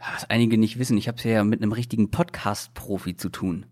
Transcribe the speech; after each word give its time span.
was 0.00 0.28
einige 0.30 0.58
nicht 0.58 0.78
wissen, 0.78 0.96
ich 0.96 1.08
habe 1.08 1.18
es 1.18 1.24
ja 1.24 1.44
mit 1.44 1.62
einem 1.62 1.72
richtigen 1.72 2.10
Podcast-Profi 2.10 3.16
zu 3.16 3.28
tun. 3.28 3.66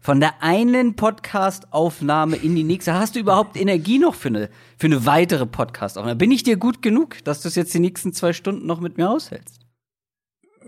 Von 0.00 0.20
der 0.20 0.42
einen 0.42 0.94
Podcast-Aufnahme 0.94 2.36
in 2.36 2.54
die 2.54 2.62
nächste. 2.62 2.94
Hast 2.94 3.16
du 3.16 3.20
überhaupt 3.20 3.56
Energie 3.56 3.98
noch 3.98 4.14
für 4.14 4.28
eine, 4.28 4.48
für 4.78 4.86
eine 4.86 5.06
weitere 5.06 5.44
Podcast-Aufnahme? 5.44 6.16
Bin 6.16 6.30
ich 6.30 6.44
dir 6.44 6.56
gut 6.56 6.82
genug, 6.82 7.24
dass 7.24 7.42
du 7.42 7.48
es 7.48 7.56
jetzt 7.56 7.74
die 7.74 7.80
nächsten 7.80 8.12
zwei 8.12 8.32
Stunden 8.32 8.66
noch 8.66 8.80
mit 8.80 8.96
mir 8.96 9.10
aushältst? 9.10 9.60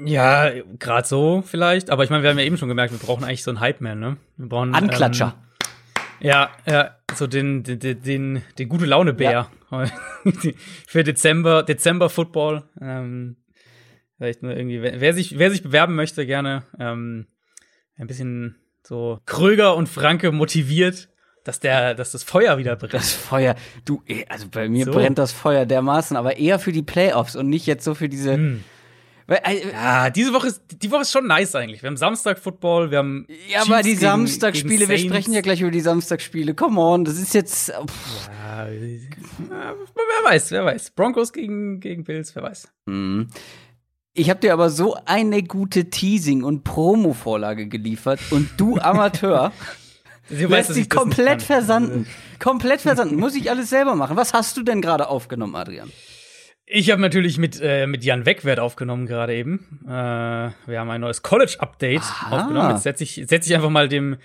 Ja, 0.05 0.51
gerade 0.81 1.07
so 1.07 1.45
vielleicht. 1.47 1.91
Aber 1.91 2.03
ich 2.03 2.11
meine, 2.11 2.25
wir 2.25 2.31
haben 2.31 2.39
ja 2.39 2.45
eben 2.45 2.57
schon 2.57 2.69
gemerkt, 2.69 2.93
wir 2.93 2.99
brauchen 2.99 3.23
eigentlich 3.23 3.45
so 3.45 3.53
einen 3.53 3.61
Hype-Man, 3.61 4.01
ne? 4.01 4.17
Wir 4.37 4.49
brauchen 4.49 4.75
Anklatscher. 4.75 5.37
Ähm, 5.37 6.27
ja, 6.27 6.51
ja, 6.67 6.97
so 7.15 7.29
den, 7.29 7.63
den, 7.63 8.03
den, 8.03 8.43
den 8.59 8.69
gute 8.69 8.87
Laune-Bär 8.87 9.49
ja. 9.71 9.87
für 10.87 11.05
Dezember, 11.05 11.63
Dezember 11.63 12.09
Football. 12.09 12.65
Ähm, 12.81 13.37
vielleicht 14.17 14.43
nur 14.43 14.57
irgendwie, 14.57 14.83
wer 14.83 15.15
sich, 15.15 15.39
wer 15.39 15.51
sich 15.51 15.63
bewerben 15.63 15.95
möchte, 15.95 16.27
gerne 16.27 16.65
ähm, 16.79 17.27
ein 17.97 18.07
bisschen 18.07 18.57
so 18.83 19.21
Kröger 19.27 19.77
und 19.77 19.89
Franke 19.89 20.33
motiviert, 20.33 21.09
dass 21.45 21.61
der, 21.61 21.95
dass 21.95 22.13
das 22.13 22.23
Feuer 22.23 22.59
wieder 22.59 22.77
brennt. 22.77 22.95
Das 22.95 23.13
Feuer, 23.13 23.55
du, 23.85 24.03
eh, 24.07 24.25
also 24.29 24.49
bei 24.51 24.69
mir 24.69 24.87
so. 24.87 24.93
brennt 24.93 25.19
das 25.19 25.33
Feuer 25.33 25.67
dermaßen, 25.67 26.17
aber 26.17 26.37
eher 26.37 26.59
für 26.59 26.73
die 26.73 26.83
Playoffs 26.83 27.37
und 27.37 27.49
nicht 27.49 27.67
jetzt 27.67 27.85
so 27.85 27.95
für 27.95 28.09
diese. 28.09 28.35
Hm. 28.35 28.65
Weil, 29.27 29.41
äh, 29.45 29.73
ja, 29.73 30.11
diese 30.11 30.35
Woche 30.35 30.49
ist, 30.49 30.63
die 30.83 30.91
Woche 30.91 31.03
ist 31.03 31.13
schon 31.13 31.27
nice 31.27 31.55
eigentlich. 31.55 31.83
Wir 31.83 31.89
haben 31.89 31.97
Samstag 31.97 32.39
Football, 32.39 32.91
wir 32.91 32.99
haben. 32.99 33.27
Ja, 33.49 33.63
aber 33.63 33.83
die 33.83 33.95
Samstagspiele, 33.95 34.89
wir 34.89 34.99
sprechen 34.99 35.33
ja 35.33 35.41
gleich 35.41 35.61
über 35.61 35.71
die 35.71 35.81
Samstagspiele. 35.81 36.55
Come 36.55 36.81
on, 36.81 37.05
das 37.05 37.19
ist 37.19 37.33
jetzt. 37.35 37.71
Pff. 37.71 38.29
Ja, 38.29 38.69
wer 38.69 40.31
weiß, 40.31 40.51
wer 40.51 40.65
weiß. 40.65 40.91
Broncos 40.91 41.33
gegen, 41.33 41.81
gegen 41.81 42.05
Bills, 42.05 42.35
wer 42.37 42.43
weiß. 42.43 42.69
Mhm. 42.87 43.29
Ich 44.17 44.31
habe 44.31 44.39
dir 44.39 44.53
aber 44.53 44.71
so 44.71 44.97
eine 45.07 45.43
gute 45.43 45.91
Teasing- 45.91 46.45
und 46.45 46.63
Promo-Vorlage 46.63 47.67
geliefert 47.67 48.21
und 48.31 48.49
du 48.57 48.79
Amateur 48.81 49.51
du 50.31 50.47
lässt 50.47 50.73
sie 50.73 50.89
komplett 50.89 51.43
versanden. 51.43 52.07
Komplett 52.39 52.81
versanden. 52.81 53.17
Muss 53.17 53.35
ich 53.35 53.51
alles 53.51 53.71
selber 53.71 53.95
machen. 53.97 54.17
Was 54.17 54.33
hast 54.33 54.57
du 54.57 54.63
denn 54.63 54.81
gerade 54.81 55.09
aufgenommen, 55.09 55.55
Adrian? 55.57 55.91
Ich 56.67 56.91
habe 56.91 57.01
natürlich 57.01 57.39
mit, 57.39 57.61
äh, 57.61 57.87
mit 57.87 58.05
Jan 58.05 58.25
Wegwert 58.25 58.61
aufgenommen 58.61 59.07
gerade 59.07 59.35
eben. 59.35 59.81
Äh, 59.85 59.89
wir 59.89 60.81
haben 60.81 60.91
ein 60.91 61.01
neues 61.01 61.23
College-Update 61.23 62.03
aufgenommen. 62.31 62.71
Jetzt 62.71 62.85
setze 62.85 63.03
ich, 63.05 63.23
setz 63.27 63.47
ich 63.47 63.55
einfach 63.55 63.71
mal 63.71 63.89
dem, 63.89 64.17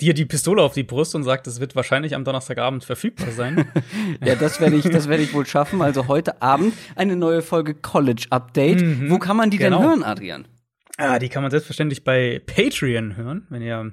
dir 0.00 0.14
die 0.14 0.24
Pistole 0.24 0.62
auf 0.62 0.74
die 0.74 0.84
Brust 0.84 1.14
und 1.14 1.24
sagt, 1.24 1.46
es 1.46 1.60
wird 1.60 1.74
wahrscheinlich 1.74 2.14
am 2.14 2.24
Donnerstagabend 2.24 2.84
verfügbar 2.84 3.30
sein. 3.32 3.66
ja, 4.24 4.36
das 4.36 4.60
werde 4.60 4.76
ich, 4.76 4.84
das 4.84 5.08
werde 5.08 5.22
ich 5.22 5.34
wohl 5.34 5.46
schaffen. 5.46 5.82
Also 5.82 6.06
heute 6.06 6.40
Abend 6.40 6.74
eine 6.94 7.16
neue 7.16 7.42
Folge 7.42 7.74
College 7.74 8.26
Update. 8.30 8.80
Mhm, 8.80 9.10
Wo 9.10 9.18
kann 9.18 9.36
man 9.36 9.50
die 9.50 9.58
genau. 9.58 9.78
denn 9.78 9.88
hören, 9.88 10.02
Adrian? 10.04 10.48
Ah, 10.96 11.18
die 11.18 11.28
kann 11.28 11.42
man 11.42 11.50
selbstverständlich 11.50 12.04
bei 12.04 12.40
Patreon 12.44 13.16
hören, 13.16 13.46
wenn 13.50 13.62
ihr 13.62 13.92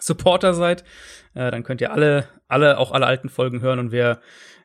Supporter 0.00 0.54
seid. 0.54 0.84
Äh, 1.34 1.50
dann 1.50 1.62
könnt 1.62 1.80
ihr 1.80 1.92
alle, 1.92 2.28
alle, 2.48 2.78
auch 2.78 2.92
alle 2.92 3.06
alten 3.06 3.28
Folgen 3.28 3.60
hören 3.60 3.78
und 3.78 3.92
wir 3.92 4.20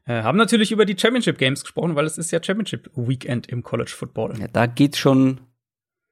äh, 0.06 0.24
haben 0.24 0.38
natürlich 0.38 0.72
über 0.72 0.86
die 0.86 0.98
Championship 0.98 1.38
Games 1.38 1.64
gesprochen, 1.64 1.96
weil 1.96 2.06
es 2.06 2.18
ist 2.18 2.32
ja 2.32 2.42
Championship 2.42 2.90
Weekend 2.96 3.48
im 3.48 3.64
College 3.64 3.92
Football. 3.96 4.40
Ja, 4.40 4.48
da 4.48 4.66
geht's 4.66 4.98
schon 4.98 5.42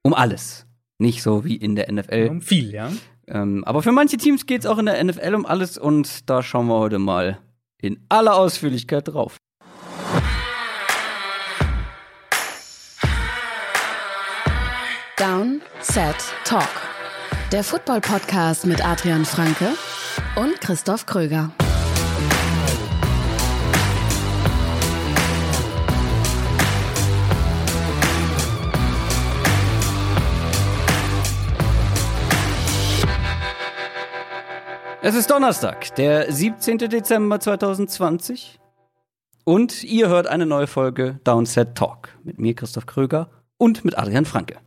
um 0.03 0.13
alles. 0.13 0.67
Nicht 0.97 1.23
so 1.23 1.45
wie 1.45 1.55
in 1.55 1.75
der 1.75 1.91
NFL. 1.91 2.27
Um 2.29 2.41
viel, 2.41 2.71
ja. 2.71 2.91
Ähm, 3.29 3.63
aber 3.63 3.83
für 3.83 3.91
manche 3.91 4.17
Teams 4.17 4.45
geht 4.45 4.61
es 4.61 4.65
auch 4.65 4.79
in 4.79 4.87
der 4.87 5.03
NFL 5.03 5.35
um 5.35 5.45
alles 5.45 5.77
und 5.77 6.29
da 6.29 6.41
schauen 6.41 6.67
wir 6.67 6.79
heute 6.79 6.99
mal 6.99 7.39
in 7.79 8.03
aller 8.09 8.35
Ausführlichkeit 8.35 9.07
drauf. 9.07 9.37
Down, 15.17 15.61
Set, 15.81 16.15
Talk. 16.45 16.69
Der 17.51 17.63
Football-Podcast 17.63 18.65
mit 18.65 18.85
Adrian 18.85 19.25
Franke 19.25 19.73
und 20.35 20.61
Christoph 20.61 21.05
Kröger. 21.05 21.51
Es 35.01 35.15
ist 35.15 35.31
Donnerstag, 35.31 35.95
der 35.95 36.29
17. 36.29 36.77
Dezember 36.77 37.39
2020. 37.39 38.59
Und 39.45 39.81
ihr 39.85 40.09
hört 40.09 40.27
eine 40.27 40.45
neue 40.45 40.67
Folge 40.67 41.21
Downset 41.23 41.73
Talk 41.75 42.09
mit 42.25 42.37
mir, 42.37 42.53
Christoph 42.53 42.85
Kröger, 42.85 43.29
und 43.57 43.85
mit 43.85 43.97
Adrian 43.97 44.25
Franke. 44.25 44.57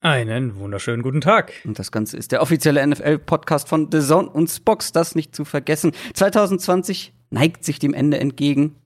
Einen 0.00 0.56
wunderschönen 0.56 1.02
guten 1.02 1.20
Tag. 1.20 1.52
Und 1.66 1.78
das 1.78 1.92
Ganze 1.92 2.16
ist 2.16 2.32
der 2.32 2.40
offizielle 2.40 2.84
NFL-Podcast 2.86 3.68
von 3.68 3.90
The 3.92 4.00
Zone 4.00 4.30
und 4.30 4.48
Spox, 4.48 4.92
das 4.92 5.14
nicht 5.14 5.36
zu 5.36 5.44
vergessen. 5.44 5.92
2020 6.14 7.12
neigt 7.28 7.62
sich 7.62 7.78
dem 7.78 7.92
Ende 7.92 8.18
entgegen. 8.18 8.76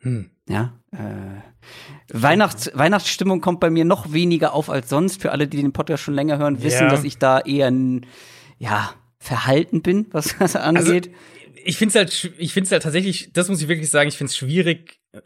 Hm. 0.00 0.30
Ja, 0.48 0.72
äh, 0.90 0.98
Weihnachts 2.12 2.70
Weihnachtsstimmung 2.74 3.40
kommt 3.40 3.60
bei 3.60 3.70
mir 3.70 3.84
noch 3.84 4.12
weniger 4.12 4.54
auf 4.54 4.70
als 4.70 4.88
sonst. 4.88 5.22
Für 5.22 5.30
alle, 5.30 5.46
die 5.46 5.62
den 5.62 5.72
Podcast 5.72 6.02
schon 6.02 6.14
länger 6.14 6.38
hören, 6.38 6.64
wissen, 6.64 6.84
ja. 6.84 6.88
dass 6.88 7.04
ich 7.04 7.18
da 7.18 7.38
eher 7.38 7.68
ein, 7.68 8.06
ja, 8.58 8.90
verhalten 9.26 9.82
bin, 9.82 10.06
was 10.12 10.36
das 10.38 10.56
angeht. 10.56 11.08
Also, 11.08 11.18
ich 11.64 11.78
finde 11.78 11.90
es 11.90 11.94
halt, 11.96 12.34
ich 12.38 12.52
finde 12.52 12.66
es 12.66 12.72
halt 12.72 12.84
tatsächlich, 12.84 13.32
das 13.32 13.48
muss 13.48 13.60
ich 13.60 13.66
wirklich 13.66 13.90
sagen, 13.90 14.08
ich 14.08 14.16
finde 14.16 14.30
es 14.30 14.36
schwierig 14.36 15.00
äh, 15.12 15.20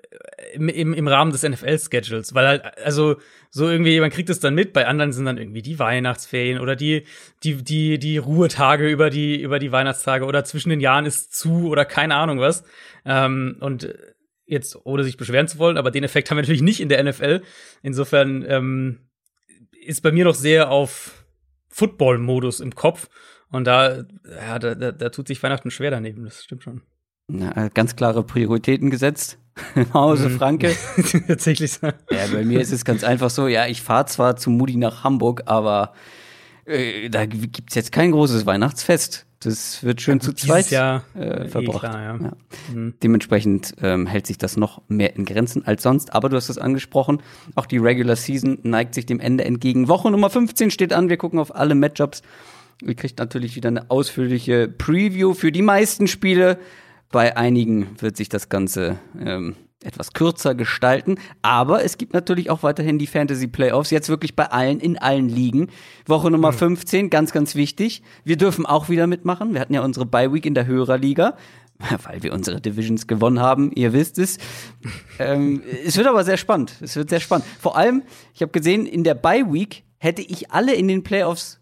im, 0.55 0.69
im, 0.69 0.95
im 0.95 1.07
Rahmen 1.07 1.33
des 1.33 1.43
NFL-Schedules, 1.43 2.35
weil 2.35 2.47
halt, 2.47 2.79
also 2.79 3.17
so 3.51 3.69
irgendwie, 3.69 4.01
man 4.01 4.11
kriegt 4.11 4.31
es 4.31 4.41
dann 4.41 4.55
mit, 4.55 4.73
bei 4.73 4.87
anderen 4.87 5.13
sind 5.13 5.27
dann 5.27 5.37
irgendwie 5.37 5.61
die 5.61 5.79
Weihnachtsferien 5.79 6.59
oder 6.59 6.77
die, 6.77 7.05
die, 7.43 7.63
die, 7.63 7.99
die 7.99 8.17
Ruhetage 8.17 8.89
über 8.89 9.11
die, 9.11 9.41
über 9.41 9.59
die 9.59 9.71
Weihnachtstage 9.71 10.25
oder 10.25 10.45
zwischen 10.45 10.71
den 10.71 10.81
Jahren 10.81 11.05
ist 11.05 11.35
zu 11.35 11.69
oder 11.69 11.85
keine 11.85 12.15
Ahnung 12.15 12.41
was. 12.41 12.65
Ähm, 13.05 13.59
und 13.61 13.95
jetzt, 14.47 14.79
ohne 14.85 15.05
sich 15.05 15.19
beschweren 15.19 15.47
zu 15.47 15.59
wollen, 15.59 15.77
aber 15.77 15.91
den 15.91 16.05
Effekt 16.05 16.31
haben 16.31 16.39
wir 16.39 16.43
natürlich 16.43 16.63
nicht 16.63 16.81
in 16.81 16.89
der 16.89 17.03
NFL. 17.05 17.43
Insofern 17.83 18.45
ähm, 18.49 19.11
ist 19.85 20.03
bei 20.03 20.11
mir 20.11 20.25
noch 20.25 20.35
sehr 20.35 20.71
auf 20.71 21.25
Football-Modus 21.69 22.61
im 22.61 22.75
Kopf. 22.75 23.09
Und 23.51 23.65
da, 23.65 24.05
ja, 24.25 24.59
da, 24.59 24.75
da, 24.75 24.93
da 24.93 25.09
tut 25.09 25.29
sich 25.29 25.43
Weihnachten 25.43 25.71
schwer 25.71 25.91
daneben, 25.91 26.25
das 26.25 26.45
stimmt 26.45 26.63
schon. 26.63 26.83
Na, 27.29 27.69
ganz 27.69 27.97
klare 27.97 28.23
Prioritäten 28.23 28.91
gesetzt. 28.91 29.39
Hause 29.95 30.29
mhm. 30.29 30.39
Franke. 30.39 30.75
Tatsächlich 31.27 31.73
so. 31.73 31.87
Ja, 31.87 32.27
bei 32.33 32.45
mir 32.45 32.61
ist 32.61 32.73
es 32.73 32.85
ganz 32.85 33.05
einfach 33.05 33.31
so, 33.31 33.47
ja, 33.47 33.67
ich 33.67 33.83
fahre 33.83 34.07
zwar 34.07 34.37
zu 34.37 34.51
Mutti 34.51 34.77
nach 34.77 35.05
Hamburg, 35.05 35.43
aber 35.47 35.93
äh, 36.65 37.09
da 37.09 37.27
gibt's 37.27 37.75
jetzt 37.75 37.93
kein 37.93 38.13
großes 38.13 38.47
Weihnachtsfest. 38.47 39.27
Das 39.43 39.83
wird 39.83 40.03
schön 40.03 40.19
ja, 40.19 40.21
zu 40.21 40.33
zweit 40.35 40.71
Jahr, 40.71 41.05
äh, 41.15 41.49
verbracht. 41.49 41.85
Eh 41.85 41.89
klar, 41.89 42.03
ja. 42.03 42.19
Ja. 42.21 42.33
Mhm. 42.75 42.95
Dementsprechend 43.03 43.75
ähm, 43.81 44.07
hält 44.07 44.27
sich 44.27 44.37
das 44.37 44.59
noch 44.59 44.83
mehr 44.89 45.17
in 45.17 45.25
Grenzen 45.25 45.67
als 45.67 45.83
sonst. 45.83 46.13
Aber 46.13 46.29
du 46.29 46.37
hast 46.37 46.51
es 46.51 46.59
angesprochen, 46.59 47.23
auch 47.55 47.65
die 47.65 47.79
Regular 47.79 48.17
Season 48.17 48.59
neigt 48.63 48.95
sich 48.95 49.07
dem 49.07 49.19
Ende 49.19 49.45
entgegen. 49.45 49.89
Woche 49.89 50.11
Nummer 50.11 50.29
15 50.29 50.71
steht 50.71 50.93
an. 50.93 51.09
Wir 51.09 51.17
gucken 51.17 51.39
auf 51.39 51.55
alle 51.55 51.75
Matchups. 51.75 52.23
Ihr 52.83 52.95
kriegt 52.95 53.19
natürlich 53.19 53.57
wieder 53.57 53.69
eine 53.69 53.91
ausführliche 53.91 54.69
Preview 54.69 55.35
für 55.35 55.53
die 55.53 55.63
meisten 55.63 56.07
Spiele. 56.07 56.59
Bei 57.11 57.37
einigen 57.37 57.89
wird 57.99 58.17
sich 58.17 58.29
das 58.29 58.49
Ganze 58.49 58.99
ähm, 59.19 59.57
etwas 59.83 60.13
kürzer 60.13 60.55
gestalten. 60.55 61.17
Aber 61.43 61.85
es 61.85 61.99
gibt 61.99 62.15
natürlich 62.15 62.51
auch 62.51 62.63
weiterhin 62.63 62.99
die 62.99 63.07
Fantasy 63.07 63.47
Playoffs. 63.47 63.91
Jetzt 63.91 64.09
wirklich 64.09 64.37
bei 64.37 64.47
allen, 64.47 64.81
in 64.81 64.99
allen 64.99 65.29
Ligen. 65.29 65.69
Woche 66.07 66.31
Nummer 66.31 66.53
mhm. 66.53 66.57
15, 66.57 67.11
ganz, 67.11 67.33
ganz 67.33 67.55
wichtig. 67.55 68.03
Wir 68.25 68.37
dürfen 68.37 68.67
auch 68.67 68.89
wieder 68.89 69.07
mitmachen. 69.07 69.55
Wir 69.55 69.61
hatten 69.61 69.75
ja 69.75 69.83
unsere 69.83 70.07
Bye 70.07 70.33
Week 70.33 70.47
in 70.47 70.55
der 70.55 70.67
Hörerliga. 70.67 71.37
Weil 72.05 72.23
wir 72.23 72.33
unsere 72.33 72.61
Divisions 72.61 73.07
gewonnen 73.07 73.41
haben, 73.41 73.73
ihr 73.73 73.95
wisst 73.95 74.19
es. 74.19 74.37
ähm, 75.19 75.63
es 75.85 75.97
wird 75.97 76.07
aber 76.07 76.25
sehr 76.25 76.37
spannend. 76.37 76.75
Es 76.81 76.95
wird 76.97 77.09
sehr 77.09 77.21
spannend. 77.21 77.47
Vor 77.59 77.77
allem, 77.77 78.03
ich 78.35 78.43
habe 78.43 78.53
gesehen, 78.53 78.85
in 78.87 79.03
der 79.03 79.15
Bye 79.15 79.51
Week 79.51 79.85
hätte 79.97 80.21
ich 80.23 80.51
alle 80.51 80.75
in 80.75 80.89
den 80.89 81.03
Playoffs 81.03 81.60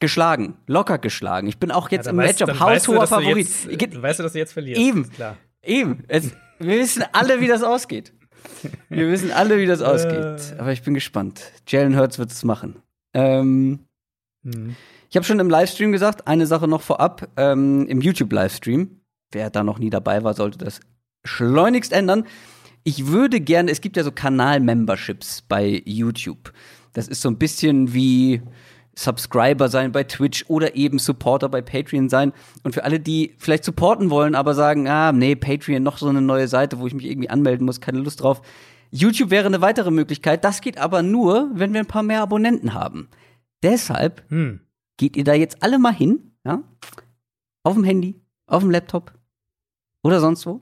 geschlagen, 0.00 0.56
locker 0.66 0.98
geschlagen. 0.98 1.46
Ich 1.46 1.58
bin 1.58 1.70
auch 1.70 1.90
jetzt 1.90 2.06
ja, 2.06 2.12
im 2.12 2.18
weißt, 2.18 2.40
Matchup 2.40 2.58
haushoher 2.58 3.06
Favorit. 3.06 3.48
Jetzt, 3.70 4.02
weißt 4.02 4.18
du, 4.18 4.22
dass 4.22 4.32
du 4.32 4.38
jetzt 4.38 4.52
verlierst? 4.52 4.80
Eben, 4.80 5.10
klar. 5.10 5.36
eben. 5.62 6.04
Es, 6.08 6.32
wir 6.58 6.78
wissen 6.78 7.04
alle, 7.12 7.40
wie 7.40 7.46
das 7.46 7.62
ausgeht. 7.62 8.12
Wir 8.88 9.10
wissen 9.10 9.30
alle, 9.30 9.58
wie 9.58 9.66
das 9.66 9.82
ausgeht. 9.82 10.58
Aber 10.58 10.72
ich 10.72 10.82
bin 10.82 10.94
gespannt. 10.94 11.52
Jalen 11.68 11.96
Hurts 11.96 12.18
wird 12.18 12.32
es 12.32 12.42
machen. 12.42 12.76
Ähm, 13.14 13.80
mhm. 14.42 14.76
Ich 15.10 15.16
habe 15.16 15.24
schon 15.24 15.40
im 15.40 15.50
Livestream 15.50 15.92
gesagt, 15.92 16.26
eine 16.26 16.46
Sache 16.46 16.68
noch 16.68 16.82
vorab. 16.82 17.28
Ähm, 17.36 17.86
Im 17.86 18.00
YouTube-Livestream, 18.00 19.00
wer 19.32 19.50
da 19.50 19.62
noch 19.62 19.78
nie 19.78 19.90
dabei 19.90 20.22
war, 20.22 20.34
sollte 20.34 20.58
das 20.58 20.80
schleunigst 21.24 21.92
ändern. 21.92 22.26
Ich 22.84 23.08
würde 23.08 23.40
gerne, 23.40 23.70
es 23.70 23.80
gibt 23.80 23.96
ja 23.96 24.04
so 24.04 24.12
Kanal-Memberships 24.12 25.42
bei 25.42 25.82
YouTube. 25.84 26.52
Das 26.92 27.08
ist 27.08 27.20
so 27.20 27.28
ein 27.28 27.38
bisschen 27.38 27.92
wie 27.92 28.42
Subscriber 29.00 29.68
sein 29.68 29.92
bei 29.92 30.04
Twitch 30.04 30.44
oder 30.48 30.76
eben 30.76 30.98
Supporter 30.98 31.48
bei 31.48 31.62
Patreon 31.62 32.08
sein. 32.08 32.32
Und 32.64 32.74
für 32.74 32.84
alle, 32.84 33.00
die 33.00 33.34
vielleicht 33.38 33.64
supporten 33.64 34.10
wollen, 34.10 34.34
aber 34.34 34.54
sagen, 34.54 34.88
ah, 34.88 35.12
nee, 35.12 35.34
Patreon, 35.34 35.82
noch 35.82 35.96
so 35.96 36.08
eine 36.08 36.20
neue 36.20 36.48
Seite, 36.48 36.78
wo 36.78 36.86
ich 36.86 36.94
mich 36.94 37.06
irgendwie 37.06 37.30
anmelden 37.30 37.64
muss, 37.64 37.80
keine 37.80 38.00
Lust 38.00 38.22
drauf. 38.22 38.42
YouTube 38.90 39.30
wäre 39.30 39.46
eine 39.46 39.62
weitere 39.62 39.90
Möglichkeit. 39.90 40.44
Das 40.44 40.60
geht 40.60 40.76
aber 40.76 41.02
nur, 41.02 41.50
wenn 41.54 41.72
wir 41.72 41.80
ein 41.80 41.86
paar 41.86 42.02
mehr 42.02 42.20
Abonnenten 42.20 42.74
haben. 42.74 43.08
Deshalb 43.62 44.22
hm. 44.28 44.60
geht 44.98 45.16
ihr 45.16 45.24
da 45.24 45.32
jetzt 45.32 45.62
alle 45.62 45.78
mal 45.78 45.94
hin, 45.94 46.32
ja, 46.44 46.62
auf 47.62 47.74
dem 47.74 47.84
Handy, 47.84 48.20
auf 48.46 48.62
dem 48.62 48.70
Laptop 48.70 49.12
oder 50.02 50.20
sonst 50.20 50.44
wo 50.46 50.60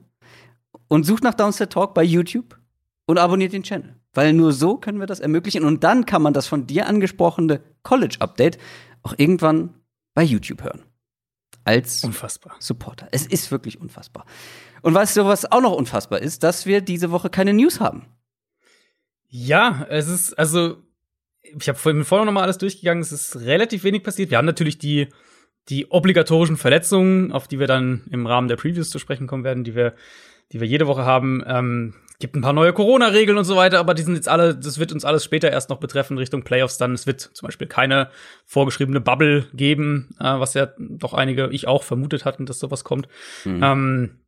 und 0.87 1.05
sucht 1.05 1.23
nach 1.23 1.33
Downstairs 1.33 1.69
Talk 1.69 1.93
bei 1.93 2.03
YouTube 2.03 2.57
und 3.05 3.17
abonniert 3.17 3.51
den 3.51 3.63
Channel. 3.63 3.98
Weil 4.13 4.33
nur 4.33 4.53
so 4.53 4.77
können 4.77 4.99
wir 4.99 5.07
das 5.07 5.19
ermöglichen 5.19 5.63
und 5.63 5.83
dann 5.83 6.05
kann 6.05 6.21
man 6.21 6.33
das 6.33 6.47
von 6.47 6.65
dir 6.65 6.87
angesprochene 6.87 7.61
College 7.83 8.17
Update 8.19 8.57
auch 9.03 9.13
irgendwann 9.17 9.75
bei 10.13 10.23
YouTube 10.23 10.63
hören. 10.63 10.83
Als 11.63 12.03
unfassbar. 12.03 12.55
Supporter. 12.59 13.07
Es 13.11 13.27
ist 13.27 13.51
wirklich 13.51 13.79
unfassbar. 13.79 14.25
Und 14.81 14.93
weißt 14.93 15.17
du, 15.17 15.25
was 15.25 15.51
auch 15.51 15.61
noch 15.61 15.73
unfassbar 15.73 16.19
ist, 16.19 16.43
dass 16.43 16.65
wir 16.65 16.81
diese 16.81 17.11
Woche 17.11 17.29
keine 17.29 17.53
News 17.53 17.79
haben. 17.79 18.07
Ja, 19.27 19.85
es 19.89 20.07
ist, 20.07 20.33
also, 20.33 20.77
ich 21.41 21.69
habe 21.69 21.77
vorhin 21.77 22.03
vorher 22.03 22.25
noch 22.25 22.31
mal 22.31 22.41
alles 22.41 22.57
durchgegangen, 22.57 23.01
es 23.03 23.11
ist 23.11 23.35
relativ 23.41 23.83
wenig 23.83 24.03
passiert. 24.03 24.31
Wir 24.31 24.39
haben 24.39 24.45
natürlich 24.45 24.79
die, 24.79 25.09
die 25.67 25.91
obligatorischen 25.91 26.57
Verletzungen, 26.57 27.31
auf 27.31 27.47
die 27.47 27.59
wir 27.59 27.67
dann 27.67 28.07
im 28.09 28.25
Rahmen 28.25 28.47
der 28.47 28.55
Previews 28.55 28.89
zu 28.89 28.97
sprechen 28.97 29.27
kommen 29.27 29.43
werden, 29.43 29.63
die 29.63 29.75
wir, 29.75 29.93
die 30.51 30.59
wir 30.59 30.67
jede 30.67 30.87
Woche 30.87 31.05
haben. 31.05 31.43
Ähm, 31.45 31.93
gibt 32.19 32.35
ein 32.35 32.41
paar 32.41 32.53
neue 32.53 32.73
Corona-Regeln 32.73 33.37
und 33.37 33.45
so 33.45 33.55
weiter, 33.55 33.79
aber 33.79 33.93
die 33.93 34.01
sind 34.03 34.15
jetzt 34.15 34.27
alle, 34.27 34.53
das 34.53 34.77
wird 34.77 34.91
uns 34.91 35.05
alles 35.05 35.23
später 35.23 35.49
erst 35.49 35.69
noch 35.69 35.79
betreffen 35.79 36.17
Richtung 36.17 36.43
Playoffs 36.43 36.77
dann. 36.77 36.93
Es 36.93 37.07
wird 37.07 37.21
zum 37.21 37.47
Beispiel 37.47 37.67
keine 37.67 38.09
vorgeschriebene 38.45 38.99
Bubble 38.99 39.47
geben, 39.53 40.09
äh, 40.19 40.25
was 40.25 40.53
ja 40.53 40.67
doch 40.77 41.13
einige, 41.13 41.49
ich 41.51 41.67
auch 41.67 41.83
vermutet 41.83 42.25
hatten, 42.25 42.45
dass 42.45 42.59
sowas 42.59 42.83
kommt. 42.83 43.07
Mhm. 43.45 43.63
Ähm, 43.63 44.19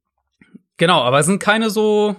genau, 0.77 1.01
aber 1.01 1.19
es 1.19 1.25
sind 1.25 1.39
keine 1.39 1.69
so 1.69 2.15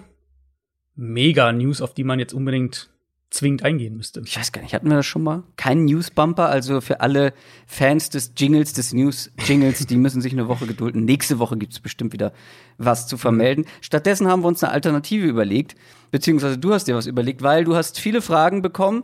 Mega-News, 0.95 1.81
auf 1.81 1.95
die 1.95 2.03
man 2.03 2.19
jetzt 2.19 2.33
unbedingt 2.33 2.92
zwingend 3.33 3.63
eingehen 3.63 3.97
müsste. 3.97 4.21
Ich 4.25 4.37
weiß 4.37 4.51
gar 4.51 4.61
nicht, 4.61 4.73
hatten 4.73 4.89
wir 4.89 4.97
das 4.97 5.05
schon 5.05 5.23
mal? 5.23 5.43
Kein 5.57 5.85
News-Bumper, 5.85 6.49
also 6.49 6.81
für 6.81 7.01
alle 7.01 7.33
Fans 7.65 8.09
des 8.09 8.33
Jingles, 8.37 8.73
des 8.73 8.93
News-Jingles, 8.93 9.87
die 9.87 9.97
müssen 9.97 10.21
sich 10.21 10.33
eine 10.33 10.47
Woche 10.47 10.67
gedulden. 10.67 11.03
Nächste 11.03 11.39
Woche 11.39 11.57
gibt's 11.57 11.79
bestimmt 11.79 12.13
wieder 12.13 12.31
was 12.77 13.07
zu 13.07 13.17
vermelden. 13.17 13.65
Stattdessen 13.81 14.27
haben 14.27 14.43
wir 14.43 14.47
uns 14.47 14.63
eine 14.63 14.71
Alternative 14.71 15.25
überlegt, 15.25 15.75
beziehungsweise 16.11 16.59
du 16.59 16.73
hast 16.73 16.87
dir 16.87 16.95
was 16.95 17.07
überlegt, 17.07 17.41
weil 17.41 17.63
du 17.63 17.75
hast 17.75 17.99
viele 17.99 18.21
Fragen 18.21 18.61
bekommen, 18.61 19.03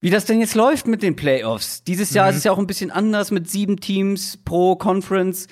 wie 0.00 0.10
das 0.10 0.24
denn 0.24 0.40
jetzt 0.40 0.56
läuft 0.56 0.88
mit 0.88 1.02
den 1.02 1.14
Playoffs. 1.14 1.84
Dieses 1.84 2.10
Jahr 2.10 2.26
mhm. 2.26 2.30
ist 2.30 2.36
es 2.38 2.44
ja 2.44 2.52
auch 2.52 2.58
ein 2.58 2.66
bisschen 2.66 2.90
anders 2.90 3.30
mit 3.30 3.48
sieben 3.48 3.78
Teams 3.78 4.36
pro 4.44 4.74
Conference. 4.74 5.46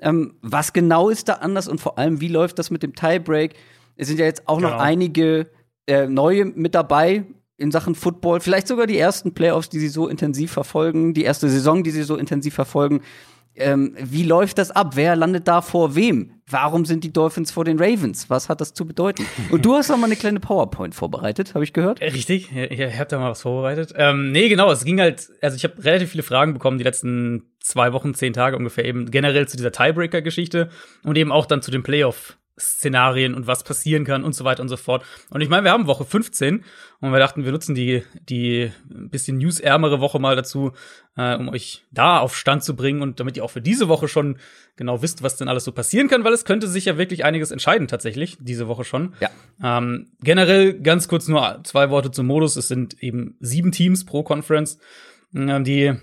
Ähm, 0.00 0.34
was 0.42 0.72
genau 0.72 1.08
ist 1.08 1.28
da 1.28 1.34
anders 1.34 1.66
und 1.66 1.80
vor 1.80 1.98
allem, 1.98 2.20
wie 2.20 2.28
läuft 2.28 2.60
das 2.60 2.70
mit 2.70 2.84
dem 2.84 2.94
Tiebreak? 2.94 3.54
Es 3.96 4.08
sind 4.08 4.18
ja 4.18 4.26
jetzt 4.26 4.48
auch 4.48 4.58
genau. 4.58 4.70
noch 4.70 4.78
einige 4.78 5.48
äh, 5.86 6.06
neue 6.06 6.44
mit 6.44 6.74
dabei 6.74 7.24
in 7.56 7.70
Sachen 7.70 7.94
Football. 7.94 8.40
Vielleicht 8.40 8.68
sogar 8.68 8.86
die 8.86 8.98
ersten 8.98 9.34
Playoffs, 9.34 9.68
die 9.68 9.78
sie 9.78 9.88
so 9.88 10.08
intensiv 10.08 10.52
verfolgen, 10.52 11.14
die 11.14 11.24
erste 11.24 11.48
Saison, 11.48 11.82
die 11.82 11.90
sie 11.90 12.02
so 12.02 12.16
intensiv 12.16 12.54
verfolgen. 12.54 13.02
Ähm, 13.54 13.94
wie 13.98 14.22
läuft 14.22 14.56
das 14.56 14.70
ab? 14.70 14.92
Wer 14.96 15.14
landet 15.14 15.46
da 15.46 15.60
vor 15.60 15.94
wem? 15.94 16.40
Warum 16.48 16.86
sind 16.86 17.04
die 17.04 17.12
Dolphins 17.12 17.50
vor 17.50 17.64
den 17.64 17.78
Ravens? 17.78 18.30
Was 18.30 18.48
hat 18.48 18.62
das 18.62 18.72
zu 18.72 18.86
bedeuten? 18.86 19.26
Und 19.50 19.64
du 19.66 19.74
hast 19.74 19.90
auch 19.90 19.98
mal 19.98 20.06
eine 20.06 20.16
kleine 20.16 20.40
PowerPoint 20.40 20.94
vorbereitet, 20.94 21.54
habe 21.54 21.62
ich 21.62 21.74
gehört? 21.74 22.00
Äh, 22.00 22.08
richtig, 22.08 22.50
ich, 22.50 22.80
ich 22.80 22.98
habe 22.98 23.08
da 23.08 23.18
mal 23.18 23.30
was 23.30 23.42
vorbereitet. 23.42 23.92
Ähm, 23.94 24.32
nee, 24.32 24.48
genau, 24.48 24.72
es 24.72 24.84
ging 24.84 25.00
halt, 25.00 25.28
also 25.42 25.54
ich 25.54 25.64
habe 25.64 25.84
relativ 25.84 26.10
viele 26.10 26.22
Fragen 26.22 26.54
bekommen 26.54 26.78
die 26.78 26.84
letzten 26.84 27.52
zwei 27.60 27.92
Wochen, 27.92 28.14
zehn 28.14 28.32
Tage 28.32 28.56
ungefähr 28.56 28.86
eben 28.86 29.10
generell 29.10 29.46
zu 29.46 29.58
dieser 29.58 29.70
Tiebreaker-Geschichte 29.70 30.70
und 31.04 31.18
eben 31.18 31.30
auch 31.30 31.44
dann 31.44 31.60
zu 31.60 31.70
den 31.70 31.82
Playoff 31.82 32.38
Szenarien 32.60 33.34
und 33.34 33.46
was 33.46 33.64
passieren 33.64 34.04
kann 34.04 34.24
und 34.24 34.34
so 34.34 34.44
weiter 34.44 34.62
und 34.62 34.68
so 34.68 34.76
fort. 34.76 35.04
Und 35.30 35.40
ich 35.40 35.48
meine, 35.48 35.64
wir 35.64 35.72
haben 35.72 35.86
Woche 35.86 36.04
15 36.04 36.64
und 37.00 37.12
wir 37.12 37.18
dachten, 37.18 37.44
wir 37.44 37.52
nutzen 37.52 37.74
die, 37.74 38.02
die 38.28 38.70
ein 38.90 39.08
bisschen 39.08 39.38
newsärmere 39.38 40.00
Woche 40.00 40.18
mal 40.18 40.36
dazu, 40.36 40.72
äh, 41.16 41.34
um 41.36 41.48
euch 41.48 41.84
da 41.90 42.18
auf 42.18 42.36
Stand 42.36 42.62
zu 42.62 42.76
bringen 42.76 43.00
und 43.00 43.20
damit 43.20 43.36
ihr 43.36 43.44
auch 43.44 43.50
für 43.50 43.62
diese 43.62 43.88
Woche 43.88 44.06
schon 44.06 44.38
genau 44.76 45.00
wisst, 45.00 45.22
was 45.22 45.36
denn 45.36 45.48
alles 45.48 45.64
so 45.64 45.72
passieren 45.72 46.08
kann, 46.08 46.24
weil 46.24 46.34
es 46.34 46.44
könnte 46.44 46.68
sich 46.68 46.84
ja 46.84 46.98
wirklich 46.98 47.24
einiges 47.24 47.50
entscheiden 47.50 47.88
tatsächlich, 47.88 48.36
diese 48.40 48.68
Woche 48.68 48.84
schon. 48.84 49.14
Ja. 49.20 49.30
Ähm, 49.62 50.10
generell 50.20 50.78
ganz 50.80 51.08
kurz 51.08 51.28
nur 51.28 51.60
zwei 51.64 51.88
Worte 51.88 52.10
zum 52.10 52.26
Modus. 52.26 52.56
Es 52.56 52.68
sind 52.68 53.02
eben 53.02 53.36
sieben 53.40 53.72
Teams 53.72 54.04
pro 54.04 54.22
Conference, 54.22 54.78
äh, 55.34 55.62
die 55.62 55.94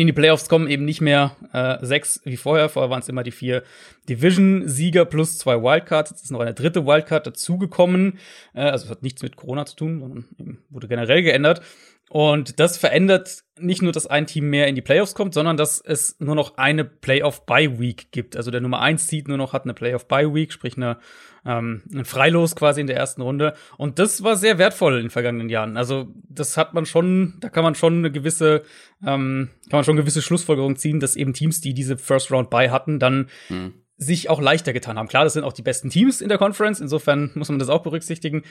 in 0.00 0.06
die 0.06 0.12
Playoffs 0.12 0.48
kommen 0.48 0.68
eben 0.68 0.84
nicht 0.84 1.00
mehr 1.00 1.36
äh, 1.52 1.84
sechs 1.84 2.20
wie 2.24 2.36
vorher. 2.36 2.68
Vorher 2.68 2.90
waren 2.90 3.00
es 3.00 3.08
immer 3.08 3.22
die 3.22 3.30
vier 3.30 3.62
Division-Sieger 4.08 5.04
plus 5.04 5.38
zwei 5.38 5.62
Wildcards. 5.62 6.10
Jetzt 6.10 6.24
ist 6.24 6.30
noch 6.30 6.40
eine 6.40 6.54
dritte 6.54 6.86
Wildcard 6.86 7.26
dazugekommen. 7.26 8.18
Äh, 8.54 8.62
also 8.62 8.86
es 8.86 8.90
hat 8.90 9.02
nichts 9.02 9.22
mit 9.22 9.36
Corona 9.36 9.66
zu 9.66 9.76
tun, 9.76 10.00
sondern 10.00 10.24
eben 10.38 10.64
wurde 10.70 10.88
generell 10.88 11.22
geändert. 11.22 11.62
Und 12.08 12.60
das 12.60 12.78
verändert 12.78 13.42
nicht 13.58 13.82
nur, 13.82 13.90
dass 13.90 14.06
ein 14.06 14.26
Team 14.26 14.48
mehr 14.48 14.68
in 14.68 14.76
die 14.76 14.82
Playoffs 14.82 15.14
kommt, 15.14 15.34
sondern 15.34 15.56
dass 15.56 15.80
es 15.80 16.16
nur 16.20 16.36
noch 16.36 16.56
eine 16.56 16.84
Playoff-Bye-Week 16.84 18.12
gibt. 18.12 18.36
Also 18.36 18.50
der 18.50 18.60
Nummer 18.60 18.80
1 18.80 19.08
Seed 19.08 19.26
nur 19.26 19.38
noch 19.38 19.52
hat 19.52 19.64
eine 19.64 19.74
Playoff-Bye-Week, 19.74 20.52
sprich 20.52 20.76
eine, 20.76 20.98
ähm, 21.46 21.82
ein 21.94 22.04
Freilos 22.04 22.56
quasi 22.56 22.80
in 22.80 22.86
der 22.86 22.96
ersten 22.96 23.22
Runde. 23.22 23.54
Und 23.78 23.98
das 23.98 24.22
war 24.22 24.36
sehr 24.36 24.58
wertvoll 24.58 24.96
in 24.96 25.02
den 25.04 25.10
vergangenen 25.10 25.48
Jahren. 25.48 25.76
Also 25.76 26.08
das 26.28 26.56
hat 26.56 26.74
man 26.74 26.86
schon, 26.86 27.36
da 27.40 27.48
kann 27.48 27.64
man 27.64 27.74
schon 27.74 27.98
eine 27.98 28.10
gewisse, 28.10 28.62
ähm, 29.04 29.50
kann 29.70 29.78
man 29.78 29.84
schon 29.84 29.96
gewisse 29.96 30.22
Schlussfolgerung 30.22 30.76
ziehen, 30.76 31.00
dass 31.00 31.16
eben 31.16 31.32
Teams, 31.32 31.60
die 31.60 31.74
diese 31.74 31.96
First 31.96 32.30
Round 32.30 32.50
Bye 32.50 32.70
hatten, 32.70 32.98
dann 32.98 33.28
hm 33.48 33.74
sich 33.98 34.28
auch 34.28 34.40
leichter 34.40 34.72
getan 34.72 34.98
haben. 34.98 35.08
Klar, 35.08 35.24
das 35.24 35.32
sind 35.32 35.44
auch 35.44 35.52
die 35.52 35.62
besten 35.62 35.90
Teams 35.90 36.20
in 36.20 36.28
der 36.28 36.38
Conference, 36.38 36.80
insofern 36.80 37.30
muss 37.34 37.48
man 37.48 37.58
das 37.58 37.68
auch 37.68 37.82
berücksichtigen. 37.82 38.42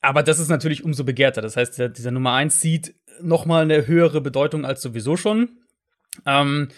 Aber 0.00 0.22
das 0.22 0.38
ist 0.38 0.48
natürlich 0.48 0.84
umso 0.84 1.04
begehrter. 1.04 1.40
Das 1.40 1.56
heißt, 1.56 1.74
dieser, 1.74 1.88
dieser 1.88 2.10
Nummer 2.10 2.32
1 2.34 2.60
sieht 2.60 2.94
noch 3.22 3.46
mal 3.46 3.62
eine 3.62 3.86
höhere 3.86 4.20
Bedeutung 4.20 4.64
als 4.64 4.82
sowieso 4.82 5.16
schon. 5.16 5.60
Ähm, 6.26 6.68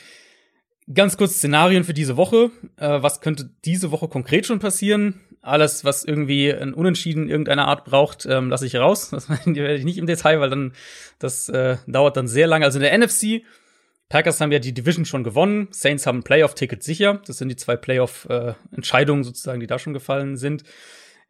ganz 0.92 1.16
kurz 1.16 1.36
Szenarien 1.36 1.84
für 1.84 1.94
diese 1.94 2.16
Woche. 2.16 2.50
Äh, 2.76 3.02
was 3.02 3.20
könnte 3.20 3.50
diese 3.64 3.90
Woche 3.90 4.08
konkret 4.08 4.46
schon 4.46 4.60
passieren? 4.60 5.20
Alles, 5.46 5.84
was 5.84 6.04
irgendwie 6.04 6.52
ein 6.52 6.74
Unentschieden 6.74 7.28
irgendeiner 7.28 7.68
Art 7.68 7.84
braucht, 7.84 8.26
ähm, 8.26 8.50
lasse 8.50 8.66
ich 8.66 8.76
raus. 8.76 9.10
Das 9.10 9.28
werde 9.46 9.74
ich 9.74 9.84
nicht 9.84 9.98
im 9.98 10.06
Detail, 10.06 10.40
weil 10.40 10.50
dann 10.50 10.72
das 11.18 11.48
äh, 11.48 11.76
dauert 11.86 12.16
dann 12.16 12.28
sehr 12.28 12.46
lange. 12.46 12.64
Also 12.64 12.78
in 12.78 12.82
der 12.82 12.98
NFC 12.98 13.42
Packers 14.08 14.40
haben 14.40 14.52
ja 14.52 14.60
die 14.60 14.74
Division 14.74 15.04
schon 15.04 15.24
gewonnen. 15.24 15.68
Saints 15.70 16.06
haben 16.06 16.18
ein 16.18 16.22
Playoff-Ticket 16.22 16.82
sicher. 16.82 17.20
Das 17.26 17.38
sind 17.38 17.48
die 17.48 17.56
zwei 17.56 17.76
Playoff-Entscheidungen 17.76 19.24
sozusagen, 19.24 19.60
die 19.60 19.66
da 19.66 19.78
schon 19.78 19.94
gefallen 19.94 20.36
sind 20.36 20.62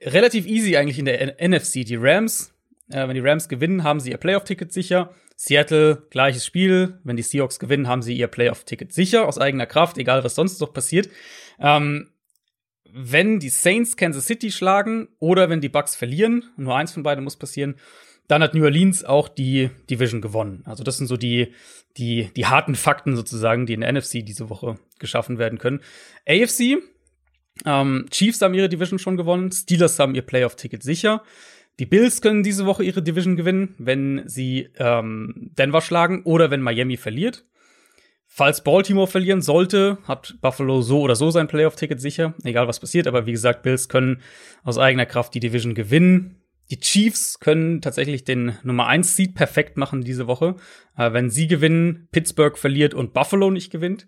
relativ 0.01 0.47
easy 0.47 0.77
eigentlich 0.77 0.99
in 0.99 1.05
der 1.05 1.37
NFC. 1.47 1.85
Die 1.85 1.97
Rams, 1.97 2.53
äh, 2.91 3.07
wenn 3.07 3.15
die 3.15 3.21
Rams 3.21 3.49
gewinnen, 3.49 3.83
haben 3.83 4.01
sie 4.01 4.11
ihr 4.11 4.19
Playoff-Ticket 4.19 4.73
sicher. 4.73 5.11
Seattle, 5.37 6.03
gleiches 6.11 6.47
Spiel. 6.47 6.99
Wenn 7.05 7.17
die 7.17 7.23
Seahawks 7.23 7.59
gewinnen, 7.59 7.89
haben 7.89 8.03
sie 8.03 8.17
ihr 8.17 8.29
Playoff-Ticket 8.29 8.93
sicher, 8.93 9.27
aus 9.27 9.39
eigener 9.39 9.67
Kraft, 9.67 9.99
egal 9.99 10.25
was 10.25 10.35
sonst 10.35 10.61
noch 10.61 10.73
passiert. 10.73 11.09
Ähm, 11.59 12.11
wenn 12.99 13.39
die 13.39 13.51
Saints 13.51 13.99
Kansas 13.99 14.27
City 14.27 14.51
schlagen 14.51 15.09
oder 15.19 15.51
wenn 15.51 15.61
die 15.61 15.69
Bucks 15.69 15.95
verlieren, 15.95 16.45
nur 16.57 16.75
eins 16.75 16.93
von 16.93 17.03
beiden 17.03 17.23
muss 17.23 17.37
passieren, 17.37 17.75
dann 18.27 18.43
hat 18.43 18.55
New 18.55 18.65
Orleans 18.65 19.05
auch 19.05 19.29
die 19.29 19.69
Division 19.91 20.23
gewonnen. 20.23 20.63
Also 20.65 20.83
das 20.83 20.97
sind 20.97 21.07
so 21.07 21.19
die, 21.19 21.53
die, 21.99 22.31
die 22.35 22.47
harten 22.47 22.75
Fakten 22.75 23.15
sozusagen, 23.15 23.67
die 23.67 23.75
in 23.75 23.83
der 23.83 23.93
NFC 23.93 24.25
diese 24.25 24.49
Woche 24.49 24.79
geschaffen 24.99 25.39
werden 25.39 25.59
können. 25.59 25.81
AFC, 26.27 26.79
ähm, 27.67 28.07
Chiefs 28.11 28.41
haben 28.41 28.55
ihre 28.55 28.71
Division 28.71 28.99
schon 28.99 29.19
gewonnen, 29.19 29.53
Steelers 29.53 29.99
haben 29.99 30.15
ihr 30.15 30.23
Playoff-Ticket 30.23 30.83
sicher. 30.83 31.23
Die 31.79 31.87
Bills 31.87 32.23
können 32.23 32.43
diese 32.43 32.65
Woche 32.65 32.83
ihre 32.83 33.03
Division 33.03 33.37
gewinnen, 33.37 33.75
wenn 33.77 34.23
sie 34.25 34.71
ähm, 34.79 35.51
Denver 35.59 35.83
schlagen 35.83 36.23
oder 36.23 36.51
wenn 36.51 36.63
Miami 36.63 36.97
verliert. 36.97 37.45
Falls 38.39 38.63
Baltimore 38.63 39.07
verlieren 39.07 39.41
sollte, 39.41 39.97
hat 40.05 40.37
Buffalo 40.43 40.83
so 40.83 41.01
oder 41.01 41.17
so 41.17 41.31
sein 41.31 41.49
Playoff-Ticket 41.49 42.03
sicher, 42.03 42.35
egal 42.45 42.69
was 42.69 42.81
passiert. 42.81 43.07
Aber 43.07 43.25
wie 43.25 43.33
gesagt, 43.33 43.63
Bills 43.63 43.89
können 43.89 44.21
aus 44.63 44.77
eigener 44.77 45.07
Kraft 45.07 45.33
die 45.33 45.41
Division 45.41 45.75
gewinnen. 45.75 46.37
Die 46.71 46.79
Chiefs 46.79 47.41
können 47.41 47.81
tatsächlich 47.81 48.25
den 48.25 48.59
Nummer 48.63 48.89
1 48.89 49.17
Seed 49.17 49.37
perfekt 49.37 49.79
machen 49.79 50.03
diese 50.03 50.27
Woche. 50.27 50.57
Äh, 50.99 51.15
wenn 51.15 51.31
sie 51.31 51.47
gewinnen, 51.47 52.09
Pittsburgh 52.13 52.59
verliert 52.59 52.93
und 52.93 53.15
Buffalo 53.15 53.51
nicht 53.51 53.73
gewinnt. 53.73 54.07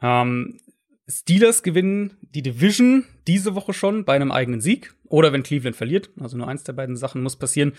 Ähm, 0.00 0.58
Steelers 1.06 1.62
gewinnen 1.62 2.16
die 2.22 2.40
Division 2.40 3.04
diese 3.26 3.54
Woche 3.54 3.74
schon 3.74 4.06
bei 4.06 4.16
einem 4.16 4.32
eigenen 4.32 4.62
Sieg 4.62 4.94
oder 5.08 5.34
wenn 5.34 5.42
Cleveland 5.42 5.76
verliert. 5.76 6.08
Also 6.18 6.38
nur 6.38 6.48
eins 6.48 6.64
der 6.64 6.72
beiden 6.72 6.96
Sachen 6.96 7.22
muss 7.22 7.36
passieren. 7.36 7.74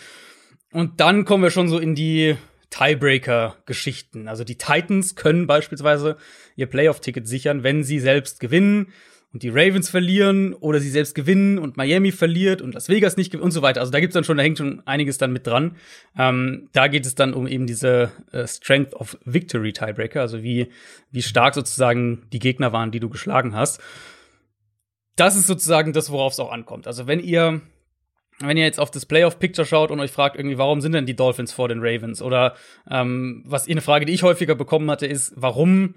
Und 0.71 0.99
dann 0.99 1.25
kommen 1.25 1.41
wir 1.41 1.49
schon 1.49 1.67
so 1.67 1.79
in 1.79 1.95
die 1.95 2.35
Tiebreaker-Geschichten. 2.69 4.27
Also 4.27 4.43
die 4.43 4.57
Titans 4.57 5.15
können 5.15 5.47
beispielsweise 5.47 6.17
ihr 6.55 6.67
Playoff-Ticket 6.67 7.27
sichern, 7.27 7.63
wenn 7.63 7.83
sie 7.83 7.99
selbst 7.99 8.39
gewinnen 8.39 8.93
und 9.31 9.43
die 9.43 9.49
Ravens 9.49 9.89
verlieren 9.89 10.53
oder 10.53 10.79
sie 10.79 10.89
selbst 10.89 11.13
gewinnen 11.13 11.59
und 11.59 11.77
Miami 11.77 12.11
verliert 12.11 12.61
und 12.61 12.73
Las 12.73 12.89
Vegas 12.89 13.15
nicht 13.15 13.31
gewinnt 13.31 13.45
und 13.45 13.51
so 13.51 13.61
weiter. 13.61 13.79
Also 13.79 13.91
da 13.91 13.99
gibt's 13.99 14.15
dann 14.15 14.23
schon, 14.23 14.37
da 14.37 14.43
hängt 14.43 14.57
schon 14.57 14.81
einiges 14.87 15.17
dann 15.19 15.31
mit 15.31 15.45
dran. 15.45 15.75
Ähm, 16.17 16.69
da 16.73 16.87
geht 16.87 17.05
es 17.05 17.15
dann 17.15 17.33
um 17.33 17.45
eben 17.45 17.67
diese 17.67 18.11
äh, 18.31 18.47
Strength 18.47 18.95
of 18.95 19.17
Victory 19.25 19.71
Tiebreaker, 19.71 20.21
also 20.21 20.41
wie, 20.41 20.69
wie 21.11 21.21
stark 21.21 21.53
sozusagen 21.53 22.23
die 22.33 22.39
Gegner 22.39 22.73
waren, 22.73 22.91
die 22.91 22.99
du 22.99 23.09
geschlagen 23.09 23.55
hast. 23.55 23.79
Das 25.15 25.35
ist 25.35 25.47
sozusagen 25.47 25.93
das, 25.93 26.11
worauf 26.11 26.33
es 26.33 26.39
auch 26.39 26.51
ankommt. 26.51 26.87
Also 26.87 27.05
wenn 27.05 27.19
ihr 27.19 27.61
wenn 28.41 28.57
ihr 28.57 28.63
jetzt 28.63 28.79
auf 28.79 28.91
das 28.91 29.05
Playoff-Picture 29.05 29.65
schaut 29.65 29.91
und 29.91 29.99
euch 29.99 30.11
fragt, 30.11 30.35
irgendwie, 30.37 30.57
warum 30.57 30.81
sind 30.81 30.93
denn 30.93 31.05
die 31.05 31.15
Dolphins 31.15 31.51
vor 31.51 31.67
den 31.67 31.79
Ravens? 31.81 32.21
Oder 32.21 32.55
ähm, 32.89 33.43
was 33.45 33.67
eine 33.67 33.81
Frage, 33.81 34.05
die 34.05 34.13
ich 34.13 34.23
häufiger 34.23 34.55
bekommen 34.55 34.89
hatte, 34.89 35.05
ist, 35.05 35.33
warum 35.35 35.95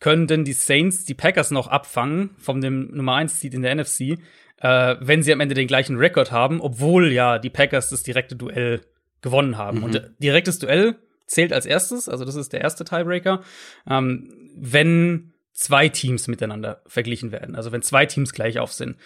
können 0.00 0.26
denn 0.26 0.44
die 0.44 0.52
Saints 0.52 1.04
die 1.04 1.14
Packers 1.14 1.50
noch 1.50 1.68
abfangen 1.68 2.30
von 2.38 2.60
dem 2.60 2.90
Nummer 2.94 3.14
1 3.14 3.40
Seed 3.40 3.54
in 3.54 3.62
der 3.62 3.74
NFC, 3.74 4.18
äh, 4.60 4.96
wenn 5.00 5.22
sie 5.22 5.32
am 5.32 5.40
Ende 5.40 5.54
den 5.54 5.68
gleichen 5.68 5.96
Rekord 5.96 6.32
haben, 6.32 6.60
obwohl 6.60 7.12
ja 7.12 7.38
die 7.38 7.50
Packers 7.50 7.90
das 7.90 8.02
direkte 8.02 8.34
Duell 8.34 8.80
gewonnen 9.22 9.56
haben. 9.56 9.78
Mhm. 9.78 9.84
Und 9.84 9.94
äh, 9.94 10.10
direktes 10.18 10.58
Duell 10.58 10.96
zählt 11.26 11.52
als 11.52 11.64
erstes, 11.64 12.08
also 12.08 12.24
das 12.24 12.34
ist 12.34 12.52
der 12.52 12.60
erste 12.60 12.84
Tiebreaker, 12.84 13.42
ähm, 13.88 14.30
wenn 14.56 15.32
zwei 15.54 15.88
Teams 15.88 16.28
miteinander 16.28 16.82
verglichen 16.86 17.32
werden. 17.32 17.54
Also 17.54 17.72
wenn 17.72 17.82
zwei 17.82 18.06
Teams 18.06 18.32
gleich 18.32 18.58
auf 18.58 18.72
sind. 18.72 18.96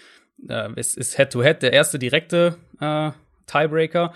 Äh, 0.49 0.71
es 0.77 0.95
ist 0.95 1.17
Head-to-Head 1.17 1.57
-head 1.57 1.61
der 1.61 1.73
erste 1.73 1.99
direkte 1.99 2.57
äh, 2.81 3.11
Tiebreaker. 3.47 4.13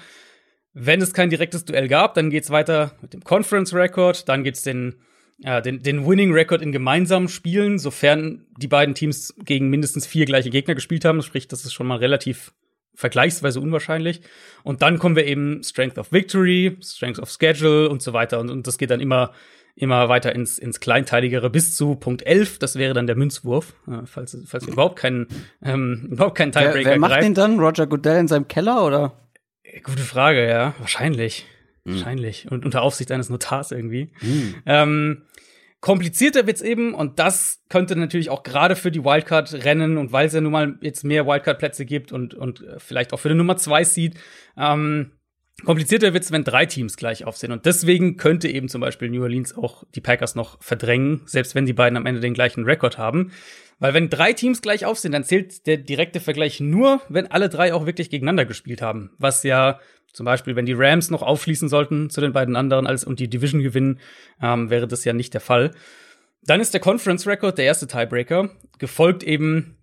Wenn 0.75 1.02
es 1.02 1.14
kein 1.14 1.31
direktes 1.31 1.64
Duell 1.64 1.88
gab, 1.88 2.14
dann 2.14 2.31
geht's 2.31 2.50
weiter 2.50 2.93
mit 3.02 3.12
dem 3.12 3.25
Conference 3.25 3.75
Record, 3.75 4.29
dann 4.29 4.43
gibt's 4.43 4.62
den 4.62 4.97
äh, 5.43 5.61
den, 5.61 5.83
den 5.83 6.07
Winning 6.07 6.33
Record 6.33 6.62
in 6.62 6.73
gemeinsamen 6.73 7.29
Spielen, 7.29 7.79
sofern 7.79 8.47
die 8.57 8.69
beiden 8.69 8.95
Teams 8.95 9.35
gegen 9.45 9.69
mindestens 9.69 10.07
vier 10.07 10.25
gleiche 10.25 10.50
Gegner 10.50 10.75
gespielt 10.75 11.05
haben. 11.05 11.23
Sprich, 11.23 11.49
das 11.49 11.64
ist 11.64 11.73
schon 11.73 11.87
mal 11.87 11.99
relativ 11.99 12.52
vergleichsweise 12.95 13.61
unwahrscheinlich. 13.61 14.21
Und 14.62 14.83
dann 14.83 14.99
kommen 14.99 15.17
wir 15.17 15.26
eben 15.26 15.62
Strength 15.64 15.99
of 15.99 16.12
Victory, 16.12 16.76
Strength 16.83 17.19
of 17.19 17.31
Schedule 17.31 17.88
und 17.88 18.02
so 18.02 18.12
weiter. 18.12 18.38
Und, 18.38 18.50
und 18.50 18.67
das 18.67 18.79
geht 18.79 18.91
dann 18.91 19.00
immer, 19.00 19.33
immer 19.75 20.09
weiter 20.09 20.35
ins, 20.35 20.59
ins 20.59 20.81
Kleinteiligere 20.81 21.50
bis 21.50 21.75
zu 21.75 21.95
Punkt 21.97 22.26
11. 22.26 22.59
Das 22.59 22.76
wäre 22.76 22.95
dann 22.95 23.07
der 23.07 23.17
Münzwurf, 23.17 23.75
äh, 23.88 24.05
falls, 24.07 24.37
falls 24.47 24.67
wir 24.67 24.73
überhaupt 24.73 24.97
keinen, 24.97 25.26
ähm, 25.62 26.09
überhaupt 26.11 26.37
keinen 26.37 26.52
Tiebreaker 26.52 26.75
Wer, 26.75 26.85
wer 26.87 26.99
macht 26.99 27.12
greifen. 27.12 27.25
den 27.25 27.35
dann? 27.35 27.61
Roger 27.61 27.87
Goodell 27.87 28.21
in 28.21 28.29
seinem 28.29 28.49
Keller 28.49 28.85
oder? 28.85 29.19
Gute 29.83 30.02
Frage, 30.02 30.47
ja. 30.47 30.75
Wahrscheinlich. 30.79 31.47
Mhm. 31.85 31.93
Wahrscheinlich. 31.93 32.50
Und 32.50 32.64
unter 32.64 32.83
Aufsicht 32.83 33.11
eines 33.11 33.31
Notars 33.31 33.73
irgendwie. 33.73 34.12
Mhm. 34.21 34.55
Ähm, 34.67 35.23
komplizierter 35.81 36.47
wird's 36.47 36.61
eben 36.61 36.95
und 36.95 37.19
das 37.19 37.62
könnte 37.69 37.97
natürlich 37.97 38.31
auch 38.31 38.45
gerade 38.45 38.76
für 38.76 38.91
die 38.93 39.05
Wildcard-Rennen 39.05 39.97
und 39.97 40.12
weil 40.12 40.26
es 40.26 40.33
ja 40.33 40.41
nun 40.41 40.52
mal 40.52 40.79
jetzt 40.81 41.02
mehr 41.02 41.26
Wildcard-Plätze 41.26 41.85
gibt 41.87 42.12
und, 42.12 42.35
und 42.35 42.62
äh, 42.62 42.79
vielleicht 42.79 43.12
auch 43.12 43.19
für 43.19 43.29
den 43.29 43.38
Nummer 43.38 43.57
zwei 43.57 43.83
Seed, 43.83 44.17
ähm, 44.57 45.12
komplizierter 45.64 46.12
wird's, 46.12 46.32
wenn 46.32 46.44
drei 46.44 46.66
Teams 46.66 46.97
gleich 46.97 47.25
auf 47.25 47.37
sind. 47.37 47.52
Und 47.52 47.66
deswegen 47.66 48.16
könnte 48.16 48.49
eben 48.49 48.68
zum 48.68 48.80
Beispiel 48.80 49.11
New 49.11 49.23
Orleans 49.23 49.56
auch 49.56 49.85
die 49.94 50.00
Packers 50.00 50.35
noch 50.35 50.62
verdrängen, 50.62 51.23
selbst 51.26 51.54
wenn 51.54 51.66
die 51.66 51.73
beiden 51.73 51.97
am 51.97 52.06
Ende 52.06 52.21
den 52.21 52.35
gleichen 52.35 52.64
Rekord 52.64 52.99
haben. 52.99 53.32
Weil 53.78 53.94
wenn 53.94 54.11
drei 54.11 54.32
Teams 54.32 54.62
gleich 54.62 54.85
auf 54.87 54.99
sind, 54.99 55.12
dann 55.12 55.25
zählt 55.25 55.66
der 55.66 55.76
direkte 55.76 56.21
Vergleich 56.21 56.61
nur, 56.61 57.00
wenn 57.09 57.30
alle 57.30 57.49
drei 57.49 57.75
auch 57.75 57.87
wirklich 57.87 58.11
gegeneinander 58.11 58.44
gespielt 58.44 58.82
haben. 58.82 59.11
Was 59.18 59.42
ja 59.42 59.80
zum 60.12 60.25
Beispiel, 60.25 60.56
wenn 60.56 60.66
die 60.66 60.75
Rams 60.75 61.11
noch 61.11 61.23
aufschließen 61.23 61.68
sollten 61.68 62.11
zu 62.11 62.21
den 62.21 62.32
beiden 62.32 62.54
anderen 62.54 62.87
als 62.87 63.04
und 63.04 63.18
die 63.18 63.28
Division 63.28 63.62
gewinnen, 63.62 63.99
ähm, 64.40 64.71
wäre 64.71 64.87
das 64.87 65.04
ja 65.04 65.12
nicht 65.12 65.35
der 65.35 65.40
Fall. 65.40 65.73
Dann 66.42 66.61
ist 66.61 66.75
der 66.75 66.80
Conference 66.80 67.26
Record 67.26 67.59
der 67.59 67.64
erste 67.64 67.87
Tiebreaker, 67.87 68.50
gefolgt 68.78 69.23
eben 69.23 69.78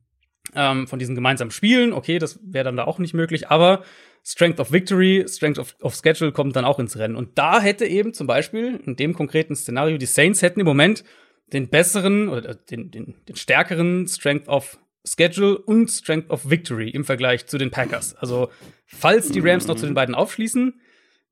ähm, 0.55 0.88
von 0.88 0.99
diesen 0.99 1.15
gemeinsamen 1.15 1.51
Spielen. 1.51 1.93
Okay, 1.93 2.19
das 2.19 2.39
wäre 2.43 2.65
dann 2.65 2.77
da 2.77 2.83
auch 2.83 2.99
nicht 2.99 3.13
möglich, 3.13 3.49
aber 3.49 3.83
Strength 4.29 4.59
of 4.59 4.71
Victory, 4.71 5.25
Strength 5.27 5.57
of, 5.57 5.75
of 5.81 5.95
Schedule 5.95 6.31
kommt 6.31 6.55
dann 6.55 6.63
auch 6.63 6.77
ins 6.77 6.98
Rennen. 6.98 7.15
Und 7.15 7.39
da 7.39 7.59
hätte 7.59 7.88
eben 7.88 8.13
zum 8.13 8.27
Beispiel 8.27 8.79
in 8.86 8.95
dem 8.95 9.15
konkreten 9.15 9.55
Szenario 9.55 9.98
die 9.98 10.05
Saints 10.05 10.43
hätten 10.43 10.59
im 10.59 10.67
Moment 10.67 11.03
den 11.51 11.69
besseren 11.69 12.29
oder 12.29 12.53
den, 12.53 12.91
den, 12.91 13.15
den 13.27 13.36
stärkeren 13.36 14.07
Strength 14.07 14.48
of 14.48 14.77
Schedule 15.03 15.57
und 15.57 15.89
Strength 15.89 16.29
of 16.29 16.48
Victory 16.48 16.89
im 16.89 17.05
Vergleich 17.05 17.48
zu 17.48 17.57
den 17.57 17.71
Packers. 17.71 18.13
Also, 18.17 18.51
falls 18.86 19.29
die 19.29 19.39
Rams 19.39 19.65
noch 19.65 19.77
zu 19.77 19.88
den 19.88 19.95
beiden 19.95 20.13
aufschließen, 20.13 20.79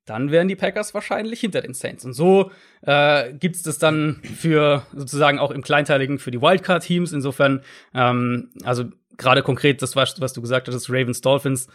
dann 0.05 0.31
wären 0.31 0.47
die 0.47 0.55
Packers 0.55 0.95
wahrscheinlich 0.95 1.41
hinter 1.41 1.61
den 1.61 1.75
Saints. 1.75 2.03
Und 2.03 2.13
so 2.13 2.49
äh, 2.81 3.31
gibt 3.33 3.57
es 3.57 3.61
das 3.61 3.77
dann 3.77 4.21
für 4.23 4.87
sozusagen 4.95 5.37
auch 5.37 5.51
im 5.51 5.61
Kleinteiligen 5.61 6.17
für 6.17 6.31
die 6.31 6.41
Wildcard-Teams. 6.41 7.11
Insofern, 7.11 7.61
ähm, 7.93 8.49
also 8.63 8.85
gerade 9.17 9.43
konkret 9.43 9.83
das, 9.83 9.95
was, 9.95 10.19
was 10.19 10.33
du 10.33 10.41
gesagt 10.41 10.67
hast, 10.67 10.89
Ravens, 10.89 11.21
Dolphins. 11.21 11.67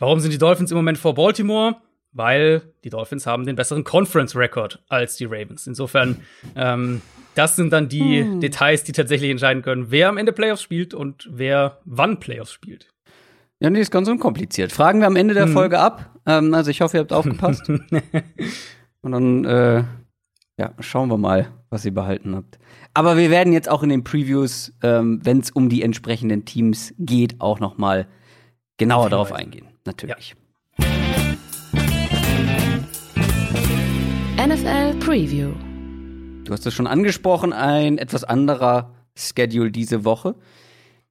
Warum 0.00 0.18
sind 0.18 0.32
die 0.32 0.38
Dolphins 0.38 0.72
im 0.72 0.76
Moment 0.76 0.98
vor 0.98 1.14
Baltimore? 1.14 1.76
Weil 2.12 2.62
die 2.82 2.90
Dolphins 2.90 3.26
haben 3.26 3.46
den 3.46 3.54
besseren 3.54 3.84
Conference-Record 3.84 4.82
als 4.88 5.16
die 5.16 5.26
Ravens. 5.26 5.68
Insofern 5.68 6.22
ähm, 6.56 7.02
das 7.36 7.54
sind 7.54 7.72
dann 7.72 7.88
die 7.88 8.22
hm. 8.22 8.40
Details, 8.40 8.82
die 8.82 8.92
tatsächlich 8.92 9.30
entscheiden 9.30 9.62
können, 9.62 9.90
wer 9.90 10.08
am 10.08 10.16
Ende 10.16 10.32
Playoffs 10.32 10.62
spielt 10.62 10.94
und 10.94 11.28
wer 11.30 11.78
wann 11.84 12.18
Playoffs 12.18 12.52
spielt. 12.52 12.88
Ja, 13.60 13.70
nee, 13.70 13.80
ist 13.80 13.92
ganz 13.92 14.08
unkompliziert. 14.08 14.72
Fragen 14.72 15.00
wir 15.00 15.06
am 15.06 15.16
Ende 15.16 15.34
der 15.34 15.44
hm. 15.44 15.52
Folge 15.52 15.78
ab. 15.78 16.18
Ähm, 16.26 16.52
also 16.54 16.70
ich 16.70 16.80
hoffe, 16.80 16.96
ihr 16.96 17.00
habt 17.02 17.12
aufgepasst. 17.12 17.68
und 19.02 19.12
dann 19.12 19.44
äh, 19.44 19.84
ja, 20.58 20.74
schauen 20.80 21.08
wir 21.08 21.18
mal, 21.18 21.52
was 21.68 21.84
ihr 21.84 21.94
behalten 21.94 22.34
habt. 22.34 22.58
Aber 22.94 23.16
wir 23.16 23.30
werden 23.30 23.52
jetzt 23.52 23.68
auch 23.68 23.82
in 23.82 23.90
den 23.90 24.02
Previews, 24.02 24.72
ähm, 24.82 25.20
wenn 25.22 25.40
es 25.40 25.50
um 25.50 25.68
die 25.68 25.82
entsprechenden 25.82 26.44
Teams 26.46 26.94
geht, 26.98 27.40
auch 27.40 27.60
noch 27.60 27.78
mal 27.78 28.08
genauer 28.78 29.10
darauf 29.10 29.32
eingehen. 29.32 29.69
Natürlich. 29.90 30.36
Ja. 30.78 30.86
NFL 34.46 34.94
Preview. 35.00 35.52
Du 36.44 36.52
hast 36.52 36.64
es 36.64 36.72
schon 36.72 36.86
angesprochen, 36.86 37.52
ein 37.52 37.98
etwas 37.98 38.22
anderer 38.22 38.94
Schedule 39.16 39.72
diese 39.72 40.04
Woche. 40.04 40.36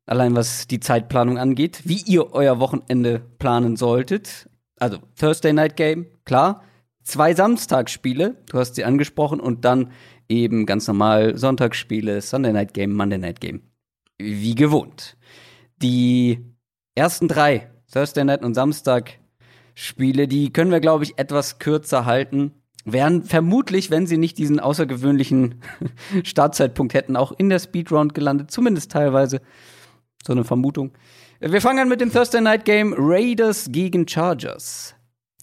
Allein 0.05 0.33
was 0.33 0.65
die 0.67 0.79
Zeitplanung 0.79 1.37
angeht, 1.37 1.81
wie 1.83 2.01
ihr 2.05 2.31
euer 2.31 2.61
Wochenende 2.61 3.19
planen 3.37 3.75
solltet. 3.75 4.49
Also 4.79 4.99
Thursday 5.19 5.51
Night 5.51 5.75
Game, 5.75 6.07
klar. 6.23 6.63
Zwei 7.03 7.33
Samstagsspiele, 7.33 8.37
du 8.49 8.59
hast 8.59 8.75
sie 8.75 8.85
angesprochen, 8.85 9.41
und 9.41 9.65
dann 9.65 9.91
eben 10.29 10.65
ganz 10.65 10.87
normal 10.87 11.37
Sonntagsspiele, 11.37 12.21
Sunday 12.21 12.53
Night 12.53 12.73
Game, 12.73 12.93
Monday 12.93 13.17
Night 13.17 13.41
Game. 13.41 13.61
Wie 14.17 14.55
gewohnt. 14.55 15.17
Die 15.81 16.45
ersten 16.95 17.27
drei, 17.27 17.69
Thursday 17.91 18.23
Night 18.23 18.43
und 18.43 18.53
Samstag 18.53 19.19
Spiele, 19.75 20.27
die 20.27 20.51
können 20.51 20.71
wir, 20.71 20.79
glaube 20.79 21.05
ich, 21.05 21.17
etwas 21.17 21.59
kürzer 21.59 22.05
halten 22.05 22.53
wären 22.85 23.23
vermutlich, 23.23 23.91
wenn 23.91 24.07
sie 24.07 24.17
nicht 24.17 24.37
diesen 24.37 24.59
außergewöhnlichen 24.59 25.55
Startzeitpunkt 26.23 26.93
hätten, 26.93 27.15
auch 27.15 27.31
in 27.31 27.49
der 27.49 27.59
Speedround 27.59 28.13
gelandet, 28.13 28.51
zumindest 28.51 28.91
teilweise. 28.91 29.41
So 30.25 30.33
eine 30.33 30.43
Vermutung. 30.43 30.91
Wir 31.39 31.61
fangen 31.61 31.79
an 31.79 31.89
mit 31.89 32.01
dem 32.01 32.11
Thursday 32.11 32.41
Night 32.41 32.65
Game 32.65 32.93
Raiders 32.97 33.69
gegen 33.71 34.07
Chargers. 34.07 34.95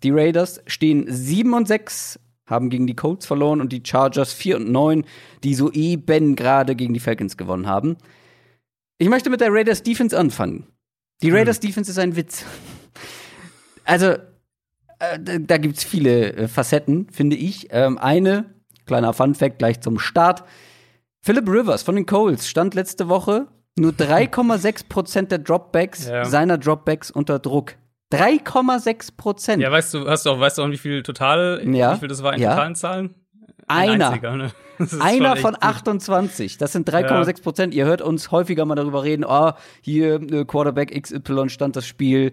Die 0.03 0.11
Raiders 0.11 0.61
stehen 0.67 1.07
7 1.09 1.55
und 1.55 1.67
6, 1.67 2.21
haben 2.47 2.69
gegen 2.69 2.87
die 2.87 2.95
Colts 2.95 3.25
verloren 3.25 3.63
und 3.63 3.73
die 3.73 3.83
Chargers 3.85 4.35
4 4.35 4.59
und 4.59 4.71
9, 4.71 5.05
die 5.43 5.55
soeben 5.55 6.37
gerade 6.37 6.77
gegen 6.77 6.93
die 6.93 7.01
Falcons 7.01 7.39
gewonnen 7.39 7.67
haben. 7.67 7.97
Ich 8.99 9.09
möchte 9.09 9.31
mit 9.31 9.41
der 9.41 9.53
Raiders 9.53 9.83
Defense 9.83 10.17
anfangen. 10.17 10.67
Die 11.23 11.29
hm. 11.29 11.37
Raiders 11.37 11.57
hm. 11.57 11.69
Defense 11.69 11.91
ist 11.91 11.99
ein 11.99 12.17
Witz. 12.17 12.45
Also, 13.85 14.17
äh, 14.99 15.41
da 15.41 15.59
gibt's 15.59 15.85
viele 15.85 16.33
äh, 16.33 16.49
Facetten, 16.49 17.09
finde 17.11 17.37
ich. 17.37 17.69
Ähm, 17.71 17.99
eine, 17.99 18.47
kleiner 18.87 19.13
Fun 19.13 19.35
Fact 19.35 19.59
gleich 19.59 19.81
zum 19.81 19.99
Start. 19.99 20.45
Philip 21.21 21.49
Rivers 21.49 21.83
von 21.83 21.97
den 21.97 22.07
Coles 22.07 22.49
stand 22.49 22.75
letzte 22.75 23.09
Woche 23.09 23.49
nur 23.79 23.93
3,6 23.93 24.89
Prozent 24.89 25.31
der 25.31 25.39
Dropbacks 25.39 26.09
ja. 26.09 26.25
seiner 26.25 26.59
Dropbacks 26.59 27.11
unter 27.11 27.39
Druck. 27.39 27.75
3,6 28.13 29.17
Prozent. 29.17 29.63
Ja, 29.63 29.71
weißt 29.71 29.95
du, 29.95 30.09
hast 30.09 30.27
du 30.27 30.31
auch, 30.31 30.41
weißt 30.41 30.59
du 30.59 30.63
auch, 30.63 30.71
wie 30.71 30.79
viel 30.79 31.03
total, 31.03 31.61
ja. 31.73 31.95
wie 31.95 32.01
viel 32.01 32.09
das 32.09 32.23
war 32.23 32.35
in 32.35 32.41
ja. 32.41 32.51
totalen 32.51 32.75
Zahlen? 32.77 33.15
Ein 33.67 33.91
Einer. 33.91 34.09
Einziger, 34.09 34.37
ne? 34.37 34.53
Einer 35.01 35.37
von 35.37 35.57
28. 35.59 36.59
Das 36.59 36.73
sind 36.73 36.89
3,6 36.89 37.43
Prozent. 37.43 37.75
Ja. 37.75 37.85
Ihr 37.85 37.87
hört 37.87 38.03
uns 38.03 38.31
häufiger 38.31 38.65
mal 38.65 38.75
darüber 38.75 39.05
reden, 39.05 39.25
oh, 39.27 39.53
hier 39.81 40.17
äh, 40.17 40.45
Quarterback 40.45 40.91
XY 41.03 41.49
stand 41.49 41.77
das 41.77 41.87
Spiel 41.87 42.33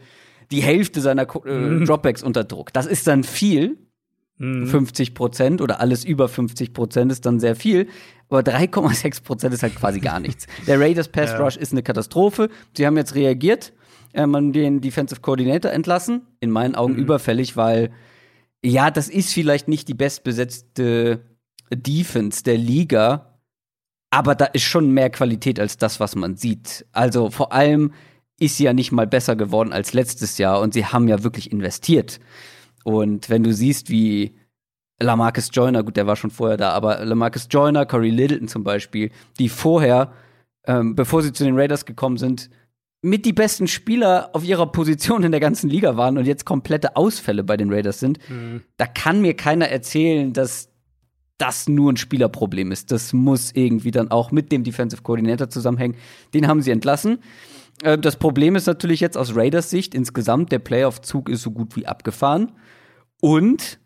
die 0.52 0.62
Hälfte 0.62 1.02
seiner 1.02 1.24
äh, 1.46 1.52
mhm. 1.52 1.86
Dropbacks 1.86 2.22
unter 2.24 2.44
Druck. 2.44 2.74
Das 2.74 2.86
ist 2.86 3.08
dann 3.08 3.24
viel. 3.24 3.78
Mhm. 4.38 4.68
50 4.68 5.14
Prozent 5.14 5.62
oder 5.62 5.80
alles 5.80 6.04
über 6.04 6.28
50 6.28 6.74
Prozent 6.74 7.12
ist 7.12 7.26
dann 7.26 7.40
sehr 7.40 7.56
viel. 7.56 7.88
Aber 8.30 8.42
3,6 8.42 9.24
Prozent 9.24 9.54
ist 9.54 9.64
halt 9.64 9.76
quasi 9.76 10.00
gar 10.00 10.20
nichts. 10.20 10.48
Der 10.68 10.80
Raiders 10.80 11.08
Pass 11.08 11.32
ja. 11.32 11.38
Rush 11.38 11.56
ist 11.56 11.72
eine 11.72 11.84
Katastrophe. 11.84 12.50
Sie 12.76 12.86
haben 12.86 12.98
jetzt 12.98 13.16
reagiert, 13.16 13.74
ähm, 14.14 14.36
haben 14.36 14.52
den 14.52 14.82
Defensive 14.82 15.22
Coordinator 15.22 15.72
entlassen. 15.72 16.24
In 16.40 16.50
meinen 16.50 16.76
Augen 16.76 16.94
mhm. 16.94 17.00
überfällig, 17.00 17.56
weil 17.56 17.92
ja, 18.64 18.92
das 18.92 19.10
ist 19.10 19.34
vielleicht 19.34 19.68
nicht 19.68 19.88
die 19.88 19.94
bestbesetzte 19.94 21.22
Defense 21.70 22.44
der 22.44 22.58
Liga, 22.58 23.40
aber 24.10 24.36
da 24.36 24.46
ist 24.46 24.64
schon 24.64 24.92
mehr 24.92 25.10
Qualität 25.10 25.60
als 25.60 25.78
das, 25.78 26.00
was 26.00 26.16
man 26.16 26.38
sieht. 26.38 26.86
Also 26.92 27.30
vor 27.30 27.52
allem 27.52 27.94
ist 28.40 28.60
ja 28.60 28.74
nicht 28.74 28.92
mal 28.92 29.08
besser 29.08 29.36
geworden 29.36 29.74
als 29.74 29.94
letztes 29.94 30.38
Jahr 30.38 30.62
und 30.62 30.74
sie 30.74 30.86
haben 30.86 31.08
ja 31.08 31.24
wirklich 31.24 31.52
investiert. 31.52 32.20
Und 32.84 33.30
wenn 33.30 33.44
du 33.44 33.54
siehst, 33.54 33.90
wie 33.90 34.36
Lamarcus 35.00 35.50
Joyner, 35.52 35.84
gut, 35.84 35.98
der 35.98 36.08
war 36.08 36.16
schon 36.16 36.32
vorher 36.32 36.58
da, 36.58 36.72
aber 36.72 37.04
Lamarcus 37.04 37.48
Joyner, 37.50 37.86
Corey 37.86 38.10
Littleton 38.10 38.48
zum 38.48 38.64
Beispiel, 38.64 39.12
die 39.40 39.50
vorher, 39.50 40.14
ähm, 40.66 40.96
bevor 40.96 41.22
sie 41.22 41.34
zu 41.34 41.44
den 41.44 41.58
Raiders 41.58 41.86
gekommen 41.86 42.18
sind, 42.18 42.50
mit 43.04 43.26
die 43.26 43.34
besten 43.34 43.68
Spieler 43.68 44.30
auf 44.32 44.46
ihrer 44.46 44.66
Position 44.66 45.24
in 45.24 45.32
der 45.32 45.42
ganzen 45.42 45.70
Liga 45.70 45.98
waren 45.98 46.18
und 46.18 46.26
jetzt 46.26 46.46
komplette 46.46 46.96
Ausfälle 46.96 47.44
bei 47.44 47.58
den 47.58 47.72
Raiders 47.72 48.00
sind, 48.00 48.18
mhm. 48.30 48.62
da 48.78 48.88
kann 48.88 49.22
mir 49.22 49.36
keiner 49.36 49.68
erzählen, 49.68 50.32
dass 50.32 50.70
das 51.38 51.68
nur 51.68 51.92
ein 51.92 51.98
Spielerproblem 51.98 52.72
ist. 52.72 52.92
Das 52.92 53.12
muss 53.12 53.52
irgendwie 53.54 53.92
dann 53.92 54.10
auch 54.10 54.32
mit 54.32 54.54
dem 54.54 54.64
Defensive 54.64 55.02
Coordinator 55.02 55.50
zusammenhängen. 55.50 55.96
Den 56.34 56.48
haben 56.48 56.62
sie 56.62 56.72
entlassen. 56.72 57.20
Äh, 57.84 57.98
das 57.98 58.16
Problem 58.16 58.56
ist 58.56 58.68
natürlich 58.68 59.02
jetzt 59.02 59.18
aus 59.18 59.36
Raiders 59.36 59.70
Sicht 59.70 59.94
insgesamt, 59.94 60.54
der 60.54 60.60
Playoff-Zug 60.60 61.28
ist 61.28 61.42
so 61.42 61.52
gut 61.52 61.76
wie 61.76 61.86
abgefahren. 61.86 62.54
Und 63.20 63.80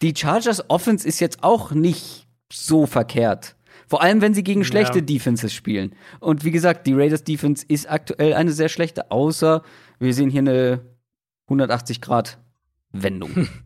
die 0.00 0.14
Chargers 0.16 0.70
Offense 0.70 1.06
ist 1.06 1.20
jetzt 1.20 1.44
auch 1.44 1.72
nicht 1.72 2.26
so 2.50 2.86
verkehrt. 2.86 3.56
Vor 3.86 4.02
allem, 4.02 4.20
wenn 4.20 4.34
sie 4.34 4.44
gegen 4.44 4.64
schlechte 4.64 4.98
ja. 4.98 5.04
Defenses 5.04 5.52
spielen. 5.52 5.94
Und 6.20 6.44
wie 6.44 6.50
gesagt, 6.50 6.86
die 6.86 6.94
Raiders 6.94 7.24
Defense 7.24 7.64
ist 7.68 7.90
aktuell 7.90 8.34
eine 8.34 8.52
sehr 8.52 8.68
schlechte, 8.68 9.10
außer 9.10 9.62
wir 9.98 10.14
sehen 10.14 10.30
hier 10.30 10.40
eine 10.40 10.80
180 11.46 12.00
Grad 12.00 12.38
Wendung. 12.92 13.48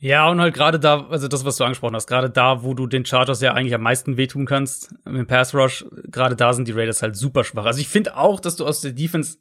Ja, 0.00 0.28
und 0.28 0.40
halt 0.40 0.54
gerade 0.54 0.78
da, 0.78 1.08
also 1.08 1.26
das, 1.26 1.44
was 1.44 1.56
du 1.56 1.64
angesprochen 1.64 1.96
hast, 1.96 2.06
gerade 2.06 2.30
da, 2.30 2.62
wo 2.62 2.72
du 2.72 2.86
den 2.86 3.04
Chargers 3.04 3.40
ja 3.40 3.54
eigentlich 3.54 3.74
am 3.74 3.82
meisten 3.82 4.16
wehtun 4.16 4.46
kannst, 4.46 4.94
im 5.04 5.26
Pass 5.26 5.54
Rush, 5.54 5.84
gerade 6.04 6.36
da 6.36 6.52
sind 6.52 6.68
die 6.68 6.72
Raiders 6.72 7.02
halt 7.02 7.16
super 7.16 7.42
schwach. 7.42 7.64
Also 7.64 7.80
ich 7.80 7.88
finde 7.88 8.16
auch, 8.16 8.38
dass 8.38 8.54
du 8.54 8.64
aus 8.64 8.80
der 8.80 8.92
Defense 8.92 9.38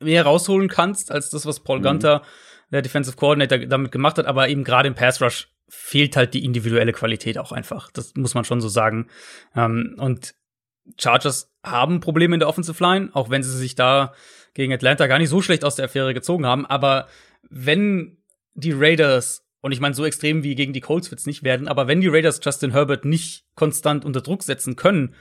mehr 0.00 0.24
rausholen 0.24 0.68
kannst, 0.68 1.12
als 1.12 1.30
das, 1.30 1.46
was 1.46 1.60
Paul 1.60 1.78
mhm. 1.78 1.84
Gunter, 1.84 2.22
der 2.72 2.82
Defensive 2.82 3.16
Coordinator, 3.16 3.58
damit 3.58 3.92
gemacht 3.92 4.18
hat, 4.18 4.26
aber 4.26 4.48
eben 4.48 4.64
gerade 4.64 4.88
im 4.88 4.96
Pass 4.96 5.22
Rush 5.22 5.51
fehlt 5.68 6.16
halt 6.16 6.34
die 6.34 6.44
individuelle 6.44 6.92
Qualität 6.92 7.38
auch 7.38 7.52
einfach. 7.52 7.90
Das 7.90 8.14
muss 8.14 8.34
man 8.34 8.44
schon 8.44 8.60
so 8.60 8.68
sagen. 8.68 9.08
Ähm, 9.54 9.96
und 9.98 10.34
Chargers 10.98 11.50
haben 11.62 12.00
Probleme 12.00 12.34
in 12.34 12.40
der 12.40 12.48
Offensive 12.48 12.82
Line, 12.82 13.10
auch 13.12 13.30
wenn 13.30 13.42
sie 13.42 13.56
sich 13.56 13.74
da 13.74 14.12
gegen 14.54 14.72
Atlanta 14.72 15.06
gar 15.06 15.18
nicht 15.18 15.30
so 15.30 15.40
schlecht 15.40 15.64
aus 15.64 15.76
der 15.76 15.86
Affäre 15.86 16.14
gezogen 16.14 16.46
haben. 16.46 16.66
Aber 16.66 17.08
wenn 17.48 18.18
die 18.54 18.72
Raiders 18.72 19.42
und 19.62 19.70
ich 19.70 19.80
meine, 19.80 19.94
so 19.94 20.04
extrem 20.04 20.42
wie 20.42 20.56
gegen 20.56 20.72
die 20.72 20.80
Colts 20.80 21.10
wird's 21.10 21.24
nicht 21.24 21.44
werden, 21.44 21.68
aber 21.68 21.86
wenn 21.86 22.00
die 22.00 22.08
Raiders 22.08 22.40
Justin 22.42 22.72
Herbert 22.72 23.04
nicht 23.04 23.46
konstant 23.54 24.04
unter 24.04 24.20
Druck 24.20 24.42
setzen 24.42 24.74
können, 24.74 25.14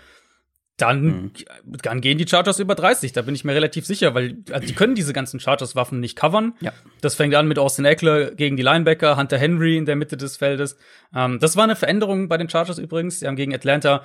dann, 0.81 1.03
mhm. 1.03 1.31
dann 1.63 2.01
gehen 2.01 2.17
die 2.17 2.27
Chargers 2.27 2.59
über 2.59 2.75
30, 2.75 3.13
da 3.13 3.21
bin 3.21 3.35
ich 3.35 3.43
mir 3.43 3.53
relativ 3.53 3.85
sicher, 3.85 4.13
weil 4.15 4.37
also 4.51 4.67
die 4.67 4.73
können 4.73 4.95
diese 4.95 5.13
ganzen 5.13 5.39
Chargers-Waffen 5.39 5.99
nicht 5.99 6.15
covern. 6.15 6.53
Ja. 6.59 6.73
Das 7.01 7.15
fängt 7.15 7.35
an 7.35 7.47
mit 7.47 7.59
Austin 7.59 7.85
Eckler 7.85 8.31
gegen 8.31 8.57
die 8.57 8.63
Linebacker, 8.63 9.17
Hunter 9.17 9.37
Henry 9.37 9.77
in 9.77 9.85
der 9.85 9.95
Mitte 9.95 10.17
des 10.17 10.37
Feldes. 10.37 10.77
Ähm, 11.15 11.39
das 11.39 11.55
war 11.55 11.63
eine 11.63 11.75
Veränderung 11.75 12.27
bei 12.27 12.37
den 12.37 12.49
Chargers 12.49 12.79
übrigens. 12.79 13.19
Sie 13.19 13.27
haben 13.27 13.35
gegen 13.35 13.53
Atlanta 13.53 14.03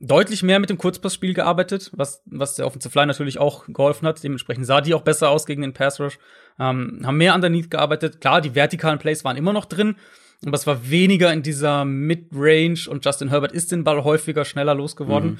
deutlich 0.00 0.42
mehr 0.42 0.60
mit 0.60 0.70
dem 0.70 0.78
Kurzpassspiel 0.78 1.34
gearbeitet, 1.34 1.90
was, 1.94 2.22
was 2.26 2.54
der 2.54 2.66
Offensive 2.66 2.96
Line 2.96 3.08
natürlich 3.08 3.38
auch 3.38 3.64
geholfen 3.66 4.06
hat. 4.06 4.22
Dementsprechend 4.22 4.66
sah 4.66 4.80
die 4.80 4.94
auch 4.94 5.02
besser 5.02 5.30
aus 5.30 5.46
gegen 5.46 5.62
den 5.62 5.72
Pass 5.72 5.98
Rush. 6.00 6.18
Ähm, 6.60 7.00
haben 7.04 7.16
mehr 7.16 7.34
underneath 7.34 7.70
gearbeitet. 7.70 8.20
Klar, 8.20 8.40
die 8.40 8.54
vertikalen 8.54 8.98
Plays 8.98 9.24
waren 9.24 9.36
immer 9.36 9.52
noch 9.52 9.64
drin, 9.64 9.96
aber 10.44 10.54
es 10.54 10.66
war 10.66 10.88
weniger 10.88 11.32
in 11.32 11.42
dieser 11.42 11.84
Mid-Range 11.84 12.78
und 12.88 13.04
Justin 13.04 13.28
Herbert 13.28 13.52
ist 13.52 13.72
den 13.72 13.84
Ball 13.84 14.04
häufiger 14.04 14.44
schneller 14.44 14.74
losgeworden. 14.74 15.30
Mhm. 15.30 15.38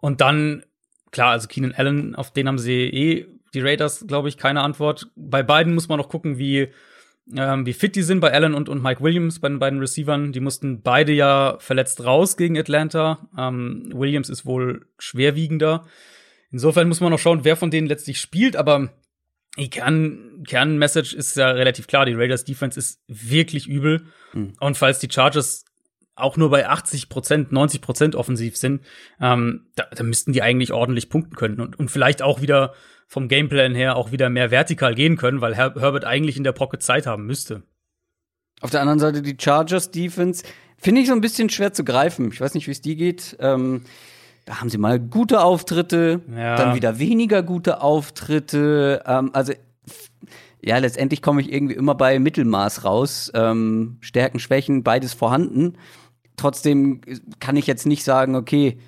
Und 0.00 0.20
dann, 0.20 0.64
klar, 1.10 1.32
also 1.32 1.48
Keenan 1.48 1.72
Allen, 1.72 2.14
auf 2.14 2.32
den 2.32 2.48
haben 2.48 2.58
sie 2.58 2.84
eh 2.84 3.26
die 3.54 3.60
Raiders, 3.60 4.06
glaube 4.06 4.28
ich, 4.28 4.36
keine 4.36 4.62
Antwort. 4.62 5.10
Bei 5.16 5.42
beiden 5.42 5.74
muss 5.74 5.88
man 5.88 5.98
noch 5.98 6.08
gucken, 6.08 6.38
wie 6.38 6.68
ähm, 7.36 7.66
wie 7.66 7.72
fit 7.72 7.94
die 7.96 8.02
sind 8.02 8.20
bei 8.20 8.32
Allen 8.32 8.54
und, 8.54 8.68
und 8.68 8.82
Mike 8.82 9.02
Williams, 9.02 9.38
bei 9.38 9.48
den 9.48 9.58
beiden 9.58 9.78
Receivern. 9.78 10.32
Die 10.32 10.40
mussten 10.40 10.82
beide 10.82 11.12
ja 11.12 11.56
verletzt 11.60 12.04
raus 12.04 12.36
gegen 12.36 12.58
Atlanta. 12.58 13.28
Ähm, 13.36 13.90
Williams 13.94 14.28
ist 14.28 14.46
wohl 14.46 14.86
schwerwiegender. 14.98 15.86
Insofern 16.50 16.88
muss 16.88 17.00
man 17.00 17.10
noch 17.10 17.18
schauen, 17.18 17.44
wer 17.44 17.56
von 17.56 17.70
denen 17.70 17.86
letztlich 17.86 18.20
spielt, 18.20 18.56
aber 18.56 18.92
die 19.56 19.70
Kern, 19.70 20.42
Kernmessage 20.46 21.14
ist 21.14 21.36
ja 21.36 21.50
relativ 21.50 21.86
klar. 21.86 22.06
Die 22.06 22.14
Raiders 22.14 22.44
Defense 22.44 22.78
ist 22.78 23.00
wirklich 23.06 23.68
übel. 23.68 24.06
Mhm. 24.32 24.54
Und 24.58 24.76
falls 24.76 24.98
die 24.98 25.10
Chargers 25.10 25.64
auch 26.22 26.36
nur 26.36 26.50
bei 26.50 26.68
80 26.68 27.08
Prozent, 27.08 27.52
90 27.52 27.80
Prozent 27.80 28.14
offensiv 28.14 28.56
sind, 28.56 28.82
ähm, 29.20 29.66
da, 29.74 29.84
da 29.94 30.02
müssten 30.02 30.32
die 30.32 30.42
eigentlich 30.42 30.72
ordentlich 30.72 31.08
punkten 31.08 31.36
können 31.36 31.60
und, 31.60 31.78
und 31.78 31.90
vielleicht 31.90 32.22
auch 32.22 32.40
wieder 32.40 32.74
vom 33.06 33.26
Gameplan 33.26 33.74
her 33.74 33.96
auch 33.96 34.12
wieder 34.12 34.30
mehr 34.30 34.52
vertikal 34.52 34.94
gehen 34.94 35.16
können, 35.16 35.40
weil 35.40 35.56
Her 35.56 35.74
Herbert 35.76 36.04
eigentlich 36.04 36.36
in 36.36 36.44
der 36.44 36.52
Pocket 36.52 36.80
Zeit 36.80 37.06
haben 37.06 37.26
müsste. 37.26 37.62
Auf 38.60 38.70
der 38.70 38.80
anderen 38.80 39.00
Seite 39.00 39.20
die 39.22 39.36
Chargers 39.38 39.90
Defense 39.90 40.44
finde 40.78 41.00
ich 41.00 41.08
so 41.08 41.12
ein 41.12 41.20
bisschen 41.20 41.50
schwer 41.50 41.72
zu 41.72 41.82
greifen. 41.82 42.30
Ich 42.32 42.40
weiß 42.40 42.54
nicht, 42.54 42.68
wie 42.68 42.72
es 42.72 42.80
die 42.80 42.94
geht. 42.94 43.36
Ähm, 43.40 43.82
da 44.44 44.60
haben 44.60 44.70
sie 44.70 44.78
mal 44.78 45.00
gute 45.00 45.42
Auftritte, 45.42 46.20
ja. 46.34 46.56
dann 46.56 46.74
wieder 46.74 46.98
weniger 46.98 47.42
gute 47.42 47.82
Auftritte. 47.82 49.02
Ähm, 49.06 49.30
also 49.32 49.54
ja, 50.62 50.78
letztendlich 50.78 51.22
komme 51.22 51.40
ich 51.40 51.52
irgendwie 51.52 51.74
immer 51.74 51.94
bei 51.94 52.18
Mittelmaß 52.18 52.84
raus. 52.84 53.30
Ähm, 53.34 53.98
Stärken, 54.00 54.38
Schwächen, 54.38 54.82
beides 54.82 55.14
vorhanden. 55.14 55.74
Trotzdem 56.36 57.00
kann 57.38 57.56
ich 57.56 57.66
jetzt 57.66 57.86
nicht 57.86 58.04
sagen, 58.04 58.34
okay, 58.34 58.78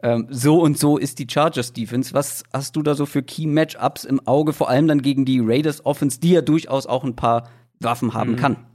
ähm, 0.00 0.28
so 0.30 0.60
und 0.60 0.78
so 0.78 0.96
ist 0.96 1.18
die 1.18 1.26
Chargers 1.28 1.72
Defense. 1.72 2.14
Was 2.14 2.44
hast 2.52 2.76
du 2.76 2.82
da 2.82 2.94
so 2.94 3.06
für 3.06 3.22
Key 3.22 3.46
Matchups 3.46 4.04
im 4.04 4.24
Auge, 4.26 4.52
vor 4.52 4.68
allem 4.68 4.86
dann 4.86 5.02
gegen 5.02 5.24
die 5.24 5.40
Raiders 5.40 5.84
Offense, 5.84 6.20
die 6.20 6.30
ja 6.30 6.40
durchaus 6.40 6.86
auch 6.86 7.04
ein 7.04 7.16
paar 7.16 7.48
Waffen 7.80 8.14
haben 8.14 8.32
mhm. 8.32 8.36
kann? 8.36 8.66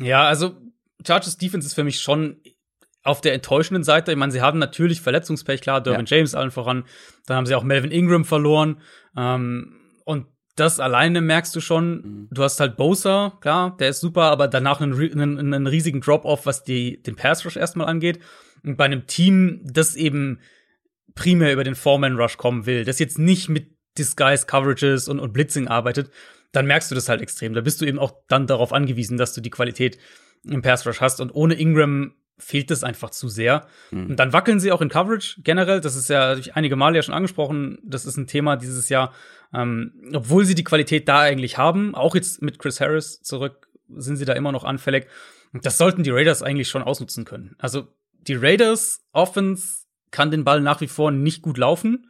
Ja, 0.00 0.24
also 0.24 0.54
Chargers 1.06 1.38
Defense 1.38 1.66
ist 1.66 1.74
für 1.74 1.84
mich 1.84 2.00
schon 2.00 2.36
auf 3.02 3.20
der 3.22 3.32
enttäuschenden 3.32 3.84
Seite. 3.84 4.12
Ich 4.12 4.18
meine, 4.18 4.32
sie 4.32 4.42
haben 4.42 4.58
natürlich 4.58 5.00
Verletzungspech, 5.00 5.62
klar, 5.62 5.80
Derwin 5.80 6.06
ja. 6.06 6.16
James 6.16 6.34
allen 6.34 6.50
voran. 6.50 6.84
Dann 7.26 7.38
haben 7.38 7.46
sie 7.46 7.54
auch 7.54 7.62
Melvin 7.62 7.90
Ingram 7.90 8.24
verloren. 8.26 8.80
Ähm, 9.16 9.80
und 10.04 10.26
das 10.60 10.78
alleine 10.78 11.20
merkst 11.20 11.56
du 11.56 11.60
schon. 11.60 11.90
Mhm. 11.90 12.28
Du 12.30 12.42
hast 12.42 12.60
halt 12.60 12.76
Bosa, 12.76 13.38
klar, 13.40 13.76
der 13.78 13.88
ist 13.88 14.00
super, 14.00 14.24
aber 14.24 14.46
danach 14.46 14.80
einen, 14.80 14.92
einen, 14.92 15.54
einen 15.54 15.66
riesigen 15.66 16.00
Drop-off, 16.00 16.46
was 16.46 16.62
die, 16.62 17.02
den 17.02 17.16
Pass 17.16 17.44
Rush 17.44 17.56
erstmal 17.56 17.88
angeht. 17.88 18.20
Und 18.62 18.76
bei 18.76 18.84
einem 18.84 19.06
Team, 19.06 19.62
das 19.64 19.96
eben 19.96 20.38
primär 21.14 21.52
über 21.52 21.64
den 21.64 21.74
Foreman 21.74 22.16
Rush 22.16 22.36
kommen 22.36 22.66
will, 22.66 22.84
das 22.84 22.98
jetzt 22.98 23.18
nicht 23.18 23.48
mit 23.48 23.74
Disguise 23.98 24.46
Coverages 24.46 25.08
und, 25.08 25.18
und 25.18 25.32
Blitzing 25.32 25.66
arbeitet, 25.66 26.10
dann 26.52 26.66
merkst 26.66 26.90
du 26.90 26.94
das 26.94 27.08
halt 27.08 27.22
extrem. 27.22 27.54
Da 27.54 27.62
bist 27.62 27.80
du 27.80 27.86
eben 27.86 27.98
auch 27.98 28.12
dann 28.28 28.46
darauf 28.46 28.72
angewiesen, 28.72 29.16
dass 29.16 29.32
du 29.32 29.40
die 29.40 29.50
Qualität 29.50 29.98
im 30.44 30.62
Pass 30.62 30.86
Rush 30.86 31.00
hast. 31.00 31.20
Und 31.20 31.30
ohne 31.34 31.54
Ingram 31.54 32.12
fehlt 32.40 32.70
das 32.70 32.82
einfach 32.82 33.10
zu 33.10 33.28
sehr. 33.28 33.66
Mhm. 33.90 34.10
Und 34.10 34.16
dann 34.16 34.32
wackeln 34.32 34.60
sie 34.60 34.72
auch 34.72 34.80
in 34.80 34.88
Coverage 34.88 35.40
generell. 35.42 35.80
Das 35.80 35.94
ist 35.94 36.08
ja 36.08 36.36
einige 36.54 36.76
Male 36.76 36.96
ja 36.96 37.02
schon 37.02 37.14
angesprochen. 37.14 37.78
Das 37.84 38.06
ist 38.06 38.16
ein 38.16 38.26
Thema 38.26 38.56
dieses 38.56 38.88
Jahr. 38.88 39.12
Ähm, 39.52 39.92
obwohl 40.14 40.44
sie 40.44 40.54
die 40.54 40.64
Qualität 40.64 41.08
da 41.08 41.20
eigentlich 41.20 41.58
haben, 41.58 41.94
auch 41.94 42.14
jetzt 42.14 42.42
mit 42.42 42.58
Chris 42.58 42.80
Harris 42.80 43.20
zurück, 43.22 43.68
sind 43.88 44.16
sie 44.16 44.24
da 44.24 44.32
immer 44.34 44.52
noch 44.52 44.64
anfällig. 44.64 45.06
Das 45.52 45.78
sollten 45.78 46.02
die 46.02 46.10
Raiders 46.10 46.42
eigentlich 46.42 46.68
schon 46.68 46.82
ausnutzen 46.82 47.24
können. 47.24 47.56
Also 47.58 47.88
die 48.12 48.34
Raiders 48.34 49.02
Offense 49.12 49.84
kann 50.10 50.30
den 50.30 50.44
Ball 50.44 50.60
nach 50.60 50.80
wie 50.80 50.88
vor 50.88 51.10
nicht 51.10 51.42
gut 51.42 51.58
laufen. 51.58 52.06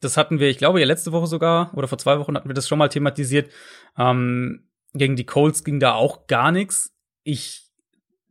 Das 0.00 0.16
hatten 0.16 0.38
wir, 0.38 0.48
ich 0.48 0.58
glaube, 0.58 0.80
ja 0.80 0.86
letzte 0.86 1.12
Woche 1.12 1.26
sogar 1.26 1.76
oder 1.76 1.88
vor 1.88 1.98
zwei 1.98 2.18
Wochen 2.18 2.36
hatten 2.36 2.48
wir 2.48 2.54
das 2.54 2.68
schon 2.68 2.78
mal 2.78 2.88
thematisiert. 2.88 3.50
Ähm, 3.98 4.68
gegen 4.94 5.16
die 5.16 5.26
Colts 5.26 5.64
ging 5.64 5.80
da 5.80 5.94
auch 5.94 6.26
gar 6.26 6.52
nichts. 6.52 6.94
Ich 7.22 7.65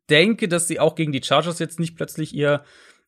denke, 0.10 0.48
dass 0.48 0.68
sie 0.68 0.80
auch 0.80 0.96
gegen 0.96 1.12
die 1.12 1.24
Chargers 1.24 1.60
jetzt 1.60 1.80
nicht 1.80 1.96
plötzlich 1.96 2.34
ihr 2.34 2.64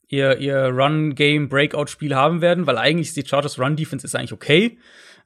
ihr 0.07 0.37
ihr 0.37 0.67
Run 0.67 1.15
Game 1.15 1.49
Breakout 1.49 1.87
Spiel 1.87 2.15
haben 2.15 2.41
werden, 2.41 2.65
weil 2.67 2.77
eigentlich 2.77 3.09
ist 3.09 3.17
die 3.17 3.25
Chargers 3.25 3.59
Run 3.59 3.75
Defense 3.75 4.05
ist 4.05 4.15
eigentlich 4.15 4.33
okay, 4.33 4.77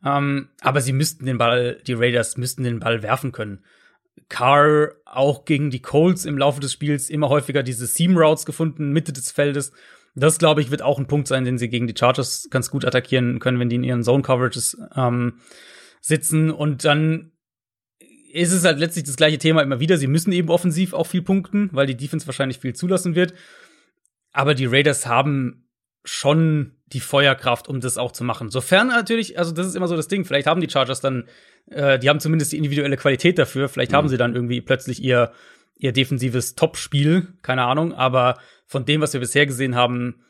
ähm, 0.04 0.50
aber 0.62 0.82
sie 0.82 0.94
müssten 0.94 1.26
den 1.26 1.38
Ball, 1.38 1.80
die 1.86 1.94
Raiders 1.94 2.38
müssten 2.38 2.64
den 2.64 2.80
Ball 2.80 3.04
werfen 3.04 3.32
können. 3.32 3.64
Carr 4.30 4.94
auch 5.06 5.46
gegen 5.46 5.70
die 5.70 5.82
Colts 5.82 6.26
im 6.26 6.38
Laufe 6.38 6.62
des 6.62 6.74
Spiels 6.74 7.10
immer 7.10 7.30
häufiger 7.30 7.64
diese 7.64 7.86
Seam 7.86 8.18
Routes 8.18 8.46
gefunden, 8.46 8.92
Mitte 8.92 9.14
des 9.14 9.32
Feldes. 9.32 9.74
Das, 10.16 10.40
glaube 10.40 10.62
ich, 10.62 10.72
wird 10.72 10.82
auch 10.82 11.00
ein 11.00 11.08
Punkt 11.08 11.28
sein, 11.28 11.46
den 11.46 11.58
sie 11.58 11.70
gegen 11.70 11.88
die 11.88 11.96
Chargers 11.98 12.48
ganz 12.50 12.70
gut 12.70 12.86
attackieren 12.86 13.40
können, 13.40 13.60
wenn 13.60 13.70
die 13.70 13.78
in 13.78 13.84
ihren 13.84 14.04
Zone 14.04 14.24
Coverages 14.24 14.78
ähm, 14.96 15.40
sitzen. 16.02 16.50
Und 16.50 16.84
dann 16.84 17.32
ist 18.34 18.52
es 18.52 18.66
halt 18.66 18.80
letztlich 18.80 19.06
das 19.06 19.16
gleiche 19.16 19.38
Thema 19.38 19.62
immer 19.62 19.80
wieder. 19.80 19.98
Sie 19.98 20.08
müssen 20.08 20.32
eben 20.32 20.50
offensiv 20.50 20.94
auch 20.94 21.08
viel 21.08 21.22
punkten, 21.22 21.70
weil 21.74 21.88
die 21.88 21.98
Defense 21.98 22.28
wahrscheinlich 22.28 22.60
viel 22.60 22.74
zulassen 22.74 23.16
wird. 23.16 23.34
Aber 24.32 24.54
die 24.54 24.66
Raiders 24.66 25.06
haben 25.06 25.68
schon 26.04 26.78
die 26.88 27.00
Feuerkraft, 27.00 27.68
um 27.68 27.80
das 27.80 27.98
auch 27.98 28.12
zu 28.12 28.24
machen. 28.24 28.50
Sofern 28.50 28.88
natürlich, 28.88 29.38
also 29.38 29.52
das 29.52 29.68
ist 29.68 29.76
immer 29.76 29.88
so 29.88 29.96
das 29.96 30.08
Ding, 30.08 30.26
vielleicht 30.26 30.48
haben 30.48 30.62
die 30.62 30.70
Chargers 30.70 31.00
dann 31.00 31.28
äh, 31.70 32.00
die 32.00 32.10
haben 32.10 32.20
zumindest 32.20 32.52
die 32.52 32.58
individuelle 32.58 32.98
Qualität 32.98 33.38
dafür. 33.38 33.70
Vielleicht 33.70 33.92
mhm. 33.92 33.96
haben 33.98 34.10
sie 34.10 34.18
dann 34.18 34.36
irgendwie 34.36 34.62
plötzlich 34.62 35.02
ihr, 35.02 35.32
ihr 35.78 35.92
defensives 35.92 36.56
Topspiel, 36.56 37.28
keine 37.42 37.64
Ahnung. 37.64 37.94
Aber 37.94 38.38
von 38.66 38.86
dem, 38.86 39.02
was 39.02 39.14
wir 39.14 39.20
bisher 39.20 39.46
gesehen 39.46 39.76
haben, 39.76 40.24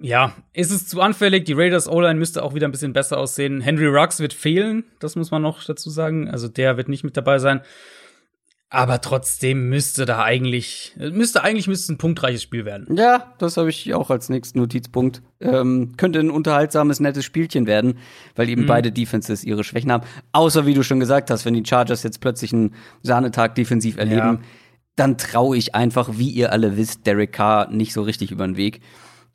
ja, 0.00 0.32
ist 0.52 0.70
es 0.70 0.88
zu 0.88 1.00
anfällig. 1.00 1.44
Die 1.44 1.54
Raiders 1.54 1.88
O-Line 1.88 2.18
müsste 2.18 2.42
auch 2.42 2.54
wieder 2.54 2.68
ein 2.68 2.72
bisschen 2.72 2.92
besser 2.92 3.18
aussehen. 3.18 3.60
Henry 3.60 3.86
Ruggs 3.86 4.20
wird 4.20 4.34
fehlen, 4.34 4.84
das 4.98 5.16
muss 5.16 5.30
man 5.30 5.42
noch 5.42 5.64
dazu 5.64 5.88
sagen. 5.88 6.28
Also 6.28 6.48
der 6.48 6.76
wird 6.76 6.88
nicht 6.88 7.04
mit 7.04 7.16
dabei 7.16 7.38
sein. 7.38 7.62
Aber 8.68 9.00
trotzdem 9.00 9.68
müsste 9.68 10.06
da 10.06 10.24
eigentlich, 10.24 10.94
müsste 10.98 11.44
eigentlich 11.44 11.68
müsste 11.68 11.92
ein 11.92 11.98
punktreiches 11.98 12.42
Spiel 12.42 12.64
werden. 12.64 12.96
Ja, 12.96 13.32
das 13.38 13.56
habe 13.56 13.70
ich 13.70 13.94
auch 13.94 14.10
als 14.10 14.28
nächsten 14.28 14.58
Notizpunkt. 14.58 15.22
Ähm, 15.40 15.92
könnte 15.96 16.18
ein 16.18 16.30
unterhaltsames, 16.30 16.98
nettes 16.98 17.24
Spielchen 17.24 17.68
werden, 17.68 17.98
weil 18.34 18.48
eben 18.48 18.62
mhm. 18.62 18.66
beide 18.66 18.90
Defenses 18.90 19.44
ihre 19.44 19.62
Schwächen 19.62 19.92
haben. 19.92 20.04
Außer 20.32 20.66
wie 20.66 20.74
du 20.74 20.82
schon 20.82 20.98
gesagt 20.98 21.30
hast, 21.30 21.44
wenn 21.44 21.54
die 21.54 21.64
Chargers 21.64 22.02
jetzt 22.02 22.20
plötzlich 22.20 22.52
einen 22.52 22.74
Sahnetag 23.02 23.54
defensiv 23.54 23.98
erleben, 23.98 24.18
ja. 24.18 24.38
dann 24.96 25.16
traue 25.16 25.56
ich 25.56 25.76
einfach, 25.76 26.10
wie 26.14 26.30
ihr 26.30 26.50
alle 26.50 26.76
wisst, 26.76 27.06
Derek 27.06 27.32
Carr 27.32 27.70
nicht 27.70 27.92
so 27.92 28.02
richtig 28.02 28.32
über 28.32 28.46
den 28.46 28.56
Weg. 28.56 28.80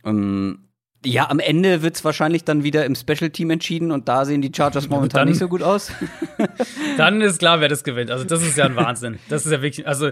Ähm, 0.06 0.68
ja, 1.04 1.30
am 1.30 1.40
Ende 1.40 1.82
wird's 1.82 2.04
wahrscheinlich 2.06 2.44
dann 2.44 2.64
wieder 2.64 2.86
im 2.86 2.96
Special 2.96 3.32
Team 3.32 3.50
entschieden 3.50 3.92
und 3.92 4.08
da 4.08 4.26
sehen 4.26 4.42
die 4.42 4.52
Chargers 4.56 4.88
momentan 4.88 5.22
dann, 5.22 5.30
nicht 5.30 5.40
so 5.40 5.48
gut 5.48 5.64
aus. 5.64 5.92
dann 6.98 7.22
ist 7.22 7.40
klar, 7.40 7.60
wer 7.60 7.70
das 7.70 7.84
gewinnt. 7.84 8.12
Also 8.12 8.24
das 8.24 8.44
ist 8.44 8.58
ja 8.58 8.66
ein 8.66 8.76
Wahnsinn. 8.76 9.18
Das 9.28 9.46
ist 9.46 9.52
ja 9.52 9.62
wirklich, 9.62 9.88
also 9.88 10.12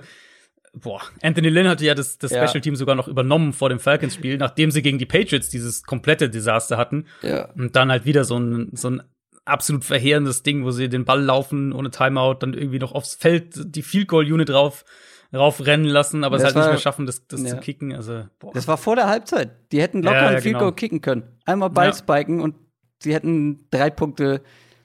boah, 0.73 1.01
Anthony 1.21 1.49
Lynn 1.49 1.67
hatte 1.67 1.85
ja 1.85 1.93
das, 1.93 2.17
das 2.17 2.31
ja. 2.31 2.47
Special 2.47 2.61
Team 2.61 2.75
sogar 2.75 2.95
noch 2.95 3.07
übernommen 3.07 3.53
vor 3.53 3.69
dem 3.69 3.79
Falcons-Spiel, 3.79 4.37
nachdem 4.37 4.71
sie 4.71 4.81
gegen 4.81 4.97
die 4.97 5.05
Patriots 5.05 5.49
dieses 5.49 5.83
komplette 5.83 6.29
Desaster 6.29 6.77
hatten. 6.77 7.05
Ja. 7.21 7.49
Und 7.55 7.75
dann 7.75 7.91
halt 7.91 8.05
wieder 8.05 8.23
so 8.23 8.37
ein, 8.37 8.69
so 8.73 8.89
ein 8.89 9.03
absolut 9.45 9.83
verheerendes 9.83 10.43
Ding, 10.43 10.63
wo 10.63 10.71
sie 10.71 10.89
den 10.89 11.05
Ball 11.05 11.21
laufen 11.21 11.73
ohne 11.73 11.91
Timeout, 11.91 12.37
dann 12.39 12.53
irgendwie 12.53 12.79
noch 12.79 12.93
aufs 12.93 13.15
Feld 13.15 13.53
die 13.55 13.81
Field 13.81 14.07
Goal 14.07 14.31
Unit 14.31 14.49
drauf 14.49 14.85
raufrennen 15.33 15.85
lassen, 15.85 16.23
aber 16.23 16.37
es 16.37 16.43
halt 16.43 16.55
war, 16.55 16.63
nicht 16.63 16.71
mehr 16.71 16.79
schaffen, 16.79 17.05
das, 17.05 17.27
das 17.27 17.43
ja. 17.43 17.49
zu 17.49 17.57
kicken. 17.57 17.93
Also, 17.93 18.23
boah. 18.39 18.51
Das 18.53 18.67
war 18.67 18.77
vor 18.77 18.95
der 18.95 19.07
Halbzeit. 19.07 19.51
Die 19.71 19.81
hätten 19.81 20.01
locker 20.01 20.15
ja, 20.15 20.23
ja, 20.23 20.37
ein 20.37 20.41
Field 20.41 20.55
Goal 20.55 20.69
genau. 20.69 20.75
kicken 20.75 21.01
können. 21.01 21.23
Einmal 21.45 21.69
Ball 21.69 21.93
spiken 21.93 22.41
und 22.41 22.55
sie 22.99 23.13
hätten 23.13 23.67
drei 23.71 23.89
Punkte. 23.89 24.41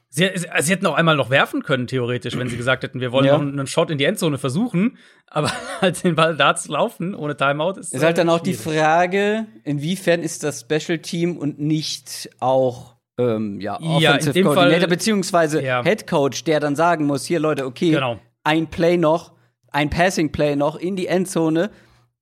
Sie, 0.09 0.29
sie, 0.59 0.71
hätten 0.71 0.85
auch 0.85 0.95
einmal 0.95 1.17
noch 1.17 1.29
werfen 1.29 1.63
können, 1.63 1.87
theoretisch, 1.87 2.37
wenn 2.37 2.47
sie 2.47 2.55
gesagt 2.55 2.83
hätten, 2.83 3.01
wir 3.01 3.11
wollen 3.11 3.25
noch 3.25 3.41
einen 3.41 3.67
Shot 3.67 3.91
in 3.91 3.97
die 3.97 4.05
Endzone 4.05 4.37
versuchen, 4.37 4.97
aber 5.27 5.51
halt 5.81 6.03
den 6.05 6.15
Ball 6.15 6.37
da 6.37 6.55
zu 6.55 6.71
laufen, 6.71 7.13
ohne 7.13 7.35
Timeout, 7.35 7.79
ist. 7.79 7.93
Ist 7.93 8.03
halt 8.03 8.17
dann 8.17 8.29
auch 8.29 8.39
schwierig. 8.39 8.57
die 8.57 8.63
Frage, 8.63 9.45
inwiefern 9.65 10.21
ist 10.21 10.43
das 10.43 10.61
Special 10.61 10.99
Team 10.99 11.37
und 11.37 11.59
nicht 11.59 12.29
auch 12.39 12.95
ähm, 13.17 13.59
ja, 13.59 13.75
Offensive 13.79 14.37
ja, 14.37 14.43
Coordinator, 14.43 14.79
Fall, 14.79 14.87
beziehungsweise 14.87 15.61
ja. 15.61 15.83
Head 15.83 16.07
Coach, 16.07 16.43
der 16.45 16.59
dann 16.59 16.75
sagen 16.75 17.05
muss, 17.05 17.25
hier 17.25 17.39
Leute, 17.39 17.65
okay, 17.65 17.91
genau. 17.91 18.19
ein 18.43 18.67
Play 18.67 18.97
noch, 18.97 19.34
ein 19.75 19.89
Passing 19.89 20.31
Play 20.31 20.55
noch 20.55 20.77
in 20.77 20.95
die 20.95 21.07
Endzone, 21.07 21.69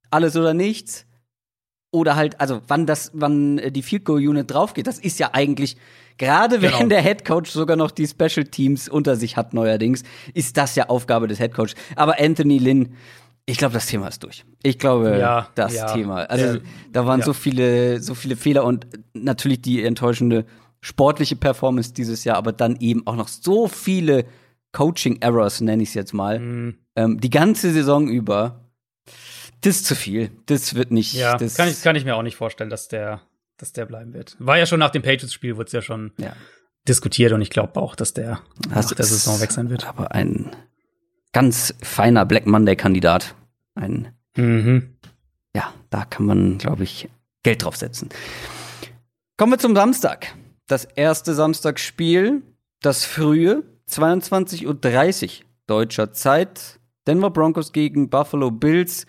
alles 0.10 0.36
oder 0.36 0.54
nichts. 0.54 1.06
Oder 1.92 2.16
halt, 2.16 2.42
also 2.42 2.62
wann 2.68 2.88
das, 2.88 3.12
wann 3.13 3.60
äh, 3.60 3.72
die 3.72 3.84
Field 3.84 4.06
Goal 4.06 4.28
Unit 4.28 4.50
draufgeht, 4.50 4.88
das 4.88 4.98
ist 4.98 5.20
ja 5.20 5.30
eigentlich 5.34 5.78
gerade 6.18 6.62
wenn 6.62 6.72
genau. 6.72 6.89
der 6.89 7.02
Head 7.02 7.26
Coach 7.26 7.52
sogar 7.52 7.78
noch 7.78 7.92
die 7.92 8.08
Special 8.08 8.46
Teams 8.46 8.89
unter 8.89 9.16
sich 9.16 9.38
hat 9.38 9.54
neuerdings, 9.54 10.04
ist 10.34 10.58
das 10.58 10.76
ja 10.76 10.89
Aufgabe 10.89 11.28
des 11.28 11.38
Head 11.38 11.54
Coach. 11.54 11.76
Aber 11.96 12.20
Anthony 12.20 12.58
Lynn, 12.58 12.96
ich 13.46 13.58
glaube, 13.58 13.76
das 13.76 13.86
Thema 13.86 14.08
ist 14.08 14.24
durch. 14.24 14.44
Ich 14.63 14.80
glaube, 14.80 15.18
ja, 15.20 15.50
das 15.54 15.76
ja. 15.76 15.94
Thema. 15.94 16.24
Also 16.24 16.60
da 16.92 17.06
waren 17.06 17.20
ja. 17.20 17.26
so 17.26 17.34
viele, 17.34 18.02
so 18.02 18.16
viele 18.16 18.36
Fehler 18.36 18.63
und 18.63 18.88
natürlich 19.13 19.62
die 19.62 19.84
enttäuschende 19.84 20.46
sportliche 20.82 21.36
Performance 21.36 21.94
dieses 21.94 22.24
Jahr, 22.24 22.38
aber 22.38 22.52
dann 22.52 22.78
eben 22.80 23.06
auch 23.06 23.16
noch 23.16 23.28
so 23.28 23.68
viele 23.68 24.26
Coaching 24.74 25.22
Errors, 25.22 25.62
nenne 25.62 25.84
ich 25.84 25.90
es 25.90 25.96
jetzt 25.96 26.14
mal. 26.14 26.40
Mhm 26.40 26.84
ähm, 26.96 27.20
die 27.20 27.30
ganze 27.30 27.72
Saison 27.72 28.08
über. 28.08 28.60
Das 29.62 29.78
ist 29.78 29.86
zu 29.86 29.96
viel. 29.96 30.32
Das 30.46 30.76
wird 30.76 30.92
nicht. 30.92 31.14
Ja, 31.14 31.38
das 31.38 31.56
kann 31.56 31.70
ich, 31.70 31.82
kann 31.82 31.96
ich 31.96 32.06
mir 32.06 32.16
auch 32.16 32.22
nicht 32.22 32.36
vorstellen, 32.36 32.70
dass 32.70 32.88
der, 32.88 33.22
dass 33.58 33.72
der 33.72 33.86
bleiben 33.86 34.14
wird. 34.14 34.36
War 34.40 34.58
ja 34.58 34.66
schon 34.66 34.80
nach 34.80 34.90
dem 34.90 35.02
Patriots-Spiel, 35.02 35.56
wurde 35.56 35.68
es 35.68 35.72
ja 35.72 35.82
schon 35.82 36.12
ja. 36.18 36.36
diskutiert 36.88 37.32
und 37.32 37.42
ich 37.42 37.50
glaube 37.50 37.80
auch, 37.80 37.96
dass 37.96 38.14
der 38.14 38.42
Hast 38.72 38.92
nach 38.92 38.98
der 38.98 39.06
Saison 39.06 39.40
weg 39.40 39.52
sein 39.52 39.70
wird. 39.70 39.88
Aber 39.88 40.12
ein 40.12 40.54
ganz 41.32 41.74
feiner 41.82 42.26
Black 42.26 42.46
Monday-Kandidat. 42.46 43.36
Ein. 43.76 44.14
Mhm. 44.36 44.96
Ja, 45.56 45.74
da 45.90 46.06
kann 46.06 46.26
man, 46.26 46.58
glaube 46.58 46.84
ich, 46.84 47.08
Geld 47.44 47.64
drauf 47.64 47.78
setzen. 47.78 48.10
Kommen 49.38 49.54
wir 49.54 49.60
zum 49.60 49.76
Samstag. 49.76 50.36
Das 50.68 50.86
erste 50.86 51.34
Samstagsspiel, 51.34 52.42
das 52.82 53.06
frühe, 53.06 53.64
22.30 53.89 54.65
Uhr 55.39 55.46
deutscher 55.67 56.13
Zeit. 56.13 56.80
Denver 57.08 57.30
Broncos 57.30 57.72
gegen 57.72 58.10
Buffalo 58.10 58.52
Bills. 58.52 59.06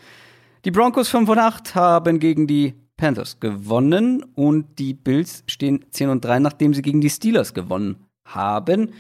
Die 0.64 0.70
Broncos 0.70 1.08
5 1.08 1.28
und 1.28 1.38
8 1.38 1.74
haben 1.74 2.18
gegen 2.18 2.46
die 2.46 2.74
Panthers 2.96 3.40
gewonnen 3.40 4.22
und 4.34 4.78
die 4.78 4.94
Bills 4.94 5.44
stehen 5.46 5.84
10 5.90 6.08
und 6.08 6.24
3, 6.24 6.38
nachdem 6.38 6.74
sie 6.74 6.82
gegen 6.82 7.00
die 7.00 7.10
Steelers 7.10 7.54
gewonnen 7.54 7.96
haben. 8.24 8.92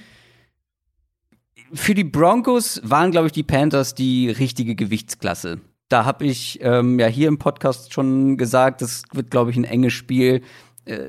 Für 1.72 1.94
die 1.94 2.04
Broncos 2.04 2.80
waren, 2.84 3.10
glaube 3.10 3.28
ich, 3.28 3.32
die 3.32 3.42
Panthers 3.42 3.94
die 3.94 4.30
richtige 4.30 4.74
Gewichtsklasse. 4.74 5.60
Da 5.88 6.04
habe 6.04 6.24
ich 6.24 6.58
ähm, 6.62 6.98
ja 6.98 7.06
hier 7.06 7.28
im 7.28 7.38
Podcast 7.38 7.92
schon 7.92 8.36
gesagt, 8.36 8.82
das 8.82 9.02
wird, 9.12 9.30
glaube 9.30 9.50
ich, 9.50 9.56
ein 9.56 9.64
enges 9.64 9.92
Spiel. 9.92 10.42
Äh, 10.84 11.08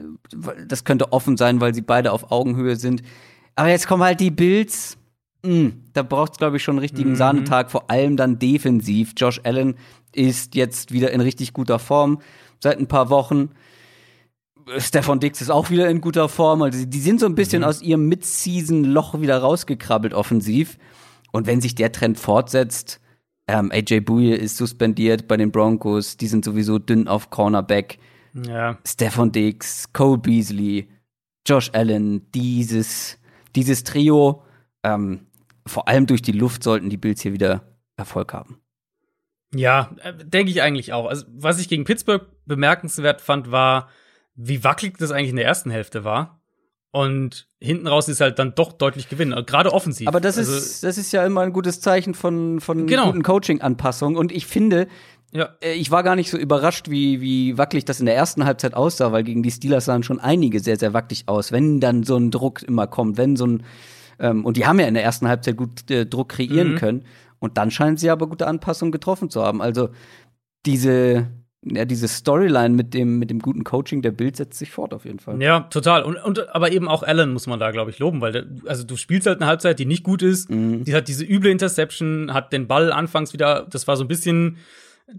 das 0.68 0.84
könnte 0.84 1.12
offen 1.12 1.38
sein, 1.38 1.62
weil 1.62 1.74
sie 1.74 1.82
beide 1.82 2.12
auf 2.12 2.32
Augenhöhe 2.32 2.76
sind. 2.76 3.02
Aber 3.56 3.70
jetzt 3.70 3.88
kommen 3.88 4.04
halt 4.04 4.20
die 4.20 4.32
Bills 4.32 4.98
mh, 5.46 5.54
mm, 5.54 5.82
da 5.94 6.04
braucht 6.04 6.34
es, 6.34 6.38
glaube 6.38 6.58
ich, 6.58 6.64
schon 6.64 6.74
einen 6.74 6.80
richtigen 6.80 7.12
mhm. 7.12 7.16
Sahnetag, 7.16 7.72
vor 7.72 7.90
allem 7.90 8.18
dann 8.18 8.40
defensiv. 8.40 9.14
Josh 9.18 9.40
Allen 9.44 9.76
ist 10.14 10.56
jetzt 10.56 10.92
wieder 10.92 11.12
in 11.12 11.22
richtig 11.22 11.54
guter 11.54 11.80
Form 11.80 12.20
seit 12.62 12.80
ein 12.80 12.88
paar 12.88 13.10
Wochen. 13.10 13.50
Stefan 14.78 15.20
Dix 15.20 15.42
ist 15.42 15.52
auch 15.52 15.70
wieder 15.70 15.90
in 15.90 16.02
guter 16.02 16.28
Form. 16.28 16.64
Also 16.64 16.86
die 16.86 17.00
sind 17.00 17.20
so 17.20 17.28
ein 17.28 17.36
bisschen 17.36 17.62
mhm. 17.62 17.68
aus 17.68 17.82
ihrem 17.82 18.08
Mid-Season-Loch 18.08 19.22
wieder 19.22 19.38
rausgekrabbelt 19.38 20.14
offensiv. 20.14 20.78
Und 21.32 21.48
wenn 21.48 21.62
sich 21.62 21.76
der 21.76 21.92
Trend 21.92 22.18
fortsetzt, 22.18 23.00
ähm, 23.48 23.72
AJ 23.72 24.02
Bouye 24.02 24.34
ist 24.34 24.58
suspendiert 24.58 25.28
bei 25.28 25.38
den 25.38 25.52
Broncos, 25.52 26.18
die 26.18 26.28
sind 26.28 26.44
sowieso 26.44 26.80
dünn 26.80 27.08
auf 27.08 27.30
Cornerback. 27.30 28.00
Ja. 28.34 28.80
Stefan 28.86 29.32
Dix, 29.32 29.94
Cole 29.94 30.18
Beasley, 30.18 30.90
Josh 31.46 31.70
Allen, 31.74 32.26
dieses, 32.34 33.20
dieses 33.56 33.84
Trio, 33.84 34.44
ähm, 34.84 35.28
vor 35.66 35.88
allem 35.88 36.06
durch 36.06 36.22
die 36.22 36.32
Luft 36.32 36.64
sollten 36.64 36.90
die 36.90 36.98
Bills 36.98 37.22
hier 37.22 37.34
wieder 37.34 37.64
Erfolg 37.98 38.34
haben. 38.34 38.60
Ja, 39.54 39.96
äh, 40.02 40.14
denke 40.14 40.52
ich 40.52 40.62
eigentlich 40.62 40.94
auch. 40.94 41.08
Also, 41.08 41.26
was 41.30 41.60
ich 41.60 41.70
gegen 41.70 41.86
Pittsburgh 41.86 42.26
bemerkenswert 42.46 43.22
fand, 43.22 43.52
war, 43.52 43.90
wie 44.36 44.64
wackelig 44.64 44.98
das 44.98 45.12
eigentlich 45.12 45.30
in 45.30 45.38
der 45.38 45.46
ersten 45.46 45.72
Hälfte 45.72 46.04
war. 46.04 46.42
Und 46.92 47.50
hinten 47.60 47.88
raus 47.88 48.08
ist 48.08 48.22
halt 48.22 48.40
dann 48.40 48.56
doch 48.56 48.72
deutlich 48.72 49.10
gewinnen, 49.10 49.46
gerade 49.46 49.74
offensiv. 49.74 50.08
Aber 50.08 50.22
das 50.22 50.38
also, 50.38 50.56
ist, 50.56 50.82
das 50.82 50.98
ist 50.98 51.12
ja 51.12 51.26
immer 51.26 51.42
ein 51.42 51.52
gutes 51.52 51.82
Zeichen 51.82 52.14
von, 52.14 52.62
von 52.62 52.88
genau. 52.88 53.08
guten 53.08 53.22
Coaching-Anpassungen. 53.22 54.18
Und 54.18 54.32
ich 54.32 54.46
finde, 54.46 54.88
ja. 55.36 55.50
Äh, 55.62 55.74
ich 55.74 55.92
war 55.92 56.04
gar 56.04 56.16
nicht 56.16 56.30
so 56.30 56.38
überrascht, 56.38 56.90
wie, 56.90 57.22
wie 57.22 57.58
wackelig 57.58 57.86
das 57.86 58.00
in 58.00 58.06
der 58.06 58.16
ersten 58.16 58.46
Halbzeit 58.46 58.74
aussah, 58.74 59.12
weil 59.12 59.24
gegen 59.24 59.44
die 59.44 59.52
Steelers 59.52 59.86
sahen 59.86 60.04
schon 60.04 60.20
einige 60.20 60.60
sehr, 60.60 60.78
sehr 60.78 60.94
wackelig 60.94 61.28
aus. 61.28 61.52
Wenn 61.52 61.80
dann 61.80 62.04
so 62.04 62.16
ein 62.18 62.32
Druck 62.32 62.64
immer 62.64 62.88
kommt, 62.88 63.18
wenn 63.18 63.36
so 63.36 63.46
ein 63.46 63.64
ähm, 64.20 64.46
und 64.46 64.58
die 64.58 64.66
haben 64.66 64.80
ja 64.80 64.88
in 64.88 64.94
der 64.94 65.04
ersten 65.04 65.28
Halbzeit 65.28 65.58
gut 65.58 65.90
äh, 65.92 66.06
Druck 66.06 66.30
kreieren 66.30 66.74
mhm. 66.74 66.78
können. 66.78 67.06
Und 67.40 67.58
dann 67.58 67.70
scheinen 67.70 67.98
sie 67.98 68.10
aber 68.10 68.28
gute 68.28 68.48
Anpassungen 68.48 68.92
getroffen 68.92 69.30
zu 69.30 69.44
haben. 69.44 69.62
Also 69.62 69.90
diese, 70.66 71.28
ja, 71.64 71.86
diese 71.86 72.08
Storyline 72.08 72.74
mit 72.74 72.94
dem, 72.94 73.20
mit 73.20 73.30
dem 73.30 73.40
guten 73.40 73.64
Coaching 73.64 74.02
der 74.02 74.12
Bild 74.12 74.38
setzt 74.38 74.58
sich 74.58 74.72
fort 74.72 74.94
auf 74.94 75.06
jeden 75.06 75.20
Fall. 75.20 75.42
Ja, 75.42 75.62
total. 75.62 76.04
Und, 76.04 76.16
und 76.18 76.56
aber 76.56 76.72
eben 76.72 76.88
auch 76.88 77.04
Allen 77.04 77.34
muss 77.34 77.46
man 77.46 77.60
da, 77.60 77.72
glaube 77.72 77.92
ich, 77.92 78.00
loben, 78.00 78.22
weil 78.22 78.32
der, 78.32 78.46
also 78.66 78.84
du 78.84 78.96
spielst 78.96 79.28
halt 79.28 79.42
eine 79.42 79.48
Halbzeit, 79.48 79.80
die 79.80 79.86
nicht 79.86 80.04
gut 80.04 80.22
ist. 80.22 80.50
Mhm. 80.50 80.86
Die 80.86 80.96
hat 80.96 81.08
diese 81.08 81.26
üble 81.26 81.52
Interception, 81.52 82.34
hat 82.34 82.54
den 82.54 82.68
Ball 82.68 82.92
anfangs 82.92 83.34
wieder, 83.34 83.68
das 83.70 83.88
war 83.88 83.98
so 83.98 84.06
ein 84.06 84.08
bisschen 84.08 84.58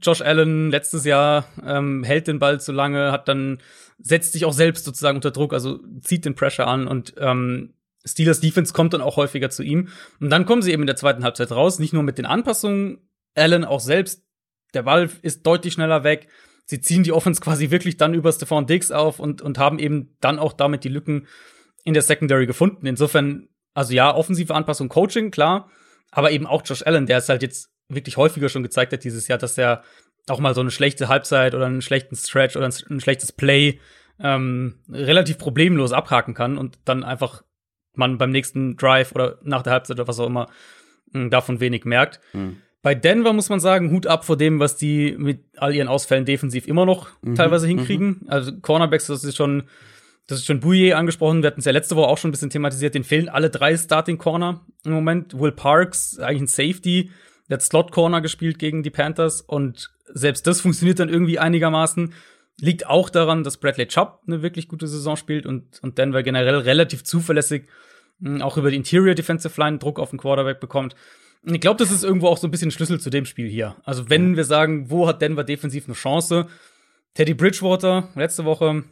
Josh 0.00 0.20
Allen 0.20 0.70
letztes 0.70 1.04
Jahr, 1.04 1.46
ähm, 1.64 2.02
hält 2.02 2.26
den 2.26 2.38
Ball 2.38 2.60
zu 2.60 2.72
lange, 2.72 3.12
hat 3.12 3.28
dann, 3.28 3.58
setzt 3.98 4.32
sich 4.32 4.44
auch 4.44 4.52
selbst 4.52 4.84
sozusagen 4.84 5.16
unter 5.16 5.30
Druck, 5.30 5.52
also 5.52 5.80
zieht 6.00 6.24
den 6.24 6.34
Pressure 6.34 6.66
an 6.66 6.86
und 6.88 7.14
ähm, 7.18 7.74
Steelers 8.04 8.40
Defense 8.40 8.72
kommt 8.72 8.94
dann 8.94 9.00
auch 9.00 9.16
häufiger 9.16 9.50
zu 9.50 9.62
ihm. 9.62 9.88
Und 10.20 10.30
dann 10.30 10.46
kommen 10.46 10.62
sie 10.62 10.72
eben 10.72 10.82
in 10.82 10.86
der 10.86 10.96
zweiten 10.96 11.24
Halbzeit 11.24 11.50
raus, 11.50 11.78
nicht 11.78 11.92
nur 11.92 12.02
mit 12.02 12.18
den 12.18 12.26
Anpassungen, 12.26 12.98
Allen 13.34 13.64
auch 13.64 13.80
selbst. 13.80 14.24
Der 14.74 14.82
Ball 14.82 15.10
ist 15.22 15.46
deutlich 15.46 15.74
schneller 15.74 16.04
weg. 16.04 16.28
Sie 16.64 16.80
ziehen 16.80 17.02
die 17.02 17.12
Offense 17.12 17.40
quasi 17.40 17.70
wirklich 17.70 17.96
dann 17.96 18.14
über 18.14 18.32
Stephon 18.32 18.66
Diggs 18.66 18.90
auf 18.90 19.18
und, 19.18 19.42
und 19.42 19.58
haben 19.58 19.78
eben 19.78 20.16
dann 20.20 20.38
auch 20.38 20.52
damit 20.52 20.84
die 20.84 20.88
Lücken 20.88 21.26
in 21.84 21.94
der 21.94 22.02
Secondary 22.02 22.46
gefunden. 22.46 22.86
Insofern, 22.86 23.48
also 23.74 23.92
ja, 23.92 24.14
offensive 24.14 24.54
Anpassung, 24.54 24.88
Coaching, 24.88 25.30
klar. 25.30 25.70
Aber 26.10 26.30
eben 26.30 26.46
auch 26.46 26.62
Josh 26.64 26.82
Allen, 26.82 27.06
der 27.06 27.18
es 27.18 27.28
halt 27.28 27.42
jetzt 27.42 27.70
wirklich 27.88 28.16
häufiger 28.16 28.48
schon 28.48 28.62
gezeigt 28.62 28.92
hat 28.92 29.04
dieses 29.04 29.28
Jahr, 29.28 29.38
dass 29.38 29.58
er 29.58 29.82
auch 30.28 30.40
mal 30.40 30.54
so 30.54 30.60
eine 30.60 30.70
schlechte 30.70 31.08
Halbzeit 31.08 31.54
oder 31.54 31.66
einen 31.66 31.82
schlechten 31.82 32.16
Stretch 32.16 32.56
oder 32.56 32.66
ein, 32.66 33.00
schlechtes 33.00 33.32
Play 33.32 33.78
ähm, 34.18 34.80
relativ 34.90 35.38
problemlos 35.38 35.92
abhaken 35.92 36.34
kann 36.34 36.58
und 36.58 36.78
dann 36.84 37.04
einfach 37.04 37.42
man 37.94 38.18
beim 38.18 38.30
nächsten 38.30 38.76
Drive 38.76 39.12
oder 39.14 39.38
nach 39.42 39.62
der 39.62 39.72
Halbzeit 39.72 39.98
oder 39.98 40.08
was 40.08 40.20
auch 40.20 40.26
immer 40.26 40.48
hm, 41.12 41.30
davon 41.30 41.60
wenig 41.60 41.84
merkt. 41.84 42.20
Mhm. 42.32 42.56
Bei 42.82 42.94
Denver 42.94 43.32
muss 43.32 43.48
man 43.48 43.58
sagen, 43.58 43.90
Hut 43.90 44.06
ab 44.06 44.24
vor 44.24 44.36
dem, 44.36 44.60
was 44.60 44.76
die 44.76 45.16
mit 45.18 45.44
all 45.56 45.74
ihren 45.74 45.88
Ausfällen 45.88 46.24
defensiv 46.24 46.68
immer 46.68 46.86
noch 46.86 47.08
mhm. 47.22 47.34
teilweise 47.34 47.66
hinkriegen. 47.66 48.20
Mhm. 48.20 48.28
Also 48.28 48.52
Cornerbacks, 48.60 49.06
das 49.06 49.24
ist 49.24 49.36
schon, 49.36 49.64
das 50.26 50.38
ist 50.38 50.46
schon 50.46 50.60
Bouye 50.60 50.92
angesprochen. 50.94 51.42
Wir 51.42 51.48
hatten 51.48 51.60
es 51.60 51.66
ja 51.66 51.72
letzte 51.72 51.96
Woche 51.96 52.08
auch 52.08 52.18
schon 52.18 52.28
ein 52.28 52.32
bisschen 52.32 52.50
thematisiert. 52.50 52.94
Den 52.94 53.04
fehlen 53.04 53.28
alle 53.28 53.50
drei 53.50 53.76
Starting 53.76 54.18
Corner 54.18 54.64
im 54.84 54.92
Moment. 54.92 55.38
Will 55.38 55.52
Parks, 55.52 56.18
eigentlich 56.18 56.42
ein 56.42 56.46
Safety, 56.46 57.10
Der 57.48 57.54
hat 57.54 57.62
Slot 57.62 57.92
Corner 57.92 58.20
gespielt 58.20 58.58
gegen 58.58 58.82
die 58.82 58.90
Panthers 58.90 59.40
und 59.40 59.90
selbst 60.12 60.46
das 60.46 60.60
funktioniert 60.60 60.98
dann 60.98 61.08
irgendwie 61.08 61.38
einigermaßen. 61.38 62.12
Liegt 62.58 62.86
auch 62.86 63.10
daran, 63.10 63.44
dass 63.44 63.58
Bradley 63.58 63.86
Chubb 63.86 64.22
eine 64.26 64.42
wirklich 64.42 64.68
gute 64.68 64.86
Saison 64.86 65.16
spielt 65.16 65.46
und, 65.46 65.80
und 65.82 65.98
Denver 65.98 66.22
generell 66.22 66.56
relativ 66.56 67.04
zuverlässig 67.04 67.66
mh, 68.20 68.44
auch 68.44 68.56
über 68.56 68.70
die 68.70 68.76
Interior 68.76 69.14
Defensive 69.14 69.60
Line 69.60 69.78
Druck 69.78 69.98
auf 69.98 70.10
den 70.10 70.18
Quarterback 70.18 70.60
bekommt. 70.60 70.94
Ich 71.42 71.60
glaube, 71.60 71.78
das 71.78 71.92
ist 71.92 72.02
irgendwo 72.02 72.28
auch 72.28 72.38
so 72.38 72.48
ein 72.48 72.50
bisschen 72.50 72.70
Schlüssel 72.70 72.98
zu 72.98 73.10
dem 73.10 73.24
Spiel 73.24 73.48
hier. 73.48 73.76
Also 73.84 74.10
wenn 74.10 74.36
wir 74.36 74.44
sagen, 74.44 74.90
wo 74.90 75.06
hat 75.06 75.22
Denver 75.22 75.44
defensiv 75.44 75.86
eine 75.86 75.94
Chance? 75.94 76.48
Teddy 77.14 77.34
Bridgewater 77.34 78.08
letzte 78.14 78.44
Woche 78.44 78.84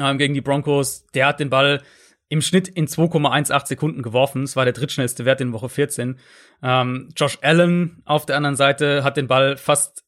ähm, 0.00 0.18
gegen 0.18 0.34
die 0.34 0.40
Broncos, 0.40 1.06
der 1.14 1.26
hat 1.26 1.40
den 1.40 1.50
Ball 1.50 1.82
im 2.28 2.42
Schnitt 2.42 2.68
in 2.68 2.86
2,18 2.86 3.66
Sekunden 3.66 4.02
geworfen. 4.02 4.42
Das 4.42 4.56
war 4.56 4.64
der 4.64 4.74
drittschnellste 4.74 5.24
Wert 5.24 5.40
in 5.40 5.52
Woche 5.52 5.68
14. 5.68 6.18
Ähm, 6.62 7.08
Josh 7.16 7.38
Allen 7.42 8.02
auf 8.04 8.26
der 8.26 8.36
anderen 8.36 8.56
Seite 8.56 9.04
hat 9.04 9.16
den 9.16 9.28
Ball 9.28 9.56
fast 9.56 10.04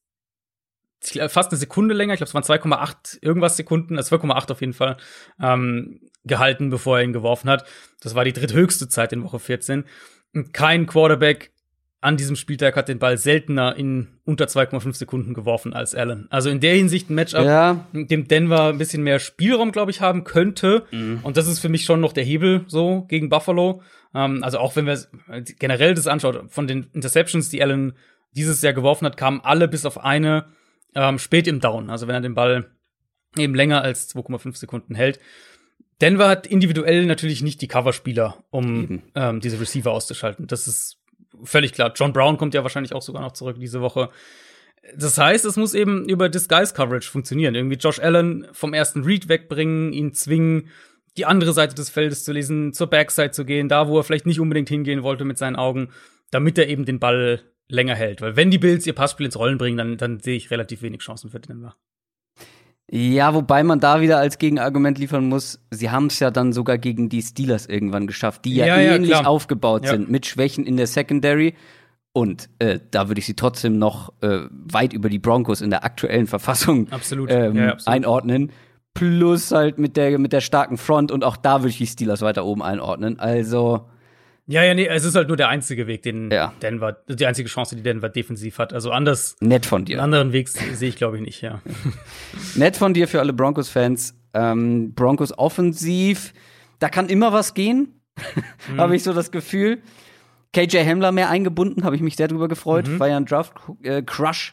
fast 1.29 1.51
eine 1.51 1.59
Sekunde 1.59 1.95
länger, 1.95 2.13
ich 2.13 2.19
glaube, 2.19 2.29
es 2.29 2.35
waren 2.35 2.61
2,8 2.61 3.19
irgendwas 3.23 3.57
Sekunden, 3.57 3.97
also 3.97 4.15
2,8 4.17 4.53
auf 4.53 4.61
jeden 4.61 4.75
Fall, 4.75 4.99
ähm, 5.41 6.01
gehalten, 6.25 6.69
bevor 6.69 6.99
er 6.99 7.05
ihn 7.05 7.15
geworfen 7.15 7.49
hat. 7.49 7.65
Das 8.03 8.15
war 8.15 8.25
die 8.25 8.35
dritthöchste 8.35 8.89
Zeit 8.89 9.15
in 9.15 9.25
Woche 9.25 9.39
14. 9.39 9.85
Und 10.35 10.53
kein 10.53 10.87
Quarterback 10.87 11.53
an 12.03 12.17
diesem 12.17 12.35
Spieltag 12.37 12.77
hat 12.77 12.89
den 12.89 12.99
Ball 12.99 13.19
seltener 13.19 13.77
in 13.77 14.09
unter 14.25 14.47
2,5 14.47 14.95
Sekunden 14.95 15.35
geworfen 15.35 15.75
als 15.75 15.95
Allen. 15.95 16.27
Also 16.31 16.49
in 16.49 16.61
der 16.61 16.75
Hinsicht 16.75 17.11
ein 17.11 17.15
Matchup, 17.15 17.45
Ja. 17.45 17.87
dem 17.93 18.27
Denver 18.27 18.69
ein 18.69 18.79
bisschen 18.79 19.03
mehr 19.03 19.19
Spielraum, 19.19 19.71
glaube 19.71 19.91
ich, 19.91 20.01
haben 20.01 20.25
könnte. 20.25 20.87
Und 21.23 21.37
das 21.37 21.47
ist 21.47 21.59
für 21.59 21.69
mich 21.69 21.85
schon 21.85 22.01
noch 22.01 22.13
der 22.15 22.25
Hebel 22.25 22.65
so 22.69 23.03
gegen 23.03 23.29
Buffalo. 23.29 23.83
Ähm, 24.15 24.43
also 24.43 24.59
auch 24.59 24.77
wenn 24.77 24.87
wir 24.87 24.99
generell 25.59 25.93
das 25.95 26.07
anschaut, 26.07 26.43
von 26.51 26.67
den 26.67 26.87
Interceptions, 26.95 27.51
die 27.51 27.63
Allen 27.63 27.93
dieses 28.33 28.63
Jahr 28.63 28.73
geworfen 28.73 29.05
hat, 29.05 29.17
kamen 29.19 29.41
alle 29.43 29.69
bis 29.69 29.85
auf 29.85 29.99
eine 30.03 30.47
ähm, 30.95 31.19
spät 31.19 31.47
im 31.49 31.61
Down. 31.61 31.91
Also 31.91 32.07
wenn 32.09 32.15
er 32.15 32.21
den 32.23 32.35
Ball 32.35 32.71
eben 33.37 33.55
länger 33.55 33.83
als 33.83 34.09
2,5 34.15 34.57
Sekunden 34.57 34.95
hält. 34.95 35.21
Denver 36.01 36.29
hat 36.29 36.47
individuell 36.47 37.05
natürlich 37.05 37.43
nicht 37.43 37.61
die 37.61 37.69
Coverspieler, 37.69 38.43
um 38.51 38.83
Eben. 38.85 39.03
ähm, 39.15 39.41
diese 39.41 39.61
Receiver 39.61 39.93
auszuschalten. 39.93 40.47
Das 40.47 40.67
ist 40.67 40.97
völlig 41.43 41.73
klar. 41.73 41.93
John 41.95 42.13
Brown 42.13 42.37
kommt 42.37 42.55
ja 42.55 42.63
wahrscheinlich 42.63 42.95
auch 42.95 43.03
sogar 43.03 43.23
noch 43.23 43.33
zurück 43.33 43.57
diese 43.59 43.81
Woche. 43.81 44.11
Das 44.97 45.19
heißt, 45.19 45.45
es 45.45 45.57
muss 45.57 45.75
eben 45.75 46.09
über 46.09 46.29
Disguise 46.29 46.75
Coverage 46.75 47.11
funktionieren. 47.11 47.55
Irgendwie 47.55 47.77
Josh 47.77 47.99
Allen 47.99 48.47
vom 48.53 48.75
ersten 48.75 49.05
Read 49.05 49.29
wegbringen, 49.29 49.93
ihn 49.93 50.13
zwingen, 50.15 50.69
die 51.17 51.27
andere 51.27 51.53
Seite 51.53 51.75
des 51.75 51.91
Feldes 51.91 52.25
zu 52.25 52.33
lesen, 52.33 52.73
zur 52.73 52.87
Backside 52.87 53.33
zu 53.33 53.45
gehen, 53.45 53.69
da 53.69 53.89
wo 53.89 53.99
er 53.99 54.05
vielleicht 54.05 54.27
nicht 54.27 54.41
unbedingt 54.41 54.69
hingehen 54.69 55.03
wollte 55.03 55.25
mit 55.25 55.39
seinen 55.39 55.57
Augen, 55.57 55.91
damit 56.31 56.57
er 56.59 56.69
eben 56.69 56.85
den 56.85 56.99
Ball 57.01 57.43
länger 57.69 57.95
hält. 57.95 58.21
Weil 58.21 58.37
wenn 58.37 58.51
die 58.51 58.59
Bills 58.59 58.87
ihr 58.87 58.95
Passspiel 58.95 59.27
ins 59.27 59.39
Rollen 59.39 59.59
bringen, 59.59 59.77
dann, 59.77 59.97
dann 59.97 60.21
sehe 60.21 60.37
ich 60.37 60.51
relativ 60.51 60.83
wenig 60.83 61.01
Chancen 61.01 61.31
für 61.31 61.41
Denver. 61.41 61.77
Ja, 62.93 63.35
wobei 63.35 63.63
man 63.63 63.79
da 63.79 64.01
wieder 64.01 64.19
als 64.19 64.39
Gegenargument 64.39 64.99
liefern 64.99 65.29
muss, 65.29 65.61
sie 65.71 65.91
haben 65.91 66.07
es 66.07 66.19
ja 66.19 66.33
dann 66.33 66.53
sogar 66.53 66.77
gegen 66.77 67.09
die 67.09 67.23
Steelers 67.23 67.67
irgendwann 67.67 68.09
geschafft, 68.09 68.45
die 68.45 68.55
ja, 68.57 68.67
Ja, 68.67 68.81
ja, 68.81 68.95
ähnlich 68.97 69.11
klar. 69.13 69.29
aufgebaut 69.29 69.85
Ja. 69.85 69.93
sind, 69.93 70.11
mit 70.11 70.27
Schwächen 70.27 70.67
in 70.67 70.77
der 70.77 70.89
Secondary. 70.89 71.55
Und 72.13 72.49
äh, 72.59 72.81
da 72.91 73.07
würde 73.09 73.21
ich 73.21 73.27
sie 73.27 73.35
trotzdem 73.35 73.79
noch 73.79 74.13
äh, 74.23 74.41
weit 74.51 74.93
über 74.93 75.09
die 75.09 75.21
Broncos 75.21 75.61
in 75.61 75.71
der 75.71 75.85
aktuellen 75.85 76.27
Verfassung 76.27 76.89
Absolut. 76.91 77.31
ähm, 77.31 77.55
Ja, 77.55 77.63
ja, 77.67 77.73
absolut. 77.75 77.95
einordnen. 77.97 78.53
Plus 78.95 79.53
halt 79.53 79.79
mit 79.79 79.97
der, 79.97 80.19
mit 80.19 80.33
der 80.33 80.41
starken 80.41 80.77
Front 80.77 81.13
und 81.13 81.23
auch 81.23 81.37
da 81.37 81.61
würde 81.61 81.69
ich 81.69 81.79
die 81.79 81.87
Steelers 81.87 82.23
weiter 82.23 82.45
oben 82.45 82.61
einordnen. 82.63 83.21
Also, 83.21 83.87
Ja, 84.47 84.65
ja, 84.65 84.75
nee, 84.75 84.87
es 84.87 85.05
ist 85.05 85.15
halt 85.15 85.29
nur 85.29 85.37
der 85.37 85.49
einzige 85.49 85.87
Weg, 85.87 86.03
den 86.03 86.31
Ja. 86.31 86.53
Denver, 86.61 86.97
die 87.09 87.25
einzige 87.27 87.49
Chance, 87.49 87.77
die 87.77 87.83
Denver 87.83 88.09
defensiv 88.09 88.59
hat. 88.59 88.73
Also 88.73 88.91
anders, 88.91 89.37
nett 89.41 89.65
von 89.67 89.79
einen 89.79 89.85
dir. 89.87 90.03
anderen 90.03 90.33
Weg 90.33 90.49
sehe 90.49 90.89
ich, 90.89 90.97
glaube 90.97 91.17
ich, 91.17 91.23
nicht, 91.23 91.41
ja. 91.43 91.61
Nett 92.57 92.77
von 92.77 92.95
dir 92.95 93.07
für 93.09 93.21
alle 93.21 93.33
Broncos-Fans. 93.33 94.15
Ähm, 94.35 94.95
Broncos 94.95 95.37
offensiv, 95.37 96.33
da 96.79 96.89
kann 96.89 97.09
immer 97.09 97.33
was 97.33 97.55
gehen, 97.55 97.97
Mhm. 98.69 98.77
habe 98.81 98.97
ich 98.97 99.03
so 99.03 99.13
das 99.13 99.31
Gefühl. 99.31 99.81
KJ 100.53 100.79
Hamler 100.85 101.13
mehr 101.13 101.31
eingebunden, 101.31 101.85
habe 101.85 101.95
ich 101.97 102.03
mich 102.03 102.17
sehr 102.17 102.29
drüber 102.29 102.49
gefreut. 102.49 102.99
War 102.99 103.09
ja 103.09 103.17
ein 103.17 103.25
Draft-Crush 103.25 104.53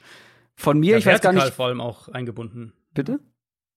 von 0.56 0.80
mir. 0.80 0.86
Mhm. 0.86 0.92
ja 0.92 0.98
ich 1.00 1.06
weiß 1.06 1.22
gar 1.22 1.34
nicht. 1.34 1.48
vor 1.54 1.66
allem 1.68 1.82
auch 1.82 2.08
eingebunden. 2.10 2.74
Bitte? 2.94 3.20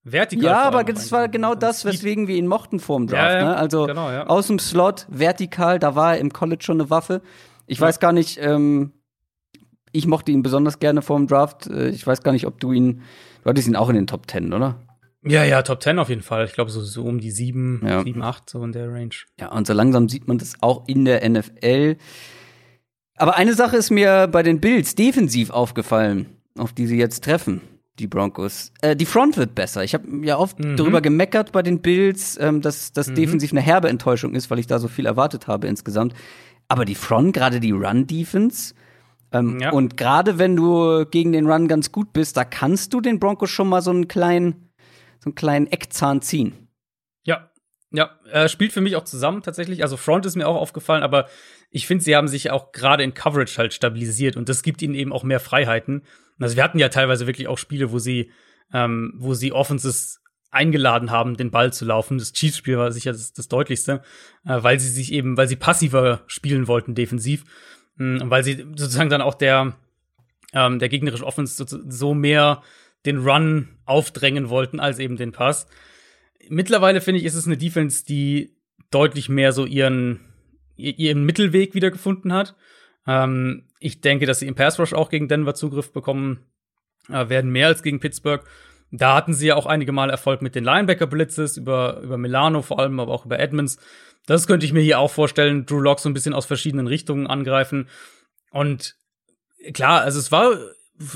Vertikal. 0.03 0.45
Ja, 0.45 0.61
aber 0.63 0.83
das 0.83 1.11
war 1.11 1.27
genau 1.29 1.53
das, 1.55 1.81
Speed- 1.81 1.93
weswegen 1.93 2.27
wir 2.27 2.35
ihn 2.35 2.47
mochten 2.47 2.79
vor 2.79 2.97
dem 2.97 3.07
Draft. 3.07 3.33
Ja, 3.33 3.39
ja, 3.39 3.45
ne? 3.49 3.55
Also 3.57 3.85
genau, 3.85 4.09
ja. 4.09 4.25
aus 4.27 4.47
dem 4.47 4.57
Slot, 4.59 5.05
vertikal, 5.09 5.77
da 5.79 5.95
war 5.95 6.15
er 6.15 6.19
im 6.19 6.33
College 6.33 6.63
schon 6.63 6.79
eine 6.81 6.89
Waffe. 6.89 7.21
Ich 7.67 7.79
weiß 7.79 7.99
gar 7.99 8.11
nicht, 8.11 8.39
ähm, 8.41 8.91
ich 9.91 10.07
mochte 10.07 10.31
ihn 10.31 10.41
besonders 10.41 10.79
gerne 10.79 11.01
vor 11.01 11.17
dem 11.17 11.27
Draft. 11.27 11.67
Äh, 11.67 11.89
Ich 11.89 12.05
weiß 12.07 12.23
gar 12.23 12.31
nicht, 12.31 12.47
ob 12.47 12.59
du 12.59 12.71
ihn, 12.71 13.01
du 13.43 13.49
hattest 13.49 13.67
ihn 13.67 13.75
auch 13.75 13.89
in 13.89 13.95
den 13.95 14.07
Top 14.07 14.25
Ten, 14.27 14.53
oder? 14.53 14.79
Ja, 15.23 15.43
ja, 15.43 15.61
Top 15.61 15.83
10 15.83 15.99
auf 15.99 16.09
jeden 16.09 16.23
Fall. 16.23 16.45
Ich 16.45 16.53
glaube, 16.53 16.71
so, 16.71 16.81
so 16.81 17.03
um 17.03 17.19
die 17.19 17.29
sieben, 17.29 17.81
sieben, 18.03 18.23
acht, 18.23 18.49
so 18.49 18.63
in 18.63 18.71
der 18.71 18.91
Range. 18.91 19.11
Ja, 19.39 19.51
und 19.51 19.67
so 19.67 19.73
langsam 19.73 20.09
sieht 20.09 20.27
man 20.27 20.39
das 20.39 20.53
auch 20.61 20.87
in 20.87 21.05
der 21.05 21.29
NFL. 21.29 21.97
Aber 23.17 23.35
eine 23.35 23.53
Sache 23.53 23.77
ist 23.77 23.91
mir 23.91 24.27
bei 24.27 24.41
den 24.41 24.59
Bills 24.59 24.95
defensiv 24.95 25.51
aufgefallen, 25.51 26.25
auf 26.57 26.73
die 26.73 26.87
sie 26.87 26.97
jetzt 26.97 27.23
treffen, 27.23 27.61
die 28.01 28.07
Broncos. 28.07 28.71
Äh, 28.81 28.95
die 28.95 29.05
Front 29.05 29.37
wird 29.37 29.55
besser. 29.55 29.83
Ich 29.83 29.93
habe 29.93 30.05
ja 30.25 30.37
oft 30.37 30.59
Mhm. 30.59 30.75
darüber 30.75 30.99
gemeckert 31.01 31.51
bei 31.53 31.61
den 31.61 31.81
Bills, 31.81 32.37
ähm, 32.41 32.61
dass 32.61 32.91
das 32.91 33.13
defensiv 33.13 33.51
eine 33.51 33.61
herbe 33.61 33.87
Enttäuschung 33.89 34.33
ist, 34.35 34.49
weil 34.51 34.59
ich 34.59 34.67
da 34.67 34.79
so 34.79 34.87
viel 34.89 35.05
erwartet 35.05 35.47
habe 35.47 35.67
insgesamt. 35.67 36.13
Aber 36.67 36.85
die 36.85 36.95
Front, 36.95 37.33
gerade 37.33 37.59
die 37.59 37.71
Run-Defense, 37.71 38.73
ähm, 39.31 39.59
Ja. 39.59 39.71
und 39.71 39.95
gerade 39.97 40.37
wenn 40.39 40.55
du 40.55 41.05
gegen 41.05 41.31
den 41.31 41.45
Run 41.49 41.67
ganz 41.67 41.91
gut 41.91 42.11
bist, 42.13 42.35
da 42.37 42.43
kannst 42.43 42.93
du 42.93 42.99
den 43.01 43.19
Broncos 43.19 43.49
schon 43.49 43.69
mal 43.69 43.81
so 43.81 43.91
einen 43.91 44.07
kleinen, 44.07 44.69
so 45.19 45.29
einen 45.29 45.35
kleinen 45.35 45.67
Eckzahn 45.67 46.21
ziehen. 46.21 46.60
Ja, 47.91 48.17
äh, 48.31 48.47
spielt 48.47 48.71
für 48.71 48.81
mich 48.81 48.95
auch 48.95 49.03
zusammen 49.03 49.43
tatsächlich. 49.43 49.83
Also 49.83 49.97
Front 49.97 50.25
ist 50.25 50.35
mir 50.35 50.47
auch 50.47 50.55
aufgefallen, 50.55 51.03
aber 51.03 51.27
ich 51.69 51.87
finde, 51.87 52.03
sie 52.03 52.15
haben 52.15 52.27
sich 52.27 52.49
auch 52.51 52.71
gerade 52.71 53.03
in 53.03 53.13
Coverage 53.13 53.57
halt 53.57 53.73
stabilisiert 53.73 54.37
und 54.37 54.47
das 54.49 54.63
gibt 54.63 54.81
ihnen 54.81 54.95
eben 54.95 55.11
auch 55.11 55.23
mehr 55.23 55.39
Freiheiten. 55.39 56.03
Also 56.39 56.55
wir 56.55 56.63
hatten 56.63 56.79
ja 56.79 56.89
teilweise 56.89 57.27
wirklich 57.27 57.47
auch 57.47 57.57
Spiele, 57.57 57.91
wo 57.91 57.99
sie, 57.99 58.31
ähm, 58.73 59.13
wo 59.17 59.33
sie 59.33 59.51
Offenses 59.51 60.21
eingeladen 60.51 61.11
haben, 61.11 61.37
den 61.37 61.51
Ball 61.51 61.71
zu 61.71 61.85
laufen. 61.85 62.17
Das 62.17 62.33
Chiefs-Spiel 62.33 62.77
war 62.77 62.91
sicher 62.91 63.11
das, 63.11 63.33
das 63.33 63.47
deutlichste, 63.47 64.01
äh, 64.45 64.63
weil 64.63 64.79
sie 64.79 64.89
sich 64.89 65.11
eben, 65.11 65.37
weil 65.37 65.47
sie 65.47 65.55
passiver 65.55 66.21
spielen 66.27 66.67
wollten 66.67 66.95
defensiv, 66.95 67.43
mh, 67.95 68.23
und 68.23 68.29
weil 68.29 68.43
sie 68.43 68.65
sozusagen 68.75 69.09
dann 69.09 69.21
auch 69.21 69.35
der 69.35 69.75
ähm, 70.53 70.79
der 70.79 70.89
gegnerische 70.89 71.25
Offense 71.25 71.65
so, 71.65 71.79
so 71.87 72.13
mehr 72.13 72.61
den 73.05 73.19
Run 73.19 73.69
aufdrängen 73.85 74.49
wollten 74.49 74.79
als 74.79 74.99
eben 74.99 75.17
den 75.17 75.31
Pass. 75.31 75.67
Mittlerweile 76.53 76.99
finde 76.99 77.21
ich, 77.21 77.25
ist 77.25 77.35
es 77.35 77.47
eine 77.47 77.55
Defense, 77.55 78.03
die 78.03 78.57
deutlich 78.89 79.29
mehr 79.29 79.53
so 79.53 79.65
ihren, 79.65 80.19
ihren 80.75 81.23
Mittelweg 81.23 81.73
wiedergefunden 81.75 82.33
hat. 82.33 82.57
Ähm, 83.07 83.69
ich 83.79 84.01
denke, 84.01 84.25
dass 84.25 84.39
sie 84.39 84.47
im 84.47 84.55
Pass 84.55 84.77
Rush 84.77 84.91
auch 84.91 85.09
gegen 85.09 85.29
Denver 85.29 85.55
Zugriff 85.55 85.93
bekommen 85.93 86.45
äh, 87.07 87.29
werden, 87.29 87.51
mehr 87.51 87.67
als 87.67 87.83
gegen 87.83 88.01
Pittsburgh. 88.01 88.43
Da 88.91 89.15
hatten 89.15 89.33
sie 89.33 89.47
ja 89.47 89.55
auch 89.55 89.65
einige 89.65 89.93
Mal 89.93 90.09
Erfolg 90.09 90.41
mit 90.41 90.53
den 90.53 90.65
Linebacker-Blitzes, 90.65 91.55
über, 91.55 92.01
über 92.01 92.17
Milano 92.17 92.61
vor 92.61 92.79
allem, 92.79 92.99
aber 92.99 93.13
auch 93.13 93.25
über 93.25 93.39
Edmonds. 93.39 93.77
Das 94.25 94.45
könnte 94.45 94.65
ich 94.65 94.73
mir 94.73 94.81
hier 94.81 94.99
auch 94.99 95.09
vorstellen, 95.09 95.65
Drew 95.65 95.79
Lock 95.79 96.01
so 96.01 96.09
ein 96.09 96.13
bisschen 96.13 96.33
aus 96.33 96.45
verschiedenen 96.45 96.87
Richtungen 96.87 97.27
angreifen. 97.27 97.87
Und 98.51 98.97
klar, 99.73 100.01
also 100.01 100.19
es 100.19 100.33
war, 100.33 100.51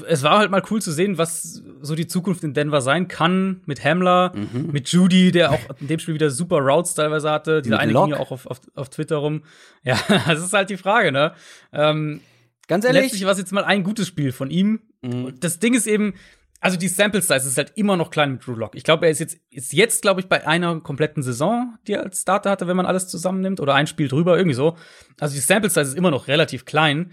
es 0.07 0.23
war 0.23 0.39
halt 0.39 0.49
mal 0.49 0.63
cool 0.71 0.81
zu 0.81 0.91
sehen, 0.91 1.17
was 1.17 1.61
so 1.81 1.93
die 1.95 2.07
Zukunft 2.07 2.43
in 2.43 2.53
Denver 2.53 2.81
sein 2.81 3.07
kann 3.07 3.61
mit 3.65 3.83
Hamler, 3.83 4.31
Mhm. 4.35 4.71
mit 4.71 4.89
Judy, 4.89 5.31
der 5.31 5.51
auch 5.51 5.59
in 5.79 5.88
dem 5.88 5.99
Spiel 5.99 6.15
wieder 6.15 6.31
super 6.31 6.57
Routes 6.57 6.95
teilweise 6.95 7.29
hatte. 7.29 7.61
Dieser 7.61 7.77
eine 7.79 7.91
Locke. 7.91 8.07
ging 8.11 8.15
ja 8.15 8.21
auch 8.21 8.31
auf, 8.31 8.47
auf, 8.47 8.61
auf 8.73 8.89
Twitter 8.89 9.17
rum. 9.17 9.43
Ja, 9.83 9.99
das 10.27 10.43
ist 10.43 10.53
halt 10.53 10.69
die 10.71 10.77
Frage, 10.77 11.11
ne? 11.11 11.33
Ähm, 11.71 12.21
Ganz 12.67 12.83
ehrlich, 12.83 13.03
letztlich 13.03 13.25
war 13.25 13.31
es 13.33 13.38
jetzt 13.38 13.51
mal 13.51 13.63
ein 13.63 13.83
gutes 13.83 14.07
Spiel 14.07 14.31
von 14.31 14.49
ihm. 14.49 14.79
Mhm. 15.03 15.35
Das 15.39 15.59
Ding 15.59 15.75
ist 15.75 15.85
eben, 15.85 16.15
also 16.61 16.77
die 16.77 16.88
Sample 16.88 17.21
Size 17.21 17.35
ist 17.47 17.57
halt 17.57 17.73
immer 17.75 17.95
noch 17.95 18.09
klein 18.09 18.31
mit 18.31 18.47
Drew 18.47 18.55
Lock. 18.55 18.73
Ich 18.73 18.83
glaube, 18.83 19.05
er 19.05 19.11
ist 19.11 19.19
jetzt, 19.19 19.38
ist 19.51 19.71
jetzt, 19.71 20.01
glaube 20.01 20.19
ich, 20.19 20.27
bei 20.27 20.47
einer 20.47 20.79
kompletten 20.79 21.21
Saison, 21.21 21.75
die 21.85 21.93
er 21.93 22.01
als 22.01 22.23
Starter 22.23 22.49
hatte, 22.49 22.65
wenn 22.67 22.75
man 22.77 22.88
alles 22.88 23.07
zusammennimmt, 23.07 23.59
oder 23.59 23.75
ein 23.75 23.85
Spiel 23.85 24.07
drüber, 24.07 24.35
irgendwie 24.35 24.55
so. 24.55 24.75
Also 25.19 25.35
die 25.35 25.41
Sample 25.41 25.69
Size 25.69 25.81
ist 25.89 25.95
immer 25.95 26.09
noch 26.09 26.27
relativ 26.27 26.65
klein. 26.65 27.11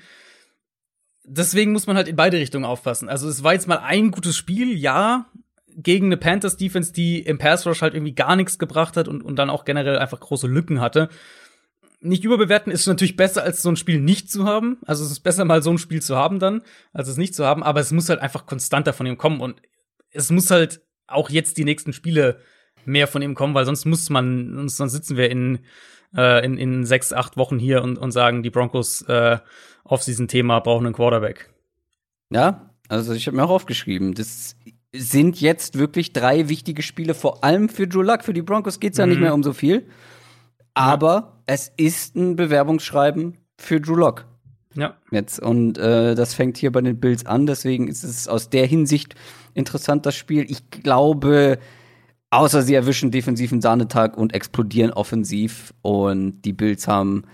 Deswegen 1.24 1.72
muss 1.72 1.87
man 1.87 1.96
halt 1.96 2.08
in 2.08 2.16
beide 2.16 2.38
Richtungen 2.38 2.64
aufpassen. 2.64 3.08
Also 3.08 3.28
es 3.28 3.42
war 3.42 3.52
jetzt 3.52 3.68
mal 3.68 3.78
ein 3.78 4.11
gutes 4.11 4.37
Spiel, 4.37 4.76
ja, 4.76 5.26
gegen 5.74 6.06
eine 6.06 6.16
Panthers 6.16 6.56
Defense, 6.56 6.92
die 6.92 7.20
im 7.20 7.38
Pass 7.38 7.66
Rush 7.66 7.80
halt 7.80 7.94
irgendwie 7.94 8.14
gar 8.14 8.37
nichts 8.37 8.58
gebracht 8.58 8.96
hat 8.96 9.08
und, 9.08 9.22
und 9.22 9.37
dann 9.37 9.48
auch 9.48 9.64
generell 9.64 9.98
einfach 9.98 10.20
große 10.20 10.46
Lücken 10.46 10.80
hatte 10.80 11.08
nicht 12.02 12.24
überbewerten 12.24 12.72
ist 12.72 12.87
natürlich 12.87 13.16
besser, 13.16 13.42
als 13.42 13.62
so 13.62 13.70
ein 13.70 13.76
Spiel 13.76 14.00
nicht 14.00 14.30
zu 14.30 14.44
haben. 14.44 14.78
Also 14.85 15.04
es 15.04 15.11
ist 15.11 15.20
besser, 15.20 15.44
mal 15.44 15.62
so 15.62 15.70
ein 15.70 15.78
Spiel 15.78 16.02
zu 16.02 16.16
haben 16.16 16.38
dann, 16.38 16.62
als 16.92 17.08
es 17.08 17.16
nicht 17.16 17.35
zu 17.35 17.46
haben. 17.46 17.62
Aber 17.62 17.80
es 17.80 17.92
muss 17.92 18.08
halt 18.08 18.20
einfach 18.20 18.46
konstanter 18.46 18.92
von 18.92 19.06
ihm 19.06 19.16
kommen. 19.16 19.40
Und 19.40 19.62
es 20.11 20.30
muss 20.30 20.50
halt 20.50 20.82
auch 21.06 21.30
jetzt 21.30 21.58
die 21.58 21.64
nächsten 21.64 21.92
Spiele 21.92 22.40
mehr 22.85 23.06
von 23.06 23.22
ihm 23.22 23.35
kommen, 23.35 23.54
weil 23.54 23.64
sonst 23.64 23.85
muss 23.85 24.11
man, 24.11 24.68
sonst, 24.68 24.92
sitzen 24.92 25.16
wir 25.16 25.30
in, 25.30 25.61
äh, 26.16 26.44
in, 26.44 26.58
in 26.58 26.85
sechs, 26.85 27.12
acht 27.12 27.37
Wochen 27.37 27.58
hier 27.58 27.82
und, 27.82 27.98
und 27.98 28.11
sagen, 28.11 28.42
die 28.42 28.50
Broncos 28.50 29.02
äh, 29.02 29.38
Off-Season-Thema 29.92 30.61
brauchen 30.61 30.87
einen 30.87 30.94
Quarterback. 30.94 31.50
Ja, 32.31 32.70
also 32.88 33.12
ich 33.12 33.26
habe 33.26 33.37
mir 33.37 33.44
auch 33.44 33.50
aufgeschrieben, 33.50 34.14
das 34.14 34.57
sind 34.94 35.40
jetzt 35.40 35.78
wirklich 35.78 36.12
drei 36.12 36.48
wichtige 36.48 36.83
Spiele, 36.83 37.14
vor 37.14 37.44
allem 37.44 37.68
für 37.68 37.87
Drew 37.87 38.02
Luck. 38.02 38.24
Für 38.24 38.35
die 38.35 38.42
Broncos 38.42 38.81
geht's 38.81 38.98
ja 38.98 39.07
mhm. 39.07 39.12
nicht 39.12 39.20
mehr 39.20 39.35
um 39.35 39.42
so 39.42 39.52
viel. 39.52 39.87
Aber 40.74 41.14
ja. 41.14 41.42
es 41.46 41.72
ist 41.76 42.16
ein 42.16 42.37
Bewerbungsschreiben 42.37 43.38
für 43.59 43.81
Drew 43.81 43.94
Lock. 43.94 44.26
Ja. 44.74 44.96
Jetzt. 45.11 45.40
Und 45.40 45.78
äh, 45.78 46.14
das 46.14 46.35
fängt 46.35 46.57
hier 46.57 46.72
bei 46.72 46.81
den 46.81 46.98
Bills 46.98 47.26
an. 47.26 47.46
Deswegen 47.46 47.88
ist 47.88 48.05
es 48.05 48.28
aus 48.28 48.50
der 48.50 48.66
Hinsicht 48.66 49.14
interessant, 49.55 50.07
das 50.07 50.16
Spiel. 50.16 50.50
Ich 50.50 50.70
glaube, 50.70 51.59
außer 52.31 52.62
sie 52.62 52.74
erwischen 52.74 53.11
defensiven 53.11 53.61
Sahnetag 53.61 54.16
und 54.16 54.35
explodieren 54.35 54.92
offensiv. 54.92 55.74
Und 55.83 56.42
die 56.42 56.52
Bills 56.52 56.88
haben, 56.88 57.24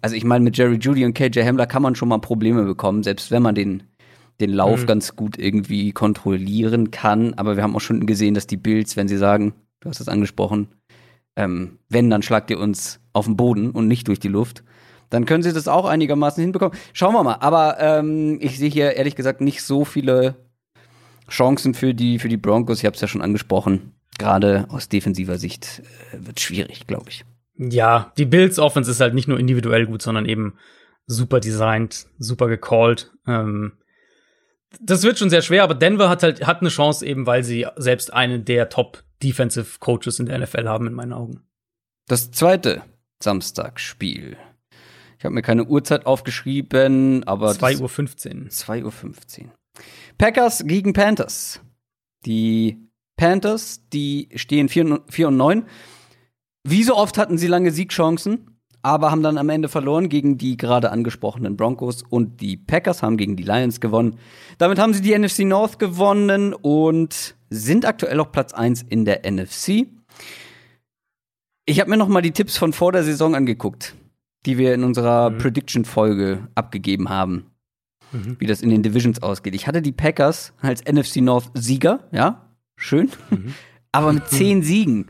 also 0.00 0.16
ich 0.16 0.24
meine, 0.24 0.44
mit 0.44 0.56
Jerry 0.56 0.76
Judy 0.76 1.04
und 1.04 1.14
KJ 1.14 1.40
Hamler 1.42 1.66
kann 1.66 1.82
man 1.82 1.94
schon 1.94 2.08
mal 2.08 2.18
Probleme 2.18 2.64
bekommen, 2.64 3.02
selbst 3.02 3.30
wenn 3.30 3.42
man 3.42 3.54
den 3.54 3.84
den 4.40 4.50
Lauf 4.50 4.82
mhm. 4.82 4.86
ganz 4.86 5.16
gut 5.16 5.38
irgendwie 5.38 5.92
kontrollieren 5.92 6.90
kann. 6.90 7.34
Aber 7.34 7.56
wir 7.56 7.62
haben 7.62 7.76
auch 7.76 7.80
schon 7.80 8.06
gesehen, 8.06 8.32
dass 8.32 8.46
die 8.46 8.56
Bills, 8.56 8.96
wenn 8.96 9.06
sie 9.06 9.18
sagen, 9.18 9.52
du 9.80 9.90
hast 9.90 10.00
es 10.00 10.08
angesprochen, 10.08 10.68
ähm, 11.36 11.78
wenn, 11.90 12.08
dann 12.08 12.22
schlagt 12.22 12.50
ihr 12.50 12.58
uns 12.58 13.00
auf 13.12 13.26
den 13.26 13.36
Boden 13.36 13.70
und 13.70 13.86
nicht 13.86 14.08
durch 14.08 14.18
die 14.18 14.28
Luft 14.28 14.64
dann 15.10 15.26
können 15.26 15.42
sie 15.42 15.52
das 15.52 15.68
auch 15.68 15.84
einigermaßen 15.84 16.40
hinbekommen. 16.40 16.78
Schauen 16.92 17.12
wir 17.14 17.22
mal. 17.22 17.38
Aber 17.40 17.78
ähm, 17.80 18.38
ich 18.40 18.58
sehe 18.58 18.70
hier 18.70 18.94
ehrlich 18.94 19.16
gesagt 19.16 19.40
nicht 19.40 19.62
so 19.62 19.84
viele 19.84 20.36
Chancen 21.28 21.74
für 21.74 21.94
die, 21.94 22.18
für 22.18 22.28
die 22.28 22.36
Broncos. 22.36 22.78
Ich 22.78 22.86
habe 22.86 22.94
es 22.94 23.00
ja 23.00 23.08
schon 23.08 23.20
angesprochen. 23.20 23.92
Gerade 24.18 24.66
aus 24.70 24.88
defensiver 24.88 25.36
Sicht 25.36 25.82
äh, 26.12 26.26
wird 26.26 26.40
schwierig, 26.40 26.86
glaube 26.86 27.10
ich. 27.10 27.24
Ja, 27.60 28.12
die 28.16 28.24
Bills 28.24 28.58
Offense 28.58 28.90
ist 28.90 29.00
halt 29.00 29.14
nicht 29.14 29.28
nur 29.28 29.38
individuell 29.38 29.86
gut, 29.86 30.02
sondern 30.02 30.24
eben 30.24 30.54
super 31.06 31.40
designt, 31.40 32.06
super 32.18 32.48
gecallt. 32.48 33.12
Ähm, 33.26 33.72
das 34.80 35.02
wird 35.02 35.18
schon 35.18 35.30
sehr 35.30 35.42
schwer, 35.42 35.64
aber 35.64 35.74
Denver 35.74 36.08
hat 36.08 36.22
halt 36.22 36.46
hat 36.46 36.60
eine 36.60 36.70
Chance 36.70 37.04
eben, 37.04 37.26
weil 37.26 37.44
sie 37.44 37.66
selbst 37.76 38.12
einen 38.12 38.44
der 38.44 38.68
Top 38.68 39.02
Defensive 39.22 39.78
Coaches 39.78 40.18
in 40.18 40.26
der 40.26 40.38
NFL 40.38 40.68
haben 40.68 40.86
in 40.86 40.94
meinen 40.94 41.12
Augen. 41.12 41.42
Das 42.06 42.30
zweite 42.30 42.82
Samstagsspiel 43.20 44.38
ich 45.20 45.26
habe 45.26 45.34
mir 45.34 45.42
keine 45.42 45.66
Uhrzeit 45.66 46.06
aufgeschrieben, 46.06 47.24
aber 47.24 47.50
2.15 47.50 48.44
Uhr. 48.44 48.48
2.15 48.48 49.44
Uhr. 49.44 49.52
Packers 50.16 50.64
gegen 50.66 50.94
Panthers. 50.94 51.60
Die 52.24 52.88
Panthers, 53.18 53.86
die 53.92 54.30
stehen 54.34 54.70
4, 54.70 55.02
4 55.10 55.28
und 55.28 55.36
9. 55.36 55.66
Wie 56.64 56.82
so 56.82 56.96
oft 56.96 57.18
hatten 57.18 57.38
sie 57.38 57.46
lange 57.46 57.70
Siegchancen, 57.70 58.58
aber 58.82 59.10
haben 59.10 59.22
dann 59.22 59.38
am 59.38 59.48
Ende 59.48 59.68
verloren 59.68 60.08
gegen 60.08 60.38
die 60.38 60.56
gerade 60.56 60.90
angesprochenen 60.90 61.56
Broncos 61.56 62.02
und 62.02 62.40
die 62.40 62.56
Packers 62.56 63.02
haben 63.02 63.16
gegen 63.16 63.36
die 63.36 63.42
Lions 63.42 63.80
gewonnen. 63.80 64.16
Damit 64.58 64.78
haben 64.78 64.94
sie 64.94 65.02
die 65.02 65.16
NFC 65.18 65.40
North 65.40 65.78
gewonnen 65.78 66.54
und 66.54 67.34
sind 67.50 67.84
aktuell 67.84 68.20
auf 68.20 68.32
Platz 68.32 68.52
1 68.52 68.82
in 68.82 69.04
der 69.04 69.30
NFC. 69.30 69.86
Ich 71.66 71.80
habe 71.80 71.90
mir 71.90 71.96
noch 71.96 72.08
mal 72.08 72.22
die 72.22 72.32
Tipps 72.32 72.56
von 72.56 72.72
vor 72.72 72.92
der 72.92 73.04
Saison 73.04 73.34
angeguckt 73.34 73.94
die 74.46 74.58
wir 74.58 74.74
in 74.74 74.84
unserer 74.84 75.30
mhm. 75.30 75.38
Prediction-Folge 75.38 76.48
abgegeben 76.54 77.08
haben. 77.08 77.46
Mhm. 78.12 78.36
Wie 78.38 78.46
das 78.46 78.62
in 78.62 78.70
den 78.70 78.82
Divisions 78.82 79.22
ausgeht. 79.22 79.54
Ich 79.54 79.66
hatte 79.66 79.82
die 79.82 79.92
Packers 79.92 80.52
als 80.60 80.82
NFC 80.84 81.16
North 81.16 81.50
Sieger, 81.54 82.08
ja, 82.12 82.46
schön, 82.76 83.10
mhm. 83.30 83.54
aber 83.92 84.12
mit 84.12 84.28
zehn 84.28 84.62
Siegen. 84.62 85.06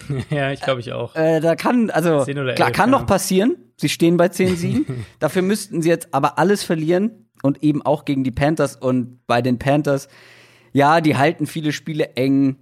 Ja, 0.30 0.52
ich 0.52 0.60
glaube 0.60 0.80
ich 0.80 0.92
auch. 0.92 1.14
Äh, 1.14 1.40
da 1.40 1.56
kann, 1.56 1.90
also, 1.90 2.24
klar, 2.24 2.70
kann 2.70 2.90
ja. 2.90 2.98
noch 2.98 3.06
passieren. 3.06 3.56
Sie 3.76 3.88
stehen 3.88 4.16
bei 4.16 4.28
zehn 4.28 4.56
Siegen. 4.56 5.06
Dafür 5.18 5.42
müssten 5.42 5.82
sie 5.82 5.88
jetzt 5.88 6.14
aber 6.14 6.38
alles 6.38 6.62
verlieren 6.62 7.28
und 7.42 7.62
eben 7.62 7.82
auch 7.82 8.04
gegen 8.04 8.24
die 8.24 8.30
Panthers. 8.30 8.76
Und 8.76 9.26
bei 9.26 9.42
den 9.42 9.58
Panthers, 9.58 10.08
ja, 10.72 11.00
die 11.00 11.16
halten 11.16 11.46
viele 11.46 11.72
Spiele 11.72 12.16
eng, 12.16 12.56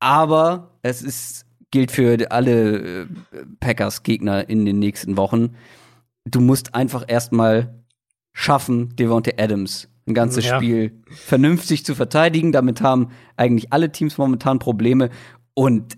aber 0.00 0.78
es 0.82 1.02
ist 1.02 1.46
gilt 1.70 1.92
für 1.92 2.30
alle 2.30 3.02
äh, 3.02 3.06
Packers-Gegner 3.60 4.48
in 4.48 4.64
den 4.64 4.78
nächsten 4.78 5.16
Wochen. 5.16 5.54
Du 6.24 6.40
musst 6.40 6.74
einfach 6.74 7.04
erstmal 7.06 7.84
schaffen, 8.32 8.96
Devontae 8.96 9.34
Adams 9.38 9.88
ein 10.06 10.14
ganzes 10.14 10.46
ja. 10.46 10.56
Spiel 10.56 11.02
vernünftig 11.06 11.84
zu 11.84 11.94
verteidigen. 11.94 12.52
Damit 12.52 12.80
haben 12.80 13.10
eigentlich 13.36 13.72
alle 13.72 13.92
Teams 13.92 14.18
momentan 14.18 14.58
Probleme. 14.58 15.10
Und 15.54 15.96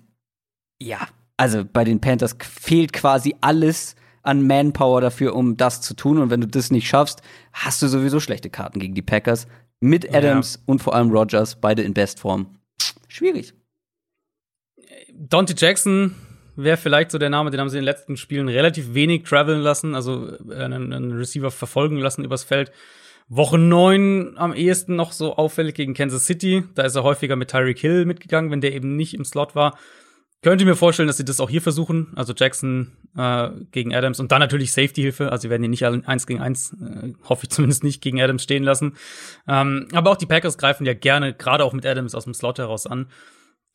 ja, 0.83 1.09
also 1.37 1.65
bei 1.65 1.85
den 1.85 2.01
Panthers 2.01 2.37
fehlt 2.41 2.93
quasi 2.93 3.35
alles 3.41 3.97
an 4.23 4.47
Manpower 4.47 5.01
dafür, 5.01 5.35
um 5.35 5.57
das 5.57 5.81
zu 5.81 5.95
tun. 5.95 6.19
Und 6.19 6.31
wenn 6.31 6.41
du 6.41 6.47
das 6.47 6.71
nicht 6.71 6.87
schaffst, 6.87 7.23
hast 7.53 7.83
du 7.83 7.89
sowieso 7.89 8.21
schlechte 8.21 8.51
Karten 8.51 8.79
gegen 8.79 8.95
die 8.95 9.03
Packers. 9.03 9.47
Mit 9.81 10.15
Adams 10.15 10.55
ja. 10.55 10.61
und 10.67 10.81
vor 10.81 10.95
allem 10.95 11.11
Rogers, 11.11 11.57
beide 11.61 11.83
in 11.83 11.93
Bestform. 11.93 12.59
Schwierig. 13.09 13.53
Dante 15.13 15.55
Jackson 15.57 16.15
wäre 16.55 16.77
vielleicht 16.77 17.11
so 17.11 17.19
der 17.19 17.31
Name, 17.31 17.51
den 17.51 17.59
haben 17.59 17.69
sie 17.69 17.79
in 17.79 17.83
den 17.83 17.93
letzten 17.93 18.17
Spielen 18.17 18.49
relativ 18.49 18.95
wenig 18.95 19.25
traveln 19.25 19.61
lassen, 19.61 19.97
also 19.97 20.39
äh, 20.49 20.55
einen, 20.55 20.93
einen 20.93 21.13
Receiver 21.13 21.51
verfolgen 21.51 21.97
lassen 21.97 22.25
übers 22.25 22.45
Feld. 22.45 22.71
Woche 23.29 23.59
9 23.59 24.35
am 24.37 24.55
ehesten 24.55 24.95
noch 24.95 25.13
so 25.13 25.37
auffällig 25.37 25.75
gegen 25.75 25.95
Kansas 25.95 26.27
City. 26.27 26.65
Da 26.75 26.83
ist 26.83 26.95
er 26.95 27.03
häufiger 27.03 27.35
mit 27.35 27.51
Tyreek 27.51 27.79
Hill 27.79 28.05
mitgegangen, 28.05 28.51
wenn 28.51 28.61
der 28.61 28.75
eben 28.75 28.95
nicht 28.97 29.15
im 29.15 29.25
Slot 29.25 29.55
war. 29.55 29.79
Könnte 30.43 30.65
mir 30.65 30.75
vorstellen, 30.75 31.07
dass 31.07 31.19
sie 31.19 31.25
das 31.25 31.39
auch 31.39 31.49
hier 31.49 31.63
versuchen. 31.63 32.13
Also 32.17 32.33
Jackson 32.37 32.91
äh, 33.17 33.51
gegen 33.71 33.95
Adams 33.95 34.19
und 34.19 34.33
dann 34.33 34.41
natürlich 34.41 34.73
Safety-Hilfe. 34.73 35.31
Also 35.31 35.43
sie 35.43 35.51
werden 35.51 35.63
ihn 35.63 35.71
nicht 35.71 35.85
eins 35.85 36.27
gegen 36.27 36.41
eins, 36.41 36.73
äh, 36.73 37.13
hoffe 37.29 37.45
ich 37.45 37.51
zumindest 37.51 37.85
nicht, 37.85 38.03
gegen 38.03 38.21
Adams 38.21 38.43
stehen 38.43 38.65
lassen. 38.65 38.97
Ähm, 39.47 39.87
aber 39.93 40.11
auch 40.11 40.17
die 40.17 40.27
Packers 40.27 40.59
greifen 40.59 40.85
ja 40.85 40.95
gerne, 40.95 41.33
gerade 41.33 41.65
auch 41.65 41.73
mit 41.73 41.87
Adams 41.87 42.17
aus 42.17 42.25
dem 42.25 42.35
Slot 42.35 42.59
heraus 42.59 42.89
an. 42.89 43.07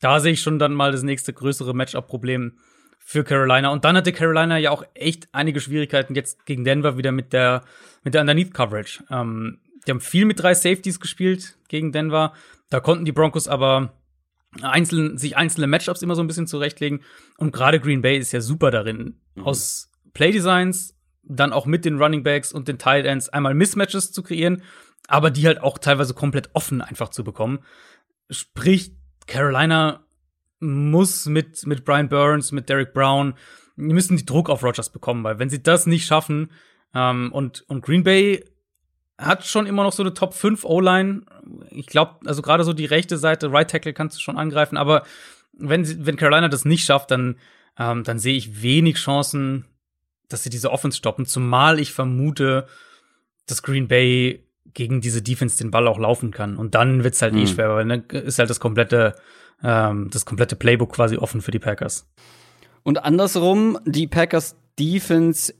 Da 0.00 0.20
sehe 0.20 0.32
ich 0.32 0.42
schon 0.42 0.58
dann 0.58 0.74
mal 0.74 0.92
das 0.92 1.02
nächste 1.02 1.32
größere 1.32 1.74
Matchup-Problem 1.74 2.58
für 2.98 3.24
Carolina. 3.24 3.70
Und 3.70 3.86
dann 3.86 3.96
hatte 3.96 4.12
Carolina 4.12 4.58
ja 4.58 4.70
auch 4.70 4.84
echt 4.92 5.28
einige 5.32 5.60
Schwierigkeiten 5.60 6.14
jetzt 6.14 6.44
gegen 6.44 6.64
Denver 6.64 6.98
wieder 6.98 7.12
mit 7.12 7.32
der, 7.32 7.64
mit 8.04 8.12
der 8.12 8.20
Underneath-Coverage. 8.20 9.04
Ähm, 9.10 9.58
die 9.86 9.92
haben 9.92 10.02
viel 10.02 10.26
mit 10.26 10.42
drei 10.42 10.52
Safeties 10.52 11.00
gespielt 11.00 11.56
gegen 11.68 11.92
Denver. 11.92 12.34
Da 12.68 12.80
konnten 12.80 13.06
die 13.06 13.12
Broncos 13.12 13.48
aber 13.48 13.94
einzeln, 14.62 15.18
sich 15.18 15.36
einzelne 15.36 15.66
Matchups 15.66 16.02
immer 16.02 16.14
so 16.14 16.22
ein 16.22 16.26
bisschen 16.26 16.46
zurechtlegen. 16.46 17.02
Und 17.36 17.52
gerade 17.52 17.80
Green 17.80 18.02
Bay 18.02 18.18
ist 18.18 18.32
ja 18.32 18.40
super 18.40 18.70
darin, 18.70 19.20
mhm. 19.34 19.44
aus 19.44 19.90
Playdesigns 20.14 20.94
dann 21.22 21.52
auch 21.52 21.66
mit 21.66 21.84
den 21.84 22.00
Running 22.00 22.22
Backs 22.22 22.52
und 22.52 22.68
den 22.68 22.78
Tight 22.78 23.04
Ends 23.04 23.28
einmal 23.28 23.54
Mismatches 23.54 24.12
zu 24.12 24.22
kreieren, 24.22 24.62
aber 25.08 25.30
die 25.30 25.46
halt 25.46 25.60
auch 25.60 25.78
teilweise 25.78 26.14
komplett 26.14 26.50
offen 26.54 26.80
einfach 26.80 27.10
zu 27.10 27.22
bekommen. 27.22 27.58
Sprich, 28.30 28.92
Carolina 29.26 30.06
muss 30.60 31.26
mit, 31.26 31.66
mit 31.66 31.84
Brian 31.84 32.08
Burns, 32.08 32.50
mit 32.50 32.68
Derek 32.68 32.94
Brown, 32.94 33.34
die 33.76 33.92
müssen 33.94 34.16
die 34.16 34.24
Druck 34.24 34.48
auf 34.48 34.64
Rogers 34.64 34.90
bekommen, 34.90 35.22
weil 35.22 35.38
wenn 35.38 35.50
sie 35.50 35.62
das 35.62 35.86
nicht 35.86 36.06
schaffen, 36.06 36.50
ähm, 36.94 37.30
und, 37.32 37.64
und 37.68 37.84
Green 37.84 38.02
Bay 38.02 38.44
hat 39.18 39.44
schon 39.44 39.66
immer 39.66 39.82
noch 39.82 39.92
so 39.92 40.02
eine 40.02 40.14
Top 40.14 40.32
5 40.32 40.64
O-Line. 40.64 41.22
Ich 41.70 41.86
glaube, 41.86 42.16
also 42.24 42.40
gerade 42.40 42.64
so 42.64 42.72
die 42.72 42.84
rechte 42.84 43.18
Seite, 43.18 43.52
Right 43.52 43.68
Tackle 43.68 43.92
kannst 43.92 44.16
du 44.16 44.20
schon 44.20 44.38
angreifen, 44.38 44.76
aber 44.76 45.02
wenn, 45.52 45.84
sie, 45.84 46.06
wenn 46.06 46.16
Carolina 46.16 46.48
das 46.48 46.64
nicht 46.64 46.84
schafft, 46.84 47.10
dann, 47.10 47.36
ähm, 47.78 48.04
dann 48.04 48.18
sehe 48.18 48.36
ich 48.36 48.62
wenig 48.62 48.96
Chancen, 48.96 49.64
dass 50.28 50.44
sie 50.44 50.50
diese 50.50 50.70
Offense 50.70 50.96
stoppen, 50.96 51.26
zumal 51.26 51.80
ich 51.80 51.92
vermute, 51.92 52.66
dass 53.46 53.62
Green 53.62 53.88
Bay 53.88 54.44
gegen 54.74 55.00
diese 55.00 55.22
Defense 55.22 55.58
den 55.58 55.70
Ball 55.70 55.88
auch 55.88 55.98
laufen 55.98 56.30
kann. 56.30 56.56
Und 56.56 56.74
dann 56.74 57.02
wird's 57.02 57.22
halt 57.22 57.32
mhm. 57.32 57.40
eh 57.40 57.46
hm. 57.46 57.48
schwer, 57.48 57.74
weil 57.74 57.88
dann 57.88 58.04
ist 58.04 58.38
halt 58.38 58.50
das 58.50 58.60
komplette, 58.60 59.16
ähm, 59.62 60.08
das 60.12 60.24
komplette 60.26 60.54
Playbook 60.54 60.92
quasi 60.92 61.16
offen 61.16 61.40
für 61.40 61.50
die 61.50 61.58
Packers. 61.58 62.06
Und 62.84 63.02
andersrum, 63.04 63.78
die 63.84 64.06
Packers 64.06 64.56
Defense 64.78 65.52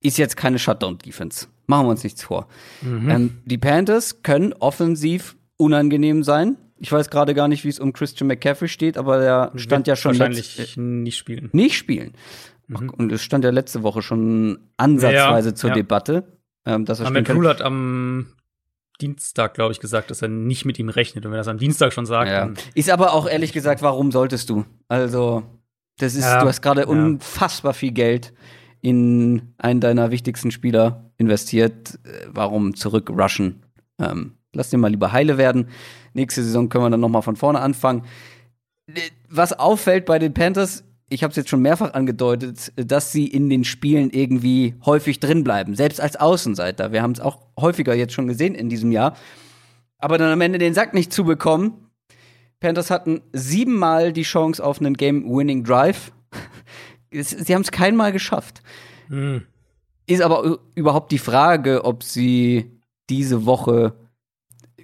ist 0.00 0.18
jetzt 0.18 0.36
keine 0.36 0.58
Shutdown-Defense. 0.58 1.48
Machen 1.66 1.86
wir 1.86 1.90
uns 1.90 2.04
nichts 2.04 2.22
vor. 2.22 2.48
Mhm. 2.82 3.10
Ähm, 3.10 3.38
die 3.44 3.58
Panthers 3.58 4.22
können 4.22 4.52
offensiv 4.52 5.36
unangenehm 5.56 6.22
sein. 6.22 6.56
Ich 6.78 6.92
weiß 6.92 7.10
gerade 7.10 7.34
gar 7.34 7.48
nicht, 7.48 7.64
wie 7.64 7.68
es 7.68 7.80
um 7.80 7.92
Christian 7.92 8.28
McCaffrey 8.28 8.68
steht, 8.68 8.98
aber 8.98 9.18
der 9.18 9.52
stand 9.56 9.86
ja 9.86 9.96
schon 9.96 10.18
wahrscheinlich 10.18 10.76
nicht 10.76 11.16
spielen. 11.16 11.48
Nicht 11.52 11.76
spielen. 11.76 12.12
Mhm. 12.68 12.90
Und 12.90 13.12
es 13.12 13.22
stand 13.22 13.44
ja 13.44 13.50
letzte 13.50 13.82
Woche 13.82 14.02
schon 14.02 14.58
ansatzweise 14.76 15.50
ja, 15.50 15.54
zur 15.54 15.70
ja. 15.70 15.74
Debatte. 15.74 16.24
Ähm, 16.64 16.84
dass 16.84 17.00
er 17.00 17.06
Ahmed 17.06 17.30
Rule 17.30 17.48
hat 17.48 17.62
am 17.62 18.26
Dienstag, 19.00 19.54
glaube 19.54 19.72
ich, 19.72 19.80
gesagt, 19.80 20.10
dass 20.10 20.22
er 20.22 20.28
nicht 20.28 20.64
mit 20.64 20.78
ihm 20.78 20.88
rechnet. 20.88 21.24
Und 21.24 21.32
wenn 21.32 21.36
er 21.36 21.40
das 21.40 21.48
am 21.48 21.58
Dienstag 21.58 21.92
schon 21.92 22.06
sagt, 22.06 22.30
ja. 22.30 22.40
dann 22.40 22.56
Ist 22.74 22.90
aber 22.90 23.12
auch 23.12 23.28
ehrlich 23.28 23.52
gesagt, 23.52 23.82
warum 23.82 24.10
solltest 24.10 24.50
du? 24.50 24.64
Also, 24.88 25.44
das 25.98 26.14
ist, 26.14 26.24
du 26.24 26.46
hast 26.46 26.60
gerade 26.60 26.86
unfassbar 26.86 27.72
viel 27.72 27.92
Geld 27.92 28.32
in 28.82 29.54
einen 29.58 29.80
deiner 29.80 30.10
wichtigsten 30.10 30.50
Spieler 30.50 31.05
investiert. 31.18 31.98
Warum 32.28 32.74
zurückrushen? 32.74 33.62
Ähm, 33.98 34.32
lass 34.52 34.70
den 34.70 34.80
mal 34.80 34.90
lieber 34.90 35.12
heile 35.12 35.38
werden. 35.38 35.68
Nächste 36.14 36.42
Saison 36.42 36.68
können 36.68 36.84
wir 36.84 36.90
dann 36.90 37.00
noch 37.00 37.08
mal 37.08 37.22
von 37.22 37.36
vorne 37.36 37.60
anfangen. 37.60 38.04
was 39.28 39.52
auffällt 39.52 40.06
bei 40.06 40.18
den 40.18 40.32
Panthers, 40.32 40.84
ich 41.08 41.22
habe 41.22 41.30
es 41.30 41.36
jetzt 41.36 41.48
schon 41.48 41.62
mehrfach 41.62 41.94
angedeutet, 41.94 42.72
dass 42.76 43.12
sie 43.12 43.26
in 43.26 43.48
den 43.48 43.64
Spielen 43.64 44.10
irgendwie 44.10 44.74
häufig 44.84 45.20
drin 45.20 45.44
bleiben, 45.44 45.74
selbst 45.74 46.00
als 46.00 46.16
Außenseiter. 46.16 46.92
Wir 46.92 47.02
haben 47.02 47.12
es 47.12 47.20
auch 47.20 47.46
häufiger 47.58 47.94
jetzt 47.94 48.12
schon 48.12 48.26
gesehen 48.26 48.54
in 48.54 48.68
diesem 48.68 48.92
Jahr. 48.92 49.16
Aber 49.98 50.18
dann 50.18 50.32
am 50.32 50.40
Ende 50.40 50.58
den 50.58 50.74
Sack 50.74 50.94
nicht 50.94 51.12
zu 51.12 51.24
bekommen. 51.24 51.90
Panthers 52.60 52.90
hatten 52.90 53.22
siebenmal 53.32 54.12
die 54.12 54.22
Chance 54.22 54.64
auf 54.64 54.80
einen 54.80 54.94
Game-Winning 54.94 55.64
Drive. 55.64 56.12
sie 57.12 57.54
haben 57.54 57.62
es 57.62 57.70
keinmal 57.70 58.12
geschafft. 58.12 58.62
Mhm. 59.08 59.42
Ist 60.06 60.22
aber 60.22 60.58
überhaupt 60.74 61.10
die 61.12 61.18
Frage, 61.18 61.84
ob 61.84 62.02
sie 62.02 62.80
diese 63.10 63.46
Woche 63.46 63.94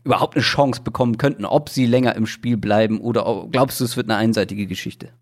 überhaupt 0.05 0.35
eine 0.35 0.43
Chance 0.43 0.83
bekommen 0.83 1.17
könnten, 1.17 1.45
ob 1.45 1.69
sie 1.69 1.87
länger 1.87 2.17
im 2.17 2.27
Spiel 2.27 2.57
bleiben 2.57 3.01
oder 3.01 3.47
glaubst 3.51 3.81
du, 3.81 3.85
es 3.85 3.97
wird 3.97 4.09
eine 4.09 4.19
einseitige 4.19 4.67
Geschichte? 4.67 5.13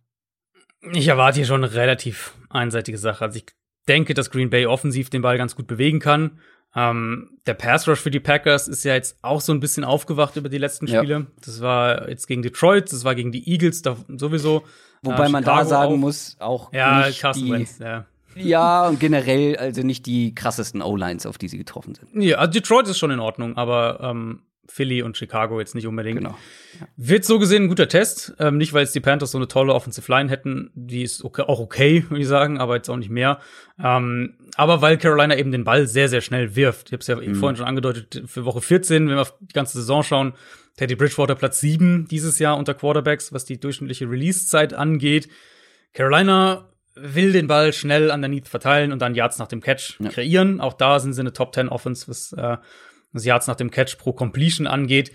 Ich 0.92 1.09
erwarte 1.09 1.36
hier 1.36 1.46
schon 1.46 1.62
eine 1.62 1.74
relativ 1.74 2.34
einseitige 2.48 2.96
Sache. 2.96 3.24
Also 3.24 3.38
ich 3.38 3.46
denke, 3.88 4.14
dass 4.14 4.30
Green 4.30 4.48
Bay 4.48 4.66
offensiv 4.66 5.11
den 5.11 5.20
Ball 5.20 5.36
ganz 5.36 5.55
gut 5.55 5.66
bewegen 5.66 6.01
kann. 6.01 6.40
Ähm, 6.74 7.38
der 7.46 7.55
Pass 7.55 7.88
Rush 7.88 8.01
für 8.01 8.11
die 8.11 8.20
Packers 8.20 8.68
ist 8.68 8.84
ja 8.84 8.94
jetzt 8.94 9.18
auch 9.22 9.40
so 9.40 9.53
ein 9.53 9.61
bisschen 9.61 9.84
aufgewacht 9.84 10.36
über 10.36 10.48
die 10.48 10.59
letzten 10.59 10.86
Spiele. 10.86 11.14
Ja. 11.14 11.26
Das 11.44 11.61
war 11.61 12.09
jetzt 12.09 12.26
gegen 12.26 12.42
Detroit, 12.42 12.92
das 12.92 13.05
war 13.05 13.14
gegen 13.14 13.32
die 13.32 13.51
Eagles 13.51 13.82
da 13.82 13.96
sowieso. 14.09 14.62
Wobei 15.03 15.26
äh, 15.26 15.30
man 15.30 15.44
da 15.44 15.64
sagen 15.64 15.94
auch. 15.94 15.98
muss, 15.98 16.36
auch 16.38 16.72
ja, 16.72 17.07
nicht 17.07 17.20
Carson 17.20 17.44
die, 17.44 17.53
Wentz, 17.53 17.78
ja. 17.78 18.07
Ja, 18.35 18.87
und 18.89 19.01
generell 19.01 19.57
also 19.57 19.83
nicht 19.83 20.07
die 20.07 20.35
krassesten 20.35 20.83
O-Lines, 20.83 21.26
auf 21.26 21.39
die 21.39 21.49
sie 21.49 21.59
getroffen 21.59 21.95
sind. 21.95 22.22
Ja, 22.22 22.39
also 22.39 22.53
Detroit 22.53 22.89
ist 22.89 22.99
schon 22.99 23.11
in 23.11 23.20
Ordnung, 23.20 23.57
aber 23.57 24.01
ähm, 24.03 24.43
Philly 24.70 25.03
und 25.03 25.16
Chicago 25.16 25.59
jetzt 25.59 25.74
nicht 25.74 25.87
unbedingt. 25.87 26.18
Genau. 26.18 26.37
Ja. 26.81 26.87
Wird 26.97 27.24
so 27.24 27.39
gesehen 27.39 27.64
ein 27.64 27.68
guter 27.68 27.89
Test. 27.89 28.35
Ähm, 28.39 28.57
nicht, 28.57 28.72
weil 28.72 28.85
es 28.85 28.93
die 28.93 29.01
Panthers 29.01 29.33
so 29.33 29.39
eine 29.39 29.49
tolle 29.49 29.74
Offensive 29.74 30.11
Line 30.11 30.31
hätten, 30.31 30.70
die 30.74 31.03
ist 31.03 31.24
okay, 31.24 31.43
auch 31.43 31.61
okay, 31.61 32.05
würde 32.09 32.22
ich 32.22 32.28
sagen, 32.28 32.59
aber 32.59 32.76
jetzt 32.76 32.89
auch 32.89 32.97
nicht 32.97 33.11
mehr. 33.11 33.41
Ähm, 33.83 34.37
aber 34.57 34.81
weil 34.81 34.97
Carolina 34.97 35.37
eben 35.37 35.51
den 35.51 35.64
Ball 35.64 35.87
sehr, 35.87 36.09
sehr 36.09 36.20
schnell 36.20 36.55
wirft. 36.55 36.89
Ich 36.89 36.93
habe 36.93 37.01
es 37.01 37.07
ja 37.09 37.16
mhm. 37.16 37.35
vorhin 37.35 37.57
schon 37.57 37.66
angedeutet, 37.66 38.22
für 38.26 38.45
Woche 38.45 38.61
14, 38.61 39.09
wenn 39.09 39.16
wir 39.16 39.22
auf 39.22 39.35
die 39.41 39.53
ganze 39.53 39.78
Saison 39.78 40.03
schauen, 40.03 40.35
Teddy 40.76 40.95
Bridgewater 40.95 41.35
Platz 41.35 41.61
7 41.61 42.07
dieses 42.09 42.39
Jahr 42.39 42.57
unter 42.57 42.74
Quarterbacks, 42.74 43.33
was 43.33 43.45
die 43.45 43.59
durchschnittliche 43.59 44.09
Release-Zeit 44.09 44.72
angeht. 44.72 45.28
Carolina 45.93 46.69
will 46.95 47.32
den 47.32 47.47
Ball 47.47 47.72
schnell 47.72 48.11
underneath 48.11 48.49
verteilen 48.49 48.93
und 48.93 49.01
dann 49.01 49.14
Yards 49.14 49.38
nach 49.38 49.49
dem 49.49 49.61
Catch 49.61 49.99
ja. 50.01 50.11
kreieren. 50.11 50.61
Auch 50.61 50.74
da 50.74 50.99
sind 50.99 51.12
sie 51.12 51.20
eine 51.20 51.32
Top 51.32 51.55
10 51.55 51.68
Offense, 51.68 52.09
was 52.09 52.32
äh, 52.32 52.57
was 53.12 53.24
Yards 53.24 53.47
nach 53.47 53.57
dem 53.57 53.70
Catch 53.70 53.99
pro 53.99 54.12
Completion 54.12 54.66
angeht. 54.66 55.12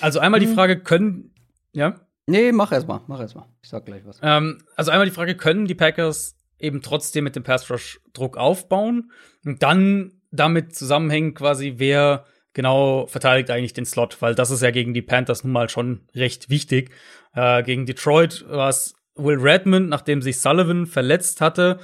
Also 0.00 0.20
einmal 0.20 0.40
die 0.40 0.46
mhm. 0.46 0.54
Frage, 0.54 0.80
können, 0.80 1.34
ja? 1.72 2.00
Nee, 2.26 2.52
mach 2.52 2.72
erst 2.72 2.86
mal, 2.86 3.00
mach 3.06 3.20
erst 3.20 3.34
mal. 3.34 3.46
Ich 3.62 3.70
sag 3.70 3.86
gleich 3.86 4.04
was. 4.04 4.20
Ähm, 4.22 4.62
also 4.76 4.90
einmal 4.90 5.06
die 5.06 5.14
Frage, 5.14 5.34
können 5.34 5.66
die 5.66 5.74
Packers 5.74 6.36
eben 6.58 6.82
trotzdem 6.82 7.24
mit 7.24 7.36
dem 7.36 7.42
Pass 7.42 7.70
Rush 7.70 8.00
Druck 8.12 8.36
aufbauen 8.36 9.10
und 9.44 9.62
dann 9.62 10.12
damit 10.30 10.74
zusammenhängen 10.74 11.34
quasi, 11.34 11.74
wer 11.78 12.26
genau 12.52 13.06
verteidigt 13.06 13.50
eigentlich 13.50 13.72
den 13.72 13.86
Slot, 13.86 14.20
weil 14.20 14.34
das 14.34 14.50
ist 14.50 14.62
ja 14.62 14.70
gegen 14.70 14.92
die 14.92 15.02
Panthers 15.02 15.44
nun 15.44 15.52
mal 15.52 15.68
schon 15.68 16.08
recht 16.14 16.50
wichtig. 16.50 16.90
Äh, 17.34 17.62
gegen 17.62 17.86
Detroit 17.86 18.44
war 18.48 18.68
es 18.68 18.94
Will 19.18 19.38
Redmond, 19.38 19.88
nachdem 19.88 20.22
sich 20.22 20.40
Sullivan 20.40 20.86
verletzt 20.86 21.40
hatte. 21.40 21.78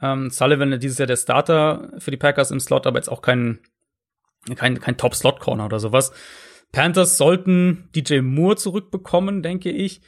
Ähm, 0.00 0.30
Sullivan 0.30 0.78
dieses 0.80 0.98
Jahr 0.98 1.06
der 1.06 1.16
Starter 1.16 1.92
für 1.98 2.10
die 2.10 2.16
Packers 2.16 2.50
im 2.50 2.60
Slot, 2.60 2.86
aber 2.86 2.98
jetzt 2.98 3.08
auch 3.08 3.22
kein 3.22 3.60
kein, 4.54 4.80
kein 4.80 4.96
Top-Slot-Corner 4.96 5.66
oder 5.66 5.80
sowas. 5.80 6.12
Panthers 6.72 7.16
sollten 7.16 7.88
DJ 7.94 8.20
Moore 8.20 8.56
zurückbekommen, 8.56 9.42
denke 9.42 9.70
ich. 9.70 10.00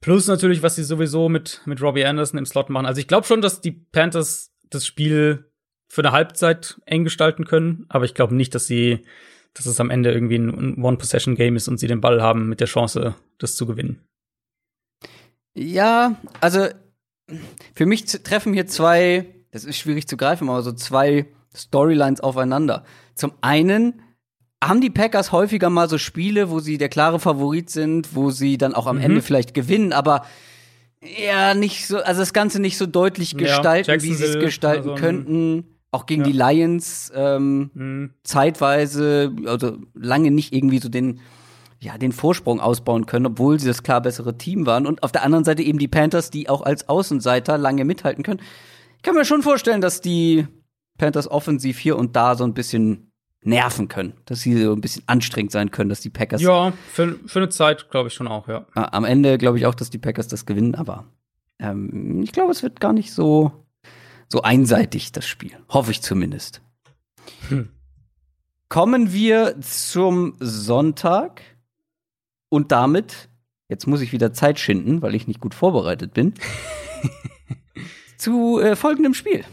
Plus 0.00 0.26
natürlich, 0.26 0.62
was 0.62 0.76
sie 0.76 0.84
sowieso 0.84 1.28
mit, 1.28 1.62
mit 1.64 1.80
Robbie 1.80 2.04
Anderson 2.04 2.38
im 2.38 2.46
Slot 2.46 2.70
machen. 2.70 2.86
Also 2.86 3.00
ich 3.00 3.08
glaube 3.08 3.26
schon, 3.26 3.40
dass 3.40 3.60
die 3.60 3.72
Panthers 3.72 4.52
das 4.70 4.86
Spiel 4.86 5.50
für 5.88 6.02
eine 6.02 6.12
Halbzeit 6.12 6.80
eng 6.86 7.04
gestalten 7.04 7.44
können, 7.44 7.86
aber 7.88 8.04
ich 8.04 8.14
glaube 8.14 8.34
nicht, 8.34 8.54
dass 8.54 8.66
sie, 8.66 9.02
dass 9.54 9.66
es 9.66 9.80
am 9.80 9.90
Ende 9.90 10.12
irgendwie 10.12 10.36
ein 10.36 10.82
One-Possession-Game 10.82 11.56
ist 11.56 11.68
und 11.68 11.78
sie 11.78 11.86
den 11.86 12.00
Ball 12.00 12.22
haben 12.22 12.48
mit 12.48 12.60
der 12.60 12.66
Chance, 12.66 13.14
das 13.38 13.56
zu 13.56 13.66
gewinnen. 13.66 14.00
Ja, 15.54 16.16
also 16.40 16.66
für 17.74 17.86
mich 17.86 18.04
treffen 18.04 18.52
hier 18.52 18.66
zwei, 18.66 19.26
das 19.50 19.64
ist 19.64 19.78
schwierig 19.78 20.06
zu 20.08 20.16
greifen, 20.16 20.48
aber 20.48 20.62
so 20.62 20.72
zwei 20.72 21.26
Storylines 21.54 22.20
aufeinander. 22.20 22.84
Zum 23.14 23.32
einen 23.40 24.02
haben 24.62 24.80
die 24.80 24.90
Packers 24.90 25.30
häufiger 25.30 25.70
mal 25.70 25.88
so 25.88 25.98
Spiele, 25.98 26.50
wo 26.50 26.58
sie 26.58 26.78
der 26.78 26.88
klare 26.88 27.20
Favorit 27.20 27.70
sind, 27.70 28.14
wo 28.14 28.30
sie 28.30 28.58
dann 28.58 28.74
auch 28.74 28.86
am 28.86 28.96
mhm. 28.96 29.02
Ende 29.02 29.22
vielleicht 29.22 29.54
gewinnen, 29.54 29.92
aber 29.92 30.24
ja, 31.02 31.54
nicht 31.54 31.86
so, 31.86 31.98
also 31.98 32.20
das 32.20 32.32
Ganze 32.32 32.60
nicht 32.60 32.78
so 32.78 32.86
deutlich 32.86 33.36
gestalten, 33.36 33.90
ja, 33.90 34.02
wie 34.02 34.14
sie 34.14 34.24
es 34.24 34.38
gestalten 34.38 34.90
also, 34.90 35.00
könnten. 35.00 35.66
Auch 35.90 36.06
gegen 36.06 36.22
ja. 36.22 36.26
die 36.26 36.36
Lions 36.36 37.12
ähm, 37.14 37.70
mhm. 37.74 38.10
zeitweise, 38.24 39.32
also 39.46 39.78
lange 39.94 40.32
nicht 40.32 40.52
irgendwie 40.52 40.80
so 40.80 40.88
den, 40.88 41.20
ja, 41.84 41.98
den 41.98 42.12
Vorsprung 42.12 42.60
ausbauen 42.60 43.06
können, 43.06 43.26
obwohl 43.26 43.60
sie 43.60 43.68
das 43.68 43.82
klar 43.82 44.00
bessere 44.00 44.36
Team 44.36 44.66
waren. 44.66 44.86
Und 44.86 45.02
auf 45.02 45.12
der 45.12 45.22
anderen 45.22 45.44
Seite 45.44 45.62
eben 45.62 45.78
die 45.78 45.88
Panthers, 45.88 46.30
die 46.30 46.48
auch 46.48 46.62
als 46.62 46.88
Außenseiter 46.88 47.58
lange 47.58 47.84
mithalten 47.84 48.24
können. 48.24 48.40
Ich 48.96 49.02
kann 49.02 49.14
mir 49.14 49.24
schon 49.24 49.42
vorstellen, 49.42 49.80
dass 49.80 50.00
die 50.00 50.46
Panthers 50.98 51.30
offensiv 51.30 51.78
hier 51.78 51.96
und 51.96 52.16
da 52.16 52.34
so 52.34 52.44
ein 52.44 52.54
bisschen 52.54 53.12
nerven 53.42 53.88
können, 53.88 54.14
dass 54.24 54.40
sie 54.40 54.62
so 54.62 54.72
ein 54.72 54.80
bisschen 54.80 55.02
anstrengend 55.06 55.52
sein 55.52 55.70
können, 55.70 55.90
dass 55.90 56.00
die 56.00 56.08
Packers. 56.08 56.40
Ja, 56.40 56.72
für, 56.90 57.18
für 57.26 57.40
eine 57.40 57.50
Zeit 57.50 57.90
glaube 57.90 58.08
ich 58.08 58.14
schon 58.14 58.26
auch, 58.26 58.48
ja. 58.48 58.66
Am 58.72 59.04
Ende 59.04 59.36
glaube 59.36 59.58
ich 59.58 59.66
auch, 59.66 59.74
dass 59.74 59.90
die 59.90 59.98
Packers 59.98 60.28
das 60.28 60.46
gewinnen, 60.46 60.74
aber 60.74 61.04
ähm, 61.58 62.22
ich 62.22 62.32
glaube, 62.32 62.52
es 62.52 62.62
wird 62.62 62.80
gar 62.80 62.94
nicht 62.94 63.12
so, 63.12 63.52
so 64.28 64.40
einseitig, 64.40 65.12
das 65.12 65.26
Spiel. 65.26 65.52
Hoffe 65.68 65.90
ich 65.90 66.00
zumindest. 66.00 66.62
Hm. 67.50 67.68
Kommen 68.70 69.12
wir 69.12 69.60
zum 69.60 70.36
Sonntag 70.40 71.42
und 72.48 72.72
damit, 72.72 73.28
jetzt 73.68 73.86
muss 73.86 74.00
ich 74.00 74.12
wieder 74.12 74.32
Zeit 74.32 74.58
schinden, 74.58 75.02
weil 75.02 75.14
ich 75.14 75.26
nicht 75.26 75.40
gut 75.40 75.54
vorbereitet 75.54 76.14
bin, 76.14 76.34
zu 78.18 78.60
äh, 78.60 78.76
folgendem 78.76 79.14
Spiel. 79.14 79.44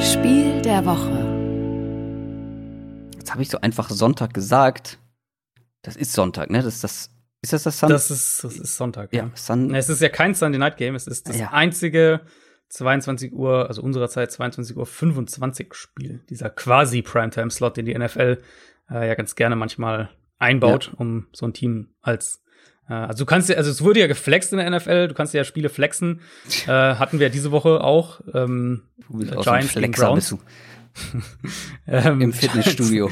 Spiel 0.00 0.62
der 0.62 0.84
Woche. 0.84 1.26
Jetzt 3.18 3.32
habe 3.32 3.42
ich 3.42 3.48
so 3.48 3.60
einfach 3.60 3.90
Sonntag 3.90 4.34
gesagt. 4.34 4.98
Das 5.82 5.96
ist 5.96 6.12
Sonntag, 6.12 6.50
ne? 6.50 6.62
Das 6.62 6.74
ist 6.74 6.84
das. 6.84 7.10
Ist 7.42 7.52
das 7.52 7.64
das 7.64 7.78
Sunday? 7.78 7.94
Das 7.94 8.10
ist, 8.10 8.44
das 8.44 8.56
ist 8.56 8.76
Sonntag. 8.76 9.12
Ja. 9.12 9.24
ja. 9.24 9.30
Sun 9.34 9.74
es 9.74 9.88
ist 9.88 10.00
ja 10.00 10.08
kein 10.08 10.34
Sunday 10.34 10.58
Night 10.58 10.76
Game. 10.76 10.94
Es 10.94 11.06
ist 11.06 11.28
das 11.28 11.38
ja. 11.38 11.52
einzige 11.52 12.22
22 12.68 13.32
Uhr, 13.32 13.68
also 13.68 13.82
unserer 13.82 14.08
Zeit 14.08 14.32
22 14.32 14.76
Uhr 14.76 14.86
25 14.86 15.74
Spiel. 15.74 16.20
Dieser 16.30 16.50
quasi 16.50 17.02
Primetime 17.02 17.50
Slot, 17.50 17.76
den 17.76 17.86
die 17.86 17.96
NFL 17.96 18.38
äh, 18.90 19.08
ja 19.08 19.14
ganz 19.14 19.34
gerne 19.34 19.56
manchmal 19.56 20.10
einbaut, 20.38 20.88
ja. 20.92 20.98
um 20.98 21.26
so 21.32 21.46
ein 21.46 21.52
Team 21.52 21.88
als 22.02 22.42
äh, 22.88 22.94
also 22.94 23.24
du 23.24 23.26
kannst 23.26 23.48
ja, 23.48 23.56
also 23.56 23.70
es 23.70 23.82
wurde 23.82 24.00
ja 24.00 24.06
geflext 24.06 24.52
in 24.52 24.58
der 24.58 24.70
NFL, 24.70 25.08
du 25.08 25.14
kannst 25.14 25.34
ja 25.34 25.44
Spiele 25.44 25.68
flexen. 25.68 26.20
Äh, 26.66 26.96
hatten 26.96 27.20
wir 27.20 27.30
diese 27.30 27.52
Woche 27.52 27.80
auch. 27.80 28.20
Ähm, 28.34 28.82
du 29.08 29.18
bist 29.18 29.36
Giants 29.36 29.74
gegen 29.74 29.92
Browns. 29.92 30.36
ähm, 31.86 32.20
Im 32.20 32.32
Fitnessstudio. 32.32 33.10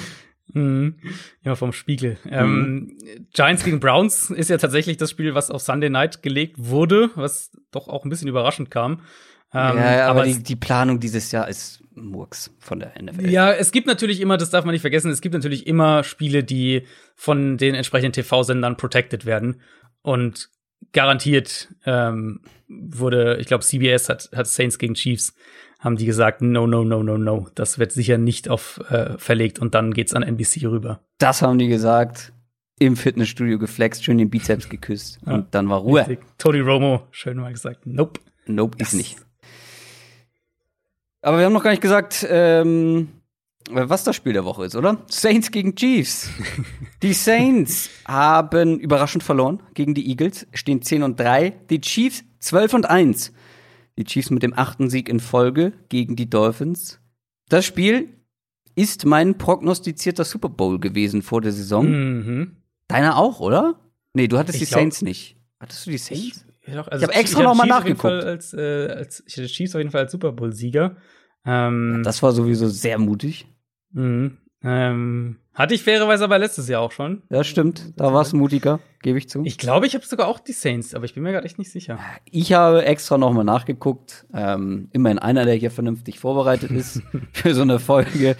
Mhm. 0.52 0.96
Ja, 1.42 1.54
vom 1.54 1.72
Spiegel. 1.72 2.18
Mhm. 2.24 2.32
Ähm, 2.32 2.98
Giants 3.32 3.64
gegen 3.64 3.78
Browns 3.78 4.30
ist 4.30 4.50
ja 4.50 4.58
tatsächlich 4.58 4.96
das 4.96 5.10
Spiel, 5.10 5.34
was 5.34 5.50
auf 5.50 5.62
Sunday 5.62 5.90
Night 5.90 6.22
gelegt 6.22 6.56
wurde, 6.58 7.10
was 7.14 7.52
doch 7.70 7.86
auch 7.86 8.04
ein 8.04 8.10
bisschen 8.10 8.28
überraschend 8.28 8.70
kam. 8.70 9.02
Ähm, 9.54 9.78
ja, 9.78 10.08
aber, 10.08 10.20
aber 10.20 10.24
die, 10.24 10.42
die, 10.42 10.56
Planung 10.56 10.98
dieses 10.98 11.30
Jahr 11.30 11.48
ist 11.48 11.80
Murks 11.94 12.50
von 12.58 12.80
der 12.80 12.92
NFL. 13.00 13.30
Ja, 13.30 13.52
es 13.52 13.70
gibt 13.70 13.86
natürlich 13.86 14.20
immer, 14.20 14.36
das 14.36 14.50
darf 14.50 14.64
man 14.64 14.72
nicht 14.72 14.80
vergessen, 14.80 15.10
es 15.12 15.20
gibt 15.20 15.34
natürlich 15.34 15.66
immer 15.66 16.02
Spiele, 16.02 16.42
die 16.42 16.82
von 17.14 17.56
den 17.56 17.76
entsprechenden 17.76 18.12
TV-Sendern 18.12 18.76
protected 18.76 19.26
werden. 19.26 19.60
Und 20.02 20.50
garantiert 20.92 21.68
ähm, 21.86 22.40
wurde, 22.68 23.36
ich 23.40 23.46
glaube, 23.46 23.64
CBS 23.64 24.08
hat, 24.08 24.30
hat 24.34 24.46
Saints 24.46 24.78
gegen 24.78 24.94
Chiefs, 24.94 25.34
haben 25.78 25.96
die 25.96 26.06
gesagt, 26.06 26.40
no, 26.40 26.66
no, 26.66 26.82
no, 26.84 27.02
no, 27.02 27.16
no. 27.16 27.48
Das 27.54 27.78
wird 27.78 27.92
sicher 27.92 28.18
nicht 28.18 28.48
auf 28.48 28.80
äh, 28.90 29.18
verlegt 29.18 29.58
und 29.58 29.74
dann 29.74 29.92
geht's 29.92 30.14
an 30.14 30.22
NBC 30.22 30.66
rüber. 30.66 31.00
Das 31.18 31.42
haben 31.42 31.58
die 31.58 31.68
gesagt. 31.68 32.32
Im 32.80 32.96
Fitnessstudio 32.96 33.60
geflext, 33.60 34.02
schön 34.02 34.18
den 34.18 34.30
Bizeps 34.30 34.68
geküsst 34.68 35.20
ja, 35.24 35.34
und 35.34 35.54
dann 35.54 35.68
war 35.68 35.78
Ruhe. 35.78 36.00
Richtig. 36.00 36.18
Tony 36.38 36.58
Romo, 36.58 37.06
schön 37.12 37.36
mal 37.36 37.52
gesagt, 37.52 37.86
nope. 37.86 38.20
Nope, 38.46 38.76
ist 38.80 38.94
nicht. 38.94 39.16
Aber 41.24 41.38
wir 41.38 41.46
haben 41.46 41.54
noch 41.54 41.62
gar 41.62 41.70
nicht 41.70 41.80
gesagt, 41.80 42.26
ähm, 42.28 43.08
was 43.70 44.04
das 44.04 44.14
Spiel 44.14 44.34
der 44.34 44.44
Woche 44.44 44.66
ist, 44.66 44.76
oder? 44.76 44.98
Saints 45.08 45.50
gegen 45.50 45.74
Chiefs. 45.74 46.28
Die 47.02 47.14
Saints 47.14 47.88
haben 48.06 48.78
überraschend 48.78 49.22
verloren 49.22 49.62
gegen 49.72 49.94
die 49.94 50.08
Eagles, 50.08 50.46
stehen 50.52 50.82
10 50.82 51.02
und 51.02 51.18
3. 51.18 51.50
Die 51.70 51.80
Chiefs 51.80 52.24
12 52.40 52.74
und 52.74 52.90
1. 52.90 53.32
Die 53.96 54.04
Chiefs 54.04 54.30
mit 54.30 54.42
dem 54.42 54.52
achten 54.52 54.90
Sieg 54.90 55.08
in 55.08 55.18
Folge 55.18 55.72
gegen 55.88 56.14
die 56.14 56.28
Dolphins. 56.28 57.00
Das 57.48 57.64
Spiel 57.64 58.08
ist 58.74 59.06
mein 59.06 59.38
prognostizierter 59.38 60.24
Super 60.24 60.50
Bowl 60.50 60.78
gewesen 60.78 61.22
vor 61.22 61.40
der 61.40 61.52
Saison. 61.52 61.88
Mhm. 61.88 62.56
Deiner 62.88 63.16
auch, 63.16 63.40
oder? 63.40 63.80
Nee, 64.12 64.28
du 64.28 64.36
hattest 64.36 64.56
ich 64.56 64.64
die 64.64 64.68
glaub, 64.68 64.80
Saints 64.80 65.00
nicht. 65.00 65.36
Hattest 65.60 65.86
du 65.86 65.90
die 65.90 65.98
Saints? 65.98 66.44
Ich, 66.66 66.76
also 66.76 66.96
ich 66.96 67.02
habe 67.02 67.14
extra 67.14 67.42
nochmal 67.42 67.66
nachgeguckt. 67.66 68.12
Als, 68.12 68.52
äh, 68.52 68.88
als, 68.88 69.22
ich 69.26 69.36
hatte 69.36 69.46
Chiefs 69.46 69.74
auf 69.74 69.78
jeden 69.78 69.90
Fall 69.90 70.02
als 70.02 70.12
Super 70.12 70.32
Bowl-Sieger. 70.32 70.96
Ähm, 71.44 72.02
das 72.04 72.22
war 72.22 72.32
sowieso 72.32 72.68
sehr 72.68 72.98
mutig. 72.98 73.46
Mhm. 73.92 74.38
Ähm, 74.62 75.36
hatte 75.52 75.74
ich 75.74 75.84
fairerweise 75.84 76.24
aber 76.24 76.38
letztes 76.38 76.68
Jahr 76.68 76.80
auch 76.80 76.90
schon. 76.90 77.22
Ja, 77.30 77.44
stimmt. 77.44 77.92
Da 77.96 78.12
war 78.12 78.22
es 78.22 78.32
mutiger, 78.32 78.80
gebe 79.02 79.18
ich 79.18 79.28
zu. 79.28 79.42
Ich 79.44 79.58
glaube, 79.58 79.86
ich 79.86 79.94
habe 79.94 80.04
sogar 80.04 80.26
auch 80.26 80.40
die 80.40 80.52
Saints, 80.52 80.94
aber 80.94 81.04
ich 81.04 81.14
bin 81.14 81.22
mir 81.22 81.32
gerade 81.32 81.44
echt 81.44 81.58
nicht 81.58 81.70
sicher. 81.70 81.98
Ich 82.30 82.52
habe 82.54 82.84
extra 82.84 83.18
nochmal 83.18 83.44
nachgeguckt. 83.44 84.26
Ähm, 84.32 84.88
immerhin 84.92 85.18
einer, 85.18 85.44
der 85.44 85.54
hier 85.54 85.70
vernünftig 85.70 86.18
vorbereitet 86.18 86.70
ist 86.70 87.02
für 87.32 87.54
so 87.54 87.62
eine 87.62 87.78
Folge. 87.78 88.36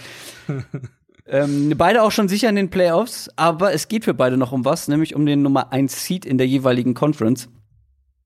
ähm, 1.26 1.74
beide 1.76 2.02
auch 2.02 2.10
schon 2.10 2.28
sicher 2.28 2.48
in 2.48 2.56
den 2.56 2.70
Playoffs, 2.70 3.30
aber 3.36 3.72
es 3.72 3.86
geht 3.88 4.04
für 4.04 4.14
beide 4.14 4.36
noch 4.36 4.52
um 4.52 4.64
was, 4.64 4.88
nämlich 4.88 5.14
um 5.14 5.26
den 5.26 5.42
Nummer 5.42 5.72
1 5.72 6.04
Seed 6.04 6.24
in 6.24 6.38
der 6.38 6.48
jeweiligen 6.48 6.94
Conference. 6.94 7.48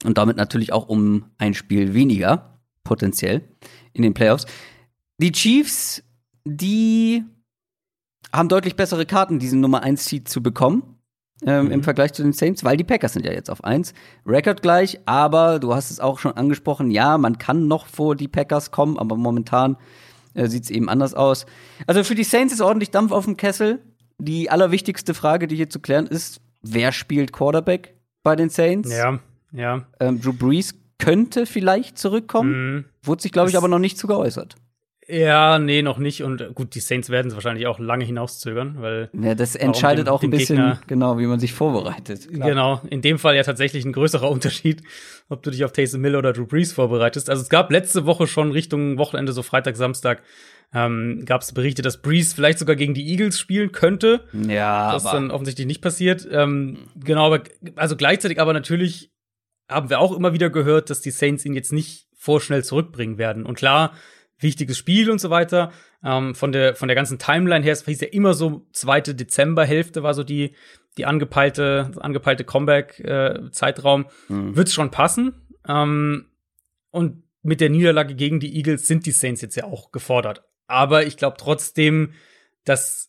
Und 0.04 0.16
damit 0.16 0.36
natürlich 0.36 0.72
auch 0.72 0.88
um 0.88 1.26
ein 1.36 1.54
Spiel 1.54 1.92
weniger, 1.92 2.60
potenziell, 2.84 3.42
in 3.92 4.02
den 4.02 4.14
Playoffs. 4.14 4.46
Die 5.18 5.32
Chiefs, 5.32 6.02
die 6.44 7.24
haben 8.32 8.48
deutlich 8.48 8.76
bessere 8.76 9.06
Karten, 9.06 9.38
diesen 9.38 9.60
Nummer 9.60 9.82
1 9.82 10.04
Seed 10.04 10.28
zu 10.28 10.42
bekommen. 10.42 10.98
Ähm, 11.46 11.66
mhm. 11.66 11.70
Im 11.70 11.82
Vergleich 11.84 12.12
zu 12.12 12.24
den 12.24 12.32
Saints, 12.32 12.64
weil 12.64 12.76
die 12.76 12.84
Packers 12.84 13.12
sind 13.12 13.24
ja 13.24 13.32
jetzt 13.32 13.48
auf 13.48 13.62
1. 13.62 13.94
Rekord 14.26 14.60
gleich, 14.60 14.98
aber 15.06 15.60
du 15.60 15.72
hast 15.72 15.92
es 15.92 16.00
auch 16.00 16.18
schon 16.18 16.32
angesprochen, 16.32 16.90
ja, 16.90 17.16
man 17.16 17.38
kann 17.38 17.68
noch 17.68 17.86
vor 17.86 18.16
die 18.16 18.26
Packers 18.26 18.72
kommen, 18.72 18.98
aber 18.98 19.16
momentan 19.16 19.76
äh, 20.34 20.48
sieht 20.48 20.64
es 20.64 20.70
eben 20.70 20.88
anders 20.88 21.14
aus. 21.14 21.46
Also 21.86 22.02
für 22.02 22.16
die 22.16 22.24
Saints 22.24 22.52
ist 22.52 22.60
ordentlich 22.60 22.90
Dampf 22.90 23.12
auf 23.12 23.24
dem 23.24 23.36
Kessel. 23.36 23.80
Die 24.18 24.50
allerwichtigste 24.50 25.14
Frage, 25.14 25.46
die 25.46 25.54
hier 25.54 25.70
zu 25.70 25.78
klären 25.78 26.08
ist, 26.08 26.40
wer 26.62 26.90
spielt 26.90 27.32
Quarterback 27.32 27.94
bei 28.24 28.34
den 28.34 28.50
Saints? 28.50 28.90
Ja, 28.90 29.20
ja. 29.52 29.86
Ähm, 30.00 30.20
Drew 30.20 30.32
Brees 30.32 30.74
könnte 30.98 31.46
vielleicht 31.46 31.98
zurückkommen, 31.98 32.74
mhm. 32.74 32.84
wurde 33.02 33.22
sich, 33.22 33.32
glaube 33.32 33.50
ich, 33.50 33.56
aber 33.56 33.68
noch 33.68 33.78
nicht 33.78 33.98
zu 33.98 34.06
geäußert. 34.06 34.56
Ja, 35.10 35.58
nee, 35.58 35.80
noch 35.80 35.96
nicht. 35.96 36.22
Und 36.22 36.54
gut, 36.54 36.74
die 36.74 36.80
Saints 36.80 37.08
werden 37.08 37.28
es 37.28 37.34
wahrscheinlich 37.34 37.66
auch 37.66 37.78
lange 37.78 38.04
hinauszögern, 38.04 38.76
weil. 38.78 39.08
Ja, 39.18 39.34
das 39.34 39.56
entscheidet 39.56 40.06
dem, 40.06 40.12
auch 40.12 40.22
ein 40.22 40.28
bisschen, 40.28 40.56
Gegner, 40.56 40.80
genau, 40.86 41.18
wie 41.18 41.26
man 41.26 41.40
sich 41.40 41.54
vorbereitet. 41.54 42.28
Klar. 42.28 42.48
Genau, 42.50 42.80
in 42.90 43.00
dem 43.00 43.18
Fall 43.18 43.34
ja 43.34 43.42
tatsächlich 43.42 43.86
ein 43.86 43.92
größerer 43.92 44.30
Unterschied, 44.30 44.82
ob 45.30 45.42
du 45.42 45.50
dich 45.50 45.64
auf 45.64 45.72
Taysom 45.72 46.04
Hill 46.04 46.14
oder 46.14 46.34
Drew 46.34 46.44
Brees 46.44 46.74
vorbereitest. 46.74 47.30
Also 47.30 47.42
es 47.42 47.48
gab 47.48 47.70
letzte 47.70 48.04
Woche 48.04 48.26
schon 48.26 48.52
Richtung 48.52 48.98
Wochenende, 48.98 49.32
so 49.32 49.42
Freitag, 49.42 49.76
Samstag, 49.76 50.22
ähm, 50.74 51.22
gab 51.24 51.40
es 51.40 51.54
Berichte, 51.54 51.80
dass 51.80 52.02
Brees 52.02 52.34
vielleicht 52.34 52.58
sogar 52.58 52.76
gegen 52.76 52.92
die 52.92 53.08
Eagles 53.08 53.40
spielen 53.40 53.72
könnte. 53.72 54.24
Ja. 54.46 54.92
Das 54.92 55.04
ist 55.04 55.10
dann 55.10 55.30
offensichtlich 55.30 55.66
nicht 55.66 55.80
passiert. 55.80 56.28
Ähm, 56.30 56.88
genau, 57.02 57.24
aber 57.24 57.44
also 57.76 57.96
gleichzeitig 57.96 58.42
aber 58.42 58.52
natürlich 58.52 59.10
haben 59.68 59.90
wir 59.90 60.00
auch 60.00 60.16
immer 60.16 60.32
wieder 60.32 60.50
gehört, 60.50 60.90
dass 60.90 61.00
die 61.00 61.10
Saints 61.10 61.44
ihn 61.44 61.54
jetzt 61.54 61.72
nicht 61.72 62.08
vorschnell 62.16 62.64
zurückbringen 62.64 63.18
werden. 63.18 63.44
Und 63.46 63.56
klar, 63.56 63.92
wichtiges 64.38 64.78
Spiel 64.78 65.10
und 65.10 65.20
so 65.20 65.30
weiter. 65.30 65.72
Ähm, 66.04 66.34
von 66.34 66.52
der 66.52 66.74
von 66.74 66.88
der 66.88 66.94
ganzen 66.94 67.18
Timeline 67.18 67.64
her, 67.64 67.72
es 67.72 67.84
hieß 67.84 68.00
ja 68.00 68.08
immer 68.08 68.34
so 68.34 68.66
zweite 68.72 69.14
Dezemberhälfte 69.14 70.02
war 70.02 70.14
so 70.14 70.24
die 70.24 70.54
die 70.96 71.06
angepeilte 71.06 71.92
angepeilte 71.98 72.44
Comeback 72.44 73.00
äh. 73.00 73.40
Mhm. 74.28 74.56
Wird's 74.56 74.72
schon 74.72 74.90
passen? 74.90 75.34
Ähm, 75.66 76.26
und 76.90 77.24
mit 77.42 77.60
der 77.60 77.70
Niederlage 77.70 78.14
gegen 78.14 78.40
die 78.40 78.56
Eagles 78.56 78.86
sind 78.86 79.06
die 79.06 79.12
Saints 79.12 79.40
jetzt 79.40 79.56
ja 79.56 79.64
auch 79.64 79.92
gefordert. 79.92 80.44
Aber 80.66 81.06
ich 81.06 81.16
glaube 81.16 81.36
trotzdem, 81.38 82.12
dass 82.64 83.08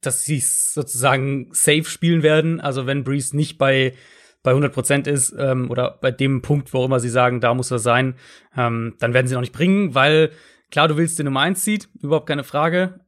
dass 0.00 0.24
sie 0.24 0.40
sozusagen 0.40 1.48
safe 1.52 1.84
spielen 1.84 2.22
werden. 2.22 2.60
Also 2.60 2.86
wenn 2.86 3.04
Breeze 3.04 3.36
nicht 3.36 3.58
bei 3.58 3.94
bei 4.44 4.52
100% 4.52 5.08
ist 5.08 5.34
ähm, 5.36 5.68
oder 5.70 5.98
bei 6.00 6.12
dem 6.12 6.42
Punkt, 6.42 6.72
wo 6.72 6.84
immer 6.84 7.00
sie 7.00 7.08
sagen, 7.08 7.40
da 7.40 7.52
muss 7.54 7.72
er 7.72 7.80
sein, 7.80 8.14
ähm, 8.56 8.94
dann 9.00 9.12
werden 9.12 9.26
sie 9.26 9.34
noch 9.34 9.40
nicht 9.40 9.52
bringen, 9.52 9.96
weil 9.96 10.30
Klar, 10.74 10.88
du 10.88 10.96
willst 10.96 11.20
den 11.20 11.26
Nummer 11.26 11.42
1 11.42 11.64
Seed, 11.64 11.88
überhaupt 12.02 12.26
keine 12.26 12.42
Frage. 12.42 12.98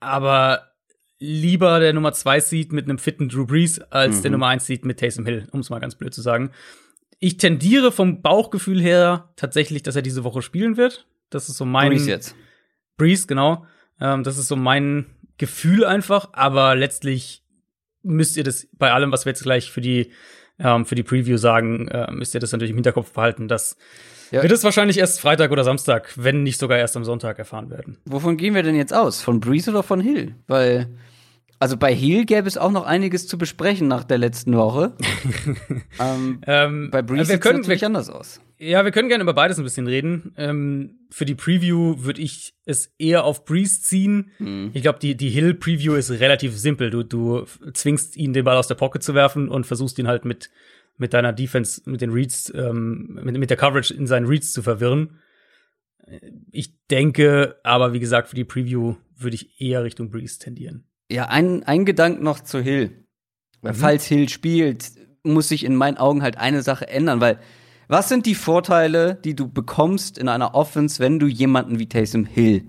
Aber 0.00 0.72
lieber 1.20 1.78
der 1.78 1.92
Nummer 1.92 2.12
2 2.12 2.40
Seed 2.40 2.72
mit 2.72 2.86
einem 2.86 2.98
fitten 2.98 3.28
Drew 3.28 3.46
Brees 3.46 3.78
als 3.78 4.16
mhm. 4.16 4.22
der 4.22 4.30
Nummer 4.32 4.48
1 4.48 4.66
Seed 4.66 4.84
mit 4.84 4.98
Taysom 4.98 5.24
Hill, 5.24 5.46
um 5.52 5.60
es 5.60 5.70
mal 5.70 5.78
ganz 5.78 5.94
blöd 5.94 6.12
zu 6.12 6.20
sagen. 6.20 6.50
Ich 7.20 7.36
tendiere 7.36 7.92
vom 7.92 8.22
Bauchgefühl 8.22 8.80
her 8.80 9.32
tatsächlich, 9.36 9.84
dass 9.84 9.94
er 9.94 10.02
diese 10.02 10.24
Woche 10.24 10.42
spielen 10.42 10.76
wird. 10.76 11.06
Das 11.30 11.48
ist 11.48 11.58
so 11.58 11.64
mein. 11.64 11.90
Brees 11.90 12.08
jetzt. 12.08 12.34
Brees, 12.96 13.28
genau. 13.28 13.66
Ähm, 14.00 14.24
das 14.24 14.36
ist 14.36 14.48
so 14.48 14.56
mein 14.56 15.06
Gefühl 15.38 15.84
einfach. 15.84 16.30
Aber 16.32 16.74
letztlich 16.74 17.44
müsst 18.02 18.36
ihr 18.36 18.42
das 18.42 18.66
bei 18.72 18.92
allem, 18.92 19.12
was 19.12 19.26
wir 19.26 19.30
jetzt 19.30 19.44
gleich 19.44 19.70
für 19.70 19.80
die, 19.80 20.10
ähm, 20.58 20.86
für 20.86 20.94
die 20.94 21.02
Preview 21.02 21.36
sagen, 21.36 21.88
äh, 21.88 22.10
müsst 22.12 22.34
ihr 22.34 22.40
das 22.40 22.52
natürlich 22.52 22.70
im 22.70 22.76
Hinterkopf 22.76 23.12
behalten, 23.12 23.48
dass 23.48 23.76
ja. 24.30 24.42
Wird 24.42 24.52
es 24.52 24.64
wahrscheinlich 24.64 24.98
erst 24.98 25.20
Freitag 25.20 25.50
oder 25.52 25.64
Samstag, 25.64 26.12
wenn 26.16 26.42
nicht 26.42 26.58
sogar 26.58 26.78
erst 26.78 26.96
am 26.96 27.04
Sonntag 27.04 27.38
erfahren 27.38 27.70
werden. 27.70 27.98
Wovon 28.06 28.36
gehen 28.36 28.54
wir 28.54 28.62
denn 28.62 28.74
jetzt 28.74 28.92
aus? 28.92 29.22
Von 29.22 29.40
Breeze 29.40 29.70
oder 29.70 29.82
von 29.82 30.00
Hill? 30.00 30.34
Weil, 30.48 30.88
also 31.60 31.76
bei 31.76 31.94
Hill 31.94 32.24
gäbe 32.24 32.48
es 32.48 32.58
auch 32.58 32.72
noch 32.72 32.86
einiges 32.86 33.28
zu 33.28 33.38
besprechen 33.38 33.86
nach 33.86 34.04
der 34.04 34.18
letzten 34.18 34.56
Woche. 34.56 34.94
ähm, 36.00 36.40
ähm, 36.46 36.88
bei 36.90 37.02
Breeze 37.02 37.26
sieht 37.26 37.44
es 37.44 37.52
natürlich 37.52 37.82
wir, 37.82 37.86
anders 37.86 38.10
aus. 38.10 38.40
Ja, 38.58 38.84
wir 38.84 38.90
können 38.90 39.08
gerne 39.08 39.22
über 39.22 39.34
beides 39.34 39.58
ein 39.58 39.64
bisschen 39.64 39.86
reden. 39.86 40.32
Ähm, 40.36 40.98
für 41.10 41.26
die 41.26 41.34
Preview 41.34 41.96
würde 41.98 42.22
ich 42.22 42.54
es 42.64 42.94
eher 42.98 43.24
auf 43.24 43.44
Breeze 43.44 43.82
ziehen. 43.82 44.30
Mhm. 44.38 44.70
Ich 44.72 44.82
glaube, 44.82 44.98
die, 44.98 45.16
die 45.16 45.28
Hill-Preview 45.28 45.94
ist 45.94 46.10
relativ 46.10 46.56
simpel. 46.56 46.90
Du, 46.90 47.02
du 47.02 47.44
zwingst 47.72 48.16
ihn, 48.16 48.32
den 48.32 48.44
Ball 48.44 48.56
aus 48.56 48.68
der 48.68 48.76
Pocket 48.76 49.02
zu 49.02 49.14
werfen 49.14 49.48
und 49.48 49.66
versuchst 49.66 49.98
ihn 49.98 50.08
halt 50.08 50.24
mit 50.24 50.50
mit 50.98 51.14
deiner 51.14 51.32
Defense, 51.32 51.82
mit 51.84 52.00
den 52.00 52.10
Reads, 52.10 52.52
ähm, 52.54 53.18
mit, 53.22 53.36
mit 53.36 53.50
der 53.50 53.56
Coverage 53.56 53.92
in 53.92 54.06
seinen 54.06 54.26
Reads 54.26 54.52
zu 54.52 54.62
verwirren. 54.62 55.20
Ich 56.52 56.86
denke, 56.86 57.56
aber 57.64 57.92
wie 57.92 58.00
gesagt, 58.00 58.28
für 58.28 58.36
die 58.36 58.44
Preview 58.44 58.94
würde 59.16 59.34
ich 59.34 59.60
eher 59.60 59.82
Richtung 59.82 60.10
Breeze 60.10 60.38
tendieren. 60.38 60.84
Ja, 61.10 61.26
ein, 61.26 61.64
ein 61.64 61.84
Gedanke 61.84 62.22
noch 62.22 62.40
zu 62.40 62.60
Hill. 62.60 63.06
Mhm. 63.62 63.74
Falls 63.74 64.06
Hill 64.06 64.28
spielt, 64.28 64.92
muss 65.22 65.48
sich 65.48 65.64
in 65.64 65.74
meinen 65.74 65.96
Augen 65.96 66.22
halt 66.22 66.36
eine 66.36 66.62
Sache 66.62 66.88
ändern, 66.88 67.20
weil 67.20 67.38
was 67.88 68.08
sind 68.08 68.26
die 68.26 68.34
Vorteile, 68.34 69.14
die 69.14 69.34
du 69.34 69.48
bekommst 69.48 70.18
in 70.18 70.28
einer 70.28 70.54
Offense, 70.54 70.98
wenn 70.98 71.18
du 71.18 71.26
jemanden 71.26 71.78
wie 71.78 71.88
Taysom 71.88 72.24
Hill 72.24 72.64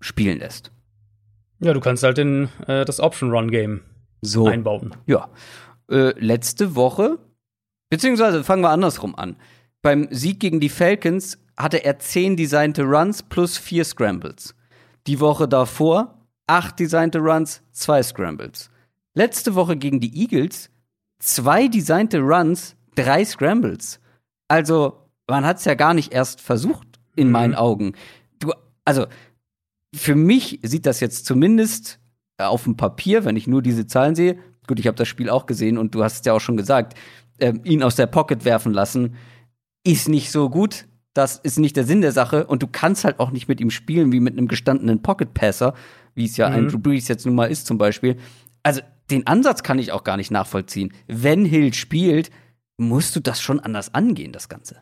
spielen 0.00 0.38
lässt? 0.38 0.72
Ja, 1.60 1.72
du 1.72 1.80
kannst 1.80 2.02
halt 2.02 2.18
in 2.18 2.48
äh, 2.66 2.84
das 2.84 3.00
Option 3.00 3.30
Run 3.30 3.50
Game 3.50 3.80
so. 4.22 4.46
einbauen. 4.46 4.94
Ja. 5.06 5.28
Äh, 5.90 6.12
letzte 6.18 6.74
Woche 6.74 7.18
Beziehungsweise 7.90 8.44
fangen 8.44 8.62
wir 8.62 8.70
andersrum 8.70 9.14
an. 9.14 9.36
Beim 9.82 10.08
Sieg 10.10 10.40
gegen 10.40 10.60
die 10.60 10.68
Falcons 10.68 11.38
hatte 11.56 11.84
er 11.84 11.98
zehn 11.98 12.36
designte 12.36 12.82
Runs 12.82 13.22
plus 13.22 13.56
vier 13.56 13.84
Scrambles. 13.84 14.54
Die 15.06 15.20
Woche 15.20 15.48
davor 15.48 16.26
acht 16.46 16.78
designte 16.78 17.18
Runs, 17.18 17.62
zwei 17.72 18.02
Scrambles. 18.02 18.70
Letzte 19.14 19.54
Woche 19.54 19.76
gegen 19.76 20.00
die 20.00 20.20
Eagles 20.20 20.70
zwei 21.18 21.68
designte 21.68 22.20
Runs, 22.20 22.76
drei 22.94 23.24
Scrambles. 23.24 24.00
Also, 24.48 24.98
man 25.28 25.44
hat 25.44 25.58
es 25.58 25.64
ja 25.64 25.74
gar 25.74 25.94
nicht 25.94 26.12
erst 26.12 26.40
versucht, 26.40 26.98
in 27.16 27.28
mhm. 27.28 27.32
meinen 27.32 27.54
Augen. 27.54 27.92
Du, 28.38 28.52
also, 28.84 29.06
für 29.94 30.14
mich 30.14 30.60
sieht 30.62 30.86
das 30.86 31.00
jetzt 31.00 31.26
zumindest 31.26 32.00
auf 32.38 32.64
dem 32.64 32.76
Papier, 32.76 33.24
wenn 33.24 33.36
ich 33.36 33.46
nur 33.46 33.62
diese 33.62 33.86
Zahlen 33.86 34.14
sehe, 34.14 34.38
gut, 34.66 34.78
ich 34.78 34.86
habe 34.86 34.96
das 34.96 35.08
Spiel 35.08 35.30
auch 35.30 35.46
gesehen 35.46 35.78
und 35.78 35.94
du 35.94 36.04
hast 36.04 36.20
es 36.20 36.24
ja 36.24 36.34
auch 36.34 36.40
schon 36.40 36.56
gesagt, 36.56 36.96
äh, 37.38 37.54
ihn 37.64 37.82
aus 37.82 37.96
der 37.96 38.06
Pocket 38.06 38.44
werfen 38.44 38.72
lassen, 38.72 39.16
ist 39.84 40.08
nicht 40.08 40.30
so 40.30 40.48
gut. 40.50 40.86
Das 41.14 41.36
ist 41.36 41.58
nicht 41.58 41.76
der 41.76 41.84
Sinn 41.84 42.00
der 42.00 42.12
Sache. 42.12 42.46
Und 42.46 42.62
du 42.62 42.68
kannst 42.68 43.04
halt 43.04 43.18
auch 43.18 43.30
nicht 43.30 43.48
mit 43.48 43.60
ihm 43.60 43.70
spielen 43.70 44.12
wie 44.12 44.20
mit 44.20 44.36
einem 44.36 44.46
gestandenen 44.46 45.02
Pocket-Passer, 45.02 45.74
wie 46.14 46.26
es 46.26 46.36
ja 46.36 46.48
mhm. 46.48 46.54
ein 46.54 46.68
Drew 46.68 46.78
Brees 46.78 47.08
jetzt 47.08 47.26
nun 47.26 47.34
mal 47.34 47.50
ist 47.50 47.66
zum 47.66 47.78
Beispiel. 47.78 48.16
Also 48.62 48.82
den 49.10 49.26
Ansatz 49.26 49.62
kann 49.62 49.78
ich 49.78 49.90
auch 49.92 50.04
gar 50.04 50.16
nicht 50.16 50.30
nachvollziehen. 50.30 50.92
Wenn 51.06 51.44
Hill 51.44 51.72
spielt, 51.74 52.30
musst 52.78 53.14
du 53.14 53.20
das 53.20 53.42
schon 53.42 53.60
anders 53.60 53.92
angehen, 53.92 54.32
das 54.32 54.48
Ganze. 54.48 54.76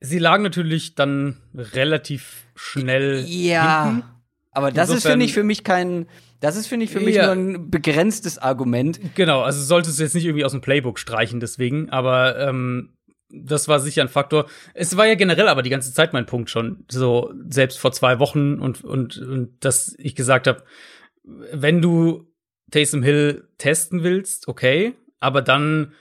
Sie 0.00 0.18
lagen 0.18 0.42
natürlich 0.42 0.94
dann 0.94 1.38
relativ 1.54 2.46
schnell. 2.54 3.24
Ja. 3.26 3.86
Hinten. 3.86 4.04
Aber 4.52 4.70
das 4.70 4.90
Insofern, 4.90 4.96
ist, 4.96 5.12
finde 5.12 5.26
ich, 5.26 5.32
für 5.32 5.42
mich 5.42 5.64
kein, 5.64 6.06
das 6.40 6.56
ist, 6.56 6.66
finde 6.66 6.84
ich, 6.84 6.90
für 6.90 7.00
mich 7.00 7.16
ja. 7.16 7.34
nur 7.34 7.34
ein 7.34 7.70
begrenztes 7.70 8.38
Argument. 8.38 8.98
Genau, 9.14 9.42
also 9.42 9.62
solltest 9.62 9.98
du 9.98 10.02
jetzt 10.02 10.14
nicht 10.14 10.24
irgendwie 10.24 10.44
aus 10.44 10.52
dem 10.52 10.60
Playbook 10.60 10.98
streichen, 10.98 11.40
deswegen, 11.40 11.90
aber 11.90 12.38
ähm, 12.38 12.94
das 13.28 13.68
war 13.68 13.80
sicher 13.80 14.02
ein 14.02 14.08
Faktor. 14.08 14.46
Es 14.72 14.96
war 14.96 15.06
ja 15.06 15.14
generell 15.14 15.48
aber 15.48 15.62
die 15.62 15.70
ganze 15.70 15.92
Zeit 15.92 16.12
mein 16.12 16.26
Punkt 16.26 16.48
schon, 16.50 16.84
so 16.90 17.32
selbst 17.48 17.78
vor 17.78 17.92
zwei 17.92 18.18
Wochen 18.18 18.58
und, 18.58 18.82
und, 18.82 19.18
und 19.18 19.64
dass 19.64 19.94
ich 19.98 20.14
gesagt 20.14 20.46
habe, 20.46 20.62
wenn 21.24 21.82
du 21.82 22.32
Taysom 22.70 23.02
Hill 23.02 23.48
testen 23.58 24.02
willst, 24.02 24.48
okay, 24.48 24.94
aber 25.20 25.42
dann 25.42 25.92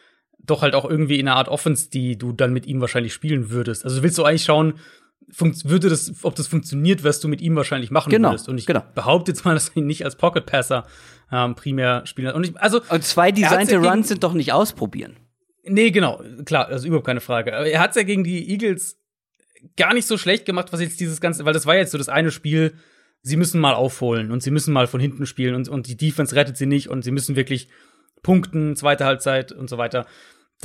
doch 0.45 0.61
halt 0.61 0.75
auch 0.75 0.89
irgendwie 0.89 1.19
in 1.19 1.27
einer 1.27 1.37
Art 1.37 1.47
Offense, 1.47 1.89
die 1.89 2.17
du 2.17 2.31
dann 2.31 2.53
mit 2.53 2.65
ihm 2.65 2.81
wahrscheinlich 2.81 3.13
spielen 3.13 3.49
würdest. 3.49 3.83
Also 3.83 4.03
willst 4.03 4.17
du 4.17 4.23
eigentlich 4.23 4.43
schauen, 4.43 4.75
würde 5.27 5.89
das, 5.89 6.23
ob 6.23 6.35
das 6.35 6.47
funktioniert, 6.47 7.03
was 7.03 7.19
du 7.19 7.27
mit 7.27 7.41
ihm 7.41 7.55
wahrscheinlich 7.55 7.91
machen 7.91 8.09
genau, 8.11 8.29
würdest. 8.29 8.47
Und 8.47 8.57
ich 8.57 8.65
genau. 8.65 8.83
behaupte 8.93 9.31
jetzt 9.31 9.45
mal, 9.45 9.53
dass 9.55 9.69
er 9.69 9.77
ihn 9.77 9.87
nicht 9.87 10.05
als 10.05 10.15
Pocket 10.15 10.45
Passer 10.45 10.85
ähm, 11.31 11.55
primär 11.55 12.05
spielen 12.05 12.33
Und 12.33 12.45
ich, 12.45 12.57
also 12.59 12.81
und 12.89 13.03
zwei 13.03 13.31
designte 13.31 13.77
Runs 13.77 14.07
sind 14.07 14.23
doch 14.23 14.33
nicht 14.33 14.53
ausprobieren. 14.53 15.17
Nee, 15.67 15.89
genau, 15.89 16.21
klar, 16.45 16.67
das 16.69 16.81
ist 16.81 16.87
überhaupt 16.87 17.07
keine 17.07 17.21
Frage. 17.21 17.55
Aber 17.55 17.65
er 17.65 17.79
hat 17.79 17.91
es 17.91 17.95
ja 17.95 18.03
gegen 18.03 18.23
die 18.23 18.51
Eagles 18.51 18.99
gar 19.77 19.95
nicht 19.95 20.05
so 20.05 20.17
schlecht 20.17 20.45
gemacht, 20.45 20.71
was 20.71 20.79
jetzt 20.79 20.99
dieses 20.99 21.19
ganze, 21.19 21.43
weil 21.45 21.53
das 21.53 21.65
war 21.65 21.75
jetzt 21.75 21.91
so 21.91 21.97
das 21.97 22.09
eine 22.09 22.29
Spiel, 22.29 22.75
sie 23.23 23.37
müssen 23.37 23.59
mal 23.59 23.73
aufholen 23.73 24.31
und 24.31 24.43
sie 24.43 24.51
müssen 24.51 24.71
mal 24.71 24.85
von 24.85 24.99
hinten 24.99 25.25
spielen 25.25 25.55
und, 25.55 25.67
und 25.67 25.87
die 25.87 25.97
Defense 25.97 26.35
rettet 26.35 26.57
sie 26.57 26.67
nicht 26.67 26.89
und 26.89 27.03
sie 27.03 27.09
müssen 27.09 27.35
wirklich 27.35 27.67
punkten, 28.21 28.75
zweite 28.75 29.05
Halbzeit 29.05 29.51
und 29.51 29.69
so 29.69 29.79
weiter. 29.79 30.05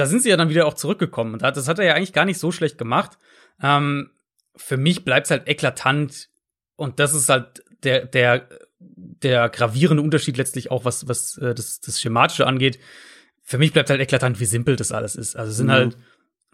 Da 0.00 0.06
sind 0.06 0.22
sie 0.22 0.30
ja 0.30 0.38
dann 0.38 0.48
wieder 0.48 0.66
auch 0.66 0.74
zurückgekommen. 0.74 1.34
Und 1.34 1.42
das 1.42 1.68
hat 1.68 1.78
er 1.78 1.84
ja 1.84 1.94
eigentlich 1.94 2.14
gar 2.14 2.24
nicht 2.24 2.38
so 2.38 2.50
schlecht 2.50 2.78
gemacht. 2.78 3.18
Ähm, 3.62 4.10
für 4.56 4.78
mich 4.78 5.04
bleibt 5.04 5.26
es 5.26 5.30
halt 5.30 5.46
eklatant 5.46 6.30
und 6.76 6.98
das 6.98 7.12
ist 7.12 7.28
halt 7.28 7.62
der, 7.82 8.06
der, 8.06 8.48
der 8.78 9.50
gravierende 9.50 10.02
Unterschied 10.02 10.38
letztlich 10.38 10.70
auch, 10.70 10.86
was, 10.86 11.06
was 11.06 11.36
äh, 11.36 11.54
das, 11.54 11.80
das 11.80 12.00
Schematische 12.00 12.46
angeht. 12.46 12.78
Für 13.42 13.58
mich 13.58 13.74
bleibt 13.74 13.90
halt 13.90 14.00
eklatant, 14.00 14.40
wie 14.40 14.46
simpel 14.46 14.76
das 14.76 14.90
alles 14.90 15.16
ist. 15.16 15.36
Also 15.36 15.50
es 15.50 15.58
sind 15.58 15.66
mhm. 15.66 15.72
halt 15.72 15.96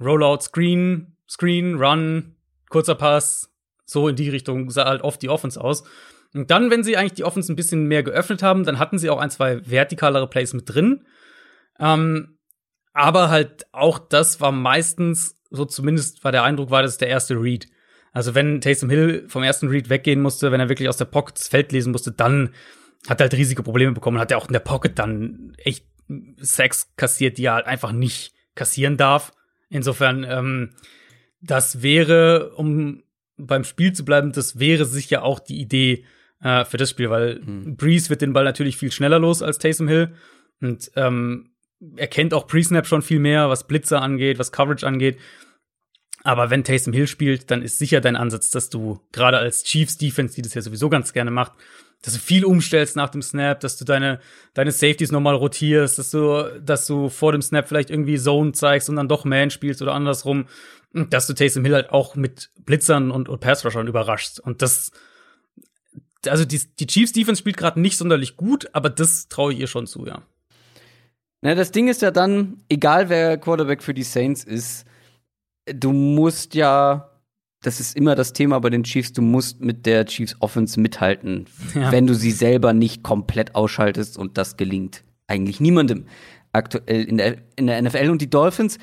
Rollout, 0.01 0.40
Screen, 0.40 1.16
Screen, 1.28 1.76
Run, 1.76 2.34
kurzer 2.68 2.97
Pass, 2.97 3.53
so 3.84 4.09
in 4.09 4.16
die 4.16 4.28
Richtung 4.28 4.70
sah 4.70 4.86
halt 4.86 5.03
oft 5.03 5.22
die 5.22 5.28
Offense 5.28 5.61
aus. 5.61 5.84
Und 6.34 6.51
dann, 6.51 6.70
wenn 6.72 6.82
sie 6.82 6.97
eigentlich 6.97 7.14
die 7.14 7.24
Offense 7.24 7.53
ein 7.53 7.57
bisschen 7.57 7.86
mehr 7.86 8.03
geöffnet 8.03 8.42
haben, 8.42 8.64
dann 8.64 8.80
hatten 8.80 8.99
sie 8.99 9.09
auch 9.09 9.20
ein, 9.20 9.30
zwei 9.30 9.64
vertikalere 9.64 10.28
Plays 10.28 10.53
mit 10.53 10.68
drin. 10.68 11.07
Ähm, 11.78 12.36
aber 12.97 13.28
halt 13.28 13.66
auch 13.72 13.99
das 13.99 14.40
war 14.40 14.53
meistens, 14.53 15.36
so 15.51 15.66
zumindest 15.66 16.24
war 16.24 16.32
der 16.32 16.44
Eindruck, 16.44 16.70
war 16.70 16.82
das 16.82 16.97
der 16.97 17.09
erste 17.09 17.34
Read. 17.34 17.68
Also 18.12 18.34
wenn 18.34 18.62
Taysom 18.62 18.88
Hill 18.88 19.26
vom 19.28 19.42
ersten 19.42 19.68
Read 19.68 19.90
weggehen 19.90 20.22
musste, 20.22 20.51
wenn 20.51 20.61
er 20.61 20.70
wirklich 20.70 20.88
aus 20.88 20.97
der 20.97 21.05
Pocket 21.05 21.38
das 21.38 21.49
Feld 21.49 21.72
lesen 21.72 21.92
musste, 21.92 22.11
dann 22.11 22.55
hat 23.07 23.20
er 23.20 23.24
halt 23.24 23.34
riesige 23.34 23.62
Probleme 23.62 23.92
bekommen. 23.92 24.18
Hat 24.18 24.30
er 24.30 24.38
auch 24.38 24.47
in 24.47 24.55
der 24.55 24.61
Pocket 24.61 24.99
dann 24.99 25.53
echt 25.59 25.84
Sex 26.38 26.94
kassiert, 26.97 27.36
die 27.36 27.44
er 27.44 27.55
halt 27.55 27.66
einfach 27.66 27.92
nicht 27.92 28.32
kassieren 28.55 28.97
darf. 28.97 29.34
Insofern, 29.68 30.24
ähm, 30.24 30.70
das 31.42 31.82
wäre, 31.82 32.55
um 32.55 33.03
beim 33.36 33.64
Spiel 33.64 33.92
zu 33.92 34.07
bleiben, 34.07 34.32
das 34.32 34.59
wäre 34.59 34.86
sicher 34.86 35.22
auch 35.22 35.38
die 35.38 35.61
Idee 35.61 36.07
äh, 36.40 36.64
für 36.64 36.78
das 36.78 36.88
Spiel, 36.88 37.11
weil 37.11 37.40
mhm. 37.40 37.76
Breeze 37.76 38.09
wird 38.09 38.22
den 38.22 38.32
Ball 38.32 38.44
natürlich 38.44 38.78
viel 38.78 38.90
schneller 38.90 39.18
los 39.18 39.42
als 39.42 39.59
Taysom 39.59 39.86
Hill 39.86 40.14
und 40.62 40.90
ähm, 40.97 41.51
er 41.97 42.07
kennt 42.07 42.34
auch 42.34 42.47
Pre-Snap 42.47 42.87
schon 42.87 43.03
viel 43.03 43.18
mehr, 43.18 43.49
was 43.49 43.66
Blitzer 43.66 44.03
angeht, 44.03 44.39
was 44.39 44.53
Coverage 44.53 44.87
angeht. 44.87 45.18
Aber 46.24 46.51
wenn 46.51 46.64
Taysom 46.64 46.93
Hill 46.93 47.07
spielt, 47.07 47.51
dann 47.51 47.62
ist 47.62 47.78
sicher 47.78 48.01
dein 48.01 48.16
Ansatz, 48.16 48.51
dass 48.51 48.68
du 48.68 49.01
gerade 49.12 49.39
als 49.39 49.62
Chiefs 49.62 49.97
Defense, 49.97 50.34
die 50.34 50.43
das 50.43 50.55
ja 50.55 50.62
sowieso 50.62 50.89
ganz 50.89 51.12
gerne 51.12 51.30
macht, 51.30 51.53
dass 52.03 52.14
du 52.14 52.20
viel 52.20 52.45
umstellst 52.45 52.97
nach 52.97 53.11
dem 53.11 53.22
Snap, 53.22 53.61
dass 53.61 53.76
du 53.76 53.84
deine, 53.84 54.20
deine 54.55 54.72
Safeties 54.72 55.12
nochmal 55.12 55.34
rotierst, 55.34 55.99
dass 55.99 56.11
du, 56.11 56.61
dass 56.61 56.87
du 56.87 57.09
vor 57.09 57.32
dem 57.32 57.43
Snap 57.43 57.68
vielleicht 57.68 57.91
irgendwie 57.91 58.18
Zone 58.18 58.53
zeigst 58.53 58.89
und 58.89 58.97
dann 58.97 59.09
doch 59.09 59.24
Man 59.24 59.51
spielst 59.51 59.82
oder 59.82 59.95
andersrum 59.95 60.47
dass 60.97 61.26
du 61.26 61.34
Taysom 61.34 61.64
Hill 61.64 61.74
halt 61.74 61.91
auch 61.91 62.14
mit 62.14 62.51
Blitzern 62.64 63.11
und, 63.11 63.28
und 63.28 63.41
Pass-Rushern 63.41 63.87
überraschst. 63.87 64.41
Und 64.41 64.62
das, 64.62 64.93
also 66.26 66.45
die, 66.45 66.61
die 66.78 66.87
Chiefs 66.87 67.12
Defense 67.12 67.41
spielt 67.41 67.57
gerade 67.57 67.80
nicht 67.80 67.99
sonderlich 67.99 68.37
gut, 68.37 68.68
aber 68.72 68.89
das 68.89 69.28
traue 69.28 69.53
ich 69.53 69.61
ihr 69.61 69.66
schon 69.66 69.87
zu, 69.87 70.07
ja. 70.07 70.22
Na, 71.47 71.55
das 71.55 71.70
Ding 71.70 71.86
ist 71.86 72.03
ja 72.03 72.11
dann, 72.11 72.57
egal 72.68 73.09
wer 73.09 73.38
Quarterback 73.38 73.80
für 73.80 73.94
die 73.94 74.03
Saints 74.03 74.42
ist, 74.42 74.84
du 75.72 75.92
musst 75.92 76.57
ja, 76.57 77.09
das 77.62 77.78
ist 77.78 77.97
immer 77.97 78.16
das 78.16 78.32
Thema 78.32 78.59
bei 78.59 78.68
den 78.68 78.82
Chiefs, 78.82 79.12
du 79.12 79.22
musst 79.22 79.61
mit 79.61 79.86
der 79.86 80.07
Chiefs 80.07 80.34
Offense 80.40 80.80
mithalten, 80.80 81.47
ja. 81.76 81.92
wenn 81.92 82.09
du 82.09 82.16
sie 82.16 82.32
selber 82.32 82.72
nicht 82.72 83.05
komplett 83.05 83.55
ausschaltest 83.55 84.18
und 84.18 84.38
das 84.38 84.57
gelingt 84.57 85.05
eigentlich 85.28 85.61
niemandem 85.61 86.07
aktuell 86.53 87.05
in 87.05 87.16
der, 87.16 87.36
in 87.55 87.68
der 87.68 87.80
NFL 87.80 88.11
und 88.11 88.22
die 88.22 88.30
Dolphins 88.30 88.78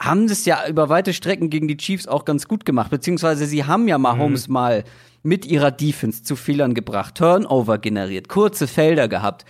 haben 0.00 0.28
das 0.28 0.46
ja 0.46 0.66
über 0.66 0.88
weite 0.88 1.12
Strecken 1.12 1.50
gegen 1.50 1.68
die 1.68 1.76
Chiefs 1.76 2.06
auch 2.06 2.24
ganz 2.24 2.48
gut 2.48 2.64
gemacht, 2.64 2.90
beziehungsweise 2.90 3.44
sie 3.44 3.64
haben 3.64 3.86
ja 3.86 3.98
Mahomes 3.98 4.48
mhm. 4.48 4.54
mal 4.54 4.84
mit 5.22 5.44
ihrer 5.44 5.70
Defense 5.70 6.22
zu 6.22 6.36
Fehlern 6.36 6.72
gebracht, 6.72 7.16
Turnover 7.16 7.76
generiert, 7.76 8.30
kurze 8.30 8.66
Felder 8.66 9.08
gehabt, 9.08 9.44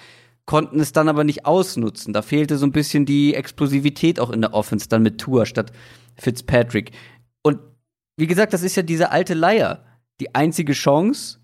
konnten 0.46 0.80
es 0.80 0.92
dann 0.92 1.08
aber 1.08 1.24
nicht 1.24 1.46
ausnutzen. 1.46 2.12
Da 2.12 2.22
fehlte 2.22 2.58
so 2.58 2.66
ein 2.66 2.72
bisschen 2.72 3.06
die 3.06 3.34
Explosivität 3.34 4.20
auch 4.20 4.30
in 4.30 4.40
der 4.40 4.54
Offense 4.54 4.88
dann 4.88 5.02
mit 5.02 5.18
Tour 5.18 5.46
statt 5.46 5.72
Fitzpatrick. 6.16 6.92
Und 7.42 7.60
wie 8.16 8.26
gesagt, 8.26 8.52
das 8.52 8.62
ist 8.62 8.76
ja 8.76 8.82
diese 8.82 9.10
alte 9.10 9.34
Leier. 9.34 9.84
Die 10.20 10.34
einzige 10.34 10.72
Chance 10.72 11.38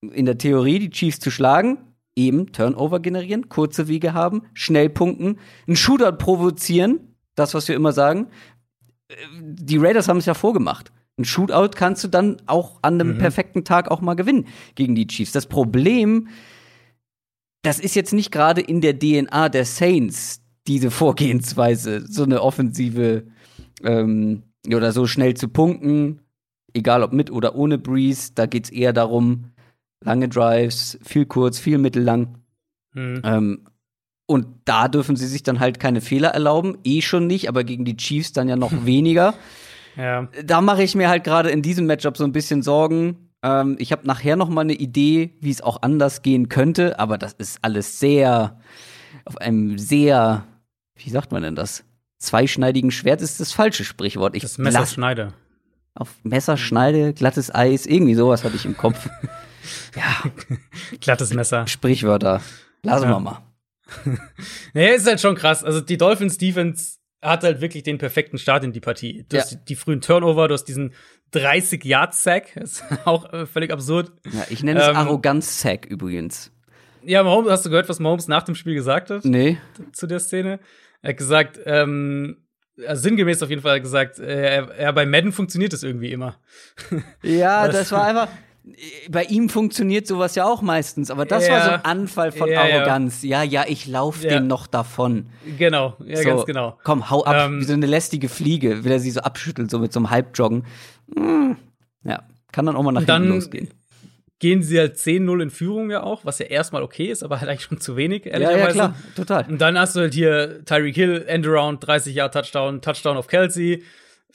in 0.00 0.26
der 0.26 0.38
Theorie, 0.38 0.78
die 0.78 0.90
Chiefs 0.90 1.20
zu 1.20 1.30
schlagen, 1.30 1.78
eben 2.16 2.52
Turnover 2.52 3.00
generieren, 3.00 3.48
kurze 3.48 3.88
Wege 3.88 4.14
haben, 4.14 4.42
schnell 4.54 4.88
punkten, 4.88 5.38
einen 5.66 5.76
Shootout 5.76 6.16
provozieren, 6.16 7.14
das, 7.34 7.54
was 7.54 7.68
wir 7.68 7.76
immer 7.76 7.92
sagen. 7.92 8.28
Die 9.40 9.76
Raiders 9.76 10.08
haben 10.08 10.18
es 10.18 10.26
ja 10.26 10.34
vorgemacht. 10.34 10.92
Ein 11.18 11.24
Shootout 11.24 11.76
kannst 11.76 12.04
du 12.04 12.08
dann 12.08 12.38
auch 12.46 12.78
an 12.82 12.94
einem 12.94 13.14
mhm. 13.14 13.18
perfekten 13.18 13.64
Tag 13.64 13.90
auch 13.90 14.00
mal 14.00 14.14
gewinnen 14.14 14.46
gegen 14.74 14.94
die 14.94 15.06
Chiefs. 15.06 15.32
Das 15.32 15.46
Problem, 15.46 16.28
das 17.66 17.80
ist 17.80 17.96
jetzt 17.96 18.12
nicht 18.12 18.30
gerade 18.30 18.60
in 18.60 18.80
der 18.80 18.96
DNA 18.96 19.48
der 19.48 19.64
Saints, 19.64 20.40
diese 20.68 20.92
Vorgehensweise, 20.92 22.06
so 22.06 22.22
eine 22.22 22.40
offensive 22.40 23.24
ähm, 23.82 24.44
oder 24.68 24.92
so 24.92 25.08
schnell 25.08 25.34
zu 25.34 25.48
punkten, 25.48 26.20
egal 26.74 27.02
ob 27.02 27.12
mit 27.12 27.30
oder 27.30 27.56
ohne 27.56 27.78
Breeze. 27.78 28.30
Da 28.34 28.46
geht 28.46 28.66
es 28.66 28.70
eher 28.70 28.92
darum, 28.92 29.52
lange 30.04 30.28
Drives, 30.28 30.96
viel 31.02 31.26
kurz, 31.26 31.58
viel 31.58 31.78
mittellang. 31.78 32.38
Mhm. 32.94 33.22
Ähm, 33.24 33.64
und 34.26 34.46
da 34.64 34.86
dürfen 34.86 35.16
sie 35.16 35.26
sich 35.26 35.42
dann 35.42 35.58
halt 35.58 35.80
keine 35.80 36.00
Fehler 36.00 36.28
erlauben. 36.28 36.78
Eh 36.84 37.00
schon 37.00 37.26
nicht, 37.26 37.48
aber 37.48 37.64
gegen 37.64 37.84
die 37.84 37.96
Chiefs 37.96 38.32
dann 38.32 38.48
ja 38.48 38.54
noch 38.54 38.72
weniger. 38.86 39.34
Ja. 39.96 40.28
Da 40.44 40.60
mache 40.60 40.84
ich 40.84 40.94
mir 40.94 41.08
halt 41.08 41.24
gerade 41.24 41.50
in 41.50 41.62
diesem 41.62 41.86
Matchup 41.86 42.16
so 42.16 42.22
ein 42.22 42.32
bisschen 42.32 42.62
Sorgen. 42.62 43.25
Ähm, 43.46 43.76
ich 43.78 43.92
habe 43.92 44.06
nachher 44.06 44.34
noch 44.34 44.48
mal 44.48 44.62
eine 44.62 44.74
Idee, 44.74 45.30
wie 45.40 45.50
es 45.50 45.60
auch 45.60 45.82
anders 45.82 46.22
gehen 46.22 46.48
könnte, 46.48 46.98
aber 46.98 47.16
das 47.16 47.34
ist 47.34 47.58
alles 47.62 48.00
sehr 48.00 48.58
auf 49.24 49.38
einem 49.38 49.78
sehr, 49.78 50.44
wie 50.96 51.10
sagt 51.10 51.30
man 51.30 51.42
denn 51.42 51.54
das? 51.54 51.84
Zweischneidigen 52.18 52.90
Schwert 52.90 53.20
ist 53.22 53.38
das 53.38 53.52
falsche 53.52 53.84
Sprichwort. 53.84 54.34
Ich 54.34 54.42
das 54.42 54.58
Messerschneide. 54.58 55.32
Auf 55.94 56.14
Messerschneide, 56.24 57.12
glattes 57.12 57.54
Eis, 57.54 57.86
irgendwie 57.86 58.14
sowas 58.14 58.42
hatte 58.42 58.56
ich 58.56 58.64
im 58.64 58.76
Kopf. 58.76 59.08
ja. 59.96 60.30
Glattes 61.00 61.32
Messer. 61.32 61.66
Sprichwörter. 61.66 62.42
Lassen 62.82 63.04
ja. 63.04 63.10
wir 63.10 63.20
mal. 63.20 63.42
naja, 64.74 64.88
ist 64.94 65.06
halt 65.06 65.20
schon 65.20 65.36
krass. 65.36 65.62
Also 65.62 65.80
die 65.80 65.96
Dolphins 65.96 66.38
Defense 66.38 66.98
hat 67.22 67.44
halt 67.44 67.60
wirklich 67.60 67.82
den 67.82 67.98
perfekten 67.98 68.38
Start 68.38 68.64
in 68.64 68.72
die 68.72 68.80
Partie. 68.80 69.24
Du 69.28 69.36
ja. 69.36 69.42
hast 69.42 69.52
die, 69.52 69.64
die, 69.64 69.76
frühen 69.76 70.00
Turnover, 70.00 70.48
du 70.48 70.54
hast 70.54 70.64
diesen 70.64 70.92
30-Yard-Sack, 71.34 72.56
ist 72.62 72.84
auch 73.04 73.32
äh, 73.32 73.46
völlig 73.46 73.72
absurd. 73.72 74.12
Ja, 74.32 74.44
ich 74.48 74.62
nenne 74.62 74.80
es 74.80 74.88
ähm, 74.88 74.96
Arroganz-Sack 74.96 75.86
übrigens. 75.86 76.52
Ja, 77.02 77.22
Mahomes, 77.22 77.50
hast 77.50 77.64
du 77.64 77.70
gehört, 77.70 77.88
was 77.88 78.00
Mahomes 78.00 78.26
nach 78.26 78.42
dem 78.42 78.54
Spiel 78.54 78.74
gesagt 78.74 79.10
hat? 79.10 79.24
Nee. 79.24 79.58
Zu 79.92 80.06
der 80.06 80.18
Szene? 80.18 80.58
Er 81.02 81.10
hat 81.10 81.16
gesagt, 81.18 81.60
ähm, 81.64 82.38
also 82.86 83.02
sinngemäß 83.02 83.42
auf 83.42 83.50
jeden 83.50 83.62
Fall 83.62 83.80
gesagt, 83.80 84.18
äh, 84.18 84.82
ja, 84.82 84.92
bei 84.92 85.06
Madden 85.06 85.32
funktioniert 85.32 85.72
das 85.72 85.82
irgendwie 85.82 86.12
immer. 86.12 86.36
Ja, 87.22 87.68
das 87.68 87.92
war 87.92 88.04
einfach, 88.06 88.28
bei 89.08 89.22
ihm 89.24 89.48
funktioniert 89.48 90.06
sowas 90.06 90.34
ja 90.34 90.44
auch 90.44 90.60
meistens, 90.60 91.10
aber 91.10 91.24
das 91.24 91.46
ja. 91.46 91.54
war 91.54 91.64
so 91.64 91.70
ein 91.70 91.84
Anfall 91.84 92.32
von 92.32 92.50
ja, 92.50 92.62
Arroganz. 92.62 93.22
Ja, 93.22 93.42
ja, 93.42 93.64
ich 93.66 93.86
lauf 93.86 94.20
dem 94.20 94.48
noch 94.48 94.66
davon. 94.66 95.26
Genau, 95.58 95.96
ja, 96.04 96.16
so, 96.16 96.24
ganz 96.24 96.44
genau. 96.46 96.76
Komm, 96.82 97.08
hau 97.08 97.24
ab, 97.24 97.36
ähm, 97.46 97.60
wie 97.60 97.64
so 97.64 97.72
eine 97.72 97.86
lästige 97.86 98.28
Fliege, 98.28 98.84
will 98.84 98.92
er 98.92 98.98
sie 98.98 99.12
so 99.12 99.20
abschütteln, 99.20 99.68
so 99.68 99.78
mit 99.78 99.92
so 99.92 100.00
einem 100.00 100.10
Halbjoggen. 100.10 100.64
Ja, 102.04 102.22
kann 102.52 102.66
dann 102.66 102.76
auch 102.76 102.82
mal 102.82 102.92
nach 102.92 103.04
hinten 103.04 103.28
losgehen. 103.28 103.68
Gehen 104.38 104.62
sie 104.62 104.78
halt 104.78 104.96
10-0 104.96 105.42
in 105.42 105.50
Führung 105.50 105.90
ja 105.90 106.02
auch, 106.02 106.26
was 106.26 106.38
ja 106.38 106.46
erstmal 106.46 106.82
okay 106.82 107.06
ist, 107.06 107.22
aber 107.22 107.40
halt 107.40 107.48
eigentlich 107.48 107.62
schon 107.62 107.80
zu 107.80 107.96
wenig, 107.96 108.26
ehrlicherweise. 108.26 108.58
Ja, 108.60 108.66
ja, 108.66 108.72
klar, 108.72 108.94
total. 109.16 109.46
Und 109.48 109.60
dann 109.60 109.78
hast 109.78 109.96
du 109.96 110.00
halt 110.00 110.12
hier 110.12 110.62
Tyreek 110.66 110.94
Hill, 110.94 111.24
Endaround, 111.26 111.86
30 111.86 112.14
Jahre 112.14 112.30
Touchdown, 112.30 112.82
Touchdown 112.82 113.16
auf 113.16 113.28
Kelsey, 113.28 113.82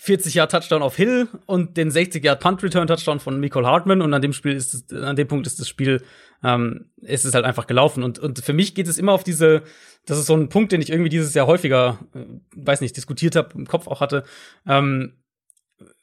40 0.02 0.34
Jahre 0.34 0.50
Touchdown 0.50 0.82
auf 0.82 0.96
Hill 0.96 1.28
und 1.46 1.78
den 1.78 1.92
60 1.92 2.24
Jahre 2.24 2.40
Punt 2.40 2.64
Return 2.64 2.88
Touchdown 2.88 3.20
von 3.20 3.40
Nicole 3.40 3.68
Hartman 3.68 4.02
und 4.02 4.12
an 4.16 4.22
dem 4.24 4.34
Spiel 4.34 4.54
ist 4.54 4.74
es, 4.74 4.92
an 4.92 5.16
dem 5.16 5.28
Punkt 5.28 5.46
ist 5.46 5.60
das 5.60 5.70
Spiel 5.70 6.02
ähm, 6.44 6.90
ist 7.02 7.24
es 7.24 7.36
halt 7.36 7.46
einfach 7.46 7.68
gelaufen 7.68 8.02
und 8.02 8.18
und 8.18 8.40
für 8.44 8.54
mich 8.54 8.74
geht 8.74 8.88
es 8.88 8.98
immer 8.98 9.12
auf 9.12 9.24
diese 9.24 9.62
das 10.08 10.18
ist 10.18 10.26
so 10.26 10.36
ein 10.36 10.50
Punkt, 10.50 10.72
den 10.72 10.82
ich 10.82 10.90
irgendwie 10.90 11.10
dieses 11.10 11.36
Jahr 11.36 11.46
häufiger 11.46 12.00
äh, 12.16 12.26
weiß 12.56 12.82
nicht 12.82 12.98
diskutiert 12.98 13.36
habe 13.36 13.50
im 13.54 13.68
Kopf 13.68 13.88
auch 13.88 14.02
hatte 14.02 14.24
ähm, 14.66 15.21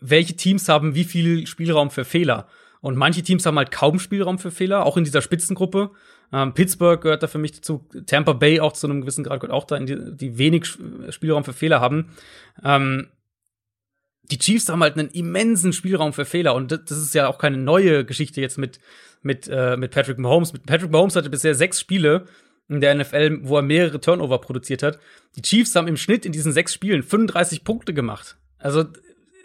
welche 0.00 0.36
Teams 0.36 0.68
haben 0.68 0.94
wie 0.94 1.04
viel 1.04 1.46
Spielraum 1.46 1.90
für 1.90 2.04
Fehler 2.04 2.48
und 2.80 2.96
manche 2.96 3.22
Teams 3.22 3.44
haben 3.46 3.58
halt 3.58 3.70
kaum 3.70 3.98
Spielraum 3.98 4.38
für 4.38 4.50
Fehler 4.50 4.86
auch 4.86 4.96
in 4.96 5.04
dieser 5.04 5.22
Spitzengruppe 5.22 5.90
ähm, 6.32 6.54
Pittsburgh 6.54 7.00
gehört 7.00 7.22
da 7.22 7.26
für 7.26 7.38
mich 7.38 7.52
dazu 7.52 7.86
Tampa 8.06 8.32
Bay 8.32 8.60
auch 8.60 8.72
zu 8.72 8.86
einem 8.86 9.00
gewissen 9.00 9.24
Grad 9.24 9.40
gehört 9.40 9.54
auch 9.54 9.64
da 9.64 9.78
die, 9.78 10.16
die 10.16 10.38
wenig 10.38 10.66
Spielraum 11.10 11.44
für 11.44 11.52
Fehler 11.52 11.80
haben 11.80 12.10
ähm, 12.64 13.08
die 14.30 14.38
Chiefs 14.38 14.68
haben 14.68 14.82
halt 14.82 14.98
einen 14.98 15.08
immensen 15.08 15.72
Spielraum 15.72 16.12
für 16.12 16.24
Fehler 16.24 16.54
und 16.54 16.70
das 16.72 16.90
ist 16.90 17.14
ja 17.14 17.28
auch 17.28 17.38
keine 17.38 17.56
neue 17.56 18.04
Geschichte 18.04 18.40
jetzt 18.40 18.58
mit 18.58 18.78
mit 19.22 19.48
äh, 19.48 19.76
mit 19.76 19.90
Patrick 19.90 20.18
Mahomes. 20.18 20.52
Patrick 20.52 20.90
Mahomes 20.90 21.16
hatte 21.16 21.30
bisher 21.30 21.54
sechs 21.54 21.80
Spiele 21.80 22.26
in 22.68 22.80
der 22.80 22.94
NFL, 22.94 23.40
wo 23.42 23.56
er 23.56 23.62
mehrere 23.62 24.00
Turnover 24.00 24.38
produziert 24.40 24.82
hat. 24.82 24.98
Die 25.36 25.42
Chiefs 25.42 25.74
haben 25.74 25.88
im 25.88 25.96
Schnitt 25.96 26.26
in 26.26 26.32
diesen 26.32 26.52
sechs 26.52 26.74
Spielen 26.74 27.02
35 27.02 27.64
Punkte 27.64 27.94
gemacht. 27.94 28.36
Also 28.58 28.84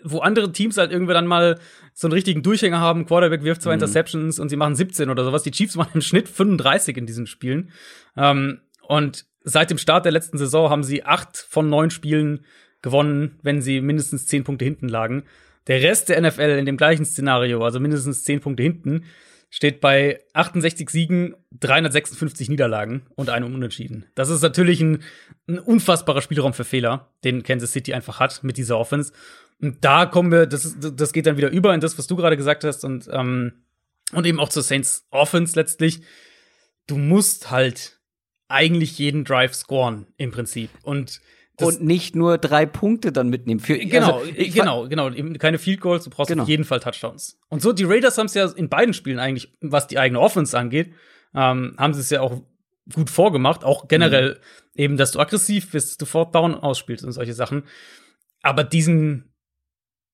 wo 0.04 0.20
andere 0.20 0.52
Teams 0.52 0.78
halt 0.78 0.92
irgendwie 0.92 1.14
dann 1.14 1.28
mal 1.28 1.60
so 1.94 2.08
einen 2.08 2.14
richtigen 2.14 2.44
Durchhänger 2.44 2.80
haben, 2.80 3.06
Quarterback 3.06 3.44
wirft 3.44 3.62
zwei 3.62 3.72
mhm. 3.72 3.82
Interceptions 3.82 4.40
und 4.40 4.50
sie 4.50 4.56
machen 4.56 4.76
17 4.76 5.10
oder 5.10 5.24
sowas. 5.24 5.44
Die 5.44 5.52
Chiefs 5.52 5.76
machen 5.78 5.92
im 5.96 6.02
Schnitt 6.02 6.30
35 6.30 6.98
in 6.98 7.06
diesen 7.06 7.28
Spielen. 7.28 7.72
Ähm, 8.18 8.62
und 8.88 9.26
seit 9.44 9.70
dem 9.70 9.78
Start 9.78 10.06
der 10.06 10.12
letzten 10.12 10.38
Saison 10.38 10.70
haben 10.70 10.84
sie 10.84 11.04
acht 11.04 11.38
von 11.38 11.70
neun 11.70 11.90
Spielen 11.90 12.46
gewonnen, 12.82 13.40
wenn 13.42 13.62
sie 13.62 13.82
mindestens 13.82 14.28
zehn 14.28 14.44
Punkte 14.44 14.66
hinten 14.66 14.90
lagen. 14.90 15.24
Der 15.68 15.82
Rest 15.82 16.10
der 16.10 16.22
NFL 16.22 16.42
in 16.42 16.66
dem 16.66 16.78
gleichen 16.78 17.06
Szenario, 17.06 17.64
also 17.64 17.80
mindestens 17.80 18.24
zehn 18.24 18.42
Punkte 18.42 18.64
hinten, 18.64 19.06
steht 19.54 19.82
bei 19.82 20.20
68 20.34 20.90
Siegen, 20.90 21.36
356 21.60 22.50
Niederlagen 22.50 23.04
und 23.16 23.30
einem 23.30 23.54
Unentschieden. 23.54 24.08
Das 24.16 24.30
ist 24.30 24.42
natürlich 24.42 24.82
ein, 24.82 25.04
ein, 25.48 25.60
unfassbarer 25.60 26.24
Spielraum 26.24 26.54
für 26.54 26.64
Fehler, 26.64 27.12
den 27.24 27.44
Kansas 27.44 27.72
City 27.72 27.94
einfach 27.94 28.20
hat 28.20 28.44
mit 28.44 28.58
dieser 28.58 28.80
Offense. 28.80 29.14
Und 29.62 29.84
da 29.84 30.06
kommen 30.06 30.32
wir, 30.32 30.46
das, 30.46 30.76
das 30.80 31.14
geht 31.14 31.26
dann 31.26 31.38
wieder 31.38 31.50
über 31.50 31.74
in 31.74 31.80
das, 31.80 31.98
was 31.98 32.08
du 32.08 32.16
gerade 32.16 32.38
gesagt 32.38 32.64
hast 32.64 32.84
und, 32.84 33.10
ähm, 33.12 33.64
und 34.12 34.26
eben 34.26 34.40
auch 34.40 34.50
zur 34.50 34.64
Saints 34.64 35.08
Offense 35.10 35.56
letztlich. 35.56 36.02
Du 36.88 36.98
musst 36.98 37.50
halt 37.50 38.00
eigentlich 38.50 39.00
jeden 39.00 39.24
Drive 39.24 39.54
scoren 39.54 40.08
im 40.18 40.32
Prinzip. 40.32 40.70
Und 40.84 41.22
das 41.58 41.78
und 41.78 41.84
nicht 41.84 42.16
nur 42.16 42.38
drei 42.40 42.66
Punkte 42.66 43.12
dann 43.12 43.30
mitnehmen. 43.30 43.60
Für, 43.60 43.78
genau, 43.78 44.20
also, 44.20 44.32
genau, 44.36 44.88
genau. 44.88 45.12
Eben 45.12 45.38
keine 45.38 45.60
Field 45.60 45.82
Goals, 45.82 46.04
du 46.04 46.10
brauchst 46.10 46.30
genau. 46.30 46.44
auf 46.44 46.50
jeden 46.50 46.64
Fall 46.64 46.80
Touchdowns. 46.80 47.40
Und 47.50 47.62
so, 47.62 47.74
die 47.74 47.84
Raiders 47.84 48.18
haben 48.18 48.26
es 48.26 48.34
ja 48.34 48.50
in 48.50 48.70
beiden 48.70 48.94
Spielen 48.94 49.20
eigentlich, 49.20 49.54
was 49.62 49.88
die 49.88 50.00
eigene 50.00 50.20
Offense 50.20 50.58
angeht, 50.58 50.94
ähm, 51.36 51.76
haben 51.78 51.94
sie 51.94 52.02
es 52.02 52.10
ja 52.10 52.22
auch 52.22 52.42
gut 52.92 53.12
vorgemacht. 53.12 53.64
Auch 53.64 53.88
generell 53.88 54.40
mhm. 54.74 54.82
eben, 54.82 54.98
dass 54.98 55.12
du 55.12 55.20
aggressiv 55.20 55.72
bist, 55.72 56.02
du 56.02 56.06
Fourth 56.06 56.34
Down 56.34 56.56
ausspielst 56.56 57.06
und 57.06 57.12
solche 57.12 57.34
Sachen. 57.34 57.64
Aber 58.42 58.64
diesen, 58.64 59.33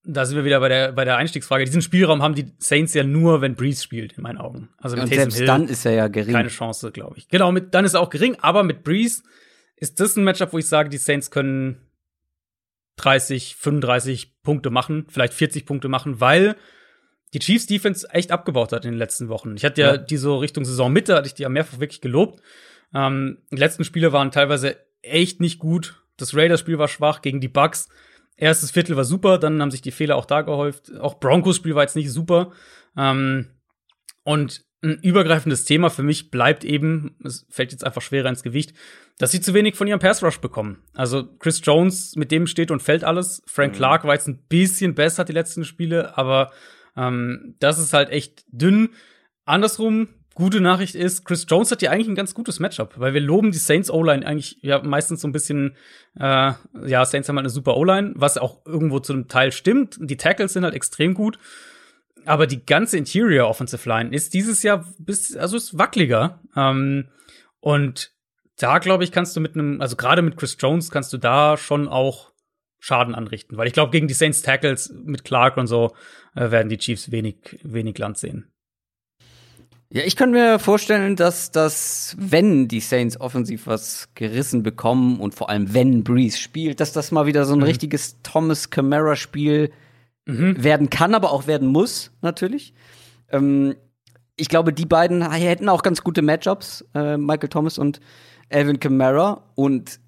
da 0.04 0.26
sind 0.26 0.38
wir 0.38 0.46
wieder 0.46 0.60
bei 0.60 0.70
der, 0.70 0.92
bei 0.94 1.06
der 1.06 1.18
Einstiegsfrage, 1.18 1.66
diesen 1.66 1.82
Spielraum 1.82 2.22
haben 2.22 2.36
die 2.36 2.52
Saints 2.58 2.94
ja 2.94 3.04
nur, 3.04 3.42
wenn 3.42 3.56
Breeze 3.56 3.84
spielt, 3.84 4.14
in 4.14 4.24
meinen 4.24 4.38
Augen. 4.38 4.70
Also 4.78 4.96
mit 4.96 5.06
und 5.06 5.14
selbst 5.14 5.38
Hill 5.38 5.46
dann 5.46 5.68
ist 5.68 5.86
er 5.86 5.94
ja 5.94 6.08
gering. 6.08 6.34
Keine 6.34 6.50
Chance, 6.50 6.92
glaube 6.92 7.18
ich. 7.18 7.28
Genau, 7.28 7.52
mit, 7.52 7.74
dann 7.74 7.86
ist 7.86 7.94
er 7.94 8.02
auch 8.02 8.10
gering, 8.10 8.38
aber 8.42 8.64
mit 8.64 8.84
Breeze 8.84 9.24
ist 9.76 10.00
das 10.00 10.16
ein 10.16 10.24
Matchup, 10.24 10.54
wo 10.54 10.58
ich 10.58 10.68
sage, 10.68 10.90
die 10.90 10.98
Saints 10.98 11.32
können 11.32 11.90
30, 12.98 13.56
35 13.56 14.42
Punkte 14.42 14.70
machen, 14.70 15.06
vielleicht 15.10 15.34
40 15.34 15.66
Punkte 15.66 15.88
machen, 15.88 16.20
weil 16.20 16.56
die 17.34 17.40
Chiefs 17.40 17.68
Defense 17.68 18.08
echt 18.12 18.32
abgebaut 18.32 18.74
hat 18.74 18.86
in 18.86 18.92
den 18.92 18.98
letzten 18.98 19.30
Wochen. 19.30 19.56
Ich 19.56 19.64
hatte 19.64 19.82
ja, 19.82 19.92
ja. 19.92 19.98
die 19.98 20.18
so 20.18 20.38
Richtung 20.38 20.66
Saisonmitte, 20.66 21.16
hatte 21.16 21.28
ich 21.28 21.34
die 21.34 21.44
ja 21.44 21.50
mehrfach 21.50 21.80
wirklich 21.80 22.02
gelobt. 22.02 22.42
Ähm, 22.94 23.38
die 23.52 23.58
letzten 23.58 23.84
Spiele 23.84 24.12
waren 24.12 24.32
teilweise 24.32 24.78
echt 25.02 25.40
nicht 25.40 25.60
gut. 25.60 26.04
Das 26.18 26.36
Raiders-Spiel 26.36 26.80
war 26.80 26.88
schwach 26.88 27.22
gegen 27.22 27.40
die 27.40 27.48
Bucks. 27.48 27.88
Erstes 28.40 28.72
Viertel 28.72 28.96
war 28.96 29.04
super, 29.04 29.38
dann 29.38 29.62
haben 29.62 29.72
sich 29.72 29.82
die 29.82 29.92
Fehler 29.92 30.16
auch 30.16 30.26
da 30.26 30.42
gehäuft. 30.42 30.96
Auch 30.98 31.20
Broncos-Spiel 31.20 31.76
war 31.76 31.84
jetzt 31.84 31.98
nicht 31.98 32.10
super. 32.10 32.52
Ähm, 32.96 33.48
und 34.24 34.64
ein 34.82 34.98
übergreifendes 35.02 35.66
Thema 35.66 35.90
für 35.90 36.04
mich 36.04 36.32
bleibt 36.32 36.64
eben, 36.64 37.18
es 37.26 37.46
fällt 37.50 37.74
jetzt 37.74 37.86
einfach 37.86 38.02
schwerer 38.02 38.30
ins 38.30 38.44
Gewicht, 38.44 38.74
dass 39.18 39.32
sie 39.32 39.42
zu 39.42 39.54
wenig 39.54 39.76
von 39.76 39.88
ihrem 39.88 40.00
Pass 40.00 40.24
Rush 40.24 40.40
bekommen. 40.40 40.82
Also 40.94 41.28
Chris 41.40 41.60
Jones, 41.62 42.16
mit 42.16 42.32
dem 42.32 42.48
steht 42.48 42.72
und 42.72 42.82
fällt 42.82 43.04
alles. 43.04 43.44
Frank 43.46 43.74
mhm. 43.74 43.78
Clark 43.78 44.06
war 44.06 44.14
jetzt 44.14 44.30
ein 44.30 44.46
bisschen 44.48 44.96
besser 44.96 45.26
die 45.26 45.34
letzten 45.34 45.66
Spiele, 45.66 46.18
aber 46.18 46.52
ähm, 46.96 47.56
das 47.60 47.78
ist 47.78 47.92
halt 47.92 48.10
echt 48.10 48.46
dünn. 48.48 48.92
Andersrum, 49.44 50.08
gute 50.40 50.62
Nachricht 50.62 50.96
ist, 50.96 51.26
Chris 51.26 51.46
Jones 51.48 51.70
hat 51.70 51.82
ja 51.82 51.92
eigentlich 51.92 52.08
ein 52.08 52.16
ganz 52.16 52.34
gutes 52.34 52.60
Matchup, 52.60 52.94
weil 52.98 53.14
wir 53.14 53.22
loben 53.22 53.52
die 53.52 53.58
Saints 53.58 53.92
O-Line 53.92 54.26
eigentlich 54.26 54.58
ja 54.62 54.82
meistens 54.82 55.22
so 55.22 55.28
ein 55.28 55.34
bisschen, 55.34 55.76
äh, 56.20 56.54
ja, 56.86 57.06
Saints 57.06 57.28
haben 57.30 57.36
halt 57.36 57.44
eine 57.44 57.50
super 57.50 57.78
O-Line, 57.78 58.14
was 58.16 58.38
auch 58.38 58.66
irgendwo 58.66 59.00
zu 59.00 59.14
einem 59.14 59.28
Teil 59.28 59.52
stimmt. 59.52 59.98
Die 60.00 60.18
Tackles 60.18 60.54
sind 60.54 60.64
halt 60.64 60.74
extrem 60.74 61.14
gut. 61.14 61.38
Aber 62.26 62.48
die 62.48 62.66
ganze 62.66 62.98
Interior 62.98 63.50
Offensive 63.50 63.88
Line 63.88 64.16
ist 64.16 64.34
dieses 64.34 64.64
Jahr 64.64 64.86
bis, 64.98 65.36
also 65.36 65.58
ist 65.58 65.78
wackeliger. 65.78 66.40
Ähm, 66.56 67.10
und 67.60 68.12
da 68.58 68.80
glaube 68.80 69.04
ich, 69.04 69.12
kannst 69.12 69.36
du 69.36 69.42
mit 69.42 69.56
einem, 69.56 69.82
also 69.82 69.96
gerade 69.96 70.22
mit 70.22 70.38
Chris 70.38 70.58
Jones 70.60 70.90
kannst 70.90 71.12
du 71.14 71.18
da 71.18 71.58
schon 71.58 71.88
auch 71.88 72.32
Schaden 72.80 73.14
anrichten, 73.14 73.58
weil 73.58 73.68
ich 73.68 73.74
glaube, 73.74 73.92
gegen 73.92 74.08
die 74.08 74.14
Saints 74.14 74.42
Tackles 74.42 74.94
mit 75.04 75.26
Clark 75.26 75.58
und 75.58 75.68
so 75.68 75.94
äh, 76.34 76.50
werden 76.50 76.70
die 76.70 76.78
Chiefs 76.78 77.12
wenig, 77.12 77.60
wenig 77.62 77.98
Land 77.98 78.18
sehen. 78.18 78.52
Ja, 79.92 80.04
ich 80.04 80.16
kann 80.16 80.30
mir 80.30 80.60
vorstellen, 80.60 81.16
dass 81.16 81.50
das, 81.50 82.16
wenn 82.20 82.68
die 82.68 82.80
Saints 82.80 83.20
offensiv 83.20 83.66
was 83.66 84.10
gerissen 84.14 84.62
bekommen 84.62 85.20
und 85.20 85.34
vor 85.34 85.50
allem 85.50 85.74
wenn 85.74 86.04
Breeze 86.04 86.38
spielt, 86.38 86.80
dass 86.80 86.94
das 86.94 87.12
mal 87.12 87.26
wieder 87.26 87.46
so 87.46 87.54
ein 87.54 87.60
mhm. 87.60 87.66
richtiges 87.66 88.22
Thomas 88.22 88.70
Camara 88.70 89.16
Spiel 89.16 89.72
mhm. 90.28 90.64
werden 90.64 90.92
kann, 90.92 91.16
aber 91.16 91.32
auch 91.32 91.48
werden 91.48 91.68
muss, 91.68 92.12
natürlich. 92.22 92.76
Ähm, 93.30 93.76
ich 94.36 94.48
glaube, 94.48 94.74
die 94.74 94.86
beiden 94.86 95.30
hätten 95.32 95.70
auch 95.70 95.82
ganz 95.82 96.04
gute 96.04 96.22
Matchups, 96.22 96.86
äh, 96.94 97.18
Michael 97.18 97.50
Thomas 97.50 97.78
und 97.78 98.00
Alvin 98.50 98.80
Kamara. 98.80 99.44
Und 99.56 100.00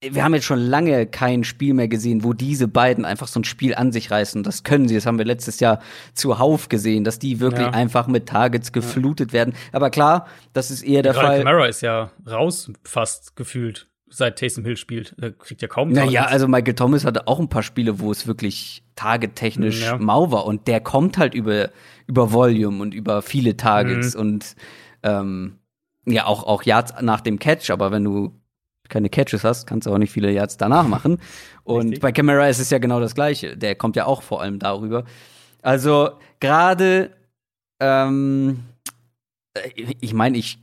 wir 0.00 0.22
haben 0.22 0.34
jetzt 0.34 0.44
schon 0.44 0.60
lange 0.60 1.06
kein 1.06 1.42
Spiel 1.42 1.74
mehr 1.74 1.88
gesehen, 1.88 2.22
wo 2.22 2.32
diese 2.32 2.68
beiden 2.68 3.04
einfach 3.04 3.26
so 3.26 3.40
ein 3.40 3.44
Spiel 3.44 3.74
an 3.74 3.90
sich 3.90 4.10
reißen. 4.10 4.44
Das 4.44 4.62
können 4.62 4.86
sie. 4.86 4.94
Das 4.94 5.06
haben 5.06 5.18
wir 5.18 5.24
letztes 5.24 5.58
Jahr 5.58 5.80
zuhauf 6.14 6.68
gesehen, 6.68 7.02
dass 7.02 7.18
die 7.18 7.40
wirklich 7.40 7.66
ja. 7.66 7.72
einfach 7.72 8.06
mit 8.06 8.26
Targets 8.26 8.72
geflutet 8.72 9.30
ja. 9.30 9.34
werden. 9.34 9.54
Aber 9.72 9.90
klar, 9.90 10.28
das 10.52 10.70
ist 10.70 10.82
eher 10.82 11.02
der 11.02 11.14
Gerade 11.14 11.26
Fall. 11.26 11.38
Kamara 11.38 11.66
ist 11.66 11.80
ja 11.80 12.12
raus 12.28 12.70
fast 12.84 13.34
gefühlt 13.34 13.88
seit 14.08 14.38
Taysom 14.38 14.64
Hill 14.64 14.76
spielt. 14.76 15.16
Er 15.20 15.32
kriegt 15.32 15.62
ja 15.62 15.68
kaum 15.68 15.92
Targets. 15.92 16.14
Naja, 16.14 16.26
also 16.26 16.46
Michael 16.46 16.74
Thomas 16.74 17.04
hatte 17.04 17.26
auch 17.26 17.40
ein 17.40 17.48
paar 17.48 17.64
Spiele, 17.64 17.98
wo 17.98 18.12
es 18.12 18.26
wirklich 18.28 18.84
targettechnisch 18.94 19.82
ja. 19.82 19.98
mau 19.98 20.30
war. 20.30 20.46
Und 20.46 20.68
der 20.68 20.80
kommt 20.80 21.18
halt 21.18 21.34
über, 21.34 21.70
über 22.06 22.32
Volume 22.32 22.80
und 22.80 22.94
über 22.94 23.20
viele 23.20 23.56
Targets 23.56 24.14
mhm. 24.14 24.20
und 24.20 24.56
ähm, 25.02 25.58
ja, 26.06 26.26
auch, 26.26 26.44
auch 26.44 26.62
Yards 26.62 26.94
nach 27.02 27.20
dem 27.20 27.40
Catch. 27.40 27.70
Aber 27.70 27.90
wenn 27.90 28.04
du 28.04 28.32
keine 28.88 29.08
Catches 29.08 29.44
hast, 29.44 29.66
kannst 29.66 29.86
du 29.86 29.92
auch 29.92 29.98
nicht 29.98 30.12
viele 30.12 30.30
Yards 30.30 30.56
danach 30.56 30.86
machen. 30.86 31.18
Und 31.64 31.82
Richtig. 31.82 32.00
bei 32.00 32.12
Camara 32.12 32.48
ist 32.48 32.58
es 32.58 32.70
ja 32.70 32.78
genau 32.78 33.00
das 33.00 33.14
Gleiche. 33.14 33.56
Der 33.56 33.74
kommt 33.74 33.96
ja 33.96 34.06
auch 34.06 34.22
vor 34.22 34.40
allem 34.40 34.58
darüber. 34.58 35.04
Also 35.62 36.10
gerade 36.40 37.10
ähm, 37.80 38.64
äh, 39.54 39.94
ich 40.00 40.14
meine, 40.14 40.36
ich, 40.38 40.58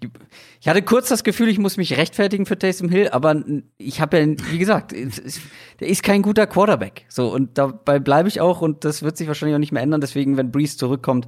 ich 0.59 0.67
hatte 0.67 0.81
kurz 0.81 1.09
das 1.09 1.23
Gefühl, 1.23 1.49
ich 1.49 1.59
muss 1.59 1.77
mich 1.77 1.97
rechtfertigen 1.97 2.45
für 2.45 2.57
Taysom 2.57 2.89
Hill, 2.89 3.09
aber 3.09 3.43
ich 3.77 4.01
habe 4.01 4.19
ja, 4.19 4.25
wie 4.51 4.57
gesagt, 4.57 4.93
der 4.93 5.87
ist 5.87 6.03
kein 6.03 6.21
guter 6.21 6.47
Quarterback. 6.47 7.05
So, 7.09 7.33
und 7.33 7.57
dabei 7.57 7.99
bleibe 7.99 8.29
ich 8.29 8.41
auch 8.41 8.61
und 8.61 8.85
das 8.85 9.03
wird 9.03 9.17
sich 9.17 9.27
wahrscheinlich 9.27 9.55
auch 9.55 9.59
nicht 9.59 9.71
mehr 9.71 9.83
ändern. 9.83 10.01
Deswegen, 10.01 10.37
wenn 10.37 10.51
Breeze 10.51 10.77
zurückkommt, 10.77 11.27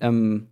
ähm, 0.00 0.48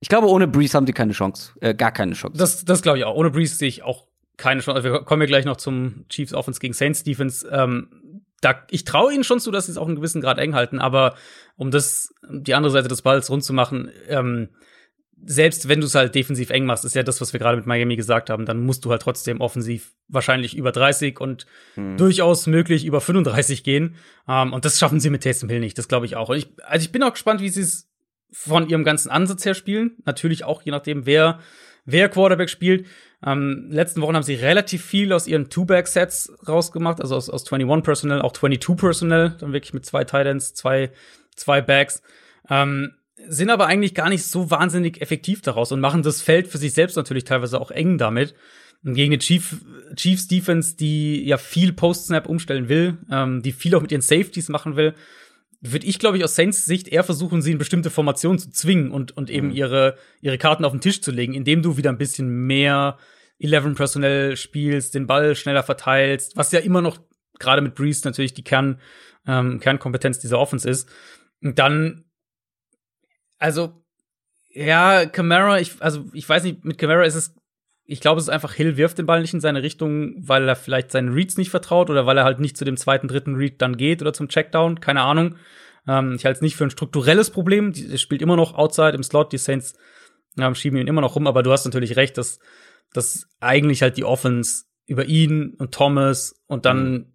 ich 0.00 0.08
glaube, 0.08 0.28
ohne 0.28 0.46
Breeze 0.46 0.76
haben 0.76 0.86
sie 0.86 0.92
keine 0.92 1.12
Chance, 1.12 1.52
äh, 1.60 1.74
gar 1.74 1.92
keine 1.92 2.12
Chance. 2.12 2.36
Das, 2.36 2.64
das 2.64 2.82
glaube 2.82 2.98
ich 2.98 3.04
auch. 3.04 3.14
Ohne 3.14 3.30
Breeze 3.30 3.56
sehe 3.56 3.68
ich 3.68 3.82
auch 3.82 4.06
keine 4.36 4.60
Chance. 4.60 4.84
Wir 4.84 5.00
kommen 5.00 5.22
ja 5.22 5.26
gleich 5.26 5.44
noch 5.44 5.56
zum 5.56 6.06
Chiefs 6.08 6.34
Offense 6.34 6.60
gegen 6.60 6.74
Saints 6.74 7.02
Defense. 7.04 7.48
Ähm, 7.48 8.24
da, 8.40 8.62
ich 8.70 8.84
traue 8.84 9.12
ihnen 9.12 9.24
schon 9.24 9.40
zu, 9.40 9.50
dass 9.50 9.66
sie 9.66 9.72
es 9.72 9.78
auch 9.78 9.86
einen 9.86 9.96
gewissen 9.96 10.20
Grad 10.20 10.38
eng 10.38 10.54
halten, 10.54 10.78
aber 10.78 11.14
um 11.56 11.70
das, 11.70 12.12
die 12.28 12.54
andere 12.54 12.72
Seite 12.72 12.88
des 12.88 13.02
Balls 13.02 13.30
rund 13.30 13.42
zu 13.42 13.52
machen, 13.52 13.90
ähm, 14.08 14.50
selbst 15.26 15.68
wenn 15.68 15.80
du 15.80 15.86
es 15.86 15.94
halt 15.94 16.14
defensiv 16.14 16.50
eng 16.50 16.66
machst, 16.66 16.84
ist 16.84 16.94
ja 16.94 17.02
das, 17.02 17.20
was 17.20 17.32
wir 17.32 17.40
gerade 17.40 17.56
mit 17.56 17.66
Miami 17.66 17.96
gesagt 17.96 18.28
haben, 18.28 18.44
dann 18.44 18.64
musst 18.64 18.84
du 18.84 18.90
halt 18.90 19.02
trotzdem 19.02 19.40
offensiv 19.40 19.92
wahrscheinlich 20.08 20.56
über 20.56 20.72
30 20.72 21.20
und 21.20 21.46
hm. 21.74 21.96
durchaus 21.96 22.46
möglich 22.46 22.84
über 22.84 23.00
35 23.00 23.64
gehen. 23.64 23.96
Ähm, 24.28 24.52
und 24.52 24.64
das 24.64 24.78
schaffen 24.78 25.00
sie 25.00 25.10
mit 25.10 25.22
Taysom 25.22 25.48
Hill 25.48 25.60
nicht, 25.60 25.78
das 25.78 25.88
glaube 25.88 26.06
ich 26.06 26.16
auch. 26.16 26.28
Und 26.28 26.36
ich, 26.36 26.48
also 26.64 26.84
ich 26.84 26.92
bin 26.92 27.02
auch 27.02 27.12
gespannt, 27.12 27.40
wie 27.40 27.48
sie 27.48 27.62
es 27.62 27.88
von 28.30 28.68
ihrem 28.68 28.84
ganzen 28.84 29.10
Ansatz 29.10 29.44
her 29.44 29.54
spielen. 29.54 29.96
Natürlich 30.04 30.44
auch 30.44 30.62
je 30.62 30.72
nachdem, 30.72 31.06
wer, 31.06 31.38
wer 31.84 32.08
Quarterback 32.08 32.50
spielt. 32.50 32.86
Ähm, 33.26 33.68
letzten 33.70 34.00
Wochen 34.02 34.14
haben 34.14 34.22
sie 34.22 34.34
relativ 34.34 34.84
viel 34.84 35.12
aus 35.12 35.26
ihren 35.26 35.48
Two-Back-Sets 35.48 36.32
rausgemacht, 36.46 37.00
also 37.00 37.16
aus, 37.16 37.30
aus 37.30 37.50
21 37.50 37.84
Personnel, 37.84 38.20
auch 38.20 38.32
22 38.32 38.76
Personnel, 38.76 39.34
dann 39.38 39.52
wirklich 39.52 39.72
mit 39.72 39.86
zwei 39.86 40.04
Titans, 40.04 40.54
zwei, 40.54 40.90
zwei 41.34 41.62
Backs. 41.62 42.02
Ähm, 42.50 42.92
sind 43.26 43.50
aber 43.50 43.66
eigentlich 43.66 43.94
gar 43.94 44.10
nicht 44.10 44.24
so 44.24 44.50
wahnsinnig 44.50 45.00
effektiv 45.00 45.40
daraus 45.40 45.72
und 45.72 45.80
machen 45.80 46.02
das 46.02 46.20
Feld 46.20 46.48
für 46.48 46.58
sich 46.58 46.74
selbst 46.74 46.96
natürlich 46.96 47.24
teilweise 47.24 47.60
auch 47.60 47.70
eng 47.70 47.96
damit. 47.96 48.34
Und 48.84 48.94
gegen 48.94 49.12
eine 49.14 49.18
Chief, 49.18 49.56
Chiefs 49.96 50.28
Defense, 50.28 50.76
die 50.76 51.24
ja 51.24 51.38
viel 51.38 51.72
Post-Snap 51.72 52.28
umstellen 52.28 52.68
will, 52.68 52.98
ähm, 53.10 53.40
die 53.42 53.52
viel 53.52 53.74
auch 53.74 53.80
mit 53.80 53.92
ihren 53.92 54.02
Safeties 54.02 54.50
machen 54.50 54.76
will, 54.76 54.94
würde 55.72 55.86
ich, 55.86 55.98
glaube 55.98 56.18
ich, 56.18 56.24
aus 56.24 56.34
Saints 56.34 56.66
Sicht 56.66 56.88
eher 56.88 57.04
versuchen, 57.04 57.40
sie 57.40 57.52
in 57.52 57.58
bestimmte 57.58 57.90
Formationen 57.90 58.38
zu 58.38 58.50
zwingen 58.50 58.90
und, 58.90 59.16
und 59.16 59.30
eben 59.30 59.48
mhm. 59.48 59.54
ihre, 59.54 59.96
ihre 60.20 60.38
Karten 60.38 60.64
auf 60.64 60.72
den 60.72 60.80
Tisch 60.80 61.00
zu 61.00 61.10
legen, 61.10 61.34
indem 61.34 61.62
du 61.62 61.76
wieder 61.76 61.90
ein 61.90 61.98
bisschen 61.98 62.28
mehr 62.46 62.98
11 63.38 63.74
Personell 63.74 64.36
spielst, 64.36 64.94
den 64.94 65.06
Ball 65.06 65.34
schneller 65.34 65.62
verteilst, 65.62 66.36
was 66.36 66.52
ja 66.52 66.60
immer 66.60 66.82
noch 66.82 66.98
gerade 67.38 67.62
mit 67.62 67.74
Breeze 67.74 68.02
natürlich 68.04 68.34
die 68.34 68.44
Kern, 68.44 68.80
ähm, 69.26 69.58
Kernkompetenz 69.58 70.18
dieser 70.18 70.38
Offense 70.38 70.68
ist. 70.68 70.88
Und 71.42 71.58
dann, 71.58 72.04
also, 73.38 73.84
ja, 74.50 75.06
Camara, 75.06 75.60
ich, 75.60 75.80
also 75.80 76.04
ich 76.12 76.28
weiß 76.28 76.44
nicht, 76.44 76.64
mit 76.64 76.78
Camara 76.78 77.04
ist 77.04 77.16
es, 77.16 77.34
ich 77.86 78.00
glaube, 78.00 78.18
es 78.18 78.26
ist 78.26 78.30
einfach, 78.30 78.54
Hill 78.54 78.76
wirft 78.76 78.98
den 78.98 79.06
Ball 79.06 79.20
nicht 79.20 79.34
in 79.34 79.40
seine 79.40 79.62
Richtung, 79.62 80.14
weil 80.16 80.48
er 80.48 80.56
vielleicht 80.56 80.90
seinen 80.90 81.12
Reads 81.12 81.36
nicht 81.36 81.50
vertraut 81.50 81.90
oder 81.90 82.06
weil 82.06 82.16
er 82.16 82.24
halt 82.24 82.40
nicht 82.40 82.56
zu 82.56 82.64
dem 82.64 82.76
zweiten, 82.76 83.08
dritten 83.08 83.34
Read 83.34 83.60
dann 83.60 83.76
geht 83.76 84.00
oder 84.00 84.12
zum 84.12 84.28
Checkdown, 84.28 84.80
keine 84.80 85.02
Ahnung. 85.02 85.36
Ähm, 85.86 86.14
ich 86.14 86.24
halte 86.24 86.38
es 86.38 86.42
nicht 86.42 86.56
für 86.56 86.64
ein 86.64 86.70
strukturelles 86.70 87.30
Problem. 87.30 87.72
Er 87.90 87.98
spielt 87.98 88.22
immer 88.22 88.36
noch 88.36 88.54
outside 88.54 88.92
im 88.92 89.02
Slot, 89.02 89.32
die 89.32 89.38
Saints 89.38 89.74
ähm, 90.38 90.54
schieben 90.54 90.78
ihn 90.78 90.86
immer 90.86 91.02
noch 91.02 91.14
rum, 91.14 91.26
aber 91.26 91.42
du 91.42 91.52
hast 91.52 91.64
natürlich 91.64 91.96
recht, 91.96 92.16
dass, 92.16 92.38
dass 92.92 93.28
eigentlich 93.40 93.82
halt 93.82 93.96
die 93.96 94.04
Offense 94.04 94.64
über 94.86 95.04
ihn 95.04 95.54
und 95.54 95.72
Thomas 95.72 96.42
und 96.46 96.64
dann 96.64 96.92
mhm. 96.92 97.06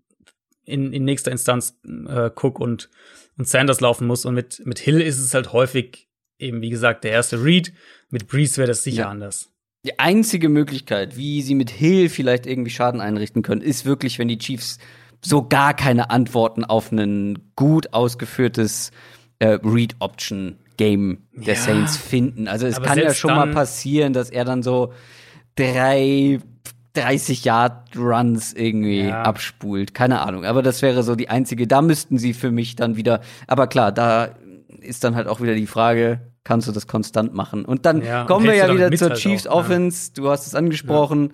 in, 0.64 0.94
in 0.94 1.04
nächster 1.04 1.32
Instanz 1.32 1.80
äh, 1.84 2.30
Cook 2.36 2.60
und, 2.60 2.90
und 3.38 3.48
Sanders 3.48 3.82
laufen 3.82 4.08
muss. 4.08 4.26
Und 4.26 4.36
mit, 4.36 4.62
mit 4.66 4.80
Hill 4.80 5.02
ist 5.02 5.20
es 5.20 5.34
halt 5.34 5.52
häufig 5.52 6.10
eben, 6.38 6.62
wie 6.62 6.70
gesagt, 6.70 7.04
der 7.04 7.12
erste 7.12 7.44
Read. 7.44 7.74
Mit 8.10 8.28
Breeze 8.28 8.58
wäre 8.58 8.68
das 8.68 8.84
sicher 8.84 9.02
ja. 9.02 9.10
anders. 9.10 9.52
Die 9.86 9.98
einzige 9.98 10.50
Möglichkeit, 10.50 11.16
wie 11.16 11.42
sie 11.42 11.56
mit 11.56 11.70
Hill 11.70 12.10
vielleicht 12.10 12.46
irgendwie 12.46 12.70
Schaden 12.70 13.00
einrichten 13.00 13.44
können, 13.44 13.62
ist 13.62 13.86
wirklich, 13.86 14.20
wenn 14.20 14.28
die 14.28 14.38
Chiefs 14.38 14.78
so 15.24 15.48
gar 15.48 15.74
keine 15.74 16.10
Antworten 16.10 16.66
auf 16.66 16.92
ein 16.92 17.40
gut 17.56 17.94
ausgeführtes 17.94 18.92
äh, 19.40 19.58
Read-Option-Game 19.64 21.20
der 21.34 21.54
ja, 21.54 21.60
Saints 21.60 21.98
finden. 21.98 22.48
Also 22.48 22.68
es 22.68 22.82
kann 22.82 22.98
ja 22.98 23.14
schon 23.14 23.36
mal 23.36 23.52
passieren, 23.52 24.14
dass 24.14 24.30
er 24.30 24.46
dann 24.46 24.64
so 24.64 24.94
drei 25.56 26.40
30 26.94 27.46
Yard 27.46 27.96
Runs 27.96 28.54
irgendwie 28.54 29.04
ja. 29.04 29.22
abspult. 29.22 29.94
Keine 29.94 30.22
Ahnung. 30.22 30.44
Aber 30.44 30.62
das 30.62 30.82
wäre 30.82 31.04
so 31.04 31.16
die 31.16 31.30
einzige. 31.30 31.68
Da 31.68 31.82
müssten 31.82 32.18
sie 32.18 32.34
für 32.34 32.52
mich 32.52 32.76
dann 32.76 32.96
wieder. 32.98 33.22
Aber 33.48 33.68
klar, 33.68 33.92
da 33.92 34.30
ist 34.82 35.04
dann 35.04 35.16
halt 35.16 35.28
auch 35.28 35.42
wieder 35.42 35.56
die 35.56 35.68
Frage, 35.68 36.20
kannst 36.50 36.68
du 36.68 36.72
das 36.72 36.88
konstant 36.88 37.32
machen? 37.32 37.64
Und 37.64 37.86
dann 37.86 38.02
ja, 38.02 38.24
kommen 38.26 38.48
wir 38.48 38.56
ja 38.56 38.74
wieder 38.74 38.92
zur 38.92 39.10
halt 39.10 39.20
Chiefs 39.20 39.46
auch, 39.46 39.60
Offense. 39.60 40.08
Ja. 40.08 40.24
Du 40.24 40.30
hast 40.32 40.48
es 40.48 40.56
angesprochen. 40.56 41.32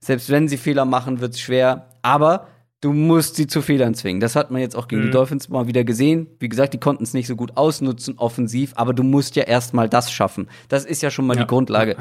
Selbst 0.00 0.30
wenn 0.30 0.48
sie 0.48 0.56
Fehler 0.56 0.84
machen, 0.84 1.20
wird 1.20 1.34
es 1.34 1.40
schwer. 1.40 1.86
Aber 2.02 2.48
du 2.80 2.92
musst 2.92 3.36
sie 3.36 3.46
zu 3.46 3.62
Fehlern 3.62 3.94
zwingen. 3.94 4.18
Das 4.18 4.34
hat 4.34 4.50
man 4.50 4.60
jetzt 4.60 4.74
auch 4.74 4.88
gegen 4.88 5.02
mhm. 5.02 5.06
die 5.06 5.10
Dolphins 5.12 5.48
mal 5.48 5.68
wieder 5.68 5.84
gesehen. 5.84 6.26
Wie 6.40 6.48
gesagt, 6.48 6.74
die 6.74 6.80
konnten 6.80 7.04
es 7.04 7.14
nicht 7.14 7.28
so 7.28 7.36
gut 7.36 7.56
ausnutzen 7.56 8.18
offensiv, 8.18 8.72
aber 8.74 8.92
du 8.92 9.04
musst 9.04 9.36
ja 9.36 9.44
erstmal 9.44 9.88
das 9.88 10.10
schaffen. 10.10 10.48
Das 10.68 10.84
ist 10.84 11.02
ja 11.02 11.12
schon 11.12 11.24
mal 11.28 11.36
die 11.36 11.46
Grundlage. 11.46 11.94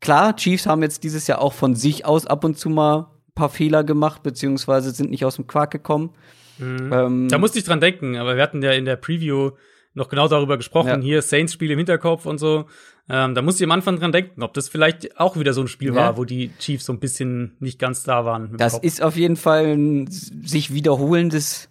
Klar, 0.00 0.36
Chiefs 0.36 0.66
haben 0.66 0.82
jetzt 0.82 1.02
dieses 1.02 1.28
Jahr 1.28 1.40
auch 1.40 1.54
von 1.54 1.74
sich 1.74 2.04
aus 2.04 2.26
ab 2.26 2.44
und 2.44 2.58
zu 2.58 2.68
mal 2.68 2.98
ein 2.98 3.34
paar 3.34 3.48
Fehler 3.48 3.84
gemacht, 3.84 4.22
beziehungsweise 4.22 4.90
sind 4.90 5.10
nicht 5.10 5.24
aus 5.24 5.36
dem 5.36 5.46
Quark 5.46 5.70
gekommen. 5.70 6.10
Mhm. 6.58 6.92
Ähm, 6.92 7.28
da 7.30 7.38
musste 7.38 7.58
ich 7.58 7.64
dran 7.64 7.80
denken, 7.80 8.18
aber 8.18 8.36
wir 8.36 8.42
hatten 8.42 8.62
ja 8.62 8.72
in 8.72 8.84
der 8.84 8.96
Preview 8.96 9.52
noch 9.94 10.08
genau 10.08 10.28
darüber 10.28 10.56
gesprochen. 10.56 10.88
Ja. 10.88 10.98
Hier 11.00 11.22
Saints-Spiel 11.22 11.70
im 11.70 11.78
Hinterkopf 11.78 12.26
und 12.26 12.38
so. 12.38 12.66
Ähm, 13.08 13.34
da 13.34 13.42
musste 13.42 13.64
ich 13.64 13.68
am 13.68 13.72
Anfang 13.72 13.98
dran 13.98 14.12
denken, 14.12 14.42
ob 14.42 14.54
das 14.54 14.68
vielleicht 14.68 15.18
auch 15.18 15.36
wieder 15.36 15.52
so 15.52 15.62
ein 15.62 15.68
Spiel 15.68 15.88
ja. 15.88 15.96
war, 15.96 16.16
wo 16.16 16.24
die 16.24 16.50
Chiefs 16.58 16.86
so 16.86 16.92
ein 16.92 17.00
bisschen 17.00 17.56
nicht 17.58 17.78
ganz 17.78 18.04
da 18.04 18.24
waren. 18.24 18.56
Das 18.56 18.74
Kopf. 18.74 18.84
ist 18.84 19.02
auf 19.02 19.16
jeden 19.16 19.36
Fall 19.36 19.66
ein 19.66 20.06
sich 20.08 20.72
wiederholendes 20.72 21.70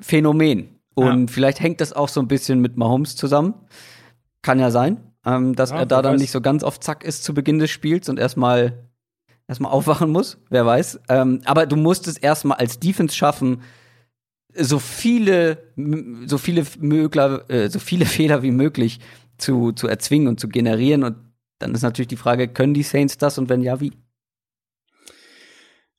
Phänomen. 0.00 0.80
Und 0.94 1.30
ja. 1.30 1.32
vielleicht 1.32 1.60
hängt 1.60 1.80
das 1.80 1.92
auch 1.92 2.08
so 2.08 2.20
ein 2.20 2.28
bisschen 2.28 2.60
mit 2.60 2.76
Mahomes 2.76 3.16
zusammen. 3.16 3.54
Kann 4.42 4.60
ja 4.60 4.70
sein 4.70 5.14
ähm, 5.26 5.54
dass 5.54 5.70
er 5.70 5.86
da 5.86 6.02
dann 6.02 6.14
weiß. 6.14 6.20
nicht 6.20 6.30
so 6.30 6.40
ganz 6.40 6.62
auf 6.62 6.80
Zack 6.80 7.04
ist 7.04 7.24
zu 7.24 7.34
Beginn 7.34 7.58
des 7.58 7.70
Spiels 7.70 8.08
und 8.08 8.18
erstmal 8.18 8.84
erstmal 9.48 9.72
aufwachen 9.72 10.10
muss, 10.10 10.38
wer 10.50 10.66
weiß. 10.66 11.00
Ähm, 11.08 11.40
aber 11.44 11.66
du 11.66 11.76
musst 11.76 12.06
es 12.06 12.16
erstmal 12.16 12.58
als 12.58 12.78
Defense 12.78 13.14
schaffen, 13.14 13.62
so 14.56 14.78
viele, 14.78 15.72
so 16.26 16.38
viele 16.38 16.64
Mögler, 16.78 17.48
äh, 17.50 17.68
so 17.68 17.78
viele 17.78 18.06
Fehler 18.06 18.42
wie 18.42 18.50
möglich 18.50 19.00
zu, 19.38 19.72
zu 19.72 19.88
erzwingen 19.88 20.28
und 20.28 20.40
zu 20.40 20.48
generieren. 20.48 21.02
Und 21.04 21.16
dann 21.58 21.74
ist 21.74 21.82
natürlich 21.82 22.08
die 22.08 22.16
Frage, 22.16 22.48
können 22.48 22.74
die 22.74 22.82
Saints 22.82 23.18
das 23.18 23.38
und 23.38 23.48
wenn 23.48 23.62
ja, 23.62 23.80
wie? 23.80 23.92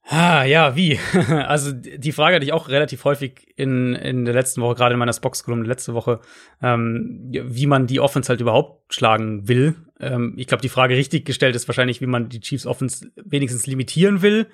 Ah, 0.08 0.44
ja, 0.44 0.76
wie? 0.76 1.00
Also 1.48 1.72
die 1.72 2.12
Frage 2.12 2.36
hatte 2.36 2.46
ich 2.46 2.54
auch 2.54 2.70
relativ 2.70 3.04
häufig 3.06 3.52
in, 3.56 3.96
in 3.96 4.26
der 4.26 4.36
letzten 4.36 4.62
Woche, 4.62 4.76
gerade 4.76 4.94
in 4.94 5.00
meiner 5.00 5.14
Spox-Kolumne 5.14 5.66
letzte 5.66 5.96
Woche, 5.96 6.20
ähm, 6.62 7.32
wie 7.32 7.66
man 7.66 7.88
die 7.88 8.00
Offense 8.00 8.30
halt 8.30 8.40
überhaupt 8.40 8.94
schlagen 8.94 9.48
will. 9.48 9.76
Ähm, 10.00 10.36
ich 10.38 10.46
glaube, 10.46 10.62
die 10.62 10.70
Frage 10.70 10.96
richtig 10.96 11.26
gestellt 11.26 11.56
ist 11.56 11.68
wahrscheinlich, 11.68 12.02
wie 12.02 12.06
man 12.06 12.30
die 12.30 12.40
Chiefs 12.40 12.68
Offense 12.68 13.12
wenigstens 13.16 13.66
limitieren 13.66 14.22
will, 14.22 14.48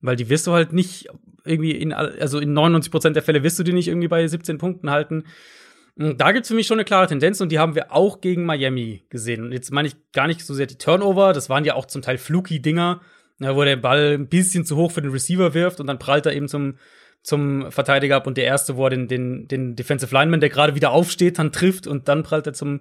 weil 0.00 0.16
die 0.16 0.30
wirst 0.30 0.46
du 0.46 0.52
halt 0.52 0.72
nicht 0.72 1.08
irgendwie 1.44 1.72
in, 1.72 1.92
also 1.92 2.38
in 2.38 2.52
99 2.52 2.90
Prozent 2.90 3.16
der 3.16 3.22
Fälle 3.22 3.42
wirst 3.42 3.58
du 3.58 3.62
die 3.62 3.72
nicht 3.72 3.88
irgendwie 3.88 4.08
bei 4.08 4.26
17 4.26 4.58
Punkten 4.58 4.90
halten. 4.90 5.24
Und 5.96 6.20
da 6.20 6.32
gibt's 6.32 6.48
für 6.48 6.54
mich 6.54 6.66
schon 6.66 6.78
eine 6.78 6.84
klare 6.84 7.06
Tendenz 7.06 7.40
und 7.40 7.52
die 7.52 7.58
haben 7.58 7.74
wir 7.74 7.92
auch 7.92 8.20
gegen 8.20 8.44
Miami 8.44 9.04
gesehen. 9.10 9.44
Und 9.44 9.52
jetzt 9.52 9.70
meine 9.70 9.88
ich 9.88 9.94
gar 10.12 10.26
nicht 10.26 10.44
so 10.44 10.54
sehr 10.54 10.66
die 10.66 10.78
Turnover, 10.78 11.32
das 11.32 11.48
waren 11.48 11.64
ja 11.64 11.74
auch 11.74 11.86
zum 11.86 12.02
Teil 12.02 12.18
fluky 12.18 12.60
Dinger 12.60 13.00
ja, 13.40 13.56
wo 13.56 13.64
der 13.64 13.76
Ball 13.76 14.14
ein 14.14 14.28
bisschen 14.28 14.64
zu 14.64 14.76
hoch 14.76 14.92
für 14.92 15.02
den 15.02 15.10
Receiver 15.10 15.54
wirft 15.54 15.80
und 15.80 15.86
dann 15.86 15.98
prallt 15.98 16.26
er 16.26 16.34
eben 16.34 16.48
zum, 16.48 16.78
zum 17.22 17.70
Verteidiger 17.72 18.16
ab 18.16 18.26
und 18.26 18.36
der 18.36 18.44
erste, 18.44 18.76
wo 18.76 18.84
er 18.86 18.90
den, 18.90 19.08
den, 19.08 19.48
den 19.48 19.76
Defensive 19.76 20.14
Lineman, 20.14 20.40
der 20.40 20.50
gerade 20.50 20.74
wieder 20.74 20.90
aufsteht, 20.92 21.38
dann 21.38 21.52
trifft 21.52 21.86
und 21.86 22.08
dann 22.08 22.22
prallt 22.22 22.46
er 22.46 22.52
zum, 22.52 22.80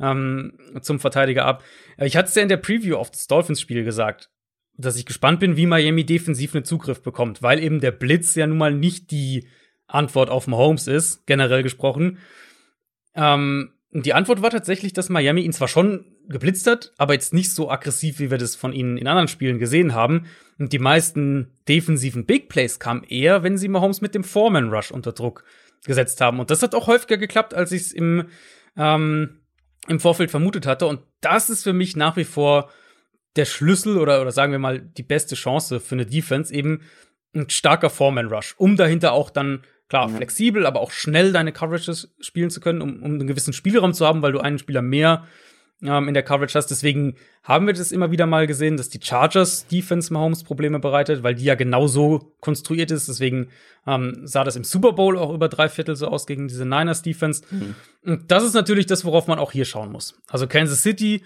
ähm, 0.00 0.58
zum 0.80 0.98
Verteidiger 0.98 1.44
ab. 1.44 1.62
Ich 1.98 2.16
hatte 2.16 2.28
es 2.28 2.34
ja 2.34 2.42
in 2.42 2.48
der 2.48 2.56
Preview 2.56 2.96
auf 2.96 3.10
das 3.10 3.26
Dolphins-Spiel 3.26 3.84
gesagt, 3.84 4.30
dass 4.76 4.96
ich 4.96 5.06
gespannt 5.06 5.40
bin, 5.40 5.56
wie 5.56 5.66
Miami 5.66 6.04
defensiv 6.04 6.54
einen 6.54 6.64
Zugriff 6.64 7.02
bekommt, 7.02 7.42
weil 7.42 7.62
eben 7.62 7.80
der 7.80 7.90
Blitz 7.90 8.34
ja 8.34 8.46
nun 8.46 8.58
mal 8.58 8.74
nicht 8.74 9.10
die 9.10 9.46
Antwort 9.86 10.30
auf 10.30 10.46
Mahomes 10.46 10.86
ist, 10.86 11.26
generell 11.26 11.62
gesprochen. 11.62 12.18
Ähm, 13.14 13.72
die 13.92 14.14
Antwort 14.14 14.40
war 14.40 14.50
tatsächlich, 14.50 14.94
dass 14.94 15.10
Miami 15.10 15.42
ihn 15.42 15.52
zwar 15.52 15.68
schon 15.68 16.06
geblitzt 16.28 16.66
hat, 16.66 16.92
aber 16.96 17.12
jetzt 17.12 17.34
nicht 17.34 17.50
so 17.50 17.70
aggressiv, 17.70 18.18
wie 18.18 18.30
wir 18.30 18.38
das 18.38 18.56
von 18.56 18.72
ihnen 18.72 18.96
in 18.96 19.06
anderen 19.06 19.28
Spielen 19.28 19.58
gesehen 19.58 19.94
haben. 19.94 20.26
Und 20.58 20.72
die 20.72 20.78
meisten 20.78 21.52
defensiven 21.68 22.24
Big 22.24 22.48
Plays 22.48 22.78
kamen 22.78 23.04
eher, 23.04 23.42
wenn 23.42 23.58
sie 23.58 23.68
Mahomes 23.68 24.00
mit 24.00 24.14
dem 24.14 24.24
Foreman 24.24 24.70
Rush 24.70 24.90
unter 24.90 25.12
Druck 25.12 25.44
gesetzt 25.84 26.20
haben. 26.22 26.40
Und 26.40 26.50
das 26.50 26.62
hat 26.62 26.74
auch 26.74 26.86
häufiger 26.86 27.18
geklappt, 27.18 27.52
als 27.52 27.72
ich 27.72 27.82
es 27.82 27.92
im, 27.92 28.28
ähm, 28.76 29.40
im 29.88 30.00
Vorfeld 30.00 30.30
vermutet 30.30 30.66
hatte. 30.66 30.86
Und 30.86 31.00
das 31.20 31.50
ist 31.50 31.64
für 31.64 31.74
mich 31.74 31.94
nach 31.94 32.16
wie 32.16 32.24
vor 32.24 32.70
der 33.36 33.44
Schlüssel 33.44 33.98
oder, 33.98 34.20
oder 34.20 34.32
sagen 34.32 34.52
wir 34.52 34.58
mal 34.58 34.80
die 34.80 35.02
beste 35.02 35.34
Chance 35.34 35.80
für 35.80 35.94
eine 35.94 36.06
Defense, 36.06 36.52
eben 36.52 36.82
ein 37.34 37.48
starker 37.48 37.90
Foreman 37.90 38.26
Rush, 38.26 38.54
um 38.58 38.76
dahinter 38.76 39.12
auch 39.12 39.30
dann 39.30 39.62
klar, 39.88 40.08
ja. 40.08 40.16
flexibel, 40.16 40.66
aber 40.66 40.80
auch 40.80 40.90
schnell 40.90 41.32
deine 41.32 41.52
Coverages 41.52 42.14
spielen 42.20 42.50
zu 42.50 42.60
können, 42.60 42.80
um, 42.80 43.02
um 43.02 43.14
einen 43.14 43.26
gewissen 43.26 43.52
Spielraum 43.52 43.94
zu 43.94 44.06
haben, 44.06 44.22
weil 44.22 44.32
du 44.32 44.40
einen 44.40 44.58
Spieler 44.58 44.82
mehr 44.82 45.26
ähm, 45.82 46.08
in 46.08 46.14
der 46.14 46.22
Coverage 46.22 46.56
hast. 46.56 46.68
Deswegen 46.68 47.16
haben 47.42 47.66
wir 47.66 47.74
das 47.74 47.92
immer 47.92 48.10
wieder 48.10 48.26
mal 48.26 48.46
gesehen, 48.46 48.76
dass 48.76 48.88
die 48.88 49.00
Chargers 49.02 49.66
Defense 49.66 50.12
Mahomes 50.12 50.44
Probleme 50.44 50.78
bereitet, 50.78 51.22
weil 51.22 51.34
die 51.34 51.44
ja 51.44 51.56
genau 51.56 51.88
so 51.88 52.34
konstruiert 52.40 52.90
ist. 52.90 53.08
Deswegen 53.08 53.48
ähm, 53.86 54.20
sah 54.24 54.44
das 54.44 54.56
im 54.56 54.64
Super 54.64 54.92
Bowl 54.92 55.18
auch 55.18 55.34
über 55.34 55.48
drei 55.48 55.68
Viertel 55.68 55.96
so 55.96 56.06
aus 56.08 56.26
gegen 56.26 56.48
diese 56.48 56.64
Niners 56.64 57.02
Defense. 57.02 57.42
Mhm. 57.50 57.74
Und 58.04 58.30
das 58.30 58.44
ist 58.44 58.54
natürlich 58.54 58.86
das, 58.86 59.04
worauf 59.04 59.26
man 59.26 59.38
auch 59.38 59.52
hier 59.52 59.64
schauen 59.64 59.90
muss. 59.90 60.20
Also 60.28 60.46
Kansas 60.46 60.82
City 60.82 61.24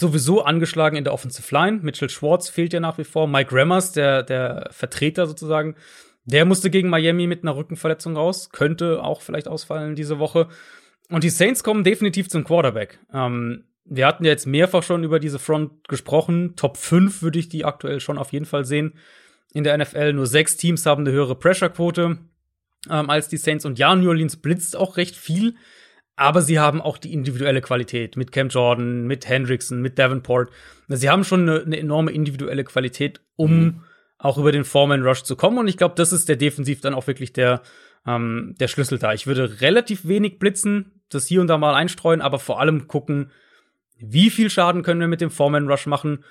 sowieso 0.00 0.42
angeschlagen 0.42 0.96
in 0.96 1.04
der 1.04 1.12
Offensive 1.12 1.54
Line. 1.54 1.80
Mitchell 1.82 2.10
Schwartz 2.10 2.48
fehlt 2.48 2.72
ja 2.72 2.80
nach 2.80 2.98
wie 2.98 3.04
vor. 3.04 3.26
Mike 3.28 3.54
Rammers, 3.54 3.92
der, 3.92 4.22
der 4.22 4.68
Vertreter 4.70 5.26
sozusagen, 5.26 5.76
der 6.24 6.44
musste 6.44 6.70
gegen 6.70 6.88
Miami 6.88 7.26
mit 7.26 7.42
einer 7.42 7.56
Rückenverletzung 7.56 8.16
raus. 8.16 8.50
Könnte 8.50 9.02
auch 9.02 9.20
vielleicht 9.20 9.48
ausfallen 9.48 9.94
diese 9.94 10.18
Woche. 10.18 10.48
Und 11.10 11.24
die 11.24 11.30
Saints 11.30 11.62
kommen 11.62 11.84
definitiv 11.84 12.28
zum 12.28 12.44
Quarterback. 12.44 12.98
Ähm, 13.12 13.64
wir 13.84 14.06
hatten 14.06 14.24
ja 14.24 14.30
jetzt 14.30 14.46
mehrfach 14.46 14.82
schon 14.82 15.04
über 15.04 15.20
diese 15.20 15.38
Front 15.38 15.88
gesprochen. 15.88 16.54
Top 16.56 16.76
5 16.76 17.22
würde 17.22 17.38
ich 17.38 17.48
die 17.48 17.64
aktuell 17.64 18.00
schon 18.00 18.18
auf 18.18 18.32
jeden 18.32 18.46
Fall 18.46 18.64
sehen. 18.64 18.94
In 19.52 19.64
der 19.64 19.76
NFL 19.76 20.14
nur 20.14 20.26
sechs 20.26 20.56
Teams 20.56 20.86
haben 20.86 21.06
eine 21.06 21.12
höhere 21.12 21.34
Pressure-Quote 21.34 22.18
ähm, 22.90 23.10
als 23.10 23.28
die 23.28 23.36
Saints. 23.36 23.66
Und 23.66 23.78
ja, 23.78 23.94
New 23.94 24.08
Orleans 24.08 24.36
blitzt 24.36 24.76
auch 24.76 24.96
recht 24.96 25.16
viel. 25.16 25.56
Aber 26.16 26.42
sie 26.42 26.60
haben 26.60 26.80
auch 26.80 26.98
die 26.98 27.12
individuelle 27.12 27.60
Qualität 27.60 28.16
mit 28.16 28.30
Cam 28.30 28.48
Jordan, 28.48 29.06
mit 29.06 29.28
Hendrickson, 29.28 29.82
mit 29.82 29.98
Davenport. 29.98 30.50
Sie 30.88 31.10
haben 31.10 31.24
schon 31.24 31.48
eine, 31.48 31.62
eine 31.62 31.78
enorme 31.78 32.12
individuelle 32.12 32.62
Qualität, 32.64 33.20
um 33.36 33.58
mhm. 33.58 33.80
auch 34.18 34.38
über 34.38 34.52
den 34.52 34.64
Foreman 34.64 35.02
Rush 35.02 35.24
zu 35.24 35.34
kommen. 35.34 35.58
Und 35.58 35.66
ich 35.66 35.76
glaube, 35.76 35.96
das 35.96 36.12
ist 36.12 36.28
der 36.28 36.36
defensiv 36.36 36.80
dann 36.80 36.94
auch 36.94 37.08
wirklich 37.08 37.32
der, 37.32 37.62
ähm, 38.06 38.54
der 38.60 38.68
Schlüssel 38.68 38.98
da. 38.98 39.12
Ich 39.12 39.26
würde 39.26 39.60
relativ 39.60 40.06
wenig 40.06 40.38
blitzen, 40.38 41.02
das 41.08 41.26
hier 41.26 41.40
und 41.40 41.48
da 41.48 41.58
mal 41.58 41.74
einstreuen, 41.74 42.20
aber 42.20 42.38
vor 42.38 42.60
allem 42.60 42.86
gucken, 42.86 43.30
wie 43.96 44.30
viel 44.30 44.50
Schaden 44.50 44.82
können 44.82 45.00
wir 45.00 45.08
mit 45.08 45.20
dem 45.20 45.30
Foreman 45.30 45.68
Rush 45.68 45.86
machen 45.86 46.24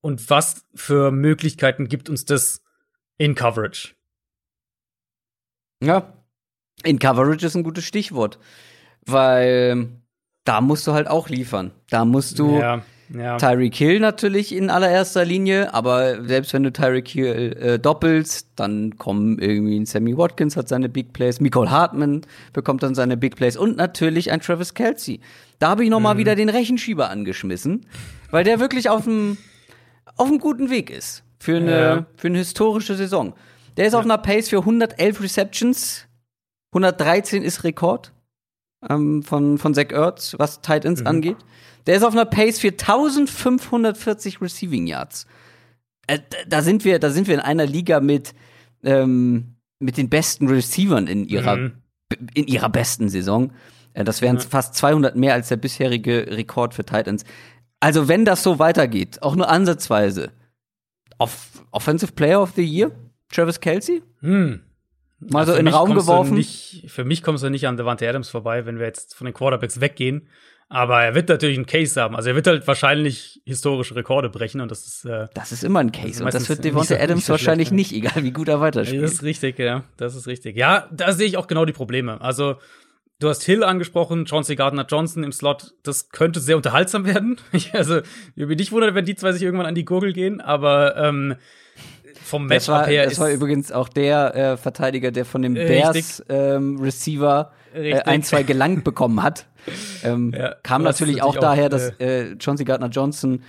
und 0.00 0.30
was 0.30 0.66
für 0.74 1.10
Möglichkeiten 1.10 1.88
gibt 1.88 2.08
uns 2.08 2.24
das 2.24 2.62
in 3.18 3.34
Coverage? 3.34 3.94
Ja, 5.82 6.12
in 6.82 6.98
Coverage 6.98 7.44
ist 7.44 7.54
ein 7.54 7.62
gutes 7.62 7.84
Stichwort, 7.84 8.38
weil 9.06 9.88
da 10.44 10.60
musst 10.60 10.86
du 10.86 10.92
halt 10.92 11.08
auch 11.08 11.28
liefern. 11.28 11.70
Da 11.90 12.04
musst 12.04 12.38
du 12.38 12.58
ja. 12.58 12.82
Ja. 13.12 13.38
Tyreek 13.38 13.74
Hill 13.74 13.98
natürlich 13.98 14.54
in 14.54 14.70
allererster 14.70 15.24
Linie, 15.24 15.74
aber 15.74 16.22
selbst 16.24 16.52
wenn 16.52 16.62
du 16.62 16.72
Tyreek 16.72 17.08
Hill 17.08 17.56
äh, 17.60 17.78
doppelst, 17.78 18.50
dann 18.54 18.98
kommen 18.98 19.38
irgendwie 19.40 19.80
ein 19.80 19.86
Sammy 19.86 20.16
Watkins 20.16 20.56
hat 20.56 20.68
seine 20.68 20.88
Big 20.88 21.12
Plays, 21.12 21.40
Nicole 21.40 21.70
Hartman 21.70 22.22
bekommt 22.52 22.84
dann 22.84 22.94
seine 22.94 23.16
Big 23.16 23.34
Plays 23.34 23.56
und 23.56 23.76
natürlich 23.76 24.30
ein 24.30 24.40
Travis 24.40 24.74
Kelsey. 24.74 25.20
Da 25.58 25.70
habe 25.70 25.82
ich 25.82 25.90
noch 25.90 25.98
mhm. 25.98 26.04
mal 26.04 26.18
wieder 26.18 26.36
den 26.36 26.48
Rechenschieber 26.48 27.10
angeschmissen, 27.10 27.84
weil 28.30 28.44
der 28.44 28.60
wirklich 28.60 28.88
auf 28.88 29.06
einem 29.06 29.38
auf 30.16 30.28
einem 30.28 30.38
guten 30.38 30.70
Weg 30.70 30.90
ist 30.90 31.24
für 31.40 31.56
eine 31.56 31.80
ja. 31.80 32.06
für 32.16 32.28
eine 32.28 32.38
historische 32.38 32.94
Saison. 32.94 33.34
Der 33.76 33.86
ist 33.86 33.94
auf 33.94 34.04
einer 34.04 34.18
Pace 34.18 34.50
für 34.50 34.58
111 34.58 35.20
Receptions, 35.20 36.06
113 36.72 37.42
ist 37.42 37.64
Rekord 37.64 38.12
ähm, 38.88 39.22
von 39.22 39.58
von 39.58 39.74
Zach 39.74 39.90
Ertz, 39.90 40.34
was 40.38 40.60
Tight 40.60 40.84
Ends 40.84 41.00
mhm. 41.00 41.06
angeht. 41.06 41.36
Der 41.86 41.96
ist 41.96 42.02
auf 42.02 42.12
einer 42.12 42.24
Pace 42.24 42.58
für 42.58 42.68
1540 42.68 44.40
Receiving 44.40 44.86
Yards. 44.86 45.26
Äh, 46.06 46.18
da 46.48 46.62
sind 46.62 46.84
wir, 46.84 46.98
da 46.98 47.10
sind 47.10 47.28
wir 47.28 47.34
in 47.34 47.40
einer 47.40 47.66
Liga 47.66 48.00
mit 48.00 48.34
ähm, 48.82 49.56
mit 49.78 49.96
den 49.96 50.08
besten 50.08 50.48
Receivern 50.48 51.06
in 51.06 51.24
ihrer 51.26 51.56
mhm. 51.56 51.72
in 52.34 52.46
ihrer 52.46 52.68
besten 52.68 53.08
Saison. 53.08 53.52
Äh, 53.94 54.04
das 54.04 54.22
wären 54.22 54.36
ja. 54.36 54.42
fast 54.42 54.74
200 54.74 55.16
mehr 55.16 55.34
als 55.34 55.48
der 55.48 55.56
bisherige 55.56 56.26
Rekord 56.30 56.74
für 56.74 56.84
Titans. 56.84 57.24
Also 57.80 58.08
wenn 58.08 58.24
das 58.24 58.42
so 58.42 58.58
weitergeht, 58.58 59.22
auch 59.22 59.34
nur 59.36 59.48
ansatzweise, 59.48 60.32
Off 61.18 61.64
Offensive 61.70 62.12
Player 62.12 62.42
of 62.42 62.52
the 62.56 62.64
Year, 62.64 62.90
Travis 63.30 63.60
Kelsey? 63.60 64.02
Hm. 64.20 64.60
Mal 65.20 65.46
so 65.46 65.54
in 65.54 65.66
den 65.66 65.74
Raum 65.74 65.94
geworfen. 65.94 66.34
Nicht, 66.34 66.84
für 66.88 67.04
mich 67.04 67.22
kommst 67.22 67.44
du 67.44 67.50
nicht 67.50 67.66
an 67.66 67.76
Devante 67.76 68.08
Adams 68.08 68.28
vorbei, 68.28 68.66
wenn 68.66 68.78
wir 68.78 68.86
jetzt 68.86 69.14
von 69.14 69.26
den 69.26 69.34
Quarterbacks 69.34 69.80
weggehen. 69.80 70.28
Aber 70.72 71.02
er 71.02 71.16
wird 71.16 71.28
natürlich 71.28 71.56
einen 71.56 71.66
Case 71.66 72.00
haben. 72.00 72.14
Also 72.14 72.30
er 72.30 72.36
wird 72.36 72.46
halt 72.46 72.66
wahrscheinlich 72.66 73.42
historische 73.44 73.96
Rekorde 73.96 74.30
brechen 74.30 74.60
und 74.60 74.70
das 74.70 74.86
ist. 74.86 75.04
Äh, 75.04 75.26
das 75.34 75.50
ist 75.50 75.64
immer 75.64 75.80
ein 75.80 75.90
Case. 75.90 76.24
Und 76.24 76.32
das 76.32 76.48
wird 76.48 76.64
Devonta 76.64 76.94
so, 76.94 77.02
Adams 77.02 77.26
so 77.26 77.32
wahrscheinlich 77.32 77.72
nicht, 77.72 77.92
egal 77.92 78.22
wie 78.22 78.30
gut 78.30 78.48
er 78.48 78.60
weiterspielt. 78.60 79.02
Das 79.02 79.14
ist 79.14 79.22
richtig, 79.24 79.58
ja. 79.58 79.82
Das 79.96 80.14
ist 80.14 80.28
richtig. 80.28 80.56
Ja, 80.56 80.88
da 80.92 81.12
sehe 81.12 81.26
ich 81.26 81.36
auch 81.36 81.48
genau 81.48 81.64
die 81.64 81.72
Probleme. 81.72 82.20
Also 82.20 82.56
Du 83.20 83.28
hast 83.28 83.42
Hill 83.42 83.62
angesprochen, 83.62 84.26
Chauncey 84.26 84.56
Gardner 84.56 84.86
Johnson 84.88 85.24
im 85.24 85.32
Slot. 85.32 85.74
Das 85.82 86.08
könnte 86.08 86.40
sehr 86.40 86.56
unterhaltsam 86.56 87.04
werden. 87.04 87.36
also, 87.74 87.98
ich 87.98 88.46
bin 88.46 88.56
nicht 88.56 88.72
wundert, 88.72 88.94
wenn 88.94 89.04
die 89.04 89.14
zwei 89.14 89.32
sich 89.32 89.42
irgendwann 89.42 89.66
an 89.66 89.74
die 89.74 89.84
Gurgel 89.84 90.14
gehen, 90.14 90.40
aber 90.40 90.96
ähm, 90.96 91.36
vom 92.22 92.46
Matchup 92.46 92.86
her. 92.86 93.04
Das 93.04 93.18
war 93.18 93.30
übrigens 93.30 93.72
auch 93.72 93.88
der 93.88 94.34
äh, 94.34 94.56
Verteidiger, 94.56 95.10
der 95.10 95.24
von 95.24 95.42
dem 95.42 95.54
Bears 95.54 96.22
ähm, 96.28 96.78
Receiver 96.80 97.52
äh, 97.74 98.00
ein, 98.00 98.22
zwei 98.22 98.42
gelangt 98.42 98.84
bekommen 98.84 99.22
hat. 99.22 99.46
Ähm, 100.02 100.32
ja, 100.36 100.54
kam 100.62 100.82
natürlich 100.82 101.22
auch, 101.22 101.36
auch 101.36 101.40
daher, 101.40 101.68
dass 101.68 101.90
äh, 102.00 102.36
Chauncey 102.38 102.64
Gardner 102.64 102.88
Johnson 102.88 103.42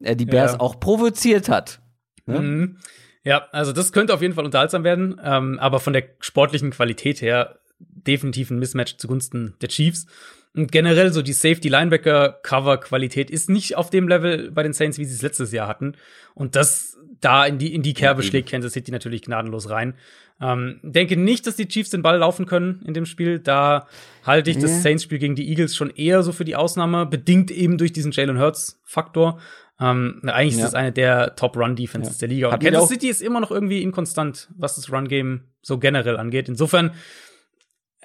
äh, 0.00 0.16
die 0.16 0.26
Bears 0.26 0.52
ja. 0.52 0.60
auch 0.60 0.80
provoziert 0.80 1.48
hat. 1.48 1.80
Ne? 2.26 2.40
Mhm. 2.40 2.78
Ja, 3.24 3.46
also 3.52 3.72
das 3.72 3.92
könnte 3.92 4.14
auf 4.14 4.22
jeden 4.22 4.34
Fall 4.34 4.44
unterhaltsam 4.44 4.84
werden, 4.84 5.20
ähm, 5.22 5.58
aber 5.58 5.80
von 5.80 5.92
der 5.92 6.04
sportlichen 6.20 6.70
Qualität 6.70 7.20
her 7.20 7.58
definitiv 7.78 8.50
ein 8.50 8.58
Mismatch 8.58 8.96
zugunsten 8.96 9.54
der 9.60 9.68
Chiefs. 9.68 10.06
Und 10.54 10.72
generell 10.72 11.12
so 11.12 11.20
die 11.22 11.34
Safety-Linebacker-Cover-Qualität 11.34 13.30
ist 13.30 13.50
nicht 13.50 13.76
auf 13.76 13.90
dem 13.90 14.08
Level 14.08 14.50
bei 14.50 14.62
den 14.62 14.72
Saints, 14.72 14.98
wie 14.98 15.04
sie 15.04 15.14
es 15.14 15.22
letztes 15.22 15.52
Jahr 15.52 15.68
hatten. 15.68 15.94
Und 16.34 16.56
das 16.56 16.96
da 17.20 17.46
in 17.46 17.58
die, 17.58 17.74
in 17.74 17.82
die 17.82 17.94
Kerbe 17.94 18.22
ja, 18.22 18.28
schlägt 18.28 18.50
Kansas 18.50 18.72
City 18.72 18.90
natürlich 18.90 19.22
gnadenlos 19.22 19.70
rein. 19.70 19.94
Ähm, 20.40 20.78
denke 20.82 21.16
nicht, 21.16 21.46
dass 21.46 21.56
die 21.56 21.66
Chiefs 21.66 21.90
den 21.90 22.02
Ball 22.02 22.18
laufen 22.18 22.46
können 22.46 22.82
in 22.86 22.94
dem 22.94 23.06
Spiel. 23.06 23.40
Da 23.40 23.88
halte 24.24 24.50
ich 24.50 24.56
ja. 24.56 24.62
das 24.62 24.82
Saints-Spiel 24.82 25.18
gegen 25.18 25.34
die 25.34 25.48
Eagles 25.48 25.74
schon 25.74 25.90
eher 25.90 26.22
so 26.22 26.32
für 26.32 26.44
die 26.44 26.54
Ausnahme, 26.54 27.06
bedingt 27.06 27.50
eben 27.50 27.76
durch 27.76 27.92
diesen 27.92 28.12
Jalen 28.12 28.38
Hurts-Faktor. 28.38 29.40
Ähm, 29.80 30.20
eigentlich 30.24 30.56
ja. 30.56 30.64
ist 30.64 30.72
das 30.72 30.74
eine 30.74 30.92
der 30.92 31.34
Top-Run-Defenses 31.34 32.18
der 32.18 32.28
Liga. 32.28 32.48
Und 32.48 32.62
Kansas 32.62 32.88
City 32.88 33.08
ist 33.08 33.20
immer 33.20 33.40
noch 33.40 33.50
irgendwie 33.50 33.82
inkonstant, 33.82 34.48
was 34.56 34.76
das 34.76 34.92
Run-Game 34.92 35.42
so 35.60 35.78
generell 35.78 36.16
angeht. 36.16 36.48
Insofern 36.48 36.92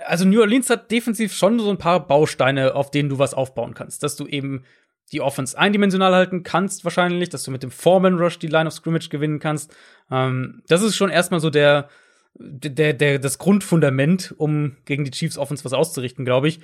also 0.05 0.25
New 0.25 0.41
Orleans 0.41 0.69
hat 0.69 0.91
defensiv 0.91 1.33
schon 1.33 1.59
so 1.59 1.69
ein 1.69 1.77
paar 1.77 2.07
Bausteine, 2.07 2.75
auf 2.75 2.91
denen 2.91 3.09
du 3.09 3.19
was 3.19 3.33
aufbauen 3.33 3.73
kannst. 3.73 4.03
Dass 4.03 4.15
du 4.15 4.27
eben 4.27 4.63
die 5.11 5.21
Offense 5.21 5.57
eindimensional 5.57 6.13
halten 6.13 6.43
kannst, 6.43 6.83
wahrscheinlich, 6.83 7.29
dass 7.29 7.43
du 7.43 7.51
mit 7.51 7.63
dem 7.63 7.71
Foreman 7.71 8.17
Rush 8.17 8.39
die 8.39 8.47
Line 8.47 8.67
of 8.67 8.73
Scrimmage 8.73 9.09
gewinnen 9.09 9.39
kannst. 9.39 9.75
Ähm, 10.09 10.63
das 10.67 10.81
ist 10.81 10.95
schon 10.95 11.09
erstmal 11.09 11.39
so 11.39 11.49
der, 11.49 11.89
der, 12.35 12.93
der, 12.93 13.19
das 13.19 13.37
Grundfundament, 13.37 14.33
um 14.37 14.77
gegen 14.85 15.05
die 15.05 15.11
Chiefs 15.11 15.37
Offense 15.37 15.65
was 15.65 15.73
auszurichten, 15.73 16.25
glaube 16.25 16.47
ich. 16.47 16.59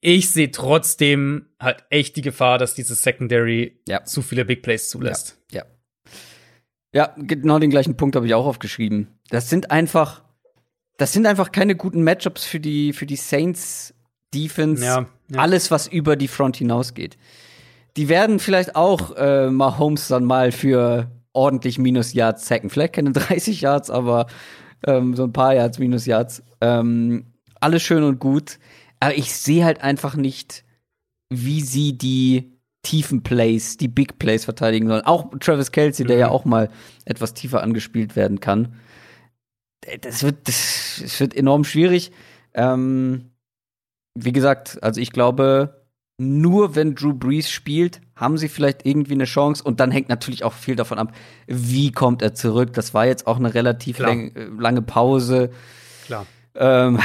Ich 0.00 0.30
sehe 0.30 0.50
trotzdem 0.50 1.46
halt 1.58 1.84
echt 1.88 2.16
die 2.16 2.22
Gefahr, 2.22 2.58
dass 2.58 2.74
dieses 2.74 3.02
Secondary 3.02 3.80
ja. 3.88 4.04
zu 4.04 4.22
viele 4.22 4.44
Big 4.44 4.62
Plays 4.62 4.88
zulässt. 4.88 5.40
Ja, 5.50 5.62
ja. 5.62 5.66
Ja, 6.92 7.12
genau 7.16 7.58
den 7.58 7.70
gleichen 7.70 7.96
Punkt 7.96 8.14
habe 8.14 8.26
ich 8.26 8.34
auch 8.34 8.46
aufgeschrieben. 8.46 9.18
Das 9.28 9.50
sind 9.50 9.72
einfach 9.72 10.24
das 10.96 11.12
sind 11.12 11.26
einfach 11.26 11.52
keine 11.52 11.74
guten 11.76 12.02
Matchups 12.02 12.44
für 12.44 12.60
die, 12.60 12.92
für 12.92 13.06
die 13.06 13.16
Saints 13.16 13.94
Defense. 14.32 14.84
Ja, 14.84 15.08
ja. 15.28 15.40
Alles, 15.40 15.70
was 15.70 15.86
über 15.86 16.16
die 16.16 16.28
Front 16.28 16.56
hinausgeht. 16.56 17.16
Die 17.96 18.08
werden 18.08 18.38
vielleicht 18.38 18.76
auch 18.76 19.16
äh, 19.16 19.50
Mahomes 19.50 20.08
dann 20.08 20.24
mal 20.24 20.52
für 20.52 21.10
ordentlich 21.32 21.78
Minus 21.78 22.12
Yards 22.12 22.46
sacken. 22.46 22.70
Vielleicht 22.70 22.94
keine 22.94 23.12
30 23.12 23.60
Yards, 23.60 23.90
aber 23.90 24.26
ähm, 24.86 25.14
so 25.14 25.24
ein 25.24 25.32
paar 25.32 25.54
Yards, 25.54 25.78
Minus 25.78 26.06
Yards. 26.06 26.42
Ähm, 26.60 27.26
alles 27.60 27.82
schön 27.82 28.02
und 28.02 28.18
gut. 28.18 28.58
Aber 29.00 29.16
ich 29.16 29.32
sehe 29.32 29.64
halt 29.64 29.82
einfach 29.82 30.16
nicht, 30.16 30.64
wie 31.30 31.60
sie 31.60 31.96
die 31.96 32.52
tiefen 32.82 33.22
Plays, 33.22 33.76
die 33.78 33.88
Big 33.88 34.18
Plays 34.18 34.44
verteidigen 34.44 34.88
sollen. 34.88 35.04
Auch 35.04 35.30
Travis 35.40 35.72
Kelsey, 35.72 36.04
mhm. 36.04 36.08
der 36.08 36.18
ja 36.18 36.28
auch 36.28 36.44
mal 36.44 36.68
etwas 37.04 37.32
tiefer 37.32 37.62
angespielt 37.62 38.16
werden 38.16 38.40
kann 38.40 38.74
das 40.00 40.22
wird, 40.22 40.48
das, 40.48 41.00
das 41.02 41.20
wird 41.20 41.34
enorm 41.34 41.64
schwierig. 41.64 42.12
Ähm, 42.54 43.30
wie 44.14 44.32
gesagt, 44.32 44.82
also 44.82 45.00
ich 45.00 45.12
glaube, 45.12 45.84
nur 46.18 46.76
wenn 46.76 46.94
Drew 46.94 47.12
Brees 47.12 47.50
spielt, 47.50 48.00
haben 48.14 48.38
sie 48.38 48.48
vielleicht 48.48 48.86
irgendwie 48.86 49.14
eine 49.14 49.24
Chance. 49.24 49.62
Und 49.62 49.80
dann 49.80 49.90
hängt 49.90 50.08
natürlich 50.08 50.44
auch 50.44 50.52
viel 50.52 50.76
davon 50.76 50.98
ab, 50.98 51.12
wie 51.46 51.90
kommt 51.90 52.22
er 52.22 52.34
zurück. 52.34 52.72
Das 52.74 52.94
war 52.94 53.06
jetzt 53.06 53.26
auch 53.26 53.38
eine 53.38 53.52
relativ 53.52 53.98
lang, 53.98 54.32
lange 54.58 54.82
Pause. 54.82 55.50
Klar. 56.06 56.26
Ähm, 56.54 57.00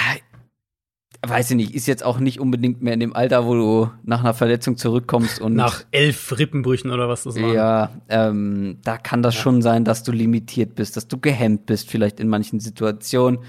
weiß 1.27 1.49
ich 1.51 1.57
nicht, 1.57 1.73
ist 1.73 1.87
jetzt 1.87 2.03
auch 2.03 2.19
nicht 2.19 2.39
unbedingt 2.39 2.81
mehr 2.81 2.93
in 2.93 2.99
dem 2.99 3.15
Alter, 3.15 3.45
wo 3.45 3.55
du 3.55 3.91
nach 4.03 4.19
einer 4.19 4.35
Verletzung 4.35 4.77
zurückkommst 4.77 5.41
und 5.41 5.55
nach 5.55 5.83
elf 5.91 6.37
Rippenbrüchen 6.37 6.91
oder 6.91 7.09
was 7.09 7.23
das 7.23 7.35
war. 7.35 7.53
Ja, 7.53 7.89
ähm, 8.07 8.77
da 8.83 8.97
kann 8.97 9.23
das 9.23 9.35
ja. 9.35 9.41
schon 9.41 9.61
sein, 9.61 9.83
dass 9.83 10.03
du 10.03 10.11
limitiert 10.11 10.75
bist, 10.75 10.95
dass 10.95 11.07
du 11.07 11.17
gehemmt 11.17 11.65
bist, 11.65 11.89
vielleicht 11.89 12.19
in 12.19 12.29
manchen 12.29 12.59
Situationen. 12.59 13.39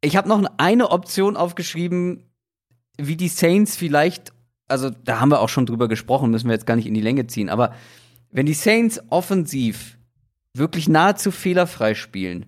Ich 0.00 0.16
habe 0.16 0.28
noch 0.28 0.42
eine 0.56 0.90
Option 0.90 1.36
aufgeschrieben, 1.36 2.24
wie 2.96 3.16
die 3.16 3.28
Saints 3.28 3.76
vielleicht, 3.76 4.32
also 4.68 4.90
da 4.90 5.20
haben 5.20 5.30
wir 5.30 5.40
auch 5.40 5.48
schon 5.48 5.66
drüber 5.66 5.88
gesprochen, 5.88 6.30
müssen 6.30 6.48
wir 6.48 6.54
jetzt 6.54 6.66
gar 6.66 6.76
nicht 6.76 6.86
in 6.86 6.94
die 6.94 7.00
Länge 7.00 7.26
ziehen, 7.26 7.48
aber 7.48 7.74
wenn 8.30 8.46
die 8.46 8.54
Saints 8.54 9.00
offensiv 9.10 9.98
wirklich 10.54 10.88
nahezu 10.88 11.30
fehlerfrei 11.30 11.94
spielen, 11.94 12.46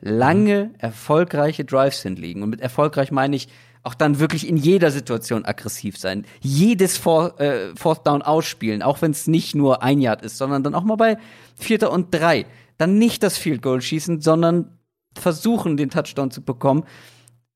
lange 0.00 0.74
erfolgreiche 0.78 1.64
Drives 1.64 2.02
hinlegen. 2.02 2.42
Und 2.42 2.50
mit 2.50 2.60
erfolgreich 2.60 3.10
meine 3.12 3.36
ich 3.36 3.48
auch 3.84 3.94
dann 3.94 4.18
wirklich 4.18 4.46
in 4.46 4.56
jeder 4.56 4.90
Situation 4.90 5.44
aggressiv 5.44 5.96
sein. 5.96 6.24
Jedes 6.40 6.96
For 6.96 7.40
äh, 7.40 7.74
Fourth 7.74 8.06
Down 8.06 8.22
ausspielen, 8.22 8.82
auch 8.82 9.02
wenn 9.02 9.12
es 9.12 9.26
nicht 9.26 9.54
nur 9.54 9.82
ein 9.82 10.00
Yard 10.00 10.22
ist, 10.22 10.38
sondern 10.38 10.62
dann 10.62 10.74
auch 10.74 10.84
mal 10.84 10.96
bei 10.96 11.18
Vierter 11.56 11.90
und 11.90 12.12
Drei. 12.12 12.46
Dann 12.78 12.98
nicht 12.98 13.22
das 13.22 13.38
Field 13.38 13.62
Goal 13.62 13.80
schießen, 13.80 14.20
sondern 14.20 14.78
versuchen, 15.18 15.76
den 15.76 15.90
Touchdown 15.90 16.30
zu 16.30 16.42
bekommen. 16.42 16.84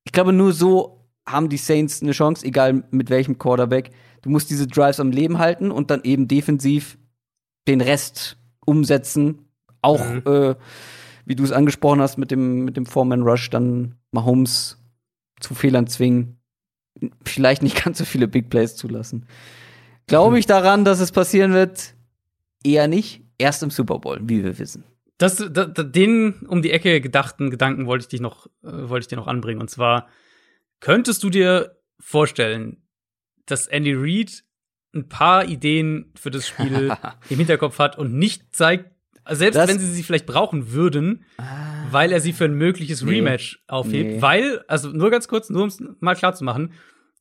Ich 0.05 0.13
glaube, 0.13 0.33
nur 0.33 0.53
so 0.53 1.07
haben 1.27 1.49
die 1.49 1.57
Saints 1.57 2.03
eine 2.03 2.13
Chance, 2.13 2.47
egal 2.47 2.85
mit 2.91 3.11
welchem 3.11 3.39
Quarterback. 3.39 3.91
Du 4.23 4.31
musst 4.31 4.51
diese 4.51 4.67
Drives 4.67 5.01
am 5.01 5.11
Leben 5.11 5.39
halten 5.39 5.71
und 5.71 5.91
dann 5.91 6.03
eben 6.05 6.29
defensiv 6.29 6.99
den 7.67 7.81
Rest 7.81 8.39
umsetzen. 8.65 9.47
Auch 9.83 10.05
mhm. 10.05 10.23
äh, 10.27 10.55
wie 11.25 11.35
du 11.35 11.43
es 11.43 11.53
angesprochen 11.53 12.01
hast 12.01 12.17
mit 12.17 12.31
dem, 12.31 12.65
mit 12.65 12.77
dem 12.77 12.87
Foreman 12.87 13.23
Rush, 13.23 13.51
dann 13.51 13.97
Mahomes 14.13 14.79
zu 15.41 15.55
Fehlern 15.55 15.87
zwingen, 15.87 16.39
vielleicht 17.25 17.63
nicht 17.63 17.83
ganz 17.85 17.99
so 17.99 18.05
viele 18.05 18.29
Big 18.29 18.49
Plays 18.49 18.77
zulassen. 18.77 19.27
Glaube 20.07 20.39
ich 20.39 20.47
daran, 20.47 20.85
dass 20.85 21.01
es 21.01 21.11
passieren 21.11 21.53
wird? 21.53 21.95
Eher 22.63 22.87
nicht. 22.87 23.23
Erst 23.39 23.63
im 23.63 23.71
Super 23.71 23.99
Bowl, 23.99 24.21
wie 24.23 24.45
wir 24.45 24.59
wissen. 24.59 24.85
Das, 25.19 25.43
das, 25.51 25.71
den 25.75 26.35
um 26.47 26.61
die 26.61 26.73
Ecke 26.73 27.01
gedachten 27.01 27.51
Gedanken 27.51 27.87
wollte 27.87 28.03
ich 28.03 28.09
dich 28.09 28.21
noch, 28.21 28.47
äh, 28.63 28.89
wollte 28.89 29.05
ich 29.05 29.09
dir 29.09 29.17
noch 29.17 29.27
anbringen. 29.27 29.61
Und 29.61 29.71
zwar, 29.71 30.09
könntest 30.81 31.23
du 31.23 31.31
dir 31.31 31.77
vorstellen, 31.99 32.83
dass 33.47 33.67
Andy 33.67 33.95
Reid 33.95 34.45
ein 34.95 35.09
paar 35.09 35.47
Ideen 35.47 36.13
für 36.19 36.31
das 36.31 36.47
Spiel 36.47 36.95
im 37.31 37.39
Hinterkopf 37.39 37.79
hat 37.79 37.99
und 37.99 38.15
nicht 38.15 38.55
zeigt, 38.55 38.91
selbst 39.29 39.57
das 39.57 39.69
wenn 39.69 39.79
sie 39.79 39.91
sie 39.91 40.03
vielleicht 40.03 40.27
brauchen 40.27 40.73
würden, 40.73 41.25
ah, 41.39 41.87
weil 41.91 42.13
er 42.13 42.21
sie 42.21 42.33
für 42.33 42.45
ein 42.45 42.55
mögliches 42.55 43.03
nee, 43.03 43.17
Rematch 43.17 43.63
aufhebt. 43.67 44.11
Nee. 44.17 44.23
Weil, 44.23 44.65
also 44.69 44.91
nur 44.91 45.11
ganz 45.11 45.29
kurz, 45.29 45.51
nur 45.51 45.63
um 45.63 45.69
es 45.69 45.83
mal 46.01 46.15
klar 46.15 46.35
zu 46.35 46.45
machen, 46.45 46.73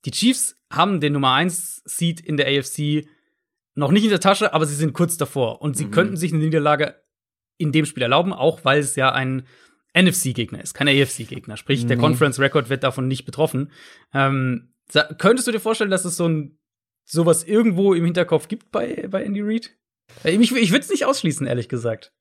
die 0.06 0.12
Chiefs 0.12 0.60
haben 0.72 1.00
den 1.00 1.14
Nummer 1.14 1.34
1 1.34 1.82
Seed 1.86 2.20
in 2.20 2.38
der 2.38 2.48
AFC 2.48 3.08
noch 3.74 3.92
nicht 3.92 4.04
in 4.04 4.10
der 4.10 4.20
Tasche, 4.20 4.54
aber 4.54 4.66
sie 4.66 4.76
sind 4.76 4.94
kurz 4.94 5.18
davor. 5.18 5.62
Und 5.62 5.76
sie 5.76 5.86
mhm. 5.86 5.92
könnten 5.92 6.18
sich 6.18 6.32
eine 6.32 6.44
Niederlage 6.44 6.96
in 7.58 7.72
dem 7.72 7.86
Spiel 7.86 8.04
erlauben, 8.04 8.34
auch 8.34 8.66
weil 8.66 8.80
es 8.80 8.96
ja 8.96 9.12
ein 9.12 9.44
NFC-Gegner 9.98 10.62
ist, 10.62 10.74
kein 10.74 10.88
AFC-Gegner. 10.88 11.58
Sprich, 11.58 11.84
nee. 11.84 11.88
der 11.88 11.98
Conference-Record 11.98 12.70
wird 12.70 12.84
davon 12.84 13.08
nicht 13.08 13.26
betroffen. 13.26 13.72
Ähm, 14.14 14.70
könntest 15.18 15.48
du 15.48 15.52
dir 15.52 15.60
vorstellen, 15.60 15.92
dass 15.92 16.06
es 16.06 16.18
so 16.18 16.28
ein 16.28 16.58
sowas 17.06 17.44
irgendwo 17.44 17.94
im 17.94 18.04
Hinterkopf 18.04 18.48
gibt 18.48 18.72
bei, 18.72 19.08
bei 19.10 19.24
Andy 19.24 19.42
Reid? 19.42 19.72
Äh, 20.24 20.32
ich, 20.32 20.52
ich 20.52 20.72
würde 20.72 20.84
es 20.84 20.90
nicht 20.90 21.06
ausschließen, 21.06 21.48
ehrlich 21.48 21.70
gesagt. 21.70 22.12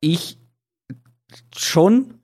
Ich 0.00 0.38
schon, 1.56 2.20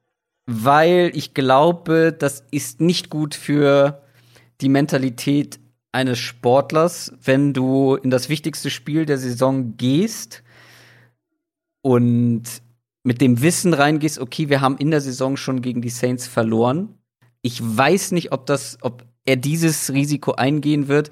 weil 0.47 1.11
ich 1.14 1.34
glaube, 1.34 2.14
das 2.16 2.45
ist 2.51 2.80
nicht 2.80 3.11
gut 3.11 3.34
für 3.34 4.03
die 4.61 4.68
Mentalität 4.68 5.59
eines 5.93 6.18
Sportlers, 6.18 7.12
wenn 7.22 7.55
du 7.55 7.95
in 7.95 8.11
das 8.11 8.28
wichtigste 8.28 8.70
Spiel 8.70 9.07
der 9.07 9.18
Saison 9.18 9.76
gehst 9.76 10.43
und 11.83 12.43
mit 13.05 13.20
dem 13.20 13.41
Wissen 13.43 13.74
reingehst, 13.74 14.18
okay, 14.18 14.49
wir 14.49 14.61
haben 14.61 14.76
in 14.76 14.91
der 14.91 15.01
Saison 15.01 15.37
schon 15.37 15.62
gegen 15.62 15.81
die 15.81 15.91
Saints 15.91 16.26
verloren. 16.26 16.95
Ich 17.43 17.61
weiß 17.62 18.12
nicht, 18.12 18.33
ob 18.33 18.47
das, 18.47 18.79
ob 18.83 19.05
er 19.24 19.37
dieses 19.37 19.93
Risiko 19.93 20.33
eingehen 20.33 20.89
wird, 20.89 21.11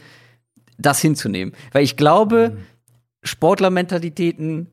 das 0.78 1.00
hinzunehmen. 1.00 1.54
Weil 1.72 1.84
ich 1.84 1.96
glaube, 1.96 2.54
mhm. 2.54 2.62
Sportlermentalitäten, 3.22 4.68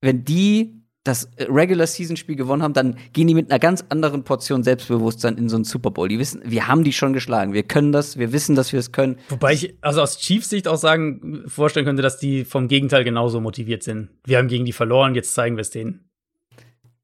wenn 0.00 0.24
die 0.24 0.83
das 1.04 1.28
Regular 1.38 1.86
Season 1.86 2.16
Spiel 2.16 2.34
gewonnen 2.34 2.62
haben, 2.62 2.72
dann 2.72 2.96
gehen 3.12 3.26
die 3.26 3.34
mit 3.34 3.50
einer 3.50 3.58
ganz 3.58 3.84
anderen 3.90 4.24
Portion 4.24 4.62
Selbstbewusstsein 4.62 5.36
in 5.36 5.50
so 5.50 5.56
einen 5.56 5.64
Super 5.64 5.90
Bowl. 5.90 6.08
Die 6.08 6.18
wissen, 6.18 6.40
wir 6.44 6.66
haben 6.66 6.82
die 6.82 6.94
schon 6.94 7.12
geschlagen. 7.12 7.52
Wir 7.52 7.62
können 7.62 7.92
das, 7.92 8.18
wir 8.18 8.32
wissen, 8.32 8.56
dass 8.56 8.72
wir 8.72 8.80
es 8.80 8.90
können. 8.90 9.18
Wobei 9.28 9.52
ich 9.52 9.74
also 9.82 10.00
aus 10.00 10.18
Chiefs 10.18 10.48
Sicht 10.48 10.66
auch 10.66 10.78
sagen, 10.78 11.44
vorstellen 11.46 11.84
könnte, 11.84 12.02
dass 12.02 12.18
die 12.18 12.46
vom 12.46 12.68
Gegenteil 12.68 13.04
genauso 13.04 13.40
motiviert 13.40 13.82
sind. 13.82 14.08
Wir 14.24 14.38
haben 14.38 14.48
gegen 14.48 14.64
die 14.64 14.72
verloren, 14.72 15.14
jetzt 15.14 15.34
zeigen 15.34 15.56
wir 15.56 15.60
es 15.60 15.70
denen. 15.70 16.08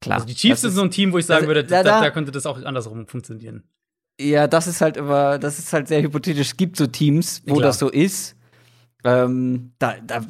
Klar. 0.01 0.15
Also 0.15 0.25
die 0.25 0.33
Chiefs 0.33 0.61
sind 0.61 0.71
so 0.71 0.81
ein 0.81 0.89
Team, 0.89 1.13
wo 1.13 1.19
ich 1.19 1.27
sagen 1.27 1.41
also, 1.41 1.47
würde, 1.47 1.63
da, 1.63 1.83
da, 1.83 2.01
da 2.01 2.09
könnte 2.09 2.31
das 2.31 2.47
auch 2.47 2.61
andersrum 2.63 3.05
funktionieren. 3.05 3.63
Ja, 4.19 4.47
das 4.47 4.65
ist 4.65 4.81
halt 4.81 4.97
immer, 4.97 5.37
das 5.37 5.59
ist 5.59 5.71
halt 5.73 5.87
sehr 5.87 6.01
hypothetisch. 6.01 6.49
Es 6.49 6.57
gibt 6.57 6.75
so 6.75 6.87
Teams, 6.87 7.43
wo 7.45 7.55
Klar. 7.55 7.67
das 7.67 7.77
so 7.79 7.89
ist. 7.89 8.35
Ähm, 9.03 9.73
da, 9.79 9.95
da 10.05 10.23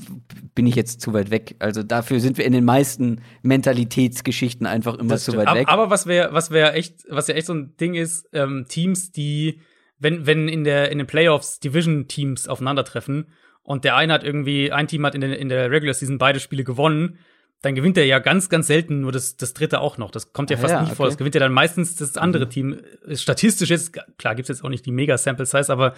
bin 0.56 0.66
ich 0.66 0.76
jetzt 0.76 1.02
zu 1.02 1.14
weit 1.14 1.30
weg. 1.30 1.56
Also 1.60 1.84
dafür 1.84 2.20
sind 2.20 2.38
wir 2.38 2.46
in 2.46 2.54
den 2.54 2.64
meisten 2.64 3.22
Mentalitätsgeschichten 3.42 4.66
einfach 4.66 4.98
immer 4.98 5.18
zu 5.18 5.36
weit 5.36 5.54
weg. 5.54 5.68
Aber 5.68 5.90
was 5.90 6.08
wäre, 6.08 6.34
was 6.34 6.52
wäre 6.52 6.74
echt, 6.74 7.04
was 7.10 7.28
ja 7.28 7.36
echt 7.36 7.48
so 7.48 7.54
ein 7.54 7.76
Ding 7.78 7.96
ist, 7.96 8.30
ähm, 8.34 8.66
Teams, 8.70 9.12
die, 9.12 9.60
wenn, 10.00 10.26
wenn 10.26 10.48
in 10.48 10.64
der, 10.64 10.92
in 10.92 11.00
den 11.00 11.08
Playoffs 11.08 11.60
Division-Teams 11.60 12.48
aufeinandertreffen 12.48 13.28
und 13.64 13.84
der 13.84 13.96
eine 13.96 14.14
hat 14.14 14.24
irgendwie, 14.24 14.72
ein 14.72 14.88
Team 14.88 15.06
hat 15.06 15.16
in 15.16 15.22
der, 15.22 15.38
in 15.38 15.50
der 15.50 15.70
Regular 15.70 15.94
Season 15.94 16.18
beide 16.18 16.40
Spiele 16.40 16.64
gewonnen 16.64 17.20
dann 17.62 17.76
gewinnt 17.76 17.96
er 17.98 18.06
ja 18.06 18.18
ganz, 18.20 18.50
ganz 18.50 18.68
selten 18.68 19.02
nur 19.02 19.12
das, 19.12 19.38
das 19.38 19.54
dritte 19.54 19.82
auch 19.82 19.98
noch. 19.98 20.10
Das 20.10 20.34
kommt 20.34 20.50
ja 20.50 20.58
ah, 20.58 20.62
fast 20.62 20.72
ja, 20.72 20.82
nie 20.82 20.88
okay. 20.88 20.96
vor. 20.96 21.06
Das 21.06 21.18
gewinnt 21.18 21.36
ja 21.36 21.40
dann 21.40 21.54
meistens 21.54 21.96
das 21.96 22.18
andere 22.18 22.46
mhm. 22.46 22.50
Team. 22.50 22.80
Statistisch 23.14 23.70
ist, 23.70 23.94
klar 24.18 24.34
gibt's 24.34 24.50
jetzt 24.50 24.64
auch 24.64 24.70
nicht 24.70 24.86
die 24.86 24.92
Mega-Sample-Size, 24.92 25.72
aber 25.72 25.94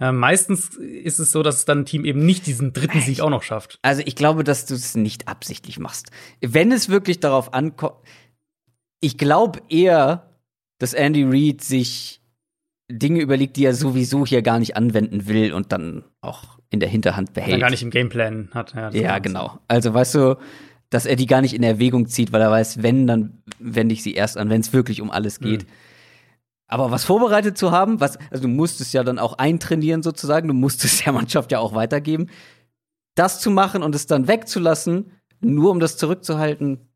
äh, 0.00 0.12
meistens 0.12 0.76
ist 0.76 1.18
es 1.18 1.32
so, 1.32 1.42
dass 1.42 1.64
dann 1.64 1.80
ein 1.80 1.84
Team 1.86 2.04
eben 2.04 2.24
nicht 2.24 2.46
diesen 2.46 2.72
dritten 2.72 3.00
Sieg 3.00 3.20
auch 3.20 3.30
noch 3.30 3.42
schafft. 3.42 3.78
Also 3.82 4.02
ich 4.04 4.14
glaube, 4.14 4.44
dass 4.44 4.66
du 4.66 4.74
es 4.74 4.94
nicht 4.94 5.26
absichtlich 5.26 5.80
machst. 5.80 6.10
Wenn 6.40 6.70
es 6.70 6.88
wirklich 6.88 7.18
darauf 7.18 7.52
ankommt, 7.52 7.96
ich 9.00 9.18
glaube 9.18 9.60
eher, 9.68 10.30
dass 10.78 10.94
Andy 10.94 11.24
Reid 11.24 11.62
sich 11.62 12.20
Dinge 12.90 13.20
überlegt, 13.20 13.56
die 13.56 13.64
er 13.64 13.74
sowieso 13.74 14.24
hier 14.24 14.42
gar 14.42 14.58
nicht 14.58 14.76
anwenden 14.76 15.26
will 15.26 15.52
und 15.52 15.72
dann 15.72 16.04
auch 16.20 16.58
in 16.70 16.80
der 16.80 16.88
Hinterhand 16.88 17.34
behält. 17.34 17.54
Dann 17.54 17.60
gar 17.60 17.70
nicht 17.70 17.82
im 17.82 17.90
Gameplan 17.90 18.50
hat. 18.52 18.74
Ja, 18.74 18.90
ja 18.90 19.18
genau. 19.18 19.58
Also 19.68 19.92
weißt 19.92 20.14
du, 20.14 20.36
dass 20.90 21.06
er 21.06 21.16
die 21.16 21.26
gar 21.26 21.40
nicht 21.40 21.54
in 21.54 21.62
Erwägung 21.62 22.06
zieht, 22.06 22.32
weil 22.32 22.40
er 22.40 22.50
weiß, 22.50 22.82
wenn, 22.82 23.06
dann 23.06 23.42
wende 23.58 23.92
ich 23.92 24.02
sie 24.02 24.14
erst 24.14 24.38
an, 24.38 24.50
wenn 24.50 24.60
es 24.60 24.72
wirklich 24.72 25.00
um 25.00 25.10
alles 25.10 25.40
geht. 25.40 25.64
Mhm. 25.64 25.68
Aber 26.66 26.90
was 26.90 27.04
vorbereitet 27.04 27.56
zu 27.56 27.70
haben, 27.70 28.00
was, 28.00 28.18
also 28.30 28.42
du 28.42 28.48
musst 28.48 28.80
es 28.80 28.92
ja 28.92 29.02
dann 29.02 29.18
auch 29.18 29.38
eintrainieren 29.38 30.02
sozusagen, 30.02 30.48
du 30.48 30.54
musst 30.54 30.84
es 30.84 30.98
der 31.04 31.12
Mannschaft 31.12 31.52
ja 31.52 31.58
auch 31.58 31.74
weitergeben. 31.74 32.28
Das 33.14 33.40
zu 33.40 33.50
machen 33.50 33.82
und 33.82 33.94
es 33.94 34.06
dann 34.06 34.28
wegzulassen, 34.28 35.12
nur 35.40 35.70
um 35.70 35.80
das 35.80 35.96
zurückzuhalten, 35.96 36.88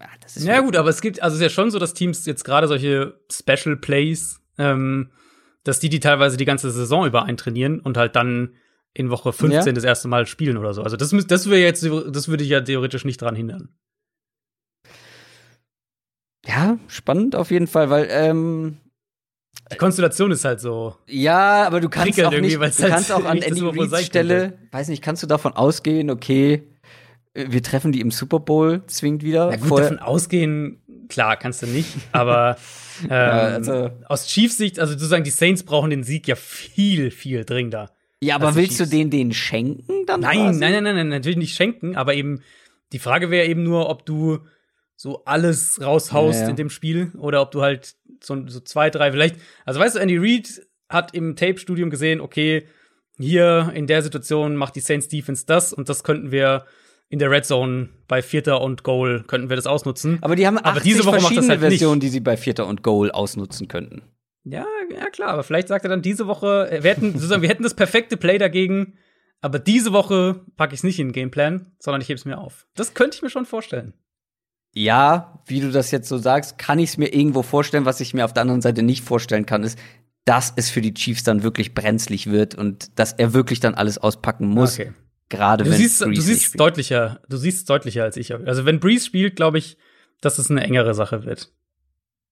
ja, 0.00 0.08
das 0.20 0.36
ist. 0.36 0.44
Ja, 0.44 0.60
gut, 0.60 0.76
aber 0.76 0.88
es 0.88 1.02
gibt, 1.02 1.22
also 1.22 1.34
es 1.34 1.40
ist 1.40 1.44
ja 1.44 1.50
schon 1.50 1.70
so, 1.70 1.78
dass 1.78 1.94
Teams 1.94 2.24
jetzt 2.24 2.44
gerade 2.44 2.66
solche 2.66 3.20
Special 3.30 3.76
Plays, 3.76 4.40
ähm, 4.56 5.10
dass 5.62 5.78
die 5.78 5.90
die 5.90 6.00
teilweise 6.00 6.38
die 6.38 6.46
ganze 6.46 6.70
Saison 6.70 7.06
über 7.06 7.24
eintrainieren 7.24 7.80
und 7.80 7.98
halt 7.98 8.16
dann 8.16 8.54
in 8.94 9.10
Woche 9.10 9.32
15 9.32 9.66
ja. 9.66 9.72
das 9.72 9.84
erste 9.84 10.08
Mal 10.08 10.26
spielen 10.26 10.56
oder 10.56 10.74
so. 10.74 10.82
Also 10.82 10.96
das, 10.96 11.10
das 11.26 11.48
wäre 11.48 11.60
jetzt, 11.60 11.84
das 11.84 12.28
würde 12.28 12.44
ich 12.44 12.50
ja 12.50 12.60
theoretisch 12.60 13.04
nicht 13.04 13.20
dran 13.20 13.36
hindern. 13.36 13.68
Ja, 16.46 16.78
spannend 16.88 17.36
auf 17.36 17.50
jeden 17.50 17.66
Fall, 17.66 17.90
weil 17.90 18.08
ähm, 18.10 18.78
die 19.72 19.76
Konstellation 19.76 20.30
ist 20.30 20.44
halt 20.44 20.60
so. 20.60 20.96
Ja, 21.06 21.66
aber 21.66 21.80
du 21.80 21.88
kannst 21.88 22.20
auch 22.22 22.30
nicht, 22.32 22.56
du 22.56 22.60
halt 22.60 22.76
kannst 22.76 23.12
auch 23.12 23.24
an 23.24 23.38
Andy 23.38 23.60
Reeds 23.60 24.06
Stelle, 24.06 24.58
weiß 24.72 24.88
nicht, 24.88 25.02
kannst 25.02 25.22
du 25.22 25.26
davon 25.26 25.52
ausgehen, 25.52 26.10
okay, 26.10 26.66
wir 27.34 27.62
treffen 27.62 27.92
die 27.92 28.00
im 28.00 28.10
Super 28.10 28.40
Bowl 28.40 28.82
zwingend 28.86 29.22
wieder. 29.22 29.50
Na 29.50 29.56
gut, 29.56 29.78
davon 29.78 29.98
ausgehen, 30.00 30.82
klar, 31.08 31.36
kannst 31.36 31.62
du 31.62 31.66
nicht, 31.66 31.94
aber 32.10 32.56
ähm, 33.02 33.10
ja, 33.10 33.30
also, 33.30 33.90
aus 34.06 34.26
Chiefs 34.26 34.56
Sicht, 34.56 34.80
also 34.80 34.94
sozusagen 34.94 35.24
die 35.24 35.30
Saints 35.30 35.62
brauchen 35.62 35.90
den 35.90 36.02
Sieg 36.02 36.26
ja 36.26 36.34
viel, 36.34 37.10
viel 37.10 37.44
dringender. 37.44 37.92
Ja, 38.22 38.34
aber 38.34 38.54
willst 38.54 38.78
du 38.78 38.86
den 38.86 39.10
den 39.10 39.32
schenken 39.32 40.04
dann? 40.06 40.20
Nein, 40.20 40.58
nein, 40.58 40.72
nein, 40.72 40.84
nein, 40.84 40.96
nein, 40.96 41.08
natürlich 41.08 41.38
nicht 41.38 41.54
schenken, 41.54 41.96
aber 41.96 42.14
eben 42.14 42.42
die 42.92 42.98
Frage 42.98 43.30
wäre 43.30 43.46
eben 43.46 43.62
nur, 43.62 43.88
ob 43.88 44.04
du 44.04 44.40
so 44.96 45.24
alles 45.24 45.80
raushaust 45.80 46.40
ja, 46.40 46.44
ja. 46.44 46.50
in 46.50 46.56
dem 46.56 46.68
Spiel 46.68 47.12
oder 47.18 47.40
ob 47.40 47.50
du 47.50 47.62
halt 47.62 47.94
so, 48.22 48.46
so 48.46 48.60
zwei, 48.60 48.90
drei 48.90 49.12
vielleicht. 49.12 49.36
Also 49.64 49.80
weißt 49.80 49.96
du, 49.96 50.00
Andy 50.00 50.18
Reid 50.18 50.66
hat 50.90 51.14
im 51.14 51.36
Tape-Studium 51.36 51.88
gesehen, 51.88 52.20
okay, 52.20 52.66
hier 53.18 53.70
in 53.74 53.86
der 53.86 54.02
Situation 54.02 54.56
macht 54.56 54.76
die 54.76 54.80
Saints 54.80 55.08
Defense 55.08 55.46
das 55.46 55.72
und 55.72 55.88
das 55.88 56.04
könnten 56.04 56.32
wir 56.32 56.66
in 57.08 57.18
der 57.18 57.30
Red 57.30 57.46
Zone 57.46 57.88
bei 58.08 58.22
Vierter 58.22 58.60
und 58.60 58.82
Goal 58.82 59.24
könnten 59.26 59.48
wir 59.48 59.56
das 59.56 59.66
ausnutzen. 59.66 60.18
Aber 60.20 60.36
die 60.36 60.46
haben 60.46 60.58
80 60.58 60.70
aber 60.70 60.80
diese 60.80 61.04
Woche 61.04 61.20
verschiedene 61.20 61.34
macht 61.34 61.44
das 61.44 61.48
halt 61.48 61.60
Versionen, 61.60 61.98
nicht. 61.98 62.02
die 62.04 62.08
sie 62.10 62.20
bei 62.20 62.36
Vierter 62.36 62.66
und 62.66 62.82
Goal 62.82 63.10
ausnutzen 63.10 63.68
könnten. 63.68 64.02
Ja, 64.44 64.66
ja 64.90 65.10
klar, 65.10 65.30
aber 65.30 65.42
vielleicht 65.42 65.68
sagt 65.68 65.84
er 65.84 65.90
dann 65.90 66.02
diese 66.02 66.26
Woche, 66.26 66.70
äh, 66.70 66.82
wir 66.82 66.90
hätten, 66.90 67.12
sozusagen, 67.12 67.42
wir 67.42 67.48
hätten 67.48 67.62
das 67.62 67.74
perfekte 67.74 68.16
Play 68.16 68.38
dagegen, 68.38 68.94
aber 69.40 69.58
diese 69.58 69.92
Woche 69.92 70.44
packe 70.56 70.74
ich 70.74 70.80
es 70.80 70.84
nicht 70.84 70.98
in 70.98 71.08
den 71.08 71.12
Gameplan, 71.12 71.72
sondern 71.78 72.00
ich 72.00 72.08
hebe 72.08 72.18
es 72.18 72.24
mir 72.24 72.38
auf. 72.38 72.66
Das 72.74 72.94
könnte 72.94 73.16
ich 73.16 73.22
mir 73.22 73.30
schon 73.30 73.46
vorstellen. 73.46 73.94
Ja, 74.72 75.42
wie 75.46 75.60
du 75.60 75.70
das 75.70 75.90
jetzt 75.90 76.08
so 76.08 76.18
sagst, 76.18 76.58
kann 76.58 76.78
ich 76.78 76.90
es 76.90 76.96
mir 76.96 77.12
irgendwo 77.12 77.42
vorstellen. 77.42 77.84
Was 77.84 78.00
ich 78.00 78.14
mir 78.14 78.24
auf 78.24 78.32
der 78.32 78.42
anderen 78.42 78.60
Seite 78.62 78.82
nicht 78.82 79.02
vorstellen 79.02 79.46
kann, 79.46 79.64
ist, 79.64 79.78
dass 80.24 80.52
es 80.54 80.70
für 80.70 80.80
die 80.80 80.94
Chiefs 80.94 81.24
dann 81.24 81.42
wirklich 81.42 81.74
brenzlig 81.74 82.30
wird 82.30 82.54
und 82.54 82.98
dass 82.98 83.12
er 83.12 83.32
wirklich 83.32 83.60
dann 83.60 83.74
alles 83.74 83.98
auspacken 83.98 84.46
muss. 84.46 84.74
Okay. 84.78 84.92
Gerade 85.28 85.64
wenn 85.64 85.72
siehst, 85.72 86.00
Breeze 86.00 86.14
du 86.14 86.20
siehst 86.20 86.60
deutlicher, 86.60 87.20
du 87.28 87.36
siehst 87.36 87.68
deutlicher 87.70 88.04
als 88.04 88.16
ich. 88.16 88.34
Also 88.34 88.64
wenn 88.64 88.80
Breeze 88.80 89.06
spielt, 89.06 89.36
glaube 89.36 89.58
ich, 89.58 89.76
dass 90.20 90.38
es 90.38 90.50
eine 90.50 90.62
engere 90.62 90.94
Sache 90.94 91.24
wird. 91.24 91.52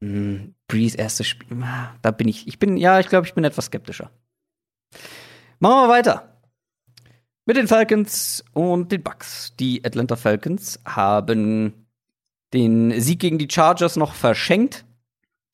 Mm, 0.00 0.54
Breeze 0.68 0.96
erstes 0.96 1.26
Spiel, 1.26 1.62
ah, 1.62 1.94
da 2.02 2.10
bin 2.10 2.28
ich, 2.28 2.46
ich 2.46 2.58
bin, 2.58 2.76
ja, 2.76 3.00
ich 3.00 3.08
glaube, 3.08 3.26
ich 3.26 3.34
bin 3.34 3.44
etwas 3.44 3.66
skeptischer. 3.66 4.10
Machen 5.58 5.88
wir 5.88 5.88
weiter. 5.88 6.40
Mit 7.46 7.56
den 7.56 7.66
Falcons 7.66 8.44
und 8.52 8.92
den 8.92 9.02
Bucks. 9.02 9.54
Die 9.58 9.84
Atlanta 9.84 10.16
Falcons 10.16 10.78
haben 10.84 11.86
den 12.52 13.00
Sieg 13.00 13.20
gegen 13.20 13.38
die 13.38 13.48
Chargers 13.50 13.96
noch 13.96 14.14
verschenkt. 14.14 14.84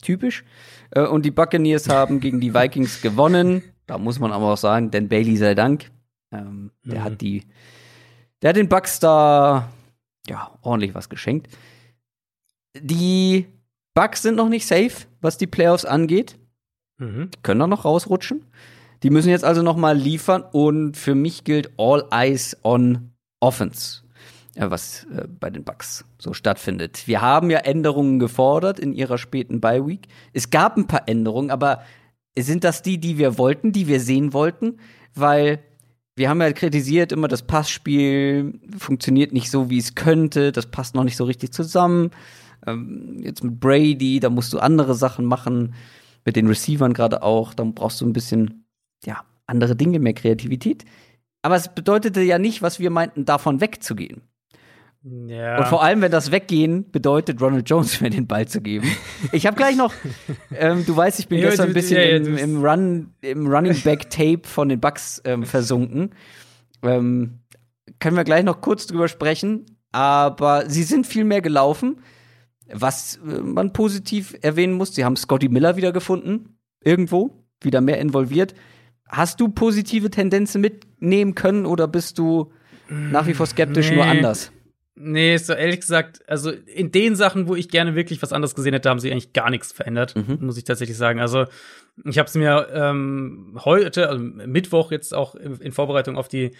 Typisch. 0.02 0.44
Äh, 0.90 1.06
und 1.06 1.24
die 1.24 1.30
Buccaneers 1.30 1.88
haben 1.88 2.20
gegen 2.20 2.40
die 2.40 2.52
Vikings 2.52 3.00
gewonnen. 3.00 3.62
Da 3.86 3.98
muss 3.98 4.18
man 4.18 4.32
aber 4.32 4.52
auch 4.52 4.58
sagen, 4.58 4.90
denn 4.90 5.08
Bailey 5.08 5.36
sei 5.36 5.54
Dank. 5.54 5.90
Ähm, 6.32 6.72
der 6.84 7.00
mhm. 7.00 7.04
hat 7.04 7.20
die, 7.20 7.44
der 8.42 8.50
hat 8.50 8.56
den 8.56 8.68
Bucks 8.68 8.98
da, 8.98 9.70
ja, 10.26 10.50
ordentlich 10.62 10.94
was 10.94 11.08
geschenkt. 11.08 11.48
Die 12.76 13.46
Bugs 13.94 14.22
sind 14.22 14.36
noch 14.36 14.48
nicht 14.48 14.66
safe, 14.66 15.06
was 15.20 15.38
die 15.38 15.46
Playoffs 15.46 15.84
angeht. 15.84 16.36
Mhm. 16.98 17.30
Die 17.34 17.42
können 17.42 17.60
da 17.60 17.66
noch 17.66 17.84
rausrutschen. 17.84 18.44
Die 19.02 19.10
müssen 19.10 19.28
jetzt 19.28 19.44
also 19.44 19.62
noch 19.62 19.76
mal 19.76 19.96
liefern 19.96 20.42
und 20.50 20.96
für 20.96 21.14
mich 21.14 21.44
gilt 21.44 21.70
All 21.78 22.06
Eyes 22.10 22.56
on 22.62 23.12
Offense, 23.40 24.02
was 24.56 25.04
äh, 25.14 25.26
bei 25.28 25.50
den 25.50 25.64
Bucks 25.64 26.04
so 26.18 26.32
stattfindet. 26.32 27.06
Wir 27.06 27.20
haben 27.20 27.50
ja 27.50 27.58
Änderungen 27.58 28.18
gefordert 28.18 28.80
in 28.80 28.94
ihrer 28.94 29.18
späten 29.18 29.60
Bye 29.60 29.86
Week. 29.86 30.08
Es 30.32 30.50
gab 30.50 30.76
ein 30.76 30.86
paar 30.86 31.06
Änderungen, 31.06 31.50
aber 31.50 31.82
sind 32.36 32.64
das 32.64 32.82
die, 32.82 32.98
die 32.98 33.18
wir 33.18 33.36
wollten, 33.36 33.72
die 33.72 33.86
wir 33.86 34.00
sehen 34.00 34.32
wollten? 34.32 34.78
Weil 35.14 35.60
wir 36.16 36.30
haben 36.30 36.40
ja 36.40 36.52
kritisiert 36.52 37.12
immer, 37.12 37.28
das 37.28 37.42
Passspiel 37.42 38.58
funktioniert 38.78 39.32
nicht 39.32 39.50
so, 39.50 39.68
wie 39.68 39.78
es 39.78 39.94
könnte, 39.94 40.52
das 40.52 40.66
passt 40.66 40.94
noch 40.94 41.04
nicht 41.04 41.16
so 41.16 41.24
richtig 41.24 41.52
zusammen. 41.52 42.10
Ähm, 42.66 43.20
jetzt 43.22 43.44
mit 43.44 43.60
Brady, 43.60 44.20
da 44.20 44.30
musst 44.30 44.52
du 44.52 44.58
andere 44.58 44.94
Sachen 44.94 45.24
machen, 45.24 45.74
mit 46.24 46.36
den 46.36 46.46
Receivern 46.46 46.92
gerade 46.92 47.22
auch, 47.22 47.54
dann 47.54 47.74
brauchst 47.74 48.00
du 48.00 48.06
ein 48.06 48.12
bisschen, 48.12 48.66
ja, 49.04 49.24
andere 49.46 49.76
Dinge, 49.76 49.98
mehr 49.98 50.14
Kreativität. 50.14 50.84
Aber 51.42 51.56
es 51.56 51.74
bedeutete 51.74 52.22
ja 52.22 52.38
nicht, 52.38 52.62
was 52.62 52.80
wir 52.80 52.90
meinten, 52.90 53.26
davon 53.26 53.60
wegzugehen. 53.60 54.22
Ja. 55.02 55.58
Und 55.58 55.66
vor 55.66 55.82
allem, 55.82 56.00
wenn 56.00 56.10
das 56.10 56.30
Weggehen 56.30 56.90
bedeutet, 56.90 57.42
Ronald 57.42 57.68
Jones 57.68 58.00
mir 58.00 58.08
den 58.08 58.26
Ball 58.26 58.48
zu 58.48 58.62
geben. 58.62 58.90
Ich 59.32 59.46
habe 59.46 59.54
gleich 59.54 59.76
noch, 59.76 59.92
ähm, 60.50 60.86
du 60.86 60.96
weißt, 60.96 61.18
ich 61.18 61.28
bin 61.28 61.40
ja, 61.40 61.50
gestern 61.50 61.68
ein 61.68 61.74
bisschen 61.74 61.96
ja, 61.98 62.16
im, 62.16 62.38
im, 62.38 62.64
Run, 62.64 63.14
im 63.20 63.46
Running 63.46 63.78
Back 63.82 64.08
Tape 64.08 64.40
von 64.44 64.70
den 64.70 64.80
Bucks 64.80 65.20
ähm, 65.26 65.44
versunken. 65.44 66.14
Ähm, 66.82 67.40
können 67.98 68.16
wir 68.16 68.24
gleich 68.24 68.44
noch 68.44 68.62
kurz 68.62 68.86
drüber 68.86 69.08
sprechen. 69.08 69.66
Aber 69.92 70.68
sie 70.68 70.82
sind 70.82 71.06
viel 71.06 71.24
mehr 71.24 71.40
gelaufen. 71.42 72.00
Was 72.72 73.16
äh, 73.16 73.40
man 73.40 73.72
positiv 73.72 74.36
erwähnen 74.40 74.74
muss, 74.74 74.94
sie 74.94 75.04
haben 75.04 75.16
Scotty 75.16 75.48
Miller 75.48 75.76
wieder 75.76 75.92
gefunden. 75.92 76.58
Irgendwo. 76.82 77.44
Wieder 77.60 77.80
mehr 77.80 77.98
involviert. 77.98 78.54
Hast 79.08 79.40
du 79.40 79.48
positive 79.48 80.10
Tendenzen 80.10 80.60
mitnehmen 80.60 81.34
können 81.34 81.66
oder 81.66 81.86
bist 81.88 82.18
du 82.18 82.52
nach 82.88 83.26
wie 83.26 83.34
vor 83.34 83.46
skeptisch, 83.46 83.90
nee. 83.90 83.96
nur 83.96 84.04
anders? 84.04 84.52
Nee, 84.96 85.36
so 85.38 85.54
ehrlich 85.54 85.80
gesagt, 85.80 86.20
also 86.28 86.50
in 86.50 86.92
den 86.92 87.16
Sachen, 87.16 87.48
wo 87.48 87.56
ich 87.56 87.68
gerne 87.68 87.96
wirklich 87.96 88.22
was 88.22 88.32
anderes 88.32 88.54
gesehen 88.54 88.74
hätte, 88.74 88.90
haben 88.90 89.00
sie 89.00 89.10
eigentlich 89.10 89.32
gar 89.32 89.50
nichts 89.50 89.72
verändert, 89.72 90.14
mhm. 90.14 90.38
muss 90.40 90.56
ich 90.56 90.62
tatsächlich 90.62 90.96
sagen. 90.96 91.18
Also 91.18 91.46
ich 92.04 92.18
habe 92.18 92.28
es 92.28 92.34
mir 92.36 92.68
ähm, 92.72 93.58
heute, 93.64 94.08
also 94.08 94.22
Mittwoch 94.22 94.92
jetzt 94.92 95.12
auch 95.12 95.34
in 95.34 95.72
Vorbereitung 95.72 96.16
auf 96.16 96.28
die 96.28 96.52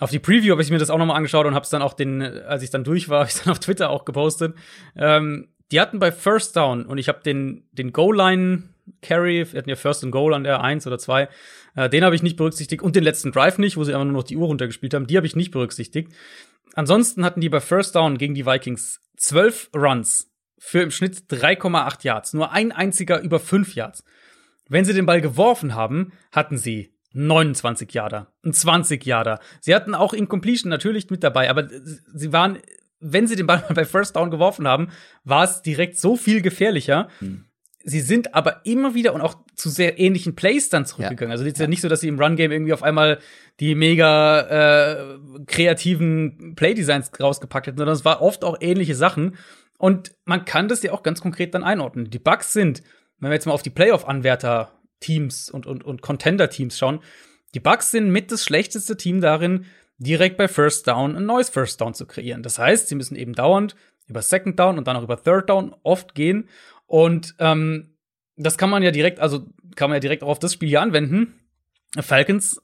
auf 0.00 0.10
die 0.10 0.18
Preview 0.18 0.52
habe 0.52 0.62
ich 0.62 0.70
mir 0.70 0.78
das 0.78 0.90
auch 0.90 0.98
nochmal 0.98 1.16
angeschaut 1.16 1.46
und 1.46 1.54
habe 1.54 1.64
es 1.64 1.70
dann 1.70 1.82
auch 1.82 1.94
den, 1.94 2.22
als 2.22 2.62
ich 2.62 2.70
dann 2.70 2.84
durch 2.84 3.08
war, 3.08 3.18
habe 3.20 3.30
ich 3.30 3.36
dann 3.36 3.52
auf 3.52 3.58
Twitter 3.58 3.90
auch 3.90 4.04
gepostet. 4.04 4.54
Ähm, 4.96 5.48
die 5.70 5.80
hatten 5.80 5.98
bei 5.98 6.12
First 6.12 6.56
Down 6.56 6.86
und 6.86 6.98
ich 6.98 7.08
habe 7.08 7.20
den 7.22 7.64
den 7.72 7.92
Goal 7.92 8.16
Line 8.16 8.70
Carry, 9.02 9.46
wir 9.52 9.58
hatten 9.58 9.68
ja 9.68 9.76
First 9.76 10.02
and 10.02 10.12
Goal 10.12 10.32
an 10.32 10.44
der 10.44 10.62
1 10.62 10.86
oder 10.86 10.98
2, 10.98 11.28
äh, 11.76 11.88
den 11.90 12.04
habe 12.04 12.14
ich 12.14 12.22
nicht 12.22 12.36
berücksichtigt 12.36 12.82
und 12.82 12.96
den 12.96 13.04
letzten 13.04 13.32
Drive 13.32 13.58
nicht, 13.58 13.76
wo 13.76 13.84
sie 13.84 13.92
einfach 13.92 14.06
nur 14.06 14.14
noch 14.14 14.24
die 14.24 14.36
Uhr 14.36 14.46
runtergespielt 14.46 14.94
haben, 14.94 15.06
die 15.06 15.16
habe 15.16 15.26
ich 15.26 15.36
nicht 15.36 15.50
berücksichtigt. 15.50 16.12
Ansonsten 16.74 17.24
hatten 17.24 17.40
die 17.40 17.48
bei 17.48 17.60
First 17.60 17.96
Down 17.96 18.18
gegen 18.18 18.34
die 18.34 18.46
Vikings 18.46 19.00
zwölf 19.16 19.68
Runs 19.74 20.30
für 20.58 20.80
im 20.80 20.90
Schnitt 20.90 21.24
3,8 21.30 22.04
Yards. 22.04 22.34
Nur 22.34 22.52
ein 22.52 22.72
einziger 22.72 23.20
über 23.20 23.38
5 23.38 23.74
Yards. 23.74 24.04
Wenn 24.68 24.84
sie 24.84 24.94
den 24.94 25.06
Ball 25.06 25.20
geworfen 25.20 25.74
haben, 25.74 26.12
hatten 26.30 26.58
sie 26.58 26.92
29 27.12 27.92
Yarder, 27.92 28.32
ein 28.44 28.52
20 28.52 29.04
Yarder. 29.04 29.40
Sie 29.60 29.74
hatten 29.74 29.94
auch 29.94 30.12
Incompletion 30.12 30.70
natürlich 30.70 31.10
mit 31.10 31.24
dabei, 31.24 31.50
aber 31.50 31.68
sie 32.14 32.32
waren, 32.32 32.58
wenn 33.00 33.26
sie 33.26 33.36
den 33.36 33.46
Ball 33.46 33.64
bei 33.74 33.84
First 33.84 34.16
Down 34.16 34.30
geworfen 34.30 34.68
haben, 34.68 34.88
war 35.24 35.44
es 35.44 35.62
direkt 35.62 35.98
so 35.98 36.16
viel 36.16 36.42
gefährlicher. 36.42 37.08
Hm. 37.20 37.44
Sie 37.84 38.00
sind 38.00 38.34
aber 38.34 38.66
immer 38.66 38.94
wieder 38.94 39.14
und 39.14 39.22
auch 39.22 39.36
zu 39.54 39.70
sehr 39.70 39.98
ähnlichen 39.98 40.36
Plays 40.36 40.68
dann 40.68 40.84
zurückgegangen. 40.84 41.30
Ja. 41.30 41.32
Also 41.32 41.44
es 41.44 41.52
ist 41.52 41.60
ja 41.60 41.66
nicht 41.66 41.80
so, 41.80 41.88
dass 41.88 42.00
sie 42.00 42.08
im 42.08 42.20
Run-Game 42.20 42.52
irgendwie 42.52 42.74
auf 42.74 42.82
einmal 42.82 43.18
die 43.60 43.74
mega 43.74 44.40
äh, 44.40 45.18
kreativen 45.46 46.54
Play-Designs 46.54 47.10
rausgepackt 47.18 47.66
hätten, 47.66 47.78
sondern 47.78 47.94
es 47.94 48.04
war 48.04 48.20
oft 48.20 48.44
auch 48.44 48.58
ähnliche 48.60 48.94
Sachen. 48.94 49.36
Und 49.78 50.12
man 50.24 50.44
kann 50.44 50.68
das 50.68 50.82
ja 50.82 50.92
auch 50.92 51.02
ganz 51.02 51.20
konkret 51.22 51.54
dann 51.54 51.64
einordnen. 51.64 52.10
Die 52.10 52.18
Bugs 52.18 52.52
sind, 52.52 52.82
wenn 53.20 53.30
wir 53.30 53.34
jetzt 53.34 53.46
mal 53.46 53.52
auf 53.52 53.62
die 53.62 53.70
Playoff-Anwärter-Teams 55.00 55.50
und, 55.50 55.66
und, 55.66 55.84
und 55.84 56.02
Contender-Teams 56.02 56.78
schauen, 56.78 57.00
die 57.54 57.60
Bugs 57.60 57.90
sind 57.90 58.10
mit 58.10 58.30
das 58.30 58.44
schlechteste 58.44 58.96
Team 58.96 59.20
darin, 59.20 59.66
direkt 59.98 60.36
bei 60.36 60.48
First 60.48 60.86
Down 60.86 61.16
ein 61.16 61.26
neues 61.26 61.48
First 61.48 61.80
Down 61.80 61.94
zu 61.94 62.06
kreieren. 62.06 62.42
Das 62.42 62.58
heißt, 62.58 62.88
sie 62.88 62.94
müssen 62.94 63.16
eben 63.16 63.32
dauernd 63.32 63.74
über 64.06 64.22
Second 64.22 64.58
Down 64.58 64.78
und 64.78 64.86
dann 64.86 64.96
auch 64.96 65.02
über 65.02 65.22
Third 65.22 65.48
Down 65.48 65.74
oft 65.82 66.14
gehen. 66.14 66.48
Und 66.86 67.34
ähm, 67.38 67.94
das 68.36 68.58
kann 68.58 68.70
man 68.70 68.82
ja 68.82 68.90
direkt, 68.90 69.18
also 69.20 69.46
kann 69.76 69.90
man 69.90 69.96
ja 69.96 70.00
direkt 70.00 70.22
auch 70.22 70.28
auf 70.28 70.38
das 70.38 70.52
Spiel 70.52 70.68
hier 70.68 70.82
anwenden. 70.82 71.34
Falcons 71.98 72.62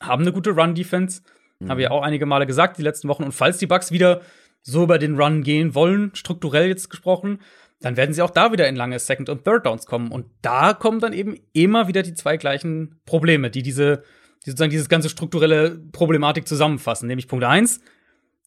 haben 0.00 0.22
eine 0.22 0.32
gute 0.32 0.50
Run-Defense, 0.50 1.22
mhm. 1.60 1.70
habe 1.70 1.80
ich 1.80 1.84
ja 1.84 1.90
auch 1.90 2.02
einige 2.02 2.26
Male 2.26 2.46
gesagt 2.46 2.76
die 2.78 2.82
letzten 2.82 3.08
Wochen. 3.08 3.24
Und 3.24 3.32
falls 3.32 3.58
die 3.58 3.66
Bucks 3.66 3.92
wieder 3.92 4.20
so 4.62 4.84
über 4.84 4.98
den 4.98 5.18
Run 5.18 5.42
gehen 5.42 5.74
wollen, 5.74 6.10
strukturell 6.14 6.68
jetzt 6.68 6.90
gesprochen, 6.90 7.40
dann 7.84 7.98
werden 7.98 8.14
sie 8.14 8.22
auch 8.22 8.30
da 8.30 8.50
wieder 8.50 8.66
in 8.66 8.76
lange 8.76 8.98
Second- 8.98 9.28
und 9.28 9.44
Third-Downs 9.44 9.84
kommen. 9.84 10.10
Und 10.10 10.24
da 10.40 10.72
kommen 10.72 11.00
dann 11.00 11.12
eben 11.12 11.36
immer 11.52 11.86
wieder 11.86 12.02
die 12.02 12.14
zwei 12.14 12.38
gleichen 12.38 12.98
Probleme, 13.04 13.50
die 13.50 13.62
diese, 13.62 14.04
die 14.44 14.50
sozusagen 14.50 14.70
dieses 14.70 14.88
ganze 14.88 15.10
strukturelle 15.10 15.78
Problematik 15.92 16.48
zusammenfassen. 16.48 17.08
Nämlich 17.08 17.28
Punkt 17.28 17.44
eins: 17.44 17.80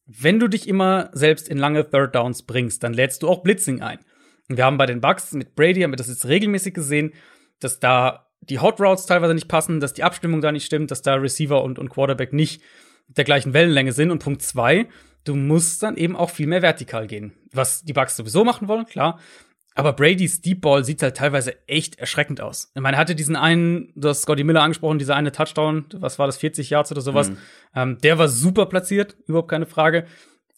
wenn 0.07 0.39
du 0.39 0.47
dich 0.47 0.67
immer 0.67 1.11
selbst 1.13 1.49
in 1.49 1.59
lange 1.59 1.87
Third 1.87 2.15
Downs 2.15 2.43
bringst, 2.43 2.81
dann 2.81 2.93
lädst 2.93 3.21
du 3.21 3.27
auch 3.27 3.43
Blitzing 3.43 3.83
ein. 3.83 3.99
Und 4.49 4.57
wir 4.57 4.65
haben 4.65 4.77
bei 4.77 4.87
den 4.87 5.01
Bucks 5.01 5.31
mit 5.33 5.55
Brady, 5.55 5.81
haben 5.81 5.91
wir 5.91 5.97
das 5.97 6.07
jetzt 6.07 6.27
regelmäßig 6.27 6.73
gesehen, 6.73 7.13
dass 7.59 7.79
da 7.79 8.25
die 8.41 8.57
Hot 8.57 8.79
Routes 8.79 9.05
teilweise 9.05 9.35
nicht 9.35 9.47
passen, 9.47 9.79
dass 9.79 9.93
die 9.93 10.03
Abstimmung 10.03 10.41
da 10.41 10.51
nicht 10.51 10.65
stimmt, 10.65 10.89
dass 10.89 11.03
da 11.03 11.13
Receiver 11.13 11.61
und, 11.63 11.77
und 11.77 11.89
Quarterback 11.89 12.33
nicht 12.33 12.63
der 13.07 13.23
gleichen 13.23 13.53
Wellenlänge 13.53 13.91
sind. 13.91 14.09
Und 14.09 14.23
Punkt 14.23 14.41
zwei, 14.41 14.87
du 15.27 15.35
musst 15.35 15.83
dann 15.83 15.97
eben 15.97 16.15
auch 16.15 16.29
viel 16.29 16.47
mehr 16.47 16.61
vertikal 16.61 17.07
gehen. 17.07 17.33
Was 17.51 17.83
die 17.83 17.93
Bucks 17.93 18.15
sowieso 18.15 18.43
machen 18.43 18.67
wollen, 18.67 18.85
klar. 18.85 19.19
Aber 19.75 19.93
Brady's 19.93 20.41
Deep 20.41 20.61
Ball 20.61 20.83
sieht 20.83 21.03
halt 21.03 21.17
teilweise 21.17 21.55
echt 21.67 21.99
erschreckend 21.99 22.41
aus. 22.41 22.71
Ich 22.73 22.81
meine, 22.81 22.97
er 22.97 22.99
hatte 22.99 23.13
diesen 23.13 23.35
einen, 23.35 23.93
du 23.95 24.09
hast 24.09 24.21
Scotty 24.23 24.43
Miller 24.43 24.63
angesprochen, 24.63 24.97
dieser 24.97 25.15
eine 25.15 25.31
Touchdown, 25.31 25.85
was 25.93 26.17
war 26.17 26.25
das, 26.25 26.37
40 26.37 26.71
Yards 26.71 26.91
oder 26.91 27.01
sowas. 27.01 27.29
Mhm. 27.29 27.37
Ähm, 27.75 27.97
der 27.99 28.17
war 28.17 28.27
super 28.27 28.65
platziert, 28.65 29.15
überhaupt 29.27 29.49
keine 29.49 29.67
Frage 29.67 30.05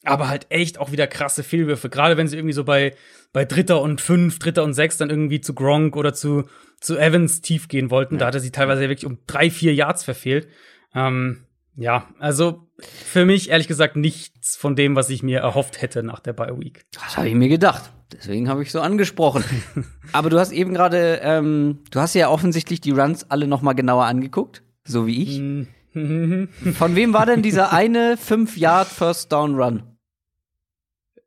aber 0.04 0.30
halt 0.30 0.48
echt 0.50 0.80
auch 0.80 0.92
wieder 0.92 1.08
krasse 1.08 1.44
Fehlwürfe. 1.44 1.90
Gerade 1.90 2.18
wenn 2.18 2.28
sie 2.28 2.38
irgendwie 2.38 2.54
so 2.54 2.64
bei, 2.64 2.96
bei 3.34 3.46
Dritter 3.46 3.82
und 3.82 4.02
Fünf, 4.02 4.40
Dritter 4.40 4.64
und 4.64 4.74
Sechs 4.74 4.98
dann 4.98 5.10
irgendwie 5.10 5.42
zu 5.42 5.54
Gronk 5.54 5.96
oder 5.96 6.14
zu, 6.14 6.46
zu 6.80 6.98
Evans 6.98 7.42
tief 7.42 7.68
gehen 7.68 7.92
wollten. 7.92 8.16
Ja. 8.16 8.20
Da 8.20 8.26
hatte 8.28 8.40
sie 8.40 8.52
teilweise 8.52 8.82
wirklich 8.82 9.06
um 9.06 9.20
drei, 9.28 9.50
vier 9.50 9.74
Yards 9.74 10.04
verfehlt. 10.04 10.48
Ähm, 10.96 11.46
ja, 11.80 12.08
also 12.20 12.68
für 12.82 13.26
mich 13.26 13.50
ehrlich 13.50 13.68
gesagt 13.68 13.96
nichts 13.96 14.56
von 14.56 14.76
dem, 14.76 14.96
was 14.96 15.10
ich 15.10 15.24
mir 15.24 15.40
erhofft 15.40 15.82
hätte 15.82 16.04
nach 16.04 16.20
der 16.20 16.34
Bye 16.34 16.60
Week. 16.60 16.86
Das 16.92 17.18
habe 17.18 17.30
ich 17.30 17.36
mir 17.36 17.50
gedacht. 17.50 17.92
Deswegen 18.12 18.50
habe 18.50 18.64
ich 18.64 18.72
so 18.72 18.82
angesprochen. 18.82 19.44
Aber 20.12 20.30
du 20.30 20.40
hast 20.40 20.52
eben 20.52 20.74
gerade, 20.74 21.20
ähm, 21.24 21.80
du 21.92 22.00
hast 22.00 22.16
ja 22.16 22.30
offensichtlich 22.30 22.82
die 22.82 22.92
Runs 22.92 23.30
alle 23.30 23.48
noch 23.48 23.62
mal 23.62 23.74
genauer 23.74 24.06
angeguckt, 24.06 24.64
so 24.84 25.08
wie 25.08 25.24
ich. 25.24 25.40
Mhm. 25.40 26.50
Von 26.74 26.96
wem 26.96 27.14
war 27.14 27.26
denn 27.26 27.42
dieser 27.42 27.72
eine 27.74 28.16
5-Yard 28.16 28.88
First 28.88 29.32
Down 29.32 29.56
Run? 29.56 29.84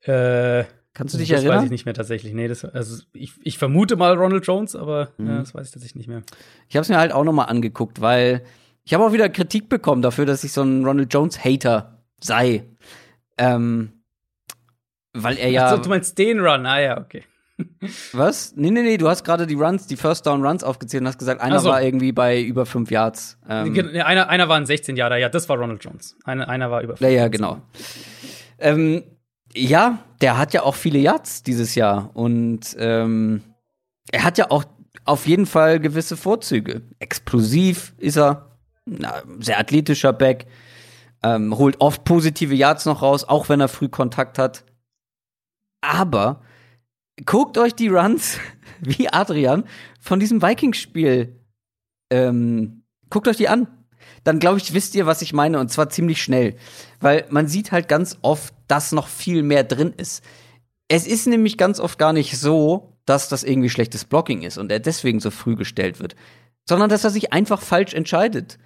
Äh, 0.03 0.65
Kannst 0.95 1.15
du 1.15 1.19
dich 1.19 1.31
das 1.31 1.39
erinnern? 1.39 1.55
Das 1.55 1.63
weiß 1.63 1.65
ich 1.67 1.71
nicht 1.71 1.85
mehr 1.87 1.95
tatsächlich. 1.95 2.35
Nee, 2.35 2.49
das, 2.49 2.65
also 2.65 3.03
ich, 3.15 3.33
ich 3.43 3.57
vermute 3.57 3.97
mal 3.97 4.15
Ronald 4.15 4.47
Jones, 4.47 4.77
aber 4.77 5.13
mhm. 5.17 5.27
ja, 5.27 5.39
das 5.39 5.55
weiß 5.55 5.69
ich 5.69 5.73
tatsächlich 5.73 5.97
nicht 5.97 6.09
mehr. 6.09 6.23
Ich 6.69 6.77
habe 6.77 6.83
es 6.83 6.89
mir 6.91 6.99
halt 6.99 7.13
auch 7.13 7.25
noch 7.25 7.33
mal 7.33 7.45
angeguckt, 7.45 8.01
weil 8.01 8.43
ich 8.85 8.95
habe 8.95 9.05
auch 9.05 9.13
wieder 9.13 9.29
Kritik 9.29 9.69
bekommen 9.69 10.03
dafür, 10.03 10.27
dass 10.27 10.45
ich 10.45 10.53
so 10.53 10.63
ein 10.63 10.85
Ronald 10.85 11.13
Jones 11.13 11.45
Hater 11.45 12.03
sei. 12.21 12.65
Ähm, 13.39 14.03
weil 15.13 15.39
er 15.39 15.51
ja. 15.51 15.67
Achso, 15.67 15.83
du 15.83 15.89
meinst 15.89 16.17
den 16.19 16.41
Run? 16.41 16.67
Ah 16.67 16.81
ja, 16.81 17.01
okay. 17.01 17.25
Was? 18.13 18.55
Nee, 18.57 18.71
nee, 18.71 18.83
nee, 18.83 18.97
du 18.97 19.09
hast 19.09 19.25
gerade 19.25 19.47
die 19.47 19.55
Runs, 19.55 19.87
die 19.87 19.97
First 19.97 20.27
Down 20.27 20.45
Runs 20.45 20.65
aufgezählt 20.65 21.03
und 21.03 21.09
hast 21.09 21.19
gesagt, 21.19 21.41
einer 21.41 21.61
so. 21.61 21.69
war 21.69 21.83
irgendwie 21.83 22.13
bei 22.13 22.43
über 22.43 22.67
fünf 22.67 22.91
Yards. 22.91 23.39
Ähm, 23.49 23.75
einer, 24.05 24.29
einer 24.29 24.49
war 24.49 24.57
ein 24.57 24.67
16 24.67 24.97
Yarder, 24.97 25.17
ja, 25.17 25.29
das 25.29 25.49
war 25.49 25.59
Ronald 25.59 25.85
Jones. 25.85 26.17
Einer, 26.25 26.49
einer 26.49 26.71
war 26.71 26.83
über 26.83 26.97
fünf 26.97 27.09
Ja, 27.11 27.17
ja, 27.17 27.29
genau. 27.29 27.59
Ähm, 28.59 29.03
ja, 29.55 29.99
der 30.21 30.39
hat 30.39 30.55
ja 30.55 30.63
auch 30.63 30.75
viele 30.75 30.99
Yards 30.99 31.43
dieses 31.43 31.75
Jahr 31.75 32.11
und 32.15 32.75
ähm, 32.79 33.43
er 34.11 34.25
hat 34.25 34.39
ja 34.39 34.51
auch 34.51 34.65
auf 35.05 35.27
jeden 35.27 35.47
Fall 35.47 35.81
gewisse 35.81 36.17
Vorzüge. 36.17 36.83
Explosiv 37.01 37.95
ist 37.99 38.17
er, 38.17 38.52
sehr 39.41 39.59
athletischer 39.59 40.13
Back, 40.13 40.47
ähm, 41.23 41.57
holt 41.57 41.81
oft 41.81 42.05
positive 42.05 42.55
Yards 42.55 42.87
noch 42.87 43.03
raus, 43.03 43.25
auch 43.25 43.49
wenn 43.49 43.61
er 43.61 43.69
früh 43.69 43.89
Kontakt 43.89 44.39
hat. 44.39 44.65
Aber 45.81 46.43
guckt 47.25 47.59
euch 47.59 47.75
die 47.75 47.89
Runs, 47.89 48.39
wie 48.81 49.09
Adrian, 49.09 49.65
von 50.01 50.21
diesem 50.21 50.43
Vikings-Spiel. 50.43 51.41
Ähm, 52.11 52.83
guckt 53.11 53.29
euch 53.29 53.37
die 53.37 53.49
an. 53.49 53.69
Dann 54.25 54.39
glaube 54.39 54.59
ich, 54.59 54.75
wisst 54.75 54.95
ihr, 54.95 55.07
was 55.07 55.23
ich 55.23 55.33
meine, 55.33 55.59
und 55.59 55.71
zwar 55.71 55.89
ziemlich 55.91 56.23
schnell. 56.23 56.57
Weil 57.01 57.27
man 57.31 57.49
sieht 57.49 57.73
halt 57.73 57.89
ganz 57.89 58.19
oft, 58.23 58.55
dass 58.69 58.93
noch 58.93 59.09
viel 59.09 59.43
mehr 59.43 59.65
drin 59.65 59.93
ist. 59.97 60.25
Es 60.89 61.07
ist 61.07 61.27
nämlich 61.27 61.57
ganz 61.57 61.81
oft 61.81 61.99
gar 61.99 62.13
nicht 62.13 62.37
so, 62.37 62.97
dass 63.05 63.29
das 63.29 63.45
irgendwie 63.45 63.71
schlechtes 63.71 64.05
Blocking 64.05 64.43
ist 64.43 64.59
und 64.59 64.71
er 64.71 64.81
deswegen 64.81 65.21
so 65.21 65.31
früh 65.31 65.57
gestellt 65.57 66.01
wird, 66.01 66.15
sondern 66.69 66.89
dass 66.89 67.05
er 67.05 67.11
sich 67.11 67.33
einfach 67.33 67.61
falsch 67.61 67.95
entscheidet. 67.95 68.59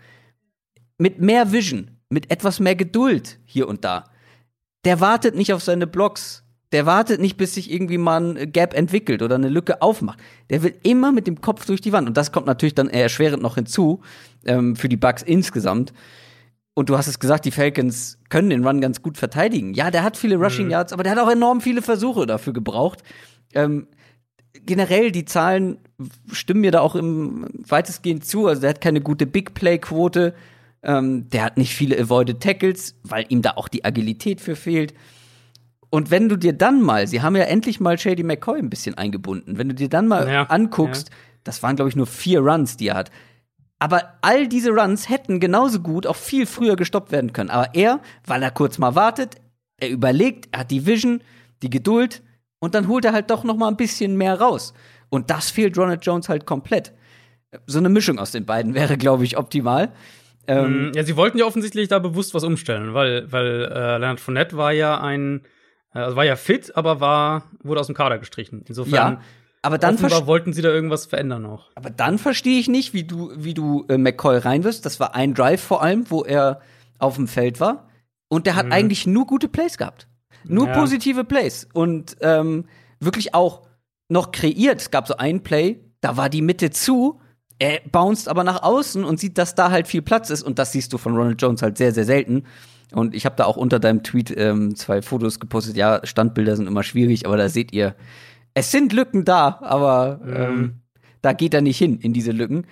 Mit 0.98 1.20
mehr 1.20 1.52
Vision, 1.52 1.90
mit 2.09 2.31
etwas 2.31 2.60
mehr 2.60 2.77
Geduld 2.77 3.39
hier 3.44 3.68
und 3.68 3.85
da. 3.85 4.05
Der 4.85 5.01
wartet 5.01 5.35
nicht 5.35 5.52
auf 5.52 5.62
seine 5.62 5.86
Blocks. 5.86 6.43
Der 6.73 6.86
wartet 6.86 7.20
nicht, 7.20 7.36
bis 7.36 7.55
sich 7.55 7.70
irgendwie 7.70 7.98
mal 7.98 8.36
ein 8.36 8.52
Gap 8.52 8.74
entwickelt 8.74 9.23
oder 9.23 9.36
eine 9.36 9.48
Lücke 9.48 9.82
aufmacht. 9.82 10.18
Der 10.51 10.62
will 10.62 10.74
immer 10.82 11.12
mit 11.12 11.27
dem 11.27 11.40
Kopf 11.40 11.64
durch 11.66 11.81
die 11.81 11.93
Wand. 11.93 12.09
Und 12.09 12.16
das 12.16 12.32
kommt 12.32 12.47
natürlich 12.47 12.74
dann 12.74 12.89
erschwerend 12.89 13.43
noch 13.43 13.55
hinzu 13.55 14.01
ähm, 14.44 14.74
für 14.74 14.89
die 14.89 14.97
Bugs 14.97 15.23
insgesamt. 15.23 15.93
Und 16.74 16.90
du 16.90 16.98
hast 16.98 17.06
es 17.06 17.18
gesagt, 17.18 17.47
die 17.47 17.51
Falcons 17.52 18.18
können 18.28 18.51
den 18.51 18.66
Run 18.66 18.81
ganz 18.81 19.01
gut 19.01 19.16
verteidigen. 19.16 19.74
Ja, 19.74 19.90
der 19.90 20.02
hat 20.02 20.16
viele 20.16 20.36
Rushing 20.36 20.66
mhm. 20.66 20.73
Yards, 20.73 20.93
aber 20.93 21.05
der 21.05 21.12
hat 21.12 21.18
auch 21.18 21.31
enorm 21.31 21.60
viele 21.60 21.82
Versuche 21.82 22.27
dafür 22.27 22.52
gebraucht. 22.52 23.02
Ähm, 23.55 23.86
generell, 24.64 25.10
die 25.10 25.24
Zahlen 25.24 25.78
stimmen 26.31 26.60
mir 26.60 26.73
da 26.73 26.81
auch 26.81 26.94
im 26.94 27.47
weitestgehend 27.66 28.27
zu. 28.27 28.47
Also 28.47 28.60
der 28.60 28.70
hat 28.70 28.81
keine 28.81 29.01
gute 29.01 29.27
Big 29.27 29.55
Play-Quote. 29.55 30.35
Ähm, 30.87 31.29
der 31.31 31.43
hat 31.43 31.57
nicht 31.59 31.75
viele 31.75 31.99
Avoided 31.99 32.41
Tackles, 32.41 32.95
weil 33.03 33.27
ihm 33.29 33.43
da 33.43 33.53
auch 33.57 33.69
die 33.69 33.85
Agilität 33.85 34.41
für 34.41 34.57
fehlt. 34.57 34.95
Und 35.91 36.11
wenn 36.11 36.29
du 36.29 36.37
dir 36.37 36.53
dann 36.53 36.81
mal, 36.81 37.07
sie 37.07 37.23
haben 37.23 37.37
ja 37.37 37.45
endlich 37.45 37.81
mal 37.81 37.99
Shady 37.99 38.23
McCoy 38.23 38.59
ein 38.59 38.71
bisschen 38.71 38.95
eingebunden, 38.97 39.59
wenn 39.59 39.69
du 39.69 39.75
dir 39.75 39.89
dann 39.89 40.09
mal 40.09 40.29
Ja, 40.29 40.43
anguckst, 40.45 41.09
ja. 41.11 41.15
das 41.45 41.63
waren, 41.63 41.77
glaube 41.77 41.89
ich, 41.89 41.97
nur 41.97 42.07
vier 42.07 42.41
Runs, 42.41 42.77
die 42.77 42.89
er 42.89 42.95
hat. 42.95 43.11
Aber 43.79 44.15
all 44.23 44.49
diese 44.49 44.71
Runs 44.71 45.09
hätten 45.09 45.41
genauso 45.41 45.81
gut 45.81 46.07
auch 46.07 46.17
viel 46.17 46.47
früher 46.47 46.77
gestoppt 46.77 47.13
werden 47.13 47.33
können. 47.33 47.51
Aber 47.51 47.75
er, 47.75 48.01
weil 48.25 48.43
er 48.43 48.51
kurz 48.51 48.79
mal 48.79 48.95
wartet, 48.95 49.37
er 49.77 49.91
überlegt, 49.91 50.49
er 50.53 50.61
hat 50.61 50.71
die 50.71 50.87
Vision, 50.87 51.21
die 51.63 51.71
Geduld 51.71 52.23
und 52.59 52.75
dann 52.75 52.89
holt 52.89 53.05
er 53.05 53.13
halt 53.13 53.31
doch 53.31 53.45
noch 53.45 53.57
mal 53.57 53.69
ein 53.69 53.77
bisschen 53.77 54.17
mehr 54.17 54.41
raus. 54.41 54.73
Und 55.09 55.31
das 55.31 55.51
fehlt 55.51 55.77
Ronald 55.77 56.05
Jones 56.07 56.29
halt 56.29 56.47
komplett. 56.47 56.93
So 57.67 57.79
eine 57.79 57.89
Mischung 57.89 58.19
aus 58.19 58.33
den 58.33 58.47
beiden 58.47 58.75
wäre, 58.81 58.97
glaube 58.97 59.25
ich, 59.25 59.37
optimal. 59.37 59.93
Ähm, 60.48 60.90
Mm, 60.90 60.93
Ja, 60.94 61.02
sie 61.05 61.16
wollten 61.16 61.39
ja 61.39 61.44
offensichtlich 61.44 61.89
da 61.89 61.98
bewusst 61.98 62.35
was 62.35 62.44
umstellen, 62.44 62.94
weil, 62.94 63.31
weil 63.32 63.64
äh, 63.64 63.98
Leonard 63.98 64.20
Fournette 64.20 64.56
war 64.56 64.73
ja 64.73 65.01
ein, 65.01 65.43
äh, 65.94 65.98
also 65.98 66.16
war 66.16 66.24
ja 66.24 66.36
fit, 66.36 66.77
aber 66.77 67.01
war, 67.01 67.44
wurde 67.62 67.81
aus 67.81 67.86
dem 67.86 67.97
Kader 67.97 68.18
gestrichen. 68.18 68.64
Insofern, 68.68 68.93
ja, 69.14 69.20
aber 69.62 69.78
dann, 69.78 69.98
wollten 70.27 70.52
sie 70.52 70.62
da 70.62 70.68
irgendwas 70.68 71.06
verändern 71.06 71.43
noch. 71.43 71.70
aber 71.74 71.90
dann 71.90 72.18
verstehe 72.18 72.59
ich 72.60 72.68
nicht, 72.68 72.94
wie 72.94 73.05
du, 73.05 73.32
wie 73.36 73.55
du 73.55 73.85
äh, 73.89 73.98
McCoy 73.98 74.39
reinwirst. 74.39 74.86
Das 74.86 75.01
war 75.01 75.14
ein 75.14 75.35
Drive 75.35 75.60
vor 75.62 75.82
allem, 75.82 76.09
wo 76.10 76.23
er 76.23 76.60
auf 76.98 77.16
dem 77.16 77.27
Feld 77.27 77.59
war. 77.60 77.89
Und 78.28 78.47
der 78.47 78.56
hat 78.56 78.70
eigentlich 78.73 79.06
nur 79.06 79.27
gute 79.27 79.48
Plays 79.48 79.77
gehabt. 79.78 80.09
Nur 80.44 80.66
Ja. 80.68 80.73
positive 80.74 81.24
Plays. 81.24 81.66
Und 81.73 82.16
ähm, 82.20 82.66
wirklich 83.01 83.35
auch 83.35 83.62
noch 84.09 84.31
kreiert. 84.32 84.81
Es 84.81 84.90
gab 84.93 85.09
so 85.09 85.16
ein 85.16 85.43
Play, 85.43 85.81
da 86.01 86.16
war 86.16 86.28
die 86.28 86.43
Mitte 86.43 86.70
zu. 86.70 87.20
Er 87.59 87.81
bounced 87.91 88.28
aber 88.28 88.45
nach 88.45 88.62
außen 88.62 89.05
und 89.05 89.19
sieht, 89.19 89.39
dass 89.39 89.55
da 89.55 89.70
halt 89.70 89.89
viel 89.89 90.03
Platz 90.03 90.31
ist. 90.31 90.43
Und 90.43 90.59
das 90.59 90.73
siehst 90.73 90.93
du 90.93 90.99
von 90.99 91.16
Ronald 91.16 91.41
Jones 91.41 91.62
halt 91.62 91.78
sehr, 91.78 91.93
sehr 91.93 92.05
selten. 92.05 92.45
Und 92.93 93.15
ich 93.15 93.24
habe 93.24 93.37
da 93.37 93.45
auch 93.45 93.57
unter 93.57 93.78
deinem 93.78 94.03
Tweet 94.03 94.35
ähm, 94.37 94.74
zwei 94.77 95.03
Fotos 95.03 95.41
gepostet. 95.41 95.77
Ja, 95.77 96.01
Standbilder 96.05 96.57
sind 96.57 96.66
immer 96.66 96.83
schwierig, 96.83 97.27
aber 97.27 97.37
da 97.37 97.49
seht 97.49 97.73
ihr, 97.73 97.97
es 98.55 98.70
sind 98.70 98.93
Lücken 98.93 99.24
da, 99.24 99.59
aber 99.61 100.20
ähm, 100.27 100.81
da 101.23 101.33
geht 101.33 101.55
er 101.55 101.62
nicht 101.62 101.78
hin 101.78 101.99
in 101.99 102.12
diese 102.12 102.31
Lücken. 102.33 102.66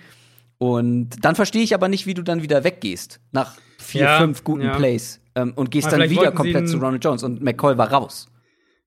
Und 0.57 1.23
dann 1.25 1.35
verstehe 1.35 1.63
ich 1.63 1.73
aber 1.73 1.89
nicht, 1.89 2.05
wie 2.05 2.13
du 2.13 2.21
dann 2.21 2.41
wieder 2.41 2.63
weggehst 2.63 3.19
nach 3.31 3.55
vier, 3.77 4.03
Ja, 4.03 4.17
fünf 4.19 4.43
guten 4.43 4.63
ja. 4.63 4.75
Plays 4.75 5.19
ähm, 5.35 5.53
und 5.55 5.69
gehst 5.69 5.87
Aber 5.89 5.97
dann 5.97 6.09
wieder 6.09 6.31
komplett 6.31 6.69
zu 6.69 6.77
Ronald 6.77 7.03
Jones 7.03 7.23
und 7.23 7.41
McCoy 7.41 7.77
war 7.77 7.91
raus. 7.91 8.29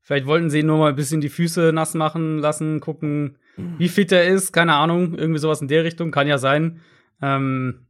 Vielleicht 0.01 0.27
wollten 0.27 0.49
sie 0.49 0.61
ihn 0.61 0.67
nur 0.67 0.79
mal 0.79 0.89
ein 0.89 0.97
bisschen 0.97 1.21
die 1.21 1.29
Füße 1.29 1.71
nass 1.75 1.93
machen 1.93 2.39
lassen, 2.39 2.81
gucken, 2.81 3.37
wie 3.79 3.89
fit 3.89 4.13
er 4.13 4.27
ist, 4.27 4.53
keine 4.53 4.75
Ahnung, 4.75 5.15
irgendwie 5.15 5.41
sowas 5.41 5.61
in 5.61 5.69
der 5.69 5.85
Richtung, 5.85 6.11
kann 6.11 6.27
ja 6.27 6.39
sein. 6.39 6.81
Ähm, 7.21 7.87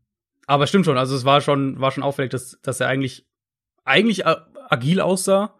aber 0.47 0.67
stimmt 0.67 0.87
schon, 0.87 0.97
also 0.97 1.15
es 1.15 1.25
war 1.25 1.41
schon, 1.41 1.81
war 1.81 1.91
schon 1.91 2.03
auffällig, 2.03 2.31
dass, 2.31 2.59
dass 2.63 2.81
er 2.81 2.89
eigentlich, 2.89 3.27
eigentlich 3.85 4.27
agil 4.27 5.01
aussah 5.01 5.55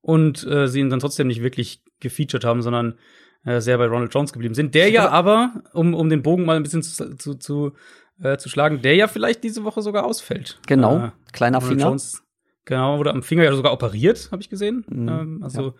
und 0.00 0.46
äh, 0.46 0.68
sie 0.68 0.80
ihn 0.80 0.90
dann 0.90 1.00
trotzdem 1.00 1.26
nicht 1.26 1.42
wirklich 1.42 1.82
gefeatured 2.00 2.44
haben, 2.44 2.60
sondern 2.62 2.98
äh, 3.44 3.60
sehr 3.60 3.78
bei 3.78 3.86
Ronald 3.86 4.12
Jones 4.12 4.32
geblieben 4.32 4.54
sind. 4.54 4.74
Der 4.74 4.90
ja 4.90 5.08
aber, 5.08 5.62
um, 5.72 5.94
um 5.94 6.08
den 6.10 6.22
Bogen 6.22 6.44
mal 6.44 6.56
ein 6.56 6.62
bisschen 6.62 6.82
zu, 6.82 7.16
zu, 7.16 7.34
zu, 7.34 7.72
äh, 8.22 8.36
zu 8.36 8.48
schlagen, 8.48 8.82
der 8.82 8.94
ja 8.96 9.08
vielleicht 9.08 9.44
diese 9.44 9.64
Woche 9.64 9.82
sogar 9.82 10.04
ausfällt. 10.04 10.60
Genau, 10.66 11.06
Äh, 11.06 11.10
kleiner 11.32 11.58
Ronald 11.58 11.72
Finger. 11.72 11.86
Jones, 11.88 12.22
genau, 12.64 12.98
wurde 12.98 13.10
am 13.10 13.22
Finger 13.22 13.44
ja 13.44 13.54
sogar 13.54 13.72
operiert, 13.72 14.28
habe 14.30 14.42
ich 14.42 14.50
gesehen. 14.50 14.84
Mhm, 14.88 15.08
ähm, 15.08 15.40
also 15.42 15.74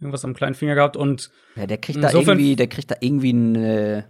irgendwas 0.00 0.24
am 0.24 0.34
kleinen 0.34 0.54
Finger 0.54 0.74
gehabt 0.74 0.96
und 0.96 1.30
Ja, 1.56 1.66
der 1.66 1.78
kriegt 1.78 2.02
da 2.02 2.10
irgendwie, 2.12 2.56
der 2.56 2.66
kriegt 2.66 2.90
da 2.90 2.96
irgendwie 3.00 3.30
eine, 3.30 4.06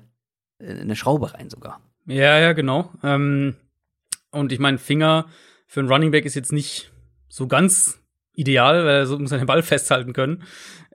eine 0.58 0.96
Schraube 0.96 1.34
rein 1.34 1.50
sogar. 1.50 1.80
ja, 2.06 2.38
ja, 2.38 2.52
genau. 2.52 2.90
Ähm, 3.02 3.56
und 4.30 4.52
ich 4.52 4.58
meine, 4.58 4.78
Finger 4.78 5.26
für 5.66 5.80
einen 5.80 5.88
Running 5.90 6.10
Back 6.10 6.24
ist 6.24 6.34
jetzt 6.34 6.52
nicht 6.52 6.92
so 7.28 7.46
ganz 7.46 8.00
ideal, 8.34 8.84
weil 8.84 8.96
er 8.96 9.06
so 9.06 9.18
muss 9.20 9.32
er 9.32 9.38
den 9.38 9.46
Ball 9.46 9.62
festhalten 9.62 10.12
können. 10.12 10.42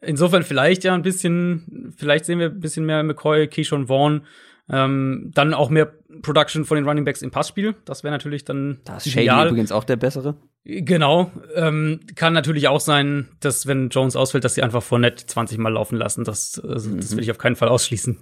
Insofern 0.02 0.44
vielleicht 0.44 0.84
ja 0.84 0.94
ein 0.94 1.02
bisschen, 1.02 1.94
vielleicht 1.98 2.26
sehen 2.26 2.40
wir 2.40 2.48
ein 2.48 2.60
bisschen 2.60 2.86
mehr 2.86 3.02
McCoy, 3.04 3.48
Keyshawn 3.48 3.88
Vaughn, 3.88 4.26
ähm, 4.70 5.32
dann 5.34 5.54
auch 5.54 5.70
mehr 5.70 5.94
Production 6.22 6.66
von 6.66 6.76
den 6.76 6.88
Running 6.88 7.06
Backs 7.06 7.22
im 7.22 7.32
Passspiel. 7.32 7.76
Das 7.86 8.04
wäre 8.04 8.12
natürlich 8.14 8.46
dann 8.46 8.80
Da 8.86 8.98
ist 8.98 9.10
Shady 9.10 9.24
ideal. 9.24 9.48
übrigens 9.48 9.72
auch 9.72 9.84
der 9.84 9.96
bessere. 9.96 10.36
Genau. 10.64 11.32
Ähm, 11.56 12.00
kann 12.16 12.34
natürlich 12.34 12.68
auch 12.68 12.80
sein, 12.80 13.28
dass 13.40 13.68
wenn 13.68 13.90
Jones 13.90 14.16
ausfällt, 14.16 14.44
dass 14.44 14.56
sie 14.56 14.64
einfach 14.64 14.82
Fournette 14.84 15.26
20 15.26 15.58
Mal 15.58 15.74
laufen 15.74 15.96
lassen. 15.98 16.24
Das, 16.24 16.60
also, 16.60 16.96
das 16.96 17.16
will 17.16 17.24
ich 17.24 17.32
auf 17.32 17.38
keinen 17.38 17.56
Fall 17.56 17.70
ausschließen. 17.70 18.18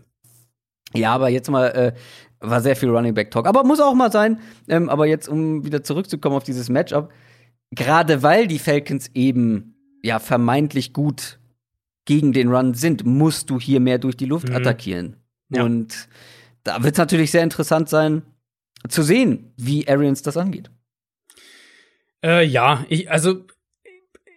Ja, 0.93 1.13
aber 1.13 1.29
jetzt 1.29 1.49
mal 1.49 1.67
äh, 1.69 1.93
war 2.39 2.61
sehr 2.61 2.75
viel 2.75 2.89
Running 2.89 3.13
Back 3.13 3.31
Talk. 3.31 3.47
Aber 3.47 3.63
muss 3.63 3.79
auch 3.79 3.93
mal 3.95 4.11
sein. 4.11 4.39
Ähm, 4.67 4.89
aber 4.89 5.05
jetzt, 5.07 5.27
um 5.29 5.65
wieder 5.65 5.83
zurückzukommen 5.83 6.35
auf 6.35 6.43
dieses 6.43 6.69
Matchup, 6.69 7.09
gerade 7.71 8.21
weil 8.23 8.47
die 8.47 8.59
Falcons 8.59 9.09
eben 9.13 9.75
ja 10.03 10.19
vermeintlich 10.19 10.93
gut 10.93 11.39
gegen 12.05 12.33
den 12.33 12.49
Run 12.53 12.73
sind, 12.73 13.05
musst 13.05 13.49
du 13.49 13.59
hier 13.59 13.79
mehr 13.79 13.97
durch 13.97 14.17
die 14.17 14.25
Luft 14.25 14.49
Mhm. 14.49 14.55
attackieren. 14.55 15.15
Ja. 15.49 15.63
Und 15.63 16.09
da 16.63 16.83
wird 16.83 16.95
es 16.95 16.99
natürlich 16.99 17.31
sehr 17.31 17.43
interessant 17.43 17.89
sein, 17.89 18.23
zu 18.89 19.01
sehen, 19.01 19.53
wie 19.57 19.87
Arians 19.87 20.21
das 20.21 20.37
angeht. 20.37 20.69
Äh, 22.23 22.45
ja, 22.45 22.85
ich, 22.89 23.09
also 23.11 23.45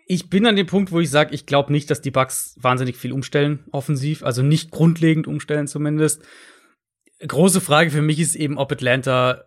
ich 0.06 0.30
bin 0.30 0.46
an 0.46 0.56
dem 0.56 0.66
Punkt, 0.66 0.92
wo 0.92 1.00
ich 1.00 1.10
sage, 1.10 1.34
ich 1.34 1.46
glaube 1.46 1.72
nicht, 1.72 1.90
dass 1.90 2.00
die 2.00 2.10
Bucks 2.10 2.56
wahnsinnig 2.60 2.96
viel 2.96 3.12
umstellen, 3.12 3.64
offensiv, 3.72 4.22
also 4.22 4.42
nicht 4.42 4.70
grundlegend 4.70 5.26
umstellen 5.26 5.66
zumindest. 5.66 6.22
Große 7.26 7.60
Frage 7.60 7.90
für 7.90 8.02
mich 8.02 8.20
ist 8.20 8.36
eben, 8.36 8.58
ob 8.58 8.70
Atlanta 8.70 9.44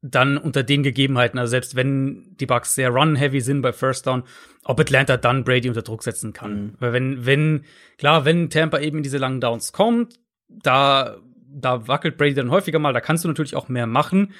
dann 0.00 0.38
unter 0.38 0.62
den 0.62 0.82
Gegebenheiten, 0.82 1.38
also 1.38 1.50
selbst 1.50 1.74
wenn 1.74 2.36
die 2.38 2.46
Bucks 2.46 2.74
sehr 2.74 2.90
run-heavy 2.90 3.40
sind 3.40 3.62
bei 3.62 3.72
First 3.72 4.06
Down, 4.06 4.22
ob 4.64 4.78
Atlanta 4.78 5.16
dann 5.16 5.44
Brady 5.44 5.68
unter 5.68 5.82
Druck 5.82 6.04
setzen 6.04 6.32
kann. 6.32 6.62
Mhm. 6.62 6.74
Weil 6.78 6.92
wenn, 6.92 7.26
wenn, 7.26 7.64
klar, 7.98 8.24
wenn 8.24 8.48
Tampa 8.48 8.78
eben 8.78 8.98
in 8.98 9.02
diese 9.02 9.18
langen 9.18 9.40
Downs 9.40 9.72
kommt, 9.72 10.20
da, 10.48 11.18
da 11.50 11.88
wackelt 11.88 12.16
Brady 12.18 12.34
dann 12.34 12.50
häufiger 12.50 12.78
mal, 12.78 12.92
da 12.92 13.00
kannst 13.00 13.24
du 13.24 13.28
natürlich 13.28 13.56
auch 13.56 13.68
mehr 13.68 13.86
machen. 13.86 14.32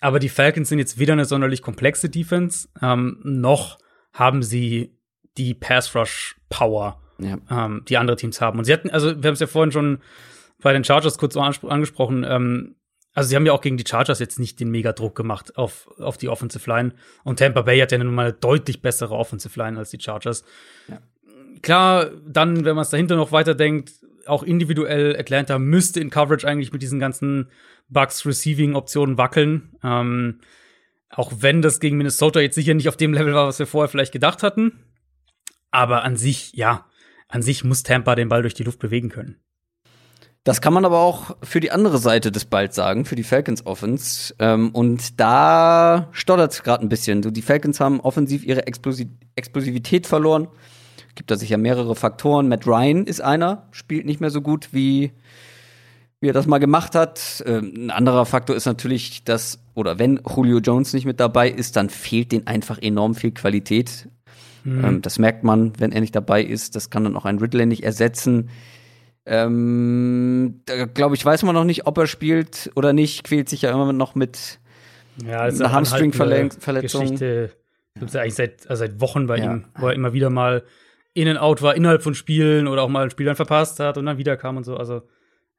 Aber 0.00 0.18
die 0.18 0.28
Falcons 0.28 0.68
sind 0.68 0.78
jetzt 0.78 0.98
weder 0.98 1.14
eine 1.14 1.24
sonderlich 1.24 1.62
komplexe 1.62 2.08
Defense, 2.10 2.68
ähm, 2.82 3.18
noch 3.22 3.78
haben 4.12 4.42
sie 4.42 4.98
die 5.38 5.54
Pass-Rush-Power, 5.54 7.00
Ja. 7.18 7.38
ähm, 7.50 7.82
die 7.88 7.96
andere 7.96 8.16
Teams 8.16 8.40
haben. 8.40 8.58
Und 8.58 8.64
sie 8.64 8.72
hatten, 8.72 8.90
also 8.90 9.08
wir 9.22 9.28
haben 9.28 9.34
es 9.34 9.40
ja 9.40 9.46
vorhin 9.46 9.72
schon 9.72 9.98
bei 10.62 10.72
den 10.72 10.84
Chargers 10.84 11.18
kurz 11.18 11.36
angesprochen, 11.36 12.24
ähm, 12.28 12.76
also 13.14 13.30
sie 13.30 13.36
haben 13.36 13.46
ja 13.46 13.52
auch 13.52 13.62
gegen 13.62 13.78
die 13.78 13.84
Chargers 13.88 14.18
jetzt 14.18 14.38
nicht 14.38 14.60
den 14.60 14.70
Mega-Druck 14.70 15.14
gemacht 15.14 15.56
auf, 15.56 15.88
auf 15.98 16.18
die 16.18 16.28
Offensive 16.28 16.68
Line. 16.68 16.92
Und 17.24 17.38
Tampa 17.38 17.62
Bay 17.62 17.78
hat 17.80 17.90
ja 17.90 17.96
nun 17.96 18.14
mal 18.14 18.24
eine 18.26 18.32
deutlich 18.34 18.82
bessere 18.82 19.14
Offensive 19.14 19.58
Line 19.58 19.78
als 19.78 19.88
die 19.88 19.98
Chargers. 19.98 20.44
Klar, 21.62 22.10
dann, 22.26 22.66
wenn 22.66 22.74
man 22.76 22.82
es 22.82 22.90
dahinter 22.90 23.16
noch 23.16 23.32
weiterdenkt, 23.32 23.92
auch 24.28 24.42
individuell, 24.42 25.16
Atlanta 25.18 25.58
müsste 25.58 26.00
in 26.00 26.10
Coverage 26.10 26.46
eigentlich 26.46 26.72
mit 26.72 26.82
diesen 26.82 26.98
ganzen 26.98 27.50
Bucks 27.88 28.26
Receiving-Optionen 28.26 29.18
wackeln. 29.18 29.76
Ähm, 29.82 30.40
auch 31.08 31.32
wenn 31.38 31.62
das 31.62 31.80
gegen 31.80 31.96
Minnesota 31.96 32.40
jetzt 32.40 32.54
sicher 32.54 32.74
nicht 32.74 32.88
auf 32.88 32.96
dem 32.96 33.14
Level 33.14 33.34
war, 33.34 33.46
was 33.46 33.58
wir 33.58 33.66
vorher 33.66 33.88
vielleicht 33.88 34.12
gedacht 34.12 34.42
hatten. 34.42 34.84
Aber 35.70 36.02
an 36.02 36.16
sich, 36.16 36.52
ja, 36.54 36.86
an 37.28 37.42
sich 37.42 37.64
muss 37.64 37.82
Tampa 37.82 38.14
den 38.14 38.28
Ball 38.28 38.42
durch 38.42 38.54
die 38.54 38.64
Luft 38.64 38.78
bewegen 38.78 39.08
können. 39.08 39.36
Das 40.46 40.60
kann 40.60 40.72
man 40.72 40.84
aber 40.84 41.00
auch 41.00 41.36
für 41.42 41.58
die 41.58 41.72
andere 41.72 41.98
Seite 41.98 42.30
des 42.30 42.44
Balls 42.44 42.76
sagen, 42.76 43.04
für 43.04 43.16
die 43.16 43.24
Falcons 43.24 43.66
Offense. 43.66 44.32
Ähm, 44.38 44.70
und 44.70 45.18
da 45.18 46.08
stottert 46.12 46.52
es 46.52 46.62
gerade 46.62 46.84
ein 46.84 46.88
bisschen. 46.88 47.24
So, 47.24 47.32
die 47.32 47.42
Falcons 47.42 47.80
haben 47.80 47.98
offensiv 47.98 48.44
ihre 48.44 48.64
Explosi 48.64 49.10
Explosivität 49.34 50.06
verloren. 50.06 50.46
Gibt 51.16 51.30
da 51.30 51.36
sicher 51.36 51.56
mehrere 51.58 51.96
Faktoren. 51.96 52.46
Matt 52.48 52.66
Ryan 52.66 53.04
ist 53.06 53.20
einer, 53.20 53.66
spielt 53.72 54.06
nicht 54.06 54.20
mehr 54.20 54.30
so 54.30 54.40
gut, 54.42 54.68
wie, 54.72 55.10
wie 56.20 56.28
er 56.28 56.32
das 56.32 56.46
mal 56.46 56.58
gemacht 56.58 56.94
hat. 56.94 57.42
Ähm, 57.46 57.72
ein 57.76 57.90
anderer 57.90 58.24
Faktor 58.26 58.54
ist 58.54 58.66
natürlich, 58.66 59.24
dass, 59.24 59.58
oder 59.74 59.98
wenn 59.98 60.20
Julio 60.28 60.58
Jones 60.58 60.92
nicht 60.92 61.06
mit 61.06 61.18
dabei 61.18 61.50
ist, 61.50 61.74
dann 61.76 61.90
fehlt 61.90 62.30
denen 62.32 62.46
einfach 62.46 62.78
enorm 62.80 63.14
viel 63.16 63.32
Qualität. 63.32 64.08
Ähm, 64.64 65.00
das 65.00 65.18
merkt 65.18 65.44
man, 65.44 65.72
wenn 65.78 65.92
er 65.92 66.00
nicht 66.00 66.14
dabei 66.16 66.42
ist. 66.42 66.74
Das 66.76 66.90
kann 66.90 67.04
dann 67.04 67.16
auch 67.16 67.24
ein 67.24 67.38
Ridley 67.38 67.66
nicht 67.66 67.84
ersetzen. 67.84 68.50
Ähm, 69.24 70.60
da 70.66 70.86
glaube 70.86 71.14
ich, 71.16 71.24
weiß 71.24 71.42
man 71.44 71.54
noch 71.54 71.64
nicht, 71.64 71.86
ob 71.86 71.98
er 71.98 72.06
spielt 72.06 72.70
oder 72.74 72.92
nicht. 72.92 73.24
Quält 73.24 73.48
sich 73.48 73.62
ja 73.62 73.70
immer 73.70 73.92
noch 73.92 74.14
mit. 74.14 74.58
Ja, 75.24 75.46
das 75.46 75.60
Eine 75.60 75.72
Hamstring-Verletzung. 75.72 76.82
Geschichte. 76.82 77.52
Gibt's 77.98 78.14
ja 78.14 78.20
eigentlich 78.22 78.34
seit, 78.34 78.68
also 78.68 78.84
seit 78.84 79.00
Wochen 79.00 79.26
bei 79.26 79.38
Ja. 79.38 79.44
ihm, 79.54 79.64
wo 79.78 79.88
er 79.88 79.94
immer 79.94 80.12
wieder 80.12 80.30
mal 80.30 80.62
in 81.16 81.28
and 81.28 81.38
out 81.40 81.62
war 81.62 81.74
innerhalb 81.74 82.02
von 82.02 82.14
Spielen 82.14 82.66
oder 82.68 82.82
auch 82.82 82.88
mal 82.88 83.04
ein 83.04 83.10
Spiel 83.10 83.26
dann 83.26 83.36
verpasst 83.36 83.80
hat 83.80 83.96
und 83.98 84.06
dann 84.06 84.18
wieder 84.18 84.36
kam 84.36 84.56
und 84.58 84.64
so. 84.64 84.76
Also 84.76 85.02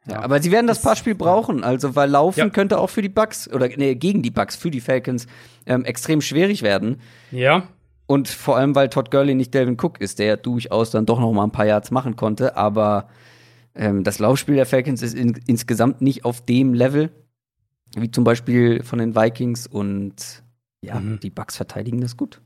Ja. 0.05 0.21
aber 0.21 0.39
sie 0.41 0.51
werden 0.51 0.67
das 0.67 0.81
Passspiel 0.81 1.15
brauchen, 1.15 1.63
also 1.63 1.95
weil 1.95 2.09
Laufen 2.09 2.39
Ja. 2.39 2.49
könnte 2.49 2.77
auch 2.79 2.89
für 2.89 3.01
die 3.01 3.09
Bucks 3.09 3.49
oder 3.51 3.67
nee, 3.67 3.95
gegen 3.95 4.21
die 4.21 4.31
Bucks 4.31 4.55
für 4.55 4.69
die 4.71 4.79
Falcons 4.81 5.25
ähm, 5.65 5.83
extrem 5.83 6.21
schwierig 6.21 6.61
werden. 6.61 7.01
ja, 7.31 7.67
Und 8.05 8.29
vor 8.29 8.55
allem, 8.55 8.75
weil 8.75 8.87
Todd 8.89 9.09
Gurley 9.11 9.35
nicht 9.35 9.53
Delvin 9.53 9.77
Cook 9.81 9.99
ist, 9.99 10.19
der 10.19 10.37
durchaus 10.37 10.91
dann 10.91 11.05
doch 11.05 11.19
noch 11.19 11.33
mal 11.33 11.43
ein 11.43 11.51
paar 11.51 11.65
Yards 11.65 11.91
machen 11.91 12.15
konnte. 12.15 12.55
Aber 12.55 13.09
ähm, 13.75 14.03
das 14.05 14.19
Laufspiel 14.19 14.55
der 14.55 14.65
Falcons 14.65 15.01
ist 15.01 15.13
in, 15.15 15.37
insgesamt 15.47 16.01
nicht 16.01 16.23
auf 16.23 16.39
dem 16.45 16.73
Level, 16.73 17.09
wie 17.97 18.09
zum 18.11 18.23
Beispiel 18.23 18.81
von 18.83 18.99
den 18.99 19.13
Vikings. 19.15 19.67
Und 19.67 20.43
ja, 20.81 20.99
mhm. 20.99 21.19
die 21.19 21.29
Bucks 21.31 21.57
verteidigen 21.57 21.99
das 21.99 22.15
gut. 22.15 22.39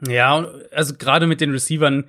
Ja, 0.00 0.48
also 0.72 0.94
gerade 0.96 1.26
mit 1.26 1.40
den 1.40 1.50
Receivern, 1.50 2.04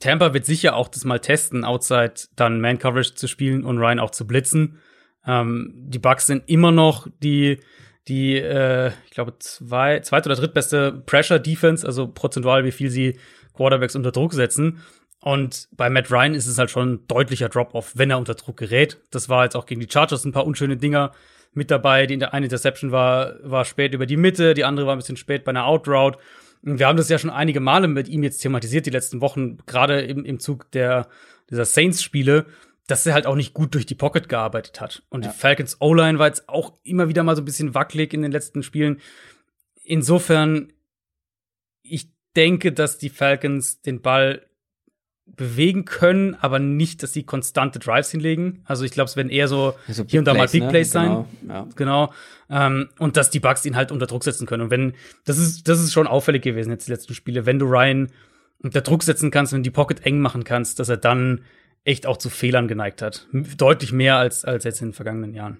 Tampa 0.00 0.34
wird 0.34 0.46
sicher 0.46 0.76
auch 0.76 0.88
das 0.88 1.04
mal 1.04 1.20
testen, 1.20 1.64
outside 1.64 2.14
dann 2.36 2.60
Man-Coverage 2.60 3.14
zu 3.14 3.28
spielen 3.28 3.64
und 3.64 3.78
Ryan 3.78 4.00
auch 4.00 4.10
zu 4.10 4.26
blitzen. 4.26 4.80
Ähm, 5.26 5.72
die 5.74 5.98
Bucks 5.98 6.26
sind 6.26 6.44
immer 6.46 6.72
noch 6.72 7.06
die, 7.22 7.60
die, 8.08 8.36
äh, 8.36 8.90
ich 9.06 9.10
glaube, 9.12 9.38
zwei, 9.38 10.00
zweit- 10.00 10.26
oder 10.26 10.36
drittbeste 10.36 10.92
Pressure-Defense, 11.06 11.86
also 11.86 12.08
prozentual, 12.08 12.64
wie 12.64 12.72
viel 12.72 12.90
sie 12.90 13.18
Quarterbacks 13.54 13.96
unter 13.96 14.12
Druck 14.12 14.34
setzen. 14.34 14.80
Und 15.20 15.68
bei 15.72 15.88
Matt 15.88 16.10
Ryan 16.10 16.34
ist 16.34 16.46
es 16.46 16.58
halt 16.58 16.70
schon 16.70 16.94
ein 16.94 17.06
deutlicher 17.06 17.48
Drop-off, 17.48 17.92
wenn 17.94 18.10
er 18.10 18.18
unter 18.18 18.34
Druck 18.34 18.58
gerät. 18.58 18.98
Das 19.10 19.28
war 19.28 19.44
jetzt 19.44 19.56
auch 19.56 19.64
gegen 19.64 19.80
die 19.80 19.88
Chargers 19.90 20.24
ein 20.24 20.32
paar 20.32 20.46
unschöne 20.46 20.76
Dinger 20.76 21.12
mit 21.54 21.70
dabei. 21.70 22.06
Die 22.06 22.22
eine 22.22 22.44
Interception 22.44 22.92
war, 22.92 23.36
war 23.42 23.64
spät 23.64 23.94
über 23.94 24.04
die 24.04 24.18
Mitte, 24.18 24.52
die 24.52 24.64
andere 24.64 24.86
war 24.86 24.94
ein 24.94 24.98
bisschen 24.98 25.16
spät 25.16 25.44
bei 25.44 25.50
einer 25.50 25.66
Outroute. 25.66 26.18
Wir 26.66 26.86
haben 26.86 26.96
das 26.96 27.10
ja 27.10 27.18
schon 27.18 27.30
einige 27.30 27.60
Male 27.60 27.88
mit 27.88 28.08
ihm 28.08 28.22
jetzt 28.22 28.38
thematisiert, 28.38 28.86
die 28.86 28.90
letzten 28.90 29.20
Wochen, 29.20 29.58
gerade 29.66 30.00
im, 30.00 30.24
im 30.24 30.40
Zug 30.40 30.70
der, 30.72 31.08
dieser 31.50 31.66
Saints-Spiele, 31.66 32.46
dass 32.86 33.06
er 33.06 33.12
halt 33.12 33.26
auch 33.26 33.36
nicht 33.36 33.52
gut 33.52 33.74
durch 33.74 33.84
die 33.84 33.94
Pocket 33.94 34.28
gearbeitet 34.28 34.80
hat. 34.80 35.02
Und 35.10 35.24
ja. 35.24 35.30
die 35.30 35.36
Falcons 35.36 35.80
O-Line 35.80 36.18
war 36.18 36.26
jetzt 36.26 36.48
auch 36.48 36.72
immer 36.82 37.08
wieder 37.08 37.22
mal 37.22 37.36
so 37.36 37.42
ein 37.42 37.46
bisschen 37.46 37.74
wackelig 37.74 38.14
in 38.14 38.22
den 38.22 38.32
letzten 38.32 38.62
Spielen. 38.62 39.00
Insofern, 39.82 40.72
ich 41.82 42.08
denke, 42.34 42.72
dass 42.72 42.98
die 42.98 43.10
Falcons 43.10 43.82
den 43.82 44.00
Ball 44.00 44.46
bewegen 45.26 45.84
können, 45.84 46.36
aber 46.40 46.58
nicht, 46.58 47.02
dass 47.02 47.12
sie 47.12 47.24
konstante 47.24 47.78
Drives 47.78 48.10
hinlegen. 48.10 48.62
Also 48.64 48.84
ich 48.84 48.92
glaube, 48.92 49.08
es 49.08 49.16
werden 49.16 49.30
eher 49.30 49.48
so 49.48 49.74
also 49.88 50.04
hier 50.06 50.20
und 50.20 50.26
da 50.26 50.34
mal 50.34 50.48
Big 50.48 50.62
ne? 50.62 50.68
Plays 50.68 50.90
sein. 50.90 51.26
Genau. 51.40 51.54
Ja. 51.54 51.68
genau. 51.74 52.12
Ähm, 52.50 52.88
und 52.98 53.16
dass 53.16 53.30
die 53.30 53.40
Bugs 53.40 53.64
ihn 53.64 53.74
halt 53.74 53.90
unter 53.90 54.06
Druck 54.06 54.22
setzen 54.22 54.46
können. 54.46 54.64
Und 54.64 54.70
wenn, 54.70 54.94
das 55.24 55.38
ist, 55.38 55.68
das 55.68 55.80
ist 55.80 55.92
schon 55.92 56.06
auffällig 56.06 56.42
gewesen 56.42 56.70
jetzt 56.70 56.86
die 56.86 56.92
letzten 56.92 57.14
Spiele, 57.14 57.46
wenn 57.46 57.58
du 57.58 57.66
Ryan 57.66 58.10
unter 58.62 58.80
Druck 58.80 59.02
setzen 59.02 59.30
kannst, 59.30 59.52
wenn 59.52 59.60
du 59.60 59.70
die 59.70 59.74
Pocket 59.74 60.04
eng 60.06 60.20
machen 60.20 60.44
kannst, 60.44 60.78
dass 60.78 60.88
er 60.88 60.96
dann 60.96 61.40
echt 61.84 62.06
auch 62.06 62.16
zu 62.16 62.30
Fehlern 62.30 62.68
geneigt 62.68 63.02
hat. 63.02 63.26
Deutlich 63.32 63.92
mehr 63.92 64.16
als, 64.16 64.44
als 64.44 64.64
jetzt 64.64 64.80
in 64.80 64.88
den 64.88 64.94
vergangenen 64.94 65.34
Jahren. 65.34 65.58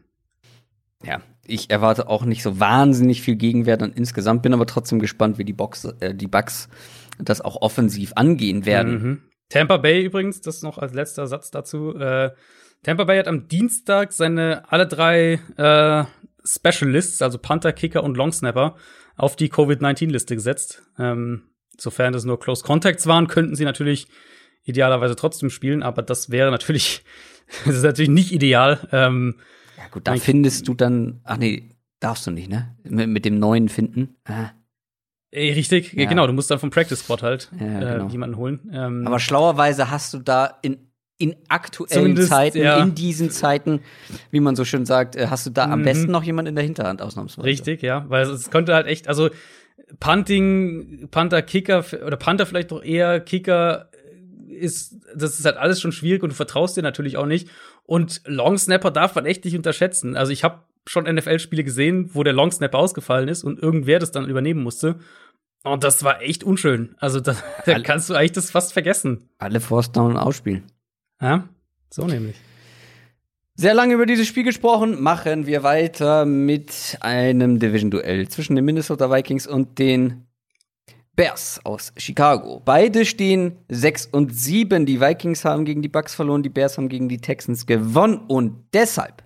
Ja, 1.04 1.20
ich 1.44 1.70
erwarte 1.70 2.08
auch 2.08 2.24
nicht 2.24 2.42
so 2.42 2.60
wahnsinnig 2.60 3.20
viel 3.20 3.36
Gegenwert 3.36 3.82
und 3.82 3.96
insgesamt 3.96 4.42
bin 4.42 4.54
aber 4.54 4.66
trotzdem 4.66 5.00
gespannt, 5.00 5.36
wie 5.36 5.44
die 5.44 5.52
Box, 5.52 5.84
äh, 6.00 6.14
die 6.14 6.26
Bugs 6.26 6.68
das 7.18 7.42
auch 7.42 7.60
offensiv 7.60 8.12
angehen 8.16 8.64
werden. 8.64 8.92
Mhm. 8.92 9.22
Tampa 9.54 9.76
Bay 9.76 10.02
übrigens, 10.02 10.40
das 10.40 10.62
noch 10.62 10.78
als 10.78 10.94
letzter 10.94 11.28
Satz 11.28 11.52
dazu. 11.52 11.94
Äh, 11.94 12.32
Tampa 12.82 13.04
Bay 13.04 13.20
hat 13.20 13.28
am 13.28 13.46
Dienstag 13.46 14.12
seine 14.12 14.64
alle 14.72 14.88
drei 14.88 15.38
äh, 15.56 16.04
Specialists, 16.44 17.22
also 17.22 17.38
Panther, 17.38 17.72
Kicker 17.72 18.02
und 18.02 18.16
Longsnapper, 18.16 18.74
auf 19.16 19.36
die 19.36 19.48
Covid-19-Liste 19.48 20.34
gesetzt. 20.34 20.82
Ähm, 20.98 21.44
sofern 21.78 22.12
das 22.12 22.24
nur 22.24 22.40
Close 22.40 22.64
Contacts 22.64 23.06
waren, 23.06 23.28
könnten 23.28 23.54
sie 23.54 23.64
natürlich 23.64 24.08
idealerweise 24.64 25.14
trotzdem 25.14 25.50
spielen, 25.50 25.84
aber 25.84 26.02
das 26.02 26.30
wäre 26.30 26.50
natürlich, 26.50 27.04
das 27.64 27.76
ist 27.76 27.84
natürlich 27.84 28.10
nicht 28.10 28.32
ideal. 28.32 28.88
Ähm, 28.90 29.36
ja 29.78 29.84
gut, 29.92 30.08
da 30.08 30.16
findest 30.16 30.66
du 30.66 30.74
dann, 30.74 31.20
ach 31.22 31.36
nee, 31.36 31.76
darfst 32.00 32.26
du 32.26 32.32
nicht, 32.32 32.50
ne? 32.50 32.76
Mit, 32.82 33.08
mit 33.08 33.24
dem 33.24 33.38
neuen 33.38 33.68
finden. 33.68 34.16
Ah. 34.24 34.50
Richtig, 35.34 35.92
ja. 35.94 36.08
genau. 36.08 36.26
Du 36.26 36.32
musst 36.32 36.50
dann 36.50 36.58
vom 36.58 36.70
Practice 36.70 37.00
Squad 37.00 37.22
halt 37.22 37.50
ja, 37.58 37.66
äh, 37.66 37.92
genau. 37.98 38.08
jemanden 38.08 38.36
holen. 38.36 38.70
Ähm, 38.72 39.06
Aber 39.06 39.18
schlauerweise 39.18 39.90
hast 39.90 40.14
du 40.14 40.18
da 40.18 40.58
in, 40.62 40.78
in 41.18 41.34
aktuellen 41.48 42.16
Zeiten, 42.16 42.58
ja. 42.58 42.82
in 42.82 42.94
diesen 42.94 43.30
Zeiten, 43.30 43.80
wie 44.30 44.40
man 44.40 44.56
so 44.56 44.64
schön 44.64 44.86
sagt, 44.86 45.16
äh, 45.16 45.26
hast 45.28 45.46
du 45.46 45.50
da 45.50 45.66
mhm. 45.66 45.72
am 45.72 45.82
besten 45.82 46.12
noch 46.12 46.22
jemanden 46.22 46.50
in 46.50 46.54
der 46.54 46.64
Hinterhand 46.64 47.02
ausnahmsweise. 47.02 47.46
Richtig, 47.46 47.82
ja. 47.82 48.04
Weil 48.08 48.28
es 48.28 48.50
könnte 48.50 48.74
halt 48.74 48.86
echt, 48.86 49.08
also 49.08 49.30
Punting, 50.00 51.08
Panther, 51.10 51.42
Kicker 51.42 51.84
oder 52.06 52.16
Panther 52.16 52.46
vielleicht 52.46 52.70
doch 52.70 52.82
eher 52.82 53.20
Kicker 53.20 53.90
ist, 54.48 54.96
das 55.14 55.38
ist 55.38 55.44
halt 55.44 55.56
alles 55.56 55.80
schon 55.80 55.92
schwierig 55.92 56.22
und 56.22 56.30
du 56.30 56.34
vertraust 56.34 56.76
dir 56.76 56.82
natürlich 56.82 57.16
auch 57.16 57.26
nicht. 57.26 57.48
Und 57.84 58.22
Long 58.24 58.56
Snapper 58.56 58.90
darf 58.90 59.14
man 59.14 59.26
echt 59.26 59.44
nicht 59.44 59.56
unterschätzen. 59.56 60.16
Also 60.16 60.32
ich 60.32 60.44
habe 60.44 60.60
schon 60.86 61.04
NFL-Spiele 61.04 61.64
gesehen, 61.64 62.10
wo 62.12 62.22
der 62.22 62.32
Long 62.32 62.50
Snapper 62.50 62.78
ausgefallen 62.78 63.28
ist 63.28 63.44
und 63.44 63.58
irgendwer 63.58 63.98
das 63.98 64.12
dann 64.12 64.28
übernehmen 64.28 64.62
musste. 64.62 64.98
Und 65.64 65.82
das 65.82 66.04
war 66.04 66.20
echt 66.20 66.44
unschön. 66.44 66.94
Also 66.98 67.20
da, 67.20 67.36
da 67.66 67.80
kannst 67.80 68.10
du 68.10 68.14
eigentlich 68.14 68.32
das 68.32 68.50
fast 68.50 68.72
vergessen. 68.72 69.28
Alle 69.38 69.60
Force 69.60 69.92
Down 69.92 70.16
ausspielen. 70.16 70.64
Ja, 71.20 71.48
so 71.90 72.06
nämlich. 72.06 72.36
Sehr 73.56 73.72
lange 73.72 73.94
über 73.94 74.04
dieses 74.04 74.26
Spiel 74.26 74.42
gesprochen. 74.42 75.00
Machen 75.00 75.46
wir 75.46 75.62
weiter 75.62 76.26
mit 76.26 76.98
einem 77.00 77.60
Division-Duell 77.60 78.28
zwischen 78.28 78.56
den 78.56 78.64
Minnesota 78.64 79.10
Vikings 79.10 79.46
und 79.46 79.78
den 79.78 80.26
Bears 81.16 81.60
aus 81.64 81.92
Chicago. 81.96 82.60
Beide 82.64 83.04
stehen 83.04 83.58
6 83.68 84.06
und 84.06 84.34
7. 84.34 84.86
Die 84.86 85.00
Vikings 85.00 85.44
haben 85.44 85.64
gegen 85.64 85.82
die 85.82 85.88
Bucks 85.88 86.14
verloren, 86.14 86.42
die 86.42 86.48
Bears 86.48 86.76
haben 86.76 86.88
gegen 86.88 87.08
die 87.08 87.18
Texans 87.18 87.64
gewonnen. 87.66 88.18
Und 88.26 88.64
deshalb 88.74 89.22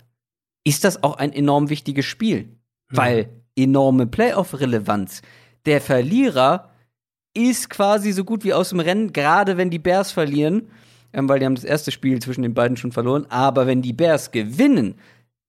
ist 0.63 0.83
das 0.83 1.03
auch 1.03 1.17
ein 1.17 1.33
enorm 1.33 1.69
wichtiges 1.69 2.05
Spiel, 2.05 2.43
mhm. 2.89 2.97
weil 2.97 3.29
enorme 3.55 4.07
Playoff-Relevanz 4.07 5.21
der 5.65 5.81
Verlierer 5.81 6.71
ist 7.33 7.69
quasi 7.69 8.11
so 8.11 8.23
gut 8.23 8.43
wie 8.43 8.53
aus 8.53 8.69
dem 8.69 8.79
Rennen, 8.79 9.13
gerade 9.13 9.57
wenn 9.57 9.69
die 9.69 9.79
Bears 9.79 10.11
verlieren, 10.11 10.69
ähm, 11.13 11.29
weil 11.29 11.39
die 11.39 11.45
haben 11.45 11.55
das 11.55 11.63
erste 11.63 11.91
Spiel 11.91 12.19
zwischen 12.21 12.41
den 12.41 12.53
beiden 12.53 12.77
schon 12.77 12.91
verloren. 12.91 13.25
Aber 13.29 13.67
wenn 13.67 13.81
die 13.81 13.93
Bears 13.93 14.31
gewinnen, 14.31 14.95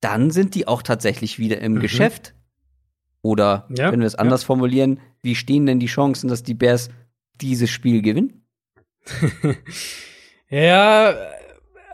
dann 0.01 0.31
sind 0.31 0.55
die 0.55 0.67
auch 0.67 0.83
tatsächlich 0.83 1.39
wieder 1.39 1.61
im 1.61 1.75
mhm. 1.75 1.81
Geschäft. 1.81 2.35
Oder 3.23 3.67
ja, 3.77 3.93
wenn 3.93 4.01
wir 4.01 4.07
es 4.07 4.15
anders 4.15 4.43
ja. 4.43 4.47
formulieren, 4.47 5.01
wie 5.23 5.35
stehen 5.35 5.67
denn 5.67 5.79
die 5.79 5.87
Chancen, 5.87 6.29
dass 6.29 6.43
die 6.43 6.55
Bears 6.55 6.89
dieses 7.35 7.71
Spiel 7.71 8.01
gewinnen? 8.01 8.47
ja, 10.49 11.15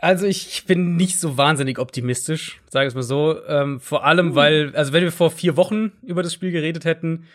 also 0.07 0.25
ich 0.25 0.63
bin 0.65 0.95
nicht 0.95 1.19
so 1.19 1.35
wahnsinnig 1.35 1.79
optimistisch, 1.79 2.61
sage 2.69 2.87
ich 2.87 2.91
es 2.91 2.95
mal 2.95 3.03
so. 3.03 3.45
Ähm, 3.45 3.81
vor 3.81 4.05
allem, 4.05 4.27
mhm. 4.27 4.35
weil, 4.35 4.73
also 4.73 4.93
wenn 4.93 5.03
wir 5.03 5.11
vor 5.11 5.31
vier 5.31 5.57
Wochen 5.57 5.91
über 6.01 6.23
das 6.23 6.33
Spiel 6.33 6.51
geredet 6.51 6.85
hätten, 6.85 7.25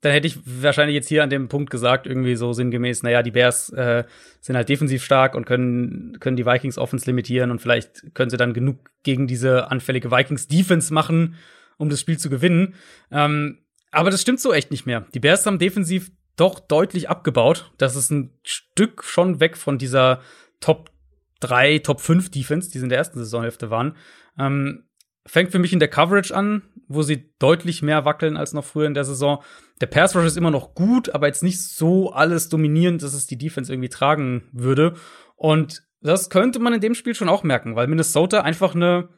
dann 0.00 0.12
hätte 0.12 0.28
ich 0.28 0.38
wahrscheinlich 0.44 0.94
jetzt 0.94 1.08
hier 1.08 1.24
an 1.24 1.30
dem 1.30 1.48
Punkt 1.48 1.70
gesagt, 1.70 2.06
irgendwie 2.06 2.36
so 2.36 2.52
sinngemäß, 2.52 3.02
naja, 3.02 3.24
die 3.24 3.32
Bears 3.32 3.70
äh, 3.70 4.04
sind 4.40 4.54
halt 4.54 4.68
defensiv 4.68 5.04
stark 5.04 5.34
und 5.34 5.44
können, 5.44 6.18
können 6.20 6.36
die 6.36 6.46
Vikings 6.46 6.78
Offense 6.78 7.04
limitieren 7.06 7.50
und 7.50 7.60
vielleicht 7.60 8.14
können 8.14 8.30
sie 8.30 8.36
dann 8.36 8.54
genug 8.54 8.78
gegen 9.02 9.26
diese 9.26 9.68
anfällige 9.72 10.12
Vikings 10.12 10.46
Defense 10.46 10.94
machen, 10.94 11.34
um 11.78 11.90
das 11.90 11.98
Spiel 11.98 12.16
zu 12.16 12.30
gewinnen. 12.30 12.74
Ähm, 13.10 13.58
aber 13.90 14.12
das 14.12 14.22
stimmt 14.22 14.38
so 14.38 14.52
echt 14.52 14.70
nicht 14.70 14.86
mehr. 14.86 15.04
Die 15.14 15.20
Bears 15.20 15.44
haben 15.46 15.58
defensiv 15.58 16.12
doch 16.36 16.60
deutlich 16.60 17.10
abgebaut. 17.10 17.72
Das 17.76 17.96
ist 17.96 18.12
ein 18.12 18.30
Stück 18.44 19.02
schon 19.02 19.40
weg 19.40 19.56
von 19.56 19.78
dieser 19.78 20.20
Top 20.60 20.92
3, 21.40 21.80
Top 21.80 22.00
5 22.00 22.30
Defense, 22.30 22.70
die 22.70 22.78
sie 22.78 22.84
in 22.84 22.90
der 22.90 22.98
ersten 22.98 23.18
Saisonhälfte 23.18 23.70
waren. 23.70 23.96
Ähm, 24.38 24.84
fängt 25.26 25.52
für 25.52 25.58
mich 25.58 25.72
in 25.72 25.78
der 25.78 25.88
Coverage 25.88 26.34
an, 26.34 26.62
wo 26.88 27.02
sie 27.02 27.32
deutlich 27.38 27.82
mehr 27.82 28.04
wackeln 28.04 28.36
als 28.36 28.52
noch 28.52 28.64
früher 28.64 28.86
in 28.86 28.94
der 28.94 29.04
Saison. 29.04 29.42
Der 29.80 29.86
Pass 29.86 30.16
Rush 30.16 30.26
ist 30.26 30.36
immer 30.36 30.50
noch 30.50 30.74
gut, 30.74 31.14
aber 31.14 31.26
jetzt 31.26 31.42
nicht 31.42 31.62
so 31.62 32.12
alles 32.12 32.48
dominierend, 32.48 33.02
dass 33.02 33.14
es 33.14 33.26
die 33.26 33.38
Defense 33.38 33.72
irgendwie 33.72 33.88
tragen 33.88 34.48
würde. 34.52 34.94
Und 35.36 35.82
das 36.00 36.30
könnte 36.30 36.58
man 36.58 36.72
in 36.72 36.80
dem 36.80 36.94
Spiel 36.94 37.14
schon 37.14 37.28
auch 37.28 37.42
merken, 37.42 37.76
weil 37.76 37.86
Minnesota 37.86 38.40
einfach 38.40 38.74
eine, 38.74 39.08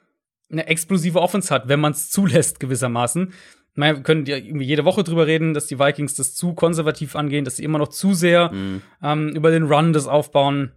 eine 0.51 0.67
explosive 0.67 1.21
Offense 1.21 1.53
hat, 1.55 1.69
wenn 1.69 1.81
man 1.81 1.93
es 1.93 2.11
zulässt 2.11 2.61
gewissermaßen. 2.61 3.33
Wir 3.75 4.03
können 4.03 4.27
ja 4.27 4.37
irgendwie 4.37 4.67
jede 4.67 4.85
Woche 4.85 5.03
drüber 5.03 5.27
reden, 5.27 5.55
dass 5.55 5.67
die 5.67 5.79
Vikings 5.79 6.15
das 6.15 6.35
zu 6.35 6.53
konservativ 6.53 7.17
angehen, 7.17 7.47
dass 7.47 7.57
sie 7.57 7.65
immer 7.65 7.79
noch 7.79 7.89
zu 7.89 8.13
sehr 8.13 8.53
mhm. 8.53 8.83
ähm, 9.03 9.29
über 9.31 9.51
den 9.51 9.63
Run 9.63 9.95
das 9.95 10.07
aufbauen 10.07 10.73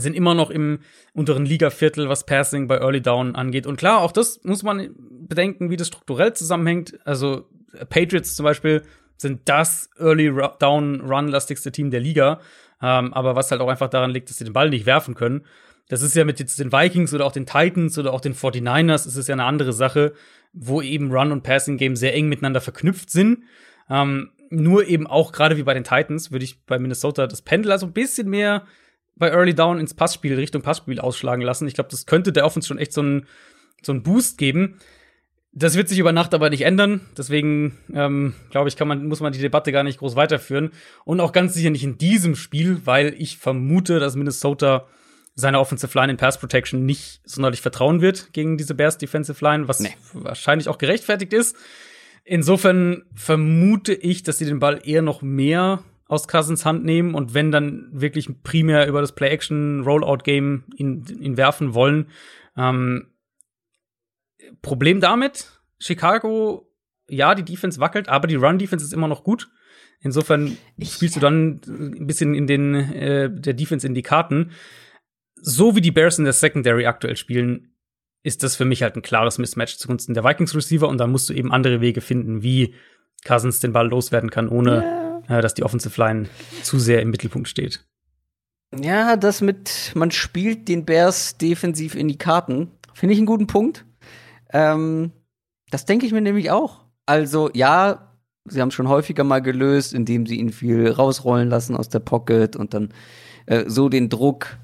sind 0.00 0.14
immer 0.14 0.34
noch 0.34 0.50
im 0.50 0.80
unteren 1.12 1.44
Ligaviertel, 1.44 2.08
was 2.08 2.24
Passing 2.24 2.66
bei 2.66 2.78
Early 2.78 3.02
Down 3.02 3.34
angeht. 3.34 3.66
Und 3.66 3.76
klar, 3.76 4.00
auch 4.00 4.12
das 4.12 4.42
muss 4.44 4.62
man 4.62 4.94
bedenken, 5.28 5.70
wie 5.70 5.76
das 5.76 5.88
strukturell 5.88 6.32
zusammenhängt. 6.32 6.98
Also 7.04 7.46
Patriots 7.88 8.34
zum 8.34 8.44
Beispiel 8.44 8.82
sind 9.16 9.42
das 9.46 9.90
Early 9.98 10.32
Down 10.58 11.00
Run 11.00 11.28
lastigste 11.28 11.72
Team 11.72 11.90
der 11.90 12.00
Liga. 12.00 12.40
Ähm, 12.80 13.12
aber 13.14 13.36
was 13.36 13.50
halt 13.50 13.60
auch 13.60 13.68
einfach 13.68 13.88
daran 13.88 14.10
liegt, 14.10 14.28
dass 14.28 14.38
sie 14.38 14.44
den 14.44 14.52
Ball 14.52 14.70
nicht 14.70 14.86
werfen 14.86 15.14
können. 15.14 15.44
Das 15.88 16.02
ist 16.02 16.16
ja 16.16 16.24
mit 16.24 16.40
jetzt 16.40 16.58
den 16.58 16.72
Vikings 16.72 17.12
oder 17.14 17.26
auch 17.26 17.32
den 17.32 17.46
Titans 17.46 17.98
oder 17.98 18.12
auch 18.12 18.20
den 18.20 18.34
49ers 18.34 19.06
ist 19.06 19.16
es 19.16 19.28
ja 19.28 19.34
eine 19.34 19.44
andere 19.44 19.72
Sache, 19.72 20.14
wo 20.52 20.82
eben 20.82 21.12
Run 21.12 21.32
und 21.32 21.42
Passing 21.42 21.76
Game 21.76 21.96
sehr 21.96 22.14
eng 22.14 22.28
miteinander 22.28 22.60
verknüpft 22.60 23.10
sind. 23.10 23.44
Ähm, 23.88 24.30
nur 24.50 24.86
eben 24.86 25.06
auch 25.06 25.32
gerade 25.32 25.56
wie 25.56 25.62
bei 25.62 25.74
den 25.74 25.84
Titans 25.84 26.30
würde 26.30 26.44
ich 26.44 26.64
bei 26.64 26.78
Minnesota 26.78 27.26
das 27.26 27.42
Pendel 27.42 27.72
also 27.72 27.86
ein 27.86 27.92
bisschen 27.92 28.28
mehr 28.28 28.64
bei 29.16 29.30
Early 29.30 29.54
Down 29.54 29.78
ins 29.78 29.94
Passspiel, 29.94 30.34
Richtung 30.34 30.62
Passspiel 30.62 31.00
ausschlagen 31.00 31.42
lassen. 31.42 31.66
Ich 31.66 31.74
glaube, 31.74 31.90
das 31.90 32.06
könnte 32.06 32.32
der 32.32 32.44
Offense 32.44 32.68
schon 32.68 32.78
echt 32.78 32.92
so 32.92 33.00
einen 33.00 33.26
so 33.82 33.92
einen 33.92 34.02
Boost 34.02 34.38
geben. 34.38 34.78
Das 35.54 35.76
wird 35.76 35.88
sich 35.88 35.98
über 35.98 36.12
Nacht 36.12 36.32
aber 36.32 36.48
nicht 36.48 36.62
ändern. 36.62 37.02
Deswegen, 37.16 37.76
ähm, 37.92 38.34
glaube 38.50 38.68
ich, 38.68 38.76
kann 38.76 38.88
man, 38.88 39.06
muss 39.06 39.20
man 39.20 39.32
die 39.32 39.38
Debatte 39.38 39.70
gar 39.70 39.82
nicht 39.82 39.98
groß 39.98 40.16
weiterführen. 40.16 40.70
Und 41.04 41.20
auch 41.20 41.32
ganz 41.32 41.52
sicher 41.52 41.70
nicht 41.70 41.84
in 41.84 41.98
diesem 41.98 42.36
Spiel, 42.36 42.80
weil 42.86 43.14
ich 43.18 43.36
vermute, 43.36 44.00
dass 44.00 44.16
Minnesota 44.16 44.86
seiner 45.34 45.60
Offensive 45.60 45.96
Line 45.98 46.12
in 46.12 46.16
Pass 46.16 46.38
Protection 46.38 46.86
nicht 46.86 47.20
sonderlich 47.24 47.60
vertrauen 47.60 48.00
wird 48.00 48.32
gegen 48.32 48.56
diese 48.56 48.74
Bears 48.74 48.98
Defensive 48.98 49.44
Line, 49.44 49.68
was 49.68 49.80
nee. 49.80 49.94
wahrscheinlich 50.12 50.68
auch 50.68 50.78
gerechtfertigt 50.78 51.32
ist. 51.32 51.56
insofern 52.24 53.04
vermute 53.14 53.94
ich, 53.94 54.22
dass 54.22 54.38
sie 54.38 54.44
den 54.44 54.58
Ball 54.58 54.80
eher 54.84 55.02
noch 55.02 55.22
mehr 55.22 55.82
aus 56.12 56.28
Cousins 56.28 56.66
Hand 56.66 56.84
nehmen 56.84 57.14
und 57.14 57.32
wenn 57.32 57.50
dann 57.50 57.88
wirklich 57.90 58.28
primär 58.42 58.86
über 58.86 59.00
das 59.00 59.14
Play-Action-Rollout-Game 59.14 60.64
ihn, 60.76 61.06
ihn 61.06 61.38
werfen 61.38 61.72
wollen. 61.72 62.08
Ähm, 62.54 63.14
Problem 64.60 65.00
damit, 65.00 65.62
Chicago, 65.78 66.70
ja, 67.08 67.34
die 67.34 67.44
Defense 67.44 67.80
wackelt, 67.80 68.10
aber 68.10 68.26
die 68.26 68.34
Run-Defense 68.34 68.84
ist 68.84 68.92
immer 68.92 69.08
noch 69.08 69.24
gut. 69.24 69.50
Insofern 70.00 70.58
spielst 70.82 71.16
du 71.16 71.20
dann 71.20 71.62
ein 71.66 72.06
bisschen 72.06 72.34
in 72.34 72.46
den 72.46 72.74
äh, 72.74 73.30
der 73.32 73.54
Defense 73.54 73.86
in 73.86 73.94
die 73.94 74.02
Karten. 74.02 74.50
So 75.36 75.74
wie 75.76 75.80
die 75.80 75.92
Bears 75.92 76.18
in 76.18 76.24
der 76.24 76.34
Secondary 76.34 76.84
aktuell 76.84 77.16
spielen, 77.16 77.72
ist 78.22 78.42
das 78.42 78.54
für 78.54 78.66
mich 78.66 78.82
halt 78.82 78.96
ein 78.96 79.02
klares 79.02 79.38
Mismatch 79.38 79.78
zugunsten 79.78 80.12
der 80.12 80.24
Vikings 80.24 80.54
Receiver 80.54 80.88
und 80.88 80.98
da 80.98 81.06
musst 81.06 81.30
du 81.30 81.32
eben 81.32 81.50
andere 81.50 81.80
Wege 81.80 82.02
finden, 82.02 82.42
wie 82.42 82.74
Cousins 83.24 83.60
den 83.60 83.72
Ball 83.72 83.88
loswerden 83.88 84.30
kann, 84.30 84.50
ohne 84.50 84.82
yeah. 84.82 85.11
Dass 85.28 85.54
die 85.54 85.62
Offensive 85.62 86.00
Line 86.00 86.28
zu 86.62 86.78
sehr 86.78 87.02
im 87.02 87.10
Mittelpunkt 87.10 87.48
steht. 87.48 87.84
Ja, 88.74 89.16
das 89.16 89.40
mit 89.40 89.92
man 89.94 90.10
spielt 90.10 90.68
den 90.68 90.84
Bears 90.84 91.36
defensiv 91.36 91.94
in 91.94 92.08
die 92.08 92.18
Karten, 92.18 92.70
finde 92.94 93.12
ich 93.12 93.18
einen 93.18 93.26
guten 93.26 93.46
Punkt. 93.46 93.84
Ähm, 94.52 95.12
das 95.70 95.84
denke 95.84 96.06
ich 96.06 96.12
mir 96.12 96.20
nämlich 96.22 96.50
auch. 96.50 96.84
Also 97.06 97.50
ja, 97.52 98.12
Sie 98.44 98.60
haben 98.60 98.68
es 98.68 98.74
schon 98.74 98.88
häufiger 98.88 99.24
mal 99.24 99.40
gelöst, 99.40 99.94
indem 99.94 100.26
sie 100.26 100.36
ihn 100.36 100.50
viel 100.50 100.90
rausrollen 100.90 101.48
lassen 101.48 101.76
aus 101.76 101.88
der 101.88 102.00
Pocket 102.00 102.56
und 102.56 102.74
dann 102.74 102.92
äh, 103.46 103.64
so 103.68 103.88
den 103.88 104.08
Druck, 104.08 104.58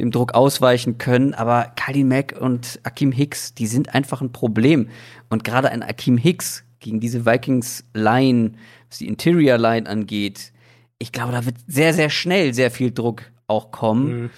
dem 0.00 0.10
Druck 0.10 0.34
ausweichen 0.34 0.98
können. 0.98 1.32
Aber 1.32 1.72
Khalil 1.76 2.04
Mack 2.04 2.34
und 2.38 2.80
Akim 2.82 3.10
Hicks, 3.10 3.54
die 3.54 3.66
sind 3.66 3.94
einfach 3.94 4.20
ein 4.20 4.32
Problem. 4.32 4.88
Und 5.30 5.44
gerade 5.44 5.70
ein 5.70 5.82
Akim 5.82 6.18
Hicks 6.18 6.64
gegen 6.82 7.00
diese 7.00 7.24
Vikings-Line, 7.24 8.52
was 8.88 8.98
die 8.98 9.08
Interior-Line 9.08 9.88
angeht, 9.88 10.52
ich 10.98 11.10
glaube, 11.10 11.32
da 11.32 11.44
wird 11.44 11.56
sehr, 11.66 11.94
sehr 11.94 12.10
schnell 12.10 12.54
sehr 12.54 12.70
viel 12.70 12.92
Druck 12.92 13.22
auch 13.48 13.72
kommen. 13.72 14.22
Mhm. 14.22 14.30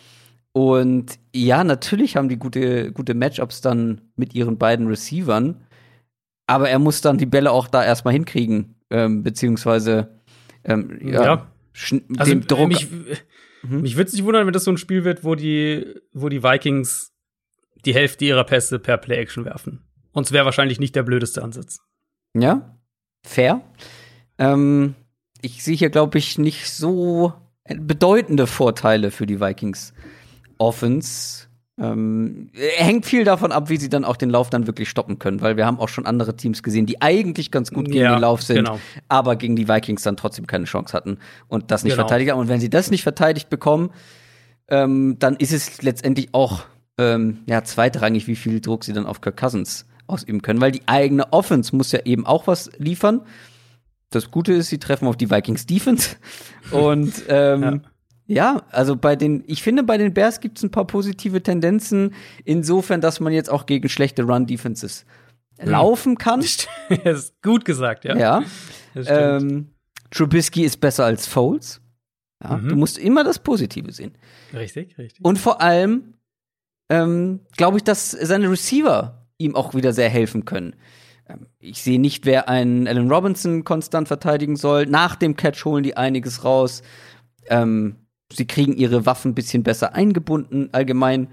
Und 0.52 1.18
ja, 1.34 1.62
natürlich 1.62 2.16
haben 2.16 2.28
die 2.28 2.38
gute, 2.38 2.92
gute 2.92 3.14
Matchups 3.14 3.60
dann 3.60 4.00
mit 4.16 4.34
ihren 4.34 4.56
beiden 4.56 4.86
Receivern. 4.86 5.66
Aber 6.46 6.70
er 6.70 6.78
muss 6.78 7.00
dann 7.00 7.18
die 7.18 7.26
Bälle 7.26 7.50
auch 7.50 7.68
da 7.68 7.84
erstmal 7.84 8.14
hinkriegen 8.14 8.76
ähm, 8.90 9.22
beziehungsweise 9.22 10.20
ähm, 10.64 10.98
ja, 11.02 11.24
ja. 11.24 11.50
Also, 12.18 12.32
dem 12.32 12.46
Druck. 12.46 12.68
Mich, 12.68 12.88
mhm. 13.62 13.82
mich 13.82 13.96
würde 13.96 14.08
es 14.08 14.14
nicht 14.14 14.24
wundern, 14.24 14.46
wenn 14.46 14.52
das 14.52 14.64
so 14.64 14.70
ein 14.70 14.78
Spiel 14.78 15.04
wird, 15.04 15.24
wo 15.24 15.34
die, 15.34 15.84
wo 16.12 16.28
die 16.28 16.42
Vikings 16.42 17.12
die 17.84 17.94
Hälfte 17.94 18.24
ihrer 18.24 18.44
Pässe 18.44 18.78
per 18.78 18.96
Play-Action 18.96 19.44
werfen. 19.44 19.84
Und 20.12 20.26
es 20.26 20.32
wäre 20.32 20.44
wahrscheinlich 20.44 20.78
nicht 20.78 20.94
der 20.94 21.02
blödeste 21.02 21.42
Ansatz. 21.42 21.80
Ja, 22.36 22.76
fair. 23.24 23.60
Ähm, 24.38 24.94
ich 25.40 25.62
sehe 25.62 25.76
hier, 25.76 25.90
glaube 25.90 26.18
ich, 26.18 26.38
nicht 26.38 26.70
so 26.70 27.32
bedeutende 27.68 28.46
Vorteile 28.46 29.10
für 29.10 29.26
die 29.26 29.40
Vikings 29.40 29.94
Offense. 30.58 31.46
Ähm, 31.76 32.50
hängt 32.54 33.04
viel 33.04 33.24
davon 33.24 33.50
ab, 33.50 33.68
wie 33.68 33.78
sie 33.78 33.88
dann 33.88 34.04
auch 34.04 34.16
den 34.16 34.30
Lauf 34.30 34.48
dann 34.48 34.68
wirklich 34.68 34.88
stoppen 34.88 35.18
können, 35.18 35.40
weil 35.40 35.56
wir 35.56 35.66
haben 35.66 35.80
auch 35.80 35.88
schon 35.88 36.06
andere 36.06 36.36
Teams 36.36 36.62
gesehen, 36.62 36.86
die 36.86 37.02
eigentlich 37.02 37.50
ganz 37.50 37.72
gut 37.72 37.86
gegen 37.86 38.04
ja, 38.04 38.14
den 38.14 38.20
Lauf 38.20 38.42
sind, 38.42 38.58
genau. 38.58 38.78
aber 39.08 39.34
gegen 39.34 39.56
die 39.56 39.66
Vikings 39.66 40.04
dann 40.04 40.16
trotzdem 40.16 40.46
keine 40.46 40.66
Chance 40.66 40.92
hatten 40.92 41.18
und 41.48 41.72
das 41.72 41.82
nicht 41.82 41.94
genau. 41.94 42.06
verteidigt 42.06 42.30
haben. 42.30 42.38
Und 42.38 42.48
wenn 42.48 42.60
sie 42.60 42.70
das 42.70 42.92
nicht 42.92 43.02
verteidigt 43.02 43.50
bekommen, 43.50 43.90
ähm, 44.68 45.16
dann 45.18 45.34
ist 45.34 45.52
es 45.52 45.82
letztendlich 45.82 46.28
auch 46.32 46.62
ähm, 46.96 47.40
ja, 47.46 47.64
zweitrangig, 47.64 48.28
wie 48.28 48.36
viel 48.36 48.60
Druck 48.60 48.84
sie 48.84 48.92
dann 48.92 49.06
auf 49.06 49.20
Kirk 49.20 49.36
Cousins 49.36 49.84
ausüben 50.06 50.42
können, 50.42 50.60
weil 50.60 50.72
die 50.72 50.82
eigene 50.86 51.32
Offense 51.32 51.74
muss 51.74 51.92
ja 51.92 52.00
eben 52.04 52.26
auch 52.26 52.46
was 52.46 52.70
liefern. 52.78 53.22
Das 54.10 54.30
Gute 54.30 54.52
ist, 54.52 54.68
sie 54.68 54.78
treffen 54.78 55.08
auf 55.08 55.16
die 55.16 55.30
Vikings 55.30 55.66
Defense 55.66 56.16
und 56.70 57.24
ähm, 57.28 57.62
ja. 57.62 57.80
Ja, 58.26 58.62
also 58.70 58.96
bei 58.96 59.16
den, 59.16 59.44
ich 59.46 59.62
finde, 59.62 59.82
bei 59.82 59.98
den 59.98 60.14
Bears 60.14 60.40
gibt 60.40 60.56
es 60.56 60.64
ein 60.64 60.70
paar 60.70 60.86
positive 60.86 61.42
Tendenzen, 61.42 62.14
insofern, 62.44 63.02
dass 63.02 63.20
man 63.20 63.34
jetzt 63.34 63.50
auch 63.50 63.66
gegen 63.66 63.90
schlechte 63.90 64.22
Run-Defenses 64.22 65.04
hm. 65.58 65.70
laufen 65.70 66.16
kann. 66.16 66.40
Das 67.04 67.18
ist 67.18 67.42
gut 67.42 67.66
gesagt, 67.66 68.04
ja. 68.04 68.16
Ja. 68.16 68.42
Ähm, 68.94 69.68
Trubisky 70.10 70.64
ist 70.64 70.80
besser 70.80 71.04
als 71.04 71.26
Foles. 71.26 71.82
Ja, 72.42 72.56
mhm. 72.56 72.68
Du 72.70 72.76
musst 72.76 72.98
immer 72.98 73.24
das 73.24 73.38
Positive 73.38 73.92
sehen. 73.92 74.12
Richtig, 74.52 74.96
richtig. 74.96 75.24
Und 75.24 75.38
vor 75.38 75.60
allem 75.60 76.14
ähm, 76.88 77.40
glaube 77.56 77.78
ich, 77.78 77.84
dass 77.84 78.10
seine 78.10 78.50
Receiver 78.50 79.23
ihm 79.38 79.56
auch 79.56 79.74
wieder 79.74 79.92
sehr 79.92 80.08
helfen 80.08 80.44
können. 80.44 80.76
Ähm, 81.28 81.46
ich 81.58 81.82
sehe 81.82 82.00
nicht, 82.00 82.26
wer 82.26 82.48
einen 82.48 82.86
Allen 82.86 83.10
Robinson 83.10 83.64
konstant 83.64 84.08
verteidigen 84.08 84.56
soll. 84.56 84.86
Nach 84.86 85.16
dem 85.16 85.36
Catch 85.36 85.64
holen 85.64 85.82
die 85.82 85.96
einiges 85.96 86.44
raus. 86.44 86.82
Ähm, 87.46 87.96
sie 88.32 88.46
kriegen 88.46 88.74
ihre 88.74 89.06
Waffen 89.06 89.32
ein 89.32 89.34
bisschen 89.34 89.62
besser 89.62 89.94
eingebunden, 89.94 90.68
allgemein. 90.72 91.28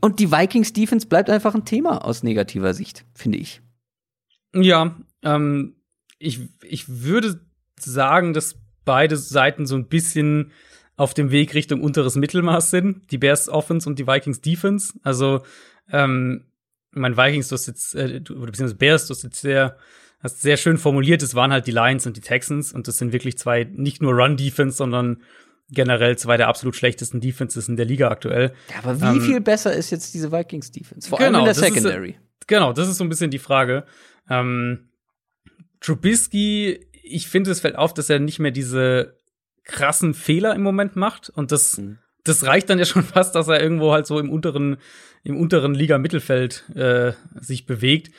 Und 0.00 0.18
die 0.18 0.32
Vikings 0.32 0.72
Defense 0.72 1.06
bleibt 1.06 1.28
einfach 1.28 1.54
ein 1.54 1.64
Thema 1.64 2.04
aus 2.04 2.22
negativer 2.22 2.72
Sicht, 2.72 3.04
finde 3.14 3.38
ich. 3.38 3.60
Ja, 4.54 4.96
ähm, 5.22 5.76
ich, 6.18 6.40
ich 6.62 6.88
würde 6.88 7.40
sagen, 7.78 8.32
dass 8.32 8.56
beide 8.84 9.16
Seiten 9.16 9.66
so 9.66 9.74
ein 9.74 9.88
bisschen 9.88 10.52
auf 10.96 11.12
dem 11.12 11.30
Weg 11.30 11.54
Richtung 11.54 11.82
unteres 11.82 12.14
Mittelmaß 12.14 12.70
sind. 12.70 13.10
Die 13.10 13.18
Bears 13.18 13.48
Offense 13.48 13.88
und 13.88 13.98
die 13.98 14.06
Vikings 14.06 14.40
Defense. 14.40 14.94
Also, 15.02 15.42
ähm, 15.90 16.44
mein 16.94 17.16
Vikings, 17.16 17.48
du 17.48 17.54
hast 17.54 17.66
jetzt, 17.66 17.94
äh, 17.94 18.20
oder 18.30 18.46
beziehungsweise 18.46 18.74
Bears, 18.76 19.06
du 19.06 19.14
hast 19.14 19.22
jetzt 19.22 19.40
sehr, 19.40 19.76
hast 20.20 20.42
sehr 20.42 20.56
schön 20.56 20.78
formuliert, 20.78 21.22
es 21.22 21.34
waren 21.34 21.52
halt 21.52 21.66
die 21.66 21.72
Lions 21.72 22.06
und 22.06 22.16
die 22.16 22.20
Texans 22.20 22.72
und 22.72 22.88
das 22.88 22.98
sind 22.98 23.12
wirklich 23.12 23.38
zwei, 23.38 23.64
nicht 23.64 24.02
nur 24.02 24.12
Run-Defense, 24.14 24.76
sondern 24.76 25.22
generell 25.70 26.16
zwei 26.18 26.36
der 26.36 26.48
absolut 26.48 26.76
schlechtesten 26.76 27.20
Defenses 27.20 27.68
in 27.68 27.76
der 27.76 27.86
Liga 27.86 28.08
aktuell. 28.08 28.52
Ja, 28.70 28.76
aber 28.82 29.00
wie 29.00 29.18
ähm, 29.18 29.20
viel 29.20 29.40
besser 29.40 29.72
ist 29.72 29.90
jetzt 29.90 30.14
diese 30.14 30.30
Vikings 30.30 30.70
Defense? 30.70 31.08
Vor 31.08 31.18
genau, 31.18 31.38
allem 31.38 31.38
in 31.40 31.44
der 31.44 31.54
Secondary. 31.54 32.10
Ist, 32.10 32.48
genau, 32.48 32.72
das 32.72 32.88
ist 32.88 32.98
so 32.98 33.04
ein 33.04 33.08
bisschen 33.08 33.30
die 33.30 33.38
Frage. 33.38 33.84
Ähm, 34.28 34.88
Trubisky, 35.80 36.86
ich 37.02 37.28
finde, 37.28 37.50
es 37.50 37.60
fällt 37.60 37.76
auf, 37.76 37.94
dass 37.94 38.10
er 38.10 38.18
nicht 38.18 38.38
mehr 38.38 38.50
diese 38.50 39.18
krassen 39.64 40.14
Fehler 40.14 40.54
im 40.54 40.62
Moment 40.62 40.96
macht 40.96 41.30
und 41.30 41.52
das 41.52 41.78
mhm. 41.78 41.98
Das 42.24 42.46
reicht 42.46 42.70
dann 42.70 42.78
ja 42.78 42.84
schon 42.84 43.02
fast, 43.04 43.34
dass 43.34 43.48
er 43.48 43.62
irgendwo 43.62 43.92
halt 43.92 44.06
so 44.06 44.18
im 44.18 44.30
unteren 44.30 44.78
im 45.22 45.38
unteren 45.38 45.74
Liga 45.74 45.96
Mittelfeld 45.98 46.68
äh, 46.74 47.12
sich 47.40 47.64
bewegt. 47.64 48.10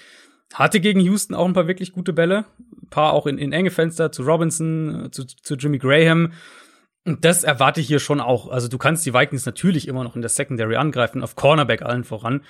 Hatte 0.53 0.79
gegen 0.79 0.99
Houston 0.99 1.35
auch 1.35 1.45
ein 1.45 1.53
paar 1.53 1.67
wirklich 1.67 1.91
gute 1.91 2.13
Bälle, 2.13 2.45
ein 2.81 2.89
paar 2.89 3.13
auch 3.13 3.27
in, 3.27 3.37
in 3.37 3.51
enge 3.51 3.71
Fenster 3.71 4.11
zu 4.11 4.23
Robinson, 4.23 5.09
zu, 5.11 5.25
zu 5.25 5.55
Jimmy 5.55 5.77
Graham. 5.77 6.33
Und 7.05 7.23
das 7.23 7.43
erwarte 7.43 7.81
ich 7.81 7.87
hier 7.87 7.99
schon 7.99 8.19
auch. 8.19 8.49
Also 8.49 8.67
du 8.67 8.79
kannst 8.79 9.05
die 9.05 9.13
Vikings 9.13 9.45
natürlich 9.45 9.87
immer 9.87 10.03
noch 10.03 10.15
in 10.15 10.21
der 10.21 10.29
Secondary 10.29 10.75
angreifen, 10.75 11.21
auf 11.21 11.35
Cornerback 11.35 11.83
allen 11.83 12.03
voran. 12.03 12.41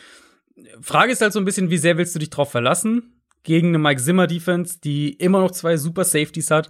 Frage 0.79 1.11
ist 1.11 1.21
halt 1.21 1.33
so 1.33 1.39
ein 1.39 1.45
bisschen, 1.45 1.69
wie 1.69 1.77
sehr 1.77 1.97
willst 1.97 2.15
du 2.15 2.19
dich 2.19 2.29
drauf 2.29 2.51
verlassen? 2.51 3.21
Gegen 3.43 3.69
eine 3.69 3.79
Mike 3.79 4.01
Zimmer 4.01 4.27
Defense, 4.27 4.79
die 4.81 5.11
immer 5.13 5.41
noch 5.41 5.51
zwei 5.51 5.75
super 5.75 6.05
Safeties 6.05 6.51
hat. 6.51 6.69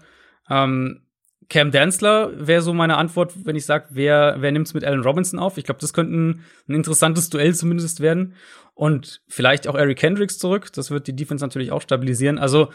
Ähm, 0.50 1.05
Cam 1.50 1.72
Danzler 1.72 2.32
wäre 2.48 2.62
so 2.62 2.74
meine 2.74 2.98
Antwort, 2.98 3.34
wenn 3.46 3.56
ich 3.56 3.66
sage, 3.66 3.88
wer, 3.92 4.38
wer 4.40 4.52
nimmt's 4.52 4.74
mit 4.74 4.84
Allen 4.84 5.02
Robinson 5.02 5.40
auf? 5.40 5.58
Ich 5.58 5.64
glaube, 5.64 5.80
das 5.80 5.94
könnte 5.94 6.14
ein, 6.14 6.42
ein, 6.68 6.76
interessantes 6.76 7.30
Duell 7.30 7.54
zumindest 7.54 8.00
werden. 8.00 8.34
Und 8.74 9.22
vielleicht 9.28 9.68
auch 9.68 9.76
Eric 9.76 10.02
Hendricks 10.02 10.38
zurück. 10.38 10.74
Das 10.74 10.92
wird 10.92 11.08
die 11.08 11.16
Defense 11.16 11.44
natürlich 11.44 11.72
auch 11.72 11.82
stabilisieren. 11.82 12.40
Also 12.40 12.70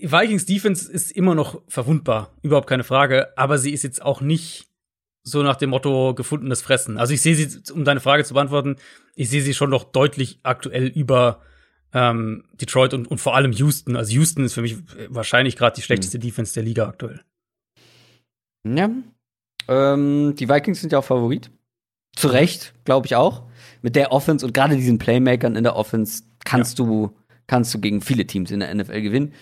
Vikings 0.00 0.46
Defense 0.46 0.90
ist 0.90 1.10
immer 1.10 1.34
noch 1.34 1.60
verwundbar, 1.68 2.32
überhaupt 2.42 2.68
keine 2.68 2.84
Frage, 2.84 3.36
aber 3.36 3.58
sie 3.58 3.72
ist 3.72 3.82
jetzt 3.82 4.00
auch 4.00 4.20
nicht 4.20 4.68
so 5.24 5.42
nach 5.42 5.56
dem 5.56 5.70
Motto 5.70 6.14
gefundenes 6.14 6.62
Fressen. 6.62 6.98
Also 6.98 7.12
ich 7.12 7.20
sehe 7.20 7.34
sie, 7.34 7.72
um 7.72 7.84
deine 7.84 8.00
Frage 8.00 8.24
zu 8.24 8.34
beantworten, 8.34 8.76
ich 9.14 9.28
sehe 9.28 9.42
sie 9.42 9.54
schon 9.54 9.70
noch 9.70 9.84
deutlich 9.84 10.38
aktuell 10.44 10.86
über 10.86 11.42
ähm, 11.92 12.44
Detroit 12.60 12.94
und, 12.94 13.10
und 13.10 13.18
vor 13.18 13.34
allem 13.34 13.52
Houston. 13.52 13.96
Also 13.96 14.12
Houston 14.12 14.44
ist 14.44 14.54
für 14.54 14.62
mich 14.62 14.76
wahrscheinlich 15.08 15.56
gerade 15.56 15.76
die 15.76 15.82
schlechteste 15.82 16.18
mhm. 16.18 16.22
Defense 16.22 16.54
der 16.54 16.62
Liga 16.62 16.86
aktuell. 16.86 17.22
Ja. 18.66 18.90
Ähm, 19.68 20.34
die 20.36 20.48
Vikings 20.48 20.80
sind 20.80 20.92
ja 20.92 20.98
auch 20.98 21.04
Favorit. 21.04 21.50
Zu 22.16 22.28
Recht, 22.28 22.74
glaube 22.84 23.06
ich 23.06 23.16
auch. 23.16 23.44
Mit 23.82 23.96
der 23.96 24.12
Offense 24.12 24.44
und 24.44 24.52
gerade 24.52 24.76
diesen 24.76 24.98
Playmakern 24.98 25.56
in 25.56 25.62
der 25.62 25.76
Offense 25.76 26.24
kannst 26.44 26.78
ja. 26.78 26.84
du 26.84 27.14
kannst 27.46 27.72
du 27.74 27.80
gegen 27.80 28.00
viele 28.00 28.26
Teams 28.26 28.50
in 28.50 28.60
der 28.60 28.74
NFL 28.74 29.00
gewinnen. 29.00 29.32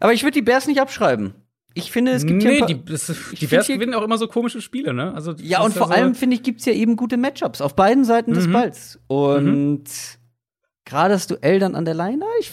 Aber 0.00 0.12
ich 0.12 0.22
würde 0.22 0.34
die 0.34 0.42
Bears 0.42 0.66
nicht 0.66 0.80
abschreiben. 0.80 1.34
Ich 1.74 1.90
finde, 1.90 2.12
es 2.12 2.26
gibt 2.26 2.42
nee, 2.42 2.58
ja 2.58 2.66
die, 2.66 2.84
das, 2.84 3.10
die 3.38 3.46
Bears 3.46 3.66
gewinnen 3.66 3.94
auch 3.94 4.02
immer 4.02 4.18
so 4.18 4.28
komische 4.28 4.60
Spiele, 4.60 4.92
ne? 4.92 5.14
Also 5.14 5.32
ja, 5.38 5.62
und 5.62 5.72
vor 5.72 5.90
also 5.90 5.94
allem 5.94 6.14
finde 6.14 6.36
ich, 6.36 6.42
gibt's 6.42 6.66
ja 6.66 6.74
eben 6.74 6.96
gute 6.96 7.16
Matchups 7.16 7.62
auf 7.62 7.74
beiden 7.74 8.04
Seiten 8.04 8.32
mhm. 8.32 8.34
des 8.34 8.52
Balls. 8.52 9.00
Und 9.06 9.44
mhm. 9.44 9.84
Gerade 10.84 11.14
das 11.14 11.26
Duell 11.26 11.58
dann 11.58 11.74
an 11.74 11.84
der 11.84 11.94
Line, 11.94 12.24
ich, 12.40 12.52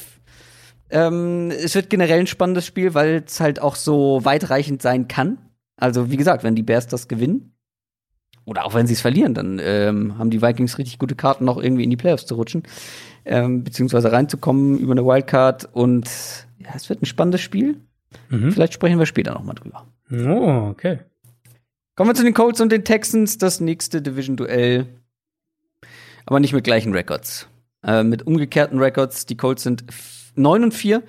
ähm, 0.90 1.52
es 1.52 1.76
wird 1.76 1.90
generell 1.90 2.20
ein 2.20 2.28
spannendes 2.28 2.66
Spiel, 2.66 2.94
weil 2.94 3.24
es 3.26 3.40
halt 3.40 3.62
auch 3.62 3.76
so 3.76 4.24
weitreichend 4.24 4.82
sein 4.82 5.08
kann. 5.08 5.38
Also 5.78 6.10
wie 6.12 6.18
gesagt, 6.18 6.44
wenn 6.44 6.56
die 6.56 6.64
Bears 6.64 6.88
das 6.88 7.08
gewinnen 7.08 7.54
oder 8.46 8.66
auch 8.66 8.74
wenn 8.74 8.88
sie 8.88 8.94
es 8.94 9.02
verlieren, 9.02 9.34
dann 9.34 9.60
ähm, 9.62 10.18
haben 10.18 10.30
die 10.30 10.42
Vikings 10.42 10.78
richtig 10.78 10.98
gute 10.98 11.16
Karten, 11.16 11.46
noch 11.46 11.58
irgendwie 11.58 11.84
in 11.84 11.90
die 11.90 11.98
Playoffs 11.98 12.26
zu 12.26 12.36
rutschen. 12.36 12.64
ähm, 13.26 13.64
beziehungsweise 13.64 14.12
reinzukommen 14.12 14.78
über 14.80 14.94
eine 14.94 15.06
Wildcard. 15.06 15.70
Und 15.74 16.10
ja, 16.58 16.70
es 16.76 16.90
wird 16.90 17.02
ein 17.02 17.06
spannendes 17.06 17.42
Spiel. 17.42 17.80
Mhm. 18.30 18.52
Vielleicht 18.52 18.74
sprechen 18.74 19.00
wir 19.00 19.06
später 19.06 19.34
nochmal 19.34 19.56
drüber. 19.56 19.86
Oh, 20.12 20.70
okay. 20.70 21.00
Kommen 21.96 22.10
wir 22.10 22.16
zu 22.16 22.24
den 22.24 22.34
Colts 22.34 22.62
und 22.62 22.72
den 22.72 22.84
Texans, 22.84 23.38
das 23.38 23.60
nächste 23.60 24.02
Division-Duell. 24.02 24.88
Aber 26.26 26.40
nicht 26.40 26.54
mit 26.54 26.64
gleichen 26.64 26.94
Records. 26.94 27.48
Äh, 27.86 28.04
mit 28.04 28.28
umgekehrten 28.28 28.80
Records. 28.80 29.26
Die 29.26 29.38
Colts 29.38 29.64
sind 29.64 29.86
9 30.36 30.64
und 30.64 30.74
4. 30.74 31.04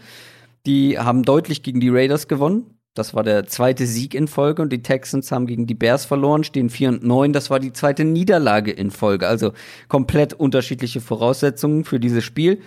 Die 0.67 0.99
haben 0.99 1.23
deutlich 1.23 1.63
gegen 1.63 1.81
die 1.81 1.89
Raiders 1.89 2.29
gewonnen. 2.29 2.79
Das 2.95 3.15
war 3.15 3.23
der 3.23 3.47
zweite 3.47 3.87
Sieg 3.87 4.15
in 4.15 4.29
Folge 4.29 4.63
und 4.63 4.73
die 4.73 4.83
Texans 4.83 5.31
haben 5.31 5.47
gegen 5.47 5.67
die 5.67 5.75
Bears 5.75 6.05
verloren, 6.05 6.43
stehen 6.43 6.71
4 6.71 6.89
und 6.89 7.05
9. 7.05 7.33
Das 7.33 7.49
war 7.49 7.61
die 7.61 7.73
zweite 7.73 8.05
Niederlage 8.05 8.73
in 8.73 8.91
Folge. 8.91 9.29
Also 9.29 9.53
komplett 9.89 10.35
unterschiedliche 10.35 11.01
Voraussetzungen 11.01 11.85
für 11.85 12.01
dieses 12.01 12.25
Spiel. 12.25 12.61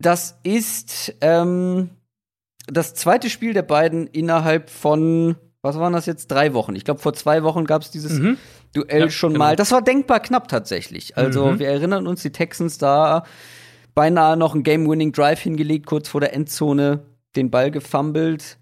Das 0.00 0.38
ist 0.44 1.14
ähm, 1.20 1.90
das 2.68 2.94
zweite 2.94 3.28
Spiel 3.28 3.52
der 3.52 3.62
beiden 3.62 4.06
innerhalb 4.06 4.70
von, 4.70 5.36
was 5.62 5.76
waren 5.76 5.92
das 5.92 6.06
jetzt, 6.06 6.28
drei 6.28 6.54
Wochen. 6.54 6.76
Ich 6.76 6.84
glaube, 6.84 7.00
vor 7.00 7.14
zwei 7.14 7.42
Wochen 7.42 7.64
gab 7.64 7.82
es 7.82 7.90
dieses 7.90 8.20
mhm. 8.20 8.38
Duell 8.74 9.00
ja, 9.00 9.10
schon 9.10 9.32
genau. 9.32 9.46
mal. 9.46 9.56
Das 9.56 9.72
war 9.72 9.82
denkbar 9.82 10.20
knapp 10.20 10.48
tatsächlich. 10.48 11.16
Also 11.16 11.46
mhm. 11.46 11.58
wir 11.58 11.68
erinnern 11.68 12.06
uns, 12.06 12.22
die 12.22 12.32
Texans 12.32 12.78
da 12.78 13.24
beinahe 13.94 14.36
noch 14.36 14.54
einen 14.54 14.62
Game-Winning-Drive 14.62 15.40
hingelegt, 15.40 15.86
kurz 15.86 16.08
vor 16.08 16.20
der 16.20 16.32
Endzone 16.32 17.00
den 17.34 17.50
Ball 17.50 17.70
gefummelt. 17.70 18.58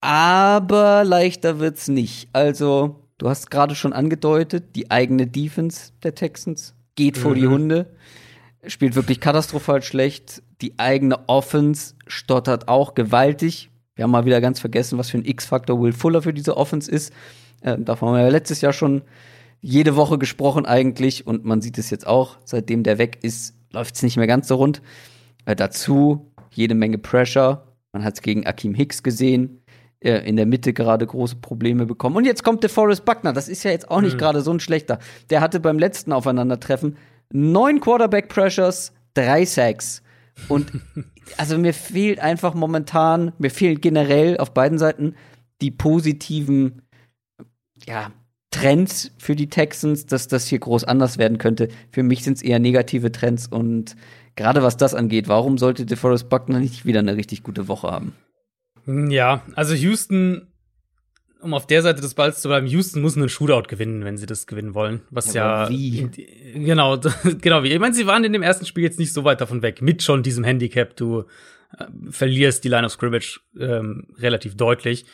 Aber 0.00 1.02
leichter 1.04 1.60
wird's 1.60 1.88
nicht. 1.88 2.28
Also, 2.34 3.08
du 3.16 3.30
hast 3.30 3.50
gerade 3.50 3.74
schon 3.74 3.94
angedeutet, 3.94 4.76
die 4.76 4.90
eigene 4.90 5.26
Defense 5.26 5.92
der 6.02 6.14
Texans 6.14 6.74
geht 6.94 7.16
vor 7.16 7.30
mhm. 7.30 7.34
die 7.36 7.46
Hunde. 7.46 7.96
Spielt 8.66 8.96
wirklich 8.96 9.20
katastrophal 9.20 9.82
schlecht. 9.82 10.42
Die 10.60 10.78
eigene 10.78 11.26
Offense 11.28 11.94
stottert 12.06 12.68
auch 12.68 12.94
gewaltig. 12.94 13.70
Wir 13.94 14.02
haben 14.02 14.10
mal 14.10 14.26
wieder 14.26 14.40
ganz 14.42 14.60
vergessen, 14.60 14.98
was 14.98 15.10
für 15.10 15.18
ein 15.18 15.24
X-Faktor 15.24 15.80
Will 15.80 15.92
Fuller 15.92 16.20
für 16.20 16.34
diese 16.34 16.56
Offense 16.56 16.90
ist. 16.90 17.12
Äh, 17.64 17.78
davon 17.78 18.08
haben 18.08 18.16
wir 18.16 18.22
ja 18.22 18.28
letztes 18.28 18.60
Jahr 18.60 18.72
schon 18.72 19.02
jede 19.60 19.96
Woche 19.96 20.18
gesprochen 20.18 20.66
eigentlich. 20.66 21.26
Und 21.26 21.44
man 21.44 21.60
sieht 21.60 21.78
es 21.78 21.90
jetzt 21.90 22.06
auch. 22.06 22.36
Seitdem 22.44 22.84
der 22.84 22.98
weg 22.98 23.18
ist, 23.22 23.54
läuft 23.72 23.96
es 23.96 24.02
nicht 24.02 24.16
mehr 24.16 24.26
ganz 24.26 24.46
so 24.46 24.56
rund. 24.56 24.82
Äh, 25.46 25.56
dazu 25.56 26.30
jede 26.50 26.74
Menge 26.74 26.98
Pressure. 26.98 27.66
Man 27.92 28.04
hat 28.04 28.14
es 28.14 28.22
gegen 28.22 28.46
Akim 28.46 28.74
Hicks 28.74 29.02
gesehen, 29.02 29.62
äh, 30.00 30.18
in 30.28 30.36
der 30.36 30.46
Mitte 30.46 30.72
gerade 30.72 31.06
große 31.06 31.36
Probleme 31.36 31.86
bekommen. 31.86 32.16
Und 32.16 32.26
jetzt 32.26 32.44
kommt 32.44 32.62
der 32.62 32.70
Forrest 32.70 33.04
Buckner, 33.04 33.32
das 33.32 33.48
ist 33.48 33.64
ja 33.64 33.70
jetzt 33.70 33.90
auch 33.90 34.00
nicht 34.00 34.14
mhm. 34.14 34.18
gerade 34.18 34.40
so 34.42 34.52
ein 34.52 34.60
schlechter. 34.60 34.98
Der 35.30 35.40
hatte 35.40 35.60
beim 35.60 35.78
letzten 35.78 36.12
Aufeinandertreffen 36.12 36.96
neun 37.32 37.80
Quarterback-Pressures, 37.80 38.92
drei 39.14 39.44
Sacks. 39.44 40.02
Und 40.48 40.72
also 41.36 41.58
mir 41.58 41.72
fehlt 41.72 42.20
einfach 42.20 42.54
momentan, 42.54 43.32
mir 43.38 43.50
fehlen 43.50 43.80
generell 43.80 44.36
auf 44.38 44.52
beiden 44.52 44.78
Seiten 44.78 45.14
die 45.60 45.70
positiven, 45.70 46.82
ja, 47.86 48.12
Trends 48.54 49.10
für 49.18 49.34
die 49.34 49.48
Texans, 49.48 50.06
dass 50.06 50.28
das 50.28 50.46
hier 50.46 50.60
groß 50.60 50.84
anders 50.84 51.18
werden 51.18 51.38
könnte. 51.38 51.68
Für 51.90 52.04
mich 52.04 52.22
sind 52.22 52.36
es 52.36 52.42
eher 52.42 52.60
negative 52.60 53.10
Trends 53.10 53.48
und 53.48 53.96
gerade 54.36 54.62
was 54.62 54.76
das 54.76 54.94
angeht, 54.94 55.26
warum 55.26 55.58
sollte 55.58 55.84
DeForest 55.84 56.28
Buckner 56.28 56.60
nicht 56.60 56.86
wieder 56.86 57.00
eine 57.00 57.16
richtig 57.16 57.42
gute 57.42 57.66
Woche 57.66 57.90
haben? 57.90 58.14
Hm, 58.84 59.10
ja, 59.10 59.42
also 59.56 59.74
Houston, 59.74 60.46
um 61.40 61.52
auf 61.52 61.66
der 61.66 61.82
Seite 61.82 62.00
des 62.00 62.14
Balls 62.14 62.40
zu 62.40 62.48
bleiben, 62.48 62.68
Houston 62.68 63.02
muss 63.02 63.16
einen 63.16 63.28
Shootout 63.28 63.68
gewinnen, 63.68 64.04
wenn 64.04 64.18
sie 64.18 64.26
das 64.26 64.46
gewinnen 64.46 64.74
wollen. 64.74 65.02
Was 65.10 65.34
ja, 65.34 65.64
ja 65.64 65.70
wie? 65.70 66.08
genau, 66.54 66.98
genau 67.40 67.64
wie. 67.64 67.72
Ich 67.72 67.80
meine, 67.80 67.94
sie 67.94 68.06
waren 68.06 68.22
in 68.22 68.32
dem 68.32 68.42
ersten 68.42 68.66
Spiel 68.66 68.84
jetzt 68.84 69.00
nicht 69.00 69.12
so 69.12 69.24
weit 69.24 69.40
davon 69.40 69.62
weg, 69.62 69.82
mit 69.82 70.02
schon 70.02 70.22
diesem 70.22 70.44
Handicap. 70.44 70.96
Du 70.96 71.24
äh, 71.76 71.86
verlierst 72.08 72.62
die 72.62 72.68
Line 72.68 72.86
of 72.86 72.92
Scrimmage 72.92 73.40
ähm, 73.58 74.06
relativ 74.18 74.56
deutlich. 74.56 75.06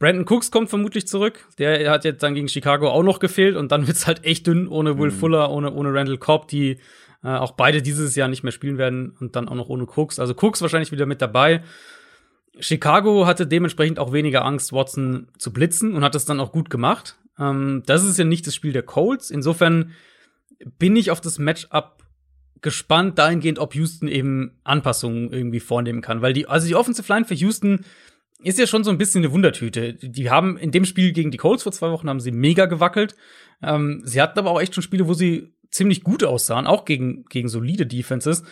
Brandon 0.00 0.24
Cooks 0.26 0.50
kommt 0.50 0.70
vermutlich 0.70 1.06
zurück. 1.06 1.46
Der 1.58 1.90
hat 1.90 2.04
jetzt 2.04 2.22
dann 2.22 2.34
gegen 2.34 2.48
Chicago 2.48 2.88
auch 2.88 3.02
noch 3.04 3.20
gefehlt 3.20 3.54
und 3.54 3.70
dann 3.70 3.86
wird's 3.86 4.08
halt 4.08 4.24
echt 4.24 4.48
dünn 4.48 4.66
ohne 4.66 4.98
Will 4.98 5.10
mhm. 5.10 5.14
Fuller, 5.14 5.50
ohne, 5.52 5.72
ohne 5.72 5.94
Randall 5.94 6.18
Cobb, 6.18 6.48
die 6.48 6.78
äh, 7.22 7.28
auch 7.28 7.52
beide 7.52 7.82
dieses 7.82 8.16
Jahr 8.16 8.26
nicht 8.26 8.42
mehr 8.42 8.50
spielen 8.50 8.78
werden 8.78 9.14
und 9.20 9.36
dann 9.36 9.48
auch 9.48 9.54
noch 9.54 9.68
ohne 9.68 9.84
Cooks. 9.84 10.18
Also 10.18 10.34
Cooks 10.34 10.62
wahrscheinlich 10.62 10.90
wieder 10.90 11.06
mit 11.06 11.22
dabei. 11.22 11.62
Chicago 12.58 13.26
hatte 13.26 13.46
dementsprechend 13.46 13.98
auch 13.98 14.12
weniger 14.12 14.44
Angst, 14.44 14.72
Watson 14.72 15.28
zu 15.38 15.52
blitzen 15.52 15.94
und 15.94 16.02
hat 16.02 16.14
das 16.14 16.24
dann 16.24 16.40
auch 16.40 16.50
gut 16.50 16.70
gemacht. 16.70 17.18
Ähm, 17.38 17.82
das 17.84 18.04
ist 18.04 18.18
ja 18.18 18.24
nicht 18.24 18.46
das 18.46 18.54
Spiel 18.54 18.72
der 18.72 18.82
Colts. 18.82 19.30
Insofern 19.30 19.92
bin 20.78 20.96
ich 20.96 21.10
auf 21.10 21.20
das 21.20 21.38
Matchup 21.38 22.02
gespannt 22.62 23.18
dahingehend, 23.18 23.58
ob 23.58 23.74
Houston 23.74 24.08
eben 24.08 24.58
Anpassungen 24.64 25.30
irgendwie 25.30 25.60
vornehmen 25.60 26.00
kann. 26.00 26.22
Weil 26.22 26.32
die, 26.32 26.46
also 26.46 26.66
die 26.66 26.74
Offensive 26.74 27.10
Line 27.12 27.26
für 27.26 27.34
Houston 27.34 27.84
ist 28.42 28.58
ja 28.58 28.66
schon 28.66 28.84
so 28.84 28.90
ein 28.90 28.98
bisschen 28.98 29.24
eine 29.24 29.32
Wundertüte. 29.32 29.94
Die 29.94 30.30
haben 30.30 30.56
in 30.56 30.70
dem 30.70 30.84
Spiel 30.84 31.12
gegen 31.12 31.30
die 31.30 31.36
Colts 31.36 31.62
vor 31.62 31.72
zwei 31.72 31.90
Wochen 31.90 32.08
haben 32.08 32.20
sie 32.20 32.30
mega 32.30 32.66
gewackelt. 32.66 33.16
Ähm, 33.62 34.02
sie 34.04 34.20
hatten 34.20 34.38
aber 34.38 34.50
auch 34.50 34.60
echt 34.60 34.74
schon 34.74 34.82
Spiele, 34.82 35.08
wo 35.08 35.14
sie 35.14 35.52
ziemlich 35.70 36.02
gut 36.02 36.24
aussahen, 36.24 36.66
auch 36.66 36.84
gegen, 36.84 37.24
gegen 37.26 37.48
solide 37.48 37.86
Defenses. 37.86 38.42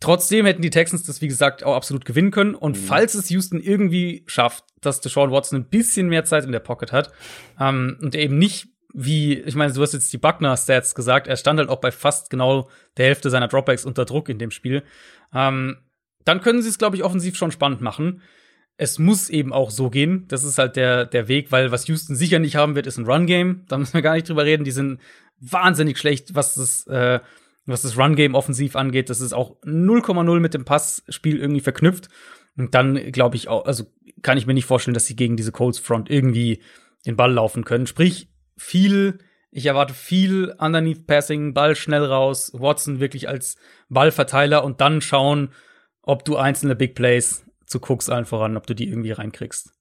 Trotzdem 0.00 0.46
hätten 0.46 0.62
die 0.62 0.70
Texans 0.70 1.02
das, 1.02 1.20
wie 1.20 1.28
gesagt, 1.28 1.62
auch 1.62 1.76
absolut 1.76 2.04
gewinnen 2.04 2.30
können. 2.30 2.54
Und 2.54 2.76
mhm. 2.76 2.82
falls 2.82 3.14
es 3.14 3.30
Houston 3.30 3.60
irgendwie 3.60 4.24
schafft, 4.26 4.64
dass 4.80 5.00
Deshaun 5.00 5.30
Watson 5.30 5.60
ein 5.60 5.68
bisschen 5.68 6.08
mehr 6.08 6.24
Zeit 6.24 6.44
in 6.44 6.52
der 6.52 6.60
Pocket 6.60 6.92
hat 6.92 7.12
ähm, 7.58 7.98
und 8.00 8.14
eben 8.14 8.38
nicht 8.38 8.68
wie, 8.92 9.34
ich 9.34 9.54
meine, 9.54 9.72
du 9.72 9.82
hast 9.82 9.92
jetzt 9.92 10.12
die 10.12 10.18
Buckner-Stats 10.18 10.94
gesagt, 10.94 11.28
er 11.28 11.36
stand 11.36 11.60
halt 11.60 11.68
auch 11.68 11.80
bei 11.80 11.92
fast 11.92 12.28
genau 12.30 12.68
der 12.96 13.06
Hälfte 13.06 13.30
seiner 13.30 13.46
Dropbacks 13.46 13.84
unter 13.84 14.04
Druck 14.04 14.28
in 14.28 14.38
dem 14.38 14.50
Spiel. 14.50 14.82
Ähm, 15.32 15.78
dann 16.30 16.42
können 16.42 16.62
sie 16.62 16.68
es, 16.68 16.78
glaube 16.78 16.94
ich, 16.94 17.02
offensiv 17.02 17.36
schon 17.36 17.50
spannend 17.50 17.80
machen. 17.80 18.22
Es 18.76 19.00
muss 19.00 19.28
eben 19.28 19.52
auch 19.52 19.72
so 19.72 19.90
gehen. 19.90 20.26
Das 20.28 20.44
ist 20.44 20.58
halt 20.58 20.76
der, 20.76 21.04
der 21.04 21.26
Weg, 21.26 21.50
weil 21.50 21.72
was 21.72 21.88
Houston 21.88 22.14
sicher 22.14 22.38
nicht 22.38 22.54
haben 22.54 22.76
wird, 22.76 22.86
ist 22.86 22.98
ein 22.98 23.04
Run-Game. 23.04 23.64
Da 23.66 23.76
müssen 23.76 23.94
wir 23.94 24.02
gar 24.02 24.14
nicht 24.14 24.28
drüber 24.28 24.44
reden. 24.44 24.62
Die 24.62 24.70
sind 24.70 25.00
wahnsinnig 25.40 25.98
schlecht, 25.98 26.36
was 26.36 26.54
das, 26.54 26.86
äh, 26.86 27.18
was 27.66 27.82
das 27.82 27.98
Run-Game 27.98 28.36
offensiv 28.36 28.76
angeht. 28.76 29.10
Das 29.10 29.20
ist 29.20 29.32
auch 29.32 29.60
0,0 29.62 30.38
mit 30.38 30.54
dem 30.54 30.64
Passspiel 30.64 31.40
irgendwie 31.40 31.62
verknüpft. 31.62 32.10
Und 32.56 32.76
dann 32.76 33.10
glaube 33.10 33.34
ich 33.34 33.48
auch, 33.48 33.64
also 33.64 33.86
kann 34.22 34.38
ich 34.38 34.46
mir 34.46 34.54
nicht 34.54 34.66
vorstellen, 34.66 34.94
dass 34.94 35.06
sie 35.06 35.16
gegen 35.16 35.36
diese 35.36 35.50
Colts 35.50 35.80
Front 35.80 36.10
irgendwie 36.10 36.62
den 37.06 37.16
Ball 37.16 37.32
laufen 37.32 37.64
können. 37.64 37.88
Sprich, 37.88 38.28
viel, 38.56 39.18
ich 39.50 39.66
erwarte 39.66 39.94
viel 39.94 40.54
underneath 40.58 41.08
Passing, 41.08 41.54
Ball 41.54 41.74
schnell 41.74 42.04
raus, 42.04 42.52
Watson 42.54 43.00
wirklich 43.00 43.28
als 43.28 43.56
Ballverteiler 43.88 44.62
und 44.62 44.80
dann 44.80 45.00
schauen, 45.00 45.50
ob 46.02 46.24
du 46.24 46.36
einzelne 46.36 46.76
Big 46.76 46.94
Plays 46.94 47.44
zu 47.66 47.78
Cooks 47.78 48.08
allen 48.08 48.24
voran, 48.24 48.56
ob 48.56 48.66
du 48.66 48.74
die 48.74 48.88
irgendwie 48.88 49.12
reinkriegst. 49.12 49.72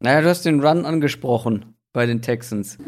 Naja, 0.00 0.20
du 0.20 0.28
hast 0.28 0.44
den 0.44 0.64
Run 0.64 0.84
angesprochen 0.84 1.76
bei 1.92 2.06
den 2.06 2.22
Texans. 2.22 2.78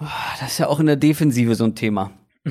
Oh, 0.00 0.06
das 0.40 0.52
ist 0.52 0.58
ja 0.58 0.68
auch 0.68 0.80
in 0.80 0.86
der 0.86 0.96
Defensive 0.96 1.54
so 1.54 1.64
ein 1.64 1.74
Thema. 1.74 2.10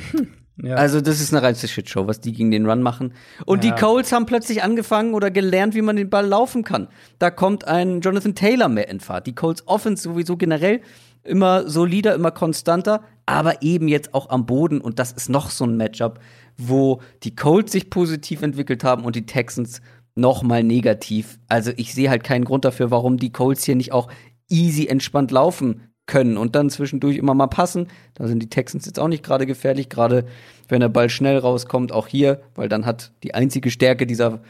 ja. 0.61 0.75
Also, 0.75 1.01
das 1.01 1.19
ist 1.19 1.33
eine 1.33 1.43
reinste 1.43 1.67
Shitshow, 1.67 2.07
was 2.07 2.21
die 2.21 2.31
gegen 2.31 2.51
den 2.51 2.69
Run 2.69 2.81
machen. 2.81 3.13
Und 3.45 3.63
ja. 3.63 3.71
die 3.71 3.79
Colts 3.79 4.11
haben 4.11 4.25
plötzlich 4.25 4.63
angefangen 4.63 5.13
oder 5.13 5.31
gelernt, 5.31 5.75
wie 5.75 5.81
man 5.81 5.95
den 5.95 6.09
Ball 6.09 6.25
laufen 6.25 6.63
kann. 6.63 6.87
Da 7.19 7.31
kommt 7.31 7.67
ein 7.67 8.01
Jonathan 8.01 8.35
Taylor 8.35 8.69
mehr 8.69 8.87
in 8.87 8.99
Fahrt. 8.99 9.27
Die 9.27 9.35
Colts 9.35 9.67
Offense 9.67 10.03
sowieso 10.03 10.37
generell 10.37 10.81
immer 11.23 11.69
solider, 11.69 12.13
immer 12.15 12.31
konstanter, 12.31 13.03
aber 13.25 13.61
eben 13.61 13.87
jetzt 13.87 14.13
auch 14.13 14.29
am 14.29 14.45
Boden. 14.45 14.81
Und 14.81 14.99
das 14.99 15.11
ist 15.11 15.29
noch 15.29 15.49
so 15.49 15.65
ein 15.65 15.77
Matchup, 15.77 16.19
wo 16.57 17.01
die 17.23 17.35
Colts 17.35 17.71
sich 17.71 17.89
positiv 17.89 18.41
entwickelt 18.41 18.83
haben 18.83 19.05
und 19.05 19.15
die 19.15 19.25
Texans 19.25 19.81
noch 20.15 20.43
mal 20.43 20.63
negativ. 20.63 21.39
Also 21.47 21.71
ich 21.75 21.93
sehe 21.93 22.09
halt 22.09 22.23
keinen 22.23 22.45
Grund 22.45 22.65
dafür, 22.65 22.91
warum 22.91 23.17
die 23.17 23.31
Colts 23.31 23.63
hier 23.63 23.75
nicht 23.75 23.91
auch 23.91 24.09
easy 24.49 24.87
entspannt 24.87 25.31
laufen 25.31 25.89
können 26.05 26.37
und 26.37 26.55
dann 26.55 26.69
zwischendurch 26.69 27.17
immer 27.17 27.33
mal 27.33 27.47
passen. 27.47 27.87
Da 28.13 28.27
sind 28.27 28.41
die 28.43 28.49
Texans 28.49 28.85
jetzt 28.85 28.99
auch 28.99 29.07
nicht 29.07 29.23
gerade 29.23 29.45
gefährlich, 29.45 29.89
gerade 29.89 30.25
wenn 30.67 30.81
der 30.81 30.89
Ball 30.89 31.09
schnell 31.09 31.37
rauskommt, 31.37 31.91
auch 31.91 32.07
hier, 32.07 32.41
weil 32.55 32.69
dann 32.69 32.85
hat 32.85 33.11
die 33.23 33.33
einzige 33.33 33.71
Stärke 33.71 34.05
dieser 34.05 34.41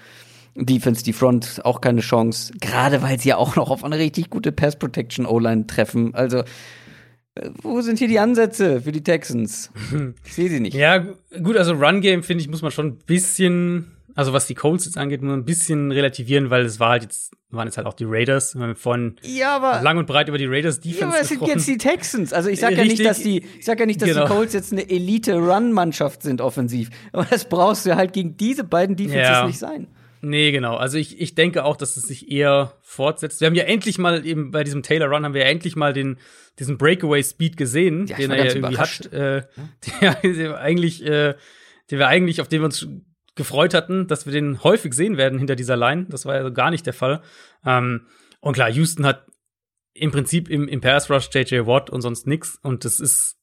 Defense, 0.56 1.04
die 1.04 1.14
Front, 1.14 1.62
auch 1.64 1.82
keine 1.82 2.02
Chance. 2.02 2.54
Gerade 2.60 3.02
weil 3.02 3.20
sie 3.20 3.30
ja 3.30 3.38
auch 3.38 3.56
noch 3.56 3.72
auf 3.72 3.84
eine 3.84 3.98
richtig 3.98 4.30
gute 4.30 4.52
Pass 4.52 4.78
Protection 4.78 5.26
O-Line 5.26 5.66
treffen. 5.68 6.14
Also, 6.14 6.44
wo 7.62 7.82
sind 7.82 8.00
hier 8.00 8.08
die 8.08 8.20
Ansätze 8.20 8.82
für 8.82 8.92
die 8.92 9.04
Texans? 9.04 9.72
Ich 10.26 10.34
sehe 10.34 10.50
sie 10.50 10.60
nicht. 10.60 10.76
Ja, 10.76 11.06
gut, 11.42 11.58
also 11.58 11.74
Run 11.74 12.02
Game 12.02 12.24
finde 12.24 12.42
ich, 12.44 12.50
muss 12.50 12.62
man 12.62 12.72
schon 12.72 12.88
ein 12.88 12.98
bisschen 13.06 13.94
also 14.16 14.34
was 14.34 14.46
die 14.48 14.54
Colts 14.54 14.86
jetzt 14.86 14.98
angeht, 14.98 15.22
nur 15.22 15.36
ein 15.36 15.46
bisschen 15.46 15.92
relativieren, 15.92 16.50
weil 16.50 16.66
es 16.66 16.80
war 16.80 16.92
halt 16.92 17.04
jetzt, 17.04 17.34
waren 17.50 17.68
jetzt 17.68 17.78
halt 17.78 17.88
auch 17.88 17.94
die 17.94 18.06
Raiders. 18.06 18.56
Vorhin 18.76 19.16
ja, 19.24 19.56
aber, 19.56 19.82
lang 19.82 19.98
und 19.98 20.06
breit 20.06 20.28
über 20.28 20.38
die 20.38 20.46
Raiders 20.46 20.80
Defense 20.80 21.00
ja, 21.00 21.08
aber 21.08 21.20
es 21.20 21.30
sind 21.30 21.42
jetzt 21.48 21.68
die 21.68 21.78
Texans. 21.78 22.34
Also 22.34 22.50
ich 22.50 22.60
sag 22.60 22.78
ja 22.78 22.84
nicht, 22.84 23.04
dass 23.04 23.20
die, 23.20 23.44
ich 23.58 23.66
sag 23.66 23.80
ja 23.80 23.86
nicht, 23.86 24.02
dass 24.02 24.10
genau. 24.10 24.26
die 24.26 24.32
Colts 24.32 24.54
jetzt 24.54 24.72
eine 24.72 24.88
Elite-Run-Mannschaft 24.90 26.22
sind 26.22 26.42
offensiv. 26.42 26.90
Aber 27.12 27.26
das 27.26 27.46
brauchst 27.46 27.86
du 27.86 27.96
halt 27.96 28.14
gegen 28.14 28.38
diese 28.38 28.64
beiden 28.64 28.96
Defenses 28.96 29.30
ja. 29.30 29.48
nicht 29.48 29.60
sein. 29.60 29.88
Nee, 30.26 30.52
genau. 30.52 30.78
Also 30.78 30.98
ich, 30.98 31.20
ich 31.20 31.36
denke 31.36 31.66
auch, 31.66 31.76
dass 31.76 31.98
es 31.98 32.04
sich 32.04 32.32
eher 32.32 32.78
fortsetzt. 32.82 33.42
Wir 33.42 33.48
haben 33.48 33.56
ja 33.56 33.66
endlich 33.66 33.98
mal 33.98 34.26
eben 34.26 34.52
bei 34.52 34.64
diesem 34.64 34.82
Taylor 34.82 35.08
Run 35.08 35.26
haben 35.26 35.34
wir 35.34 35.42
ja 35.42 35.50
endlich 35.50 35.76
mal 35.76 35.92
den 35.92 36.18
diesen 36.60 36.78
Breakaway 36.78 37.22
Speed 37.22 37.58
gesehen, 37.58 38.08
ja, 38.08 38.16
den 38.16 38.32
er 38.32 38.38
ja 38.38 38.54
irgendwie 38.54 38.78
hat. 38.78 39.12
Äh, 39.12 39.44
ja. 40.02 40.14
der, 40.24 40.60
eigentlich, 40.60 41.04
äh, 41.06 41.36
den 41.92 42.00
wir 42.00 42.08
eigentlich, 42.08 42.40
auf 42.40 42.48
den 42.48 42.62
wir 42.62 42.66
uns 42.66 42.88
gefreut 43.36 43.74
hatten, 43.74 44.08
dass 44.08 44.26
wir 44.26 44.32
den 44.32 44.64
häufig 44.64 44.94
sehen 44.94 45.18
werden 45.18 45.40
hinter 45.40 45.58
dieser 45.58 45.76
Line. 45.76 46.06
Das 46.10 46.26
war 46.26 46.36
ja 46.36 46.50
gar 46.50 46.72
nicht 46.72 46.86
der 46.86 46.94
Fall. 46.94 47.22
Ähm, 47.66 48.08
und 48.40 48.54
klar, 48.54 48.70
Houston 48.70 49.06
hat 49.06 49.26
im 49.94 50.12
Prinzip 50.12 50.50
im, 50.50 50.68
im 50.68 50.80
Pass 50.80 51.10
Rush 51.10 51.30
JJ 51.34 51.66
Watt 51.66 51.90
und 51.90 52.02
sonst 52.02 52.28
nix. 52.28 52.60
Und 52.62 52.86
das 52.86 53.00
ist, 53.00 53.38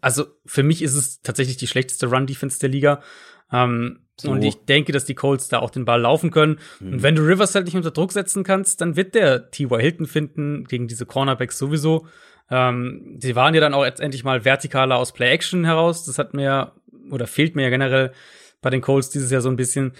also 0.00 0.26
für 0.44 0.62
mich 0.62 0.82
ist 0.82 0.94
es 0.94 1.20
tatsächlich 1.20 1.56
die 1.56 1.66
schlechteste 1.66 2.06
Run 2.06 2.26
Defense 2.26 2.58
der 2.58 2.68
Liga. 2.68 3.02
Ähm, 3.52 4.00
so. 4.20 4.30
Und 4.30 4.42
ich 4.42 4.64
denke, 4.66 4.92
dass 4.92 5.04
die 5.04 5.14
Colts 5.14 5.48
da 5.48 5.60
auch 5.60 5.70
den 5.70 5.84
Ball 5.84 6.00
laufen 6.00 6.30
können. 6.30 6.58
Mhm. 6.80 6.92
Und 6.94 7.02
wenn 7.02 7.14
du 7.14 7.22
Rivers 7.22 7.54
halt 7.54 7.64
nicht 7.64 7.76
unter 7.76 7.90
Druck 7.90 8.12
setzen 8.12 8.44
kannst, 8.44 8.80
dann 8.80 8.96
wird 8.96 9.14
der 9.14 9.50
T.Y. 9.50 9.80
Hilton 9.80 10.06
finden, 10.06 10.64
gegen 10.64 10.88
diese 10.88 11.06
Cornerbacks 11.06 11.58
sowieso. 11.58 12.06
Ähm, 12.50 13.16
sie 13.18 13.34
waren 13.36 13.54
ja 13.54 13.60
dann 13.60 13.74
auch 13.74 13.84
jetzt 13.84 14.00
endlich 14.00 14.24
mal 14.24 14.42
vertikaler 14.42 14.96
aus 14.96 15.12
Play-Action 15.12 15.64
heraus. 15.64 16.04
Das 16.04 16.18
hat 16.18 16.34
mir, 16.34 16.72
oder 17.10 17.26
fehlt 17.26 17.56
mir 17.56 17.62
ja 17.62 17.70
generell 17.70 18.12
bei 18.60 18.70
den 18.70 18.82
Colts 18.82 19.10
dieses 19.10 19.30
Jahr 19.30 19.40
so 19.40 19.48
ein 19.48 19.56
bisschen. 19.56 19.92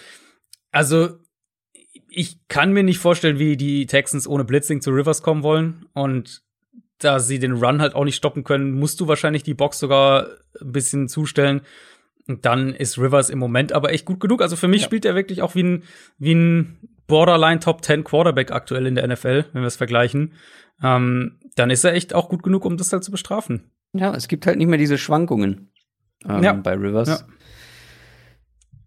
Also, 0.70 1.18
ich 2.08 2.46
kann 2.48 2.72
mir 2.72 2.82
nicht 2.82 2.98
vorstellen, 2.98 3.38
wie 3.38 3.56
die 3.56 3.86
Texans 3.86 4.26
ohne 4.26 4.44
Blitzing 4.44 4.80
zu 4.80 4.90
Rivers 4.90 5.22
kommen 5.22 5.42
wollen. 5.42 5.86
Und 5.94 6.42
da 6.98 7.20
sie 7.20 7.38
den 7.38 7.52
Run 7.52 7.80
halt 7.80 7.94
auch 7.94 8.04
nicht 8.04 8.16
stoppen 8.16 8.44
können, 8.44 8.72
musst 8.72 9.00
du 9.00 9.08
wahrscheinlich 9.08 9.44
die 9.44 9.54
Box 9.54 9.78
sogar 9.78 10.26
ein 10.60 10.72
bisschen 10.72 11.08
zustellen. 11.08 11.62
Und 12.28 12.44
dann 12.46 12.74
ist 12.74 12.98
Rivers 12.98 13.30
im 13.30 13.38
Moment 13.38 13.72
aber 13.72 13.92
echt 13.92 14.04
gut 14.04 14.20
genug. 14.20 14.42
Also 14.42 14.56
für 14.56 14.68
mich 14.68 14.82
ja. 14.82 14.86
spielt 14.86 15.04
er 15.04 15.14
wirklich 15.14 15.42
auch 15.42 15.54
wie 15.54 15.62
ein, 15.62 15.82
wie 16.18 16.34
ein 16.34 16.78
Borderline 17.06 17.60
Top 17.60 17.84
10 17.84 18.04
Quarterback 18.04 18.52
aktuell 18.52 18.86
in 18.86 18.94
der 18.94 19.06
NFL, 19.06 19.46
wenn 19.52 19.62
wir 19.62 19.66
es 19.66 19.76
vergleichen. 19.76 20.34
Ähm, 20.82 21.38
dann 21.56 21.70
ist 21.70 21.84
er 21.84 21.94
echt 21.94 22.14
auch 22.14 22.28
gut 22.28 22.42
genug, 22.42 22.64
um 22.64 22.76
das 22.76 22.92
halt 22.92 23.04
zu 23.04 23.10
bestrafen. 23.10 23.70
Ja, 23.92 24.14
es 24.14 24.28
gibt 24.28 24.46
halt 24.46 24.58
nicht 24.58 24.68
mehr 24.68 24.78
diese 24.78 24.98
Schwankungen 24.98 25.70
ähm, 26.28 26.42
ja. 26.42 26.52
bei 26.52 26.74
Rivers. 26.74 27.08
Ja. 27.08 27.18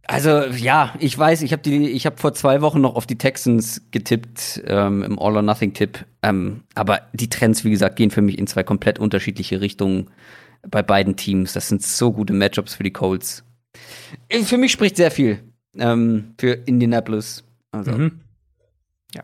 Also 0.06 0.44
ja, 0.44 0.94
ich 1.00 1.18
weiß, 1.18 1.44
ich 1.44 1.54
habe 1.54 1.62
die, 1.62 1.90
ich 1.90 2.06
habe 2.06 2.18
vor 2.18 2.34
zwei 2.34 2.62
Wochen 2.62 2.82
noch 2.82 2.96
auf 2.96 3.06
die 3.08 3.18
Texans 3.18 3.90
getippt 3.92 4.62
ähm, 4.68 5.02
im 5.02 5.18
All 5.18 5.38
or 5.38 5.42
Nothing 5.42 5.74
Tipp, 5.74 6.06
ähm, 6.22 6.64
aber 6.76 7.04
die 7.14 7.30
Trends, 7.30 7.64
wie 7.64 7.72
gesagt, 7.72 7.96
gehen 7.96 8.12
für 8.12 8.22
mich 8.22 8.38
in 8.38 8.46
zwei 8.46 8.64
komplett 8.64 9.00
unterschiedliche 9.00 9.62
Richtungen 9.62 10.10
bei 10.70 10.82
beiden 10.82 11.16
Teams. 11.16 11.54
Das 11.54 11.68
sind 11.68 11.82
so 11.82 12.12
gute 12.12 12.34
Matchups 12.34 12.76
für 12.76 12.84
die 12.84 12.94
Colts. 12.94 13.44
Äh, 14.30 14.44
für 14.44 14.58
mich 14.58 14.72
spricht 14.72 14.98
sehr 14.98 15.12
viel 15.12 15.40
ähm, 15.78 16.34
für 16.38 16.54
Indianapolis. 16.66 17.44
Also 17.72 17.92
mhm. 17.92 18.22
ja, 19.14 19.24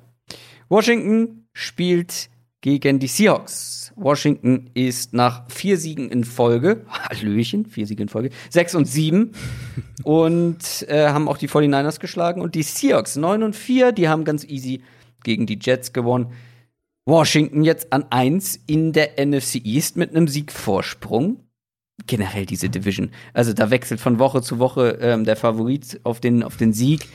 Washington 0.70 1.48
spielt 1.54 2.30
gegen 2.62 3.00
die 3.00 3.08
Seahawks. 3.08 3.94
Washington 3.96 4.70
ist 4.74 5.14
nach 5.14 5.50
vier 5.50 5.78
Siegen 5.78 6.10
in 6.10 6.24
Folge, 6.24 6.86
Hallöchen, 7.10 7.66
vier 7.66 7.86
Siege 7.86 8.04
in 8.04 8.10
Folge, 8.10 8.30
sechs 8.50 8.76
und 8.76 8.86
sieben 8.86 9.32
und 10.04 10.86
äh, 10.88 11.08
haben 11.08 11.28
auch 11.28 11.38
die 11.38 11.50
49ers 11.50 12.00
geschlagen 12.00 12.42
und 12.42 12.56
die 12.56 12.64
Seahawks 12.64 13.16
neun 13.16 13.44
und 13.44 13.56
vier, 13.56 13.92
die 13.92 14.10
haben 14.10 14.24
ganz 14.24 14.44
easy 14.44 14.82
gegen 15.24 15.46
die 15.46 15.60
Jets 15.62 15.94
gewonnen. 15.94 16.32
Washington 17.06 17.64
jetzt 17.64 17.92
an 17.92 18.06
eins 18.10 18.56
in 18.68 18.94
der 18.94 19.24
NFC 19.24 19.56
East 19.64 19.98
mit 19.98 20.12
einem 20.12 20.28
Siegvorsprung. 20.28 21.44
Generell 22.08 22.46
diese 22.46 22.70
Division. 22.70 23.12
Also 23.34 23.54
da 23.54 23.72
wechselt 23.72 24.00
von 24.00 24.20
Woche 24.20 24.42
zu 24.42 24.60
Woche 24.60 25.00
ähm, 25.02 25.26
der 25.26 25.36
Favorit 25.36 26.00
auf 26.04 26.20
den, 26.20 26.44
auf 26.44 26.58
den 26.58 26.72
Sieg. 26.72 27.08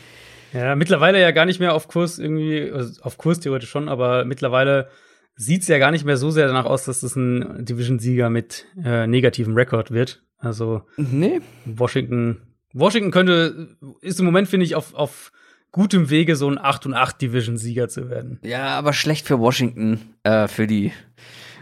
Ja, 0.52 0.77
mittlerweile 0.77 1.20
ja 1.20 1.31
gar 1.32 1.47
nicht 1.47 1.59
mehr 1.59 1.74
auf 1.74 1.89
Kurs 1.89 2.19
irgendwie, 2.19 2.70
also 2.70 3.02
auf 3.02 3.19
Kurs 3.19 3.40
theoretisch 3.40 3.70
schon, 3.70 3.89
aber 3.89 4.24
mittlerweile 4.24 4.89
sieht's 5.36 5.69
ja 5.69 5.78
gar 5.78 5.90
nicht 5.90 6.05
mehr 6.05 6.16
so 6.16 6.31
sehr 6.31 6.47
danach 6.47 6.65
aus, 6.65 6.85
dass 6.85 7.01
das 7.01 7.16
ein 7.16 7.65
Division-Sieger 7.65 8.31
mit 8.31 8.66
äh, 8.82 9.06
negativem 9.06 9.55
Rekord 9.55 9.90
wird. 9.90 10.23
Also 10.39 10.82
nee. 10.97 11.40
Washington, 11.65 12.43
Washington 12.73 13.11
könnte, 13.11 13.77
ist 14.01 14.20
im 14.20 14.27
Moment, 14.27 14.48
finde 14.48 14.66
ich, 14.66 14.77
auf, 14.77 14.94
auf 14.94 15.32
gutem 15.74 16.09
Wege, 16.09 16.36
so 16.36 16.48
ein 16.48 16.56
8 16.56 16.86
und 16.86 16.94
8 16.94 17.20
Division-Sieger 17.20 17.88
zu 17.88 18.09
werden. 18.09 18.38
Ja, 18.44 18.78
aber 18.78 18.92
schlecht 18.92 19.26
für 19.26 19.40
Washington, 19.40 20.01
äh, 20.22 20.46
für 20.46 20.68
die. 20.68 20.92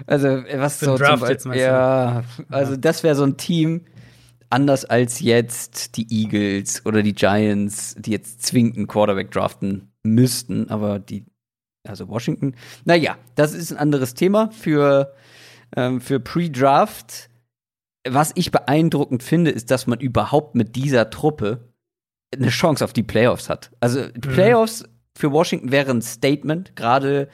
Also, 0.06 0.28
was 0.55 0.76
für 0.76 0.84
so 0.84 0.98
Draft 0.98 1.26
jetzt 1.30 1.47
mal 1.47 1.56
Ja, 1.56 2.22
also 2.51 2.76
das 2.76 3.02
wäre 3.02 3.14
so 3.14 3.24
ein 3.24 3.39
Team, 3.39 3.86
anders 4.51 4.84
als 4.84 5.20
jetzt 5.20 5.97
die 5.97 6.06
Eagles 6.10 6.84
oder 6.84 7.02
die 7.02 7.14
Giants, 7.14 7.94
die 7.98 8.10
jetzt 8.10 8.43
zwingend 8.43 8.76
einen 8.76 8.86
Quarterback 8.86 9.30
draften 9.30 9.93
müssten, 10.02 10.68
aber 10.68 10.98
die 10.98 11.24
also 11.89 12.06
Washington. 12.09 12.55
Naja, 12.84 13.16
das 13.34 13.55
ist 13.55 13.72
ein 13.72 13.78
anderes 13.78 14.12
Thema 14.12 14.51
für, 14.51 15.14
ähm, 15.74 16.02
für 16.02 16.20
Pre-Draft. 16.20 17.30
Was 18.06 18.32
ich 18.34 18.51
beeindruckend 18.51 19.22
finde, 19.22 19.52
ist, 19.52 19.70
dass 19.70 19.86
man 19.86 20.01
überhaupt 20.01 20.55
mit 20.55 20.76
dieser 20.76 21.09
Truppe 21.09 21.72
eine 22.35 22.49
Chance 22.49 22.85
auf 22.85 22.93
die 22.93 23.03
Playoffs 23.03 23.49
hat. 23.49 23.71
Also 23.81 24.09
die 24.09 24.29
mhm. 24.29 24.33
Playoffs 24.33 24.85
für 25.17 25.33
Washington 25.33 25.71
wären 25.71 25.99
ein 25.99 26.03
Statement, 26.03 26.75
gerade 26.77 27.29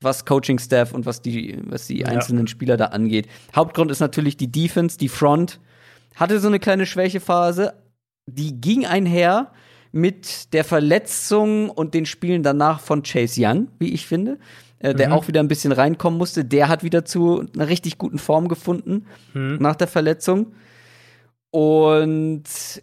was 0.00 0.24
Coaching-Staff 0.24 0.92
und 0.92 1.06
was 1.06 1.22
die, 1.22 1.58
was 1.66 1.86
die 1.86 2.04
einzelnen 2.06 2.46
ja. 2.46 2.50
Spieler 2.50 2.76
da 2.76 2.86
angeht. 2.86 3.28
Hauptgrund 3.54 3.90
ist 3.90 4.00
natürlich 4.00 4.36
die 4.36 4.50
Defense, 4.52 4.98
die 4.98 5.08
Front 5.08 5.60
hatte 6.14 6.38
so 6.38 6.48
eine 6.48 6.58
kleine 6.58 6.86
Schwächephase, 6.86 7.74
die 8.26 8.60
ging 8.60 8.86
einher 8.86 9.52
mit 9.92 10.52
der 10.52 10.64
Verletzung 10.64 11.70
und 11.70 11.94
den 11.94 12.06
Spielen 12.06 12.42
danach 12.42 12.80
von 12.80 13.02
Chase 13.02 13.40
Young, 13.42 13.68
wie 13.78 13.92
ich 13.92 14.06
finde, 14.06 14.38
äh, 14.78 14.94
der 14.94 15.08
mhm. 15.08 15.14
auch 15.14 15.28
wieder 15.28 15.40
ein 15.40 15.48
bisschen 15.48 15.72
reinkommen 15.72 16.18
musste. 16.18 16.44
Der 16.44 16.68
hat 16.68 16.82
wieder 16.82 17.04
zu 17.04 17.46
einer 17.54 17.68
richtig 17.68 17.96
guten 17.98 18.18
Form 18.18 18.48
gefunden 18.48 19.06
mhm. 19.32 19.56
nach 19.60 19.76
der 19.76 19.88
Verletzung. 19.88 20.52
Und 21.56 22.42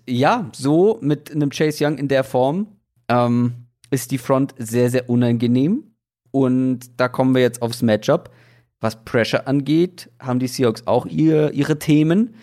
ja, 0.09 0.49
so 0.51 0.97
mit 0.99 1.31
einem 1.31 1.51
Chase 1.51 1.85
Young 1.85 1.99
in 1.99 2.07
der 2.07 2.23
Form 2.23 2.65
ähm, 3.07 3.67
ist 3.91 4.09
die 4.09 4.17
Front 4.17 4.55
sehr, 4.57 4.89
sehr 4.89 5.11
unangenehm. 5.11 5.93
Und 6.31 6.99
da 6.99 7.07
kommen 7.07 7.35
wir 7.35 7.43
jetzt 7.43 7.61
aufs 7.61 7.83
Matchup. 7.83 8.31
Was 8.79 9.05
Pressure 9.05 9.47
angeht, 9.47 10.09
haben 10.19 10.39
die 10.39 10.47
Seahawks 10.47 10.87
auch 10.87 11.05
ihr, 11.05 11.51
ihre 11.51 11.77
Themen. 11.77 12.33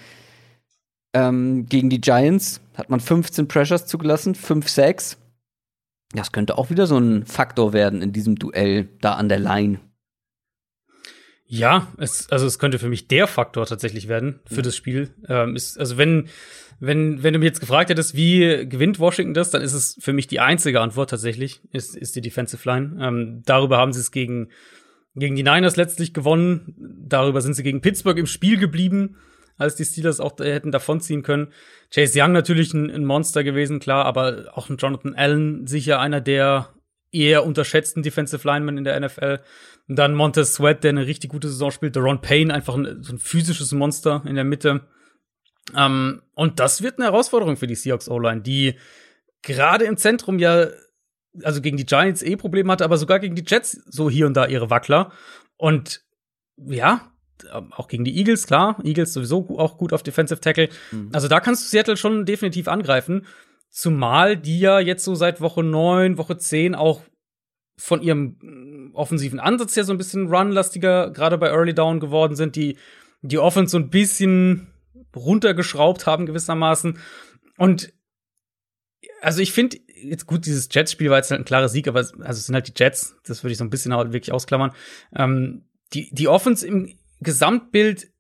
Ähm, 1.15 1.67
gegen 1.67 1.91
die 1.91 2.01
Giants 2.01 2.61
hat 2.77 2.91
man 2.91 3.01
15 3.01 3.49
Pressures 3.49 3.87
zugelassen, 3.87 4.37
5 4.37 4.69
Sacks. 4.69 5.19
Das 6.13 6.31
könnte 6.31 6.59
auch 6.59 6.71
wieder 6.71 6.87
so 6.87 6.97
ein 6.97 7.27
Faktor 7.27 7.73
werden 7.73 8.03
in 8.03 8.13
diesem 8.13 8.37
Duell 8.37 8.89
da 9.01 9.15
an 9.15 9.29
der 9.29 9.41
Line. 9.41 9.81
Ja, 11.53 11.89
es, 11.99 12.31
also 12.31 12.47
es 12.47 12.61
könnte 12.61 12.79
für 12.79 12.89
mich 12.89 13.09
der 13.09 13.27
Faktor 13.27 13.67
tatsächlich 13.67 14.07
werden 14.07 14.39
für 14.47 14.57
ja. 14.57 14.63
das 14.63 14.77
Spiel. 14.77 15.11
Ähm, 15.29 15.57
ist, 15.57 15.81
also 15.81 15.99
wenn, 15.99 16.29
wenn, 16.79 17.25
wenn 17.25 17.33
du 17.33 17.41
mir 17.41 17.47
jetzt 17.47 17.59
gefragt 17.59 17.91
hättest, 17.91 18.15
wie 18.15 18.69
gewinnt 18.69 19.01
Washington 19.01 19.35
das, 19.35 19.51
dann 19.51 19.61
ist 19.61 19.73
es 19.73 19.99
für 20.01 20.13
mich 20.13 20.29
die 20.29 20.39
einzige 20.39 20.81
Antwort 20.81 21.11
tatsächlich, 21.11 21.61
ist, 21.73 21.97
ist 21.97 22.15
die 22.15 22.21
Defensive 22.21 22.69
Line. 22.69 22.97
Ähm, 23.01 23.43
darüber 23.45 23.79
haben 23.79 23.93
sie 23.93 23.99
es 23.99 24.13
gegen, 24.13 24.51
gegen 25.17 25.35
die 25.35 25.43
Niners 25.43 25.75
letztlich 25.75 26.15
gewonnen. 26.15 26.77
Darüber 27.09 27.41
sind 27.41 27.55
sie 27.55 27.65
gegen 27.65 27.81
Pittsburgh 27.81 28.19
im 28.19 28.27
Spiel 28.27 28.57
geblieben 28.57 29.17
als 29.57 29.75
die 29.75 29.85
Steelers 29.85 30.21
auch 30.21 30.39
hätten 30.39 30.73
davonziehen 30.73 31.23
können. 31.23 31.49
Chase 31.93 32.19
Young 32.19 32.33
natürlich 32.33 32.73
ein, 32.73 32.91
ein, 32.91 33.05
Monster 33.05 33.45
gewesen, 33.45 33.79
klar, 33.79 34.07
aber 34.07 34.53
auch 34.55 34.71
ein 34.71 34.79
Jonathan 34.79 35.15
Allen 35.15 35.67
sicher 35.67 36.01
einer 36.01 36.23
der 36.23 36.71
eher 37.13 37.45
unterschätzten 37.45 38.03
Defensive 38.03 38.47
Linemen 38.47 38.79
in 38.79 38.85
der 38.85 38.99
NFL. 38.99 39.41
Und 39.89 39.97
dann 39.97 40.15
Montez 40.15 40.55
Sweat, 40.55 40.85
der 40.85 40.91
eine 40.91 41.07
richtig 41.07 41.31
gute 41.31 41.49
Saison 41.49 41.71
spielt. 41.71 41.97
Ron 41.97 42.21
Payne, 42.21 42.55
einfach 42.55 42.77
ein, 42.77 43.03
so 43.03 43.13
ein 43.13 43.19
physisches 43.19 43.73
Monster 43.73 44.23
in 44.27 44.37
der 44.37 44.45
Mitte. 44.45 44.83
Ähm, 45.77 46.23
und 46.35 46.61
das 46.61 46.83
wird 46.83 46.99
eine 46.99 47.07
Herausforderung 47.07 47.57
für 47.57 47.67
die 47.67 47.75
Seahawks 47.75 48.09
O-Line, 48.09 48.43
die 48.43 48.75
gerade 49.43 49.85
im 49.85 49.97
Zentrum 49.97 50.39
ja, 50.39 50.69
also 51.43 51.61
gegen 51.61 51.77
die 51.77 51.87
Giants 51.87 52.23
eh 52.23 52.37
Probleme 52.37 52.73
hatte, 52.73 52.85
aber 52.85 52.99
sogar 52.99 53.19
gegen 53.19 53.35
die 53.35 53.45
Jets 53.47 53.83
so 53.87 54.11
hier 54.11 54.27
und 54.27 54.35
da 54.35 54.47
ihre 54.47 54.71
Wackler. 54.71 55.13
Und 55.57 56.03
ja, 56.57 57.11
auch 57.71 57.89
gegen 57.89 58.05
die 58.05 58.17
Eagles, 58.17 58.47
klar. 58.47 58.79
Eagles 58.85 59.13
sowieso 59.13 59.59
auch 59.59 59.79
gut 59.79 59.93
auf 59.93 60.03
Defensive 60.03 60.41
Tackle. 60.41 60.69
Mhm. 60.91 61.11
Also 61.13 61.29
da 61.29 61.41
kannst 61.41 61.65
du 61.65 61.69
Seattle 61.69 61.97
schon 61.97 62.27
definitiv 62.27 62.69
angreifen. 62.69 63.27
Zumal 63.71 64.37
die 64.37 64.61
ja 64.61 64.81
jetzt 64.81 65.05
so 65.05 65.15
seit 65.15 65.41
Woche 65.41 65.63
9, 65.63 66.19
Woche 66.19 66.37
10 66.37 66.75
auch 66.75 67.03
von 67.79 68.03
ihrem 68.03 68.37
mm, 68.41 68.95
offensiven 68.95 69.41
Ansatz 69.41 69.77
her 69.77 69.85
so 69.85 69.93
ein 69.93 69.99
bisschen 69.99 70.27
runlastiger, 70.27 71.11
gerade 71.11 71.39
bei 71.39 71.49
Early 71.49 71.75
Down 71.75 72.01
geworden 72.01 72.37
sind, 72.37 72.57
die 72.57 72.77
die 73.23 73.39
Offense 73.39 73.73
so 73.73 73.79
ein 73.79 73.91
bisschen 73.91 74.69
runtergeschraubt 75.15 76.07
haben 76.07 76.27
gewissermaßen. 76.27 76.99
Und 77.57 77.93
also 79.23 79.41
ich 79.41 79.53
finde, 79.53 79.79
jetzt 80.03 80.27
gut, 80.27 80.47
dieses 80.47 80.69
Jets-Spiel 80.71 81.11
war 81.11 81.19
jetzt 81.19 81.31
halt 81.31 81.41
ein 81.41 81.45
klarer 81.45 81.69
Sieg, 81.69 81.89
aber 81.89 82.01
also 82.01 82.17
es 82.19 82.47
sind 82.47 82.55
halt 82.55 82.69
die 82.69 82.75
Jets, 82.77 83.17
das 83.25 83.43
würde 83.43 83.53
ich 83.53 83.59
so 83.59 83.65
ein 83.65 83.71
bisschen 83.71 83.95
halt 83.95 84.13
wirklich 84.13 84.33
ausklammern. 84.33 84.73
Ähm, 85.15 85.65
die, 85.93 86.13
die 86.13 86.29
Offense 86.29 86.67
im, 86.67 86.97
Gesamtbild 87.21 88.11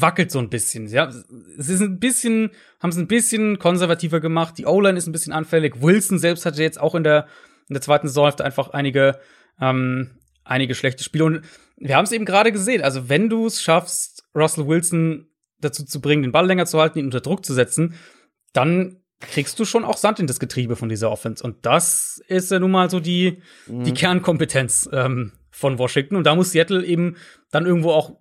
wackelt 0.00 0.30
so 0.30 0.38
ein 0.38 0.50
bisschen. 0.50 0.88
Ja, 0.88 1.10
es 1.58 1.68
ist 1.68 1.80
ein 1.80 1.98
bisschen, 1.98 2.50
haben 2.80 2.90
es 2.90 2.96
ein 2.96 3.06
bisschen 3.06 3.58
konservativer 3.58 4.20
gemacht. 4.20 4.58
Die 4.58 4.66
O-Line 4.66 4.98
ist 4.98 5.06
ein 5.06 5.12
bisschen 5.12 5.32
anfällig. 5.32 5.80
Wilson 5.80 6.18
selbst 6.18 6.46
hatte 6.46 6.62
jetzt 6.62 6.80
auch 6.80 6.94
in 6.94 7.04
der, 7.04 7.26
in 7.68 7.74
der 7.74 7.82
zweiten 7.82 8.08
Saisonhälfte 8.08 8.44
einfach 8.44 8.70
einige, 8.70 9.18
ähm, 9.60 10.18
einige 10.44 10.74
schlechte 10.74 11.04
Spiele. 11.04 11.24
Und 11.24 11.42
wir 11.76 11.96
haben 11.96 12.04
es 12.04 12.12
eben 12.12 12.24
gerade 12.24 12.52
gesehen. 12.52 12.82
Also, 12.82 13.08
wenn 13.08 13.28
du 13.28 13.46
es 13.46 13.62
schaffst, 13.62 14.24
Russell 14.34 14.66
Wilson 14.66 15.28
dazu 15.60 15.84
zu 15.84 16.00
bringen, 16.00 16.22
den 16.22 16.32
Ball 16.32 16.46
länger 16.46 16.66
zu 16.66 16.80
halten, 16.80 16.98
ihn 16.98 17.06
unter 17.06 17.20
Druck 17.20 17.44
zu 17.44 17.54
setzen, 17.54 17.94
dann 18.52 19.00
kriegst 19.20 19.58
du 19.58 19.64
schon 19.64 19.84
auch 19.84 19.96
Sand 19.96 20.20
in 20.20 20.26
das 20.26 20.40
Getriebe 20.40 20.76
von 20.76 20.88
dieser 20.88 21.10
Offense. 21.10 21.42
Und 21.42 21.64
das 21.64 22.22
ist 22.28 22.50
ja 22.50 22.58
nun 22.58 22.70
mal 22.70 22.90
so 22.90 23.00
die, 23.00 23.42
mhm. 23.66 23.84
die 23.84 23.94
Kernkompetenz 23.94 24.88
ähm, 24.92 25.32
von 25.50 25.78
Washington. 25.78 26.16
Und 26.16 26.24
da 26.24 26.34
muss 26.34 26.52
Seattle 26.52 26.84
eben 26.84 27.16
dann 27.50 27.64
irgendwo 27.64 27.92
auch 27.92 28.18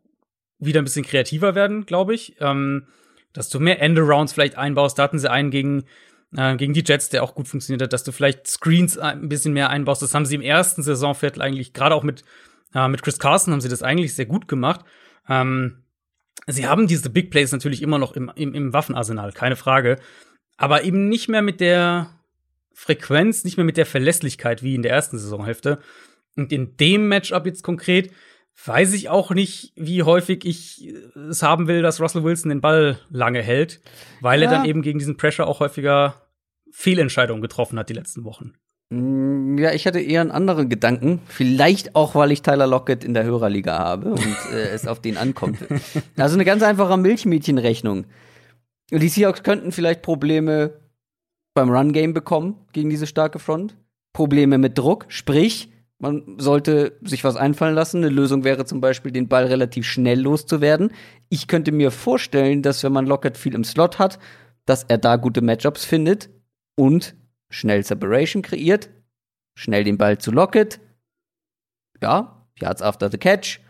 wieder 0.66 0.82
ein 0.82 0.86
bisschen 0.86 1.06
kreativer 1.06 1.56
werden, 1.56 1.86
glaube 1.86 2.14
ich. 2.14 2.36
Ähm, 2.40 2.88
dass 3.34 3.50
du 3.50 3.60
mehr 3.60 3.82
Endarounds 3.82 4.34
vielleicht 4.34 4.58
einbaust. 4.58 4.98
Da 4.98 5.04
hatten 5.04 5.20
sie 5.20 5.30
einen 5.30 5.52
gegen, 5.52 5.84
äh, 6.36 6.56
gegen 6.56 6.74
die 6.74 6.84
Jets, 6.86 7.10
der 7.10 7.24
auch 7.24 7.36
gut 7.36 7.48
funktioniert 7.48 7.82
hat, 7.82 7.94
dass 7.94 8.04
du 8.04 8.12
vielleicht 8.12 8.48
Screens 8.48 8.98
ein 8.98 9.28
bisschen 9.28 9.54
mehr 9.54 9.70
einbaust. 9.70 10.02
Das 10.02 10.14
haben 10.14 10.26
sie 10.26 10.36
im 10.36 10.42
ersten 10.42 10.84
Saisonviertel 10.84 11.42
eigentlich, 11.42 11.74
gerade 11.74 11.96
auch 11.96 12.04
mit, 12.04 12.24
äh, 12.74 12.88
mit 12.88 13.02
Chris 13.02 13.20
Carson 13.20 13.52
haben 13.52 13.62
sie 13.62 13.70
das 13.70 13.84
eigentlich 13.84 14.14
sehr 14.14 14.28
gut 14.28 14.48
gemacht. 14.48 14.82
Ähm, 15.28 15.84
sie 16.48 16.68
haben 16.68 16.88
diese 16.88 17.10
Big 17.10 17.32
Plays 17.32 17.52
natürlich 17.52 17.82
immer 17.82 17.98
noch 17.98 18.16
im, 18.16 18.32
im, 18.36 18.54
im 18.54 18.72
Waffenarsenal, 18.72 19.34
keine 19.34 19.56
Frage. 19.56 19.98
Aber 20.58 20.84
eben 20.84 21.10
nicht 21.10 21.28
mehr 21.28 21.42
mit 21.42 21.60
der 21.60 22.12
Frequenz, 22.74 23.44
nicht 23.44 23.58
mehr 23.58 23.66
mit 23.66 23.78
der 23.78 23.86
Verlässlichkeit 23.86 24.62
wie 24.62 24.76
in 24.76 24.84
der 24.84 24.92
ersten 24.92 25.18
Saisonhälfte. 25.18 25.80
Und 26.36 26.52
in 26.52 26.78
dem 26.78 27.08
Matchup 27.08 27.46
jetzt 27.46 27.64
konkret 27.64 28.12
weiß 28.66 28.94
ich 28.94 29.10
auch 29.10 29.32
nicht, 29.32 29.74
wie 29.76 30.04
häufig 30.04 30.46
ich 30.46 30.94
es 31.30 31.44
haben 31.44 31.68
will, 31.68 31.82
dass 31.82 32.00
Russell 32.00 32.24
Wilson 32.24 32.50
den 32.50 32.62
Ball 32.62 33.00
lange 33.10 33.42
hält, 33.42 33.82
weil 34.22 34.42
ja. 34.42 34.50
er 34.50 34.58
dann 34.58 34.66
eben 34.66 34.82
gegen 34.82 35.00
diesen 35.00 35.18
Pressure 35.18 35.48
auch 35.48 35.60
häufiger 35.60 36.22
Fehlentscheidungen 36.72 37.42
getroffen 37.42 37.78
hat 37.78 37.90
die 37.90 37.94
letzten 37.94 38.24
Wochen. 38.24 38.54
Mm, 38.90 39.58
ja, 39.58 39.74
ich 39.74 39.88
hatte 39.88 40.00
eher 40.00 40.22
einen 40.22 40.32
anderen 40.32 40.70
Gedanken. 40.70 41.22
Vielleicht 41.28 41.96
auch, 41.96 42.16
weil 42.16 42.32
ich 42.32 42.42
Tyler 42.42 42.68
Lockett 42.68 43.04
in 43.04 43.14
der 43.14 43.24
Hörerliga 43.24 43.78
habe 43.78 44.12
und 44.12 44.38
äh, 44.52 44.70
es 44.74 44.88
auf 44.88 45.00
den 45.00 45.18
ankommt. 45.18 45.60
Also 46.18 46.36
eine 46.36 46.46
ganz 46.46 46.64
einfache 46.64 46.98
Milchmädchenrechnung. 46.98 48.06
Die 48.92 49.10
Seahawks 49.10 49.44
könnten 49.44 49.72
vielleicht 49.72 50.02
Probleme 50.02 50.74
beim 51.54 51.70
Run-Game 51.70 52.14
bekommen 52.14 52.56
gegen 52.74 52.90
diese 52.90 53.08
starke 53.08 53.40
Front. 53.40 53.76
Probleme 54.14 54.58
mit 54.58 54.78
Druck, 54.78 55.06
sprich, 55.08 55.72
man 56.04 56.38
sollte 56.38 56.98
sich 57.02 57.24
was 57.24 57.38
einfallen 57.38 57.76
lassen. 57.76 58.04
Eine 58.04 58.10
Lösung 58.10 58.44
wäre 58.44 58.66
zum 58.66 58.82
Beispiel, 58.82 59.14
den 59.14 59.30
Ball 59.30 59.46
relativ 59.46 59.86
schnell 59.86 60.20
loszuwerden. 60.20 60.92
Ich 61.30 61.48
könnte 61.48 61.72
mir 61.72 61.92
vorstellen, 61.92 62.62
dass 62.62 62.84
wenn 62.84 62.92
man 62.92 63.08
Lockett 63.08 63.38
viel 63.38 63.56
im 63.56 63.64
Slot 63.64 64.00
hat, 64.00 64.20
dass 64.66 64.84
er 64.84 64.98
da 64.98 65.16
gute 65.16 65.42
Matchups 65.42 65.86
findet 65.86 66.30
und 66.76 67.16
schnell 67.50 67.86
Separation 67.86 68.42
kreiert, 68.42 68.90
schnell 69.58 69.86
den 69.86 69.98
Ball 69.98 70.18
zu 70.18 70.32
Lockett. 70.32 70.82
Ja, 72.02 72.50
Yards 72.60 72.82
after 72.82 73.10
the 73.10 73.18
catch. 73.18 73.62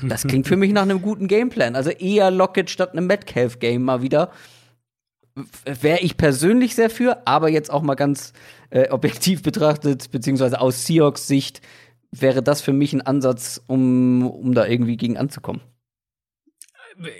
Das 0.00 0.22
klingt 0.22 0.46
für 0.46 0.56
mich 0.56 0.70
nach 0.70 0.82
einem 0.82 1.02
guten 1.02 1.26
Gameplan. 1.26 1.74
Also 1.74 1.90
eher 1.90 2.30
Lockett 2.30 2.70
statt 2.70 2.92
einem 2.92 3.08
Metcalf-Game 3.08 3.82
mal 3.82 4.00
wieder. 4.00 4.30
Wäre 5.64 6.00
ich 6.00 6.16
persönlich 6.16 6.74
sehr 6.74 6.90
für, 6.90 7.26
aber 7.26 7.48
jetzt 7.48 7.70
auch 7.70 7.82
mal 7.82 7.94
ganz 7.94 8.32
äh, 8.70 8.88
objektiv 8.90 9.42
betrachtet, 9.44 10.10
beziehungsweise 10.10 10.60
aus 10.60 10.86
Seahawks 10.86 11.26
Sicht, 11.26 11.60
wäre 12.10 12.42
das 12.42 12.60
für 12.60 12.72
mich 12.72 12.92
ein 12.92 13.02
Ansatz, 13.02 13.62
um, 13.66 14.28
um 14.28 14.54
da 14.54 14.66
irgendwie 14.66 14.96
gegen 14.96 15.16
anzukommen. 15.16 15.62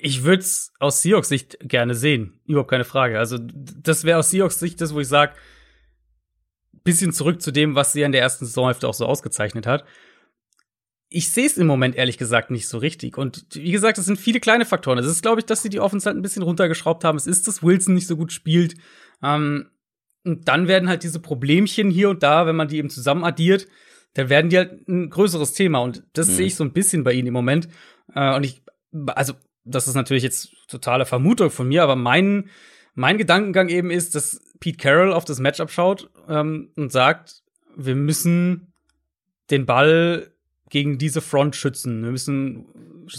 Ich 0.02 0.24
würde 0.24 0.42
es 0.42 0.72
aus 0.78 1.00
Seahawks 1.00 1.28
Sicht 1.28 1.58
gerne 1.60 1.94
sehen, 1.94 2.40
überhaupt 2.46 2.70
keine 2.70 2.84
Frage. 2.84 3.18
Also 3.18 3.38
das 3.38 4.04
wäre 4.04 4.18
aus 4.18 4.30
Seahawks 4.30 4.58
Sicht 4.58 4.80
das, 4.80 4.92
wo 4.92 5.00
ich 5.00 5.08
sage, 5.08 5.34
bisschen 6.82 7.12
zurück 7.12 7.40
zu 7.40 7.50
dem, 7.50 7.74
was 7.74 7.92
sie 7.92 8.02
in 8.02 8.12
der 8.12 8.20
ersten 8.20 8.46
Saisonhälfte 8.46 8.88
auch 8.88 8.94
so 8.94 9.06
ausgezeichnet 9.06 9.66
hat. 9.66 9.84
Ich 11.12 11.32
sehe 11.32 11.46
es 11.46 11.56
im 11.56 11.66
Moment 11.66 11.96
ehrlich 11.96 12.18
gesagt 12.18 12.50
nicht 12.50 12.68
so 12.68 12.78
richtig. 12.78 13.18
Und 13.18 13.44
wie 13.52 13.72
gesagt, 13.72 13.98
es 13.98 14.06
sind 14.06 14.18
viele 14.18 14.40
kleine 14.40 14.64
Faktoren. 14.64 14.98
Es 14.98 15.06
ist, 15.06 15.22
glaube 15.22 15.40
ich, 15.40 15.46
dass 15.46 15.62
sie 15.62 15.68
die 15.68 15.80
Offense 15.80 16.06
halt 16.06 16.16
ein 16.16 16.22
bisschen 16.22 16.44
runtergeschraubt 16.44 17.04
haben. 17.04 17.18
Es 17.18 17.26
ist, 17.26 17.48
dass 17.48 17.62
Wilson 17.62 17.94
nicht 17.94 18.06
so 18.06 18.16
gut 18.16 18.32
spielt. 18.32 18.76
Ähm, 19.22 19.70
und 20.24 20.46
dann 20.46 20.68
werden 20.68 20.88
halt 20.88 21.02
diese 21.02 21.20
Problemchen 21.20 21.90
hier 21.90 22.10
und 22.10 22.22
da, 22.22 22.46
wenn 22.46 22.56
man 22.56 22.68
die 22.68 22.76
eben 22.76 22.90
zusammen 22.90 23.24
addiert, 23.24 23.66
dann 24.14 24.28
werden 24.28 24.50
die 24.50 24.58
halt 24.58 24.86
ein 24.88 25.10
größeres 25.10 25.52
Thema. 25.52 25.80
Und 25.80 26.04
das 26.12 26.28
mhm. 26.28 26.32
sehe 26.32 26.46
ich 26.46 26.54
so 26.54 26.64
ein 26.64 26.72
bisschen 26.72 27.04
bei 27.04 27.12
ihnen 27.12 27.28
im 27.28 27.34
Moment. 27.34 27.68
Äh, 28.14 28.34
und 28.36 28.44
ich, 28.44 28.62
also, 29.06 29.34
das 29.64 29.88
ist 29.88 29.94
natürlich 29.94 30.22
jetzt 30.22 30.52
totale 30.68 31.06
Vermutung 31.06 31.50
von 31.50 31.68
mir, 31.68 31.82
aber 31.82 31.96
mein, 31.96 32.48
mein 32.94 33.18
Gedankengang 33.18 33.68
eben 33.68 33.90
ist, 33.90 34.14
dass 34.14 34.40
Pete 34.60 34.78
Carroll 34.78 35.12
auf 35.12 35.24
das 35.24 35.40
Matchup 35.40 35.70
schaut 35.70 36.10
ähm, 36.28 36.70
und 36.76 36.92
sagt, 36.92 37.42
wir 37.76 37.94
müssen 37.94 38.72
den 39.50 39.66
Ball 39.66 40.32
gegen 40.70 40.98
diese 40.98 41.20
Front 41.20 41.56
schützen. 41.56 42.02
Wir 42.02 42.10
müssen 42.10 42.66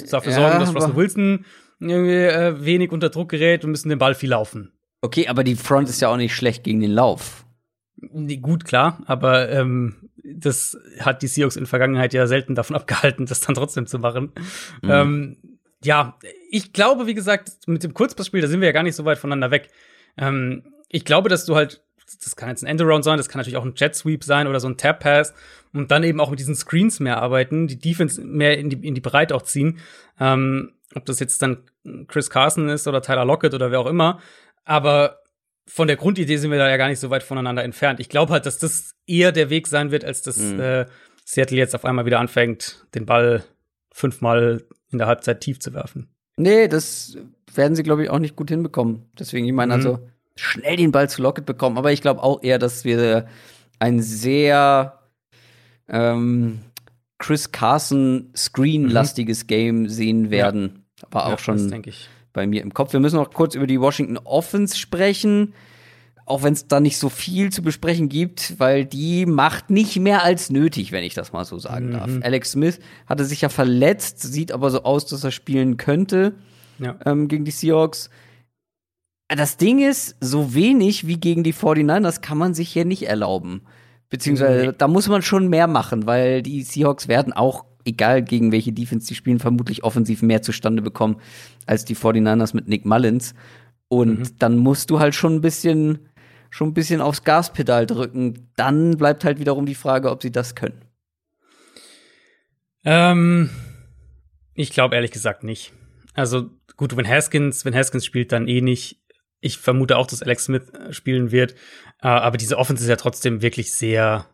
dafür 0.09 0.33
sorgen, 0.33 0.53
ja, 0.53 0.59
dass 0.59 0.73
Russell 0.73 0.95
Wilson 0.95 1.45
irgendwie 1.79 2.11
äh, 2.11 2.63
wenig 2.63 2.91
unter 2.91 3.09
Druck 3.09 3.29
gerät 3.29 3.63
und 3.63 3.71
müssen 3.71 3.89
den 3.89 3.99
Ball 3.99 4.15
viel 4.15 4.29
laufen. 4.29 4.71
Okay, 5.01 5.27
aber 5.27 5.43
die 5.43 5.55
Front 5.55 5.89
ist 5.89 6.01
ja 6.01 6.09
auch 6.09 6.17
nicht 6.17 6.35
schlecht 6.35 6.63
gegen 6.63 6.79
den 6.79 6.91
Lauf. 6.91 7.45
Nee, 7.95 8.37
gut, 8.37 8.65
klar, 8.65 9.01
aber 9.05 9.49
ähm, 9.49 10.09
das 10.23 10.77
hat 10.99 11.21
die 11.21 11.27
Seahawks 11.27 11.55
in 11.55 11.63
der 11.63 11.69
Vergangenheit 11.69 12.13
ja 12.13 12.27
selten 12.27 12.55
davon 12.55 12.75
abgehalten, 12.77 13.25
das 13.25 13.41
dann 13.41 13.55
trotzdem 13.55 13.87
zu 13.87 13.99
machen. 13.99 14.31
Mhm. 14.81 14.89
Ähm, 14.89 15.37
ja, 15.83 16.19
ich 16.49 16.73
glaube, 16.73 17.07
wie 17.07 17.15
gesagt, 17.15 17.51
mit 17.65 17.83
dem 17.83 17.93
Kurzpassspiel, 17.93 18.41
da 18.41 18.47
sind 18.47 18.61
wir 18.61 18.67
ja 18.67 18.71
gar 18.71 18.83
nicht 18.83 18.95
so 18.95 19.05
weit 19.05 19.17
voneinander 19.17 19.49
weg. 19.49 19.69
Ähm, 20.17 20.63
ich 20.89 21.05
glaube, 21.05 21.29
dass 21.29 21.45
du 21.45 21.55
halt, 21.55 21.83
das 22.23 22.35
kann 22.35 22.49
jetzt 22.49 22.63
ein 22.63 22.67
Endaround 22.67 23.03
sein, 23.03 23.17
das 23.17 23.29
kann 23.29 23.39
natürlich 23.39 23.57
auch 23.57 23.65
ein 23.65 23.73
Jet 23.75 23.95
Sweep 23.95 24.23
sein 24.23 24.47
oder 24.47 24.59
so 24.59 24.67
ein 24.67 24.77
Tap 24.77 24.99
Pass 24.99 25.33
und 25.73 25.91
dann 25.91 26.03
eben 26.03 26.19
auch 26.19 26.29
mit 26.29 26.39
diesen 26.39 26.55
Screens 26.55 26.99
mehr 26.99 27.21
arbeiten, 27.21 27.67
die 27.67 27.79
Defense 27.79 28.21
mehr 28.21 28.57
in 28.57 28.69
die, 28.69 28.87
in 28.87 28.95
die 28.95 29.01
Breite 29.01 29.35
auch 29.35 29.43
ziehen. 29.43 29.79
Ähm, 30.19 30.73
ob 30.95 31.05
das 31.05 31.19
jetzt 31.19 31.41
dann 31.41 31.63
Chris 32.07 32.29
Carson 32.29 32.69
ist 32.69 32.87
oder 32.87 33.01
Tyler 33.01 33.25
Lockett 33.25 33.53
oder 33.53 33.71
wer 33.71 33.79
auch 33.79 33.87
immer. 33.87 34.19
Aber 34.65 35.19
von 35.67 35.87
der 35.87 35.95
Grundidee 35.95 36.37
sind 36.37 36.51
wir 36.51 36.57
da 36.57 36.69
ja 36.69 36.77
gar 36.77 36.89
nicht 36.89 36.99
so 36.99 37.09
weit 37.09 37.23
voneinander 37.23 37.63
entfernt. 37.63 37.99
Ich 37.99 38.09
glaube 38.09 38.33
halt, 38.33 38.45
dass 38.45 38.57
das 38.57 38.93
eher 39.07 39.31
der 39.31 39.49
Weg 39.49 39.67
sein 39.67 39.91
wird, 39.91 40.03
als 40.03 40.21
dass 40.21 40.37
mhm. 40.37 40.59
äh, 40.59 40.85
Seattle 41.23 41.57
jetzt 41.57 41.75
auf 41.75 41.85
einmal 41.85 42.05
wieder 42.05 42.19
anfängt, 42.19 42.85
den 42.93 43.05
Ball 43.05 43.43
fünfmal 43.93 44.63
in 44.91 44.97
der 44.97 45.07
Halbzeit 45.07 45.41
tief 45.41 45.59
zu 45.59 45.73
werfen. 45.73 46.09
Nee, 46.35 46.67
das 46.67 47.17
werden 47.53 47.75
sie, 47.75 47.83
glaube 47.83 48.03
ich, 48.03 48.09
auch 48.09 48.19
nicht 48.19 48.35
gut 48.35 48.49
hinbekommen. 48.49 49.09
Deswegen, 49.17 49.45
ich 49.45 49.53
meine, 49.53 49.73
mhm. 49.73 49.79
also 49.79 49.99
schnell 50.35 50.75
den 50.75 50.91
Ball 50.91 51.09
zu 51.09 51.21
Lockett 51.21 51.45
bekommen. 51.45 51.77
Aber 51.77 51.91
ich 51.91 52.01
glaube 52.01 52.23
auch 52.23 52.43
eher, 52.43 52.59
dass 52.59 52.83
wir 52.83 53.27
ein 53.79 54.01
sehr 54.01 55.00
ähm, 55.91 56.59
Chris 57.19 57.51
Carson 57.51 58.31
Screen-lastiges 58.35 59.43
mhm. 59.43 59.47
Game 59.47 59.89
sehen 59.89 60.31
werden. 60.31 60.85
Ja. 61.01 61.07
War 61.11 61.25
auch 61.27 61.31
ja, 61.31 61.37
schon. 61.37 61.57
Das 61.57 61.67
denke 61.67 61.89
ich 61.91 62.09
bei 62.33 62.47
mir 62.47 62.61
im 62.61 62.73
Kopf. 62.73 62.93
Wir 62.93 62.99
müssen 62.99 63.17
noch 63.17 63.33
kurz 63.33 63.55
über 63.55 63.67
die 63.67 63.79
Washington 63.79 64.17
Offense 64.17 64.77
sprechen. 64.77 65.53
Auch 66.25 66.43
wenn 66.43 66.53
es 66.53 66.67
da 66.67 66.79
nicht 66.79 66.97
so 66.97 67.09
viel 67.09 67.51
zu 67.51 67.61
besprechen 67.61 68.07
gibt, 68.07 68.57
weil 68.57 68.85
die 68.85 69.25
macht 69.25 69.69
nicht 69.69 69.99
mehr 69.99 70.23
als 70.23 70.49
nötig, 70.49 70.91
wenn 70.91 71.03
ich 71.03 71.13
das 71.13 71.33
mal 71.33 71.43
so 71.43 71.59
sagen 71.59 71.87
mhm. 71.87 71.93
darf. 71.93 72.09
Alex 72.21 72.51
Smith 72.51 72.79
hatte 73.05 73.25
sich 73.25 73.41
ja 73.41 73.49
verletzt, 73.49 74.21
sieht 74.21 74.51
aber 74.51 74.69
so 74.69 74.83
aus, 74.83 75.05
dass 75.07 75.23
er 75.23 75.31
spielen 75.31 75.77
könnte 75.77 76.35
ja. 76.79 76.95
ähm, 77.05 77.27
gegen 77.27 77.43
die 77.43 77.51
Seahawks. 77.51 78.09
Das 79.27 79.57
Ding 79.57 79.79
ist, 79.79 80.15
so 80.21 80.53
wenig 80.53 81.07
wie 81.07 81.17
gegen 81.17 81.43
die 81.43 81.53
49ers 81.53 82.21
kann 82.21 82.37
man 82.37 82.53
sich 82.53 82.69
hier 82.69 82.85
nicht 82.85 83.07
erlauben. 83.07 83.61
Beziehungsweise, 84.11 84.67
nee. 84.67 84.73
da 84.77 84.87
muss 84.87 85.07
man 85.07 85.23
schon 85.23 85.47
mehr 85.47 85.67
machen, 85.67 86.05
weil 86.05 86.43
die 86.43 86.61
Seahawks 86.61 87.07
werden 87.07 87.33
auch 87.33 87.65
egal 87.85 88.21
gegen 88.21 88.51
welche 88.51 88.73
Defense 88.73 89.07
die 89.07 89.15
spielen, 89.15 89.39
vermutlich 89.39 89.83
offensiv 89.83 90.21
mehr 90.21 90.41
zustande 90.41 90.83
bekommen 90.83 91.19
als 91.65 91.85
die 91.85 91.95
49ers 91.95 92.53
mit 92.53 92.67
Nick 92.67 92.85
Mullins. 92.85 93.33
Und 93.87 94.19
mhm. 94.19 94.37
dann 94.37 94.57
musst 94.57 94.89
du 94.89 94.99
halt 94.99 95.15
schon 95.15 95.35
ein 95.35 95.41
bisschen, 95.41 96.09
schon 96.49 96.69
ein 96.69 96.73
bisschen 96.73 97.01
aufs 97.01 97.23
Gaspedal 97.23 97.85
drücken. 97.85 98.51
Dann 98.57 98.97
bleibt 98.97 99.23
halt 99.23 99.39
wiederum 99.39 99.65
die 99.65 99.75
Frage, 99.75 100.11
ob 100.11 100.21
sie 100.21 100.31
das 100.31 100.55
können. 100.55 100.81
Ähm, 102.83 103.49
ich 104.53 104.71
glaube 104.71 104.95
ehrlich 104.95 105.11
gesagt 105.11 105.43
nicht. 105.43 105.71
Also 106.13 106.49
gut, 106.75 106.97
wenn 106.97 107.07
Haskins, 107.07 107.63
wenn 107.63 107.75
Haskins 107.75 108.05
spielt, 108.05 108.33
dann 108.33 108.47
eh 108.49 108.61
nicht. 108.61 108.97
Ich 109.39 109.57
vermute 109.57 109.97
auch, 109.97 110.05
dass 110.05 110.21
Alex 110.21 110.45
Smith 110.45 110.69
äh, 110.73 110.93
spielen 110.93 111.31
wird. 111.31 111.55
Äh, 112.01 112.07
aber 112.07 112.37
diese 112.37 112.57
Offense 112.57 112.83
ist 112.83 112.89
ja 112.89 112.95
trotzdem 112.95 113.41
wirklich 113.41 113.71
sehr 113.71 114.25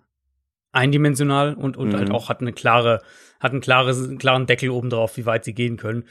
eindimensional 0.72 1.54
und, 1.54 1.78
und 1.78 1.94
halt 1.94 2.08
mhm. 2.08 2.12
halt 2.12 2.12
auch 2.12 2.30
hat 2.30 2.42
eine 2.42 2.54
klare 2.54 3.02
hat 3.40 3.52
einen, 3.52 3.62
klares, 3.62 4.04
einen 4.04 4.18
klaren 4.18 4.48
Deckel 4.48 4.70
oben 4.70 4.90
drauf, 4.90 5.18
wie 5.18 5.26
weit 5.26 5.46
sie 5.46 5.54
gehen 5.54 5.78
können. 5.78 6.06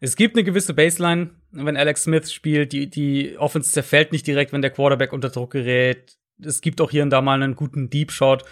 Es 0.00 0.16
gibt 0.16 0.34
eine 0.34 0.42
gewisse 0.44 0.74
Baseline, 0.74 1.30
wenn 1.52 1.76
Alex 1.76 2.04
Smith 2.04 2.32
spielt. 2.32 2.72
Die, 2.72 2.90
die 2.90 3.38
Offense 3.38 3.70
zerfällt 3.70 4.10
nicht 4.10 4.26
direkt, 4.26 4.52
wenn 4.52 4.62
der 4.62 4.72
Quarterback 4.72 5.12
unter 5.12 5.30
Druck 5.30 5.52
gerät. 5.52 6.16
Es 6.42 6.60
gibt 6.60 6.80
auch 6.80 6.90
hier 6.90 7.04
und 7.04 7.10
da 7.10 7.20
mal 7.20 7.40
einen 7.40 7.54
guten 7.54 7.88
Deep 7.88 8.10
Shot. 8.10 8.42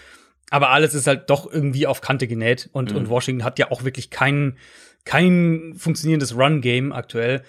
Aber 0.51 0.70
alles 0.70 0.95
ist 0.95 1.09
halt 1.09 1.28
doch 1.28 1.51
irgendwie 1.53 1.89
auf 1.89 2.01
Kante 2.01 2.28
genäht. 2.28 2.70
Und, 2.73 2.93
mhm. 2.93 2.99
und 2.99 3.09
Washington 3.09 3.45
hat 3.45 3.59
ja 3.59 3.73
auch 3.73 3.82
wirklich 3.82 4.11
kein, 4.11 4.59
kein 5.05 5.74
funktionierendes 5.77 6.37
Run-Game 6.37 6.93
aktuell. 6.93 7.43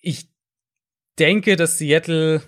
ich 0.00 0.28
denke, 1.18 1.56
dass 1.56 1.78
Seattle 1.78 2.42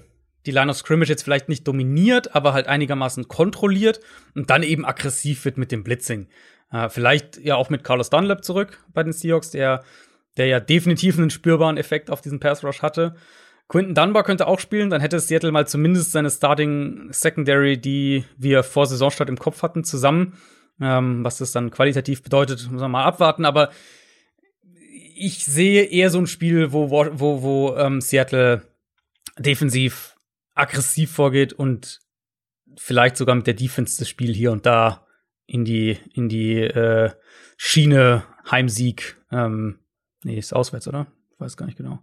die 0.46 0.50
Line 0.50 0.70
of 0.70 0.76
Scrimmage 0.76 1.08
jetzt 1.08 1.22
vielleicht 1.22 1.48
nicht 1.48 1.66
dominiert, 1.66 2.34
aber 2.34 2.52
halt 2.52 2.66
einigermaßen 2.66 3.28
kontrolliert 3.28 4.00
und 4.34 4.50
dann 4.50 4.62
eben 4.62 4.84
aggressiv 4.84 5.44
wird 5.44 5.58
mit 5.58 5.72
dem 5.72 5.84
Blitzing. 5.84 6.28
Äh, 6.70 6.88
vielleicht 6.88 7.38
ja 7.38 7.56
auch 7.56 7.70
mit 7.70 7.84
Carlos 7.84 8.10
Dunlap 8.10 8.44
zurück 8.44 8.84
bei 8.92 9.02
den 9.02 9.12
Seahawks, 9.12 9.50
der, 9.50 9.82
der 10.36 10.46
ja 10.46 10.60
definitiv 10.60 11.18
einen 11.18 11.30
spürbaren 11.30 11.76
Effekt 11.76 12.10
auf 12.10 12.20
diesen 12.20 12.40
Pass 12.40 12.64
Rush 12.64 12.82
hatte. 12.82 13.14
Quinton 13.68 13.94
Dunbar 13.94 14.22
könnte 14.22 14.46
auch 14.46 14.60
spielen, 14.60 14.88
dann 14.88 15.02
hätte 15.02 15.20
Seattle 15.20 15.52
mal 15.52 15.66
zumindest 15.66 16.12
seine 16.12 16.30
Starting 16.30 17.08
Secondary, 17.10 17.76
die 17.78 18.24
wir 18.38 18.62
vor 18.62 18.86
Saisonstart 18.86 19.28
im 19.28 19.38
Kopf 19.38 19.62
hatten, 19.62 19.84
zusammen. 19.84 20.38
Ähm, 20.80 21.24
was 21.24 21.38
das 21.38 21.52
dann 21.52 21.70
qualitativ 21.70 22.22
bedeutet, 22.22 22.70
muss 22.70 22.80
man 22.80 22.90
mal 22.90 23.04
abwarten. 23.04 23.44
Aber 23.44 23.70
ich 25.14 25.44
sehe 25.44 25.84
eher 25.84 26.10
so 26.10 26.18
ein 26.18 26.26
Spiel, 26.26 26.72
wo, 26.72 26.90
wo, 26.90 27.42
wo 27.42 27.76
ähm, 27.76 28.00
Seattle 28.00 28.62
defensiv 29.38 30.14
aggressiv 30.58 31.12
vorgeht 31.12 31.52
und 31.52 32.00
vielleicht 32.76 33.16
sogar 33.16 33.34
mit 33.34 33.46
der 33.46 33.54
Defense 33.54 33.98
das 33.98 34.08
Spiel 34.08 34.34
hier 34.34 34.52
und 34.52 34.66
da 34.66 35.06
in 35.46 35.64
die, 35.64 35.98
in 36.12 36.28
die 36.28 36.60
äh, 36.60 37.10
Schiene 37.56 38.24
Heimsieg. 38.50 39.16
Ähm, 39.32 39.78
nee, 40.22 40.38
ist 40.38 40.54
auswärts, 40.54 40.88
oder? 40.88 41.06
Ich 41.32 41.40
weiß 41.40 41.56
gar 41.56 41.66
nicht 41.66 41.78
genau. 41.78 42.00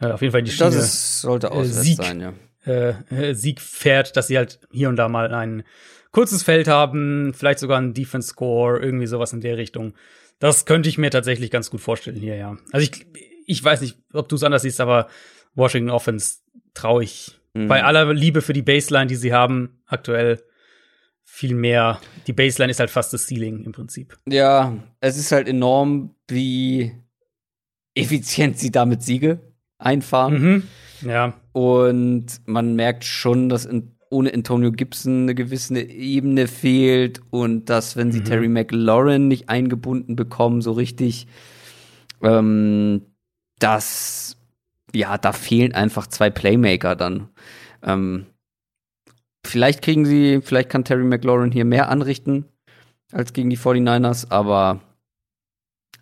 Äh, 0.00 0.08
auf 0.08 0.22
jeden 0.22 0.32
Fall 0.32 0.40
in 0.40 0.46
die 0.46 0.52
Schiene. 0.52 0.70
Das 0.70 0.76
ist, 0.76 1.20
sollte 1.20 1.50
auswärts 1.50 1.78
äh, 1.78 1.82
Sieg, 1.82 1.96
sein, 1.96 2.20
ja. 2.20 2.32
Äh, 2.64 2.90
äh, 3.14 3.34
Sieg 3.34 3.60
fährt, 3.60 4.16
dass 4.16 4.28
sie 4.28 4.36
halt 4.36 4.60
hier 4.70 4.88
und 4.88 4.96
da 4.96 5.08
mal 5.08 5.32
ein 5.34 5.64
kurzes 6.12 6.42
Feld 6.42 6.68
haben, 6.68 7.34
vielleicht 7.34 7.58
sogar 7.58 7.78
ein 7.78 7.94
Defense 7.94 8.28
Score, 8.28 8.78
irgendwie 8.78 9.06
sowas 9.06 9.32
in 9.32 9.40
der 9.40 9.58
Richtung. 9.58 9.94
Das 10.38 10.66
könnte 10.66 10.88
ich 10.88 10.98
mir 10.98 11.10
tatsächlich 11.10 11.50
ganz 11.50 11.70
gut 11.70 11.80
vorstellen 11.80 12.16
hier, 12.16 12.36
ja. 12.36 12.56
Also 12.72 12.88
ich, 12.90 13.06
ich 13.46 13.62
weiß 13.62 13.80
nicht, 13.80 13.98
ob 14.12 14.28
du 14.28 14.36
es 14.36 14.42
anders 14.42 14.62
siehst, 14.62 14.80
aber 14.80 15.08
Washington 15.54 15.90
Offense 15.90 16.38
traue 16.74 17.04
ich 17.04 17.38
mhm. 17.56 17.68
bei 17.68 17.82
aller 17.82 18.12
Liebe 18.12 18.42
für 18.42 18.52
die 18.52 18.62
Baseline, 18.62 19.06
die 19.06 19.16
sie 19.16 19.32
haben, 19.32 19.80
aktuell 19.86 20.42
viel 21.24 21.54
mehr. 21.54 22.00
Die 22.26 22.32
Baseline 22.32 22.70
ist 22.70 22.80
halt 22.80 22.90
fast 22.90 23.12
das 23.12 23.26
Ceiling 23.26 23.64
im 23.64 23.72
Prinzip. 23.72 24.16
Ja, 24.26 24.74
es 25.00 25.18
ist 25.18 25.32
halt 25.32 25.48
enorm, 25.48 26.14
wie 26.28 26.92
effizient 27.94 28.58
sie 28.58 28.70
damit 28.70 29.02
Siege 29.02 29.40
einfahren. 29.78 30.40
Mhm. 30.40 30.62
Ja. 31.08 31.34
Und 31.52 32.26
man 32.46 32.74
merkt 32.76 33.04
schon, 33.04 33.48
dass 33.48 33.64
in 33.64 33.96
ohne 34.08 34.32
Antonio 34.32 34.70
Gibson 34.70 35.22
eine 35.22 35.34
gewisse 35.34 35.80
Ebene 35.80 36.46
fehlt 36.46 37.20
und 37.30 37.68
dass, 37.68 37.96
wenn 37.96 38.12
sie 38.12 38.20
mhm. 38.20 38.24
Terry 38.24 38.48
McLaurin 38.48 39.28
nicht 39.28 39.48
eingebunden 39.48 40.16
bekommen, 40.16 40.62
so 40.62 40.72
richtig, 40.72 41.26
ähm, 42.22 43.02
dass, 43.58 44.35
ja, 44.94 45.18
da 45.18 45.32
fehlen 45.32 45.74
einfach 45.74 46.06
zwei 46.06 46.30
Playmaker 46.30 46.96
dann. 46.96 47.28
Ähm, 47.82 48.26
vielleicht 49.44 49.82
kriegen 49.82 50.04
sie, 50.04 50.40
vielleicht 50.42 50.70
kann 50.70 50.84
Terry 50.84 51.04
McLaurin 51.04 51.52
hier 51.52 51.64
mehr 51.64 51.88
anrichten 51.88 52.46
als 53.12 53.32
gegen 53.32 53.50
die 53.50 53.58
49ers, 53.58 54.30
aber 54.30 54.80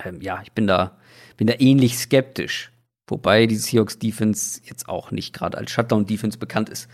ähm, 0.05 0.21
ja, 0.21 0.41
ich 0.43 0.53
bin 0.53 0.67
da, 0.67 0.99
bin 1.37 1.47
da 1.47 1.55
ähnlich 1.59 1.99
skeptisch. 1.99 2.71
Wobei 3.07 3.47
die 3.47 3.57
Seahawks 3.57 3.99
Defense 3.99 4.61
jetzt 4.65 4.89
auch 4.89 5.11
nicht 5.11 5.35
gerade 5.35 5.59
als 5.59 5.71
Shutdown 5.71 6.07
Defense 6.07 6.39
bekannt 6.39 6.71
ist. 6.71 6.89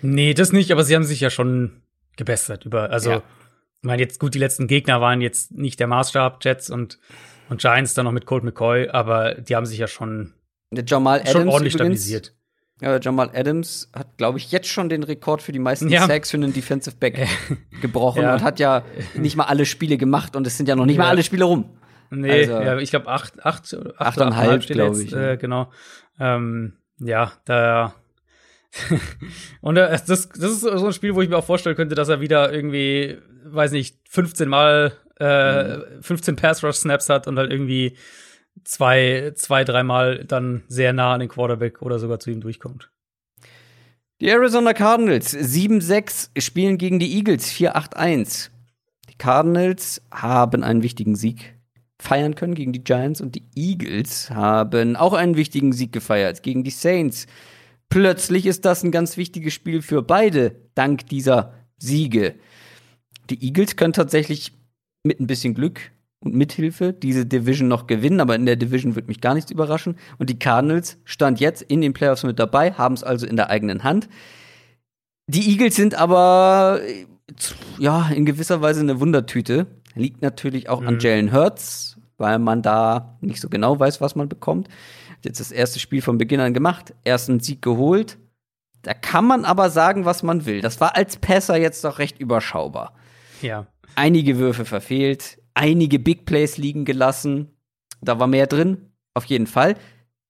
Nee, 0.00 0.32
das 0.32 0.52
nicht, 0.52 0.72
aber 0.72 0.84
sie 0.84 0.94
haben 0.94 1.04
sich 1.04 1.20
ja 1.20 1.28
schon 1.28 1.82
gebessert 2.16 2.64
über, 2.64 2.90
also, 2.90 3.10
ja. 3.10 3.16
ich 3.18 3.86
meine, 3.86 4.00
jetzt 4.00 4.18
gut, 4.18 4.34
die 4.34 4.38
letzten 4.38 4.66
Gegner 4.66 5.02
waren 5.02 5.20
jetzt 5.20 5.52
nicht 5.52 5.78
der 5.78 5.86
Maßstab, 5.86 6.42
Jets 6.42 6.70
und, 6.70 6.98
und 7.50 7.60
Giants 7.60 7.92
dann 7.92 8.06
noch 8.06 8.12
mit 8.12 8.24
Colt 8.24 8.42
McCoy, 8.42 8.88
aber 8.88 9.34
die 9.34 9.54
haben 9.54 9.66
sich 9.66 9.78
ja 9.78 9.86
schon, 9.86 10.32
der 10.70 10.84
Jamal 10.86 11.20
schon 11.26 11.36
Adams 11.42 11.52
ordentlich 11.54 11.74
übrigens, 11.74 12.00
stabilisiert. 12.02 12.34
Ja, 12.80 12.98
Jamal 12.98 13.30
Adams 13.34 13.90
hat, 13.94 14.16
glaube 14.16 14.38
ich, 14.38 14.50
jetzt 14.52 14.68
schon 14.68 14.88
den 14.88 15.02
Rekord 15.02 15.42
für 15.42 15.52
die 15.52 15.58
meisten 15.58 15.88
Ja. 15.90 16.06
Sacks 16.06 16.30
für 16.30 16.38
einen 16.38 16.52
Defensive 16.54 16.96
Back 16.96 17.28
gebrochen 17.82 18.22
Ja. 18.22 18.34
und 18.34 18.42
hat 18.42 18.58
ja 18.58 18.84
nicht 19.14 19.36
mal 19.36 19.44
alle 19.44 19.66
Spiele 19.66 19.98
gemacht 19.98 20.34
und 20.34 20.46
es 20.46 20.56
sind 20.56 20.68
ja 20.68 20.76
noch 20.76 20.86
nicht 20.86 20.96
mal 20.96 21.04
Ja. 21.04 21.10
alle 21.10 21.22
Spiele 21.22 21.44
rum. 21.44 21.76
Nee, 22.10 22.30
Also- 22.48 22.52
ja, 22.52 22.78
ich 22.78 22.90
glaube 22.90 23.08
acht, 23.08 23.34
acht, 23.44 23.74
acht 23.74 23.74
Achteinhalb, 23.74 24.16
oder 24.16 24.26
achteinhalb 24.26 24.62
steht 24.62 24.76
glaub 24.76 24.94
jetzt, 24.94 25.02
ich. 25.04 25.12
Äh, 25.14 25.36
genau. 25.36 25.70
Ähm, 26.18 26.72
ja, 26.98 27.32
da. 27.44 27.94
und 29.60 29.76
äh, 29.76 29.90
das, 30.06 30.28
das 30.28 30.38
ist 30.38 30.60
so 30.60 30.86
ein 30.86 30.92
Spiel, 30.92 31.14
wo 31.14 31.22
ich 31.22 31.28
mir 31.28 31.36
auch 31.36 31.44
vorstellen 31.44 31.76
könnte, 31.76 31.94
dass 31.94 32.08
er 32.08 32.20
wieder 32.20 32.52
irgendwie, 32.52 33.18
weiß 33.44 33.72
nicht, 33.72 33.96
15 34.08 34.48
Mal, 34.48 34.92
äh, 35.16 35.78
15 36.02 36.36
Pass 36.36 36.62
Rush 36.64 36.76
Snaps 36.76 37.08
hat 37.08 37.26
und 37.28 37.36
halt 37.38 37.50
irgendwie 37.52 37.96
zwei, 38.64 39.32
zwei, 39.34 39.64
dreimal 39.64 40.24
dann 40.24 40.62
sehr 40.68 40.92
nah 40.92 41.14
an 41.14 41.20
den 41.20 41.28
Quarterback 41.28 41.82
oder 41.82 41.98
sogar 41.98 42.20
zu 42.20 42.30
ihm 42.30 42.40
durchkommt. 42.40 42.90
Die 44.20 44.28
Arizona 44.28 44.74
Cardinals 44.74 45.34
7-6 45.34 46.40
spielen 46.40 46.76
gegen 46.76 46.98
die 46.98 47.16
Eagles 47.16 47.50
4-8-1. 47.52 48.50
Die 49.08 49.16
Cardinals 49.16 50.02
haben 50.12 50.62
einen 50.62 50.82
wichtigen 50.82 51.16
Sieg 51.16 51.54
feiern 51.98 52.34
können 52.34 52.54
gegen 52.54 52.72
die 52.72 52.84
Giants 52.84 53.20
und 53.20 53.34
die 53.34 53.44
Eagles 53.54 54.30
haben 54.30 54.96
auch 54.96 55.12
einen 55.12 55.36
wichtigen 55.36 55.72
Sieg 55.72 55.92
gefeiert 55.92 56.42
gegen 56.42 56.64
die 56.64 56.70
Saints. 56.70 57.26
Plötzlich 57.88 58.46
ist 58.46 58.64
das 58.64 58.82
ein 58.82 58.90
ganz 58.90 59.16
wichtiges 59.16 59.52
Spiel 59.52 59.82
für 59.82 60.02
beide, 60.02 60.56
dank 60.74 61.06
dieser 61.06 61.54
Siege. 61.78 62.34
Die 63.28 63.42
Eagles 63.44 63.76
können 63.76 63.92
tatsächlich 63.92 64.52
mit 65.02 65.20
ein 65.20 65.26
bisschen 65.26 65.54
Glück 65.54 65.92
und 66.22 66.34
Mithilfe 66.34 66.92
diese 66.92 67.24
Division 67.26 67.68
noch 67.68 67.86
gewinnen, 67.86 68.20
aber 68.20 68.34
in 68.34 68.46
der 68.46 68.56
Division 68.56 68.94
wird 68.94 69.08
mich 69.08 69.20
gar 69.20 69.34
nichts 69.34 69.50
überraschen. 69.50 69.96
Und 70.18 70.28
die 70.30 70.38
Cardinals 70.38 70.98
stand 71.04 71.40
jetzt 71.40 71.62
in 71.62 71.80
den 71.80 71.92
Playoffs 71.94 72.22
mit 72.24 72.38
dabei, 72.38 72.72
haben 72.72 72.94
es 72.94 73.02
also 73.02 73.26
in 73.26 73.36
der 73.36 73.48
eigenen 73.50 73.84
Hand. 73.84 74.08
Die 75.26 75.50
Eagles 75.50 75.76
sind 75.76 75.94
aber 75.94 76.80
äh, 76.84 77.06
ja 77.78 78.08
in 78.14 78.26
gewisser 78.26 78.60
Weise 78.60 78.80
eine 78.80 79.00
Wundertüte. 79.00 79.66
Liegt 79.94 80.22
natürlich 80.22 80.68
auch 80.68 80.82
an 80.82 80.94
Mhm. 80.94 81.00
Jalen 81.00 81.32
Hurts, 81.32 81.96
weil 82.18 82.38
man 82.38 82.62
da 82.62 83.16
nicht 83.20 83.40
so 83.40 83.48
genau 83.48 83.78
weiß, 83.78 84.00
was 84.00 84.14
man 84.14 84.28
bekommt. 84.28 84.68
Jetzt 85.24 85.40
das 85.40 85.52
erste 85.52 85.80
Spiel 85.80 86.02
von 86.02 86.18
Beginn 86.18 86.40
an 86.40 86.54
gemacht, 86.54 86.94
ersten 87.04 87.40
Sieg 87.40 87.62
geholt. 87.62 88.18
Da 88.82 88.94
kann 88.94 89.26
man 89.26 89.44
aber 89.44 89.68
sagen, 89.70 90.04
was 90.04 90.22
man 90.22 90.46
will. 90.46 90.60
Das 90.62 90.80
war 90.80 90.96
als 90.96 91.16
Passer 91.16 91.56
jetzt 91.58 91.84
doch 91.84 91.98
recht 91.98 92.18
überschaubar 92.18 92.94
Ja. 93.42 93.66
einige 93.94 94.38
Würfe 94.38 94.64
verfehlt, 94.64 95.38
einige 95.60 95.98
Big 95.98 96.24
Plays 96.24 96.56
liegen 96.56 96.84
gelassen. 96.84 97.50
Da 98.00 98.18
war 98.18 98.26
mehr 98.26 98.46
drin, 98.46 98.78
auf 99.14 99.26
jeden 99.26 99.46
Fall. 99.46 99.74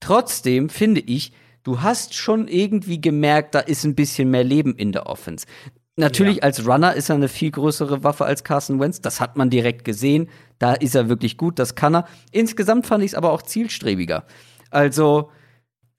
Trotzdem 0.00 0.68
finde 0.68 1.00
ich, 1.00 1.32
du 1.62 1.82
hast 1.82 2.14
schon 2.14 2.48
irgendwie 2.48 3.00
gemerkt, 3.00 3.54
da 3.54 3.60
ist 3.60 3.84
ein 3.84 3.94
bisschen 3.94 4.30
mehr 4.30 4.42
Leben 4.44 4.74
in 4.74 4.92
der 4.92 5.06
Offense. 5.06 5.46
Natürlich 5.96 6.36
Ja. 6.38 6.42
als 6.44 6.66
Runner 6.66 6.94
ist 6.94 7.10
er 7.10 7.16
eine 7.16 7.28
viel 7.28 7.50
größere 7.50 8.02
Waffe 8.02 8.24
als 8.24 8.42
Carson 8.42 8.80
Wentz. 8.80 9.00
Das 9.00 9.20
hat 9.20 9.36
man 9.36 9.50
direkt 9.50 9.84
gesehen. 9.84 10.28
Da 10.58 10.72
ist 10.74 10.94
er 10.94 11.08
wirklich 11.08 11.36
gut, 11.36 11.58
das 11.58 11.74
kann 11.74 11.94
er. 11.94 12.06
Insgesamt 12.32 12.86
fand 12.86 13.04
ich 13.04 13.12
es 13.12 13.14
aber 13.14 13.30
auch 13.32 13.42
zielstrebiger. 13.42 14.24
Also, 14.70 15.30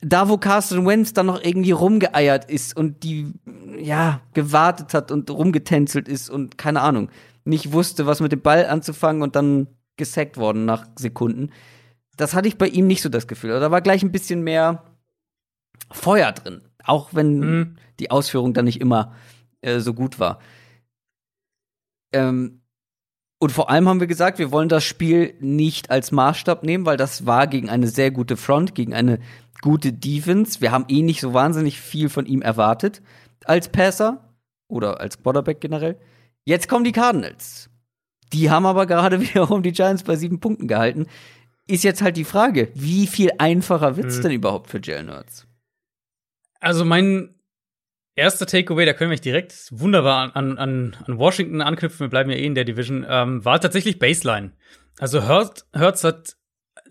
da 0.02 0.28
wo 0.28 0.38
Carson 0.38 0.86
Wentz 0.88 1.14
dann 1.14 1.28
noch 1.28 1.44
irgendwie 1.44 1.72
rumgeeiert 1.72 2.50
ist 2.50 2.76
und 2.76 3.04
die, 3.04 3.32
ja, 3.80 4.22
gewartet 4.34 4.94
hat 4.96 5.12
und 5.12 5.30
rumgetänzelt 5.30 6.08
ist 6.08 6.30
und 6.30 6.58
keine 6.58 6.82
Ahnung, 6.82 7.10
nicht 7.44 7.72
wusste, 7.74 8.06
was 8.06 8.20
mit 8.20 8.32
dem 8.32 8.42
Ball 8.42 8.66
anzufangen 8.66 9.22
und 9.22 9.36
dann 9.36 9.68
gesackt 9.98 10.38
worden 10.38 10.66
nach 10.66 10.88
Sekunden. 10.98 11.52
Das 12.18 12.34
hatte 12.34 12.48
ich 12.48 12.58
bei 12.58 12.68
ihm 12.68 12.88
nicht 12.88 13.02
so 13.02 13.10
das 13.10 13.28
Gefühl. 13.28 13.60
Da 13.60 13.72
war 13.72 13.82
gleich 13.82 14.04
ein 14.04 14.12
bisschen 14.12 14.44
mehr 14.44 14.84
Feuer 15.92 16.32
drin. 16.32 16.62
Auch 16.84 17.14
wenn 17.14 17.40
Mhm. 17.40 17.76
die 18.00 18.12
Ausführung 18.12 18.54
dann 18.54 18.66
nicht 18.66 18.82
immer 18.82 19.14
äh, 19.62 19.80
so 19.80 19.94
gut 19.94 20.20
war. 20.20 20.40
Ähm, 22.14 22.62
und 23.40 23.52
vor 23.52 23.70
allem 23.70 23.88
haben 23.90 24.00
wir 24.00 24.08
gesagt, 24.08 24.38
wir 24.40 24.52
wollen 24.52 24.70
das 24.70 24.84
Spiel 24.84 25.34
nicht 25.40 25.90
als 25.90 26.12
Maßstab 26.12 26.64
nehmen, 26.64 26.86
weil 26.86 26.98
das 26.98 27.26
war 27.26 27.48
gegen 27.48 27.70
eine 27.70 27.88
sehr 27.88 28.12
gute 28.12 28.38
Front, 28.38 28.76
gegen 28.76 28.94
eine 28.94 29.20
gute 29.62 29.94
Defense. 29.94 30.62
Wir 30.62 30.72
haben 30.72 30.86
eh 30.90 31.02
nicht 31.02 31.22
so 31.22 31.34
wahnsinnig 31.34 31.80
viel 31.80 32.10
von 32.10 32.26
ihm 32.26 32.42
erwartet 32.42 33.02
als 33.46 33.70
Passer 33.70 34.36
oder 34.68 35.00
als 35.00 35.22
Quarterback 35.22 35.60
generell. 35.60 36.00
Jetzt 36.46 36.68
kommen 36.68 36.84
die 36.84 36.92
Cardinals. 36.92 37.70
Die 38.34 38.50
haben 38.50 38.66
aber 38.66 38.86
gerade 38.86 39.20
wiederum 39.22 39.64
die 39.64 39.72
Giants 39.72 40.04
bei 40.04 40.16
sieben 40.16 40.40
Punkten 40.40 40.68
gehalten. 40.68 41.08
Ist 41.68 41.84
jetzt 41.84 42.02
halt 42.02 42.18
die 42.18 42.24
Frage, 42.24 42.70
wie 42.74 43.08
viel 43.08 43.32
einfacher 43.38 43.96
wird's 43.98 44.18
Mhm. 44.18 44.22
denn 44.24 44.32
überhaupt 44.32 44.70
für 44.70 44.80
Jalen 44.82 45.12
Hurts? 45.12 45.48
Also 46.60 46.84
mein 46.86 47.36
erster 48.16 48.46
Takeaway, 48.46 48.86
da 48.86 48.94
können 48.94 49.12
wir 49.12 49.18
direkt 49.18 49.68
wunderbar 49.72 50.36
an, 50.36 50.58
an, 50.58 50.98
an 51.06 51.18
Washington 51.18 51.62
anknüpfen, 51.62 52.02
wir 52.02 52.10
bleiben 52.10 52.30
ja 52.30 52.36
eh 52.38 52.46
in 52.46 52.56
der 52.56 52.66
Division, 52.66 53.06
ähm, 53.08 53.44
war 53.46 53.60
tatsächlich 53.60 54.00
Baseline. 54.00 54.52
Also 55.00 55.28
Hurts, 55.28 55.66
Hurts 55.76 56.04
hat, 56.04 56.36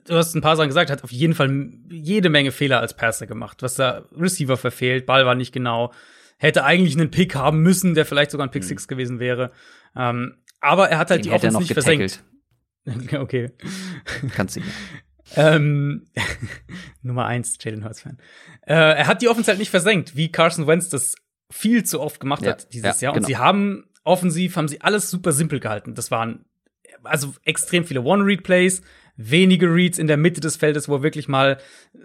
du 0.07 0.15
hast 0.15 0.35
ein 0.35 0.41
paar 0.41 0.57
Sachen 0.57 0.69
gesagt, 0.69 0.91
hat 0.91 1.05
auf 1.05 1.13
jeden 1.13 1.35
Fall 1.35 1.71
jede 1.91 2.31
Menge 2.31 2.51
Fehler 2.53 2.81
als 2.81 2.95
Passer 2.97 3.27
gemacht, 3.27 3.63
was 3.63 3.75
da 3.75 4.05
Receiver 4.17 4.57
verfehlt, 4.57 5.07
Ball 5.07 5.27
war 5.27 5.35
nicht 5.35 5.53
genau, 5.53 5.93
hätte 6.41 6.65
eigentlich 6.65 6.97
einen 6.97 7.11
Pick 7.11 7.35
haben 7.35 7.61
müssen, 7.61 7.95
der 7.95 8.07
vielleicht 8.07 8.31
sogar 8.31 8.47
ein 8.47 8.51
Pick 8.51 8.65
Six 8.65 8.89
gewesen 8.89 9.21
wäre. 9.21 9.53
Ähm, 9.95 10.39
aber 10.61 10.89
er 10.89 10.99
hat 10.99 11.11
halt 11.11 11.25
Den 11.25 11.31
die 11.31 11.35
Offense 11.37 11.59
nicht 11.59 11.73
versenkt. 11.73 12.25
okay. 13.13 13.51
Kannst 14.35 14.57
du. 14.57 14.63
ähm, 15.37 16.07
Nummer 17.03 17.27
eins 17.27 17.59
Jalen 17.61 17.85
Hurts-Fan. 17.85 18.19
Äh, 18.67 18.75
er 18.75 19.07
hat 19.07 19.21
die 19.21 19.29
Offense 19.29 19.51
halt 19.51 19.59
nicht 19.59 19.71
versenkt, 19.71 20.17
wie 20.17 20.33
Carson 20.33 20.67
Wentz 20.67 20.89
das 20.89 21.15
viel 21.51 21.85
zu 21.85 22.01
oft 22.01 22.21
gemacht 22.21 22.43
Ja, 22.43 22.53
hat 22.53 22.73
dieses 22.73 23.03
ja, 23.03 23.09
Jahr. 23.09 23.13
Und 23.13 23.19
genau. 23.19 23.29
sie 23.29 23.37
haben 23.37 23.85
offensiv, 24.03 24.57
haben 24.57 24.69
sie 24.69 24.81
alles 24.81 25.11
super 25.11 25.33
simpel 25.33 25.61
gehalten. 25.61 25.95
Das 25.95 26.11
waren 26.11 26.47
also 27.05 27.35
extrem 27.45 27.85
viele 27.85 28.01
One-Read-Plays, 28.01 28.81
wenige 29.23 29.67
Reads 29.67 29.99
in 29.99 30.07
der 30.07 30.17
Mitte 30.17 30.41
des 30.41 30.57
Feldes, 30.57 30.89
wo 30.89 30.97
er 30.97 31.03
wirklich 31.03 31.29
mal 31.29 31.59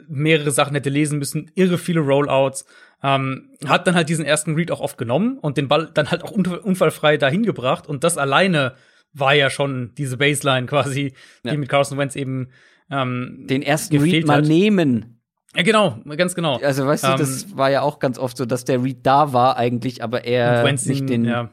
mehrere 0.08 0.52
Sachen 0.52 0.74
hätte 0.76 0.90
lesen 0.90 1.20
müssen, 1.20 1.50
irre 1.56 1.78
viele 1.78 2.02
Rollouts. 2.02 2.66
Ähm, 3.04 3.50
hat 3.66 3.88
dann 3.88 3.96
halt 3.96 4.10
diesen 4.10 4.26
ersten 4.26 4.56
Read 4.56 4.72
auch 4.72 4.80
oft 4.82 4.98
genommen 4.98 5.38
und 5.38 5.58
den 5.58 5.68
Ball 5.68 5.90
dann 5.94 6.10
halt 6.12 6.24
auch 6.24 6.32
un 6.32 6.46
unfallfrei 6.46 7.18
dahin 7.18 7.44
gebracht. 7.44 7.88
Und 7.88 8.04
das 8.04 8.18
alleine 8.18 8.74
war 9.14 9.34
ja 9.34 9.50
schon 9.50 9.94
diese 9.98 10.18
Baseline 10.18 10.66
quasi, 10.68 11.14
die 11.44 11.48
Ja. 11.50 11.56
mit 11.58 11.70
Carson 11.70 11.98
Wentz 11.98 12.16
eben 12.16 12.50
ähm, 12.92 13.46
Den 13.50 13.62
ersten 13.62 13.98
Read 13.98 14.26
mal 14.28 14.38
hat. 14.40 14.46
nehmen. 14.46 15.22
Ja, 15.56 15.64
genau, 15.64 16.00
ganz 16.18 16.36
genau. 16.36 16.58
Also, 16.58 16.86
weißt 16.86 17.04
du, 17.06 17.08
Ähm, 17.12 17.18
das 17.18 17.56
war 17.58 17.72
ja 17.72 17.82
auch 17.82 18.00
ganz 18.00 18.20
oft 18.20 18.36
so, 18.38 18.46
dass 18.46 18.66
der 18.66 18.84
Read 18.84 18.98
da 19.04 19.32
war 19.34 19.56
eigentlich, 19.58 20.04
aber 20.04 20.26
er 20.26 20.64
nicht 20.72 21.08
den, 21.10 21.24
ja, 21.26 21.50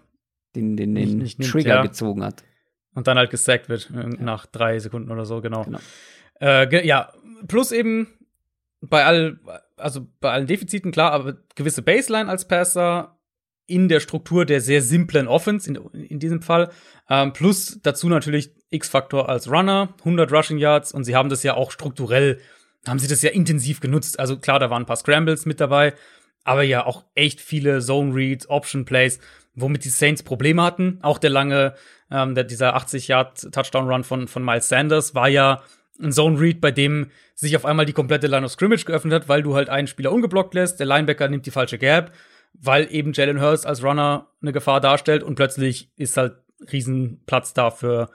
den, 0.57 0.77
den, 0.77 0.93
nicht- 0.93 1.13
den 1.13 1.19
nicht 1.19 1.39
nimmt, 1.39 1.51
Trigger 1.53 1.77
ja. 1.77 1.83
gezogen 1.83 2.25
hat. 2.25 2.43
Und 2.95 3.07
dann 3.07 3.19
halt 3.19 3.31
gesackt 3.31 3.69
wird 3.69 3.91
äh, 3.91 4.09
nach 4.23 4.47
drei 4.47 4.79
Sekunden 4.79 5.11
oder 5.11 5.25
so, 5.25 5.41
genau. 5.41 5.65
Genau. 5.65 5.79
Äh, 6.41 6.67
ge 6.67 6.87
ja, 6.87 7.13
plus 7.49 7.73
eben 7.73 8.09
bei 8.81 9.05
all, 9.05 9.39
also 9.77 10.07
bei 10.21 10.33
allen 10.33 10.47
Defiziten 10.47 10.91
klar, 10.93 11.13
aber 11.13 11.37
gewisse 11.55 11.83
Baseline 11.83 12.29
als 12.29 12.47
Passer 12.47 13.19
in 13.67 13.89
der 13.89 14.01
Struktur 14.01 14.45
der 14.45 14.61
sehr 14.61 14.83
simplen 14.83 15.29
Offense 15.29 15.71
in, 15.71 15.77
in 15.93 16.19
diesem 16.19 16.43
Fall. 16.43 16.71
Ähm, 17.09 17.33
plus 17.33 17.81
dazu 17.83 18.09
natürlich 18.09 18.51
X-Faktor 18.71 19.29
als 19.29 19.51
Runner, 19.51 19.95
100 20.01 20.33
Rushing 20.33 20.59
Yards 20.59 20.93
und 20.93 21.05
sie 21.05 21.15
haben 21.15 21.29
das 21.29 21.43
ja 21.43 21.55
auch 21.55 21.71
strukturell, 21.71 22.41
haben 22.87 22.99
sie 22.99 23.09
das 23.09 23.23
ja 23.23 23.31
intensiv 23.31 23.81
genutzt. 23.81 24.19
Also 24.19 24.39
klar, 24.39 24.59
da 24.59 24.69
waren 24.69 24.83
ein 24.83 24.87
paar 24.87 24.97
Scrambles 24.97 25.47
mit 25.47 25.61
dabei, 25.61 25.95
aber 26.45 26.63
ja 26.63 26.85
auch 26.85 27.05
echt 27.15 27.41
viele 27.41 27.81
Zone 27.81 28.15
Reads, 28.15 28.51
Option 28.51 28.85
Plays, 28.85 29.21
womit 29.55 29.85
die 29.85 29.91
Saints 29.91 30.23
Probleme 30.23 30.63
hatten. 30.63 30.99
Auch 31.03 31.19
der 31.19 31.31
lange, 31.31 31.75
ähm, 32.11 32.35
der, 32.35 32.45
dieser 32.45 32.75
80 32.75 33.09
Yard 33.09 33.53
Touchdown 33.53 33.89
Run 33.89 34.05
von, 34.05 34.29
von 34.29 34.45
Miles 34.45 34.69
Sanders 34.69 35.15
war 35.15 35.29
ja 35.29 35.63
ein 36.01 36.13
Zone 36.13 36.41
Read, 36.41 36.61
bei 36.61 36.71
dem 36.71 37.11
sich 37.35 37.57
auf 37.57 37.65
einmal 37.65 37.87
die 37.87 37.93
komplette 37.93 38.27
Line 38.27 38.45
of 38.45 38.53
Scrimmage 38.53 38.85
geöffnet 38.85 39.13
hat, 39.15 39.29
weil 39.29 39.43
du 39.43 39.55
halt 39.55 39.69
einen 39.69 39.87
Spieler 39.87 40.13
ungeblockt 40.13 40.55
lässt, 40.55 40.81
der 40.81 40.87
Linebacker 40.87 41.29
nimmt 41.29 41.47
die 41.47 41.51
falsche 41.51 41.79
Gap, 41.79 42.13
weil 42.55 42.89
eben 42.91 43.13
Jalen 43.13 43.41
Hurst 43.41 43.67
als 43.67 43.83
Runner 43.83 44.29
eine 44.41 44.53
Gefahr 44.53 44.81
darstellt 44.81 45.23
und 45.23 45.35
plötzlich 45.35 45.91
ist 45.97 46.17
halt 46.17 46.37
Riesenplatz 46.73 47.55
da 47.55 47.71
für, 47.71 48.11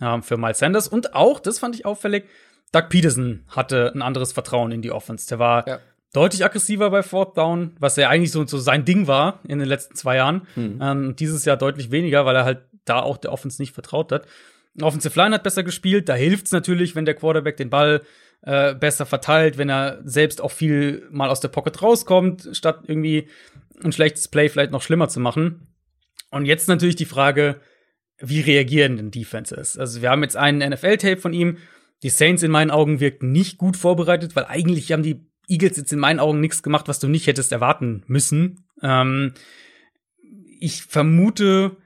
ähm, 0.00 0.22
für 0.22 0.36
Miles 0.36 0.58
Sanders. 0.58 0.88
Und 0.88 1.14
auch, 1.14 1.40
das 1.40 1.58
fand 1.58 1.74
ich 1.74 1.86
auffällig, 1.86 2.24
Doug 2.72 2.88
Peterson 2.88 3.44
hatte 3.48 3.92
ein 3.94 4.02
anderes 4.02 4.32
Vertrauen 4.32 4.70
in 4.70 4.80
die 4.82 4.92
Offense. 4.92 5.28
Der 5.28 5.38
war 5.38 5.66
Ja. 5.66 5.78
Deutlich 6.12 6.44
aggressiver 6.44 6.90
bei 6.90 7.02
Fourth 7.02 7.36
Down, 7.36 7.76
was 7.78 7.96
ja 7.96 8.08
eigentlich 8.08 8.32
so, 8.32 8.46
so 8.46 8.58
sein 8.58 8.84
Ding 8.84 9.06
war 9.06 9.40
in 9.46 9.58
den 9.58 9.68
letzten 9.68 9.94
zwei 9.94 10.16
Jahren. 10.16 10.46
Mhm. 10.56 10.78
Ähm, 10.82 11.16
dieses 11.16 11.44
Jahr 11.44 11.56
deutlich 11.56 11.90
weniger, 11.90 12.26
weil 12.26 12.36
er 12.36 12.44
halt 12.44 12.62
da 12.84 13.00
auch 13.00 13.16
der 13.16 13.32
Offense 13.32 13.60
nicht 13.62 13.72
vertraut 13.72 14.10
hat. 14.10 14.26
Offensive 14.80 15.18
Line 15.18 15.34
hat 15.34 15.42
besser 15.42 15.62
gespielt. 15.62 16.08
Da 16.08 16.14
hilft's 16.14 16.52
natürlich, 16.52 16.94
wenn 16.94 17.04
der 17.04 17.14
Quarterback 17.14 17.56
den 17.56 17.70
Ball 17.70 18.02
äh, 18.42 18.74
besser 18.74 19.06
verteilt, 19.06 19.58
wenn 19.58 19.68
er 19.68 20.00
selbst 20.04 20.40
auch 20.40 20.50
viel 20.50 21.06
mal 21.10 21.28
aus 21.28 21.40
der 21.40 21.48
Pocket 21.48 21.82
rauskommt, 21.82 22.48
statt 22.52 22.84
irgendwie 22.86 23.28
ein 23.84 23.92
schlechtes 23.92 24.28
Play 24.28 24.48
vielleicht 24.48 24.72
noch 24.72 24.82
schlimmer 24.82 25.08
zu 25.08 25.20
machen. 25.20 25.66
Und 26.30 26.46
jetzt 26.46 26.68
natürlich 26.68 26.96
die 26.96 27.04
Frage, 27.04 27.60
wie 28.18 28.40
reagieren 28.40 28.96
denn 28.96 29.10
Defenses? 29.10 29.78
Also 29.78 30.02
wir 30.02 30.10
haben 30.10 30.22
jetzt 30.22 30.36
einen 30.36 30.70
NFL-Tape 30.70 31.20
von 31.20 31.32
ihm. 31.32 31.58
Die 32.02 32.10
Saints 32.10 32.42
in 32.42 32.50
meinen 32.50 32.70
Augen 32.70 33.00
wirkten 33.00 33.32
nicht 33.32 33.58
gut 33.58 33.76
vorbereitet, 33.76 34.36
weil 34.36 34.46
eigentlich 34.46 34.92
haben 34.92 35.02
die 35.02 35.29
Eagles 35.50 35.76
jetzt 35.76 35.92
in 35.92 35.98
meinen 35.98 36.20
Augen 36.20 36.40
nichts 36.40 36.62
gemacht, 36.62 36.88
was 36.88 36.98
du 37.00 37.08
nicht 37.08 37.26
hättest 37.26 37.52
erwarten 37.52 38.02
müssen. 38.06 38.64
Ähm, 38.82 39.32
ich 40.60 40.82
vermute, 40.82 41.76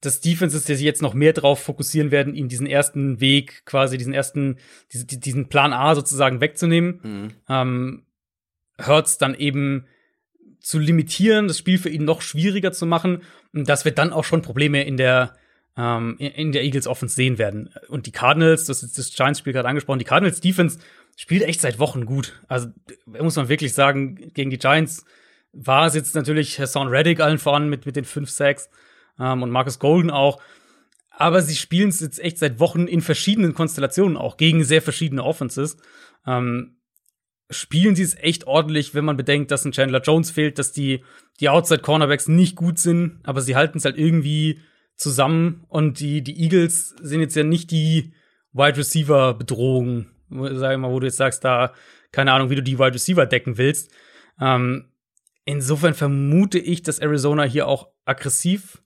dass 0.00 0.20
Defenses 0.20 0.64
sich 0.64 0.80
jetzt 0.80 1.02
noch 1.02 1.14
mehr 1.14 1.32
drauf 1.32 1.62
fokussieren 1.62 2.10
werden, 2.10 2.34
ihm 2.34 2.48
diesen 2.48 2.66
ersten 2.66 3.20
Weg, 3.20 3.64
quasi 3.64 3.96
diesen 3.96 4.12
ersten, 4.12 4.58
diese- 4.92 5.06
die- 5.06 5.20
diesen 5.20 5.48
Plan 5.48 5.72
A 5.72 5.94
sozusagen 5.94 6.40
wegzunehmen. 6.40 7.00
Mhm. 7.02 7.30
Ähm, 7.48 8.02
Hurts 8.84 9.18
dann 9.18 9.34
eben 9.34 9.86
zu 10.60 10.78
limitieren, 10.78 11.46
das 11.48 11.58
Spiel 11.58 11.78
für 11.78 11.90
ihn 11.90 12.04
noch 12.04 12.22
schwieriger 12.22 12.72
zu 12.72 12.86
machen, 12.86 13.22
und 13.52 13.68
dass 13.68 13.84
wir 13.84 13.92
dann 13.92 14.12
auch 14.12 14.24
schon 14.24 14.42
Probleme 14.42 14.84
in 14.84 14.96
der 14.96 15.36
ähm, 15.76 16.14
in- 16.20 16.30
in 16.32 16.52
der 16.52 16.62
Eagles 16.62 16.86
Offense 16.86 17.16
sehen 17.16 17.36
werden. 17.36 17.68
Und 17.88 18.06
die 18.06 18.12
Cardinals, 18.12 18.64
das 18.66 18.84
ist 18.84 18.96
das 18.96 19.12
Giants-Spiel 19.12 19.52
gerade 19.52 19.68
angesprochen, 19.68 19.98
die 19.98 20.04
Cardinals 20.04 20.40
Defense 20.40 20.78
spielt 21.16 21.42
echt 21.42 21.60
seit 21.60 21.78
Wochen 21.78 22.06
gut. 22.06 22.40
Also 22.48 22.68
muss 23.06 23.36
man 23.36 23.48
wirklich 23.48 23.74
sagen, 23.74 24.32
gegen 24.34 24.50
die 24.50 24.58
Giants 24.58 25.04
war 25.52 25.86
es 25.86 25.94
jetzt 25.94 26.14
natürlich 26.14 26.58
Hassan 26.58 26.88
Reddick 26.88 27.20
allen 27.20 27.38
voran 27.38 27.68
mit, 27.68 27.86
mit 27.86 27.96
den 27.96 28.04
fünf 28.04 28.30
Sacks 28.30 28.68
ähm, 29.18 29.42
und 29.42 29.50
Marcus 29.50 29.78
Golden 29.78 30.10
auch. 30.10 30.40
Aber 31.10 31.42
sie 31.42 31.54
spielen 31.54 31.90
es 31.90 32.00
jetzt 32.00 32.18
echt 32.18 32.38
seit 32.38 32.58
Wochen 32.58 32.86
in 32.86 33.00
verschiedenen 33.00 33.54
Konstellationen 33.54 34.16
auch 34.16 34.36
gegen 34.36 34.64
sehr 34.64 34.82
verschiedene 34.82 35.22
Offenses. 35.22 35.76
Ähm, 36.26 36.76
spielen 37.50 37.94
sie 37.94 38.02
es 38.02 38.16
echt 38.16 38.46
ordentlich, 38.46 38.94
wenn 38.94 39.04
man 39.04 39.16
bedenkt, 39.16 39.50
dass 39.50 39.64
ein 39.64 39.72
Chandler 39.72 40.00
Jones 40.00 40.30
fehlt, 40.30 40.58
dass 40.58 40.72
die, 40.72 41.04
die 41.40 41.48
Outside 41.48 41.82
Cornerbacks 41.82 42.26
nicht 42.26 42.56
gut 42.56 42.78
sind, 42.78 43.20
aber 43.22 43.42
sie 43.42 43.54
halten 43.54 43.78
es 43.78 43.84
halt 43.84 43.96
irgendwie 43.98 44.60
zusammen 44.96 45.64
und 45.68 46.00
die, 46.00 46.22
die 46.22 46.40
Eagles 46.42 46.94
sind 47.00 47.20
jetzt 47.20 47.36
ja 47.36 47.44
nicht 47.44 47.70
die 47.70 48.14
Wide 48.52 48.76
Receiver 48.76 49.34
Bedrohung, 49.34 50.06
sag 50.30 50.72
ich 50.72 50.78
mal, 50.78 50.90
wo 50.90 51.00
du 51.00 51.06
jetzt 51.06 51.16
sagst, 51.16 51.44
da, 51.44 51.72
keine 52.12 52.32
Ahnung, 52.32 52.50
wie 52.50 52.56
du 52.56 52.62
die 52.62 52.78
Wide 52.78 52.94
Receiver 52.94 53.26
decken 53.26 53.58
willst. 53.58 53.92
Ähm, 54.40 54.90
insofern 55.44 55.94
vermute 55.94 56.58
ich, 56.58 56.82
dass 56.82 56.98
Arizona 56.98 57.44
hier 57.44 57.68
auch 57.68 57.88
aggressiv 58.04 58.82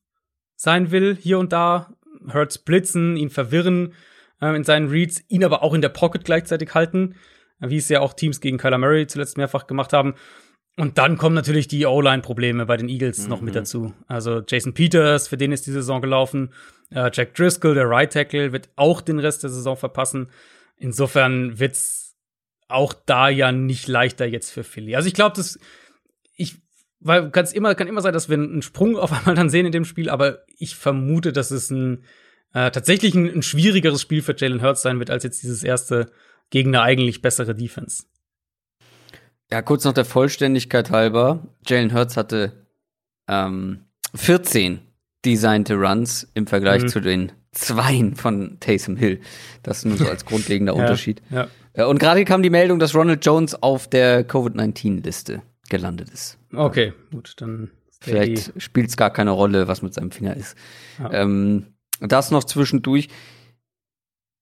sein 0.56 0.90
will, 0.90 1.16
hier 1.16 1.38
und 1.38 1.52
da. 1.52 1.94
Hurts 2.32 2.58
blitzen, 2.58 3.16
ihn 3.16 3.30
verwirren 3.30 3.94
ähm, 4.40 4.56
in 4.56 4.64
seinen 4.64 4.88
Reads, 4.88 5.22
ihn 5.28 5.44
aber 5.44 5.62
auch 5.62 5.74
in 5.74 5.82
der 5.82 5.88
Pocket 5.88 6.24
gleichzeitig 6.24 6.74
halten, 6.74 7.14
wie 7.60 7.76
es 7.76 7.88
ja 7.88 8.00
auch 8.00 8.12
Teams 8.12 8.40
gegen 8.40 8.58
Kyler 8.58 8.78
Murray 8.78 9.06
zuletzt 9.06 9.36
mehrfach 9.36 9.66
gemacht 9.66 9.92
haben. 9.92 10.14
Und 10.76 10.96
dann 10.96 11.18
kommen 11.18 11.34
natürlich 11.34 11.66
die 11.66 11.86
O-Line-Probleme 11.86 12.64
bei 12.64 12.76
den 12.76 12.88
Eagles 12.88 13.26
noch 13.26 13.40
mit 13.40 13.56
dazu. 13.56 13.94
Also 14.06 14.42
Jason 14.46 14.74
Peters, 14.74 15.26
für 15.26 15.36
den 15.36 15.50
ist 15.50 15.66
die 15.66 15.72
Saison 15.72 16.00
gelaufen. 16.00 16.52
Äh, 16.90 17.10
Jack 17.12 17.34
Driscoll, 17.34 17.74
der 17.74 17.90
Right 17.90 18.12
Tackle, 18.12 18.52
wird 18.52 18.68
auch 18.76 19.00
den 19.00 19.18
Rest 19.18 19.42
der 19.42 19.50
Saison 19.50 19.76
verpassen. 19.76 20.28
Insofern 20.78 21.58
wird's 21.58 22.16
auch 22.68 22.92
da 22.92 23.28
ja 23.28 23.50
nicht 23.52 23.88
leichter 23.88 24.26
jetzt 24.26 24.50
für 24.50 24.64
Philly. 24.64 24.94
Also 24.94 25.08
ich 25.08 25.14
glaube, 25.14 25.36
das 25.36 25.58
ich 26.36 26.56
weil 27.00 27.30
kann's 27.30 27.52
immer 27.52 27.74
kann 27.74 27.88
immer 27.88 28.02
sein, 28.02 28.12
dass 28.12 28.28
wir 28.28 28.36
einen 28.36 28.62
Sprung 28.62 28.96
auf 28.96 29.12
einmal 29.18 29.34
dann 29.34 29.50
sehen 29.50 29.66
in 29.66 29.72
dem 29.72 29.84
Spiel, 29.84 30.10
aber 30.10 30.44
ich 30.58 30.76
vermute, 30.76 31.32
dass 31.32 31.50
es 31.50 31.70
ein 31.70 32.04
äh, 32.52 32.70
tatsächlich 32.70 33.14
ein, 33.14 33.28
ein 33.28 33.42
schwierigeres 33.42 34.00
Spiel 34.02 34.22
für 34.22 34.34
Jalen 34.36 34.62
Hurts 34.62 34.82
sein 34.82 34.98
wird 34.98 35.10
als 35.10 35.24
jetzt 35.24 35.42
dieses 35.42 35.62
erste 35.62 36.10
gegen 36.50 36.74
eine 36.74 36.82
eigentlich 36.82 37.20
bessere 37.20 37.54
Defense. 37.54 38.04
Ja, 39.50 39.62
kurz 39.62 39.84
noch 39.84 39.92
der 39.94 40.04
Vollständigkeit 40.04 40.90
halber. 40.90 41.54
Jalen 41.66 41.94
Hurts 41.94 42.16
hatte 42.16 42.66
ähm, 43.28 43.84
14 44.14 44.80
designte 45.24 45.74
Runs 45.74 46.30
im 46.34 46.46
Vergleich 46.46 46.82
Mhm. 46.84 46.88
zu 46.88 47.00
den 47.00 47.32
Zweien 47.52 48.14
von 48.14 48.58
Taysom 48.60 48.96
Hill. 48.96 49.20
Das 49.62 49.84
nur 49.84 49.96
so 49.96 50.08
als 50.08 50.24
grundlegender 50.24 50.74
Unterschied. 50.76 51.22
Ja. 51.30 51.48
Äh, 51.72 51.84
Und 51.84 51.98
gerade 51.98 52.24
kam 52.24 52.42
die 52.42 52.50
Meldung, 52.50 52.78
dass 52.78 52.94
Ronald 52.94 53.24
Jones 53.24 53.54
auf 53.62 53.88
der 53.88 54.24
Covid-19-Liste 54.24 55.42
gelandet 55.68 56.10
ist. 56.10 56.38
Okay, 56.54 56.92
gut, 57.10 57.34
dann 57.38 57.70
Vielleicht 58.00 58.52
spielt 58.62 58.88
es 58.88 58.96
gar 58.96 59.10
keine 59.10 59.32
Rolle, 59.32 59.66
was 59.68 59.82
mit 59.82 59.92
seinem 59.92 60.10
Finger 60.10 60.36
ist. 60.36 60.56
Ja. 60.98 61.12
Ähm, 61.12 61.66
das 62.00 62.30
noch 62.30 62.44
zwischendurch. 62.44 63.08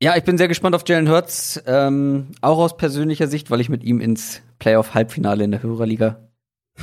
Ja, 0.03 0.15
ich 0.16 0.24
bin 0.24 0.37
sehr 0.37 0.49
gespannt 0.49 0.74
auf 0.74 0.87
Jalen 0.87 1.09
Hurts, 1.09 1.62
ähm, 1.66 2.33
auch 2.43 2.59
aus 2.59 2.77
persönlicher 2.77 3.28
Sicht, 3.28 3.51
weil 3.51 3.62
ich 3.62 3.70
mit 3.70 3.83
ihm 3.83 4.01
ins 4.01 4.43
Playoff-Halbfinale 4.59 5.45
in 5.45 5.53
der 5.53 5.62
Hörerliga 5.62 6.28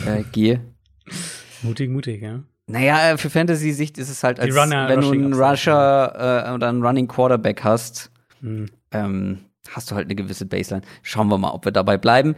äh, 0.08 0.24
gehe. 0.32 0.62
mutig, 1.62 1.91
mutig, 1.91 2.24
ja. 2.24 2.44
Naja, 2.68 3.11
äh, 3.11 3.18
für 3.18 3.30
Fantasy-Sicht 3.30 3.98
ist 3.98 4.10
es 4.10 4.23
halt, 4.23 4.40
als 4.40 4.56
Runner- 4.56 4.88
wenn 4.90 5.02
du 5.02 5.11
einen 5.11 5.34
Rusher 5.34 6.45
äh, 6.48 6.53
oder 6.53 6.69
einen 6.69 6.84
Running 6.85 7.07
Quarterback 7.07 7.64
hast, 7.64 8.10
Hm. 8.41 8.68
ähm, 8.91 9.40
hast 9.69 9.91
du 9.91 9.95
halt 9.95 10.06
eine 10.07 10.15
gewisse 10.15 10.45
Baseline. 10.45 10.85
Schauen 11.02 11.27
wir 11.27 11.38
mal, 11.38 11.52
ob 11.52 11.65
wir 11.65 11.72
dabei 11.72 11.98
bleiben. 11.98 12.35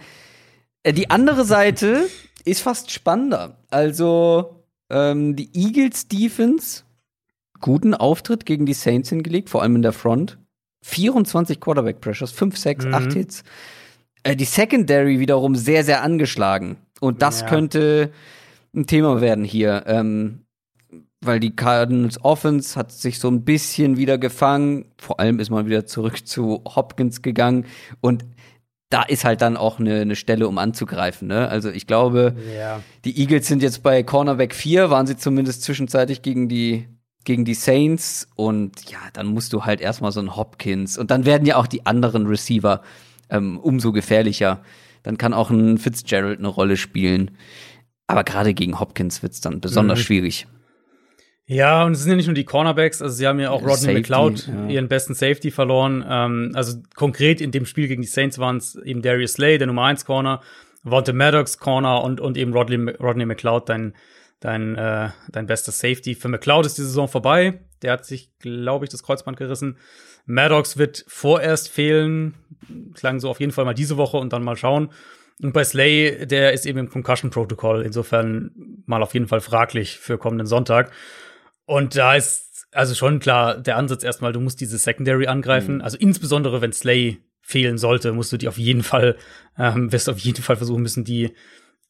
Äh, 0.84 0.93
die 0.93 1.10
andere 1.10 1.45
Seite 1.45 2.07
ist 2.45 2.61
fast 2.61 2.91
spannender. 2.91 3.57
Also 3.69 4.64
ähm, 4.89 5.35
die 5.35 5.49
Eagles 5.53 6.07
Defense, 6.07 6.84
guten 7.61 7.93
Auftritt 7.93 8.45
gegen 8.45 8.65
die 8.65 8.73
Saints 8.73 9.10
hingelegt, 9.10 9.49
vor 9.49 9.61
allem 9.61 9.76
in 9.77 9.81
der 9.81 9.93
Front. 9.93 10.38
24 10.84 11.60
Quarterback 11.60 12.02
Pressures, 12.02 12.31
5 12.31 12.57
Sacks, 12.57 12.85
Mhm. 12.85 12.93
8 12.93 13.14
Hits. 13.14 13.43
Äh, 14.23 14.35
die 14.35 14.45
Secondary 14.45 15.19
wiederum 15.19 15.56
sehr, 15.56 15.84
sehr 15.84 16.02
angeschlagen. 16.03 16.77
Und 16.99 17.22
das 17.23 17.41
Ja. 17.41 17.47
könnte 17.47 18.11
ein 18.76 18.88
Thema 18.88 19.22
werden 19.22 19.43
hier. 19.43 19.84
Ähm, 19.88 20.41
weil 21.22 21.39
die 21.39 21.56
Cardinals 21.56 22.23
Offense 22.23 22.77
hat 22.77 22.91
sich 22.91 23.19
so 23.19 23.30
ein 23.30 23.43
bisschen 23.43 23.97
wieder 23.97 24.18
gefangen. 24.18 24.85
Vor 24.99 25.19
allem 25.19 25.39
ist 25.39 25.49
man 25.49 25.65
wieder 25.65 25.85
zurück 25.85 26.27
zu 26.27 26.61
Hopkins 26.68 27.22
gegangen 27.22 27.65
und 28.02 28.26
da 28.89 29.02
ist 29.02 29.26
halt 29.26 29.41
dann 29.41 29.57
auch 29.57 29.80
eine, 29.80 30.02
eine 30.02 30.15
Stelle, 30.15 30.47
um 30.47 30.60
anzugreifen. 30.60 31.27
Ne? 31.27 31.47
Also 31.49 31.72
ich 31.72 31.88
glaube, 31.88 32.35
Ja. 32.56 32.81
die 33.03 33.19
Eagles 33.19 33.47
sind 33.47 33.64
jetzt 33.64 33.81
bei 33.81 34.03
Cornerback 34.03 34.53
4, 34.53 34.91
waren 34.91 35.07
sie 35.07 35.18
zumindest 35.18 35.64
zwischenzeitlich 35.64 36.22
gegen 36.22 36.47
die 36.47 36.88
gegen 37.23 37.43
die 37.43 37.56
Saints 37.56 38.27
und 38.35 38.88
ja, 38.91 38.99
dann 39.14 39.26
musst 39.26 39.52
du 39.52 39.65
halt 39.65 39.81
erstmal 39.81 40.11
so 40.11 40.19
einen 40.19 40.35
Hopkins 40.35 40.95
und 40.95 41.10
dann 41.10 41.26
werden 41.26 41.47
ja 41.47 41.56
auch 41.56 41.65
die 41.65 41.84
anderen 41.88 42.27
Receiver 42.27 42.84
ähm, 43.31 43.57
umso 43.57 43.91
gefährlicher. 43.91 44.61
Dann 45.02 45.18
kann 45.18 45.34
auch 45.34 45.49
ein 45.49 45.80
Fitzgerald 45.80 46.38
eine 46.38 46.47
Rolle 46.47 46.77
spielen. 46.77 47.31
Aber 48.07 48.23
gerade 48.23 48.53
gegen 48.53 48.80
Hopkins 48.80 49.23
wird's 49.23 49.41
dann 49.41 49.61
besonders 49.61 49.99
Mhm. 49.99 50.03
schwierig. 50.03 50.48
Ja, 51.48 51.84
und 51.86 51.91
es 51.91 52.02
sind 52.02 52.10
ja 52.10 52.15
nicht 52.15 52.26
nur 52.26 52.34
die 52.34 52.44
Cornerbacks, 52.44 53.03
also 53.03 53.15
sie 53.15 53.27
haben 53.27 53.40
ja 53.40 53.52
auch 53.52 53.61
Rodney 53.61 53.76
Safety, 53.76 53.94
McLeod, 54.02 54.48
ja. 54.48 54.68
ihren 54.68 54.88
besten 54.88 55.14
Safety 55.14 55.52
verloren. 55.52 56.03
Ähm, 56.07 56.52
also 56.56 56.80
konkret 56.95 57.40
in 57.40 57.52
dem 57.52 57.68
Spiel 57.68 57.88
gegen 57.88 58.02
die 58.02 58.07
Saints 58.07 58.40
waren 58.40 58.57
es 58.57 58.76
eben 58.76 59.03
Darius 59.03 59.34
Slay, 59.34 59.60
der 59.60 59.68
Nummer 59.68 59.84
1 59.84 60.06
Corner, 60.06 60.41
Vontae 60.84 61.14
Maddox 61.14 61.60
Corner 61.60 62.03
und, 62.03 62.19
und 62.19 62.36
eben 62.38 62.52
Rodney, 62.53 62.91
Rodney 62.99 63.26
McLeod, 63.26 63.69
dein, 63.69 63.94
dein, 64.40 64.76
äh, 64.76 65.10
dein 65.32 65.45
bester 65.45 65.72
Safety. 65.72 66.15
Für 66.15 66.30
McLeod 66.30 66.65
ist 66.65 66.80
die 66.80 66.84
Saison 66.84 67.07
vorbei. 67.07 67.60
Der 67.84 67.91
hat 67.91 68.06
sich, 68.06 68.32
glaube 68.40 68.86
ich, 68.86 68.90
das 68.91 69.03
Kreuzband 69.03 69.38
gerissen. 69.38 69.77
Maddox 70.26 70.77
wird 70.77 71.06
vorerst 71.07 71.69
fehlen. 71.69 72.34
Klang 72.95 73.19
so 73.19 73.30
auf 73.30 73.40
jeden 73.40 73.52
Fall 73.52 73.65
mal 73.65 73.76
diese 73.76 73.98
Woche 73.98 74.18
und 74.18 74.34
dann 74.34 74.44
mal 74.44 74.56
schauen. 74.57 74.90
Und 75.41 75.53
bei 75.53 75.64
Slay, 75.64 76.26
der 76.26 76.53
ist 76.53 76.66
eben 76.66 76.80
im 76.80 76.90
Concussion-Protokoll. 76.90 77.84
Insofern 77.84 78.52
mal 78.86 79.03
auf 79.03 79.14
jeden 79.14 79.28
Fall 79.28 79.41
fraglich 79.41 79.98
für 79.99 80.18
kommenden 80.18 80.48
Sonntag. 80.48 80.91
Und 81.66 81.95
da 81.95 82.16
ist 82.16 82.68
also 82.72 82.94
schon 82.94 83.20
klar 83.20 83.57
der 83.57 83.78
Ansatz 83.78 84.03
erstmal, 84.03 84.34
du 84.34 84.40
musst 84.40 84.62
diese 84.62 84.78
Secondary 84.78 85.28
angreifen. 85.28 85.82
Also 85.82 85.98
insbesondere 85.98 86.62
wenn 86.62 86.74
Slay 86.74 87.20
fehlen 87.41 87.78
sollte, 87.78 88.12
musst 88.12 88.32
du 88.32 88.38
die 88.38 88.48
auf 88.48 88.57
jeden 88.57 88.84
Fall, 88.84 89.18
ähm, 89.57 89.91
wirst 89.91 90.10
auf 90.10 90.20
jeden 90.20 90.41
Fall 90.41 90.56
versuchen 90.56 90.82
müssen, 90.82 91.03
die, 91.03 91.34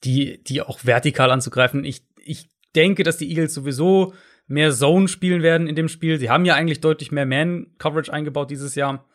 die, 0.03 0.43
die 0.43 0.61
auch 0.61 0.79
vertikal 0.83 1.31
anzugreifen. 1.31 1.83
Ich, 1.85 2.05
ich 2.17 2.49
denke, 2.75 3.03
dass 3.03 3.17
die 3.17 3.29
Eagles 3.29 3.53
sowieso 3.53 4.13
mehr 4.47 4.71
Zone 4.71 5.07
spielen 5.07 5.41
werden 5.41 5.67
in 5.67 5.75
dem 5.75 5.87
Spiel. 5.87 6.19
Sie 6.19 6.29
haben 6.29 6.45
ja 6.45 6.55
eigentlich 6.55 6.81
deutlich 6.81 7.11
mehr 7.11 7.25
Man-Coverage 7.25 8.11
eingebaut 8.11 8.51
dieses 8.51 8.75
Jahr. 8.75 9.05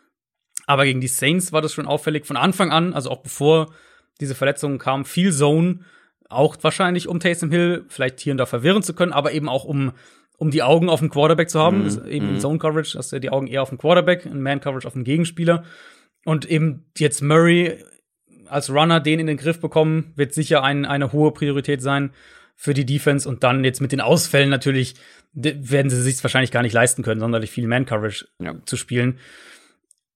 Aber 0.67 0.85
gegen 0.85 1.01
die 1.01 1.09
Saints 1.09 1.53
war 1.53 1.63
das 1.63 1.73
schon 1.73 1.87
auffällig 1.87 2.27
von 2.27 2.37
Anfang 2.37 2.71
an, 2.71 2.95
also 2.95 3.11
auch 3.11 3.23
bevor 3.23 3.73
diese 4.21 4.35
Verletzungen 4.35 4.79
kamen, 4.79 5.05
viel 5.05 5.33
Zone. 5.33 5.81
Auch 6.29 6.57
wahrscheinlich, 6.63 7.09
um 7.09 7.19
Taysom 7.21 7.51
Hill 7.51 7.85
vielleicht 7.89 8.21
hier 8.21 8.33
und 8.33 8.39
da 8.39 8.47
verwirren 8.47 8.83
zu 8.83 8.95
können, 8.95 9.13
aber 9.13 9.33
eben 9.33 9.49
auch 9.49 9.65
um, 9.65 9.93
um 10.37 10.51
die 10.51 10.63
Augen 10.63 10.89
auf 10.89 11.01
den 11.01 11.11
Quarterback 11.11 11.51
zu 11.51 11.59
haben. 11.59 11.85
Ist 11.87 12.05
eben 12.07 12.29
in 12.29 12.41
Zone 12.41 12.59
Coverage 12.59 12.97
hast 12.97 13.13
du 13.13 13.19
die 13.19 13.31
Augen 13.31 13.47
eher 13.49 13.63
auf 13.63 13.71
den 13.71 13.79
Quarterback, 13.79 14.27
in 14.27 14.41
Man 14.41 14.61
Coverage 14.61 14.87
auf 14.87 14.93
den 14.95 15.05
Gegenspieler. 15.05 15.65
Und 16.25 16.45
eben 16.49 16.85
jetzt 16.99 17.23
Murray 17.23 17.83
als 18.47 18.71
Runner 18.71 19.01
den 19.01 19.21
in 19.21 19.27
den 19.27 19.37
Griff 19.37 19.61
bekommen, 19.61 20.13
wird 20.17 20.35
sicher 20.35 20.63
ein, 20.63 20.85
eine 20.85 21.13
hohe 21.13 21.33
Priorität 21.33 21.83
sein 21.83 22.11
für 22.57 22.75
die 22.75 22.85
Defense. 22.87 23.29
Und 23.29 23.43
dann 23.43 23.65
jetzt 23.65 23.81
mit 23.81 23.91
den 23.93 24.01
Ausfällen 24.01 24.51
natürlich 24.51 24.95
de- 25.33 25.57
werden 25.59 25.89
sie 25.91 26.01
sich 26.03 26.23
wahrscheinlich 26.23 26.51
gar 26.51 26.63
nicht 26.63 26.73
leisten 26.75 27.03
können, 27.03 27.21
sonderlich 27.21 27.51
viel 27.51 27.67
Man-Coverage 27.67 28.27
Ja. 28.39 28.55
zu 28.67 28.77
spielen. 28.77 29.19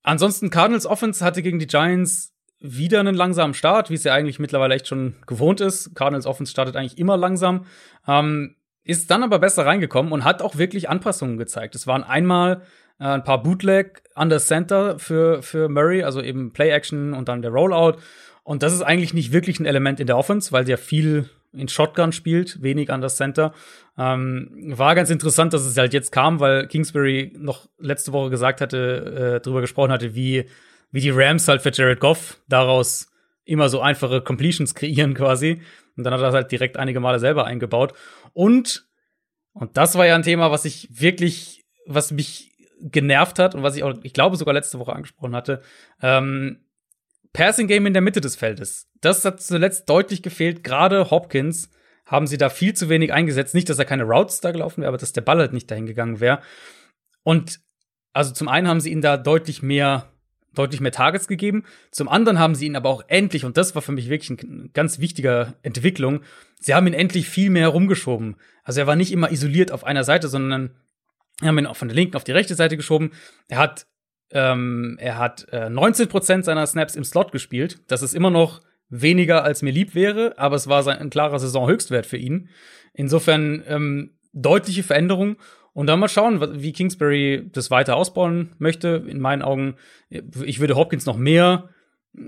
Ansonsten 0.02 0.50
Cardinals 0.50 0.86
Offense 0.86 1.24
hatte 1.24 1.42
gegen 1.42 1.58
die 1.58 1.66
Giants 1.66 2.33
wieder 2.66 2.98
einen 2.98 3.14
langsamen 3.14 3.52
Start, 3.52 3.90
wie 3.90 3.94
es 3.94 4.04
ja 4.04 4.14
eigentlich 4.14 4.38
mittlerweile 4.38 4.74
echt 4.74 4.88
schon 4.88 5.14
gewohnt 5.26 5.60
ist. 5.60 5.94
Cardinals 5.94 6.24
Offense 6.24 6.50
startet 6.50 6.76
eigentlich 6.76 6.96
immer 6.96 7.18
langsam, 7.18 7.66
ähm, 8.08 8.56
ist 8.84 9.10
dann 9.10 9.22
aber 9.22 9.38
besser 9.38 9.66
reingekommen 9.66 10.12
und 10.12 10.24
hat 10.24 10.40
auch 10.40 10.56
wirklich 10.56 10.88
Anpassungen 10.88 11.36
gezeigt. 11.36 11.74
Es 11.74 11.86
waren 11.86 12.02
einmal 12.02 12.62
äh, 12.98 13.04
ein 13.04 13.22
paar 13.22 13.42
Bootleg 13.42 14.02
under 14.14 14.38
Center 14.38 14.98
für, 14.98 15.42
für 15.42 15.68
Murray, 15.68 16.04
also 16.04 16.22
eben 16.22 16.54
Play 16.54 16.70
Action 16.70 17.12
und 17.12 17.28
dann 17.28 17.42
der 17.42 17.50
Rollout. 17.50 17.98
Und 18.44 18.62
das 18.62 18.72
ist 18.72 18.82
eigentlich 18.82 19.12
nicht 19.12 19.32
wirklich 19.32 19.60
ein 19.60 19.66
Element 19.66 20.00
in 20.00 20.06
der 20.06 20.16
Offense, 20.16 20.50
weil 20.50 20.64
sie 20.64 20.72
ja 20.72 20.78
viel 20.78 21.28
in 21.52 21.68
Shotgun 21.68 22.12
spielt, 22.12 22.62
wenig 22.62 22.90
an 22.90 23.02
das 23.02 23.16
Center. 23.16 23.52
Ähm, 23.98 24.72
war 24.74 24.94
ganz 24.94 25.10
interessant, 25.10 25.52
dass 25.52 25.66
es 25.66 25.76
halt 25.76 25.92
jetzt 25.92 26.12
kam, 26.12 26.40
weil 26.40 26.66
Kingsbury 26.66 27.32
noch 27.38 27.68
letzte 27.78 28.12
Woche 28.12 28.30
gesagt 28.30 28.62
hatte, 28.62 29.36
äh, 29.36 29.40
drüber 29.40 29.60
gesprochen 29.60 29.92
hatte, 29.92 30.14
wie, 30.14 30.46
wie 30.94 31.00
die 31.00 31.10
Rams 31.10 31.48
halt 31.48 31.60
für 31.60 31.72
Jared 31.72 31.98
Goff 31.98 32.40
daraus 32.48 33.08
immer 33.44 33.68
so 33.68 33.80
einfache 33.80 34.20
Completions 34.20 34.76
kreieren 34.76 35.14
quasi. 35.14 35.60
Und 35.96 36.04
dann 36.04 36.14
hat 36.14 36.20
er 36.20 36.26
das 36.26 36.34
halt 36.34 36.52
direkt 36.52 36.76
einige 36.76 37.00
Male 37.00 37.18
selber 37.18 37.46
eingebaut. 37.46 37.94
Und, 38.32 38.86
und 39.54 39.76
das 39.76 39.96
war 39.96 40.06
ja 40.06 40.14
ein 40.14 40.22
Thema, 40.22 40.52
was 40.52 40.64
ich 40.64 40.88
wirklich, 40.92 41.64
was 41.84 42.12
mich 42.12 42.52
genervt 42.78 43.40
hat 43.40 43.56
und 43.56 43.64
was 43.64 43.74
ich 43.74 43.82
auch, 43.82 43.92
ich 44.04 44.12
glaube, 44.12 44.36
sogar 44.36 44.54
letzte 44.54 44.78
Woche 44.78 44.92
angesprochen 44.92 45.34
hatte. 45.34 45.62
Ähm, 46.00 46.60
Passing 47.32 47.66
Game 47.66 47.86
in 47.86 47.92
der 47.92 48.02
Mitte 48.02 48.20
des 48.20 48.36
Feldes. 48.36 48.88
Das 49.00 49.24
hat 49.24 49.42
zuletzt 49.42 49.88
deutlich 49.88 50.22
gefehlt. 50.22 50.62
Gerade 50.62 51.10
Hopkins 51.10 51.70
haben 52.06 52.28
sie 52.28 52.38
da 52.38 52.50
viel 52.50 52.72
zu 52.74 52.88
wenig 52.88 53.12
eingesetzt. 53.12 53.52
Nicht, 53.52 53.68
dass 53.68 53.80
er 53.80 53.84
keine 53.84 54.04
Routes 54.04 54.40
da 54.40 54.52
gelaufen 54.52 54.82
wäre, 54.82 54.90
aber 54.90 54.98
dass 54.98 55.12
der 55.12 55.22
Ball 55.22 55.38
halt 55.38 55.54
nicht 55.54 55.68
dahin 55.68 55.86
gegangen 55.86 56.20
wäre. 56.20 56.40
Und 57.24 57.58
also 58.12 58.32
zum 58.32 58.46
einen 58.46 58.68
haben 58.68 58.80
sie 58.80 58.92
ihn 58.92 59.00
da 59.00 59.16
deutlich 59.16 59.60
mehr, 59.60 60.13
deutlich 60.54 60.80
mehr 60.80 60.92
Targets 60.92 61.28
gegeben. 61.28 61.64
Zum 61.90 62.08
anderen 62.08 62.38
haben 62.38 62.54
sie 62.54 62.66
ihn 62.66 62.76
aber 62.76 62.88
auch 62.88 63.04
endlich, 63.08 63.44
und 63.44 63.56
das 63.56 63.74
war 63.74 63.82
für 63.82 63.92
mich 63.92 64.08
wirklich 64.08 64.38
eine 64.38 64.68
ganz 64.70 64.98
wichtige 64.98 65.54
Entwicklung, 65.62 66.20
sie 66.60 66.74
haben 66.74 66.86
ihn 66.86 66.94
endlich 66.94 67.28
viel 67.28 67.50
mehr 67.50 67.68
rumgeschoben. 67.68 68.36
Also 68.62 68.80
er 68.80 68.86
war 68.86 68.96
nicht 68.96 69.12
immer 69.12 69.30
isoliert 69.30 69.72
auf 69.72 69.84
einer 69.84 70.04
Seite, 70.04 70.28
sondern 70.28 70.70
haben 71.42 71.58
ihn 71.58 71.66
auch 71.66 71.76
von 71.76 71.88
der 71.88 71.96
linken 71.96 72.16
auf 72.16 72.24
die 72.24 72.32
rechte 72.32 72.54
Seite 72.54 72.76
geschoben. 72.76 73.12
Er 73.48 73.58
hat 73.58 73.86
ähm, 74.30 74.96
er 75.00 75.18
hat 75.18 75.46
äh, 75.52 75.66
19% 75.66 76.42
seiner 76.42 76.66
Snaps 76.66 76.96
im 76.96 77.04
Slot 77.04 77.30
gespielt. 77.30 77.80
Das 77.86 78.02
ist 78.02 78.14
immer 78.14 78.30
noch 78.30 78.60
weniger, 78.88 79.44
als 79.44 79.62
mir 79.62 79.70
lieb 79.70 79.94
wäre, 79.94 80.34
aber 80.38 80.56
es 80.56 80.68
war 80.68 80.82
sein, 80.82 80.98
ein 80.98 81.10
klarer 81.10 81.38
Saisonhöchstwert 81.38 82.04
für 82.06 82.16
ihn. 82.16 82.48
Insofern 82.92 83.62
ähm, 83.66 84.18
deutliche 84.32 84.82
Veränderung. 84.82 85.36
Und 85.74 85.88
dann 85.88 85.98
mal 85.98 86.08
schauen, 86.08 86.62
wie 86.62 86.72
Kingsbury 86.72 87.50
das 87.52 87.70
weiter 87.70 87.96
ausbauen 87.96 88.54
möchte. 88.58 89.04
In 89.08 89.20
meinen 89.20 89.42
Augen, 89.42 89.74
ich 90.08 90.60
würde 90.60 90.76
Hopkins 90.76 91.04
noch 91.04 91.16
mehr 91.16 91.68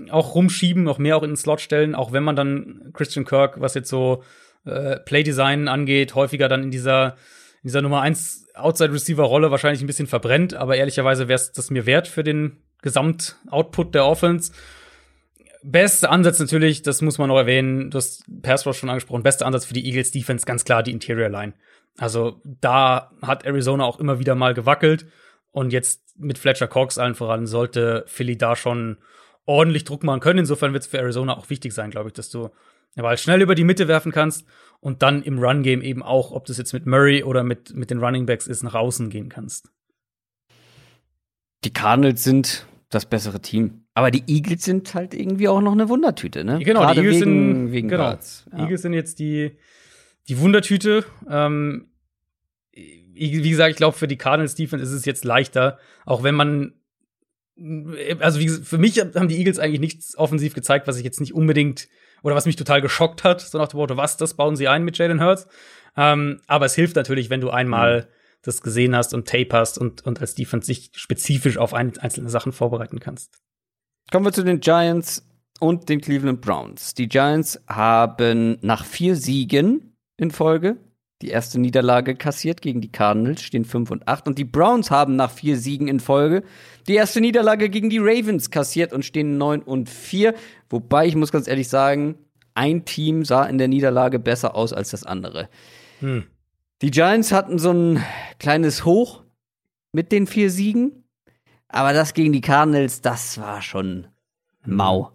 auch 0.09 0.35
rumschieben, 0.35 0.83
noch 0.83 0.97
mehr 0.97 1.15
auch 1.15 1.23
in 1.23 1.31
den 1.31 1.37
Slot 1.37 1.61
stellen, 1.61 1.95
auch 1.95 2.11
wenn 2.11 2.23
man 2.23 2.35
dann 2.35 2.91
Christian 2.93 3.25
Kirk, 3.25 3.61
was 3.61 3.73
jetzt 3.73 3.89
so 3.89 4.23
äh, 4.65 4.99
Playdesign 4.99 5.69
angeht, 5.69 6.13
häufiger 6.13 6.49
dann 6.49 6.63
in 6.63 6.71
dieser, 6.71 7.15
in 7.63 7.69
dieser 7.69 7.81
Nummer 7.81 8.01
1 8.01 8.47
Outside-Receiver-Rolle 8.53 9.49
wahrscheinlich 9.49 9.81
ein 9.81 9.87
bisschen 9.87 10.07
verbrennt, 10.07 10.53
aber 10.55 10.75
ehrlicherweise 10.75 11.27
wäre 11.27 11.37
es 11.37 11.53
das 11.53 11.69
mir 11.69 11.85
wert 11.85 12.07
für 12.07 12.23
den 12.23 12.57
Gesamtoutput 12.81 13.95
der 13.95 14.05
Offense. 14.05 14.51
Beste 15.63 16.09
Ansatz 16.09 16.39
natürlich, 16.39 16.81
das 16.81 17.01
muss 17.01 17.17
man 17.17 17.29
noch 17.29 17.37
erwähnen, 17.37 17.89
du 17.89 17.97
hast 17.97 18.25
Pass 18.41 18.65
Rush 18.65 18.77
schon 18.77 18.89
angesprochen, 18.89 19.23
bester 19.23 19.45
Ansatz 19.45 19.65
für 19.65 19.73
die 19.73 19.85
Eagles 19.85 20.11
Defense, 20.11 20.45
ganz 20.45 20.65
klar 20.65 20.83
die 20.83 20.91
Interior 20.91 21.29
Line. 21.29 21.53
Also 21.97 22.41
da 22.43 23.11
hat 23.21 23.45
Arizona 23.45 23.83
auch 23.83 23.99
immer 23.99 24.19
wieder 24.19 24.35
mal 24.35 24.53
gewackelt 24.53 25.07
und 25.51 25.73
jetzt 25.73 26.17
mit 26.17 26.37
Fletcher 26.37 26.67
Cox 26.67 26.97
allen 26.97 27.15
voran 27.15 27.47
sollte 27.47 28.03
Philly 28.07 28.37
da 28.37 28.55
schon 28.55 28.97
ordentlich 29.45 29.83
Druck 29.83 30.03
machen 30.03 30.19
können. 30.19 30.39
Insofern 30.39 30.73
wird 30.73 30.83
es 30.83 30.89
für 30.89 30.99
Arizona 30.99 31.35
auch 31.35 31.49
wichtig 31.49 31.73
sein, 31.73 31.89
glaube 31.89 32.09
ich, 32.09 32.13
dass 32.13 32.29
du 32.29 32.49
den 32.95 33.03
Ball 33.03 33.17
schnell 33.17 33.41
über 33.41 33.55
die 33.55 33.63
Mitte 33.63 33.87
werfen 33.87 34.11
kannst 34.11 34.45
und 34.79 35.01
dann 35.01 35.23
im 35.23 35.39
Run-Game 35.39 35.81
eben 35.81 36.03
auch, 36.03 36.31
ob 36.31 36.45
das 36.45 36.57
jetzt 36.57 36.73
mit 36.73 36.85
Murray 36.85 37.23
oder 37.23 37.43
mit, 37.43 37.73
mit 37.75 37.89
den 37.89 37.99
Running 37.99 38.25
Backs 38.25 38.47
ist, 38.47 38.63
nach 38.63 38.75
außen 38.75 39.09
gehen 39.09 39.29
kannst. 39.29 39.71
Die 41.63 41.73
Cardinals 41.73 42.23
sind 42.23 42.67
das 42.89 43.05
bessere 43.05 43.41
Team. 43.41 43.85
Aber 43.93 44.11
die 44.11 44.23
Eagles 44.27 44.63
sind 44.63 44.93
halt 44.93 45.13
irgendwie 45.13 45.47
auch 45.47 45.61
noch 45.61 45.71
eine 45.71 45.89
Wundertüte, 45.89 46.43
ne? 46.43 46.59
Genau, 46.59 46.81
Gerade 46.81 47.01
die 47.01 47.07
Eagles 47.07 47.21
wegen, 47.21 47.55
sind, 47.55 47.71
wegen 47.71 47.87
genau. 47.87 48.11
Ja. 48.51 48.59
Eagles 48.59 48.81
sind 48.83 48.93
jetzt 48.93 49.19
die, 49.19 49.57
die 50.27 50.39
Wundertüte. 50.39 51.05
Ähm, 51.29 51.89
wie 52.71 53.49
gesagt, 53.49 53.71
ich 53.71 53.77
glaube, 53.77 53.97
für 53.97 54.07
die 54.07 54.17
Cardinals 54.17 54.55
Defense 54.55 54.85
ist 54.85 54.91
es 54.91 55.05
jetzt 55.05 55.25
leichter, 55.25 55.79
auch 56.05 56.23
wenn 56.23 56.35
man 56.35 56.73
also 58.19 58.39
wie 58.39 58.45
gesagt, 58.45 58.65
für 58.65 58.77
mich 58.77 58.99
haben 58.99 59.27
die 59.27 59.37
Eagles 59.37 59.59
eigentlich 59.59 59.79
nichts 59.79 60.17
offensiv 60.17 60.53
gezeigt, 60.53 60.87
was 60.87 60.97
ich 60.97 61.03
jetzt 61.03 61.19
nicht 61.19 61.33
unbedingt 61.33 61.87
oder 62.23 62.35
was 62.35 62.45
mich 62.45 62.55
total 62.55 62.81
geschockt 62.81 63.23
hat, 63.23 63.41
so 63.41 63.57
nach 63.57 63.67
dem 63.67 63.77
Motto, 63.77 63.97
was, 63.97 64.17
das 64.17 64.35
bauen 64.35 64.55
sie 64.55 64.67
ein 64.67 64.83
mit 64.83 64.97
Jalen 64.97 65.21
Hurts. 65.21 65.47
Ähm, 65.95 66.41
aber 66.47 66.65
es 66.65 66.75
hilft 66.75 66.95
natürlich, 66.95 67.29
wenn 67.29 67.41
du 67.41 67.49
einmal 67.49 68.01
mhm. 68.01 68.05
das 68.43 68.61
gesehen 68.61 68.95
hast 68.95 69.13
und 69.13 69.27
Tape 69.27 69.49
hast 69.51 69.77
und, 69.77 70.05
und 70.05 70.21
als 70.21 70.35
Defense 70.35 70.67
sich 70.67 70.91
spezifisch 70.93 71.57
auf 71.57 71.73
ein, 71.73 71.97
einzelne 71.97 72.29
Sachen 72.29 72.51
vorbereiten 72.51 72.99
kannst. 72.99 73.39
Kommen 74.11 74.25
wir 74.25 74.33
zu 74.33 74.43
den 74.43 74.59
Giants 74.59 75.27
und 75.59 75.89
den 75.89 76.01
Cleveland 76.01 76.41
Browns. 76.41 76.93
Die 76.93 77.07
Giants 77.07 77.59
haben 77.67 78.57
nach 78.61 78.85
vier 78.85 79.15
Siegen 79.15 79.96
in 80.17 80.31
Folge 80.31 80.77
die 81.23 81.29
erste 81.29 81.59
Niederlage 81.59 82.15
kassiert 82.15 82.61
gegen 82.61 82.79
die 82.79 82.91
Cardinals, 82.91 83.41
stehen 83.41 83.65
5 83.65 83.89
und 83.89 84.07
8. 84.07 84.27
Und 84.27 84.37
die 84.37 84.45
Browns 84.45 84.91
haben 84.91 85.15
nach 85.15 85.31
vier 85.31 85.57
Siegen 85.57 85.87
in 85.87 85.99
Folge 85.99 86.43
die 86.87 86.93
erste 86.93 87.21
Niederlage 87.21 87.69
gegen 87.69 87.89
die 87.89 87.97
Ravens 87.97 88.51
kassiert 88.51 88.93
und 88.93 89.03
stehen 89.03 89.37
9 89.37 89.63
und 89.63 89.89
4. 89.89 90.35
Wobei 90.69 91.07
ich 91.07 91.15
muss 91.15 91.31
ganz 91.31 91.47
ehrlich 91.47 91.69
sagen, 91.69 92.15
ein 92.53 92.85
Team 92.85 93.25
sah 93.25 93.45
in 93.45 93.57
der 93.57 93.67
Niederlage 93.67 94.19
besser 94.19 94.55
aus 94.55 94.73
als 94.73 94.91
das 94.91 95.03
andere. 95.03 95.49
Hm. 96.01 96.25
Die 96.83 96.91
Giants 96.91 97.31
hatten 97.31 97.57
so 97.57 97.71
ein 97.71 98.03
kleines 98.39 98.85
Hoch 98.85 99.23
mit 99.91 100.11
den 100.11 100.27
vier 100.27 100.51
Siegen, 100.51 101.03
aber 101.67 101.93
das 101.93 102.13
gegen 102.13 102.31
die 102.31 102.41
Cardinals, 102.41 103.01
das 103.01 103.39
war 103.39 103.63
schon 103.63 104.07
mau. 104.63 105.11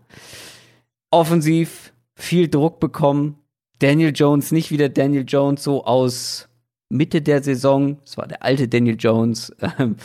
Offensiv 1.12 1.92
viel 2.16 2.48
Druck 2.48 2.80
bekommen. 2.80 3.38
Daniel 3.82 4.12
Jones 4.14 4.52
nicht 4.52 4.70
wieder 4.70 4.88
Daniel 4.88 5.24
Jones 5.26 5.64
so 5.64 5.84
aus 5.84 6.48
Mitte 6.88 7.20
der 7.20 7.42
Saison. 7.42 7.98
Es 8.04 8.16
war 8.16 8.28
der 8.28 8.42
alte 8.42 8.68
Daniel 8.68 8.96
Jones. 8.98 9.52
Ähm, 9.78 9.96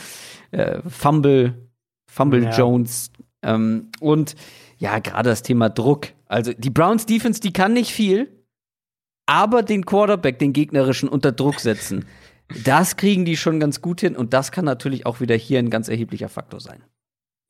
äh, 0.50 0.80
Fumble, 0.88 1.68
Fumble 2.10 2.44
ja. 2.44 2.56
Jones. 2.56 3.10
Ähm, 3.42 3.90
und 4.00 4.34
ja, 4.78 4.98
gerade 4.98 5.28
das 5.28 5.42
Thema 5.42 5.68
Druck. 5.68 6.08
Also 6.26 6.54
die 6.54 6.70
Browns 6.70 7.04
Defense, 7.04 7.40
die 7.40 7.52
kann 7.52 7.74
nicht 7.74 7.92
viel, 7.92 8.44
aber 9.26 9.62
den 9.62 9.84
Quarterback, 9.84 10.38
den 10.38 10.54
gegnerischen, 10.54 11.08
unter 11.08 11.32
Druck 11.32 11.60
setzen. 11.60 12.06
Das 12.64 12.96
kriegen 12.96 13.26
die 13.26 13.36
schon 13.36 13.60
ganz 13.60 13.82
gut 13.82 14.00
hin 14.00 14.16
und 14.16 14.32
das 14.32 14.52
kann 14.52 14.64
natürlich 14.64 15.04
auch 15.04 15.20
wieder 15.20 15.34
hier 15.34 15.58
ein 15.58 15.68
ganz 15.68 15.90
erheblicher 15.90 16.30
Faktor 16.30 16.60
sein. 16.60 16.82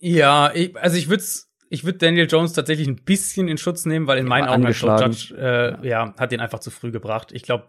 Ja, 0.01 0.53
ich, 0.53 0.77
also 0.77 0.97
ich 0.97 1.09
würde 1.09 1.23
ich 1.71 1.85
würde 1.85 1.99
Daniel 1.99 2.27
Jones 2.29 2.53
tatsächlich 2.53 2.89
ein 2.89 2.97
bisschen 2.97 3.49
in 3.49 3.59
Schutz 3.59 3.85
nehmen, 3.85 4.07
weil 4.07 4.19
in 4.19 4.27
meinen 4.27 4.49
Augen 4.49 4.65
halt 4.65 4.77
Judge 4.77 5.35
äh, 5.37 5.87
ja. 5.87 6.07
ja. 6.07 6.15
hat 6.19 6.33
den 6.33 6.41
einfach 6.41 6.61
zu 6.61 6.71
früh 6.71 6.91
gebracht. 6.91 7.31
Ich 7.33 7.43
glaube, 7.43 7.67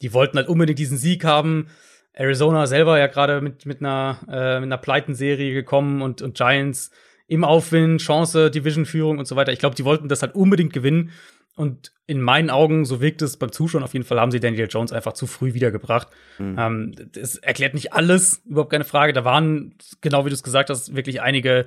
die 0.00 0.12
wollten 0.12 0.36
halt 0.38 0.48
unbedingt 0.48 0.78
diesen 0.78 0.98
Sieg 0.98 1.24
haben. 1.24 1.68
Arizona 2.14 2.66
selber 2.66 2.98
ja 2.98 3.06
gerade 3.06 3.40
mit 3.40 3.64
mit 3.66 3.80
einer 3.80 4.18
äh, 4.28 4.60
mit 4.60 4.68
einer 4.68 4.78
Pleitenserie 4.78 5.54
gekommen 5.54 6.02
und 6.02 6.22
und 6.22 6.36
Giants 6.36 6.90
im 7.26 7.44
Aufwind, 7.44 8.02
Chance, 8.02 8.50
Division-Führung 8.50 9.18
und 9.18 9.26
so 9.26 9.36
weiter. 9.36 9.52
Ich 9.52 9.58
glaube, 9.58 9.74
die 9.74 9.84
wollten 9.84 10.08
das 10.08 10.20
halt 10.20 10.34
unbedingt 10.34 10.72
gewinnen. 10.72 11.12
Und 11.54 11.92
in 12.06 12.20
meinen 12.20 12.50
Augen, 12.50 12.84
so 12.84 13.00
wirkt 13.00 13.20
es 13.22 13.36
beim 13.36 13.52
Zuschauen 13.52 13.82
auf 13.82 13.92
jeden 13.92 14.04
Fall, 14.04 14.18
haben 14.20 14.30
sie 14.30 14.40
Daniel 14.40 14.68
Jones 14.70 14.92
einfach 14.92 15.12
zu 15.12 15.26
früh 15.26 15.52
wiedergebracht. 15.54 16.08
Mhm. 16.38 16.56
Ähm, 16.58 16.94
das 17.12 17.36
erklärt 17.36 17.74
nicht 17.74 17.92
alles, 17.92 18.42
überhaupt 18.46 18.70
keine 18.70 18.84
Frage. 18.84 19.12
Da 19.12 19.24
waren, 19.24 19.74
genau 20.00 20.24
wie 20.24 20.30
du 20.30 20.34
es 20.34 20.42
gesagt 20.42 20.70
hast, 20.70 20.96
wirklich 20.96 21.20
einige, 21.20 21.66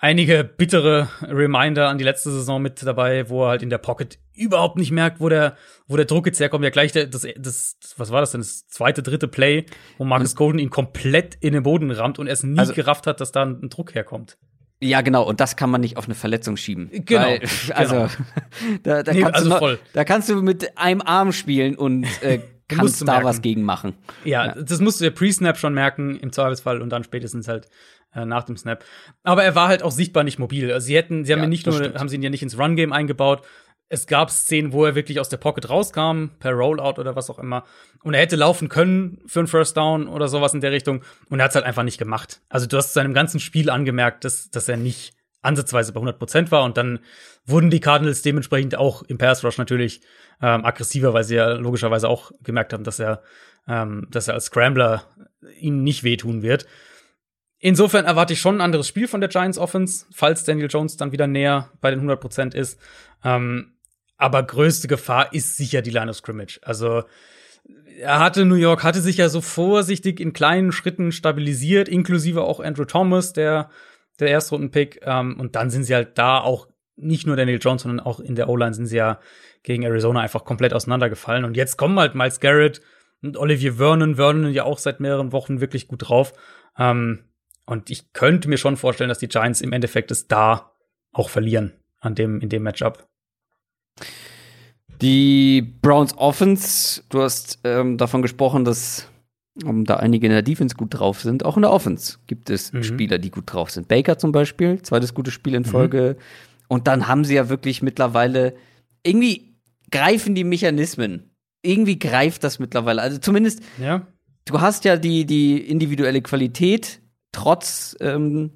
einige 0.00 0.44
bittere 0.44 1.08
Reminder 1.22 1.88
an 1.88 1.98
die 1.98 2.04
letzte 2.04 2.30
Saison 2.30 2.62
mit 2.62 2.84
dabei, 2.84 3.28
wo 3.28 3.44
er 3.44 3.50
halt 3.50 3.62
in 3.62 3.70
der 3.70 3.78
Pocket 3.78 4.18
überhaupt 4.34 4.76
nicht 4.76 4.90
merkt, 4.90 5.20
wo 5.20 5.28
der, 5.28 5.56
wo 5.86 5.96
der 5.96 6.04
Druck 6.04 6.26
jetzt 6.26 6.40
herkommt. 6.40 6.64
Ja, 6.64 6.70
gleich 6.70 6.92
der, 6.92 7.06
das, 7.06 7.26
das, 7.36 7.76
was 7.96 8.10
war 8.10 8.20
das 8.20 8.32
denn? 8.32 8.40
Das 8.40 8.66
zweite, 8.68 9.02
dritte 9.02 9.28
Play, 9.28 9.66
wo 9.98 10.04
Marcus 10.04 10.36
Golden 10.36 10.58
ihn 10.58 10.70
komplett 10.70 11.36
in 11.40 11.52
den 11.52 11.62
Boden 11.62 11.90
rammt 11.90 12.18
und 12.18 12.26
er 12.26 12.34
es 12.34 12.42
nie 12.42 12.58
also, 12.58 12.74
gerafft 12.74 13.06
hat, 13.06 13.20
dass 13.20 13.32
da 13.32 13.44
ein 13.44 13.68
Druck 13.68 13.94
herkommt. 13.94 14.38
Ja, 14.80 15.00
genau, 15.00 15.22
und 15.22 15.40
das 15.40 15.56
kann 15.56 15.70
man 15.70 15.80
nicht 15.80 15.96
auf 15.96 16.04
eine 16.04 16.14
Verletzung 16.14 16.58
schieben. 16.58 16.90
Genau. 16.92 17.22
Weil, 17.22 17.40
also, 17.74 17.94
genau. 17.94 18.08
da, 18.82 19.02
da, 19.02 19.12
nee, 19.12 19.22
kannst 19.22 19.36
also 19.36 19.48
noch, 19.48 19.78
da 19.94 20.04
kannst 20.04 20.28
du 20.28 20.42
mit 20.42 20.76
einem 20.76 21.00
Arm 21.00 21.32
spielen 21.32 21.76
und 21.76 22.04
äh, 22.22 22.40
kannst 22.68 23.02
da 23.02 23.12
merken. 23.12 23.24
was 23.24 23.42
gegen 23.42 23.62
machen. 23.62 23.94
Ja, 24.24 24.46
ja, 24.46 24.62
das 24.62 24.80
musst 24.80 25.00
du 25.00 25.04
ja 25.04 25.10
Pre-Snap 25.10 25.58
schon 25.58 25.74
merken, 25.74 26.16
im 26.16 26.32
Zweifelsfall, 26.32 26.82
und 26.82 26.90
dann 26.90 27.04
spätestens 27.04 27.48
halt 27.48 27.68
äh, 28.14 28.24
nach 28.24 28.44
dem 28.44 28.56
Snap. 28.56 28.84
Aber 29.22 29.44
er 29.44 29.54
war 29.54 29.68
halt 29.68 29.82
auch 29.82 29.92
sichtbar 29.92 30.24
nicht 30.24 30.38
mobil. 30.38 30.72
Also 30.72 30.86
sie 30.86 30.96
hätten, 30.96 31.24
sie 31.24 31.32
haben 31.32 31.40
ja, 31.40 31.44
ihn 31.44 31.50
nicht 31.50 31.66
nur, 31.66 31.76
stimmt. 31.76 31.98
haben 31.98 32.08
sie 32.08 32.16
ihn 32.16 32.22
ja 32.22 32.30
nicht 32.30 32.42
ins 32.42 32.58
Run-Game 32.58 32.92
eingebaut, 32.92 33.42
es 33.88 34.06
gab 34.06 34.30
Szenen, 34.30 34.72
wo 34.72 34.84
er 34.84 34.94
wirklich 34.94 35.20
aus 35.20 35.28
der 35.28 35.36
Pocket 35.36 35.68
rauskam, 35.70 36.30
per 36.40 36.52
Rollout 36.52 37.00
oder 37.00 37.14
was 37.14 37.30
auch 37.30 37.38
immer. 37.38 37.64
Und 38.02 38.14
er 38.14 38.20
hätte 38.20 38.36
laufen 38.36 38.68
können 38.68 39.22
für 39.26 39.40
einen 39.40 39.46
First 39.46 39.76
Down 39.76 40.08
oder 40.08 40.28
sowas 40.28 40.54
in 40.54 40.60
der 40.60 40.72
Richtung. 40.72 41.02
Und 41.30 41.38
er 41.38 41.44
hat 41.44 41.50
es 41.50 41.54
halt 41.54 41.66
einfach 41.66 41.84
nicht 41.84 41.98
gemacht. 41.98 42.40
Also 42.48 42.66
du 42.66 42.76
hast 42.76 42.94
seinem 42.94 43.14
ganzen 43.14 43.38
Spiel 43.38 43.70
angemerkt, 43.70 44.24
dass, 44.24 44.50
dass 44.50 44.68
er 44.68 44.76
nicht 44.76 45.14
ansatzweise 45.42 45.92
bei 45.92 45.98
100 45.98 46.18
Prozent 46.18 46.50
war. 46.50 46.64
Und 46.64 46.76
dann 46.76 46.98
wurden 47.44 47.70
die 47.70 47.78
Cardinals 47.78 48.22
dementsprechend 48.22 48.76
auch 48.76 49.02
im 49.02 49.18
Pass 49.18 49.44
Rush 49.44 49.58
natürlich 49.58 50.00
ähm, 50.42 50.64
aggressiver, 50.64 51.14
weil 51.14 51.24
sie 51.24 51.36
ja 51.36 51.52
logischerweise 51.52 52.08
auch 52.08 52.32
gemerkt 52.42 52.72
haben, 52.72 52.84
dass 52.84 52.98
er, 52.98 53.22
ähm, 53.66 54.06
dass 54.10 54.28
er 54.28 54.34
als 54.34 54.46
Scrambler 54.46 55.04
ihnen 55.58 55.82
nicht 55.82 56.04
wehtun 56.04 56.42
wird. 56.42 56.66
Insofern 57.58 58.04
erwarte 58.04 58.34
ich 58.34 58.40
schon 58.40 58.56
ein 58.56 58.60
anderes 58.60 58.86
Spiel 58.86 59.08
von 59.08 59.20
der 59.20 59.30
Giants 59.30 59.58
Offense, 59.58 60.06
falls 60.12 60.44
Daniel 60.44 60.68
Jones 60.70 60.96
dann 60.96 61.12
wieder 61.12 61.26
näher 61.26 61.70
bei 61.80 61.90
den 61.90 62.00
100 62.00 62.20
Prozent 62.20 62.54
ist. 62.54 62.78
Ähm, 63.24 63.72
aber 64.18 64.42
größte 64.42 64.88
Gefahr 64.88 65.32
ist 65.32 65.56
sicher 65.56 65.82
die 65.82 65.90
Line 65.90 66.10
of 66.10 66.16
Scrimmage. 66.16 66.60
Also 66.62 67.04
er 67.98 68.20
hatte 68.20 68.44
New 68.44 68.56
York, 68.56 68.82
hatte 68.82 69.00
sich 69.00 69.16
ja 69.16 69.28
so 69.28 69.40
vorsichtig 69.40 70.20
in 70.20 70.32
kleinen 70.32 70.72
Schritten 70.72 71.12
stabilisiert, 71.12 71.88
inklusive 71.88 72.42
auch 72.42 72.60
Andrew 72.60 72.84
Thomas, 72.84 73.32
der, 73.32 73.70
der 74.20 74.28
Erstrunden-Pick. 74.28 75.00
Ähm, 75.02 75.38
und 75.40 75.56
dann 75.56 75.70
sind 75.70 75.84
sie 75.84 75.94
halt 75.94 76.18
da 76.18 76.40
auch 76.40 76.68
nicht 76.96 77.26
nur 77.26 77.36
Daniel 77.36 77.58
Jones, 77.60 77.82
sondern 77.82 78.04
auch 78.04 78.20
in 78.20 78.34
der 78.34 78.48
O-Line 78.48 78.74
sind 78.74 78.86
sie 78.86 78.96
ja 78.96 79.18
gegen 79.66 79.82
Arizona 79.82 80.20
einfach 80.20 80.44
komplett 80.44 80.72
auseinandergefallen. 80.72 81.44
Und 81.44 81.56
jetzt 81.56 81.76
kommen 81.76 81.98
halt 81.98 82.14
Miles 82.14 82.38
Garrett 82.38 82.80
und 83.20 83.36
Olivier 83.36 83.74
Vernon. 83.74 84.14
Vernon 84.14 84.52
ja 84.52 84.62
auch 84.62 84.78
seit 84.78 85.00
mehreren 85.00 85.32
Wochen 85.32 85.60
wirklich 85.60 85.88
gut 85.88 86.08
drauf. 86.08 86.32
Ähm, 86.78 87.24
und 87.66 87.90
ich 87.90 88.12
könnte 88.12 88.48
mir 88.48 88.58
schon 88.58 88.76
vorstellen, 88.76 89.08
dass 89.08 89.18
die 89.18 89.26
Giants 89.26 89.60
im 89.60 89.72
Endeffekt 89.72 90.12
es 90.12 90.28
da 90.28 90.70
auch 91.12 91.28
verlieren 91.28 91.72
an 91.98 92.14
dem, 92.14 92.40
in 92.40 92.48
dem 92.48 92.62
Matchup. 92.62 93.08
Die 95.02 95.62
Browns 95.82 96.16
Offense, 96.16 97.02
du 97.08 97.22
hast 97.22 97.58
ähm, 97.64 97.98
davon 97.98 98.22
gesprochen, 98.22 98.64
dass 98.64 99.10
um, 99.64 99.84
da 99.84 99.96
einige 99.96 100.26
in 100.26 100.32
der 100.32 100.42
Defense 100.42 100.76
gut 100.76 100.94
drauf 100.94 101.22
sind. 101.22 101.44
Auch 101.44 101.56
in 101.56 101.62
der 101.62 101.72
Offense 101.72 102.18
gibt 102.28 102.50
es 102.50 102.72
mhm. 102.72 102.84
Spieler, 102.84 103.18
die 103.18 103.32
gut 103.32 103.52
drauf 103.52 103.70
sind. 103.70 103.88
Baker 103.88 104.16
zum 104.16 104.30
Beispiel, 104.30 104.80
zweites 104.82 105.12
gutes 105.12 105.34
Spiel 105.34 105.56
in 105.56 105.62
mhm. 105.62 105.66
Folge. 105.66 106.16
Mhm. 106.16 106.22
Und 106.68 106.86
dann 106.86 107.08
haben 107.08 107.24
sie 107.24 107.34
ja 107.34 107.48
wirklich 107.48 107.82
mittlerweile 107.82 108.54
irgendwie 109.02 109.55
greifen 109.90 110.34
die 110.34 110.44
Mechanismen. 110.44 111.30
Irgendwie 111.62 111.98
greift 111.98 112.44
das 112.44 112.58
mittlerweile. 112.58 113.02
Also 113.02 113.18
zumindest, 113.18 113.60
ja. 113.80 114.06
du 114.44 114.60
hast 114.60 114.84
ja 114.84 114.96
die, 114.96 115.26
die 115.26 115.58
individuelle 115.58 116.22
Qualität, 116.22 117.00
trotz, 117.32 117.96
ähm, 118.00 118.52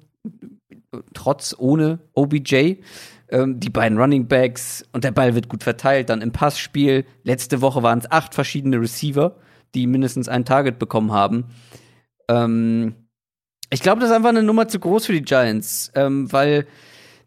trotz 1.13 1.55
ohne 1.57 1.99
OBJ 2.13 2.77
ähm, 3.31 3.59
die 3.59 3.69
beiden 3.69 3.97
Running 3.97 4.27
Backs 4.27 4.83
und 4.91 5.03
der 5.03 5.11
Ball 5.11 5.35
wird 5.35 5.49
gut 5.49 5.63
verteilt. 5.63 6.09
Dann 6.09 6.21
im 6.21 6.31
Passspiel. 6.31 7.05
Letzte 7.23 7.61
Woche 7.61 7.81
waren 7.81 7.99
es 7.99 8.11
acht 8.11 8.35
verschiedene 8.35 8.79
Receiver, 8.79 9.37
die 9.73 9.87
mindestens 9.87 10.27
ein 10.27 10.45
Target 10.45 10.79
bekommen 10.79 11.11
haben. 11.11 11.45
Ähm, 12.29 12.95
ich 13.69 13.81
glaube, 13.81 14.01
das 14.01 14.09
ist 14.09 14.15
einfach 14.15 14.29
eine 14.29 14.43
Nummer 14.43 14.67
zu 14.67 14.79
groß 14.79 15.05
für 15.05 15.13
die 15.13 15.21
Giants, 15.21 15.91
ähm, 15.95 16.31
weil 16.31 16.67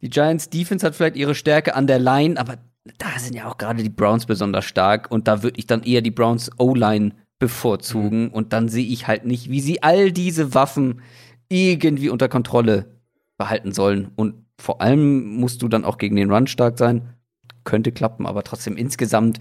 die 0.03 0.11
Giants 0.11 0.51
Defense 0.51 0.87
hat 0.87 0.95
vielleicht 0.95 1.17
ihre 1.17 1.35
Stärke 1.35 1.75
an 1.75 1.87
der 1.87 1.99
Line, 1.99 2.39
aber 2.39 2.59
da 2.99 3.19
sind 3.19 3.35
ja 3.35 3.49
auch 3.49 3.59
gerade 3.59 3.83
die 3.83 3.91
Browns 3.91 4.27
besonders 4.27 4.65
stark 4.65 5.11
und 5.11 5.27
da 5.27 5.43
würde 5.43 5.59
ich 5.59 5.67
dann 5.67 5.83
eher 5.83 6.03
die 6.03 6.11
Browns 6.11 6.51
O-Line 6.59 7.13
bevorzugen 7.39 8.25
mhm. 8.25 8.33
und 8.33 8.53
dann 8.53 8.69
sehe 8.69 8.87
ich 8.87 9.07
halt 9.07 9.25
nicht, 9.25 9.51
wie 9.51 9.61
sie 9.61 9.83
all 9.83 10.13
diese 10.13 10.55
Waffen 10.55 11.03
irgendwie 11.49 12.09
unter 12.09 12.29
Kontrolle 12.29 13.01
behalten 13.37 13.73
sollen 13.73 14.11
und 14.17 14.45
vor 14.59 14.81
allem 14.81 15.37
musst 15.37 15.63
du 15.63 15.69
dann 15.69 15.85
auch 15.85 15.99
gegen 15.99 16.17
den 16.17 16.31
Run 16.31 16.47
stark 16.47 16.79
sein. 16.79 17.15
Könnte 17.65 17.93
klappen, 17.93 18.27
aber 18.27 18.45
trotzdem 18.45 18.77
insgesamt 18.77 19.39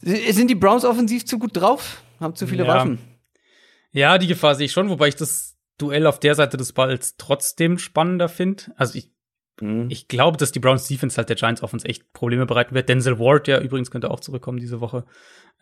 sind 0.00 0.48
die 0.48 0.54
Browns 0.54 0.84
offensiv 0.84 1.26
zu 1.26 1.38
gut 1.38 1.56
drauf, 1.56 2.02
haben 2.20 2.34
zu 2.34 2.46
viele 2.46 2.64
ja. 2.64 2.74
Waffen. 2.74 2.98
Ja, 3.92 4.18
die 4.18 4.28
Gefahr 4.28 4.54
sehe 4.54 4.66
ich 4.66 4.72
schon, 4.72 4.88
wobei 4.88 5.08
ich 5.08 5.16
das 5.16 5.56
Duell 5.76 6.06
auf 6.06 6.20
der 6.20 6.34
Seite 6.34 6.56
des 6.56 6.72
Balls 6.72 7.16
trotzdem 7.16 7.78
spannender 7.78 8.28
finde. 8.28 8.64
Also 8.76 8.98
ich, 8.98 9.10
mhm. 9.60 9.86
ich 9.90 10.08
glaube, 10.08 10.36
dass 10.36 10.52
die 10.52 10.60
Browns 10.60 10.86
Defense 10.88 11.16
halt 11.16 11.28
der 11.28 11.36
Giants 11.36 11.62
Offense 11.62 11.86
echt 11.86 12.12
Probleme 12.12 12.46
bereiten 12.46 12.74
wird. 12.74 12.88
Denzel 12.88 13.18
Ward, 13.18 13.48
ja 13.48 13.60
übrigens 13.60 13.90
könnte 13.90 14.10
auch 14.10 14.20
zurückkommen 14.20 14.58
diese 14.58 14.80
Woche. 14.80 15.04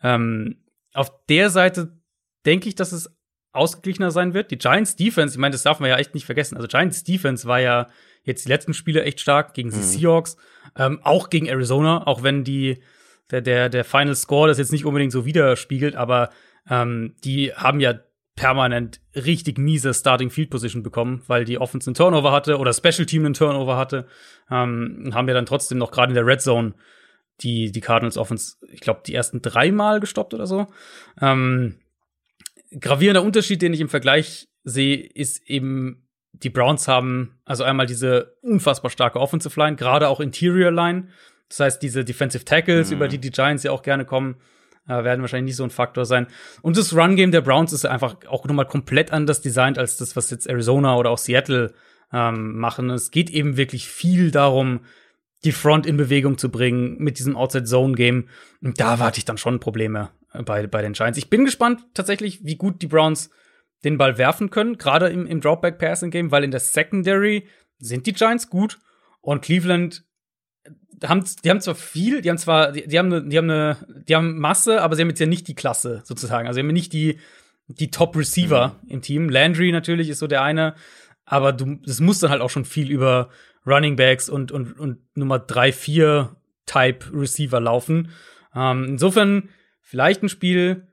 Ähm, 0.01 0.63
auf 0.93 1.11
der 1.27 1.49
Seite 1.49 1.99
denke 2.45 2.69
ich, 2.69 2.75
dass 2.75 2.91
es 2.91 3.09
ausgeglichener 3.51 4.11
sein 4.11 4.33
wird. 4.33 4.51
Die 4.51 4.57
Giants 4.57 4.95
Defense, 4.95 5.35
ich 5.35 5.39
meine, 5.39 5.53
das 5.53 5.63
darf 5.63 5.79
man 5.79 5.89
ja 5.89 5.97
echt 5.97 6.13
nicht 6.13 6.25
vergessen. 6.25 6.55
Also 6.55 6.67
Giants 6.67 7.03
Defense 7.03 7.47
war 7.47 7.59
ja 7.59 7.87
jetzt 8.23 8.45
die 8.45 8.49
letzten 8.49 8.73
Spiele 8.73 9.03
echt 9.03 9.19
stark 9.19 9.53
gegen 9.53 9.71
die 9.71 9.77
mhm. 9.77 9.81
Seahawks, 9.81 10.37
ähm, 10.77 10.99
auch 11.03 11.29
gegen 11.29 11.47
Arizona, 11.47 12.05
auch 12.05 12.23
wenn 12.23 12.43
die 12.43 12.81
der 13.31 13.41
der 13.41 13.69
der 13.69 13.83
Final 13.83 14.15
Score 14.15 14.47
das 14.47 14.57
jetzt 14.57 14.71
nicht 14.71 14.85
unbedingt 14.85 15.11
so 15.11 15.25
widerspiegelt, 15.25 15.95
aber 15.95 16.29
ähm, 16.69 17.15
die 17.23 17.53
haben 17.53 17.79
ja 17.79 17.99
permanent 18.39 19.01
richtig 19.15 19.57
miese 19.57 19.93
Starting 19.93 20.29
Field 20.29 20.49
Position 20.49 20.81
bekommen, 20.81 21.23
weil 21.27 21.43
die 21.43 21.57
Offense 21.57 21.89
einen 21.89 21.95
Turnover 21.95 22.31
hatte 22.31 22.57
oder 22.57 22.71
Special 22.71 23.05
Team 23.05 23.25
einen 23.25 23.33
Turnover 23.33 23.75
hatte, 23.75 24.07
ähm, 24.49 25.11
haben 25.13 25.27
ja 25.27 25.33
dann 25.33 25.45
trotzdem 25.45 25.77
noch 25.77 25.91
gerade 25.91 26.11
in 26.11 26.15
der 26.15 26.25
Red 26.25 26.41
Zone 26.41 26.73
die 27.41 27.71
die 27.71 27.81
Cardinals 27.81 28.17
Offense, 28.17 28.55
ich 28.71 28.81
glaube, 28.81 29.01
die 29.05 29.13
ersten 29.13 29.41
dreimal 29.41 29.99
gestoppt 29.99 30.33
oder 30.33 30.45
so. 30.45 30.67
Ähm, 31.21 31.79
gravierender 32.79 33.23
Unterschied, 33.23 33.61
den 33.61 33.73
ich 33.73 33.81
im 33.81 33.89
Vergleich 33.89 34.47
sehe, 34.63 34.97
ist 34.97 35.49
eben 35.49 36.07
die 36.31 36.49
Browns 36.49 36.87
haben 36.87 37.39
also 37.43 37.63
einmal 37.63 37.85
diese 37.85 38.37
unfassbar 38.41 38.91
starke 38.91 39.19
Offensive 39.19 39.59
Line, 39.59 39.75
gerade 39.75 40.07
auch 40.07 40.19
Interior 40.19 40.71
Line. 40.71 41.07
Das 41.49 41.59
heißt, 41.59 41.83
diese 41.83 42.05
Defensive 42.05 42.45
Tackles, 42.45 42.89
mhm. 42.89 42.97
über 42.97 43.07
die 43.07 43.17
die 43.17 43.31
Giants 43.31 43.63
ja 43.63 43.71
auch 43.71 43.81
gerne 43.81 44.05
kommen, 44.05 44.35
äh, 44.89 45.03
werden 45.03 45.21
wahrscheinlich 45.21 45.51
nicht 45.51 45.57
so 45.57 45.63
ein 45.63 45.69
Faktor 45.69 46.05
sein. 46.05 46.27
Und 46.61 46.75
das 46.75 46.93
Run 46.93 47.15
Game 47.15 47.31
der 47.31 47.41
Browns 47.41 47.71
ist 47.71 47.85
einfach 47.85 48.17
auch 48.27 48.45
nochmal 48.45 48.65
komplett 48.65 49.13
anders 49.13 49.41
designt 49.41 49.77
als 49.77 49.97
das, 49.97 50.15
was 50.15 50.29
jetzt 50.31 50.47
Arizona 50.47 50.97
oder 50.97 51.11
auch 51.11 51.17
Seattle 51.17 51.73
ähm, 52.11 52.57
machen. 52.57 52.89
Es 52.89 53.11
geht 53.11 53.29
eben 53.29 53.55
wirklich 53.55 53.87
viel 53.87 54.31
darum, 54.31 54.81
die 55.45 55.51
Front 55.53 55.85
in 55.85 55.95
Bewegung 55.95 56.37
zu 56.37 56.49
bringen 56.49 56.97
mit 56.97 57.19
diesem 57.19 57.37
Outside 57.37 57.63
Zone 57.63 57.93
Game. 57.93 58.27
Und 58.61 58.79
da 58.81 58.99
warte 58.99 59.19
ich 59.19 59.25
dann 59.25 59.37
schon 59.37 59.59
Probleme 59.59 60.09
bei, 60.33 60.67
bei 60.67 60.81
den 60.81 60.93
Giants. 60.93 61.17
Ich 61.17 61.29
bin 61.29 61.45
gespannt 61.45 61.81
tatsächlich, 61.93 62.43
wie 62.43 62.55
gut 62.55 62.81
die 62.81 62.87
Browns 62.87 63.29
den 63.85 63.97
Ball 63.97 64.17
werfen 64.17 64.49
können, 64.49 64.77
gerade 64.77 65.07
im, 65.07 65.25
im 65.25 65.39
Dropback-Passing-Game, 65.39 66.31
weil 66.31 66.43
in 66.43 66.51
der 66.51 66.59
Secondary 66.59 67.47
sind 67.77 68.07
die 68.07 68.13
Giants 68.13 68.49
gut 68.49 68.79
und 69.21 69.41
Cleveland 69.41 70.03
haben, 71.03 71.23
die 71.43 71.49
haben 71.49 71.61
zwar 71.61 71.75
viel, 71.75 72.21
die 72.21 72.29
haben 72.29 72.37
zwar, 72.37 72.71
die, 72.71 72.87
die 72.87 72.99
haben 72.99 73.13
eine, 73.13 73.27
die 73.27 73.37
haben 73.37 73.49
eine, 73.49 73.77
die 74.07 74.15
haben 74.15 74.39
Masse, 74.39 74.81
aber 74.81 74.95
sie 74.95 75.01
haben 75.01 75.09
jetzt 75.09 75.19
ja 75.19 75.25
nicht 75.25 75.47
die 75.47 75.55
Klasse 75.55 76.01
sozusagen. 76.03 76.47
Also 76.47 76.57
sie 76.57 76.61
haben 76.61 76.73
nicht 76.73 76.93
die, 76.93 77.19
die 77.67 77.91
Top-Receiver 77.91 78.79
mhm. 78.81 78.89
im 78.89 79.01
Team. 79.01 79.29
Landry 79.29 79.71
natürlich 79.71 80.09
ist 80.09 80.19
so 80.19 80.27
der 80.27 80.41
eine, 80.41 80.75
aber 81.25 81.53
du, 81.53 81.79
das 81.85 81.99
muss 81.99 82.19
dann 82.19 82.31
halt 82.31 82.41
auch 82.41 82.49
schon 82.49 82.65
viel 82.65 82.91
über 82.91 83.29
Running 83.65 83.95
Backs 83.95 84.29
und, 84.29 84.51
und, 84.51 84.79
und 84.79 84.99
Nummer 85.15 85.39
3, 85.39 85.71
4 85.71 86.35
Type 86.65 87.05
Receiver 87.13 87.59
laufen. 87.59 88.11
Ähm, 88.55 88.85
insofern 88.89 89.49
vielleicht 89.81 90.23
ein 90.23 90.29
Spiel, 90.29 90.87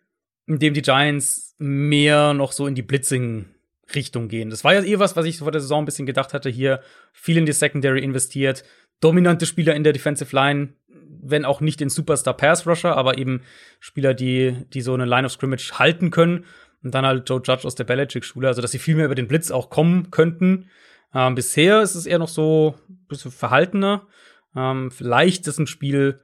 in 0.47 0.59
dem 0.59 0.75
die 0.75 0.83
Giants 0.83 1.55
mehr 1.59 2.35
noch 2.35 2.53
so 2.53 2.67
in 2.67 2.75
die 2.75 2.83
Blitzing-Richtung 2.83 4.29
gehen. 4.29 4.51
Das 4.51 4.65
war 4.65 4.75
ja 4.75 4.83
eh 4.83 4.99
was, 4.99 5.17
was 5.17 5.27
ich 5.27 5.39
vor 5.39 5.53
der 5.53 5.61
Saison 5.61 5.83
ein 5.83 5.87
bisschen 5.87 6.07
gedacht 6.07 6.35
hatte. 6.35 6.51
Hier 6.51 6.81
viel 7.13 7.39
in 7.39 7.47
die 7.47 7.53
Secondary 7.53 8.03
investiert, 8.03 8.65
dominante 9.01 9.47
Spieler 9.47 9.75
in 9.75 9.85
der 9.85 9.93
Defensive 9.93 10.35
Line, 10.35 10.75
wenn 11.23 11.45
auch 11.45 11.61
nicht 11.61 11.81
den 11.81 11.89
Superstar 11.89 12.35
Pass 12.35 12.67
Rusher, 12.67 12.97
aber 12.97 13.19
eben 13.19 13.43
Spieler, 13.81 14.15
die, 14.15 14.57
die 14.73 14.81
so 14.81 14.95
eine 14.95 15.05
Line 15.05 15.27
of 15.27 15.33
Scrimmage 15.33 15.79
halten 15.79 16.11
können. 16.11 16.45
Und 16.83 16.95
dann 16.95 17.05
halt 17.05 17.29
Joe 17.29 17.41
Judge 17.43 17.67
aus 17.67 17.75
der 17.75 17.85
Belichick-Schule, 17.85 18.47
also 18.47 18.63
dass 18.63 18.71
sie 18.71 18.79
viel 18.79 18.95
mehr 18.95 19.07
über 19.07 19.15
den 19.15 19.27
Blitz 19.27 19.51
auch 19.51 19.71
kommen 19.71 20.11
könnten. 20.11 20.69
Ähm, 21.13 21.35
bisher 21.35 21.83
ist 21.83 21.95
es 21.95 22.07
eher 22.07 22.19
noch 22.19 22.29
so 22.29 22.77
ein 22.89 23.07
bisschen 23.09 23.33
verhaltener. 23.33 24.07
Ähm, 24.55 24.91
vielleicht 24.91 25.47
ist 25.49 25.59
ein 25.59 25.67
Spiel, 25.67 26.21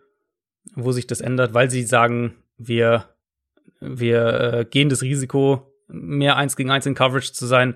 wo 0.75 0.93
sich 0.93 1.07
das 1.07 1.21
ändert, 1.21 1.55
weil 1.55 1.71
sie 1.71 1.83
sagen, 1.83 2.35
wir, 2.59 3.09
wir 3.81 4.27
äh, 4.55 4.65
gehen 4.65 4.89
das 4.89 5.03
Risiko, 5.03 5.73
mehr 5.89 6.37
eins 6.37 6.55
gegen 6.55 6.71
eins 6.71 6.87
in 6.87 6.95
Coverage 6.95 7.33
zu 7.33 7.47
sein. 7.47 7.75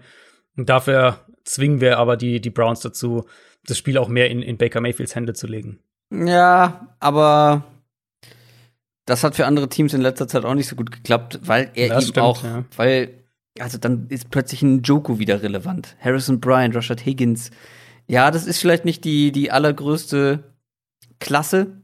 Und 0.56 0.68
dafür 0.68 1.24
zwingen 1.44 1.80
wir 1.80 1.98
aber 1.98 2.16
die, 2.16 2.40
die 2.40 2.50
Browns 2.50 2.80
dazu, 2.80 3.26
das 3.66 3.78
Spiel 3.78 3.98
auch 3.98 4.08
mehr 4.08 4.30
in, 4.30 4.42
in 4.42 4.56
Baker 4.56 4.80
Mayfields 4.80 5.14
Hände 5.14 5.34
zu 5.34 5.46
legen. 5.46 5.78
Ja, 6.10 6.94
aber 7.00 7.64
das 9.06 9.24
hat 9.24 9.36
für 9.36 9.46
andere 9.46 9.68
Teams 9.68 9.94
in 9.94 10.00
letzter 10.00 10.28
Zeit 10.28 10.44
auch 10.44 10.54
nicht 10.54 10.68
so 10.68 10.76
gut 10.76 10.90
geklappt, 10.90 11.40
weil 11.42 11.70
er 11.74 11.88
das 11.88 12.04
eben 12.04 12.12
stimmt, 12.12 12.26
auch, 12.26 12.42
ja. 12.44 12.64
weil, 12.76 13.24
also 13.58 13.78
dann 13.78 14.08
ist 14.08 14.30
plötzlich 14.30 14.62
ein 14.62 14.82
Joko 14.82 15.18
wieder 15.18 15.42
relevant. 15.42 15.96
Harrison 16.00 16.40
Bryant, 16.40 16.74
Rashad 16.74 17.04
Higgins. 17.04 17.50
Ja, 18.08 18.30
das 18.30 18.46
ist 18.46 18.58
vielleicht 18.58 18.84
nicht 18.84 19.04
die, 19.04 19.32
die 19.32 19.50
allergrößte 19.50 20.44
Klasse, 21.18 21.82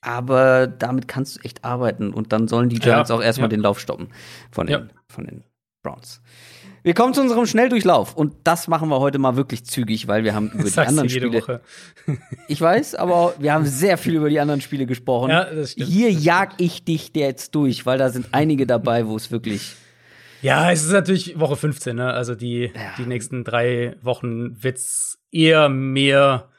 aber 0.00 0.66
damit 0.66 1.08
kannst 1.08 1.36
du 1.36 1.40
echt 1.42 1.64
arbeiten 1.64 2.12
und 2.12 2.32
dann 2.32 2.48
sollen 2.48 2.68
die 2.68 2.78
Giants 2.78 3.10
ja, 3.10 3.16
auch 3.16 3.22
erstmal 3.22 3.46
ja. 3.46 3.56
den 3.56 3.60
Lauf 3.60 3.80
stoppen 3.80 4.08
von 4.50 4.66
den, 4.66 4.90
von 5.08 5.24
den 5.26 5.44
Browns. 5.82 6.20
Wir 6.84 6.92
kommen 6.92 7.14
zu 7.14 7.22
unserem 7.22 7.46
Schnelldurchlauf 7.46 8.14
und 8.14 8.34
das 8.44 8.68
machen 8.68 8.90
wir 8.90 9.00
heute 9.00 9.18
mal 9.18 9.36
wirklich 9.36 9.64
zügig, 9.64 10.06
weil 10.06 10.22
wir 10.22 10.34
haben 10.34 10.50
über 10.54 10.68
die 10.68 10.78
anderen 10.78 11.08
Spiele. 11.08 11.32
Woche. 11.32 11.62
ich 12.48 12.60
weiß, 12.60 12.94
aber 12.94 13.34
wir 13.38 13.54
haben 13.54 13.64
sehr 13.64 13.96
viel 13.96 14.16
über 14.16 14.28
die 14.28 14.38
anderen 14.38 14.60
Spiele 14.60 14.84
gesprochen. 14.84 15.30
Ja, 15.30 15.46
das 15.46 15.72
stimmt. 15.72 15.88
Hier 15.88 16.12
das 16.12 16.22
jag 16.22 16.52
stimmt. 16.52 16.60
ich 16.60 16.84
dich 16.84 17.10
jetzt 17.14 17.54
durch, 17.54 17.86
weil 17.86 17.96
da 17.96 18.10
sind 18.10 18.28
einige 18.32 18.66
dabei, 18.66 19.06
wo 19.06 19.16
es 19.16 19.30
wirklich 19.30 19.74
ja, 20.42 20.70
es 20.70 20.84
ist 20.84 20.92
natürlich 20.92 21.40
Woche 21.40 21.56
15, 21.56 21.96
ne? 21.96 22.12
Also 22.12 22.34
die, 22.34 22.70
ja. 22.74 22.94
die 22.98 23.06
nächsten 23.06 23.44
drei 23.44 23.96
Wochen 24.02 24.62
wird's 24.62 25.18
eher 25.32 25.70
mehr 25.70 26.50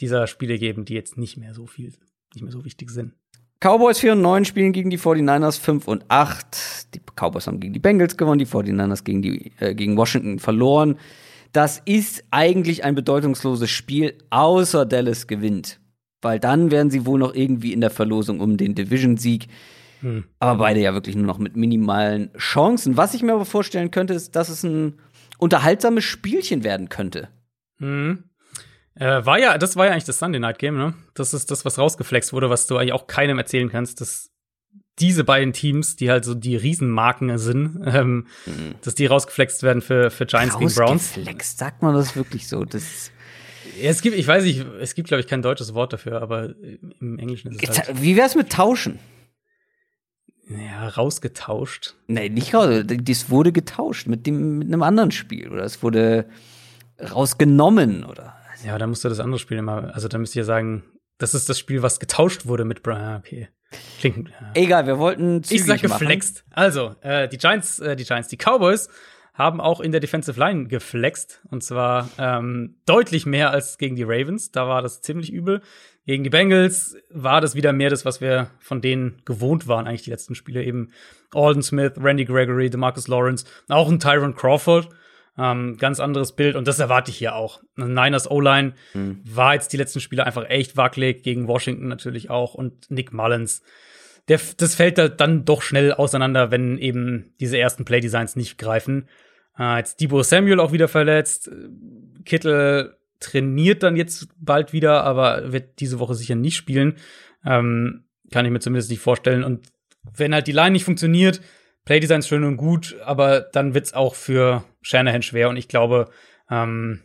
dieser 0.00 0.26
Spiele 0.26 0.58
geben, 0.58 0.86
die 0.86 0.94
jetzt 0.94 1.18
nicht 1.18 1.36
mehr 1.36 1.52
so 1.52 1.66
viel, 1.66 1.92
nicht 2.32 2.42
mehr 2.42 2.52
so 2.52 2.64
wichtig 2.64 2.90
sind. 2.90 3.12
Cowboys 3.64 3.98
4 4.00 4.12
und 4.12 4.20
9 4.20 4.44
spielen 4.44 4.72
gegen 4.74 4.90
die 4.90 4.98
49ers 4.98 5.58
5 5.58 5.88
und 5.88 6.04
8. 6.08 6.94
Die 6.94 7.00
Cowboys 7.16 7.46
haben 7.46 7.60
gegen 7.60 7.72
die 7.72 7.78
Bengals 7.78 8.18
gewonnen, 8.18 8.38
die 8.38 8.46
49ers 8.46 9.04
gegen, 9.04 9.22
die, 9.22 9.52
äh, 9.58 9.74
gegen 9.74 9.96
Washington 9.96 10.38
verloren. 10.38 10.98
Das 11.52 11.80
ist 11.86 12.24
eigentlich 12.30 12.84
ein 12.84 12.94
bedeutungsloses 12.94 13.70
Spiel, 13.70 14.18
außer 14.28 14.84
Dallas 14.84 15.28
gewinnt. 15.28 15.80
Weil 16.20 16.38
dann 16.40 16.70
werden 16.70 16.90
sie 16.90 17.06
wohl 17.06 17.18
noch 17.18 17.34
irgendwie 17.34 17.72
in 17.72 17.80
der 17.80 17.88
Verlosung 17.88 18.40
um 18.40 18.58
den 18.58 18.74
Division-Sieg. 18.74 19.46
Hm. 20.00 20.24
Aber 20.40 20.58
beide 20.58 20.80
ja 20.80 20.92
wirklich 20.92 21.16
nur 21.16 21.24
noch 21.24 21.38
mit 21.38 21.56
minimalen 21.56 22.32
Chancen. 22.36 22.98
Was 22.98 23.14
ich 23.14 23.22
mir 23.22 23.32
aber 23.32 23.46
vorstellen 23.46 23.90
könnte, 23.90 24.12
ist, 24.12 24.36
dass 24.36 24.50
es 24.50 24.62
ein 24.62 24.98
unterhaltsames 25.38 26.04
Spielchen 26.04 26.64
werden 26.64 26.90
könnte. 26.90 27.28
Hm. 27.78 28.24
Äh, 28.96 29.24
war 29.26 29.38
ja, 29.38 29.58
das 29.58 29.76
war 29.76 29.86
ja 29.86 29.92
eigentlich 29.92 30.04
das 30.04 30.18
Sunday 30.18 30.40
Night 30.40 30.58
Game, 30.58 30.76
ne? 30.76 30.94
Das 31.14 31.34
ist 31.34 31.50
das, 31.50 31.64
was 31.64 31.78
rausgeflext 31.78 32.32
wurde, 32.32 32.50
was 32.50 32.66
du 32.66 32.76
eigentlich 32.76 32.92
auch 32.92 33.06
keinem 33.06 33.38
erzählen 33.38 33.68
kannst, 33.68 34.00
dass 34.00 34.30
diese 35.00 35.24
beiden 35.24 35.52
Teams, 35.52 35.96
die 35.96 36.10
halt 36.10 36.24
so 36.24 36.34
die 36.34 36.54
Riesenmarken 36.54 37.36
sind, 37.38 37.82
ähm, 37.86 38.28
mhm. 38.46 38.76
dass 38.82 38.94
die 38.94 39.06
rausgeflext 39.06 39.64
werden 39.64 39.82
für, 39.82 40.10
für 40.10 40.26
Giants 40.26 40.58
gegen 40.58 40.72
Browns. 40.72 41.08
Rausgeflext, 41.08 41.58
sagt 41.58 41.82
man 41.82 41.94
das 41.94 42.14
wirklich 42.14 42.48
so? 42.48 42.64
Das 42.64 43.10
ja, 43.80 43.90
es 43.90 44.02
gibt, 44.02 44.16
ich 44.16 44.26
weiß 44.26 44.44
nicht, 44.44 44.64
es 44.80 44.94
gibt, 44.94 45.08
glaube 45.08 45.20
ich, 45.20 45.26
kein 45.26 45.42
deutsches 45.42 45.74
Wort 45.74 45.92
dafür, 45.92 46.22
aber 46.22 46.54
im 47.00 47.18
Englischen 47.18 47.50
ist 47.52 47.68
es 47.68 47.78
halt 47.78 48.02
Wie 48.02 48.16
wär's 48.16 48.36
mit 48.36 48.50
tauschen? 48.50 48.98
Ja, 50.48 50.88
rausgetauscht. 50.88 51.94
Nee, 52.06 52.28
nicht 52.28 52.54
raus. 52.54 52.84
Das 52.86 53.30
wurde 53.30 53.50
getauscht 53.50 54.06
mit 54.06 54.26
dem, 54.26 54.58
mit 54.58 54.68
einem 54.68 54.82
anderen 54.82 55.10
Spiel. 55.10 55.48
Oder 55.50 55.64
es 55.64 55.82
wurde 55.82 56.26
rausgenommen, 57.00 58.04
oder? 58.04 58.36
Ja, 58.64 58.78
dann 58.78 58.90
musst 58.90 59.04
du 59.04 59.08
das 59.08 59.20
andere 59.20 59.38
Spiel 59.38 59.58
immer, 59.58 59.94
also 59.94 60.08
dann 60.08 60.20
müsst 60.20 60.36
ihr 60.36 60.44
sagen, 60.44 60.84
das 61.18 61.34
ist 61.34 61.48
das 61.48 61.58
Spiel, 61.58 61.82
was 61.82 62.00
getauscht 62.00 62.46
wurde 62.46 62.64
mit 62.64 62.82
Brian. 62.82 63.20
Okay. 63.20 63.48
Klingt. 63.98 64.28
Ja. 64.28 64.50
Egal, 64.54 64.86
wir 64.86 64.98
wollten 64.98 65.42
Ich 65.48 65.64
sag 65.64 65.80
geflext. 65.80 66.44
Machen. 66.50 66.64
Also, 66.64 66.94
äh, 67.00 67.28
die 67.28 67.38
Giants, 67.38 67.80
äh, 67.80 67.96
die 67.96 68.04
Giants, 68.04 68.28
die 68.28 68.36
Cowboys 68.36 68.88
haben 69.32 69.60
auch 69.60 69.80
in 69.80 69.90
der 69.90 70.00
Defensive 70.00 70.38
Line 70.38 70.68
geflext. 70.68 71.42
Und 71.50 71.64
zwar 71.64 72.08
ähm, 72.18 72.76
deutlich 72.86 73.26
mehr 73.26 73.50
als 73.50 73.78
gegen 73.78 73.96
die 73.96 74.04
Ravens. 74.04 74.52
Da 74.52 74.68
war 74.68 74.80
das 74.80 75.02
ziemlich 75.02 75.32
übel. 75.32 75.60
Gegen 76.06 76.22
die 76.22 76.30
Bengals 76.30 76.96
war 77.10 77.40
das 77.40 77.56
wieder 77.56 77.72
mehr 77.72 77.90
das, 77.90 78.04
was 78.04 78.20
wir 78.20 78.48
von 78.60 78.80
denen 78.80 79.22
gewohnt 79.24 79.66
waren, 79.66 79.88
eigentlich 79.88 80.02
die 80.02 80.10
letzten 80.10 80.34
Spiele. 80.34 80.62
Eben 80.62 80.92
Alden 81.34 81.62
Smith, 81.62 81.94
Randy 81.96 82.26
Gregory, 82.26 82.70
DeMarcus 82.70 83.08
Lawrence, 83.08 83.44
auch 83.68 83.90
ein 83.90 83.98
Tyron 83.98 84.36
Crawford. 84.36 84.88
Ähm, 85.36 85.76
ganz 85.78 85.98
anderes 85.98 86.32
Bild 86.32 86.54
und 86.54 86.68
das 86.68 86.78
erwarte 86.78 87.10
ich 87.10 87.18
hier 87.18 87.34
auch. 87.34 87.60
Niners 87.76 88.30
O-Line 88.30 88.74
mhm. 88.92 89.20
war 89.24 89.54
jetzt 89.54 89.72
die 89.72 89.76
letzten 89.76 90.00
Spiele 90.00 90.24
einfach 90.24 90.48
echt 90.48 90.76
wackelig, 90.76 91.24
gegen 91.24 91.48
Washington 91.48 91.88
natürlich 91.88 92.30
auch 92.30 92.54
und 92.54 92.88
Nick 92.90 93.12
Mullins. 93.12 93.62
Der, 94.28 94.40
das 94.56 94.74
fällt 94.76 94.96
da 94.96 95.08
dann 95.08 95.44
doch 95.44 95.60
schnell 95.60 95.92
auseinander, 95.92 96.50
wenn 96.50 96.78
eben 96.78 97.34
diese 97.40 97.58
ersten 97.58 97.84
Playdesigns 97.84 98.36
nicht 98.36 98.58
greifen. 98.58 99.08
Äh, 99.58 99.78
jetzt 99.78 100.00
Debo 100.00 100.22
Samuel 100.22 100.60
auch 100.60 100.72
wieder 100.72 100.88
verletzt. 100.88 101.50
Kittel 102.24 102.96
trainiert 103.20 103.82
dann 103.82 103.96
jetzt 103.96 104.28
bald 104.38 104.72
wieder, 104.72 105.02
aber 105.02 105.52
wird 105.52 105.80
diese 105.80 105.98
Woche 105.98 106.14
sicher 106.14 106.36
nicht 106.36 106.56
spielen. 106.56 106.94
Ähm, 107.44 108.04
kann 108.30 108.46
ich 108.46 108.52
mir 108.52 108.60
zumindest 108.60 108.90
nicht 108.90 109.00
vorstellen. 109.00 109.44
Und 109.44 109.66
wenn 110.16 110.34
halt 110.34 110.46
die 110.46 110.52
Line 110.52 110.72
nicht 110.72 110.84
funktioniert, 110.84 111.40
Playdesign 111.84 112.20
ist 112.20 112.28
schön 112.28 112.44
und 112.44 112.56
gut, 112.56 112.96
aber 113.04 113.40
dann 113.40 113.74
wird's 113.74 113.92
auch 113.92 114.14
für 114.14 114.64
Shanahan 114.82 115.22
schwer 115.22 115.48
und 115.48 115.56
ich 115.56 115.68
glaube, 115.68 116.10
ähm, 116.50 117.02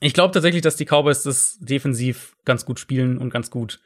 ich 0.00 0.14
glaube 0.14 0.34
tatsächlich, 0.34 0.62
dass 0.62 0.76
die 0.76 0.84
Cowboys 0.84 1.22
das 1.22 1.58
defensiv 1.60 2.36
ganz 2.44 2.64
gut 2.64 2.80
spielen 2.80 3.18
und 3.18 3.30
ganz 3.30 3.50
gut 3.50 3.80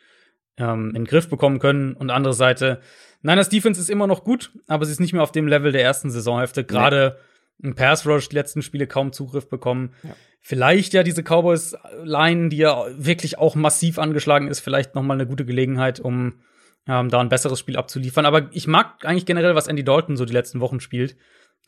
ähm, 0.57 0.89
in 0.89 0.95
den 0.95 1.05
Griff 1.05 1.29
bekommen 1.29 1.59
können. 1.59 1.95
Und 1.95 2.11
andere 2.11 2.33
Seite, 2.33 2.81
nein, 3.23 3.37
das 3.37 3.51
Defense 3.51 3.81
ist 3.81 3.91
immer 3.91 4.07
noch 4.07 4.25
gut, 4.25 4.51
aber 4.67 4.87
sie 4.87 4.93
ist 4.93 5.01
nicht 5.01 5.13
mehr 5.13 5.23
auf 5.23 5.33
dem 5.33 5.47
Level 5.47 5.73
der 5.73 5.83
ersten 5.83 6.11
Saisonhälfte. 6.11 6.65
Gerade 6.65 7.19
nee. 7.59 7.69
im 7.69 7.75
Pass 7.75 8.07
Rush 8.07 8.31
die 8.31 8.37
letzten 8.37 8.63
Spiele 8.63 8.87
kaum 8.87 9.13
Zugriff 9.13 9.49
bekommen. 9.49 9.93
Ja. 10.03 10.17
Vielleicht 10.41 10.95
ja 10.95 11.03
diese 11.03 11.23
Cowboys-Line, 11.23 12.49
die 12.49 12.59
ja 12.59 12.87
wirklich 12.97 13.37
auch 13.39 13.55
massiv 13.55 13.99
angeschlagen 13.99 14.49
ist, 14.49 14.61
vielleicht 14.61 14.95
noch 14.95 15.03
mal 15.03 15.15
eine 15.15 15.27
gute 15.27 15.45
Gelegenheit, 15.45 16.01
um 16.01 16.41
ähm, 16.89 17.09
da 17.09 17.21
ein 17.21 17.29
besseres 17.29 17.59
Spiel 17.59 17.77
abzuliefern. 17.77 18.27
Aber 18.27 18.49
ich 18.53 18.67
mag 18.67 19.05
eigentlich 19.05 19.27
generell, 19.27 19.55
was 19.55 19.67
Andy 19.67 19.85
Dalton 19.85 20.17
so 20.17 20.25
die 20.25 20.33
letzten 20.33 20.61
Wochen 20.61 20.81
spielt. 20.81 21.17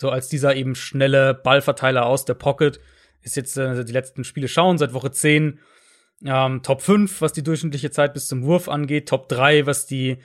So 0.00 0.10
als 0.10 0.28
dieser 0.28 0.54
eben 0.54 0.74
schnelle 0.74 1.34
Ballverteiler 1.34 2.06
aus 2.06 2.24
der 2.24 2.34
Pocket. 2.34 2.80
Ist 3.20 3.36
jetzt 3.36 3.56
äh, 3.58 3.84
die 3.84 3.92
letzten 3.92 4.24
Spiele 4.24 4.48
schauen, 4.48 4.78
seit 4.78 4.92
Woche 4.92 5.10
10. 5.10 5.58
Ähm, 6.24 6.62
Top 6.62 6.82
5, 6.82 7.20
was 7.20 7.32
die 7.32 7.42
durchschnittliche 7.42 7.90
Zeit 7.90 8.14
bis 8.14 8.28
zum 8.28 8.42
Wurf 8.44 8.68
angeht. 8.68 9.08
Top 9.08 9.28
3, 9.28 9.66
was 9.66 9.86
die, 9.86 10.18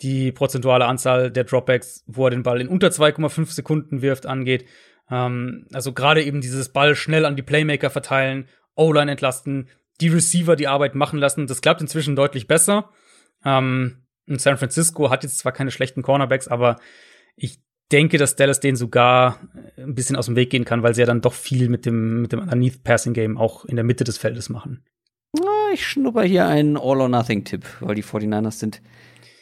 die 0.00 0.32
prozentuale 0.32 0.86
Anzahl 0.86 1.30
der 1.30 1.44
Dropbacks, 1.44 2.04
wo 2.06 2.26
er 2.26 2.30
den 2.30 2.42
Ball 2.42 2.60
in 2.60 2.68
unter 2.68 2.88
2,5 2.88 3.52
Sekunden 3.52 4.02
wirft, 4.02 4.26
angeht. 4.26 4.64
Ähm, 5.10 5.66
also 5.72 5.92
gerade 5.92 6.22
eben 6.24 6.40
dieses 6.40 6.70
Ball 6.70 6.94
schnell 6.94 7.26
an 7.26 7.36
die 7.36 7.42
Playmaker 7.42 7.90
verteilen, 7.90 8.48
O-Line 8.76 9.10
entlasten, 9.10 9.68
die 10.00 10.08
Receiver 10.08 10.56
die 10.56 10.68
Arbeit 10.68 10.94
machen 10.94 11.18
lassen. 11.18 11.46
Das 11.46 11.60
klappt 11.60 11.80
inzwischen 11.80 12.16
deutlich 12.16 12.46
besser. 12.46 12.90
Ähm, 13.44 14.04
und 14.28 14.40
San 14.40 14.58
Francisco 14.58 15.10
hat 15.10 15.22
jetzt 15.22 15.38
zwar 15.38 15.52
keine 15.52 15.70
schlechten 15.70 16.02
Cornerbacks, 16.02 16.48
aber 16.48 16.76
ich 17.36 17.60
denke, 17.90 18.18
dass 18.18 18.36
Dallas 18.36 18.60
den 18.60 18.76
sogar 18.76 19.40
ein 19.76 19.94
bisschen 19.94 20.16
aus 20.16 20.26
dem 20.26 20.36
Weg 20.36 20.50
gehen 20.50 20.64
kann, 20.64 20.82
weil 20.82 20.94
sie 20.94 21.00
ja 21.00 21.06
dann 21.06 21.20
doch 21.20 21.32
viel 21.32 21.68
mit 21.68 21.86
dem, 21.86 22.22
mit 22.22 22.32
dem 22.32 22.40
Underneath 22.40 22.82
Passing 22.84 23.14
Game 23.14 23.38
auch 23.38 23.64
in 23.64 23.76
der 23.76 23.84
Mitte 23.84 24.04
des 24.04 24.18
Feldes 24.18 24.48
machen. 24.48 24.84
Ich 25.72 25.86
schnupper 25.86 26.22
hier 26.22 26.46
einen 26.46 26.76
All-or-Nothing-Tipp, 26.76 27.64
weil 27.80 27.94
die 27.94 28.04
49ers 28.04 28.52
sind 28.52 28.80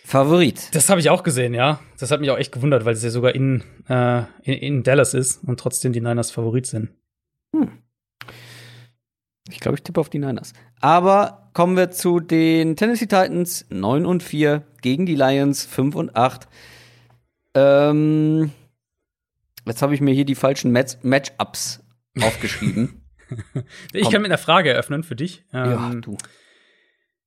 Favorit. 0.04 0.74
Das 0.74 0.88
habe 0.88 1.00
ich 1.00 1.10
auch 1.10 1.22
gesehen, 1.22 1.54
ja. 1.54 1.80
Das 1.98 2.10
hat 2.10 2.20
mich 2.20 2.30
auch 2.30 2.38
echt 2.38 2.52
gewundert, 2.52 2.84
weil 2.84 2.94
es 2.94 3.02
ja 3.02 3.10
sogar 3.10 3.34
in, 3.34 3.64
äh, 3.88 4.22
in, 4.42 4.54
in, 4.54 4.82
Dallas 4.82 5.14
ist 5.14 5.42
und 5.44 5.58
trotzdem 5.58 5.92
die 5.92 6.00
Niners 6.00 6.30
Favorit 6.30 6.66
sind. 6.66 6.90
Hm. 7.52 7.82
Ich 9.50 9.60
glaube, 9.60 9.76
ich 9.76 9.82
tippe 9.82 10.00
auf 10.00 10.08
die 10.08 10.18
Niners. 10.18 10.52
Aber 10.80 11.50
kommen 11.54 11.76
wir 11.76 11.90
zu 11.90 12.20
den 12.20 12.76
Tennessee 12.76 13.06
Titans 13.06 13.66
9 13.70 14.06
und 14.06 14.22
4 14.22 14.62
gegen 14.86 15.04
die 15.04 15.16
Lions 15.16 15.66
5 15.66 15.96
und 15.96 16.14
8. 16.14 16.46
Ähm, 17.54 18.52
jetzt 19.66 19.82
habe 19.82 19.92
ich 19.96 20.00
mir 20.00 20.14
hier 20.14 20.24
die 20.24 20.36
falschen 20.36 20.70
Match 20.70 20.98
Matchups 21.02 21.82
aufgeschrieben. 22.22 23.02
ich 23.92 24.02
Komm. 24.02 24.12
kann 24.12 24.22
mit 24.22 24.30
einer 24.30 24.38
Frage 24.38 24.70
eröffnen 24.70 25.02
für 25.02 25.16
dich. 25.16 25.44
Ähm, 25.52 25.70
ja, 25.70 25.92
du. 25.96 26.16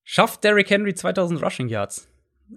Schafft 0.06 0.46
Derrick 0.46 0.70
Henry 0.70 0.94
2000 0.94 1.44
Rushing 1.44 1.68
Yards? 1.68 2.08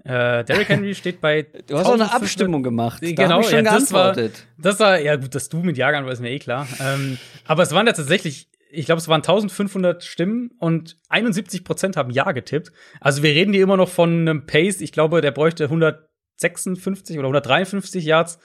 Äh, 0.05 0.45
Derrick 0.45 0.69
Henry 0.69 0.95
steht 0.95 1.21
bei. 1.21 1.49
Du 1.67 1.77
hast 1.77 1.87
auch 1.87 1.95
eine 1.95 2.13
Abstimmung 2.13 2.63
gemacht. 2.63 3.03
Da 3.03 3.11
genau, 3.11 3.43
schon 3.43 3.65
ja, 3.65 3.73
das 3.73 3.93
war, 3.93 4.15
das 4.57 4.79
war, 4.79 5.01
ja 5.01 5.17
gut, 5.17 5.35
dass 5.35 5.49
du 5.49 5.65
mit 5.65 5.77
Jahrgang 5.77 6.05
war, 6.05 6.13
ist 6.13 6.21
mir 6.21 6.31
eh 6.31 6.39
klar. 6.39 6.69
ähm, 6.79 7.19
aber 7.45 7.65
es 7.65 7.73
waren 7.73 7.89
ja 7.89 7.93
tatsächlich, 7.93 8.52
ich 8.73 8.87
glaube, 8.87 9.01
es 9.01 9.09
waren 9.09 9.21
1500 9.21 10.03
Stimmen 10.03 10.51
und 10.59 10.99
71 11.11 11.63
Prozent 11.63 11.97
haben 11.97 12.11
Ja 12.11 12.33
getippt. 12.33 12.73
Also 13.01 13.23
wir 13.23 13.31
reden 13.31 13.53
hier 13.53 13.63
immer 13.63 13.77
noch 13.77 13.89
von 13.89 14.21
einem 14.21 14.47
Pace. 14.47 14.81
Ich 14.81 14.93
glaube, 14.93 15.21
der 15.21 15.31
bräuchte 15.31 15.65
156 15.65 17.19
oder 17.19 17.29
153 17.29 18.05
Yards 18.05 18.39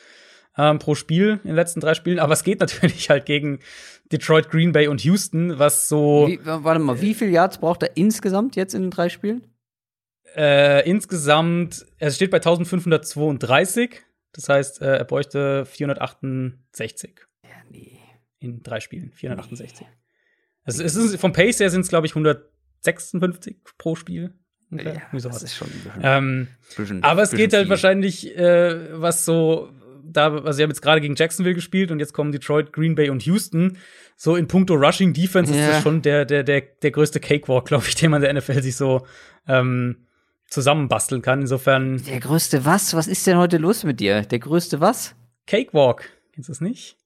ähm, 0.58 0.80
pro 0.80 0.96
Spiel 0.96 1.40
in 1.44 1.50
den 1.50 1.56
letzten 1.56 1.80
drei 1.80 1.94
Spielen. 1.94 2.20
Aber 2.20 2.34
es 2.34 2.44
geht 2.44 2.60
natürlich 2.60 3.10
halt 3.10 3.26
gegen 3.26 3.60
Detroit, 4.12 4.50
Green 4.50 4.74
Bay 4.74 4.88
und 4.88 5.04
Houston, 5.04 5.60
was 5.60 5.88
so. 5.88 6.28
Wie, 6.28 6.40
warte 6.44 6.80
mal, 6.80 7.02
wie 7.02 7.14
viel 7.14 7.30
Yards 7.30 7.60
braucht 7.60 7.84
er 7.84 7.96
insgesamt 7.96 8.56
jetzt 8.58 8.74
in 8.74 8.84
den 8.84 8.92
drei 8.92 9.08
Spielen? 9.10 9.48
Äh, 10.36 10.88
insgesamt, 10.88 11.86
er 11.98 12.12
steht 12.12 12.32
bei 12.32 12.38
1532. 12.38 14.04
Das 14.34 14.50
heißt, 14.50 14.82
äh, 14.82 14.98
er 14.98 15.06
bräuchte 15.06 15.66
468. 15.66 17.22
Ja, 17.44 17.50
nee. 17.72 17.98
In 18.40 18.62
drei 18.62 18.82
Spielen. 18.82 19.12
468. 19.14 19.88
Nee. 19.88 19.97
Also 20.68 20.84
es 20.84 20.96
ist, 20.96 21.20
vom 21.20 21.34
Pace 21.34 21.60
her 21.60 21.70
sind 21.70 21.82
es, 21.82 21.88
glaube 21.88 22.06
ich, 22.06 22.12
156 22.12 23.58
pro 23.78 23.96
Spiel. 23.96 24.34
Okay. 24.72 25.00
Ja, 25.14 25.20
so 25.20 25.30
das 25.30 25.44
ist 25.44 25.56
schon 25.56 25.70
ähm, 26.04 26.50
bisschen, 26.76 27.02
Aber 27.02 27.22
es 27.22 27.32
geht 27.32 27.54
halt 27.54 27.64
viel. 27.64 27.70
wahrscheinlich, 27.70 28.38
äh, 28.38 29.00
was 29.00 29.24
so, 29.24 29.70
da, 30.04 30.34
also 30.34 30.52
sie 30.52 30.64
haben 30.64 30.70
jetzt 30.70 30.82
gerade 30.82 31.00
gegen 31.00 31.16
Jacksonville 31.16 31.56
gespielt 31.56 31.90
und 31.90 32.00
jetzt 32.00 32.14
kommen 32.14 32.34
Detroit, 32.34 32.74
Green 32.74 32.96
Bay 32.96 33.10
und 33.10 33.24
Houston. 33.24 33.78
So 34.18 34.36
in 34.36 34.48
puncto 34.48 34.74
Rushing 34.74 35.14
Defense 35.14 35.54
ja. 35.54 35.60
ist 35.60 35.70
das 35.70 35.84
schon 35.84 36.02
der, 36.02 36.26
der, 36.26 36.44
der, 36.44 36.62
der 36.62 36.92
größte 36.92 37.22
Cakewalk, 37.22 37.66
glaube 37.66 37.86
ich, 37.88 37.96
den 37.96 38.12
man 38.12 38.22
der 38.22 38.34
NFL 38.34 38.62
sich 38.62 38.76
so 38.76 39.08
ähm, 39.48 40.06
zusammenbasteln 40.50 41.22
kann. 41.22 41.42
Insofern. 41.42 42.04
Der 42.04 42.20
größte 42.20 42.66
was? 42.66 42.94
Was 42.94 43.08
ist 43.08 43.26
denn 43.26 43.38
heute 43.38 43.58
los 43.58 43.86
mit 43.86 44.02
dir? 44.02 44.24
Der 44.24 44.40
größte 44.40 44.82
was? 44.82 45.16
Cakewalk. 45.46 46.10
Kennst 46.34 46.50
du 46.50 46.52
das 46.52 46.62
nicht? 46.62 46.98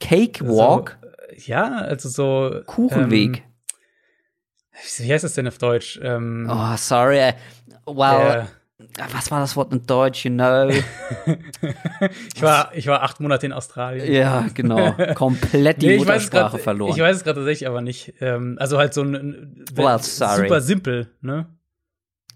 Cakewalk? 0.00 0.97
Ja, 1.36 1.78
also 1.78 2.08
so. 2.08 2.62
Kuchenweg. 2.66 3.38
Ähm, 3.38 3.42
wie 4.98 5.12
heißt 5.12 5.24
das 5.24 5.34
denn 5.34 5.48
auf 5.48 5.58
Deutsch? 5.58 5.98
Ähm, 6.02 6.48
oh, 6.50 6.76
sorry. 6.76 7.32
Wow. 7.84 8.48
Was 9.12 9.30
war 9.32 9.40
das 9.40 9.56
Wort 9.56 9.72
in 9.72 9.84
Deutsch, 9.84 10.24
you 10.24 10.30
know? 10.30 10.68
ich, 12.34 12.42
war, 12.42 12.70
ich 12.74 12.86
war 12.86 13.02
acht 13.02 13.18
Monate 13.18 13.46
in 13.46 13.52
Australien. 13.52 14.12
Ja, 14.12 14.46
genau. 14.54 14.92
Komplett 15.14 15.82
die 15.82 15.88
nee, 15.88 15.98
Muttersprache 15.98 16.52
grad, 16.52 16.60
verloren. 16.60 16.92
Ich 16.94 17.02
weiß 17.02 17.16
es 17.16 17.24
gerade 17.24 17.40
tatsächlich 17.40 17.66
aber 17.66 17.80
nicht. 17.80 18.14
Ähm, 18.20 18.56
also 18.60 18.78
halt 18.78 18.94
so 18.94 19.02
ein 19.02 19.64
well, 19.74 19.98
sorry. 19.98 20.42
super 20.42 20.60
simpel, 20.60 21.10
ne? 21.20 21.46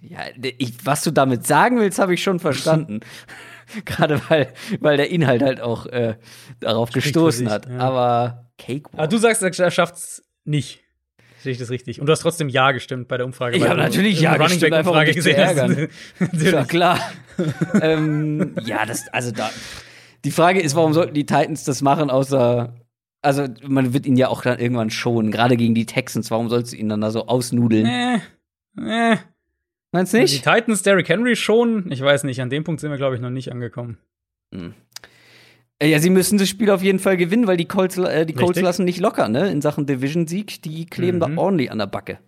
Ja, 0.01 0.19
ich, 0.59 0.85
was 0.85 1.05
du 1.05 1.13
damit 1.13 1.47
sagen 1.47 1.79
willst, 1.79 2.01
habe 2.01 2.15
ich 2.15 2.23
schon 2.23 2.41
verstanden. 2.41 3.01
Gerade 3.85 4.21
weil, 4.29 4.53
weil 4.81 4.97
der 4.97 5.11
Inhalt 5.11 5.43
halt 5.43 5.61
auch 5.61 5.87
äh, 5.87 6.17
darauf 6.61 6.89
Spricht 6.91 7.07
gestoßen 7.07 7.47
sich, 7.47 7.53
hat. 7.53 7.69
Ja. 7.69 7.79
Aber 7.79 8.51
Cakewalk. 8.59 8.95
Aber 8.95 9.09
du 9.09 9.19
sagst, 9.19 9.43
er 9.43 9.71
schafft's 9.71 10.23
nicht. 10.45 10.81
Sehe 11.39 11.53
ich 11.53 11.59
das 11.59 11.71
richtig? 11.71 12.01
Und 12.01 12.07
du 12.07 12.13
hast 12.13 12.21
trotzdem 12.21 12.49
Ja 12.49 12.71
gestimmt 12.71 13.09
bei 13.09 13.17
der 13.17 13.27
Umfrage. 13.27 13.57
Ich 13.57 13.69
habe 13.69 13.81
natürlich 13.81 14.21
Ja 14.21 14.33
Running 14.35 14.49
gestimmt, 14.49 14.75
einfach 14.75 14.97
um 14.97 15.05
gesehen 15.05 15.23
zu 15.23 15.37
ärgern. 15.37 15.89
ja, 16.39 16.65
klar. 16.65 17.01
ähm, 17.81 18.55
ja, 18.65 18.87
das, 18.87 19.09
also 19.13 19.33
da. 19.33 19.51
Die 20.25 20.31
Frage 20.31 20.61
ist, 20.61 20.77
warum 20.77 20.93
sollten 20.93 21.15
die 21.15 21.27
Titans 21.27 21.65
das 21.65 21.83
machen, 21.83 22.11
außer 22.11 22.73
also 23.23 23.47
man 23.67 23.95
wird 23.95 24.05
ihn 24.07 24.17
ja 24.17 24.29
auch 24.29 24.43
dann 24.43 24.59
irgendwann 24.59 24.91
schonen, 24.91 25.31
gerade 25.31 25.57
gegen 25.57 25.75
die 25.75 25.87
Texans. 25.87 26.31
Warum 26.31 26.49
sollst 26.49 26.73
du 26.73 26.77
ihn 26.77 26.89
dann 26.89 27.01
da 27.01 27.11
so 27.11 27.27
ausnudeln? 27.27 27.87
Äh, 27.87 29.13
äh. 29.13 29.17
Meinst 29.93 30.15
du 30.15 30.19
nicht? 30.19 30.35
Die 30.35 30.51
Titans, 30.51 30.83
Derrick 30.83 31.09
Henry 31.09 31.37
schon. 31.37 31.91
Ich 31.93 32.01
weiß 32.01 32.25
nicht, 32.25 32.41
an 32.41 32.51
dem 32.51 32.65
Punkt 32.65 32.81
sind 32.81 32.91
wir, 32.91 32.97
glaube 32.97 33.15
ich, 33.15 33.21
noch 33.21 33.31
nicht 33.31 33.53
angekommen. 33.53 33.99
Hm. 34.55 34.75
Äh, 35.79 35.89
ja, 35.89 35.99
sie 35.99 36.11
müssen 36.11 36.39
das 36.39 36.49
Spiel 36.49 36.71
auf 36.71 36.83
jeden 36.83 36.99
Fall 36.99 37.17
gewinnen, 37.17 37.47
weil 37.47 37.57
die 37.57 37.67
Colts, 37.67 37.99
äh, 37.99 38.25
die 38.25 38.33
Colts 38.33 38.61
lassen 38.61 38.85
nicht 38.85 39.01
locker, 39.01 39.29
ne? 39.29 39.51
In 39.51 39.61
Sachen 39.61 39.87
Division-Sieg. 39.87 40.63
Die 40.63 40.87
kleben 40.87 41.19
mhm. 41.19 41.21
da 41.21 41.43
ordentlich 41.43 41.71
an 41.71 41.79
der 41.79 41.87
Backe. 41.87 42.19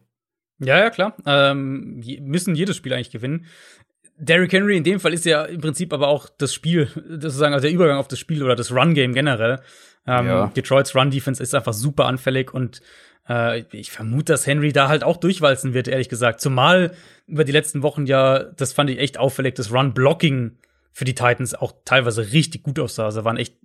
Ja, 0.58 0.78
ja, 0.78 0.90
klar. 0.90 1.16
Ähm, 1.26 2.02
müssen 2.20 2.54
jedes 2.54 2.76
Spiel 2.76 2.92
eigentlich 2.92 3.10
gewinnen. 3.10 3.46
Derrick 4.16 4.52
Henry 4.52 4.76
in 4.76 4.84
dem 4.84 5.00
Fall 5.00 5.12
ist 5.12 5.24
ja 5.24 5.44
im 5.44 5.60
Prinzip 5.60 5.92
aber 5.92 6.08
auch 6.08 6.28
das 6.28 6.54
Spiel, 6.54 6.88
sozusagen, 7.08 7.52
also 7.52 7.66
der 7.66 7.74
Übergang 7.74 7.98
auf 7.98 8.08
das 8.08 8.18
Spiel 8.18 8.42
oder 8.42 8.54
das 8.54 8.70
Run-Game 8.70 9.12
generell. 9.12 9.60
Ähm, 10.06 10.26
ja. 10.26 10.46
Detroits 10.48 10.94
Run-Defense 10.94 11.42
ist 11.42 11.54
einfach 11.54 11.72
super 11.72 12.06
anfällig 12.06 12.52
und 12.52 12.80
äh, 13.28 13.64
ich 13.72 13.90
vermute, 13.90 14.32
dass 14.32 14.46
Henry 14.46 14.72
da 14.72 14.88
halt 14.88 15.04
auch 15.04 15.16
durchwalzen 15.16 15.74
wird, 15.74 15.88
ehrlich 15.88 16.08
gesagt. 16.08 16.40
Zumal 16.40 16.92
über 17.26 17.44
die 17.44 17.52
letzten 17.52 17.82
Wochen 17.82 18.06
ja, 18.06 18.42
das 18.42 18.72
fand 18.72 18.90
ich 18.90 18.98
echt 18.98 19.18
auffällig, 19.18 19.54
das 19.54 19.72
Run-Blocking 19.72 20.58
für 20.92 21.04
die 21.04 21.14
Titans 21.14 21.54
auch 21.54 21.72
teilweise 21.84 22.32
richtig 22.32 22.62
gut 22.62 22.78
aussah. 22.78 23.06
Also 23.06 23.24
waren 23.24 23.36
echt 23.36 23.56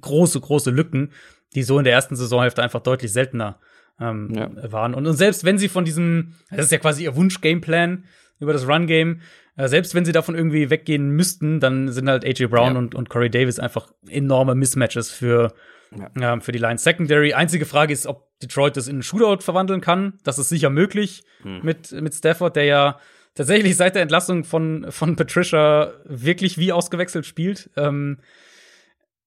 große, 0.00 0.40
große 0.40 0.70
Lücken, 0.70 1.12
die 1.54 1.62
so 1.62 1.78
in 1.78 1.84
der 1.84 1.92
ersten 1.92 2.16
Saisonhälfte 2.16 2.62
einfach 2.62 2.80
deutlich 2.80 3.12
seltener 3.12 3.58
ähm, 4.00 4.32
ja. 4.34 4.50
waren. 4.72 4.94
Und, 4.94 5.06
und 5.06 5.14
selbst 5.14 5.44
wenn 5.44 5.58
sie 5.58 5.68
von 5.68 5.84
diesem, 5.84 6.34
das 6.50 6.66
ist 6.66 6.72
ja 6.72 6.78
quasi 6.78 7.04
ihr 7.04 7.14
Wunsch-Gameplan 7.14 8.04
über 8.40 8.52
das 8.52 8.66
Run-Game, 8.66 9.20
äh, 9.56 9.68
selbst 9.68 9.94
wenn 9.94 10.04
sie 10.04 10.12
davon 10.12 10.34
irgendwie 10.34 10.70
weggehen 10.70 11.10
müssten, 11.10 11.60
dann 11.60 11.88
sind 11.88 12.08
halt 12.08 12.24
AJ 12.24 12.46
Brown 12.46 12.72
ja. 12.72 12.78
und, 12.78 12.94
und 12.94 13.10
Corey 13.10 13.30
Davis 13.30 13.58
einfach 13.58 13.92
enorme 14.08 14.54
Mismatches 14.54 15.10
für 15.10 15.52
ja. 15.96 16.32
ähm, 16.32 16.40
für 16.40 16.52
die 16.52 16.58
Lions 16.58 16.84
Secondary. 16.84 17.34
Einzige 17.34 17.66
Frage 17.66 17.92
ist, 17.92 18.06
ob 18.06 18.28
Detroit 18.40 18.76
das 18.76 18.88
in 18.88 18.96
einen 18.96 19.02
Shootout 19.02 19.42
verwandeln 19.42 19.80
kann. 19.80 20.18
Das 20.24 20.38
ist 20.38 20.48
sicher 20.48 20.70
möglich 20.70 21.24
hm. 21.42 21.60
mit, 21.62 21.92
mit 21.92 22.14
Stafford, 22.14 22.56
der 22.56 22.64
ja 22.64 22.98
tatsächlich 23.34 23.76
seit 23.76 23.94
der 23.94 24.02
Entlassung 24.02 24.44
von, 24.44 24.90
von 24.90 25.16
Patricia 25.16 25.92
wirklich 26.04 26.58
wie 26.58 26.72
ausgewechselt 26.72 27.26
spielt. 27.26 27.70
Ähm, 27.76 28.18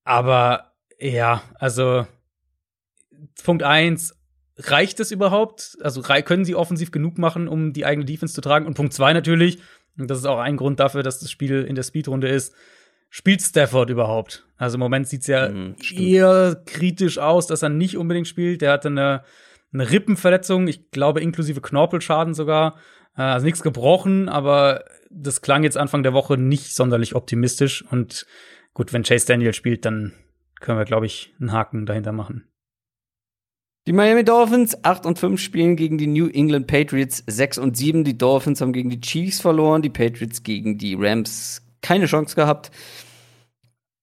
aber 0.04 0.74
ja, 1.00 1.42
also 1.56 2.06
Punkt 3.44 3.64
eins 3.64 4.16
reicht 4.58 5.00
es 5.00 5.12
überhaupt? 5.12 5.78
Also 5.82 6.02
können 6.02 6.46
sie 6.46 6.56
offensiv 6.56 6.92
genug 6.92 7.18
machen, 7.18 7.48
um 7.48 7.74
die 7.74 7.86
eigene 7.86 8.06
Defense 8.06 8.34
zu 8.34 8.42
tragen? 8.42 8.66
Und 8.66 8.76
Punkt 8.76 8.94
zwei 8.94 9.14
natürlich, 9.14 9.60
und 9.98 10.10
das 10.10 10.20
ist 10.20 10.26
auch 10.26 10.40
ein 10.40 10.58
Grund 10.58 10.80
dafür, 10.80 11.04
dass 11.04 11.20
das 11.20 11.32
Spiel 11.32 11.64
in 11.64 11.76
der 11.76 11.84
Speedrunde 11.84 12.28
ist, 12.28 12.54
spielt 13.16 13.42
Stafford 13.42 13.90
überhaupt? 13.90 14.46
Also 14.58 14.76
im 14.76 14.82
Moment 14.82 15.08
sieht's 15.08 15.28
ja 15.28 15.48
mhm, 15.48 15.78
eher 15.96 16.62
kritisch 16.66 17.18
aus, 17.18 17.48
dass 17.48 17.64
er 17.64 17.70
nicht 17.70 17.96
unbedingt 17.96 18.28
spielt. 18.28 18.62
Der 18.62 18.74
hatte 18.74 18.90
eine, 18.90 19.24
eine 19.72 19.90
Rippenverletzung, 19.90 20.68
ich 20.68 20.92
glaube 20.92 21.22
inklusive 21.22 21.62
Knorpelschaden 21.62 22.34
sogar. 22.34 22.78
Äh, 23.16 23.22
also 23.22 23.46
nichts 23.46 23.64
gebrochen, 23.64 24.28
aber 24.28 24.84
das 25.10 25.42
klang 25.42 25.64
jetzt 25.64 25.78
Anfang 25.78 26.04
der 26.04 26.12
Woche 26.12 26.38
nicht 26.38 26.76
sonderlich 26.76 27.16
optimistisch. 27.16 27.86
Und 27.90 28.26
gut, 28.74 28.92
wenn 28.92 29.04
Chase 29.04 29.26
Daniel 29.26 29.54
spielt, 29.54 29.86
dann 29.86 30.12
können 30.60 30.78
wir, 30.78 30.86
glaube 30.86 31.06
ich, 31.06 31.34
einen 31.40 31.54
Haken 31.54 31.86
dahinter 31.86 32.12
machen. 32.12 32.50
Die 33.88 33.94
Miami 33.94 34.26
Dolphins 34.26 34.84
8 34.84 35.06
und 35.06 35.20
5 35.20 35.40
spielen 35.40 35.78
gegen 35.78 35.98
die 35.98 36.08
New 36.08 36.28
England 36.28 36.68
Patriots 36.68 37.24
6 37.28 37.60
und 37.60 37.78
7. 37.78 38.04
Die 38.04 38.18
Dolphins 38.18 38.60
haben 38.60 38.74
gegen 38.74 38.90
die 38.90 39.00
Chiefs 39.00 39.40
verloren, 39.40 39.82
die 39.82 39.90
Patriots 39.90 40.44
gegen 40.44 40.78
die 40.78 40.96
Rams 41.00 41.62
keine 41.82 42.08
Chance 42.08 42.36
gehabt. 42.36 42.72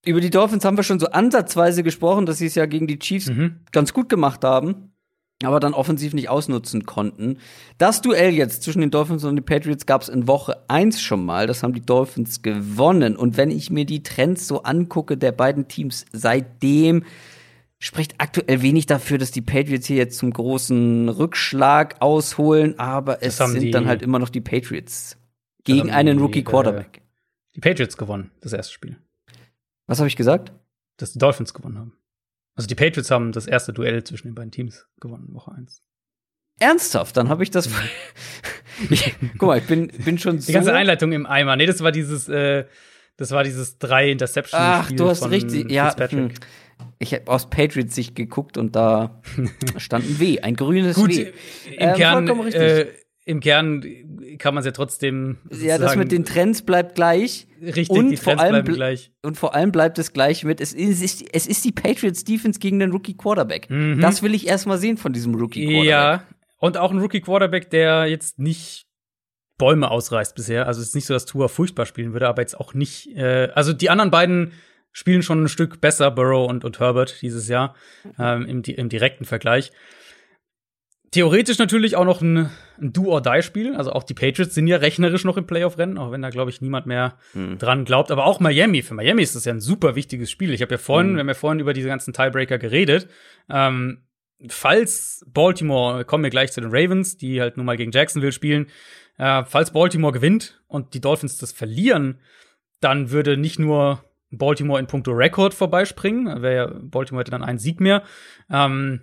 Über 0.05 0.21
die 0.21 0.31
Dolphins 0.31 0.65
haben 0.65 0.77
wir 0.77 0.85
schon 0.85 0.99
so 0.99 1.07
ansatzweise 1.07 1.83
gesprochen, 1.83 2.27
dass 2.27 2.39
sie 2.39 2.47
es 2.47 2.55
ja 2.55 2.67
gegen 2.67 2.87
die 2.87 2.99
Chiefs 2.99 3.29
mhm. 3.29 3.61
ganz 3.71 3.93
gut 3.93 4.09
gemacht 4.09 4.43
haben, 4.43 4.93
aber 5.45 5.61
dann 5.61 5.75
offensiv 5.75 6.13
nicht 6.13 6.29
ausnutzen 6.29 6.87
konnten. 6.87 7.39
Das 7.79 8.03
Duell 8.03 8.33
jetzt 8.33 8.65
zwischen 8.65 8.81
den 8.81 8.91
Dolphins 8.91 9.23
und 9.25 9.37
den 9.37 9.45
Patriots 9.45 9.87
gab 9.87 10.03
es 10.03 10.09
in 10.09 10.27
Woche 10.27 10.65
1 10.69 11.01
schon 11.01 11.25
mal. 11.25 11.47
Das 11.47 11.63
haben 11.63 11.73
die 11.73 11.87
Dolphins 11.87 12.43
gewonnen. 12.43 13.17
Und 13.17 13.37
wenn 13.37 13.53
ich 13.53 13.71
mir 13.71 13.85
die 13.85 14.03
Trends 14.03 14.49
so 14.49 14.65
angucke 14.65 15.17
der 15.17 15.33
beiden 15.33 15.69
Teams 15.69 16.05
seitdem, 16.13 17.05
spricht 17.79 18.15
aktuell 18.19 18.63
wenig 18.63 18.87
dafür, 18.87 19.19
dass 19.19 19.31
die 19.31 19.41
Patriots 19.41 19.87
hier 19.87 19.97
jetzt 19.97 20.19
zum 20.19 20.33
großen 20.33 21.09
Rückschlag 21.09 21.97
ausholen, 22.01 22.79
aber 22.79 23.23
es 23.23 23.39
sind 23.39 23.73
dann 23.73 23.87
halt 23.87 24.03
immer 24.03 24.21
noch 24.21 24.29
die 24.29 24.41
Patriots 24.41 25.17
gegen 25.65 25.91
einen 25.91 26.19
Rookie 26.19 26.45
Quarterback. 26.45 26.99
Äh, 26.99 27.01
die 27.57 27.61
Patriots 27.61 27.97
gewonnen, 27.97 28.31
das 28.41 28.53
erste 28.53 28.73
Spiel. 28.73 28.99
Was 29.93 29.99
habe 29.99 30.09
ich 30.09 30.17
gesagt? 30.17 30.55
Dass 30.97 31.13
die 31.13 31.19
Dolphins 31.19 31.53
gewonnen 31.53 31.77
haben. 31.77 31.93
Also 32.55 32.67
die 32.67 32.75
Patriots 32.75 33.11
haben 33.11 33.31
das 33.31 33.47
erste 33.47 33.75
Duell 33.75 34.03
zwischen 34.05 34.29
den 34.29 34.35
beiden 34.35 34.51
Teams 34.51 34.87
gewonnen, 34.99 35.27
Woche 35.35 35.53
1. 35.53 35.83
Ernsthaft? 36.59 37.15
Dann 37.15 37.29
habe 37.29 37.43
ich 37.43 37.51
das. 37.51 37.69
ich, 38.89 39.15
guck 39.37 39.49
mal, 39.49 39.59
ich 39.59 39.67
bin, 39.67 39.89
bin 39.89 40.17
schon 40.17 40.39
so. 40.39 40.47
Die 40.47 40.55
ganze 40.55 40.73
Einleitung 40.73 41.13
im 41.13 41.27
Eimer. 41.27 41.57
Nee, 41.57 41.67
das 41.67 41.83
war 41.83 41.93
dieses, 41.93 42.27
äh, 42.31 42.65
das 43.19 43.33
war 43.33 43.45
dieses 43.45 43.77
drei 43.77 44.11
Interception. 44.11 44.59
Ach, 44.63 44.91
du 44.91 45.11
hast 45.11 45.29
richtig, 45.29 45.71
ja. 45.71 45.95
Hm. 45.95 46.31
Ich 46.99 47.13
habe 47.13 47.31
aus 47.31 47.51
Patriots 47.51 47.95
Sicht 47.95 48.17
geguckt 48.17 48.57
und 48.57 48.75
da 48.75 49.21
stand 49.77 50.07
ein 50.07 50.21
W, 50.21 50.41
ein 50.41 50.57
grünes 50.57 50.97
Gut, 50.97 51.11
W. 51.11 51.33
Im 51.67 51.89
ähm, 51.91 51.95
Kern, 51.97 52.29
äh, 52.47 52.87
im 53.25 53.41
Kern 53.41 53.85
kann 54.39 54.55
man 54.55 54.63
es 54.63 54.67
ja 54.67 54.73
trotzdem. 54.73 55.39
Ja, 55.51 55.79
das 55.79 55.97
mit 55.97 56.11
den 56.11 56.25
Trends 56.25 56.63
bleibt 56.63 56.95
gleich. 56.95 57.47
Richtig, 57.61 57.91
und 57.91 58.11
die 58.11 58.17
Trends 58.17 58.43
bleiben 58.43 58.75
gleich. 58.75 59.13
Und 59.23 59.37
vor 59.37 59.55
allem 59.55 59.71
bleibt 59.71 59.99
es 59.99 60.13
gleich 60.13 60.45
mit, 60.45 60.61
es 60.61 60.73
ist, 60.73 61.25
es 61.33 61.47
ist 61.47 61.65
die 61.65 61.73
Patriots 61.73 62.25
Defense 62.25 62.59
gegen 62.59 62.81
den 62.81 62.91
Rookie 62.91 63.17
Quarterback. 63.17 63.71
Mhm. 63.71 64.01
Das 64.01 64.23
will 64.23 64.35
ich 64.35 64.49
erstmal 64.49 64.79
sehen 64.79 64.97
von 64.97 65.13
diesem 65.13 65.35
Rookie 65.35 65.67
Quarterback. 65.67 65.89
Ja, 65.89 66.25
und 66.59 66.77
auch 66.77 66.91
ein 66.91 66.99
Rookie 66.99 67.21
Quarterback, 67.21 67.71
der 67.71 68.07
jetzt 68.07 68.39
nicht 68.39 68.87
Bäume 69.59 69.91
ausreißt 69.91 70.35
bisher. 70.35 70.67
Also 70.67 70.81
es 70.81 70.89
ist 70.89 70.95
nicht 70.97 71.07
so, 71.07 71.15
dass 71.15 71.25
Tua 71.25 71.47
furchtbar 71.47 71.87
spielen 71.87 72.13
würde, 72.13 72.27
aber 72.27 72.43
jetzt 72.43 72.59
auch 72.59 72.75
nicht. 72.75 73.09
Äh, 73.17 73.51
also 73.55 73.73
die 73.73 73.91
anderen 73.91 74.11
beiden 74.11 74.53
spielen 74.91 75.23
schon 75.23 75.45
ein 75.45 75.49
Stück 75.49 75.81
besser, 75.81 76.11
Burrow 76.11 76.49
und, 76.49 76.65
und 76.65 76.81
Herbert 76.81 77.23
dieses 77.23 77.49
Jahr 77.49 77.75
ähm, 78.19 78.45
im, 78.47 78.63
im 78.63 78.89
direkten 78.89 79.25
Vergleich. 79.25 79.71
Theoretisch 81.13 81.59
natürlich 81.59 81.95
auch 81.95 82.07
noch 82.07 82.23
ein, 82.23 82.49
ein 82.81 82.93
Do-or-Die-Spiel. 82.95 83.77
Also 83.77 83.93
auch 83.93 84.03
die 84.03 84.15
Patriots 84.15 84.55
sind 84.55 84.67
ja 84.67 84.79
rechnerisch 84.79 85.25
noch 85.25 85.37
im 85.37 85.47
Playoff-Rennen, 85.47 85.99
auch 85.99 86.11
wenn 86.11 86.23
da, 86.23 86.31
glaube 86.31 86.51
ich, 86.51 86.63
niemand 86.63 86.87
mehr 86.87 87.19
hm. 87.35 87.59
dran 87.59 87.85
glaubt. 87.85 88.11
Aber 88.11 88.25
auch 88.25 88.41
Miami. 88.41 88.81
Für 88.81 88.95
Miami 88.95 89.23
ist 89.23 89.37
das 89.37 89.45
ja 89.45 89.53
ein 89.53 89.61
super 89.61 89.95
wichtiges 89.95 90.31
Spiel. 90.31 90.55
Ich 90.55 90.63
habe 90.63 90.73
ja 90.73 90.79
vorhin, 90.79 91.09
hm. 91.09 91.15
wir 91.17 91.21
haben 91.21 91.29
ja 91.29 91.35
vorhin 91.35 91.61
über 91.61 91.75
diese 91.75 91.89
ganzen 91.89 92.15
Tiebreaker 92.15 92.57
geredet. 92.57 93.09
Ähm, 93.51 94.05
falls 94.49 95.25
Baltimore, 95.29 96.07
kommen 96.07 96.25
wir 96.25 96.31
gleich 96.31 96.51
zu 96.51 96.63
den 96.63 96.71
Ravens, 96.73 97.19
die 97.19 97.43
halt 97.43 97.59
nun 97.59 97.67
mal 97.67 97.77
gegen 97.77 97.93
Jacksonville 97.93 98.33
spielen, 98.33 98.69
äh, 99.19 99.45
falls 99.45 99.71
Baltimore 99.71 100.15
gewinnt 100.15 100.63
und 100.67 100.95
die 100.95 101.01
Dolphins 101.03 101.37
das 101.37 101.53
verlieren, 101.53 102.21
dann 102.81 103.11
würde 103.11 103.37
nicht 103.37 103.59
nur 103.59 104.03
Baltimore 104.31 104.81
in 104.81 104.87
puncto 104.87 105.13
Rekord 105.13 105.53
vorbeispringen, 105.53 106.41
wäre 106.41 106.55
ja, 106.55 106.79
Baltimore 106.81 107.21
hätte 107.21 107.31
dann 107.31 107.45
einen 107.45 107.59
Sieg 107.59 107.81
mehr, 107.81 108.03
ähm, 108.51 109.03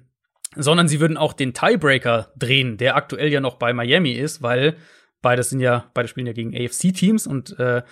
sondern 0.55 0.87
sie 0.87 0.99
würden 0.99 1.17
auch 1.17 1.33
den 1.33 1.53
Tiebreaker 1.53 2.31
drehen, 2.35 2.77
der 2.77 2.95
aktuell 2.95 3.31
ja 3.31 3.39
noch 3.39 3.55
bei 3.55 3.73
Miami 3.73 4.13
ist, 4.13 4.41
weil 4.41 4.77
beides 5.21 5.49
sind 5.49 5.59
ja, 5.59 5.89
beide 5.93 6.07
spielen 6.07 6.27
ja 6.27 6.33
gegen 6.33 6.55
AFC-Teams 6.55 7.27
und 7.27 7.57
äh, 7.59 7.83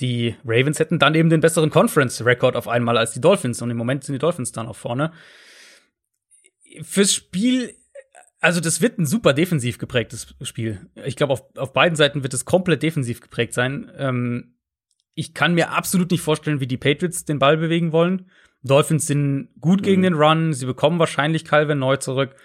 die 0.00 0.34
Ravens 0.44 0.78
hätten 0.78 0.98
dann 0.98 1.14
eben 1.14 1.30
den 1.30 1.40
besseren 1.40 1.70
Conference-Record 1.70 2.56
auf 2.56 2.68
einmal 2.68 2.98
als 2.98 3.12
die 3.12 3.20
Dolphins 3.20 3.62
und 3.62 3.70
im 3.70 3.76
Moment 3.76 4.04
sind 4.04 4.14
die 4.14 4.18
Dolphins 4.18 4.52
dann 4.52 4.66
auch 4.66 4.76
vorne. 4.76 5.12
Fürs 6.82 7.14
Spiel, 7.14 7.74
also 8.40 8.60
das 8.60 8.80
wird 8.80 8.98
ein 8.98 9.06
super 9.06 9.32
defensiv 9.32 9.78
geprägtes 9.78 10.34
Spiel. 10.42 10.90
Ich 11.04 11.16
glaube, 11.16 11.34
auf, 11.34 11.44
auf 11.56 11.72
beiden 11.72 11.96
Seiten 11.96 12.22
wird 12.22 12.34
es 12.34 12.44
komplett 12.44 12.82
defensiv 12.82 13.20
geprägt 13.20 13.54
sein. 13.54 13.90
Ähm, 13.96 14.56
ich 15.14 15.34
kann 15.34 15.54
mir 15.54 15.70
absolut 15.70 16.10
nicht 16.10 16.22
vorstellen, 16.22 16.60
wie 16.60 16.66
die 16.66 16.78
Patriots 16.78 17.24
den 17.24 17.38
Ball 17.38 17.56
bewegen 17.56 17.92
wollen. 17.92 18.30
Dolphins 18.62 19.06
sind 19.06 19.48
gut 19.60 19.80
mhm. 19.80 19.84
gegen 19.84 20.02
den 20.02 20.14
Run. 20.14 20.52
Sie 20.52 20.66
bekommen 20.66 20.98
wahrscheinlich 20.98 21.44
Calvin 21.44 21.78
neu 21.78 21.96
zurück. 21.96 22.36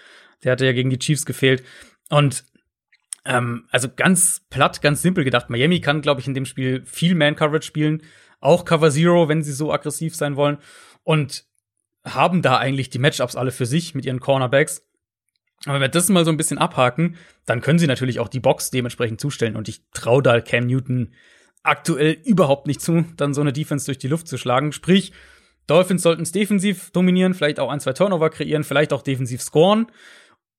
Der 0.44 0.52
hatte 0.52 0.66
ja 0.66 0.72
gegen 0.72 0.90
die 0.90 0.98
Chiefs 0.98 1.26
gefehlt. 1.26 1.64
Und 2.10 2.44
ähm, 3.24 3.66
also 3.70 3.88
ganz 3.94 4.42
platt, 4.50 4.80
ganz 4.82 5.02
simpel 5.02 5.24
gedacht. 5.24 5.50
Miami 5.50 5.80
kann, 5.80 6.00
glaube 6.00 6.20
ich, 6.20 6.26
in 6.26 6.34
dem 6.34 6.46
Spiel 6.46 6.84
viel 6.84 7.14
Man-Coverage 7.14 7.66
spielen. 7.66 8.02
Auch 8.40 8.64
Cover 8.64 8.90
Zero, 8.90 9.28
wenn 9.28 9.42
sie 9.42 9.52
so 9.52 9.72
aggressiv 9.72 10.14
sein 10.14 10.36
wollen. 10.36 10.58
Und 11.04 11.44
haben 12.04 12.42
da 12.42 12.56
eigentlich 12.58 12.90
die 12.90 12.98
Matchups 12.98 13.36
alle 13.36 13.50
für 13.50 13.66
sich 13.66 13.94
mit 13.94 14.04
ihren 14.04 14.20
Cornerbacks. 14.20 14.84
Aber 15.64 15.74
wenn 15.74 15.82
wir 15.82 15.88
das 15.88 16.08
mal 16.08 16.24
so 16.24 16.30
ein 16.30 16.36
bisschen 16.36 16.58
abhaken, 16.58 17.16
dann 17.44 17.60
können 17.60 17.78
sie 17.78 17.86
natürlich 17.86 18.20
auch 18.20 18.28
die 18.28 18.40
Box 18.40 18.70
dementsprechend 18.70 19.20
zustellen. 19.20 19.56
Und 19.56 19.68
ich 19.68 19.82
traue 19.92 20.22
da 20.22 20.40
Cam 20.40 20.66
Newton 20.66 21.12
aktuell 21.62 22.12
überhaupt 22.24 22.66
nicht 22.66 22.80
zu, 22.80 23.04
dann 23.16 23.34
so 23.34 23.40
eine 23.40 23.52
Defense 23.52 23.86
durch 23.86 23.98
die 23.98 24.08
Luft 24.08 24.28
zu 24.28 24.38
schlagen. 24.38 24.72
Sprich, 24.72 25.12
Dolphins 25.68 26.02
sollten 26.02 26.22
es 26.22 26.32
defensiv 26.32 26.90
dominieren, 26.90 27.34
vielleicht 27.34 27.60
auch 27.60 27.70
ein, 27.70 27.78
zwei 27.78 27.92
Turnover 27.92 28.30
kreieren, 28.30 28.64
vielleicht 28.64 28.92
auch 28.92 29.02
defensiv 29.02 29.40
scoren. 29.42 29.86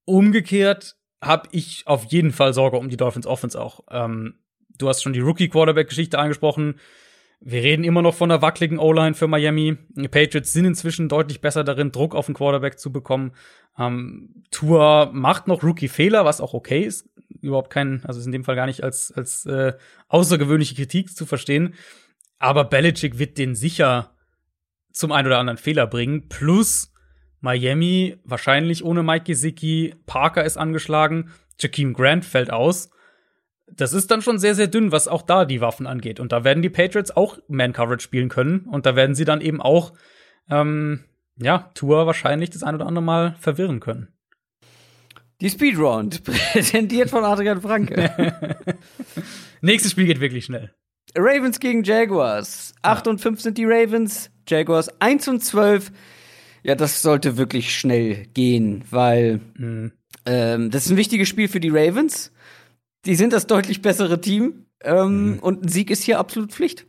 Umgekehrt 0.06 0.96
habe 1.22 1.50
ich 1.52 1.84
auf 1.86 2.06
jeden 2.06 2.32
Fall 2.32 2.54
Sorge 2.54 2.78
um 2.78 2.90
die 2.90 2.98
Dolphins 2.98 3.28
Offense 3.28 3.60
auch. 3.60 3.82
Ähm, 3.92 4.36
du 4.78 4.88
hast 4.88 5.04
schon 5.04 5.14
die 5.14 5.20
Rookie-Quarterback-Geschichte 5.20 6.18
angesprochen. 6.18 6.80
Wir 7.42 7.64
reden 7.64 7.84
immer 7.84 8.02
noch 8.02 8.14
von 8.14 8.30
einer 8.30 8.42
wackeligen 8.42 8.80
O-Line 8.80 9.16
für 9.16 9.28
Miami. 9.28 9.78
Die 9.90 10.08
Patriots 10.08 10.54
sind 10.54 10.66
inzwischen 10.66 11.10
deutlich 11.10 11.42
besser 11.42 11.64
darin, 11.64 11.92
Druck 11.92 12.14
auf 12.14 12.28
den 12.28 12.36
Quarterback 12.36 12.80
zu 12.80 12.92
bekommen. 12.92 13.32
Ähm, 13.78 14.44
Tour 14.52 15.10
macht 15.14 15.48
noch 15.48 15.64
Rookie-Fehler, 15.64 16.24
was 16.24 16.42
auch 16.42 16.54
okay 16.54 16.82
ist. 16.82 17.10
Überhaupt 17.42 17.72
kein, 17.72 18.04
also 18.06 18.20
ist 18.20 18.26
in 18.26 18.32
dem 18.32 18.44
Fall 18.44 18.56
gar 18.56 18.66
nicht 18.66 18.84
als, 18.84 19.12
als 19.12 19.46
äh, 19.46 19.74
außergewöhnliche 20.10 20.76
Kritik 20.76 21.16
zu 21.16 21.26
verstehen. 21.26 21.74
Aber 22.40 22.66
Belichick 22.66 23.20
wird 23.20 23.38
den 23.38 23.56
sicher 23.56 24.16
zum 24.92 25.12
einen 25.12 25.28
oder 25.28 25.40
anderen 25.40 25.58
Fehler 25.58 25.88
bringen. 25.88 26.28
Plus 26.30 26.92
Miami 27.42 28.18
wahrscheinlich 28.24 28.84
ohne 28.84 29.04
Mike 29.04 29.26
Gesicki, 29.26 29.96
Parker 30.06 30.44
ist 30.44 30.58
angeschlagen, 30.58 31.32
Jakeem 31.60 31.94
Grant 31.94 32.26
fällt 32.26 32.52
aus. 32.52 32.90
Das 33.72 33.94
ist 33.94 34.10
dann 34.10 34.22
schon 34.22 34.40
sehr, 34.40 34.56
sehr 34.56 34.68
dünn, 34.68 34.92
was 34.92 35.08
auch 35.08 35.22
da 35.22 35.46
die 35.46 35.62
Waffen 35.62 35.86
angeht. 35.86 36.20
Und 36.20 36.32
da 36.32 36.44
werden 36.44 36.64
die 36.64 36.70
Patriots 36.70 37.12
auch 37.12 37.38
Man-Coverage 37.48 38.04
spielen 38.04 38.30
können. 38.30 38.62
Und 38.62 38.86
da 38.86 38.96
werden 38.96 39.16
sie 39.16 39.26
dann 39.26 39.42
eben 39.42 39.62
auch, 39.62 39.94
ähm, 40.50 41.06
ja, 41.38 41.70
Tour 41.76 42.08
wahrscheinlich 42.08 42.50
das 42.50 42.64
ein 42.64 42.76
oder 42.76 42.88
andere 42.88 43.04
Mal 43.04 43.36
verwirren 43.40 43.80
können. 43.80 44.08
Die 45.42 45.50
Speedround, 45.50 46.24
präsentiert 46.54 47.10
von 47.10 47.24
Adrian 47.24 47.62
Franke. 47.62 48.56
Nächstes 49.62 49.92
Spiel 49.92 50.06
geht 50.06 50.20
wirklich 50.20 50.46
schnell. 50.46 50.74
Ravens 51.16 51.60
gegen 51.60 51.84
Jaguars. 51.84 52.74
8 52.82 53.06
ja. 53.06 53.12
und 53.12 53.22
5 53.22 53.42
sind 53.42 53.58
die 53.58 53.66
Ravens. 53.66 54.32
Jaguars 54.50 54.90
1 55.00 55.28
und 55.28 55.44
12. 55.44 55.92
Ja, 56.64 56.76
das 56.76 57.02
sollte 57.02 57.38
wirklich 57.38 57.78
schnell 57.78 58.26
gehen, 58.34 58.84
weil 58.90 59.40
mhm. 59.56 59.92
ähm, 60.26 60.72
das 60.72 60.86
ist 60.86 60.92
ein 60.92 60.98
wichtiges 60.98 61.30
Spiel 61.30 61.48
für 61.48 61.60
die 61.60 61.70
Ravens. 61.70 62.34
Die 63.06 63.16
sind 63.16 63.32
das 63.32 63.48
deutlich 63.48 63.82
bessere 63.82 64.20
Team. 64.20 64.66
Ähm, 64.82 65.34
mhm. 65.34 65.40
Und 65.40 65.66
ein 65.66 65.68
Sieg 65.70 65.90
ist 65.90 66.04
hier 66.04 66.20
absolut 66.20 66.52
Pflicht. 66.52 66.86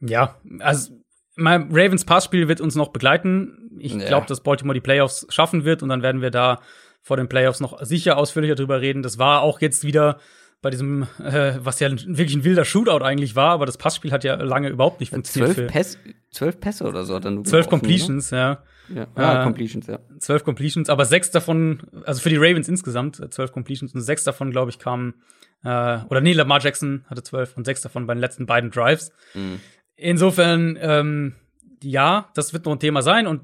Ja, 0.00 0.38
also 0.60 0.92
mein 1.36 1.68
Ravens 1.70 2.04
Passspiel 2.04 2.48
wird 2.48 2.60
uns 2.60 2.74
noch 2.74 2.88
begleiten. 2.88 3.70
Ich 3.78 3.94
ja. 3.94 4.06
glaube, 4.06 4.26
dass 4.26 4.42
Baltimore 4.42 4.74
die 4.74 4.80
Playoffs 4.80 5.26
schaffen 5.30 5.64
wird 5.64 5.82
und 5.82 5.88
dann 5.88 6.02
werden 6.02 6.22
wir 6.22 6.30
da 6.30 6.60
vor 7.02 7.16
den 7.16 7.28
Playoffs 7.28 7.60
noch 7.60 7.82
sicher 7.82 8.16
ausführlicher 8.16 8.54
drüber 8.54 8.80
reden. 8.80 9.02
Das 9.02 9.18
war 9.18 9.42
auch 9.42 9.60
jetzt 9.60 9.84
wieder 9.84 10.18
bei 10.62 10.70
diesem, 10.70 11.06
äh, 11.22 11.54
was 11.58 11.80
ja 11.80 11.90
wirklich 11.90 12.34
ein 12.34 12.44
wilder 12.44 12.64
Shootout 12.64 13.04
eigentlich 13.04 13.36
war, 13.36 13.50
aber 13.50 13.66
das 13.66 13.76
Passspiel 13.76 14.12
hat 14.12 14.24
ja 14.24 14.36
lange 14.36 14.70
überhaupt 14.70 15.00
nicht 15.00 15.10
funktioniert. 15.10 15.54
Zwölf, 15.54 15.72
Päs 15.72 15.98
zwölf 16.34 16.60
Pässe 16.60 16.84
oder 16.84 17.04
so 17.04 17.18
dann 17.18 17.44
Zwölf 17.44 17.68
Completions, 17.68 18.30
ne? 18.30 18.38
ja. 18.38 18.62
Ja, 18.94 19.06
ah, 19.14 19.40
äh, 19.40 19.44
Completions, 19.44 19.86
ja. 19.86 19.98
Zwölf 20.18 20.44
Completions, 20.44 20.90
aber 20.90 21.06
sechs 21.06 21.30
davon, 21.30 21.82
also 22.04 22.20
für 22.20 22.28
die 22.28 22.36
Ravens 22.36 22.68
insgesamt, 22.68 23.18
äh, 23.18 23.30
zwölf 23.30 23.50
Completions 23.52 23.94
und 23.94 24.02
sechs 24.02 24.24
davon, 24.24 24.50
glaube 24.50 24.70
ich, 24.70 24.78
kamen, 24.78 25.14
äh, 25.62 25.98
oder 26.10 26.20
nee, 26.20 26.34
Lamar 26.34 26.60
Jackson 26.60 27.04
hatte 27.08 27.22
zwölf 27.22 27.56
und 27.56 27.64
sechs 27.64 27.80
davon 27.80 28.06
bei 28.06 28.14
den 28.14 28.20
letzten 28.20 28.44
beiden 28.44 28.70
Drives. 28.70 29.10
Mhm. 29.32 29.60
Insofern, 29.96 30.76
ähm, 30.80 31.34
ja, 31.82 32.30
das 32.34 32.52
wird 32.52 32.66
noch 32.66 32.72
ein 32.72 32.80
Thema 32.80 33.00
sein 33.00 33.26
und 33.26 33.42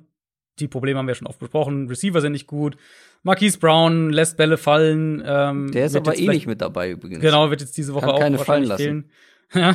die 0.59 0.69
Probleme 0.69 0.99
haben 0.99 1.07
wir 1.07 1.15
schon 1.15 1.27
oft 1.27 1.39
besprochen. 1.39 1.89
Receiver 1.89 2.20
sind 2.20 2.33
nicht 2.33 2.47
gut. 2.47 2.77
Marquise 3.23 3.59
Brown 3.59 4.10
lässt 4.10 4.36
Bälle 4.36 4.59
fallen. 4.59 5.23
Ähm, 5.25 5.70
Der 5.73 5.86
ist 5.86 5.97
aber 5.97 6.19
eh 6.19 6.27
nicht 6.28 6.47
mit 6.47 6.60
dabei 6.60 6.91
übrigens. 6.91 7.20
Genau, 7.20 7.51
wird 7.51 7.60
jetzt 7.60 7.77
diese 7.78 7.94
Woche 7.94 8.12
auch 8.12 8.19
keine 8.20 8.39
fallen 8.39 8.65
lassen. 8.65 8.83
fehlen. 8.83 9.10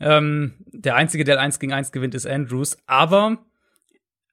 ähm, 0.00 0.54
der 0.66 0.96
einzige, 0.96 1.24
der 1.24 1.40
1 1.40 1.58
gegen 1.58 1.72
1 1.72 1.92
gewinnt, 1.92 2.14
ist 2.14 2.26
Andrews. 2.26 2.76
Aber 2.86 3.38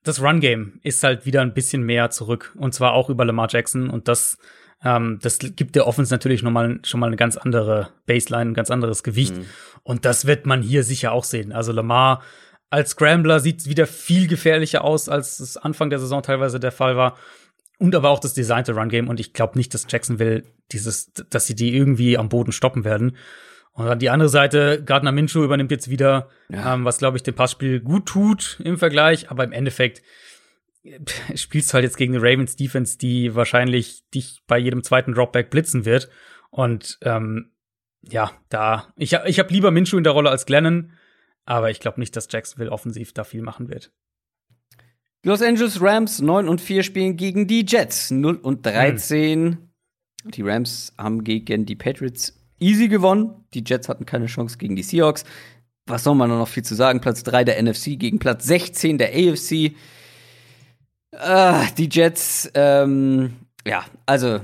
das 0.03 0.21
Run-Game 0.21 0.79
ist 0.83 1.03
halt 1.03 1.25
wieder 1.25 1.41
ein 1.41 1.53
bisschen 1.53 1.83
mehr 1.83 2.09
zurück. 2.09 2.55
Und 2.57 2.73
zwar 2.73 2.93
auch 2.93 3.09
über 3.09 3.25
Lamar 3.25 3.47
Jackson. 3.49 3.89
Und 3.89 4.07
das, 4.07 4.37
ähm, 4.83 5.19
das 5.21 5.39
gibt 5.39 5.75
der 5.75 5.87
Offense 5.87 6.13
natürlich 6.13 6.43
noch 6.43 6.51
mal, 6.51 6.79
schon 6.83 6.99
mal 6.99 7.07
eine 7.07 7.15
ganz 7.15 7.37
andere 7.37 7.89
Baseline, 8.05 8.51
ein 8.51 8.55
ganz 8.55 8.71
anderes 8.71 9.03
Gewicht. 9.03 9.35
Mhm. 9.35 9.45
Und 9.83 10.05
das 10.05 10.25
wird 10.25 10.45
man 10.45 10.61
hier 10.61 10.83
sicher 10.83 11.11
auch 11.11 11.23
sehen. 11.23 11.51
Also 11.51 11.71
Lamar 11.71 12.21
als 12.69 12.91
Scrambler 12.91 13.39
sieht 13.39 13.67
wieder 13.67 13.87
viel 13.87 14.27
gefährlicher 14.27 14.83
aus, 14.83 15.09
als 15.09 15.39
es 15.39 15.57
Anfang 15.57 15.89
der 15.89 15.99
Saison 15.99 16.21
teilweise 16.21 16.59
der 16.59 16.71
Fall 16.71 16.95
war 16.95 17.17
und 17.79 17.95
aber 17.95 18.09
auch 18.09 18.19
das 18.19 18.33
designte 18.33 18.73
Run 18.73 18.89
Game. 18.89 19.07
Und 19.07 19.19
ich 19.19 19.33
glaube 19.33 19.57
nicht, 19.57 19.73
dass 19.73 19.87
Jacksonville 19.89 20.43
dieses, 20.71 21.11
dass 21.13 21.47
sie 21.47 21.55
die 21.55 21.75
irgendwie 21.75 22.17
am 22.17 22.29
Boden 22.29 22.51
stoppen 22.51 22.83
werden. 22.83 23.17
Und 23.79 23.85
dann 23.85 23.99
die 23.99 24.09
andere 24.09 24.27
Seite, 24.27 24.83
Gardner 24.83 25.13
Minshew 25.13 25.41
übernimmt 25.41 25.71
jetzt 25.71 25.89
wieder, 25.89 26.27
ja. 26.49 26.73
ähm, 26.73 26.83
was 26.83 26.97
glaube 26.97 27.15
ich 27.15 27.23
dem 27.23 27.33
Passspiel 27.33 27.79
gut 27.79 28.07
tut 28.07 28.59
im 28.61 28.77
Vergleich, 28.77 29.31
aber 29.31 29.45
im 29.45 29.53
Endeffekt 29.53 30.01
spielst 31.35 31.69
du 31.69 31.75
halt 31.75 31.85
jetzt 31.85 31.95
gegen 31.95 32.13
eine 32.13 32.21
Ravens 32.21 32.57
Defense, 32.57 32.97
die 32.97 33.35
wahrscheinlich 33.35 34.03
dich 34.13 34.41
bei 34.47 34.57
jedem 34.57 34.83
zweiten 34.83 35.13
Dropback 35.13 35.49
blitzen 35.49 35.85
wird. 35.85 36.09
Und 36.49 36.99
ähm, 37.03 37.51
ja, 38.01 38.33
da 38.49 38.93
ich, 38.97 39.13
ich 39.13 39.39
habe 39.39 39.53
lieber 39.53 39.71
Minshew 39.71 39.97
in 39.97 40.03
der 40.03 40.11
Rolle 40.11 40.29
als 40.29 40.45
Glennon, 40.45 40.91
aber 41.45 41.71
ich 41.71 41.79
glaube 41.79 42.01
nicht, 42.01 42.17
dass 42.17 42.27
Jacksonville 42.29 42.73
offensiv 42.73 43.13
da 43.13 43.23
viel 43.23 43.43
machen 43.43 43.69
wird. 43.69 43.93
Los 45.23 45.41
Angeles 45.41 45.81
Rams 45.81 46.19
9 46.19 46.49
und 46.49 46.59
4 46.59 46.83
spielen 46.83 47.15
gegen 47.15 47.47
die 47.47 47.65
Jets 47.65 48.11
0 48.11 48.35
und 48.35 48.65
13. 48.65 49.45
Hm. 49.45 50.31
Die 50.31 50.41
Rams 50.41 50.93
haben 50.97 51.23
gegen 51.23 51.65
die 51.65 51.77
Patriots 51.77 52.38
easy 52.59 52.87
gewonnen. 52.87 53.31
Die 53.53 53.63
Jets 53.65 53.89
hatten 53.89 54.05
keine 54.05 54.27
Chance 54.27 54.57
gegen 54.57 54.75
die 54.75 54.83
Seahawks. 54.83 55.23
Was 55.85 56.03
soll 56.03 56.15
man 56.15 56.29
da 56.29 56.37
noch 56.37 56.47
viel 56.47 56.63
zu 56.63 56.75
sagen? 56.75 57.01
Platz 57.01 57.23
3 57.23 57.43
der 57.43 57.61
NFC 57.61 57.97
gegen 57.99 58.19
Platz 58.19 58.45
16 58.45 58.97
der 58.97 59.09
AFC. 59.09 59.73
Ah, 61.17 61.65
die 61.77 61.89
Jets, 61.91 62.49
ähm, 62.53 63.33
ja, 63.65 63.83
also 64.05 64.39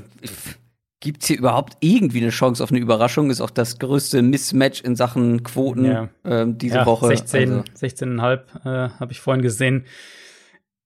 gibt 1.00 1.22
es 1.22 1.28
hier 1.28 1.38
überhaupt 1.38 1.78
irgendwie 1.82 2.20
eine 2.20 2.32
Chance 2.32 2.64
auf 2.64 2.72
eine 2.72 2.80
Überraschung? 2.80 3.30
Ist 3.30 3.42
auch 3.42 3.52
das 3.52 3.78
größte 3.78 4.24
Mismatch 4.24 4.82
in 4.82 4.96
Sachen 4.96 5.44
Quoten 5.44 5.86
ja. 5.86 6.10
ähm, 6.24 6.58
diese 6.58 6.78
ja, 6.78 6.86
Woche. 6.88 7.08
16, 7.08 7.52
also. 7.52 8.06
16,5 8.06 8.40
äh, 8.66 8.90
habe 9.00 9.12
ich 9.12 9.20
vorhin 9.20 9.44
gesehen. 9.44 9.86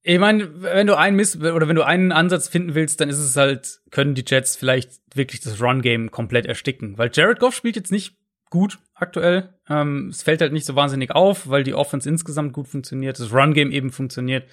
Ich 0.02 0.18
meine, 0.18 0.62
wenn 0.62 0.88
du 0.88 0.98
einen 0.98 1.18
Miss 1.18 1.36
oder 1.36 1.68
wenn 1.68 1.76
du 1.76 1.86
einen 1.86 2.12
Ansatz 2.12 2.48
finden 2.48 2.74
willst, 2.74 3.02
dann 3.02 3.10
ist 3.10 3.18
es 3.18 3.36
halt, 3.36 3.80
können 3.92 4.16
die 4.16 4.24
Jets 4.26 4.56
vielleicht 4.56 4.92
wirklich 5.14 5.42
das 5.42 5.62
Run-Game 5.62 6.12
komplett 6.12 6.46
ersticken. 6.46 6.98
Weil 6.98 7.12
Jared 7.14 7.40
Goff 7.40 7.54
spielt 7.54 7.76
jetzt 7.76 7.92
nicht 7.92 8.16
gut 8.50 8.80
aktuell. 8.94 9.54
Ähm, 9.68 10.08
es 10.10 10.24
fällt 10.24 10.42
halt 10.42 10.54
nicht 10.54 10.66
so 10.66 10.76
wahnsinnig 10.76 11.12
auf, 11.12 11.50
weil 11.50 11.64
die 11.64 11.74
Offense 11.74 12.08
insgesamt 12.08 12.54
gut 12.54 12.68
funktioniert, 12.68 13.20
das 13.20 13.34
Run-Game 13.34 13.72
eben 13.72 13.92
funktioniert 13.92 14.48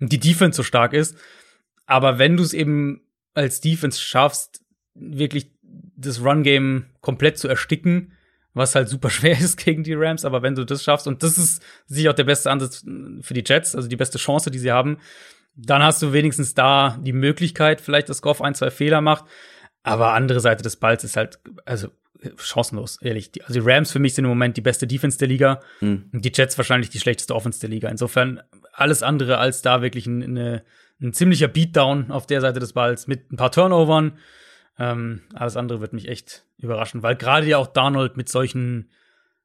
und 0.00 0.12
die 0.12 0.20
Defense 0.20 0.56
so 0.56 0.62
stark 0.62 0.92
ist. 0.92 1.16
Aber 1.86 2.18
wenn 2.18 2.36
du 2.36 2.42
es 2.42 2.52
eben 2.52 3.02
als 3.34 3.60
Defense 3.60 4.00
schaffst, 4.00 4.64
wirklich 4.94 5.50
das 5.96 6.22
Run-Game 6.22 6.86
komplett 7.00 7.38
zu 7.38 7.48
ersticken, 7.48 8.12
was 8.54 8.74
halt 8.74 8.88
super 8.88 9.10
schwer 9.10 9.38
ist 9.38 9.56
gegen 9.56 9.82
die 9.82 9.94
Rams, 9.94 10.24
aber 10.24 10.42
wenn 10.42 10.54
du 10.54 10.64
das 10.64 10.82
schaffst, 10.82 11.06
und 11.06 11.22
das 11.22 11.38
ist 11.38 11.62
sicher 11.86 12.10
auch 12.10 12.14
der 12.14 12.24
beste 12.24 12.50
Ansatz 12.50 12.84
für 13.20 13.34
die 13.34 13.44
Jets, 13.46 13.74
also 13.74 13.88
die 13.88 13.96
beste 13.96 14.18
Chance, 14.18 14.50
die 14.50 14.58
sie 14.58 14.72
haben, 14.72 14.98
dann 15.54 15.82
hast 15.82 16.00
du 16.02 16.12
wenigstens 16.12 16.54
da 16.54 16.98
die 17.00 17.12
Möglichkeit, 17.12 17.80
vielleicht, 17.80 18.08
dass 18.08 18.22
Goff 18.22 18.40
ein, 18.40 18.54
zwei 18.54 18.70
Fehler 18.70 19.00
macht. 19.00 19.24
Aber 19.82 20.12
andere 20.12 20.40
Seite 20.40 20.62
des 20.62 20.76
Balls 20.76 21.04
ist 21.04 21.16
halt, 21.16 21.40
also 21.64 21.88
chancenlos, 22.36 23.00
ehrlich. 23.00 23.30
also 23.42 23.60
die 23.60 23.66
Rams 23.66 23.92
für 23.92 23.98
mich 23.98 24.14
sind 24.14 24.24
im 24.24 24.30
Moment 24.30 24.56
die 24.56 24.62
beste 24.62 24.86
Defense 24.86 25.18
der 25.18 25.28
Liga 25.28 25.60
mhm. 25.80 26.10
und 26.12 26.24
die 26.24 26.32
Jets 26.34 26.58
wahrscheinlich 26.58 26.90
die 26.90 27.00
schlechteste 27.00 27.34
Offense 27.34 27.60
der 27.60 27.70
Liga. 27.70 27.88
Insofern 27.88 28.42
alles 28.72 29.02
andere 29.02 29.38
als 29.38 29.62
da 29.62 29.82
wirklich 29.82 30.06
eine, 30.06 30.62
ein 31.00 31.12
ziemlicher 31.12 31.48
Beatdown 31.48 32.10
auf 32.10 32.26
der 32.26 32.40
Seite 32.40 32.60
des 32.60 32.72
Balls 32.74 33.06
mit 33.06 33.32
ein 33.32 33.36
paar 33.36 33.52
Turnovern 33.52 34.18
ähm, 34.80 35.20
alles 35.34 35.56
andere 35.56 35.80
wird 35.80 35.92
mich 35.92 36.08
echt 36.08 36.46
überraschen, 36.56 37.02
weil 37.02 37.14
gerade 37.14 37.46
ja 37.46 37.58
auch 37.58 37.66
Darnold 37.66 38.16
mit 38.16 38.30
solchen 38.30 38.90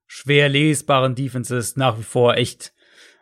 schwer 0.07 0.47
lesbaren 0.47 1.13
Defenses 1.13 1.75
nach 1.75 1.99
wie 1.99 2.03
vor 2.03 2.35
echt, 2.35 2.73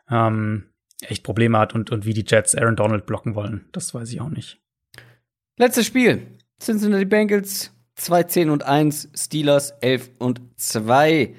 ähm, 0.10 0.66
echt 1.02 1.24
Probleme 1.24 1.58
hat 1.58 1.74
und, 1.74 1.90
und 1.90 2.06
wie 2.06 2.14
die 2.14 2.26
Jets 2.26 2.56
Aaron 2.56 2.76
Donald 2.76 3.08
blocken 3.08 3.34
wollen. 3.34 3.66
Das 3.72 3.94
weiß 3.96 4.14
ich 4.14 4.22
auch 4.22 4.30
nicht. 4.30 4.60
Letztes 5.58 5.88
Spiel. 5.88 6.28
Cincinnati 6.62 7.06
Bengals 7.06 7.72
2, 7.96 8.24
10 8.24 8.50
und 8.52 8.64
1, 8.64 9.10
Steelers 9.16 9.72
11 9.82 10.12
und 10.20 10.40
2. 10.58 11.34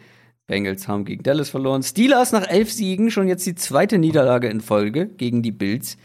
Bengals 0.46 0.88
haben 0.88 1.04
gegen 1.04 1.22
Dallas 1.22 1.50
verloren. 1.50 1.84
Steelers 1.84 2.32
nach 2.32 2.48
elf 2.48 2.70
Siegen 2.72 3.12
schon 3.12 3.28
jetzt 3.28 3.46
die 3.46 3.54
zweite 3.54 3.98
Niederlage 3.98 4.48
in 4.48 4.60
Folge 4.60 5.06
gegen 5.06 5.42
die 5.42 5.52
Bills. 5.52 5.96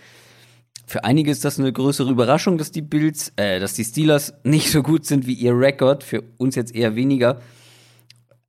Für 0.90 1.04
einige 1.04 1.30
ist 1.30 1.46
das 1.46 1.60
eine 1.60 1.72
größere 1.72 2.10
Überraschung, 2.10 2.58
dass 2.58 2.72
die 2.72 2.82
Bills, 2.82 3.32
äh, 3.36 3.60
dass 3.60 3.76
die 3.76 3.86
Steelers 3.86 4.34
nicht 4.44 4.72
so 4.72 4.82
gut 4.82 5.06
sind 5.06 5.28
wie 5.28 5.36
ihr 5.36 5.54
Rekord. 5.54 6.04
Für 6.04 6.24
uns 6.38 6.56
jetzt 6.56 6.74
eher 6.74 6.96
weniger. 6.96 7.40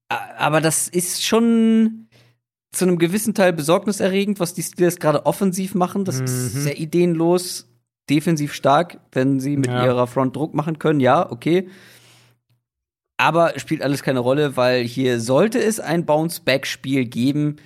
Aber 0.08 0.62
das 0.62 0.88
ist 0.88 1.22
schon 1.22 2.08
zu 2.72 2.86
einem 2.86 2.98
gewissen 2.98 3.34
Teil 3.34 3.52
besorgniserregend, 3.52 4.40
was 4.40 4.54
die 4.54 4.62
Steelers 4.62 4.96
gerade 4.96 5.26
offensiv 5.26 5.74
machen. 5.74 6.06
Das 6.06 6.20
mhm. 6.20 6.24
ist 6.24 6.52
sehr 6.54 6.80
ideenlos, 6.80 7.68
defensiv 8.08 8.54
stark, 8.54 9.00
wenn 9.12 9.38
sie 9.38 9.58
mit 9.58 9.66
ja. 9.66 9.84
ihrer 9.84 10.06
Front 10.06 10.34
Druck 10.34 10.54
machen 10.54 10.78
können. 10.78 11.00
Ja, 11.00 11.30
okay. 11.30 11.68
Aber 13.18 13.52
spielt 13.58 13.82
alles 13.82 14.02
keine 14.02 14.20
Rolle, 14.20 14.56
weil 14.56 14.82
hier 14.82 15.20
sollte 15.20 15.58
es 15.58 15.78
ein 15.78 16.06
Bounce-Back-Spiel 16.06 17.04
geben 17.04 17.56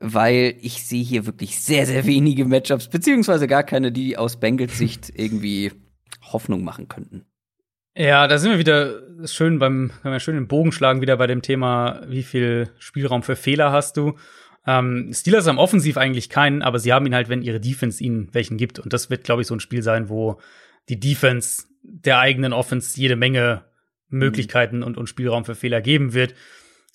weil 0.00 0.56
ich 0.60 0.84
sehe 0.84 1.02
hier 1.02 1.26
wirklich 1.26 1.60
sehr, 1.60 1.86
sehr 1.86 2.06
wenige 2.06 2.44
Matchups, 2.44 2.88
beziehungsweise 2.88 3.46
gar 3.46 3.62
keine, 3.62 3.92
die 3.92 4.16
aus 4.16 4.38
Bengals 4.38 4.78
Sicht 4.78 5.12
irgendwie 5.14 5.72
Hoffnung 6.22 6.64
machen 6.64 6.88
könnten. 6.88 7.24
Ja, 7.94 8.28
da 8.28 8.36
sind 8.36 8.50
wir 8.50 8.58
wieder 8.58 9.00
schön 9.26 9.58
beim, 9.58 9.90
wenn 10.02 10.12
wir 10.12 10.20
schön 10.20 10.34
den 10.34 10.48
Bogen 10.48 10.70
schlagen, 10.70 11.00
wieder 11.00 11.16
bei 11.16 11.26
dem 11.26 11.40
Thema, 11.40 12.02
wie 12.08 12.22
viel 12.22 12.68
Spielraum 12.78 13.22
für 13.22 13.36
Fehler 13.36 13.72
hast 13.72 13.96
du. 13.96 14.16
Ähm, 14.66 15.12
Steelers 15.14 15.46
haben 15.46 15.58
offensiv 15.58 15.96
eigentlich 15.96 16.28
keinen, 16.28 16.60
aber 16.60 16.78
sie 16.78 16.92
haben 16.92 17.06
ihn 17.06 17.14
halt, 17.14 17.30
wenn 17.30 17.40
ihre 17.40 17.60
Defense 17.60 18.02
ihnen 18.02 18.28
welchen 18.32 18.58
gibt. 18.58 18.78
Und 18.78 18.92
das 18.92 19.08
wird, 19.08 19.24
glaube 19.24 19.40
ich, 19.40 19.48
so 19.48 19.54
ein 19.54 19.60
Spiel 19.60 19.82
sein, 19.82 20.10
wo 20.10 20.38
die 20.90 21.00
Defense 21.00 21.64
der 21.82 22.18
eigenen 22.18 22.52
Offense 22.52 23.00
jede 23.00 23.16
Menge 23.16 23.64
Möglichkeiten 24.08 24.82
und, 24.82 24.96
und 24.98 25.08
Spielraum 25.08 25.44
für 25.44 25.54
Fehler 25.54 25.80
geben 25.80 26.12
wird. 26.12 26.34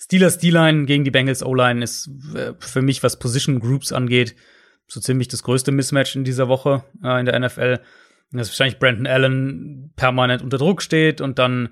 Steelers 0.03 0.39
D-Line 0.39 0.85
gegen 0.85 1.03
die 1.03 1.11
Bengals 1.11 1.43
O-Line 1.43 1.83
ist 1.83 2.09
äh, 2.33 2.53
für 2.59 2.81
mich, 2.81 3.03
was 3.03 3.19
Position 3.19 3.59
Groups 3.59 3.91
angeht, 3.91 4.35
so 4.87 4.99
ziemlich 4.99 5.27
das 5.27 5.43
größte 5.43 5.71
Mismatch 5.71 6.15
in 6.15 6.23
dieser 6.23 6.47
Woche 6.47 6.83
äh, 7.03 7.19
in 7.19 7.27
der 7.27 7.39
NFL. 7.39 7.79
Dass 8.31 8.49
wahrscheinlich 8.49 8.79
Brandon 8.79 9.05
Allen 9.05 9.93
permanent 9.95 10.41
unter 10.41 10.57
Druck 10.57 10.81
steht 10.81 11.21
und 11.21 11.37
dann 11.37 11.69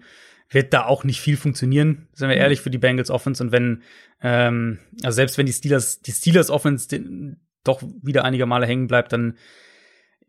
wird 0.49 0.74
da 0.74 0.85
auch 0.85 1.03
nicht 1.03 1.22
viel 1.22 1.38
funktionieren, 1.38 2.08
sind 2.14 2.30
wir 2.30 2.35
mhm. 2.35 2.41
ehrlich, 2.41 2.61
für 2.61 2.69
die 2.69 2.77
Bengals 2.77 3.09
Offense. 3.09 3.43
Und 3.43 3.51
wenn, 3.51 3.82
ähm, 4.22 4.80
also 5.03 5.16
selbst 5.16 5.38
wenn 5.38 5.45
die 5.45 5.53
Steelers, 5.53 6.01
die 6.01 6.11
Steelers 6.11 6.49
Offense 6.51 7.35
doch 7.64 7.82
wieder 8.03 8.25
einige 8.25 8.45
Male 8.45 8.67
hängen 8.67 8.88
bleibt, 8.88 9.11
dann 9.11 9.38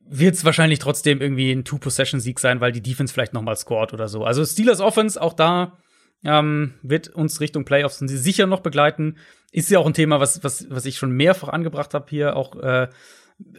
wird 0.07 0.35
es 0.35 0.45
wahrscheinlich 0.45 0.79
trotzdem 0.79 1.21
irgendwie 1.21 1.53
ein 1.53 1.65
Two-Possession-Sieg 1.65 2.41
sein, 2.41 2.61
weil 2.61 2.73
die 2.73 2.83
Defense 2.83 3.13
vielleicht 3.13 3.35
noch 3.35 3.43
mal 3.43 3.57
scored 3.57 3.93
oder 3.93 4.09
so. 4.09 4.25
Also 4.25 4.45
Steelers 4.45 4.81
Offense, 4.81 5.21
auch 5.21 5.35
da 5.35 5.79
ähm, 6.25 6.75
wird 6.83 7.09
uns 7.09 7.41
Richtung 7.41 7.65
Playoffs 7.65 7.99
sicher 7.99 8.47
noch 8.47 8.61
begleiten. 8.61 9.17
Ist 9.53 9.71
ja 9.71 9.79
auch 9.79 9.87
ein 9.87 9.95
Thema, 9.95 10.21
was, 10.21 10.45
was, 10.45 10.69
was 10.71 10.87
ich 10.87 10.97
schon 10.97 11.13
mehrfach 11.13 11.49
angebracht 11.49 11.95
habe 11.95 12.07
hier, 12.09 12.37
auch, 12.37 12.57
äh, 12.57 12.89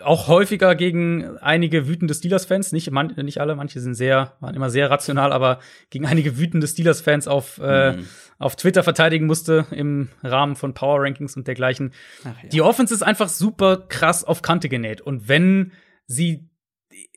auch 0.04 0.28
häufiger 0.28 0.76
gegen 0.76 1.38
einige 1.40 1.88
wütende 1.88 2.14
Steelers-Fans, 2.14 2.72
nicht, 2.72 2.92
man, 2.92 3.08
nicht 3.18 3.42
alle, 3.42 3.56
manche 3.56 3.80
sind 3.80 3.96
sehr, 3.96 4.38
waren 4.40 4.56
immer 4.56 4.70
sehr 4.70 4.90
rational, 4.90 5.34
aber 5.34 5.60
gegen 5.90 6.06
einige 6.06 6.38
wütende 6.38 6.68
Steelers-Fans 6.68 7.28
auf, 7.28 7.60
äh, 7.62 7.94
mhm. 7.94 8.08
auf 8.38 8.56
Twitter 8.56 8.84
verteidigen 8.84 9.26
musste 9.26 9.66
im 9.72 10.10
Rahmen 10.24 10.56
von 10.56 10.74
Power 10.74 11.02
Rankings 11.02 11.36
und 11.36 11.48
dergleichen. 11.48 11.94
Ja. 12.24 12.36
Die 12.50 12.62
Offense 12.62 12.94
ist 12.94 13.02
einfach 13.04 13.30
super 13.30 13.86
krass 13.90 14.24
auf 14.24 14.42
Kante 14.42 14.70
genäht. 14.70 15.02
Und 15.02 15.28
wenn 15.28 15.72
sie, 16.06 16.50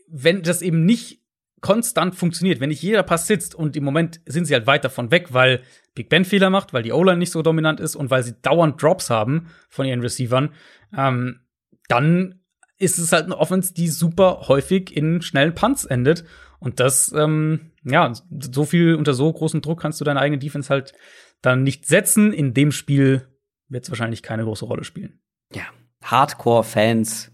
wenn 0.08 0.42
das 0.42 0.62
eben 0.62 0.84
nicht 0.84 1.23
konstant 1.64 2.14
funktioniert, 2.14 2.60
wenn 2.60 2.68
nicht 2.68 2.82
jeder 2.82 3.02
Pass 3.02 3.26
sitzt 3.26 3.54
und 3.54 3.74
im 3.74 3.84
Moment 3.84 4.20
sind 4.26 4.44
sie 4.44 4.52
halt 4.52 4.66
weit 4.66 4.84
davon 4.84 5.10
weg, 5.10 5.32
weil 5.32 5.62
Big 5.94 6.10
Ben 6.10 6.26
Fehler 6.26 6.50
macht, 6.50 6.74
weil 6.74 6.82
die 6.82 6.92
O-Line 6.92 7.16
nicht 7.16 7.30
so 7.30 7.40
dominant 7.40 7.80
ist 7.80 7.96
und 7.96 8.10
weil 8.10 8.22
sie 8.22 8.34
dauernd 8.42 8.82
Drops 8.82 9.08
haben 9.08 9.46
von 9.70 9.86
ihren 9.86 10.02
Receivern, 10.02 10.50
ähm, 10.94 11.40
dann 11.88 12.42
ist 12.76 12.98
es 12.98 13.12
halt 13.12 13.24
eine 13.24 13.38
Offense, 13.38 13.72
die 13.72 13.88
super 13.88 14.44
häufig 14.46 14.94
in 14.94 15.22
schnellen 15.22 15.54
Punts 15.54 15.86
endet. 15.86 16.24
Und 16.58 16.80
das, 16.80 17.10
ähm, 17.16 17.72
ja, 17.82 18.12
so 18.40 18.66
viel 18.66 18.96
unter 18.96 19.14
so 19.14 19.32
großem 19.32 19.62
Druck 19.62 19.80
kannst 19.80 19.98
du 20.02 20.04
deine 20.04 20.20
eigene 20.20 20.38
Defense 20.38 20.68
halt 20.68 20.92
dann 21.40 21.62
nicht 21.62 21.86
setzen. 21.86 22.34
In 22.34 22.52
dem 22.52 22.72
Spiel 22.72 23.26
wird 23.68 23.84
es 23.84 23.90
wahrscheinlich 23.90 24.22
keine 24.22 24.44
große 24.44 24.66
Rolle 24.66 24.84
spielen. 24.84 25.18
Ja, 25.54 25.64
Hardcore-Fans 26.02 27.32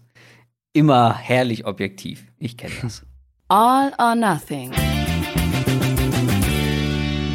immer 0.71 1.17
herrlich 1.17 1.65
objektiv. 1.65 2.27
Ich 2.37 2.55
kenne 2.55 2.75
das. 2.81 3.05
All 3.53 3.91
or 3.99 4.15
Nothing. 4.15 4.71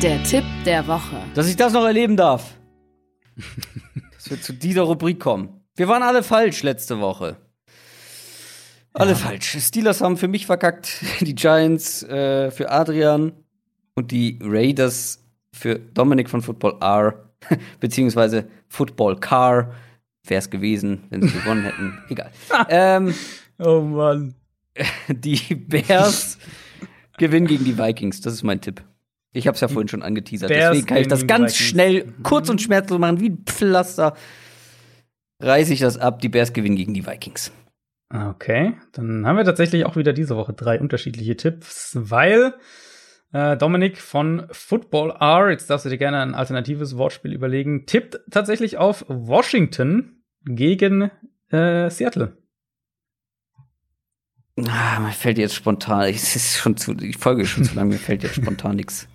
Der 0.02 0.24
Tipp 0.24 0.44
der 0.64 0.86
Woche. 0.86 1.22
Dass 1.34 1.46
ich 1.46 1.56
das 1.56 1.74
noch 1.74 1.84
erleben 1.84 2.16
darf. 2.16 2.54
Dass 4.14 4.30
wir 4.30 4.40
zu 4.40 4.54
dieser 4.54 4.80
Rubrik 4.84 5.20
kommen. 5.20 5.60
Wir 5.74 5.88
waren 5.88 6.02
alle 6.02 6.22
falsch 6.22 6.62
letzte 6.62 7.00
Woche. 7.00 7.36
Alle 8.94 9.10
ja. 9.10 9.16
falsch. 9.16 9.58
Steelers 9.60 10.00
haben 10.00 10.16
für 10.16 10.26
mich 10.26 10.46
verkackt, 10.46 11.04
die 11.20 11.34
Giants 11.34 12.02
äh, 12.04 12.50
für 12.50 12.70
Adrian 12.70 13.32
und 13.94 14.10
die 14.10 14.38
Raiders 14.42 15.22
für 15.52 15.78
Dominik 15.78 16.30
von 16.30 16.40
Football 16.40 16.78
R, 16.80 17.28
beziehungsweise 17.80 18.48
Football 18.70 19.20
Car. 19.20 19.74
Wäre 20.26 20.38
es 20.38 20.48
gewesen, 20.48 21.04
wenn 21.10 21.20
sie 21.20 21.28
gewonnen 21.28 21.64
hätten. 21.64 21.98
Egal. 22.08 22.30
ähm, 22.70 23.14
oh 23.58 23.82
Mann. 23.82 24.34
die 25.08 25.54
Bears 25.54 26.38
gewinnen 27.18 27.46
gegen 27.46 27.64
die 27.64 27.78
Vikings. 27.78 28.20
Das 28.20 28.34
ist 28.34 28.42
mein 28.42 28.60
Tipp. 28.60 28.82
Ich 29.32 29.46
habe 29.46 29.54
es 29.54 29.60
ja 29.60 29.68
vorhin 29.68 29.88
schon 29.88 30.02
angeteasert. 30.02 30.48
Bears 30.48 30.70
Deswegen 30.70 30.86
kann 30.86 30.98
ich 30.98 31.08
das 31.08 31.26
ganz 31.26 31.52
Vikings. 31.52 31.68
schnell, 31.68 32.12
kurz 32.22 32.48
und 32.48 32.62
schmerzlos 32.62 32.98
machen, 32.98 33.20
wie 33.20 33.30
ein 33.30 33.42
Pflaster. 33.44 34.16
Reiße 35.40 35.72
ich 35.72 35.80
das 35.80 35.98
ab. 35.98 36.20
Die 36.20 36.28
Bears 36.28 36.52
gewinnen 36.52 36.76
gegen 36.76 36.94
die 36.94 37.06
Vikings. 37.06 37.52
Okay, 38.08 38.74
dann 38.92 39.26
haben 39.26 39.36
wir 39.36 39.44
tatsächlich 39.44 39.84
auch 39.84 39.96
wieder 39.96 40.12
diese 40.12 40.36
Woche 40.36 40.52
drei 40.52 40.80
unterschiedliche 40.80 41.36
Tipps, 41.36 41.98
weil 41.98 42.54
äh, 43.32 43.56
Dominik 43.56 43.98
von 43.98 44.46
Football 44.52 45.10
R, 45.18 45.50
jetzt 45.50 45.68
darfst 45.68 45.86
du 45.86 45.90
dir 45.90 45.98
gerne 45.98 46.22
ein 46.22 46.34
alternatives 46.34 46.96
Wortspiel 46.96 47.32
überlegen, 47.32 47.84
tippt 47.84 48.20
tatsächlich 48.30 48.78
auf 48.78 49.04
Washington 49.08 50.22
gegen 50.44 51.10
äh, 51.50 51.90
Seattle. 51.90 52.38
Ah, 54.58 55.00
mir 55.00 55.12
fällt 55.12 55.36
jetzt 55.38 55.54
spontan, 55.54 56.08
es 56.08 56.34
ist 56.34 56.56
schon 56.56 56.76
zu, 56.76 56.94
die 56.94 57.12
Folge 57.12 57.42
ist 57.42 57.50
schon 57.50 57.64
zu 57.64 57.74
lang, 57.74 57.88
mir 57.88 57.98
fällt 57.98 58.22
jetzt 58.22 58.36
spontan 58.36 58.76
nichts. 58.76 59.06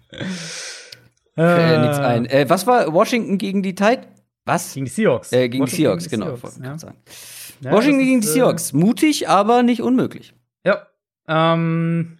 Äh, 1.36 1.80
nichts 1.80 1.98
ein. 1.98 2.26
Äh, 2.28 2.48
was 2.48 2.68
war 2.68 2.94
Washington 2.94 3.38
gegen 3.38 3.64
die 3.64 3.74
Titans? 3.74 4.08
Was? 4.45 4.74
Gegen 4.74 4.86
die 4.86 4.92
Seahawks. 4.92 5.32
Äh, 5.32 5.50
gegen 5.50 5.66
die 5.66 5.72
Washington 5.72 5.84
Seahawks, 5.84 6.10
genau. 6.10 6.26
Seahawks, 6.26 6.44
wollte 6.44 6.58
ich 6.58 6.64
ja. 6.64 6.70
grad 6.70 6.80
sagen. 6.80 6.98
Ja, 7.61 7.72
Washington 7.72 8.00
das 8.00 8.08
gegen 8.08 8.22
die 8.22 8.28
ist, 8.28 8.32
äh, 8.32 8.34
Seahawks. 8.34 8.74
Mutig, 8.74 9.30
aber 9.30 9.64
nicht 9.64 9.82
unmöglich. 9.82 10.34
Ja. 10.64 10.88
Ähm, 11.28 12.18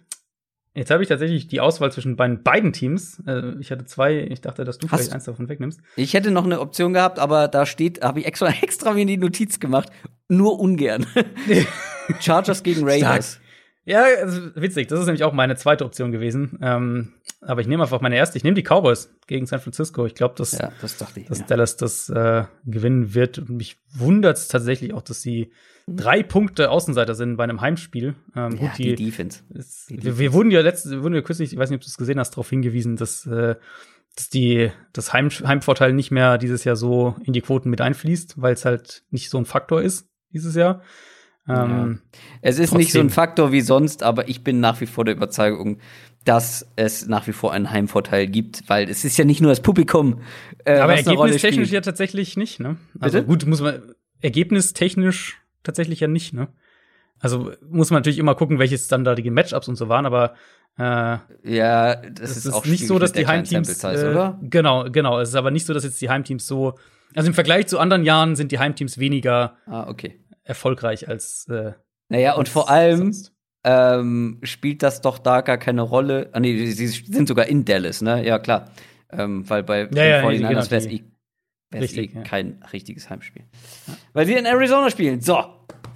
jetzt 0.74 0.90
habe 0.90 1.02
ich 1.02 1.08
tatsächlich 1.08 1.48
die 1.48 1.60
Auswahl 1.60 1.92
zwischen 1.92 2.16
beiden, 2.16 2.42
beiden 2.42 2.72
Teams. 2.72 3.22
Äh, 3.26 3.54
ich 3.60 3.70
hatte 3.70 3.84
zwei. 3.84 4.18
Ich 4.30 4.40
dachte, 4.40 4.64
dass 4.64 4.78
du 4.78 4.88
Hast- 4.88 5.00
vielleicht 5.00 5.12
eins 5.12 5.24
davon 5.24 5.48
wegnimmst. 5.48 5.80
Ich 5.96 6.14
hätte 6.14 6.30
noch 6.30 6.44
eine 6.44 6.60
Option 6.60 6.92
gehabt, 6.92 7.18
aber 7.18 7.48
da 7.48 7.66
steht, 7.66 8.02
habe 8.02 8.20
ich 8.20 8.26
extra, 8.26 8.48
extra 8.62 8.92
mir 8.92 9.02
in 9.02 9.08
die 9.08 9.16
Notiz 9.18 9.60
gemacht. 9.60 9.90
Nur 10.28 10.58
ungern. 10.60 11.06
Chargers 12.20 12.62
gegen 12.62 12.88
Raiders. 12.88 13.40
Ja, 13.84 14.04
also, 14.20 14.40
witzig. 14.54 14.86
Das 14.88 15.00
ist 15.00 15.06
nämlich 15.06 15.24
auch 15.24 15.32
meine 15.32 15.56
zweite 15.56 15.84
Option 15.84 16.12
gewesen. 16.12 16.58
Ähm, 16.62 17.14
aber 17.44 17.60
ich 17.60 17.66
nehme 17.66 17.82
einfach 17.82 18.00
meine 18.00 18.16
erste. 18.16 18.38
Ich 18.38 18.44
nehme 18.44 18.54
die 18.54 18.62
Cowboys 18.62 19.12
gegen 19.26 19.46
San 19.46 19.60
Francisco. 19.60 20.06
Ich 20.06 20.14
glaube, 20.14 20.34
dass, 20.36 20.52
Ja, 20.52 20.72
das 20.80 20.96
ich. 21.16 21.26
dass 21.26 21.40
ja. 21.40 21.46
Dallas 21.46 21.76
das 21.76 22.08
äh, 22.08 22.44
gewinnen 22.64 23.14
wird. 23.14 23.38
Und 23.38 23.50
mich 23.50 23.78
wundert 23.94 24.36
es 24.38 24.48
tatsächlich 24.48 24.94
auch, 24.94 25.02
dass 25.02 25.22
sie 25.22 25.50
drei 25.88 26.22
Punkte 26.22 26.70
Außenseiter 26.70 27.14
sind 27.16 27.36
bei 27.36 27.44
einem 27.44 27.60
Heimspiel. 27.60 28.14
Ähm, 28.36 28.52
ja, 28.56 28.68
gut, 28.68 28.78
die 28.78 28.94
die, 28.94 29.06
Defense. 29.06 29.40
es, 29.54 29.86
die 29.90 30.02
wir, 30.02 30.18
wir 30.18 30.32
wurden 30.32 30.52
ja 30.52 30.60
letzte, 30.60 30.90
wir 30.90 31.02
wurden 31.02 31.14
ja 31.14 31.22
kürzlich, 31.22 31.52
ich 31.52 31.58
weiß 31.58 31.70
nicht, 31.70 31.78
ob 31.78 31.82
du 31.82 31.88
es 31.88 31.98
gesehen 31.98 32.20
hast, 32.20 32.30
darauf 32.30 32.48
hingewiesen, 32.48 32.94
dass, 32.96 33.26
äh, 33.26 33.56
dass 34.14 34.28
die 34.30 34.70
das 34.92 35.12
Heim, 35.12 35.30
Heimvorteil 35.30 35.92
nicht 35.92 36.12
mehr 36.12 36.38
dieses 36.38 36.62
Jahr 36.62 36.76
so 36.76 37.16
in 37.24 37.32
die 37.32 37.40
Quoten 37.40 37.70
mit 37.70 37.80
einfließt, 37.80 38.40
weil 38.40 38.54
es 38.54 38.64
halt 38.64 39.02
nicht 39.10 39.30
so 39.30 39.38
ein 39.38 39.46
Faktor 39.46 39.82
ist 39.82 40.06
dieses 40.32 40.54
Jahr. 40.54 40.82
Ähm, 41.48 42.00
Es 42.40 42.60
ist 42.60 42.72
nicht 42.74 42.92
so 42.92 43.00
ein 43.00 43.08
Trotzdem. 43.08 43.10
Faktor 43.10 43.52
wie 43.52 43.62
sonst, 43.62 44.04
aber 44.04 44.28
ich 44.28 44.44
bin 44.44 44.60
nach 44.60 44.80
wie 44.80 44.86
vor 44.86 45.04
der 45.04 45.16
Überzeugung, 45.16 45.78
dass 46.24 46.66
es 46.76 47.06
nach 47.06 47.26
wie 47.26 47.32
vor 47.32 47.52
einen 47.52 47.70
Heimvorteil 47.70 48.26
gibt, 48.26 48.68
weil 48.68 48.88
es 48.88 49.04
ist 49.04 49.16
ja 49.16 49.24
nicht 49.24 49.40
nur 49.40 49.50
das 49.50 49.60
Publikum, 49.60 50.20
äh, 50.64 50.78
aber 50.78 50.94
ergebnistechnisch 50.94 51.70
ja 51.70 51.80
tatsächlich 51.80 52.36
nicht, 52.36 52.60
ne? 52.60 52.76
Also 53.00 53.18
Bitte? 53.18 53.26
gut, 53.28 53.46
muss 53.46 53.60
man 53.60 53.94
ergebnistechnisch 54.20 55.40
tatsächlich 55.62 56.00
ja 56.00 56.08
nicht, 56.08 56.32
ne? 56.32 56.48
Also 57.18 57.52
muss 57.68 57.90
man 57.90 57.98
natürlich 57.98 58.18
immer 58.18 58.34
gucken, 58.34 58.58
welche 58.58 58.76
standardige 58.76 59.30
Matchups 59.30 59.68
und 59.68 59.76
so 59.76 59.88
waren, 59.88 60.06
aber 60.06 60.34
äh, 60.76 61.18
Ja, 61.44 61.96
das, 61.96 62.30
es 62.30 62.36
ist, 62.38 62.46
ist, 62.46 62.52
auch 62.52 62.66
nicht 62.66 62.86
so, 62.86 62.98
dass 62.98 63.12
die 63.12 63.26
Heimteams 63.26 63.84
äh, 63.84 64.10
oder? 64.10 64.38
genau, 64.42 64.90
genau. 64.90 65.20
Es 65.20 65.28
ist 65.28 65.34
aber 65.36 65.50
nicht 65.50 65.66
so, 65.66 65.72
dass 65.74 65.84
jetzt 65.84 66.00
die 66.00 66.08
Heimteams 66.08 66.46
so, 66.46 66.74
also 67.14 67.28
im 67.28 67.34
Vergleich 67.34 67.68
zu 67.68 67.78
anderen 67.78 68.04
Jahren 68.04 68.34
sind 68.34 68.50
die 68.52 68.58
Heimteams 68.58 68.98
weniger 68.98 69.56
Ah, 69.66 69.88
okay. 69.88 70.20
erfolgreich 70.42 71.08
als 71.08 71.46
äh, 71.48 71.72
Naja, 72.08 72.34
und 72.34 72.48
vor 72.48 72.68
allem 72.68 72.98
sonst. 72.98 73.31
Ähm, 73.64 74.38
spielt 74.42 74.82
das 74.82 75.00
doch 75.00 75.18
da 75.18 75.40
gar 75.40 75.58
keine 75.58 75.82
Rolle. 75.82 76.28
Ah, 76.32 76.40
nee, 76.40 76.66
sie 76.66 76.86
sind 76.88 77.28
sogar 77.28 77.46
in 77.46 77.64
Dallas, 77.64 78.02
ne? 78.02 78.24
Ja, 78.26 78.38
klar. 78.38 78.70
Ähm, 79.10 79.48
weil 79.48 79.62
bei 79.62 79.88
Ja, 79.92 80.04
ja, 80.04 80.22
den 80.22 80.40
nee, 80.40 80.46
49ers 80.46 80.48
genau, 80.48 80.70
wäre 80.70 80.76
es 80.76 80.86
eh, 80.86 81.02
Richtig, 81.74 82.14
eh 82.14 82.18
ja. 82.18 82.22
kein 82.24 82.62
richtiges 82.72 83.08
Heimspiel. 83.10 83.44
Weil 84.12 84.26
sie 84.26 84.34
in 84.34 84.46
Arizona 84.46 84.90
spielen. 84.90 85.20
So, 85.20 85.44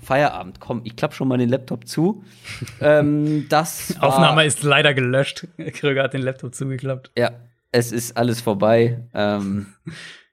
Feierabend. 0.02 0.60
Komm, 0.60 0.82
ich 0.84 0.96
klapp 0.96 1.14
schon 1.14 1.28
mal 1.28 1.38
den 1.38 1.48
Laptop 1.48 1.86
zu. 1.86 2.24
ähm, 2.80 3.46
das 3.48 3.96
Aufnahme 4.00 4.44
ist 4.44 4.62
leider 4.62 4.94
gelöscht. 4.94 5.46
Kröger 5.74 6.04
hat 6.04 6.14
den 6.14 6.22
Laptop 6.22 6.54
zugeklappt. 6.54 7.10
Ja, 7.18 7.32
es 7.72 7.90
ist 7.92 8.16
alles 8.16 8.40
vorbei. 8.40 9.02
Ähm, 9.14 9.66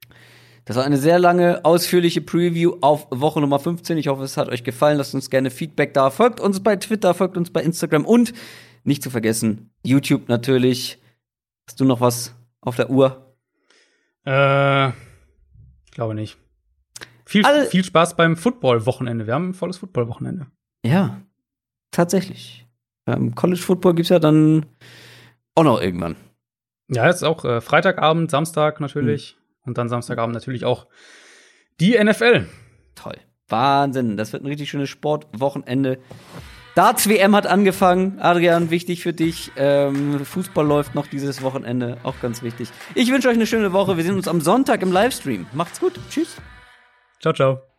das 0.65 0.77
war 0.77 0.83
eine 0.85 0.97
sehr 0.97 1.19
lange, 1.19 1.65
ausführliche 1.65 2.21
Preview 2.21 2.77
auf 2.81 3.07
Woche 3.11 3.41
Nummer 3.41 3.59
15. 3.59 3.97
Ich 3.97 4.07
hoffe, 4.07 4.23
es 4.23 4.37
hat 4.37 4.49
euch 4.49 4.63
gefallen. 4.63 4.97
Lasst 4.97 5.13
uns 5.13 5.29
gerne 5.29 5.49
Feedback 5.51 5.93
da. 5.93 6.09
Folgt 6.09 6.39
uns 6.39 6.61
bei 6.63 6.75
Twitter, 6.77 7.13
folgt 7.13 7.37
uns 7.37 7.49
bei 7.51 7.61
Instagram 7.61 8.05
und 8.05 8.33
nicht 8.83 9.03
zu 9.03 9.09
vergessen, 9.09 9.71
YouTube 9.83 10.29
natürlich. 10.29 10.99
Hast 11.67 11.79
du 11.79 11.85
noch 11.85 12.01
was 12.01 12.35
auf 12.61 12.75
der 12.75 12.89
Uhr? 12.89 13.35
Äh, 14.25 14.91
glaube 15.91 16.15
nicht. 16.15 16.37
Viel, 17.25 17.45
Alle- 17.45 17.65
viel 17.65 17.83
Spaß 17.83 18.15
beim 18.15 18.35
Football-Wochenende. 18.37 19.25
Wir 19.27 19.33
haben 19.33 19.49
ein 19.49 19.53
volles 19.53 19.77
Football-Wochenende. 19.77 20.47
Ja, 20.85 21.21
tatsächlich. 21.91 22.67
Ähm, 23.07 23.35
College 23.35 23.61
Football 23.61 23.95
gibt's 23.95 24.09
ja 24.09 24.19
dann 24.19 24.65
auch 25.55 25.63
noch 25.63 25.81
irgendwann. 25.81 26.15
Ja, 26.89 27.07
jetzt 27.07 27.23
auch 27.23 27.43
äh, 27.45 27.61
Freitagabend, 27.61 28.29
Samstag 28.31 28.79
natürlich. 28.81 29.37
Und 29.65 29.77
dann 29.77 29.89
Samstagabend 29.89 30.33
natürlich 30.33 30.65
auch 30.65 30.87
die 31.79 31.97
NFL. 32.01 32.47
Toll. 32.95 33.17
Wahnsinn. 33.49 34.17
Das 34.17 34.33
wird 34.33 34.43
ein 34.43 34.47
richtig 34.47 34.69
schönes 34.69 34.89
Sportwochenende. 34.89 35.99
Darts 36.75 37.07
WM 37.07 37.35
hat 37.35 37.45
angefangen. 37.45 38.19
Adrian, 38.19 38.71
wichtig 38.71 39.03
für 39.03 39.13
dich. 39.13 39.51
Ähm, 39.57 40.25
Fußball 40.25 40.65
läuft 40.65 40.95
noch 40.95 41.05
dieses 41.05 41.43
Wochenende. 41.43 41.97
Auch 42.03 42.19
ganz 42.19 42.41
wichtig. 42.41 42.69
Ich 42.95 43.11
wünsche 43.11 43.29
euch 43.29 43.35
eine 43.35 43.45
schöne 43.45 43.73
Woche. 43.73 43.95
Wir 43.95 44.03
sehen 44.03 44.15
uns 44.15 44.27
am 44.27 44.41
Sonntag 44.41 44.81
im 44.81 44.91
Livestream. 44.91 45.45
Macht's 45.53 45.79
gut. 45.79 45.99
Tschüss. 46.09 46.37
Ciao, 47.21 47.33
ciao. 47.33 47.72